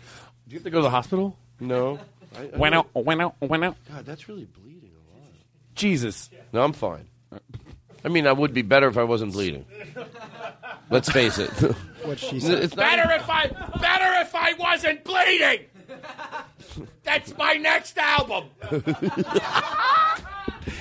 you 0.49 0.57
have 0.59 0.65
to 0.65 0.71
go 0.71 0.79
to 0.79 0.83
the 0.83 0.91
hospital? 0.91 1.37
No. 1.59 1.99
i 2.39 2.45
Went 2.57 2.75
out, 2.75 2.89
went 2.95 3.21
out, 3.21 3.35
went 3.41 3.65
out. 3.65 3.77
God, 3.89 4.07
that's 4.07 4.29
really 4.29 4.45
bleeding 4.45 4.91
a 4.93 5.19
lot. 5.19 5.29
Jesus. 5.75 6.31
No, 6.53 6.63
I'm 6.63 6.73
fine. 6.73 7.09
I 8.05 8.09
mean, 8.09 8.27
I 8.27 8.33
would 8.33 8.55
be 8.55 8.63
better 8.63 8.89
if 8.89 8.97
I 8.97 9.03
wasn't 9.05 9.33
bleeding. 9.33 9.67
Let's 10.91 11.11
face 11.11 11.39
it. 11.39 11.51
What 12.05 12.19
she 12.19 12.37
It's 12.37 12.47
said. 12.47 12.61
not- 12.63 12.77
Better 12.77 13.13
if 13.13 13.29
I 13.29 13.47
better 13.49 14.21
if 14.23 14.35
I 14.35 14.55
wasn't 14.55 15.05
bleeding. 15.05 15.67
That's 17.03 17.37
my 17.37 17.55
next 17.55 17.97
album. 17.99 18.45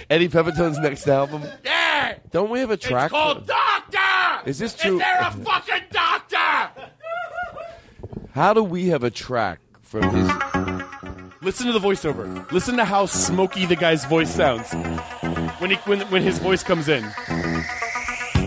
Eddie 0.09 0.27
Pepitone's 0.29 0.77
next 0.79 1.07
album. 1.07 1.43
Yeah. 1.63 2.15
Don't 2.31 2.49
we 2.49 2.59
have 2.59 2.71
a 2.71 2.77
track? 2.77 3.05
It's 3.05 3.11
called 3.11 3.41
for- 3.41 3.45
Doctor. 3.47 4.49
Is 4.49 4.59
this 4.59 4.75
true? 4.75 4.93
Is 4.95 4.99
there 4.99 5.19
a 5.21 5.31
fucking 5.31 5.83
doctor? 5.91 6.69
How 8.31 8.53
do 8.53 8.63
we 8.63 8.87
have 8.87 9.03
a 9.03 9.09
track 9.09 9.59
from 9.81 10.03
his? 10.03 10.27
Listen 11.41 11.67
to 11.67 11.73
the 11.73 11.79
voiceover. 11.79 12.49
Listen 12.51 12.77
to 12.77 12.85
how 12.85 13.05
smoky 13.05 13.65
the 13.65 13.75
guy's 13.75 14.05
voice 14.05 14.33
sounds 14.33 14.71
when 15.59 15.71
he 15.71 15.75
when 15.85 16.01
when 16.11 16.21
his 16.21 16.37
voice 16.39 16.63
comes 16.63 16.87
in. 16.89 17.03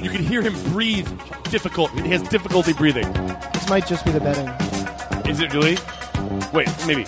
You 0.03 0.11
can 0.11 0.23
hear 0.23 0.43
him 0.43 0.55
breathe. 0.73 1.09
Difficult. 1.45 1.91
He 1.93 2.09
has 2.11 2.23
difficulty 2.23 2.73
breathing. 2.73 3.11
This 3.53 3.69
might 3.69 3.87
just 3.87 4.05
be 4.05 4.11
the 4.13 4.21
betting. 4.21 4.49
Is 5.31 5.41
it 5.41 5.53
really? 5.53 5.77
Wait, 6.53 6.69
maybe. 6.87 7.05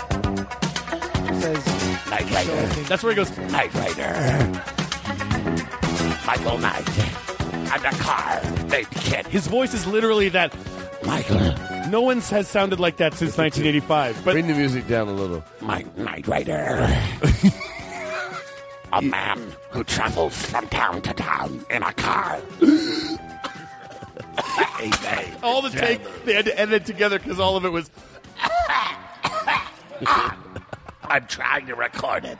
It 1.44 1.56
says 1.62 2.10
Knight 2.10 2.30
Rider. 2.30 2.66
That's 2.84 3.02
where 3.02 3.12
he 3.12 3.16
goes. 3.16 3.36
Knight 3.36 3.74
Rider. 3.74 4.62
Michael 6.26 6.56
Knight. 6.56 6.98
And 7.70 7.82
the 7.82 7.96
car 8.00 8.40
named 8.68 8.90
KITT. 8.90 9.26
His 9.26 9.46
voice 9.46 9.74
is 9.74 9.86
literally 9.86 10.30
that. 10.30 10.56
Michael. 11.04 11.54
No 11.90 12.00
one 12.00 12.20
has 12.20 12.48
sounded 12.48 12.80
like 12.80 12.96
that 12.96 13.12
since 13.12 13.36
1985. 13.36 14.24
But 14.24 14.32
Bring 14.32 14.46
the 14.46 14.54
music 14.54 14.88
down 14.88 15.08
a 15.08 15.12
little. 15.12 15.44
My 15.60 15.84
Knight 15.96 16.26
Rider. 16.26 16.88
a 18.94 19.02
man 19.02 19.54
who 19.68 19.84
travels 19.84 20.34
from 20.46 20.66
town 20.68 21.02
to 21.02 21.12
town 21.12 21.62
in 21.68 21.82
a 21.82 21.92
car. 21.92 22.40
All 25.42 25.60
the 25.60 25.70
take 25.70 26.00
they 26.24 26.32
had 26.32 26.46
to 26.46 26.58
edit 26.58 26.74
it 26.82 26.86
together 26.86 27.18
because 27.18 27.38
all 27.38 27.58
of 27.58 27.66
it 27.66 27.70
was. 27.70 27.90
I'm 31.08 31.26
trying 31.26 31.66
to 31.66 31.74
record 31.74 32.24
it. 32.24 32.38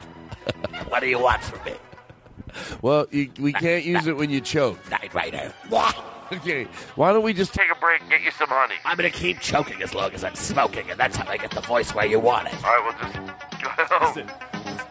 What 0.89 1.01
do 1.01 1.07
you 1.07 1.19
want 1.19 1.43
from 1.43 1.65
me? 1.65 1.79
Well, 2.83 3.07
you, 3.11 3.31
we 3.39 3.53
can't 3.53 3.85
use 3.85 4.07
it 4.07 4.17
when 4.17 4.31
you 4.31 4.41
choke. 4.41 4.79
Knight 4.91 5.13
Rider. 5.13 5.53
Okay. 6.33 6.65
Why 6.97 7.13
don't 7.13 7.23
we 7.23 7.33
just 7.33 7.53
Take 7.55 7.71
a 7.71 7.79
break 7.79 8.01
and 8.01 8.11
get 8.11 8.23
you 8.23 8.31
some 8.31 8.49
honey. 8.49 8.75
I'm 8.85 8.97
going 8.97 9.11
to 9.11 9.17
keep 9.17 9.41
choking 9.41 9.83
as 9.83 9.95
long 9.95 10.13
as 10.13 10.25
I'm 10.25 10.35
smoking, 10.35 10.91
and 10.91 10.99
that's 10.99 11.17
how 11.17 11.29
I 11.31 11.37
get 11.37 11.51
the 11.51 11.61
voice 11.61 11.95
where 11.95 12.07
you 12.07 12.19
want 12.19 12.49
it. 12.49 12.55
All 12.65 12.71
right, 12.71 12.83
we'll 12.85 13.13
just 13.13 13.91
go. 13.91 13.99
Listen, 14.07 14.31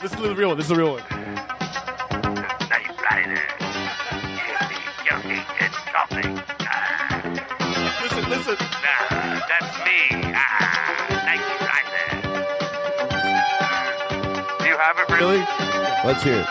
listen 0.01 0.21
to 0.21 0.27
the 0.29 0.35
real 0.35 0.49
one. 0.49 0.57
This 0.57 0.65
is 0.65 0.69
the 0.69 0.75
real 0.75 0.93
one. 0.93 1.03
Knight 2.69 3.01
Rider. 3.09 3.41
Yippee, 4.37 4.83
yuppie, 5.07 5.43
it's 5.59 5.77
coming. 5.91 6.35
Listen, 8.03 8.29
listen. 8.29 8.55
nah, 8.59 9.39
that's 9.47 9.77
me. 9.85 10.22
Really? 15.23 15.37
really? 15.37 15.47
Let's 16.03 16.21
hear 16.21 16.33
it. 16.33 16.45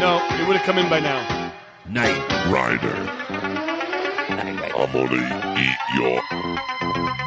No, 0.00 0.18
it 0.40 0.48
would 0.48 0.56
have 0.56 0.64
come 0.64 0.78
in 0.78 0.90
by 0.90 0.98
now. 0.98 1.52
Knight 1.88 2.18
Rider. 2.50 2.88
I'm 4.18 4.92
gonna 4.92 5.54
eat 5.60 5.78
your 5.94 6.20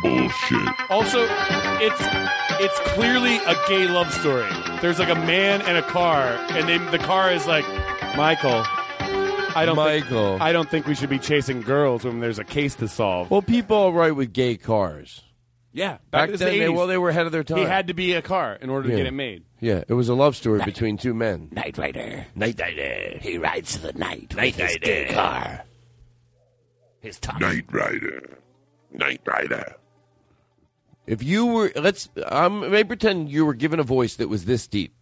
bullshit. 0.01 0.89
Also, 0.89 1.25
it's 1.79 2.01
it's 2.59 2.77
clearly 2.93 3.37
a 3.37 3.55
gay 3.69 3.87
love 3.87 4.11
story. 4.13 4.49
There's 4.81 4.99
like 4.99 5.07
a 5.07 5.15
man 5.15 5.61
and 5.61 5.77
a 5.77 5.81
car, 5.81 6.35
and 6.49 6.67
they, 6.67 6.77
the 6.77 6.99
car 6.99 7.31
is 7.31 7.47
like, 7.47 7.65
Michael. 8.17 8.65
I 9.55 9.65
don't 9.65 9.75
Michael. 9.75 10.31
Think, 10.33 10.41
I 10.41 10.51
don't 10.51 10.69
think 10.69 10.85
we 10.87 10.95
should 10.95 11.09
be 11.09 11.19
chasing 11.19 11.61
girls 11.61 12.03
when 12.03 12.19
there's 12.19 12.39
a 12.39 12.43
case 12.43 12.75
to 12.75 12.87
solve. 12.87 13.31
Well, 13.31 13.41
people 13.41 13.77
are 13.77 13.91
right 13.91 14.15
with 14.15 14.33
gay 14.33 14.57
cars. 14.57 15.23
yeah, 15.73 15.97
Back 16.11 16.27
in 16.29 16.31
the 16.33 16.37
then, 16.37 16.59
they, 16.59 16.69
well, 16.69 16.87
they 16.87 16.97
were 16.97 17.09
ahead 17.09 17.25
of 17.25 17.31
their 17.31 17.43
time. 17.43 17.57
he 17.59 17.63
had 17.65 17.87
to 17.87 17.93
be 17.93 18.13
a 18.13 18.21
car 18.21 18.53
in 18.53 18.69
order 18.69 18.89
to 18.89 18.95
get 18.95 19.05
it 19.05 19.13
made. 19.13 19.43
Yeah, 19.61 19.83
it 19.87 19.93
was 19.93 20.09
a 20.09 20.13
love 20.15 20.35
story 20.35 20.61
between 20.63 20.97
two 20.97 21.13
men. 21.13 21.49
Knight 21.51 21.77
Rider. 21.77 22.25
Knight 22.35 22.59
Rider. 22.59 23.17
He 23.21 23.37
rides 23.37 23.79
the 23.79 23.93
night 23.93 24.35
Knight 24.35 24.57
with 24.57 24.67
his 24.69 24.77
gay 24.77 25.01
Rider. 25.05 25.13
car. 25.13 25.61
His 26.99 27.19
tongue. 27.19 27.39
Knight 27.39 27.65
Rider. 27.71 28.37
Knight 28.91 29.21
Rider. 29.25 29.75
If 31.07 31.21
you 31.23 31.45
were, 31.45 31.71
let's, 31.75 32.09
I'm, 32.27 32.63
I 32.63 32.67
may 32.69 32.83
pretend 32.83 33.29
you 33.29 33.45
were 33.45 33.53
given 33.53 33.79
a 33.79 33.83
voice 33.83 34.15
that 34.15 34.27
was 34.27 34.45
this 34.45 34.67
deep, 34.67 34.93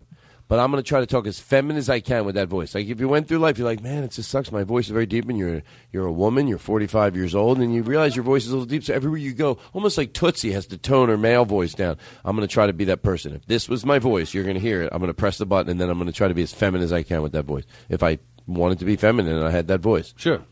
but 0.53 0.59
I'm 0.59 0.69
going 0.69 0.84
to 0.84 0.88
try 0.88 0.99
to 0.99 1.07
talk 1.07 1.25
as 1.25 1.39
feminine 1.39 1.77
as 1.77 1.89
I 1.89 1.99
can 1.99 2.25
with 2.25 2.35
that 2.35 2.47
voice. 2.47 2.75
Like 2.75 2.85
if 2.85 2.99
you 2.99 3.09
went 3.09 3.27
through 3.27 3.39
life, 3.39 3.57
you're 3.57 3.67
like, 3.67 3.81
man, 3.81 4.03
it 4.03 4.11
just 4.11 4.30
sucks. 4.30 4.51
My 4.51 4.63
voice 4.63 4.85
is 4.85 4.91
very 4.91 5.07
deep, 5.07 5.27
and 5.27 5.35
you're 5.35 5.63
you're 5.91 6.05
a 6.05 6.11
woman, 6.11 6.47
you're 6.47 6.59
45 6.59 7.15
years 7.15 7.34
old, 7.34 7.57
and 7.57 7.73
you 7.73 7.81
realize 7.81 8.15
your 8.15 8.21
voice 8.21 8.45
is 8.45 8.51
a 8.51 8.51
little 8.51 8.67
deep. 8.67 8.84
So 8.84 8.93
everywhere 8.93 9.17
you 9.17 9.34
go, 9.34 9.57
almost 9.73 9.97
like 9.97 10.13
Tootsie 10.13 10.51
has 10.51 10.67
to 10.67 10.77
tone 10.77 11.09
her 11.09 11.17
male 11.17 11.43
voice 11.43 11.73
down. 11.73 11.97
I'm 12.23 12.35
going 12.35 12.47
to 12.47 12.53
try 12.53 12.67
to 12.67 12.73
be 12.73 12.85
that 12.85 13.01
person. 13.01 13.34
If 13.34 13.47
this 13.47 13.67
was 13.67 13.84
my 13.84 13.97
voice, 13.97 14.35
you're 14.35 14.43
going 14.43 14.53
to 14.53 14.59
hear 14.59 14.84
it. 14.84 14.89
I'm 14.91 14.99
going 14.99 15.07
to 15.07 15.15
press 15.15 15.39
the 15.39 15.47
button, 15.47 15.71
and 15.71 15.81
then 15.81 15.89
I'm 15.89 15.97
going 15.97 16.05
to 16.05 16.13
try 16.13 16.27
to 16.27 16.35
be 16.35 16.43
as 16.43 16.53
feminine 16.53 16.85
as 16.85 16.93
I 16.93 17.01
can 17.01 17.23
with 17.23 17.31
that 17.31 17.45
voice. 17.45 17.63
If 17.89 18.03
I 18.03 18.19
wanted 18.45 18.77
to 18.77 18.85
be 18.85 18.95
feminine 18.95 19.35
and 19.35 19.47
I 19.47 19.49
had 19.49 19.69
that 19.69 19.80
voice, 19.80 20.13
sure. 20.17 20.43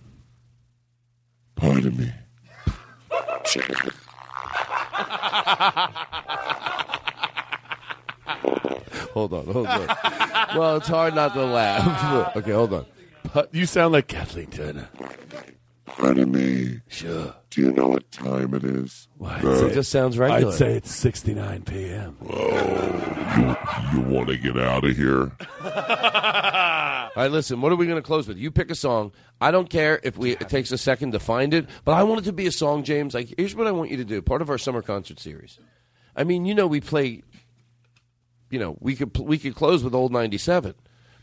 Pardon 1.56 1.96
me. 1.96 2.12
hold 9.14 9.34
on, 9.34 9.46
hold 9.46 9.68
on. 9.68 9.88
well, 10.56 10.78
it's 10.78 10.88
hard 10.88 11.16
not 11.16 11.34
to 11.34 11.46
laugh. 11.46 12.36
okay, 12.38 12.52
hold 12.52 12.74
on. 12.74 12.86
You 13.52 13.66
sound 13.66 13.94
like 13.94 14.08
Kathleen 14.08 14.48
Turner. 14.48 14.90
Pardon 15.86 16.32
me. 16.32 16.82
Sure. 16.88 17.34
Do 17.50 17.62
you 17.62 17.72
know 17.74 17.90
what 17.90 18.10
time 18.12 18.54
it 18.54 18.64
is? 18.64 19.08
Why? 19.18 19.40
It 19.44 19.74
just 19.74 19.92
sounds 19.92 20.18
regular. 20.18 20.52
I'd 20.52 20.58
say 20.58 20.74
it's 20.74 20.94
69 20.96 21.64
p.m. 21.64 22.18
You, 22.22 23.58
you 23.94 24.02
want 24.02 24.30
to 24.30 24.38
get 24.38 24.58
out 24.58 24.86
of 24.86 24.96
here? 24.96 25.32
All 25.64 27.12
right, 27.24 27.32
listen. 27.32 27.60
What 27.60 27.72
are 27.74 27.76
we 27.76 27.86
going 27.88 27.98
to 27.98 28.06
close 28.06 28.28
with? 28.28 28.38
You 28.38 28.52
pick 28.52 28.72
a 28.72 28.76
song. 28.76 29.12
I 29.42 29.52
don't 29.52 29.70
care 29.70 30.00
if 30.04 30.18
we 30.18 30.32
it 30.32 30.48
takes 30.48 30.72
a 30.72 30.78
second 30.78 31.12
to 31.12 31.20
find 31.20 31.54
it, 31.54 31.68
but 31.84 31.92
I 31.92 32.04
want 32.04 32.22
it 32.22 32.24
to 32.26 32.34
be 32.34 32.48
a 32.48 32.52
song, 32.52 32.84
James. 32.84 33.14
Like, 33.14 33.34
here's 33.38 33.54
what 33.54 33.68
I 33.68 33.72
want 33.72 33.92
you 33.92 33.98
to 33.98 34.06
do. 34.06 34.22
Part 34.22 34.42
of 34.42 34.50
our 34.50 34.58
summer 34.58 34.82
concert 34.82 35.20
series. 35.20 35.60
I 36.16 36.24
mean, 36.24 36.46
you 36.46 36.56
know, 36.56 36.68
we 36.68 36.80
play. 36.80 37.22
You 38.52 38.60
know, 38.60 38.78
we 38.80 38.96
could 38.96 39.18
we 39.18 39.38
could 39.40 39.56
close 39.56 39.84
with 39.84 39.96
old 39.96 40.12
'97, 40.12 40.76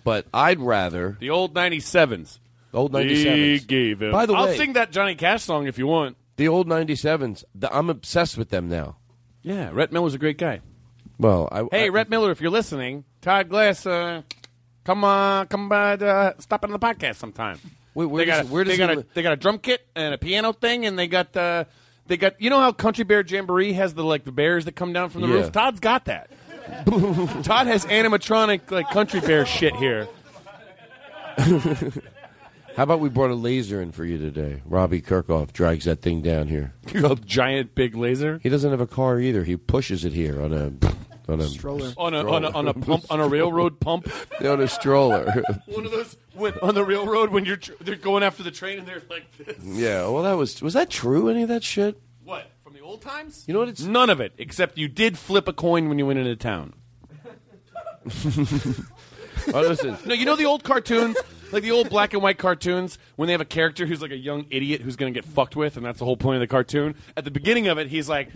but 0.02 0.26
I'd 0.34 0.58
rather 0.60 1.16
The 1.20 1.30
old 1.30 1.54
97s. 1.54 2.38
old 2.74 2.92
He 2.96 3.24
'97s. 3.24 3.66
gave 3.66 4.02
him. 4.02 4.10
By 4.12 4.26
the 4.26 4.32
way, 4.34 4.38
I'll 4.40 4.54
sing 4.54 4.72
that 4.72 4.90
Johnny 4.90 5.14
Cash 5.14 5.44
song 5.44 5.66
if 5.66 5.78
you 5.78 5.86
want. 5.86 6.16
the 6.36 6.48
old 6.48 6.66
'97s. 6.68 7.44
The, 7.54 7.72
I'm 7.74 7.90
obsessed 7.90 8.36
with 8.38 8.48
them 8.50 8.68
now. 8.68 8.96
Yeah, 9.42 9.70
Rhett 9.72 9.92
Miller's 9.92 10.14
a 10.14 10.18
great 10.18 10.38
guy. 10.38 10.60
Well, 11.18 11.48
I, 11.52 11.64
Hey, 11.70 11.84
I, 11.86 11.88
Rhett 11.88 12.08
Miller, 12.10 12.30
if 12.30 12.40
you're 12.40 12.50
listening, 12.50 13.04
Todd 13.22 13.48
Glass, 13.48 13.84
uh, 13.86 14.22
come 14.84 15.04
on, 15.04 15.46
come 15.48 15.68
by, 15.68 15.94
uh, 15.94 16.32
stop 16.38 16.64
in 16.64 16.70
the 16.70 16.78
podcast 16.78 17.16
sometime. 17.16 17.58
Wait, 17.94 18.06
where 18.06 18.24
they 18.24 18.30
does- 18.30 18.42
got 18.42 18.48
a, 18.50 18.52
where 18.52 18.64
does 18.64 18.72
they 18.72 18.78
got 18.78 18.96
a 18.96 19.06
they 19.14 19.22
got 19.22 19.32
a 19.32 19.36
drum 19.36 19.58
kit 19.58 19.84
and 19.96 20.14
a 20.14 20.18
piano 20.18 20.52
thing, 20.52 20.86
and 20.86 20.98
they 20.98 21.08
got 21.08 21.36
uh, 21.36 21.64
they 22.06 22.16
got 22.16 22.40
you 22.40 22.48
know 22.50 22.60
how 22.60 22.70
Country 22.72 23.04
Bear 23.04 23.22
Jamboree 23.26 23.72
has 23.72 23.94
the 23.94 24.04
like 24.04 24.24
the 24.24 24.30
bears 24.32 24.64
that 24.66 24.76
come 24.76 24.92
down 24.92 25.10
from 25.10 25.22
the 25.22 25.28
Yeah. 25.28 25.34
roof. 25.34 25.52
Todd's 25.52 25.80
got 25.80 26.04
that. 26.04 26.30
Todd 27.42 27.66
has 27.66 27.84
animatronic 27.86 28.70
like 28.70 28.90
Country 28.90 29.20
Bear 29.20 29.46
shit 29.46 29.74
here. 29.76 30.08
How 32.76 32.84
about 32.84 33.00
we 33.00 33.08
brought 33.08 33.30
a 33.30 33.34
laser 33.34 33.82
in 33.82 33.90
for 33.90 34.04
you 34.04 34.18
today? 34.18 34.62
Robbie 34.64 35.02
Kirkhoff 35.02 35.52
drags 35.52 35.84
that 35.86 36.00
thing 36.00 36.22
down 36.22 36.46
here. 36.46 36.74
a 36.94 37.16
giant 37.16 37.74
big 37.74 37.96
laser. 37.96 38.38
He 38.42 38.48
doesn't 38.48 38.70
have 38.70 38.80
a 38.80 38.86
car 38.86 39.18
either. 39.18 39.42
He 39.42 39.56
pushes 39.56 40.04
it 40.04 40.12
here 40.12 40.40
on 40.40 40.52
a 40.52 40.72
on 41.30 41.40
a 41.40 41.48
Stroller. 41.48 41.92
On 41.96 42.14
a, 42.14 42.30
on 42.30 42.44
a 42.44 42.50
on 42.50 42.68
a 42.68 42.74
pump 42.74 43.04
on 43.10 43.20
a 43.20 43.26
railroad 43.28 43.80
pump. 43.80 44.08
on 44.40 44.60
a 44.60 44.68
stroller. 44.68 45.42
One 45.66 45.84
of 45.84 45.90
those 45.90 46.16
when, 46.34 46.54
on 46.62 46.74
the 46.74 46.84
railroad 46.84 47.30
when 47.30 47.44
you're 47.44 47.56
tr- 47.56 47.72
they're 47.80 47.96
going 47.96 48.22
after 48.22 48.42
the 48.42 48.50
train 48.52 48.78
and 48.78 48.86
they're 48.88 49.02
like 49.10 49.26
this. 49.36 49.56
yeah. 49.62 50.06
Well, 50.08 50.22
that 50.22 50.34
was 50.34 50.62
was 50.62 50.74
that 50.74 50.88
true? 50.88 51.28
Any 51.28 51.42
of 51.42 51.48
that 51.48 51.64
shit? 51.64 52.00
What 52.88 53.02
from 53.02 53.04
the 53.04 53.16
old 53.16 53.22
times? 53.24 53.44
You 53.46 53.54
know 53.54 53.60
what? 53.60 53.68
It's 53.68 53.82
None 53.82 54.10
of 54.10 54.20
it, 54.20 54.32
except 54.38 54.78
you 54.78 54.88
did 54.88 55.18
flip 55.18 55.46
a 55.48 55.52
coin 55.52 55.88
when 55.88 55.98
you 55.98 56.06
went 56.06 56.18
into 56.18 56.36
town. 56.36 56.74
Oh, 59.54 59.60
listen. 59.60 59.96
No, 60.04 60.14
you 60.14 60.26
know 60.26 60.34
the 60.36 60.44
old 60.46 60.64
cartoons, 60.64 61.16
like 61.52 61.62
the 61.62 61.70
old 61.70 61.88
black 61.88 62.12
and 62.12 62.20
white 62.22 62.38
cartoons, 62.38 62.98
when 63.16 63.28
they 63.28 63.32
have 63.32 63.40
a 63.40 63.46
character 63.46 63.86
who's 63.86 64.02
like 64.02 64.10
a 64.10 64.16
young 64.16 64.44
idiot 64.50 64.82
who's 64.82 64.96
going 64.96 65.14
to 65.14 65.18
get 65.18 65.24
fucked 65.26 65.54
with, 65.56 65.76
and 65.76 65.86
that's 65.86 66.00
the 66.00 66.04
whole 66.04 66.16
point 66.16 66.34
of 66.36 66.40
the 66.40 66.48
cartoon. 66.48 66.96
At 67.16 67.24
the 67.24 67.30
beginning 67.30 67.68
of 67.68 67.78
it, 67.78 67.86
he's 67.86 68.08
like, 68.08 68.30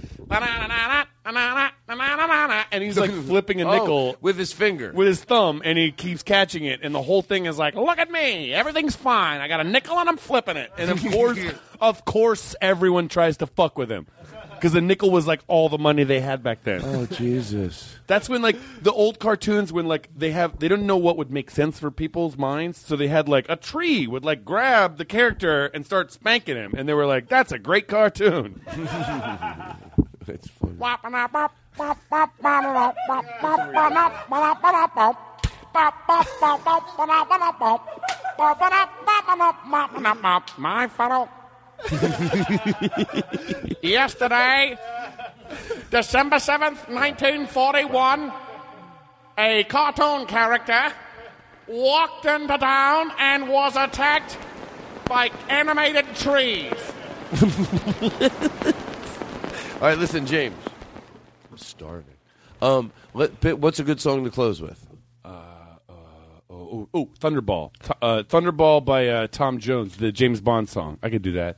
and 2.70 2.82
he's 2.82 2.96
like 2.96 3.10
flipping 3.10 3.60
a 3.60 3.64
Oh, 3.66 3.72
nickel 3.72 4.16
with 4.20 4.38
his 4.38 4.52
finger. 4.52 4.92
with 4.94 5.08
his 5.08 5.22
thumb, 5.22 5.60
and 5.64 5.76
he 5.76 5.90
keeps 5.90 6.22
catching 6.22 6.64
it, 6.64 6.80
and 6.82 6.94
the 6.94 7.02
whole 7.02 7.20
thing 7.20 7.46
is 7.46 7.58
like, 7.58 7.74
look 7.74 7.98
at 7.98 8.10
me, 8.10 8.54
everything's 8.54 8.94
fine. 8.96 9.40
I 9.40 9.48
got 9.48 9.60
a 9.60 9.64
nickel 9.64 9.98
and 9.98 10.08
I'm 10.08 10.16
flipping 10.16 10.56
it, 10.56 10.70
and 10.78 10.88
of 10.90 11.02
course, 11.10 11.38
of 11.80 12.04
course, 12.04 12.54
everyone 12.62 13.08
tries 13.08 13.36
to 13.38 13.46
fuck 13.48 13.76
with 13.76 13.90
him. 13.90 14.06
Because 14.62 14.74
the 14.74 14.80
nickel 14.80 15.10
was 15.10 15.26
like 15.26 15.40
all 15.48 15.68
the 15.68 15.76
money 15.76 16.04
they 16.04 16.20
had 16.20 16.40
back 16.44 16.62
then. 16.62 16.82
Oh 16.84 17.04
Jesus! 17.06 17.96
That's 18.06 18.28
when 18.28 18.42
like 18.42 18.56
the 18.80 18.92
old 18.92 19.18
cartoons 19.18 19.72
when 19.72 19.88
like 19.88 20.08
they 20.16 20.30
have 20.30 20.60
they 20.60 20.68
don't 20.68 20.86
know 20.86 20.96
what 20.96 21.16
would 21.16 21.32
make 21.32 21.50
sense 21.50 21.80
for 21.80 21.90
people's 21.90 22.38
minds, 22.38 22.78
so 22.78 22.94
they 22.94 23.08
had 23.08 23.28
like 23.28 23.44
a 23.48 23.56
tree 23.56 24.06
would 24.06 24.24
like 24.24 24.44
grab 24.44 24.98
the 24.98 25.04
character 25.04 25.66
and 25.66 25.84
start 25.84 26.12
spanking 26.12 26.54
him, 26.54 26.74
and 26.76 26.88
they 26.88 26.94
were 26.94 27.06
like, 27.06 27.28
"That's 27.28 27.50
a 27.50 27.58
great 27.58 27.88
cartoon." 27.88 28.60
It's 30.28 30.46
funny. 30.46 30.74
My 40.56 40.86
fellow. 40.86 41.28
Yesterday, 43.82 44.78
December 45.90 46.36
7th, 46.36 46.88
1941, 46.88 48.32
a 49.38 49.64
cartoon 49.64 50.26
character 50.26 50.92
walked 51.66 52.24
into 52.24 52.56
town 52.58 53.10
and 53.18 53.48
was 53.48 53.76
attacked 53.76 54.38
by 55.06 55.30
animated 55.48 56.06
trees. 56.14 56.72
All 59.74 59.88
right, 59.88 59.98
listen, 59.98 60.26
James. 60.26 60.56
I'm 61.50 61.58
starving. 61.58 62.14
Um, 62.60 62.92
let, 63.14 63.58
what's 63.58 63.80
a 63.80 63.84
good 63.84 64.00
song 64.00 64.24
to 64.24 64.30
close 64.30 64.60
with? 64.62 64.86
Oh, 65.24 66.88
oh, 66.94 67.06
Thunderball, 67.18 67.72
Th- 67.80 67.98
uh, 68.00 68.22
Thunderball 68.22 68.84
by 68.84 69.08
uh, 69.08 69.26
Tom 69.26 69.58
Jones, 69.58 69.96
the 69.96 70.12
James 70.12 70.40
Bond 70.40 70.68
song. 70.68 70.98
I 71.02 71.10
could 71.10 71.22
do 71.22 71.32
that. 71.32 71.56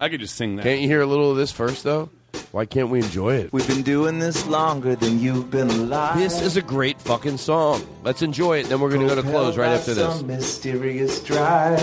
I 0.00 0.08
could 0.08 0.20
just 0.20 0.34
sing 0.34 0.56
that. 0.56 0.62
Can't 0.62 0.80
you 0.80 0.88
hear 0.88 1.00
a 1.00 1.06
little 1.06 1.30
of 1.30 1.36
this 1.36 1.52
first, 1.52 1.84
though? 1.84 2.10
Why 2.50 2.66
can't 2.66 2.88
we 2.88 3.00
enjoy 3.00 3.36
it? 3.36 3.52
We've 3.52 3.66
been 3.66 3.82
doing 3.82 4.18
this 4.18 4.46
longer 4.46 4.94
than 4.96 5.20
you've 5.20 5.50
been 5.50 5.70
alive. 5.70 6.18
This 6.18 6.40
is 6.40 6.56
a 6.56 6.62
great 6.62 7.00
fucking 7.00 7.38
song. 7.38 7.84
Let's 8.02 8.22
enjoy 8.22 8.58
it, 8.60 8.68
then 8.68 8.80
we're 8.80 8.90
going 8.90 9.00
to 9.00 9.08
go 9.08 9.20
to 9.20 9.28
close 9.28 9.56
right 9.56 9.70
after 9.70 9.94
this. 9.94 10.18
Some 10.18 10.26
mysterious 10.26 11.22
drive. 11.22 11.80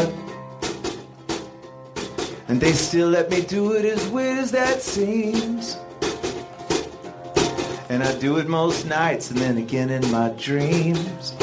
And 2.48 2.60
they 2.60 2.74
still 2.74 3.10
let 3.10 3.30
me 3.30 3.42
do 3.42 3.74
it 3.74 3.86
as 3.86 4.06
weird 4.10 4.40
as 4.40 4.52
that 4.52 4.82
seems. 4.82 5.78
And 7.90 8.04
I 8.04 8.18
do 8.20 8.38
it 8.38 8.48
most 8.48 8.86
nights 8.86 9.32
and 9.32 9.40
then 9.40 9.58
again 9.58 9.90
in 9.90 10.10
my 10.12 10.30
dreams. 10.38 11.34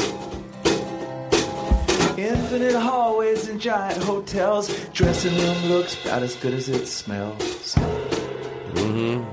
Infinite 2.51 2.79
hallways 2.79 3.47
and 3.47 3.61
giant 3.61 4.01
hotels. 4.01 4.75
Dressing 4.91 5.37
room 5.37 5.65
looks 5.65 6.03
about 6.03 6.23
as 6.23 6.35
good 6.37 6.55
as 6.55 6.67
it 6.67 6.87
smells. 6.87 7.75
hmm 7.75 9.23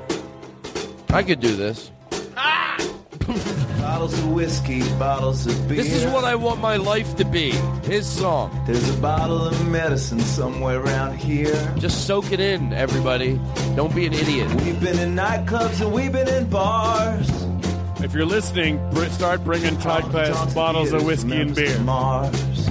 I 1.09 1.23
could 1.23 1.41
do 1.41 1.57
this. 1.57 1.91
Bottles 3.81 4.19
of 4.19 4.33
whiskey, 4.33 4.83
bottles 4.99 5.47
of 5.47 5.67
beer. 5.67 5.79
This 5.79 5.95
is 5.95 6.05
what 6.13 6.25
I 6.25 6.35
want 6.35 6.61
my 6.61 6.77
life 6.77 7.17
to 7.17 7.25
be. 7.25 7.53
His 7.85 8.07
song. 8.07 8.51
There's 8.67 8.87
a 8.91 9.01
bottle 9.01 9.41
of 9.41 9.67
medicine 9.67 10.21
somewhere 10.21 10.79
around 10.79 11.17
here. 11.17 11.75
Just 11.79 12.07
soak 12.07 12.33
it 12.33 12.41
in, 12.41 12.75
everybody. 12.75 13.41
Don't 13.77 13.95
be 13.95 14.05
an 14.05 14.13
idiot. 14.13 14.53
We've 14.61 14.79
been 14.79 14.99
in 14.99 15.15
nightclubs 15.15 15.81
and 15.81 15.91
we've 15.91 16.13
been 16.13 16.29
in 16.29 16.51
bars. 16.51 17.31
If 18.05 18.13
you're 18.13 18.27
listening, 18.27 18.79
start 19.09 19.43
bringing 19.43 19.79
Todd 19.79 20.11
Glass 20.11 20.53
bottles 20.53 20.93
of 20.93 21.07
whiskey 21.07 21.41
and 21.41 21.55
beer. 21.55 21.81
Mars. 21.81 22.67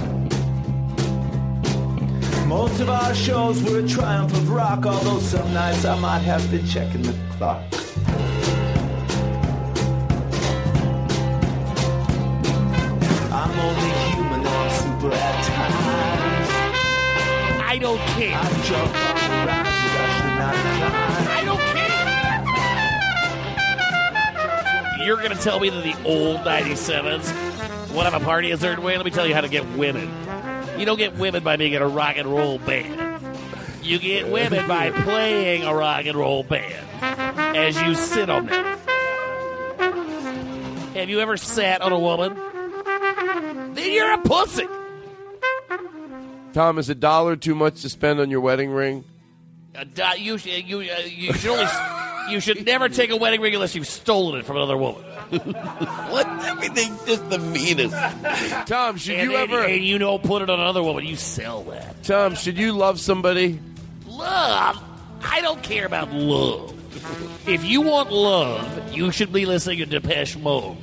Most 2.46 2.80
of 2.80 2.88
our 2.88 3.12
shows 3.12 3.60
were 3.64 3.80
a 3.80 3.88
triumph 3.88 4.32
of 4.32 4.48
rock, 4.50 4.86
although 4.86 5.18
some 5.18 5.52
nights 5.52 5.84
I 5.84 5.98
might 5.98 6.20
have 6.20 6.48
been 6.48 6.64
checking 6.64 7.02
the 7.02 7.12
clock. 7.36 7.60
I'm 13.32 13.50
only 13.58 13.90
human, 14.14 14.46
I'm 14.46 14.70
super 14.70 15.12
at 15.12 15.44
times. 15.44 16.48
I 17.64 17.78
don't 17.80 17.98
care. 17.98 18.38
I 18.40 18.48
jump 18.62 18.94
on 18.94 19.14
the 19.16 19.38
ride 19.46 19.66
I 19.96 20.08
should 20.16 20.36
not 20.38 20.54
climb. 20.54 21.28
I 21.28 21.42
don't 21.44 21.64
care. 24.94 25.04
You're 25.04 25.16
going 25.16 25.36
to 25.36 25.42
tell 25.42 25.58
me 25.58 25.68
that 25.70 25.82
the 25.82 25.96
old 26.04 26.38
97s 26.42 27.32
would 27.92 28.04
have 28.04 28.14
a 28.14 28.24
party 28.24 28.52
a 28.52 28.56
certain 28.56 28.84
way? 28.84 28.96
Let 28.96 29.04
me 29.04 29.10
tell 29.10 29.26
you 29.26 29.34
how 29.34 29.40
to 29.40 29.48
get 29.48 29.68
women. 29.76 30.25
You 30.78 30.84
don't 30.86 30.98
get 30.98 31.14
women 31.16 31.42
by 31.42 31.56
being 31.56 31.72
in 31.72 31.82
a 31.82 31.88
rock 31.88 32.16
and 32.16 32.28
roll 32.28 32.58
band. 32.58 33.24
You 33.82 33.98
get 33.98 34.28
women 34.28 34.66
by 34.68 34.90
playing 34.90 35.62
a 35.64 35.74
rock 35.74 36.06
and 36.06 36.16
roll 36.16 36.42
band 36.42 36.74
as 37.56 37.80
you 37.80 37.94
sit 37.94 38.28
on 38.28 38.46
them. 38.46 38.78
Have 40.94 41.08
you 41.10 41.20
ever 41.20 41.36
sat 41.36 41.82
on 41.82 41.92
a 41.92 41.98
woman? 41.98 42.34
Then 43.74 43.92
you're 43.92 44.12
a 44.14 44.18
pussy. 44.18 44.66
Tom, 46.52 46.78
is 46.78 46.88
a 46.88 46.94
dollar 46.94 47.36
too 47.36 47.54
much 47.54 47.82
to 47.82 47.88
spend 47.90 48.18
on 48.18 48.30
your 48.30 48.40
wedding 48.40 48.70
ring? 48.70 49.04
A 49.74 49.84
do- 49.84 50.02
you, 50.18 50.38
sh- 50.38 50.62
you, 50.64 50.78
uh, 50.80 51.00
you 51.06 51.32
should 51.34 51.50
only 51.50 51.66
you 52.28 52.40
should 52.40 52.64
never 52.66 52.88
take 52.88 53.10
a 53.10 53.16
wedding 53.16 53.40
ring 53.40 53.54
unless 53.54 53.74
you've 53.74 53.86
stolen 53.86 54.40
it 54.40 54.46
from 54.46 54.56
another 54.56 54.76
woman. 54.76 55.02
what? 55.30 56.26
Everything's 56.44 57.04
just 57.04 57.28
the 57.30 57.38
meanest. 57.38 57.94
Tom, 58.66 58.96
should 58.96 59.16
and, 59.16 59.30
you 59.30 59.36
and- 59.36 59.52
ever? 59.52 59.64
And 59.64 59.84
you 59.84 59.98
don't 59.98 60.22
put 60.22 60.42
it 60.42 60.50
on 60.50 60.60
another 60.60 60.82
woman. 60.82 61.04
You 61.04 61.16
sell 61.16 61.62
that. 61.64 62.02
Tom, 62.02 62.34
should 62.34 62.58
you 62.58 62.72
love 62.72 63.00
somebody? 63.00 63.60
Love? 64.06 64.82
I 65.22 65.40
don't 65.40 65.62
care 65.62 65.86
about 65.86 66.12
love. 66.12 66.72
If 67.48 67.64
you 67.64 67.82
want 67.82 68.10
love, 68.10 68.94
you 68.96 69.12
should 69.12 69.32
be 69.32 69.46
listening 69.46 69.78
to 69.78 69.86
Depeche 69.86 70.36
Mode. 70.36 70.76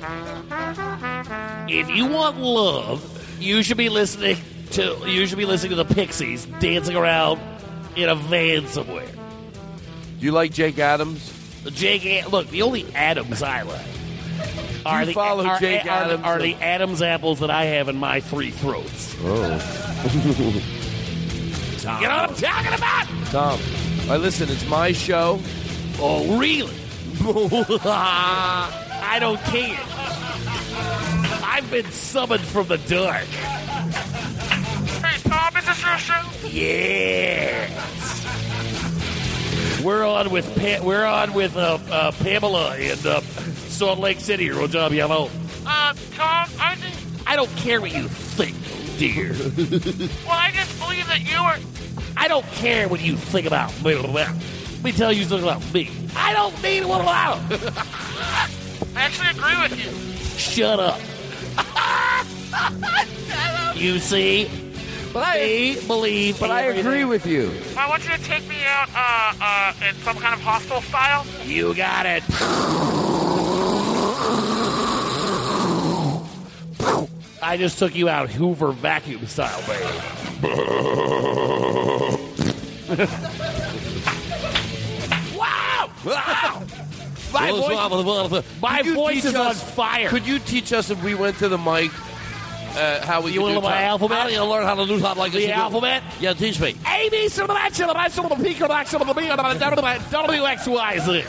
If 1.68 1.90
you 1.90 2.06
want 2.06 2.38
love, 2.38 3.36
you 3.40 3.62
should 3.62 3.76
be 3.76 3.88
listening 3.88 4.36
to 4.72 4.96
you 5.06 5.26
should 5.26 5.38
be 5.38 5.44
listening 5.44 5.70
to 5.70 5.84
the 5.84 5.94
Pixies 5.94 6.46
dancing 6.60 6.96
around 6.96 7.40
in 7.96 8.08
a 8.08 8.14
van 8.14 8.66
somewhere. 8.68 9.06
Do 9.06 10.26
you 10.26 10.32
like 10.32 10.52
Jake 10.52 10.78
Adams? 10.78 11.33
The 11.64 11.70
Jake, 11.70 12.30
look, 12.30 12.48
the 12.50 12.62
only 12.62 12.86
Adams 12.94 13.42
I 13.42 13.62
like 13.62 13.86
are 14.86 15.00
you 15.00 15.06
the 15.06 15.12
follow 15.14 15.44
are, 15.46 15.58
Jake 15.58 15.84
are, 15.86 15.88
Adams? 15.88 16.24
are 16.24 16.38
the 16.38 16.54
Adams 16.56 17.02
apples 17.02 17.40
that 17.40 17.50
I 17.50 17.64
have 17.64 17.88
in 17.88 17.96
my 17.96 18.20
three 18.20 18.50
throats. 18.50 19.16
Oh. 19.20 20.70
You 21.84 21.90
know 22.08 22.16
what 22.16 22.30
I'm 22.30 22.34
talking 22.34 22.72
about? 22.72 23.06
Tom, 23.26 23.60
I 24.10 24.16
listen. 24.16 24.48
It's 24.48 24.66
my 24.70 24.92
show. 24.92 25.38
Oh, 25.98 26.38
really? 26.38 26.74
I 27.84 29.18
don't 29.20 29.38
care. 29.42 29.78
I've 31.44 31.70
been 31.70 31.84
summoned 31.90 32.40
from 32.40 32.68
the 32.68 32.78
dark. 32.78 33.26
Hey, 35.02 35.28
Tom, 35.28 35.56
is 35.58 35.66
this 35.66 35.82
your 35.82 35.98
show? 35.98 36.22
Yes. 36.48 37.74
We're 39.84 40.06
on 40.06 40.30
with 40.30 40.46
pa- 40.56 40.82
we're 40.82 41.04
on 41.04 41.34
with 41.34 41.56
uh, 41.56 41.78
uh, 41.90 42.12
Pamela 42.12 42.76
in 42.78 42.98
uh, 43.06 43.20
Salt 43.68 43.98
Lake 43.98 44.18
City 44.18 44.48
or 44.50 44.66
WMO. 44.66 45.28
Uh, 45.66 45.92
Tom, 46.14 46.48
I 46.58 46.74
think. 46.76 47.26
I 47.28 47.36
don't 47.36 47.54
care 47.56 47.80
what 47.82 47.94
you 47.94 48.08
think, 48.08 48.56
dear. 48.98 49.32
Well, 50.26 50.38
I 50.38 50.50
just 50.54 50.78
believe 50.80 51.06
that 51.08 51.20
you 51.20 51.42
were. 51.42 51.58
I 52.16 52.28
don't 52.28 52.46
care 52.52 52.88
what 52.88 53.02
you 53.02 53.16
think 53.16 53.46
about 53.46 53.70
me. 53.84 53.94
Let 53.96 54.34
me 54.82 54.92
tell 54.92 55.12
you 55.12 55.24
something 55.24 55.46
about 55.46 55.74
me. 55.74 55.90
I 56.16 56.32
don't 56.32 56.62
need 56.62 56.84
one 56.86 57.02
about. 57.02 57.38
I 57.50 58.48
actually 58.96 59.28
agree 59.28 59.60
with 59.62 59.78
you. 59.84 60.38
Shut 60.38 60.80
up. 60.80 61.00
You 63.74 63.98
see, 63.98 64.48
But 65.14 65.24
I 65.24 65.76
believe. 65.86 66.38
But 66.40 66.50
I 66.50 66.62
agree 66.62 67.04
with 67.04 67.24
you. 67.24 67.52
I 67.78 67.88
want 67.88 68.04
you 68.04 68.10
to 68.10 68.18
take 68.24 68.48
me 68.48 68.56
out 68.64 68.88
uh, 68.92 69.32
uh, 69.40 69.72
in 69.88 69.94
some 70.02 70.16
kind 70.16 70.34
of 70.34 70.40
hostile 70.40 70.82
style. 70.82 71.24
You 71.44 71.72
got 71.72 72.04
it. 72.04 72.24
I 77.40 77.56
just 77.56 77.78
took 77.78 77.94
you 77.94 78.08
out 78.08 78.28
Hoover 78.30 78.72
vacuum 78.72 79.24
style, 79.28 79.62
baby. 79.68 79.84
wow! 85.38 85.90
Wow! 86.04 86.64
My 87.32 87.52
voice, 87.52 88.42
my 88.60 88.82
voice 88.82 89.14
teach 89.14 89.26
is 89.26 89.36
on 89.36 89.54
fire. 89.54 90.08
Could 90.08 90.26
you 90.26 90.40
teach 90.40 90.72
us 90.72 90.90
if 90.90 91.00
we 91.04 91.14
went 91.14 91.38
to 91.38 91.48
the 91.48 91.58
mic 91.58 91.92
uh, 92.76 93.06
how 93.06 93.20
we 93.22 93.32
You 93.32 93.42
want 93.42 93.54
to 93.54 93.60
learn 93.60 93.70
my 93.70 93.82
alphabet? 93.82 94.18
I 94.18 94.28
need 94.30 94.36
to 94.36 94.44
learn 94.44 94.64
how 94.64 94.74
to 94.74 94.86
do 94.86 94.98
that 94.98 95.16
like 95.16 95.32
this. 95.32 95.44
The 95.46 95.52
alphabet? 95.52 96.02
Yeah, 96.20 96.34
teach 96.34 96.60
me. 96.60 96.74
A, 96.86 97.08
B, 97.10 97.28
C, 97.28 97.46
the 97.46 97.52
X, 97.52 97.78
the 97.78 97.86
Y, 97.86 98.08
the 98.08 98.36
P, 98.36 98.54
the 98.54 98.72
X, 98.72 98.90
the 98.90 98.98
B, 98.98 99.04
the 99.28 99.36
W, 100.10 100.44
X, 100.46 100.66
Y, 100.66 100.98
Z. 100.98 101.24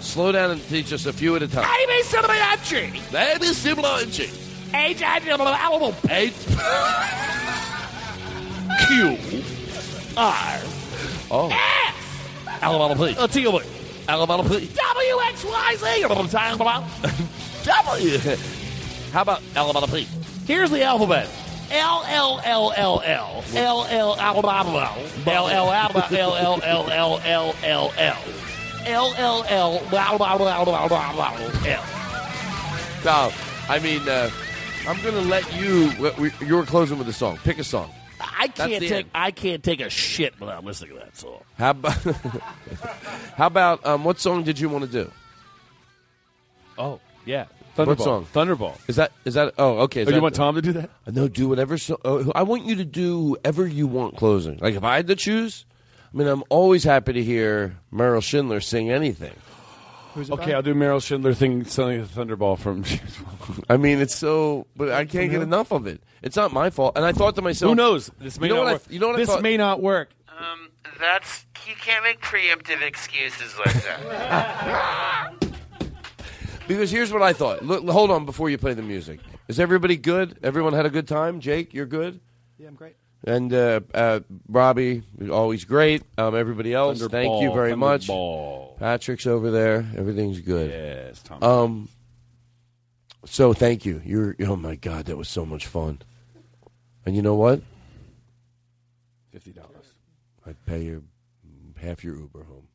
Slow 0.00 0.32
down 0.32 0.50
and 0.50 0.68
teach 0.68 0.92
us 0.92 1.06
a 1.06 1.12
few 1.12 1.36
at 1.36 1.42
a 1.42 1.48
time. 1.48 1.66
Amy 1.82 2.02
Simulachi. 2.02 2.84
Amy 3.14 3.46
Simulachi. 3.48 4.48
Age 4.74 5.02
animal. 5.02 5.94
Eight. 6.10 6.34
Q. 8.86 9.18
R. 10.16 10.60
Oh. 11.30 11.50
S. 11.50 11.94
Alabama, 12.62 12.94
please. 12.96 13.16
A 13.18 13.28
T. 13.28 13.46
Please. 14.42 14.74
W. 17.64 18.18
How 19.12 19.22
about 19.22 19.42
Alabama, 19.54 19.86
please? 19.86 20.08
Here's 20.46 20.70
the 20.70 20.82
alphabet. 20.82 21.28
L 21.70 22.02
L 22.06 22.40
L 22.44 22.72
L 22.74 23.02
L 23.04 23.44
L 23.54 23.86
L 23.90 24.16
Alabama 24.18 24.96
L 25.26 25.48
L 25.48 25.70
Alabama 25.70 26.08
L 26.10 26.34
L 26.34 26.60
L 26.62 26.90
L 26.90 26.90
L 26.90 27.92
L 27.96 28.24
L 28.86 29.14
L 29.16 29.54
L 29.66 31.14
L 31.14 31.48
L 31.66 31.88
No, 33.04 33.30
I 33.68 33.78
mean, 33.78 34.08
uh, 34.08 34.30
I'm 34.86 35.00
going 35.02 35.14
to 35.14 35.28
let 35.28 35.52
you. 35.54 35.92
You 36.46 36.56
were 36.56 36.64
closing 36.64 36.96
with 36.98 37.08
a 37.08 37.12
song. 37.12 37.38
Pick 37.44 37.58
a 37.58 37.64
song. 37.64 37.90
I 38.20 38.48
can't 38.48 38.80
take 38.80 38.92
end. 38.92 39.10
I 39.14 39.30
can't 39.30 39.62
take 39.62 39.80
a 39.80 39.90
shit 39.90 40.38
without 40.40 40.64
listening 40.64 40.92
to 40.94 40.98
that 41.00 41.16
song. 41.16 41.40
How 41.56 41.70
about? 41.70 41.92
how 43.36 43.46
about? 43.46 43.86
Um, 43.86 44.04
what 44.04 44.18
song 44.20 44.42
did 44.44 44.58
you 44.58 44.68
want 44.68 44.84
to 44.84 44.90
do? 44.90 45.10
Oh, 46.76 47.00
yeah. 47.24 47.46
What 47.74 47.88
Thunderball. 47.88 48.02
song? 48.04 48.26
Thunderball. 48.34 48.76
Is 48.88 48.96
that? 48.96 49.12
Is 49.24 49.34
that? 49.34 49.54
Oh, 49.58 49.78
okay. 49.80 50.02
Is 50.02 50.08
Oh, 50.08 50.10
you 50.10 50.14
that- 50.16 50.22
want 50.22 50.34
Tom 50.34 50.54
to 50.56 50.62
do 50.62 50.72
that? 50.72 50.90
No, 51.06 51.28
do 51.28 51.48
whatever. 51.48 51.78
So, 51.78 52.00
uh, 52.04 52.24
I 52.34 52.42
want 52.42 52.64
you 52.64 52.74
to 52.76 52.84
do 52.84 53.36
whoever 53.42 53.66
you 53.66 53.86
want 53.86 54.16
closing. 54.16 54.58
Like 54.58 54.74
if 54.74 54.82
I 54.82 54.96
had 54.96 55.06
to 55.08 55.16
choose, 55.16 55.64
I 56.12 56.16
mean, 56.16 56.26
I'm 56.26 56.42
always 56.48 56.82
happy 56.84 57.12
to 57.12 57.22
hear 57.22 57.76
Merrill 57.92 58.20
Shindler 58.20 58.62
sing 58.62 58.90
anything. 58.90 59.34
Okay, 60.16 60.52
I'll 60.54 60.62
do 60.62 60.74
Merrill 60.74 61.00
Shindler 61.00 61.36
thing, 61.36 61.64
selling 61.64 62.00
a 62.00 62.04
Thunderball 62.04 62.58
from. 62.58 62.84
I 63.68 63.76
mean, 63.76 64.00
it's 64.00 64.14
so, 64.14 64.66
but 64.76 64.90
I 64.90 65.04
can't 65.04 65.30
get 65.30 65.42
enough 65.42 65.70
of 65.72 65.86
it. 65.86 66.02
It's 66.22 66.36
not 66.36 66.52
my 66.52 66.70
fault. 66.70 66.96
And 66.96 67.04
I 67.04 67.12
thought 67.12 67.36
to 67.36 67.42
myself, 67.42 67.70
Who 67.70 67.74
knows? 67.76 68.10
This 68.18 68.40
may 68.40 68.48
you 68.48 68.54
know 68.54 68.64
not 68.64 68.64
what 68.64 68.72
work. 68.72 68.82
I, 68.88 68.92
you 68.92 68.98
know 68.98 69.08
what 69.08 69.16
this 69.16 69.28
I 69.28 69.34
thought? 69.34 69.42
may 69.42 69.56
not 69.56 69.80
work. 69.80 70.10
Um, 70.28 70.70
that's 70.98 71.44
you 71.66 71.74
can't 71.74 72.02
make 72.02 72.20
preemptive 72.20 72.82
excuses 72.82 73.54
like 73.64 73.74
that. 73.84 75.34
Because 76.68 76.90
here's 76.90 77.10
what 77.10 77.22
I 77.22 77.32
thought. 77.32 77.64
Look, 77.64 77.88
hold 77.88 78.10
on 78.10 78.26
before 78.26 78.50
you 78.50 78.58
play 78.58 78.74
the 78.74 78.82
music. 78.82 79.20
Is 79.48 79.58
everybody 79.58 79.96
good? 79.96 80.38
Everyone 80.42 80.74
had 80.74 80.84
a 80.84 80.90
good 80.90 81.08
time? 81.08 81.40
Jake, 81.40 81.72
you're 81.72 81.86
good? 81.86 82.20
Yeah, 82.58 82.68
I'm 82.68 82.74
great. 82.74 82.94
And 83.24 83.52
uh, 83.52 83.80
uh, 83.92 84.20
Robbie, 84.48 85.02
always 85.30 85.64
great. 85.64 86.02
Um, 86.16 86.36
everybody 86.36 86.72
else, 86.72 87.04
thank 87.06 87.42
you 87.42 87.52
very 87.52 87.74
much. 87.74 88.06
Thunderball. 88.06 88.78
Patrick's 88.78 89.26
over 89.26 89.50
there. 89.50 89.84
Everything's 89.96 90.40
good. 90.40 90.70
Yes, 90.70 91.22
Tom. 91.22 91.42
Um. 91.42 91.88
So 93.24 93.52
thank 93.52 93.84
you. 93.84 94.00
You're. 94.04 94.36
Oh 94.40 94.56
my 94.56 94.76
God, 94.76 95.06
that 95.06 95.16
was 95.16 95.28
so 95.28 95.44
much 95.44 95.66
fun. 95.66 96.00
And 97.04 97.16
you 97.16 97.22
know 97.22 97.34
what? 97.34 97.60
Fifty 99.32 99.50
dollars. 99.52 99.92
I'd 100.46 100.64
pay 100.64 100.84
you 100.84 101.04
half 101.80 102.04
your 102.04 102.16
Uber 102.16 102.44
home. 102.44 102.67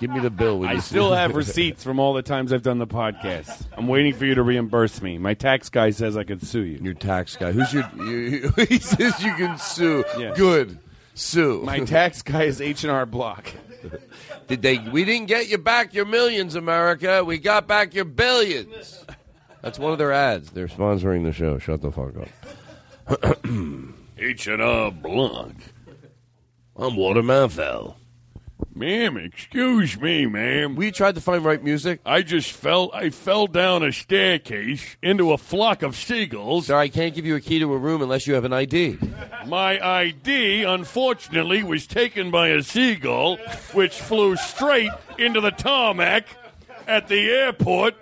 Give 0.00 0.10
me 0.10 0.20
the 0.20 0.30
bill. 0.30 0.64
I 0.64 0.78
still 0.78 1.12
have 1.12 1.34
receipts 1.36 1.84
from 1.84 1.98
all 1.98 2.14
the 2.14 2.22
times 2.22 2.52
I've 2.52 2.62
done 2.62 2.78
the 2.78 2.86
podcast. 2.86 3.66
I'm 3.76 3.86
waiting 3.86 4.14
for 4.14 4.24
you 4.24 4.34
to 4.34 4.42
reimburse 4.42 5.02
me. 5.02 5.18
My 5.18 5.34
tax 5.34 5.68
guy 5.68 5.90
says 5.90 6.16
I 6.16 6.24
can 6.24 6.40
sue 6.40 6.62
you. 6.62 6.78
Your 6.82 6.94
tax 6.94 7.36
guy. 7.36 7.52
Who's 7.52 7.72
your? 7.72 7.88
You, 7.96 8.52
he 8.68 8.78
says 8.78 9.22
you 9.22 9.34
can 9.34 9.58
sue. 9.58 10.04
Yeah. 10.16 10.32
Good. 10.34 10.78
Sue. 11.14 11.62
My 11.62 11.80
tax 11.80 12.22
guy 12.22 12.44
is 12.44 12.60
H 12.60 12.84
and 12.84 12.90
R 12.90 13.04
Block. 13.04 13.52
Did 14.48 14.62
they? 14.62 14.78
We 14.78 15.04
didn't 15.04 15.26
get 15.26 15.48
you 15.48 15.58
back 15.58 15.92
your 15.92 16.06
millions, 16.06 16.54
America. 16.54 17.24
We 17.24 17.38
got 17.38 17.66
back 17.66 17.94
your 17.94 18.04
billions. 18.04 19.04
That's 19.62 19.78
one 19.78 19.92
of 19.92 19.98
their 19.98 20.12
ads. 20.12 20.50
They're 20.50 20.68
sponsoring 20.68 21.24
the 21.24 21.32
show. 21.32 21.58
Shut 21.58 21.82
the 21.82 21.90
fuck 21.92 22.14
up. 22.16 23.44
H 24.18 24.46
and 24.46 24.62
R 24.62 24.90
Block. 24.90 25.52
I'm 26.80 26.96
Walter 26.96 27.20
Manfell. 27.20 27.96
Ma'am, 28.74 29.18
excuse 29.18 30.00
me, 30.00 30.24
ma'am. 30.24 30.76
We 30.76 30.90
tried 30.90 31.14
to 31.16 31.20
find 31.20 31.44
right 31.44 31.62
music. 31.62 32.00
I 32.06 32.22
just 32.22 32.52
fell. 32.52 32.90
I 32.94 33.10
fell 33.10 33.46
down 33.46 33.82
a 33.82 33.92
staircase 33.92 34.96
into 35.02 35.32
a 35.32 35.36
flock 35.36 35.82
of 35.82 35.94
seagulls. 35.94 36.68
Sir, 36.68 36.78
I 36.78 36.88
can't 36.88 37.14
give 37.14 37.26
you 37.26 37.36
a 37.36 37.40
key 37.40 37.58
to 37.58 37.70
a 37.70 37.76
room 37.76 38.00
unless 38.00 38.26
you 38.26 38.32
have 38.32 38.46
an 38.46 38.54
ID. 38.54 38.96
My 39.46 39.78
ID, 39.78 40.62
unfortunately, 40.62 41.62
was 41.62 41.86
taken 41.86 42.30
by 42.30 42.48
a 42.48 42.62
seagull, 42.62 43.36
which 43.74 44.00
flew 44.00 44.36
straight 44.36 44.92
into 45.18 45.42
the 45.42 45.50
tarmac 45.50 46.28
at 46.86 47.08
the 47.08 47.28
airport. 47.28 47.94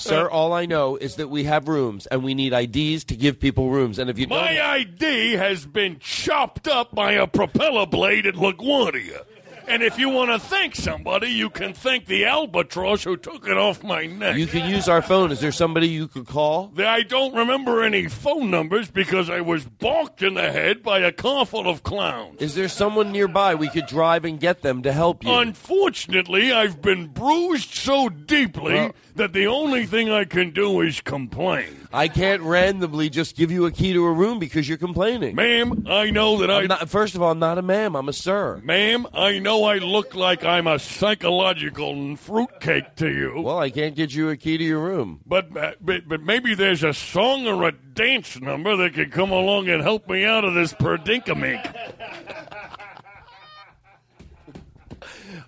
Sir, 0.00 0.28
all 0.28 0.52
I 0.52 0.66
know 0.66 0.96
is 0.96 1.16
that 1.16 1.28
we 1.28 1.44
have 1.44 1.68
rooms 1.68 2.06
and 2.06 2.22
we 2.22 2.34
need 2.34 2.52
IDs 2.52 3.04
to 3.04 3.16
give 3.16 3.38
people 3.38 3.70
rooms. 3.70 3.98
And 3.98 4.08
if 4.10 4.18
you 4.18 4.26
don't, 4.26 4.38
My 4.38 4.60
ID 4.60 5.32
has 5.32 5.66
been 5.66 5.98
chopped 6.00 6.66
up 6.68 6.94
by 6.94 7.12
a 7.12 7.26
propeller 7.26 7.86
blade 7.86 8.26
at 8.26 8.34
LaGuardia. 8.34 9.22
And 9.68 9.84
if 9.84 10.00
you 10.00 10.08
want 10.08 10.32
to 10.32 10.38
thank 10.40 10.74
somebody, 10.74 11.28
you 11.28 11.48
can 11.48 11.74
thank 11.74 12.06
the 12.06 12.24
albatross 12.24 13.04
who 13.04 13.16
took 13.16 13.46
it 13.46 13.56
off 13.56 13.84
my 13.84 14.04
neck. 14.06 14.36
you 14.36 14.48
can 14.48 14.68
use 14.68 14.88
our 14.88 15.00
phone. 15.00 15.30
Is 15.30 15.38
there 15.40 15.52
somebody 15.52 15.86
you 15.86 16.08
could 16.08 16.26
call? 16.26 16.72
I 16.76 17.02
don't 17.04 17.32
remember 17.36 17.80
any 17.84 18.08
phone 18.08 18.50
numbers 18.50 18.90
because 18.90 19.30
I 19.30 19.42
was 19.42 19.64
balked 19.64 20.22
in 20.24 20.34
the 20.34 20.50
head 20.50 20.82
by 20.82 21.00
a 21.00 21.12
car 21.12 21.46
full 21.46 21.68
of 21.68 21.84
clowns. 21.84 22.40
Is 22.42 22.56
there 22.56 22.66
someone 22.68 23.12
nearby 23.12 23.54
we 23.54 23.68
could 23.68 23.86
drive 23.86 24.24
and 24.24 24.40
get 24.40 24.62
them 24.62 24.82
to 24.82 24.92
help 24.92 25.22
you? 25.22 25.30
Unfortunately, 25.32 26.52
I've 26.52 26.82
been 26.82 27.06
bruised 27.06 27.72
so 27.74 28.08
deeply 28.08 28.74
Well- 28.74 28.92
that 29.20 29.34
the 29.34 29.46
only 29.46 29.84
thing 29.84 30.10
I 30.10 30.24
can 30.24 30.50
do 30.50 30.80
is 30.80 31.02
complain. 31.02 31.86
I 31.92 32.08
can't 32.08 32.40
randomly 32.40 33.10
just 33.10 33.36
give 33.36 33.50
you 33.50 33.66
a 33.66 33.70
key 33.70 33.92
to 33.92 34.06
a 34.06 34.12
room 34.12 34.38
because 34.38 34.66
you're 34.66 34.78
complaining. 34.78 35.34
Ma'am, 35.34 35.84
I 35.86 36.10
know 36.10 36.38
that 36.38 36.50
I. 36.50 36.60
I'm 36.62 36.68
not, 36.68 36.88
first 36.88 37.14
of 37.14 37.20
all, 37.20 37.30
I'm 37.30 37.38
not 37.38 37.58
a 37.58 37.62
ma'am. 37.62 37.96
I'm 37.96 38.08
a 38.08 38.14
sir. 38.14 38.62
Ma'am, 38.64 39.06
I 39.12 39.38
know 39.38 39.64
I 39.64 39.76
look 39.76 40.14
like 40.14 40.42
I'm 40.42 40.66
a 40.66 40.78
psychological 40.78 42.16
fruitcake 42.16 42.96
to 42.96 43.10
you. 43.10 43.42
Well, 43.42 43.58
I 43.58 43.68
can't 43.68 43.94
get 43.94 44.14
you 44.14 44.30
a 44.30 44.38
key 44.38 44.56
to 44.56 44.64
your 44.64 44.80
room. 44.80 45.20
But, 45.26 45.54
uh, 45.54 45.72
but 45.82 46.08
but 46.08 46.22
maybe 46.22 46.54
there's 46.54 46.82
a 46.82 46.94
song 46.94 47.46
or 47.46 47.68
a 47.68 47.72
dance 47.72 48.40
number 48.40 48.74
that 48.76 48.94
could 48.94 49.12
come 49.12 49.32
along 49.32 49.68
and 49.68 49.82
help 49.82 50.08
me 50.08 50.24
out 50.24 50.46
of 50.46 50.54
this 50.54 50.72
predicament. 50.72 51.60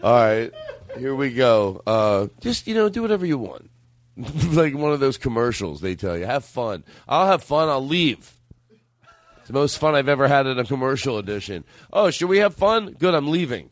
All 0.03 0.13
right, 0.13 0.53
here 0.99 1.15
we 1.15 1.33
go. 1.33 1.83
Uh, 1.87 2.29
just 2.41 2.67
you 2.67 2.75
know, 2.75 2.89
do 2.89 3.03
whatever 3.03 3.27
you 3.27 3.39
want. 3.39 3.71
like 4.53 4.75
one 4.75 4.93
of 4.93 5.01
those 5.01 5.17
commercials 5.17 5.81
they 5.81 5.95
tell 5.95 6.17
you, 6.17 6.27
have 6.27 6.45
fun. 6.45 6.85
I'll 7.09 7.27
have 7.27 7.43
fun. 7.43 7.69
I'll 7.69 7.85
leave. 7.85 8.39
It's 9.39 9.49
the 9.49 9.55
most 9.55 9.79
fun 9.79 9.95
I've 9.95 10.09
ever 10.09 10.29
had 10.29 10.47
in 10.47 10.59
a 10.59 10.65
commercial 10.65 11.19
edition. 11.19 11.65
Oh, 11.93 12.11
should 12.11 12.29
we 12.29 12.39
have 12.39 12.55
fun? 12.55 12.93
Good, 12.93 13.15
I'm 13.15 13.29
leaving. 13.31 13.71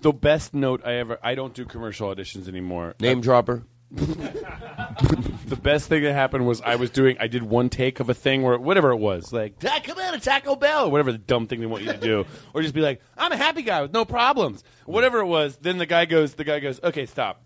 The 0.00 0.12
best 0.12 0.52
note 0.52 0.82
I 0.84 0.94
ever. 0.94 1.18
I 1.22 1.34
don't 1.34 1.54
do 1.54 1.64
commercial 1.64 2.14
auditions 2.14 2.48
anymore. 2.48 2.94
Name 3.00 3.22
dropper. 3.22 3.64
The 3.90 5.58
best 5.62 5.88
thing 5.88 6.02
that 6.02 6.12
happened 6.12 6.46
was 6.46 6.60
I 6.60 6.76
was 6.76 6.90
doing. 6.90 7.16
I 7.20 7.28
did 7.28 7.42
one 7.42 7.68
take 7.68 8.00
of 8.00 8.08
a 8.08 8.14
thing 8.14 8.42
where 8.42 8.58
whatever 8.58 8.90
it 8.90 8.96
was, 8.96 9.32
like 9.32 9.58
"Dad, 9.58 9.84
come 9.84 9.98
in 9.98 10.12
to 10.12 10.20
Taco 10.20 10.56
Bell, 10.56 10.86
or 10.86 10.90
whatever 10.90 11.12
the 11.12 11.18
dumb 11.18 11.46
thing 11.46 11.60
they 11.60 11.66
want 11.66 11.84
you 11.84 11.92
to 11.92 11.98
do, 11.98 12.26
or 12.54 12.62
just 12.62 12.74
be 12.74 12.80
like, 12.80 13.00
"I'm 13.16 13.32
a 13.32 13.36
happy 13.36 13.62
guy 13.62 13.82
with 13.82 13.92
no 13.92 14.04
problems," 14.04 14.64
whatever 14.86 15.20
it 15.20 15.26
was. 15.26 15.56
Then 15.56 15.78
the 15.78 15.86
guy 15.86 16.04
goes, 16.04 16.34
the 16.34 16.44
guy 16.44 16.58
goes, 16.60 16.80
"Okay, 16.82 17.06
stop. 17.06 17.42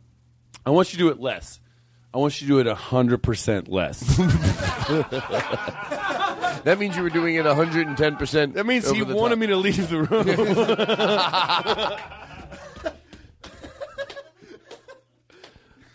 I 0.64 0.70
want 0.70 0.92
you 0.92 0.98
to 0.98 1.04
do 1.04 1.10
it 1.10 1.20
less. 1.20 1.60
I 2.12 2.18
want 2.18 2.40
you 2.40 2.48
to 2.48 2.52
do 2.64 2.70
it 2.70 2.74
hundred 2.74 3.22
percent 3.22 3.68
less." 3.68 4.02
That 6.64 6.78
means 6.78 6.96
you 6.96 7.02
were 7.02 7.10
doing 7.10 7.36
it 7.36 7.44
110. 7.46 8.16
percent 8.16 8.54
That 8.54 8.66
means 8.66 8.90
he 8.90 9.02
wanted 9.02 9.38
me 9.38 9.46
to 9.46 9.56
leave 9.56 9.88
the 9.88 10.02
room. 10.02 10.26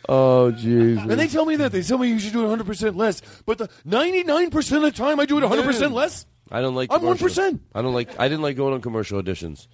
Oh, 0.08 0.52
jeez. 0.56 1.02
And 1.02 1.20
they 1.20 1.28
tell 1.28 1.46
me 1.46 1.56
that. 1.58 1.72
They 1.72 1.82
tell 1.82 1.98
me 1.98 2.10
you 2.10 2.20
should 2.20 2.34
do 2.34 2.52
it 2.52 2.58
100% 2.60 2.96
less. 2.96 3.22
But 3.46 3.58
the 3.58 3.70
99% 3.88 4.76
of 4.76 4.82
the 4.82 4.92
time 4.92 5.20
I 5.20 5.26
do 5.26 5.38
it 5.38 5.42
100% 5.42 5.92
less. 5.92 6.26
I 6.52 6.62
don't 6.62 6.76
like. 6.76 6.92
I'm 6.92 7.02
1%. 7.02 7.60
I 7.74 7.82
don't 7.82 7.94
like. 7.94 8.20
I 8.20 8.28
didn't 8.28 8.44
like 8.44 8.56
going 8.56 8.74
on 8.74 8.82
commercial 8.82 9.22
auditions. 9.22 9.68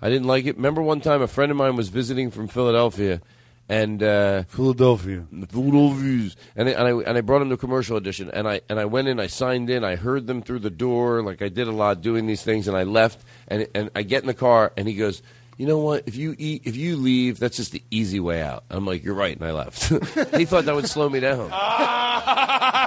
I 0.00 0.08
didn't 0.08 0.26
like 0.26 0.46
it. 0.46 0.56
Remember 0.56 0.82
one 0.82 1.00
time 1.00 1.22
a 1.22 1.26
friend 1.26 1.50
of 1.50 1.56
mine 1.56 1.76
was 1.76 1.88
visiting 1.88 2.30
from 2.30 2.48
Philadelphia, 2.48 3.20
and 3.68 4.02
uh, 4.02 4.44
Philadelphia, 4.44 5.26
Philadelphia, 5.50 6.30
and 6.54 6.68
I, 6.68 6.72
and 6.72 6.82
I 6.82 6.90
and 7.08 7.18
I 7.18 7.20
brought 7.20 7.42
him 7.42 7.50
to 7.50 7.56
commercial 7.56 7.96
audition, 7.96 8.30
and 8.30 8.48
I 8.48 8.60
and 8.68 8.78
I 8.78 8.84
went 8.84 9.08
in, 9.08 9.18
I 9.18 9.26
signed 9.26 9.70
in, 9.70 9.84
I 9.84 9.96
heard 9.96 10.26
them 10.26 10.42
through 10.42 10.60
the 10.60 10.70
door, 10.70 11.22
like 11.22 11.42
I 11.42 11.48
did 11.48 11.66
a 11.66 11.72
lot 11.72 12.00
doing 12.02 12.26
these 12.26 12.42
things, 12.42 12.68
and 12.68 12.76
I 12.76 12.84
left, 12.84 13.24
and 13.48 13.66
and 13.74 13.90
I 13.94 14.02
get 14.02 14.22
in 14.22 14.26
the 14.26 14.34
car, 14.34 14.72
and 14.76 14.88
he 14.88 14.94
goes. 14.94 15.22
You 15.56 15.66
know 15.66 15.78
what? 15.78 16.04
If 16.06 16.16
you 16.16 16.34
eat, 16.38 16.62
if 16.64 16.76
you 16.76 16.96
leave, 16.96 17.38
that's 17.38 17.56
just 17.56 17.72
the 17.72 17.82
easy 17.90 18.20
way 18.20 18.42
out. 18.42 18.64
I'm 18.68 18.84
like, 18.84 19.02
you're 19.02 19.14
right, 19.14 19.34
and 19.36 19.46
I 19.46 19.52
left. 19.52 19.88
he 20.36 20.44
thought 20.44 20.66
that 20.66 20.74
would 20.74 20.88
slow 20.88 21.08
me 21.08 21.20
down. 21.20 21.50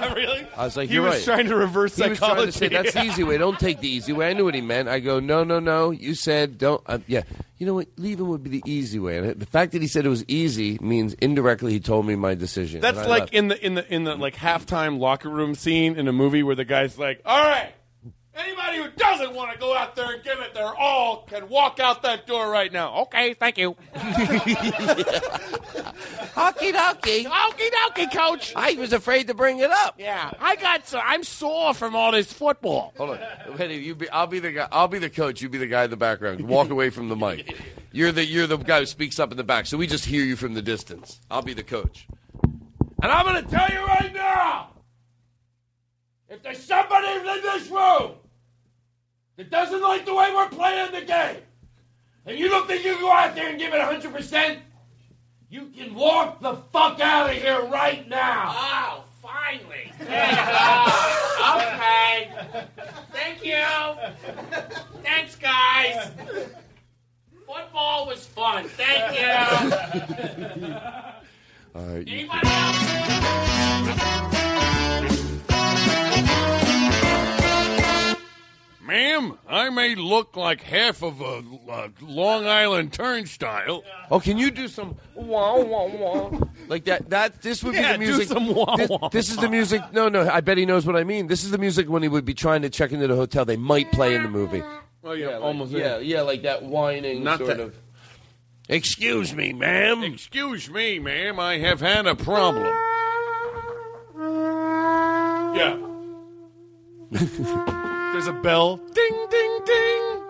really? 0.14 0.46
I 0.56 0.64
was 0.64 0.76
like, 0.76 0.88
He 0.88 0.94
you're 0.94 1.04
was 1.04 1.14
right. 1.14 1.24
trying 1.24 1.46
to 1.46 1.56
reverse 1.56 1.96
He 1.96 2.08
was 2.08 2.18
trying 2.18 2.46
to 2.46 2.52
say 2.52 2.68
that's 2.68 2.92
the 2.92 3.02
easy 3.04 3.24
way. 3.24 3.38
Don't 3.38 3.58
take 3.58 3.80
the 3.80 3.88
easy 3.88 4.12
way. 4.12 4.30
I 4.30 4.32
knew 4.32 4.44
what 4.44 4.54
he 4.54 4.60
meant. 4.60 4.88
I 4.88 5.00
go, 5.00 5.20
no, 5.20 5.44
no, 5.44 5.58
no. 5.58 5.90
You 5.90 6.14
said 6.14 6.58
don't. 6.58 6.82
Uh, 6.86 6.98
yeah, 7.06 7.22
you 7.58 7.66
know 7.66 7.74
what? 7.74 7.88
Leaving 7.96 8.28
would 8.28 8.42
be 8.42 8.50
the 8.50 8.62
easy 8.66 8.98
way. 8.98 9.18
And 9.18 9.40
the 9.40 9.46
fact 9.46 9.72
that 9.72 9.82
he 9.82 9.88
said 9.88 10.06
it 10.06 10.08
was 10.10 10.24
easy 10.28 10.78
means 10.80 11.14
indirectly 11.14 11.72
he 11.72 11.80
told 11.80 12.06
me 12.06 12.16
my 12.16 12.34
decision. 12.34 12.80
That's 12.80 12.98
like 12.98 13.20
left. 13.22 13.34
in 13.34 13.48
the 13.48 13.64
in 13.66 13.74
the 13.74 13.94
in 13.94 14.04
the 14.04 14.14
like 14.16 14.34
halftime 14.34 14.98
locker 14.98 15.28
room 15.28 15.54
scene 15.54 15.96
in 15.96 16.08
a 16.08 16.12
movie 16.12 16.42
where 16.42 16.54
the 16.56 16.64
guy's 16.64 16.98
like, 16.98 17.20
"All 17.24 17.42
right, 17.42 17.72
anybody 18.40 18.78
who 18.78 18.88
doesn't 18.96 19.34
want 19.34 19.52
to 19.52 19.58
go 19.58 19.76
out 19.76 19.94
there 19.96 20.12
and 20.12 20.22
give 20.22 20.38
it 20.40 20.54
their 20.54 20.74
all 20.74 21.22
can 21.28 21.48
walk 21.48 21.80
out 21.80 22.02
that 22.02 22.26
door 22.26 22.50
right 22.50 22.72
now." 22.72 23.02
Okay, 23.02 23.34
thank 23.34 23.58
you. 23.58 23.76
Hockey 26.34 26.72
dokie. 26.72 27.24
Okie 27.26 27.70
dokie, 27.70 28.12
coach. 28.12 28.52
I 28.56 28.74
was 28.74 28.92
afraid 28.92 29.26
to 29.28 29.34
bring 29.34 29.58
it 29.58 29.70
up. 29.70 29.96
Yeah, 29.98 30.32
I 30.40 30.56
got. 30.56 30.86
So, 30.86 30.98
I'm 30.98 31.22
sore 31.22 31.74
from 31.74 31.94
all 31.94 32.12
this 32.12 32.32
football. 32.32 32.92
Hold 32.96 33.10
on, 33.10 33.18
Eddie, 33.58 33.76
you 33.76 33.94
be. 33.94 34.08
I'll 34.10 34.26
be 34.26 34.38
the 34.38 34.52
guy. 34.52 34.68
I'll 34.72 34.88
be 34.88 34.98
the 34.98 35.10
coach. 35.10 35.42
You 35.42 35.48
be 35.48 35.58
the 35.58 35.66
guy 35.66 35.84
in 35.84 35.90
the 35.90 35.96
background. 35.96 36.40
Walk 36.48 36.70
away 36.70 36.90
from 36.90 37.08
the 37.08 37.16
mic. 37.16 37.56
You're 37.92 38.12
the 38.12 38.24
you're 38.24 38.46
the 38.46 38.56
guy 38.56 38.80
who 38.80 38.86
speaks 38.86 39.18
up 39.18 39.30
in 39.30 39.36
the 39.36 39.44
back, 39.44 39.66
so 39.66 39.76
we 39.76 39.86
just 39.86 40.04
hear 40.04 40.24
you 40.24 40.36
from 40.36 40.54
the 40.54 40.62
distance. 40.62 41.20
I'll 41.30 41.42
be 41.42 41.54
the 41.54 41.64
coach. 41.64 42.06
And 43.02 43.10
I'm 43.10 43.24
going 43.24 43.42
to 43.42 43.50
tell 43.50 43.68
you 43.70 43.84
right 43.84 44.12
now 44.14 44.68
if 46.28 46.42
there's 46.42 46.62
somebody 46.62 47.08
in 47.08 47.24
this 47.24 47.68
room 47.68 48.12
that 49.40 49.48
doesn't 49.50 49.80
like 49.80 50.04
the 50.04 50.14
way 50.14 50.30
we're 50.34 50.50
playing 50.50 50.92
the 50.92 51.00
game, 51.00 51.38
and 52.26 52.38
you 52.38 52.50
don't 52.50 52.66
think 52.66 52.84
you 52.84 52.92
can 52.92 53.00
go 53.00 53.10
out 53.10 53.34
there 53.34 53.48
and 53.48 53.58
give 53.58 53.72
it 53.72 53.80
100%, 53.80 54.58
you 55.48 55.70
can 55.74 55.94
walk 55.94 56.42
the 56.42 56.56
fuck 56.70 57.00
out 57.00 57.30
of 57.30 57.36
here 57.36 57.62
right 57.62 58.06
now. 58.06 58.52
Oh, 58.54 59.04
finally. 59.22 59.90
There 59.98 60.30
you 60.30 60.36
go. 60.36 60.84
okay. 61.56 62.30
Thank 63.12 63.42
you. 63.46 63.64
Thanks, 65.02 65.36
guys. 65.36 66.10
Football 67.46 68.08
was 68.08 68.26
fun. 68.26 68.68
Thank 68.68 69.18
you. 69.18 70.74
All 71.74 71.86
right. 71.86 72.06
Anybody 72.06 72.46
else? 72.46 73.49
Ma'am, 78.90 79.38
I 79.48 79.70
may 79.70 79.94
look 79.94 80.36
like 80.36 80.62
half 80.62 81.02
of 81.02 81.20
a, 81.20 81.44
a 81.70 81.90
Long 82.00 82.44
Island 82.46 82.92
turnstile. 82.92 83.84
Oh, 84.10 84.18
can 84.18 84.36
you 84.36 84.50
do 84.50 84.66
some 84.66 84.96
wah 85.14 85.60
wah 85.62 85.86
wah 85.86 86.40
like 86.66 86.84
that? 86.86 87.08
That 87.10 87.40
this 87.40 87.62
would 87.62 87.74
Yeah, 87.74 87.96
be 87.96 88.06
the 88.06 88.10
do 88.12 88.16
music. 88.18 88.28
some 88.28 88.52
wah, 88.52 88.74
this, 88.76 88.90
wah, 88.90 89.08
this 89.10 89.30
is 89.30 89.36
the 89.36 89.48
music. 89.48 89.80
No, 89.92 90.08
no. 90.08 90.28
I 90.28 90.40
bet 90.40 90.58
he 90.58 90.66
knows 90.66 90.86
what 90.86 90.96
I 90.96 91.04
mean. 91.04 91.28
This 91.28 91.44
is 91.44 91.52
the 91.52 91.58
music 91.58 91.88
when 91.88 92.02
he 92.02 92.08
would 92.08 92.24
be 92.24 92.34
trying 92.34 92.62
to 92.62 92.68
check 92.70 92.90
into 92.90 93.06
the 93.06 93.14
hotel. 93.14 93.44
They 93.44 93.56
might 93.56 93.92
play 93.92 94.16
in 94.16 94.24
the 94.24 94.28
movie. 94.28 94.62
Oh 95.04 95.12
yeah, 95.12 95.28
like- 95.36 95.42
almost. 95.42 95.70
yeah, 95.70 95.98
yeah, 95.98 96.22
like 96.22 96.42
that 96.42 96.64
whining 96.64 97.22
Not 97.22 97.38
sort 97.38 97.48
that- 97.58 97.60
of. 97.60 97.76
Excuse 98.68 99.34
me, 99.34 99.52
ma'am. 99.52 100.02
Excuse 100.02 100.68
me, 100.68 100.98
ma'am. 100.98 101.38
I 101.38 101.58
have 101.58 101.80
had 101.80 102.06
a 102.08 102.16
problem. 102.16 102.66
Yeah. 105.52 105.76
There's 108.12 108.26
a 108.26 108.32
bell. 108.32 108.76
Ding, 108.76 109.26
ding, 109.30 109.60
ding. 109.64 110.22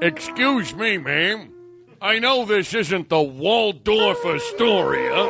Excuse 0.00 0.74
me, 0.74 0.98
ma'am. 0.98 1.52
I 2.00 2.18
know 2.18 2.44
this 2.44 2.74
isn't 2.74 3.08
the 3.08 3.22
Waldorf 3.22 4.24
Astoria, 4.24 5.24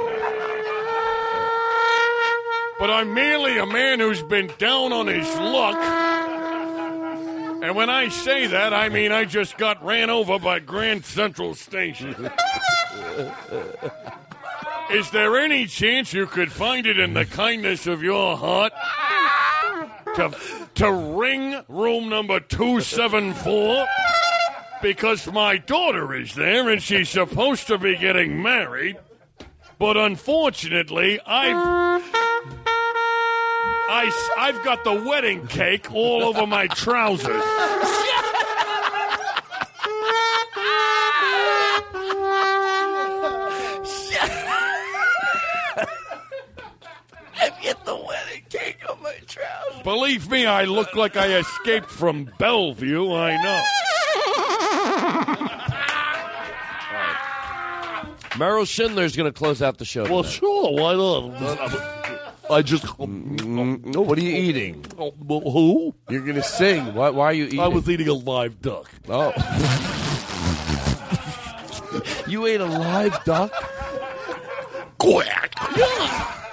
but 2.78 2.90
I'm 2.90 3.14
merely 3.14 3.56
a 3.58 3.66
man 3.66 4.00
who's 4.00 4.22
been 4.22 4.50
down 4.58 4.92
on 4.92 5.06
his 5.06 5.26
luck. 5.36 5.76
And 7.62 7.74
when 7.74 7.88
I 7.88 8.08
say 8.08 8.48
that, 8.48 8.74
I 8.74 8.88
mean 8.88 9.12
I 9.12 9.24
just 9.24 9.56
got 9.56 9.82
ran 9.84 10.10
over 10.10 10.38
by 10.38 10.58
Grand 10.58 11.04
Central 11.04 11.54
Station. 11.54 12.30
Is 14.90 15.10
there 15.10 15.38
any 15.38 15.66
chance 15.66 16.12
you 16.12 16.26
could 16.26 16.52
find 16.52 16.86
it 16.86 16.98
in 16.98 17.14
the 17.14 17.24
kindness 17.24 17.86
of 17.86 18.02
your 18.02 18.36
heart 18.36 18.72
to, 20.16 20.36
to 20.74 20.92
ring 20.92 21.62
room 21.68 22.08
number 22.08 22.40
274? 22.40 23.86
Because 24.82 25.30
my 25.32 25.56
daughter 25.56 26.14
is 26.14 26.34
there 26.34 26.68
and 26.68 26.82
she's 26.82 27.08
supposed 27.08 27.66
to 27.68 27.78
be 27.78 27.96
getting 27.96 28.42
married, 28.42 28.96
but 29.78 29.96
unfortunately, 29.96 31.20
I've. 31.26 32.02
I, 33.88 34.10
I've 34.36 34.64
got 34.64 34.82
the 34.82 34.94
wedding 35.08 35.46
cake 35.46 35.92
all 35.92 36.24
over 36.24 36.44
my 36.46 36.66
trousers. 36.66 37.42
Believe 49.86 50.28
me, 50.28 50.44
I 50.46 50.64
look 50.64 50.96
like 50.96 51.16
I 51.16 51.38
escaped 51.38 51.88
from 51.88 52.28
Bellevue. 52.38 53.12
I 53.14 53.40
know. 53.40 53.62
Merrill 58.36 58.64
Shindler's 58.64 59.14
going 59.14 59.32
to 59.32 59.38
close 59.38 59.62
out 59.62 59.78
the 59.78 59.84
show. 59.84 60.02
Well, 60.02 60.24
tonight. 60.24 60.32
sure. 60.32 60.72
Why 60.72 60.94
not? 60.96 62.50
I 62.50 62.62
just. 62.62 62.84
Mm, 62.98 63.84
no, 63.94 64.00
what 64.00 64.18
are 64.18 64.22
you 64.22 64.36
eating? 64.36 64.84
Who? 64.98 65.94
You're 66.08 66.22
going 66.22 66.34
to 66.34 66.42
sing. 66.42 66.92
Why, 66.92 67.10
why 67.10 67.26
are 67.26 67.32
you 67.32 67.44
eating? 67.44 67.60
I 67.60 67.68
was 67.68 67.88
eating 67.88 68.08
a 68.08 68.14
live 68.14 68.60
duck. 68.60 68.90
Oh. 69.08 69.32
you 72.26 72.44
ate 72.46 72.60
a 72.60 72.66
live 72.66 73.22
duck? 73.22 73.52
Quack. 74.98 75.54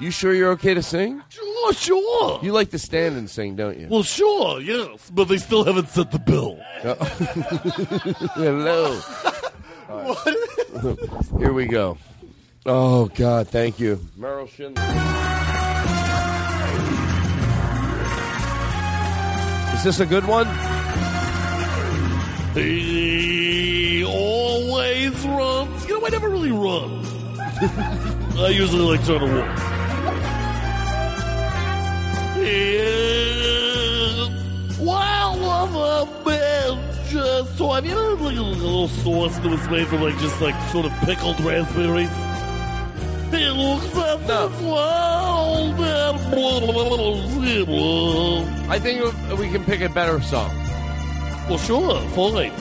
You 0.00 0.10
sure 0.10 0.34
you're 0.34 0.50
okay 0.52 0.74
to 0.74 0.82
sing? 0.82 1.22
Sure, 1.28 1.72
sure. 1.72 2.40
You 2.42 2.52
like 2.52 2.70
to 2.70 2.78
stand 2.78 3.16
and 3.16 3.30
sing, 3.30 3.54
don't 3.54 3.78
you? 3.78 3.86
Well, 3.88 4.02
sure, 4.02 4.60
yes, 4.60 5.10
but 5.12 5.28
they 5.28 5.38
still 5.38 5.64
haven't 5.64 5.88
set 5.88 6.10
the 6.10 6.18
bill. 6.18 6.58
Uh, 6.82 6.94
Hello. 8.34 9.00
All 9.88 10.14
right. 10.14 11.38
Here 11.38 11.52
we 11.52 11.66
go. 11.66 11.96
Oh 12.66 13.06
God, 13.14 13.48
thank 13.48 13.78
you, 13.78 14.00
Merrill 14.16 14.46
Shindler. 14.46 14.82
Is 19.74 19.84
this 19.84 20.00
a 20.00 20.06
good 20.06 20.26
one? 20.26 20.46
He 22.54 24.04
always 24.04 25.12
runs. 25.26 25.88
You 25.88 26.00
know, 26.00 26.06
I 26.06 26.10
never 26.10 26.28
really 26.28 26.52
run. 26.52 27.04
I 28.38 28.48
usually 28.48 28.96
like 28.96 29.04
trying 29.04 29.20
to 29.20 29.26
walk. 29.26 29.73
He 32.44 32.78
Well, 34.78 35.44
other 35.44 36.10
men 36.26 36.78
just 37.08 37.56
so 37.56 37.72
have 37.72 37.86
you 37.86 37.92
ever 37.92 38.16
had 38.16 38.20
like 38.20 38.36
a 38.36 38.42
little 38.42 38.88
sauce 38.88 39.38
that 39.38 39.48
was 39.48 39.68
made 39.68 39.86
from 39.88 40.02
like 40.02 40.18
just 40.18 40.40
like 40.40 40.54
sort 40.70 40.86
of 40.86 40.92
pickled 41.00 41.40
raspberries? 41.40 42.10
He 43.30 43.48
looks 43.48 43.96
at 43.96 44.26
this 44.26 44.60
world 44.62 45.80
and. 45.80 46.14
I 48.70 48.78
think 48.78 49.02
we 49.38 49.50
can 49.50 49.64
pick 49.64 49.80
a 49.80 49.88
better 49.88 50.20
song. 50.20 50.50
Well, 51.48 51.58
sure, 51.58 52.00
fine. 52.10 52.52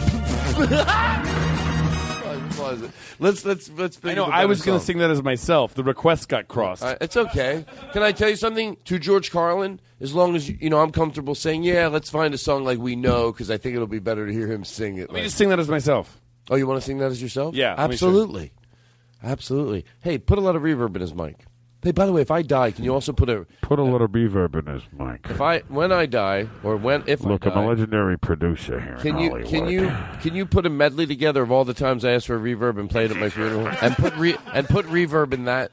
Let's 3.20 3.46
let's 3.46 3.70
let's. 3.72 4.00
I 4.04 4.14
know. 4.14 4.26
I 4.26 4.46
was 4.46 4.62
going 4.62 4.80
to 4.80 4.86
sing 4.86 5.00
that 5.00 5.12
as 5.12 5.22
myself. 5.24 5.74
The 5.74 5.84
request 5.84 6.30
got 6.30 6.48
crossed. 6.48 6.84
Uh, 6.84 6.96
it's 7.02 7.18
okay. 7.18 7.66
Can 7.92 8.04
I 8.04 8.12
tell 8.12 8.30
you 8.30 8.36
something? 8.36 8.78
To 8.86 9.00
George 9.00 9.32
Carlin, 9.32 9.80
as 10.00 10.14
long 10.14 10.36
as 10.36 10.50
you, 10.50 10.58
you 10.60 10.70
know, 10.70 10.80
I'm 10.80 10.92
comfortable 10.92 11.36
saying, 11.36 11.64
yeah, 11.64 11.88
let's 11.88 12.10
find 12.10 12.34
a 12.34 12.38
song 12.38 12.64
like 12.64 12.80
we 12.80 12.96
know, 12.96 13.32
because 13.32 13.50
I 13.50 13.58
think 13.58 13.76
it'll 13.76 13.88
be 13.88 14.00
better 14.00 14.28
to 14.28 14.34
hear 14.34 14.48
him 14.52 14.64
sing 14.64 14.98
it. 14.98 15.10
Let 15.10 15.16
me 15.16 15.24
just 15.24 15.38
sing 15.38 15.50
that 15.50 15.60
as 15.60 15.70
myself. 15.70 16.20
Oh, 16.50 16.56
you 16.56 16.68
want 16.68 16.82
to 16.82 16.86
sing 16.86 16.98
that 16.98 17.12
as 17.12 17.22
yourself? 17.22 17.56
Yeah, 17.56 17.76
absolutely, 17.78 18.52
Absolutely. 19.24 19.86
Hey, 20.02 20.18
put 20.18 20.38
a 20.38 20.42
lot 20.42 20.56
of 20.56 20.62
reverb 20.64 20.96
in 20.96 21.02
his 21.02 21.14
mic. 21.14 21.46
Hey, 21.84 21.92
by 21.92 22.06
the 22.06 22.14
way, 22.14 22.22
if 22.22 22.32
I 22.32 22.42
die, 22.44 22.72
can 22.72 22.86
you 22.86 22.94
also 22.94 23.12
put 23.12 23.30
a 23.30 23.46
Put 23.62 23.78
a 23.78 23.84
little 23.84 24.08
reverb 24.08 24.56
in 24.58 24.74
his 24.74 24.84
mic. 24.98 25.28
if 25.30 25.42
I 25.42 25.60
when 25.68 25.92
I 25.92 26.06
die 26.06 26.48
or 26.64 26.78
when 26.78 27.04
if 27.08 27.22
Look, 27.24 27.46
I 27.46 27.50
I'm 27.50 27.58
a 27.66 27.68
legendary 27.68 28.18
producer 28.18 28.80
here. 28.80 28.96
can 28.98 29.18
in 29.18 29.24
you 29.24 29.30
Hollywood. 29.32 29.50
can 29.52 29.68
you 29.68 29.92
can 30.22 30.36
you 30.36 30.46
put 30.46 30.66
a 30.66 30.70
medley 30.70 31.06
together 31.06 31.42
of 31.44 31.52
all 31.52 31.66
the 31.66 31.74
times 31.74 32.06
I 32.06 32.12
asked 32.12 32.28
for 32.28 32.36
a 32.36 32.40
reverb 32.40 32.80
and 32.80 32.90
played 32.90 33.12
at 33.12 33.18
my 33.18 33.30
funeral 33.30 33.68
and 33.68 33.96
put 33.98 34.16
re- 34.16 34.38
and 34.54 34.68
put 34.68 34.86
reverb 34.88 35.34
in 35.34 35.44
that? 35.46 35.72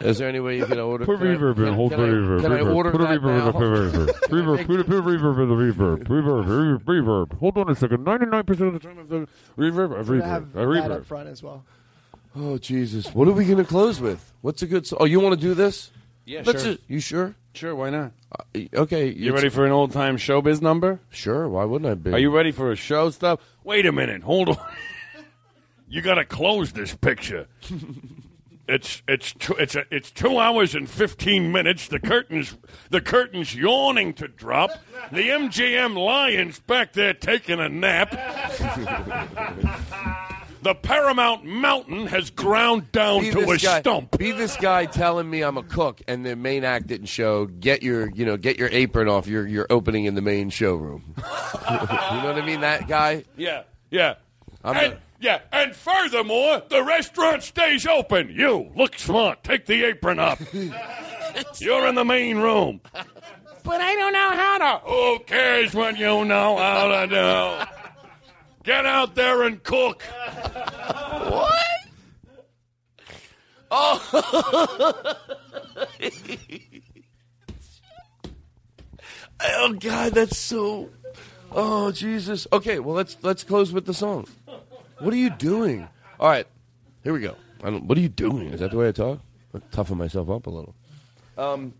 Is 0.00 0.18
there 0.18 0.28
any 0.28 0.40
way 0.40 0.58
you 0.58 0.66
can 0.66 0.78
order? 0.80 1.04
Put 1.06 1.18
can 1.18 1.28
I- 1.28 1.34
reverb 1.36 1.58
in. 1.66 1.74
Hold 1.74 1.90
can 1.92 2.00
the 2.00 2.06
reverb. 2.06 2.40
Can 2.42 2.52
I 2.52 2.58
reverb. 2.60 2.74
order 2.74 2.90
put 2.92 3.00
a 3.00 3.04
that 3.04 3.20
reverb 3.20 3.38
in 3.38 3.44
the 3.44 3.52
reverb. 3.52 4.06
Reverb. 4.32 4.66
Put 4.66 4.80
a, 4.80 4.84
put 4.84 4.94
a 4.96 5.02
reverb 5.02 5.42
in 5.42 5.48
the 5.48 5.54
reverb. 5.54 6.04
Reverb. 6.04 6.46
Reverb. 6.46 6.78
Reverb. 6.78 6.84
Reverb. 7.28 7.38
Hold 7.38 7.58
on 7.58 7.68
a 7.70 7.74
second. 7.74 8.04
Ninety-nine 8.04 8.44
percent 8.44 8.68
of 8.68 8.72
the 8.74 8.88
time, 8.88 9.06
the 9.08 9.26
reverb. 9.60 9.92
A 9.92 10.02
We're 10.02 10.20
gonna 10.20 10.22
reverb. 10.22 10.24
have 10.24 10.42
A 10.42 10.52
that 10.54 10.66
reverb. 10.66 10.90
up 11.00 11.06
front 11.06 11.28
as 11.28 11.42
well. 11.42 11.64
Oh 12.34 12.58
Jesus! 12.58 13.14
What 13.14 13.28
are 13.28 13.32
we 13.32 13.44
going 13.44 13.58
to 13.58 13.64
close 13.64 14.00
with? 14.00 14.32
What's 14.40 14.62
a 14.62 14.66
good? 14.66 14.86
So- 14.86 14.96
oh, 15.00 15.04
you 15.04 15.20
want 15.20 15.34
to 15.34 15.40
do 15.40 15.54
this? 15.54 15.90
Yeah, 16.24 16.42
Let's 16.44 16.62
sure. 16.62 16.74
just- 16.74 16.84
you 16.88 17.00
sure? 17.00 17.34
Sure, 17.54 17.74
why 17.74 17.90
not? 17.90 18.12
Uh, 18.34 18.60
okay, 18.74 19.10
You 19.10 19.34
ready 19.34 19.50
for 19.50 19.66
an 19.66 19.72
old 19.72 19.92
time 19.92 20.16
showbiz 20.16 20.62
number? 20.62 21.00
Sure, 21.10 21.46
why 21.48 21.64
wouldn't 21.64 21.90
I 21.90 21.94
be? 21.94 22.10
Are 22.12 22.18
you 22.18 22.34
ready 22.34 22.50
for 22.50 22.72
a 22.72 22.76
show 22.76 23.10
stuff? 23.10 23.40
Wait 23.62 23.84
a 23.84 23.92
minute, 23.92 24.22
hold 24.22 24.48
on. 24.48 24.56
you 25.88 26.00
got 26.00 26.14
to 26.14 26.24
close 26.24 26.72
this 26.72 26.94
picture. 26.94 27.48
It's 28.68 29.02
it's 29.08 29.32
two, 29.34 29.54
it's 29.54 29.74
a, 29.74 29.84
it's 29.90 30.10
two 30.12 30.38
hours 30.38 30.76
and 30.76 30.88
fifteen 30.88 31.50
minutes. 31.50 31.88
The 31.88 31.98
curtains 31.98 32.56
the 32.90 33.00
curtains 33.00 33.56
yawning 33.56 34.14
to 34.14 34.28
drop. 34.28 34.70
The 35.10 35.28
MGM 35.28 35.96
Lions 35.96 36.60
back 36.60 36.92
there 36.92 37.12
taking 37.12 37.58
a 37.58 37.68
nap. 37.68 38.12
the 40.62 40.74
Paramount 40.74 41.44
Mountain 41.44 42.06
has 42.06 42.30
ground 42.30 42.92
down 42.92 43.22
Be 43.22 43.30
to 43.32 43.50
a 43.50 43.58
guy, 43.58 43.80
stump. 43.80 44.16
Be 44.16 44.32
this 44.32 44.56
guy 44.56 44.86
telling 44.86 45.28
me 45.28 45.42
I'm 45.42 45.58
a 45.58 45.62
cook, 45.62 46.00
and 46.06 46.24
the 46.24 46.36
main 46.36 46.64
act 46.64 46.86
didn't 46.86 47.06
show. 47.06 47.46
Get 47.46 47.82
your, 47.82 48.10
you 48.10 48.24
know, 48.24 48.36
get 48.36 48.58
your 48.58 48.68
apron 48.70 49.08
off. 49.08 49.26
You're 49.26 49.46
you're 49.46 49.66
opening 49.70 50.04
in 50.04 50.14
the 50.14 50.22
main 50.22 50.50
showroom. 50.50 51.14
you 51.16 51.22
know 51.22 52.24
what 52.24 52.38
I 52.38 52.42
mean? 52.44 52.60
That 52.60 52.86
guy. 52.86 53.24
Yeah, 53.36 53.64
yeah. 53.90 54.14
I'm 54.64 54.76
and, 54.76 54.92
not- 54.92 55.00
yeah, 55.20 55.40
and 55.52 55.74
furthermore, 55.74 56.62
the 56.68 56.82
restaurant 56.82 57.42
stays 57.42 57.86
open. 57.86 58.30
You 58.30 58.72
look 58.76 58.98
smart. 58.98 59.44
Take 59.44 59.66
the 59.66 59.84
apron 59.84 60.18
off. 60.18 60.40
You're 61.60 61.86
in 61.86 61.94
the 61.94 62.04
main 62.04 62.38
room. 62.38 62.80
But 63.64 63.80
I 63.80 63.94
don't 63.94 64.12
know 64.12 64.30
how 64.30 64.58
to. 64.58 64.84
Who 64.84 65.18
cares 65.24 65.74
what 65.74 65.96
you 65.96 66.24
know 66.24 66.56
how 66.56 67.06
to 67.06 67.06
do? 67.06 67.81
Get 68.62 68.86
out 68.86 69.14
there 69.14 69.42
and 69.42 69.62
cook. 69.62 70.02
What? 70.02 71.62
Oh. 73.70 75.16
oh 79.40 79.72
God, 79.80 80.12
that's 80.12 80.36
so. 80.36 80.90
Oh 81.50 81.90
Jesus. 81.90 82.46
Okay, 82.52 82.78
well 82.78 82.94
let's 82.94 83.16
let's 83.22 83.42
close 83.44 83.72
with 83.72 83.86
the 83.86 83.94
song. 83.94 84.26
What 84.98 85.12
are 85.12 85.16
you 85.16 85.30
doing? 85.30 85.88
All 86.20 86.28
right, 86.28 86.46
here 87.02 87.12
we 87.12 87.20
go. 87.20 87.34
I 87.64 87.70
don't, 87.70 87.86
what 87.86 87.98
are 87.98 88.00
you 88.00 88.08
doing? 88.08 88.48
Is 88.48 88.60
that 88.60 88.70
the 88.70 88.76
way 88.76 88.88
I 88.88 88.92
talk? 88.92 89.20
I 89.54 89.58
toughen 89.70 89.98
myself 89.98 90.30
up 90.30 90.46
a 90.46 90.50
little. 90.50 90.74
Um. 91.36 91.74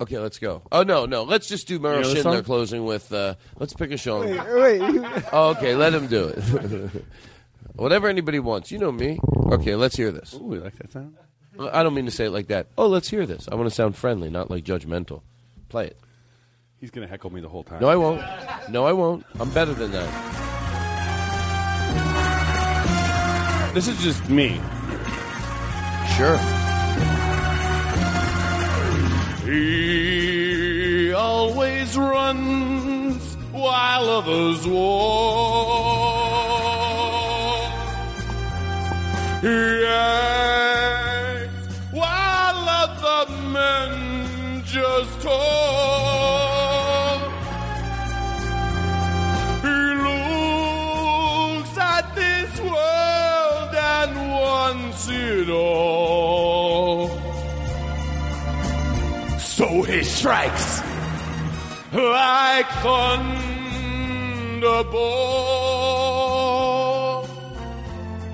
Okay, 0.00 0.18
let's 0.18 0.38
go. 0.38 0.62
Oh 0.72 0.82
no, 0.82 1.06
no. 1.06 1.22
Let's 1.22 1.46
just 1.46 1.68
do 1.68 1.78
Merrill 1.78 1.98
You 2.08 2.14
know 2.14 2.22
the 2.22 2.28
Shindler 2.28 2.44
closing 2.44 2.84
with. 2.84 3.12
Uh, 3.12 3.34
let's 3.58 3.72
pick 3.72 3.92
a 3.92 3.98
song. 3.98 4.22
Wait, 4.22 4.80
wait. 4.80 5.22
Oh, 5.32 5.50
okay, 5.50 5.74
let 5.76 5.94
him 5.94 6.08
do 6.08 6.28
it. 6.28 7.04
Whatever 7.76 8.08
anybody 8.08 8.38
wants. 8.38 8.70
You 8.72 8.78
know 8.78 8.90
me. 8.92 9.18
Okay, 9.52 9.76
let's 9.76 9.96
hear 9.96 10.10
this. 10.10 10.34
Ooh, 10.34 10.54
you 10.54 10.60
like 10.60 10.76
that 10.76 10.90
sound? 10.92 11.16
I 11.58 11.82
don't 11.82 11.94
mean 11.94 12.06
to 12.06 12.10
say 12.10 12.24
it 12.26 12.30
like 12.30 12.48
that. 12.48 12.66
Oh, 12.76 12.86
let's 12.88 13.08
hear 13.08 13.26
this. 13.26 13.48
I 13.50 13.54
want 13.54 13.68
to 13.68 13.74
sound 13.74 13.94
friendly, 13.96 14.30
not 14.30 14.50
like 14.50 14.64
judgmental. 14.64 15.22
Play 15.68 15.86
it. 15.88 15.98
He's 16.80 16.90
gonna 16.90 17.06
heckle 17.06 17.30
me 17.30 17.40
the 17.40 17.48
whole 17.48 17.62
time. 17.62 17.80
No, 17.80 17.88
I 17.88 17.94
won't. 17.96 18.20
No, 18.70 18.84
I 18.84 18.92
won't. 18.92 19.24
I'm 19.38 19.50
better 19.50 19.72
than 19.72 19.92
that. 19.92 20.08
This 23.72 23.86
is 23.86 24.02
just 24.02 24.28
me. 24.28 24.60
Sure. 26.16 26.61
He 29.52 31.12
always 31.12 31.94
runs 31.94 33.36
while 33.52 34.08
others 34.08 34.66
walk. 34.66 34.82
He 39.42 39.84
acts 39.84 41.52
while 41.92 42.66
other 42.82 43.30
men 43.52 44.62
just 44.64 45.20
talk. 45.20 45.60
He 49.60 49.80
looks 50.08 51.76
at 51.76 52.14
this 52.14 52.58
world 52.58 53.74
and 53.74 54.16
wants 54.30 55.08
it 55.10 55.50
all. 55.50 56.21
So 59.62 59.82
he 59.82 60.02
strikes 60.02 60.80
like 61.92 62.66
thunderbolt. 62.82 63.60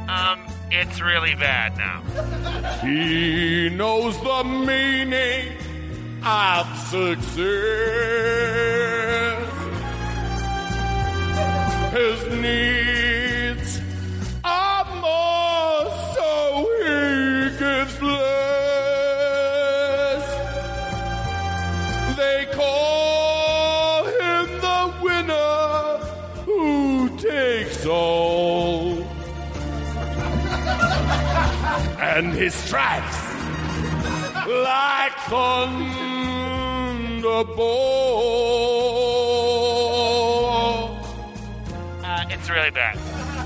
Um, 0.08 0.40
it's 0.70 1.02
really 1.02 1.34
bad 1.34 1.76
now. 1.76 2.00
He 2.80 3.68
knows 3.68 4.18
the 4.22 4.42
meaning 4.42 5.52
of 6.24 6.66
success. 6.88 7.44
His 11.92 12.26
needs 12.40 13.07
all. 27.88 28.98
and 32.18 32.34
he 32.34 32.48
strikes 32.50 33.18
like 34.46 35.12
thunderbolt. 35.28 36.18
Uh, 42.02 42.24
it's 42.30 42.48
really 42.50 42.70
bad. 42.70 42.96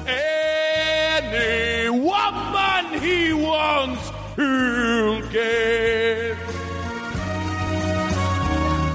Any 0.06 1.90
woman 1.90 3.00
he 3.00 3.32
wants, 3.32 4.10
he'll 4.36 5.20
get. 5.30 6.36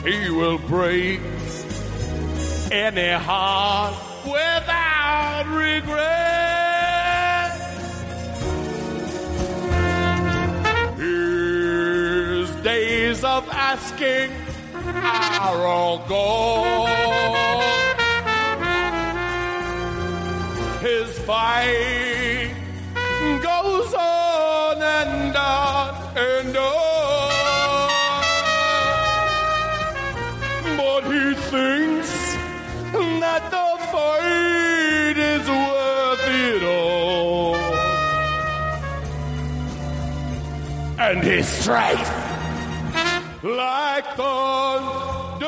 He 0.06 0.30
will 0.30 0.60
break 0.60 1.20
any 2.72 3.12
heart 3.12 3.94
without 5.38 5.56
regret. 5.56 6.18
His 10.98 12.50
days 12.64 13.24
of 13.24 13.48
asking 13.50 14.32
are 14.74 15.66
all 15.66 16.00
gone. 16.08 16.88
His 20.82 21.20
fight 21.20 22.54
goes 23.42 23.94
on 23.94 24.82
and 24.82 25.36
on 25.36 26.18
and 26.18 26.58
on. 26.58 27.82
But 30.78 31.02
he 31.12 31.34
thinks 31.36 32.12
that 33.22 33.52
the 33.52 33.78
fight 33.92 34.57
And 41.10 41.24
his 41.24 41.48
strength 41.48 42.02
like 43.42 44.06
thunder. 44.18 45.48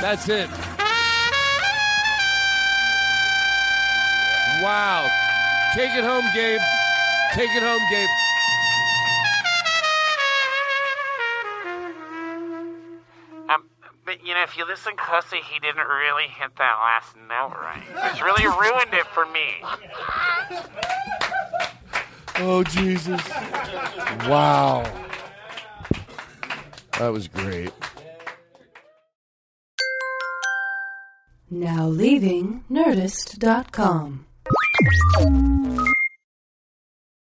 That's 0.00 0.28
it. 0.28 0.48
Wow. 4.62 5.10
Take 5.74 5.92
it 5.96 6.04
home, 6.04 6.24
Gabe. 6.32 6.60
Take 7.34 7.50
it 7.50 7.64
home, 7.64 7.82
Gabe. 7.90 8.08
If 14.42 14.56
you 14.56 14.66
listen 14.66 14.92
closely, 14.96 15.38
he 15.50 15.58
didn't 15.60 15.86
really 15.86 16.28
hit 16.28 16.50
that 16.58 16.76
last 16.80 17.16
note 17.16 17.54
right. 17.60 17.82
It's 18.10 18.22
really 18.22 18.46
ruined 18.46 18.92
it 18.92 19.06
for 19.06 19.26
me. 19.26 19.62
Oh, 22.38 22.62
Jesus. 22.64 23.20
Wow. 24.28 24.82
That 26.98 27.12
was 27.12 27.28
great. 27.28 27.72
Now 31.50 31.86
leaving 31.86 32.64
Nerdist.com. 32.70 34.26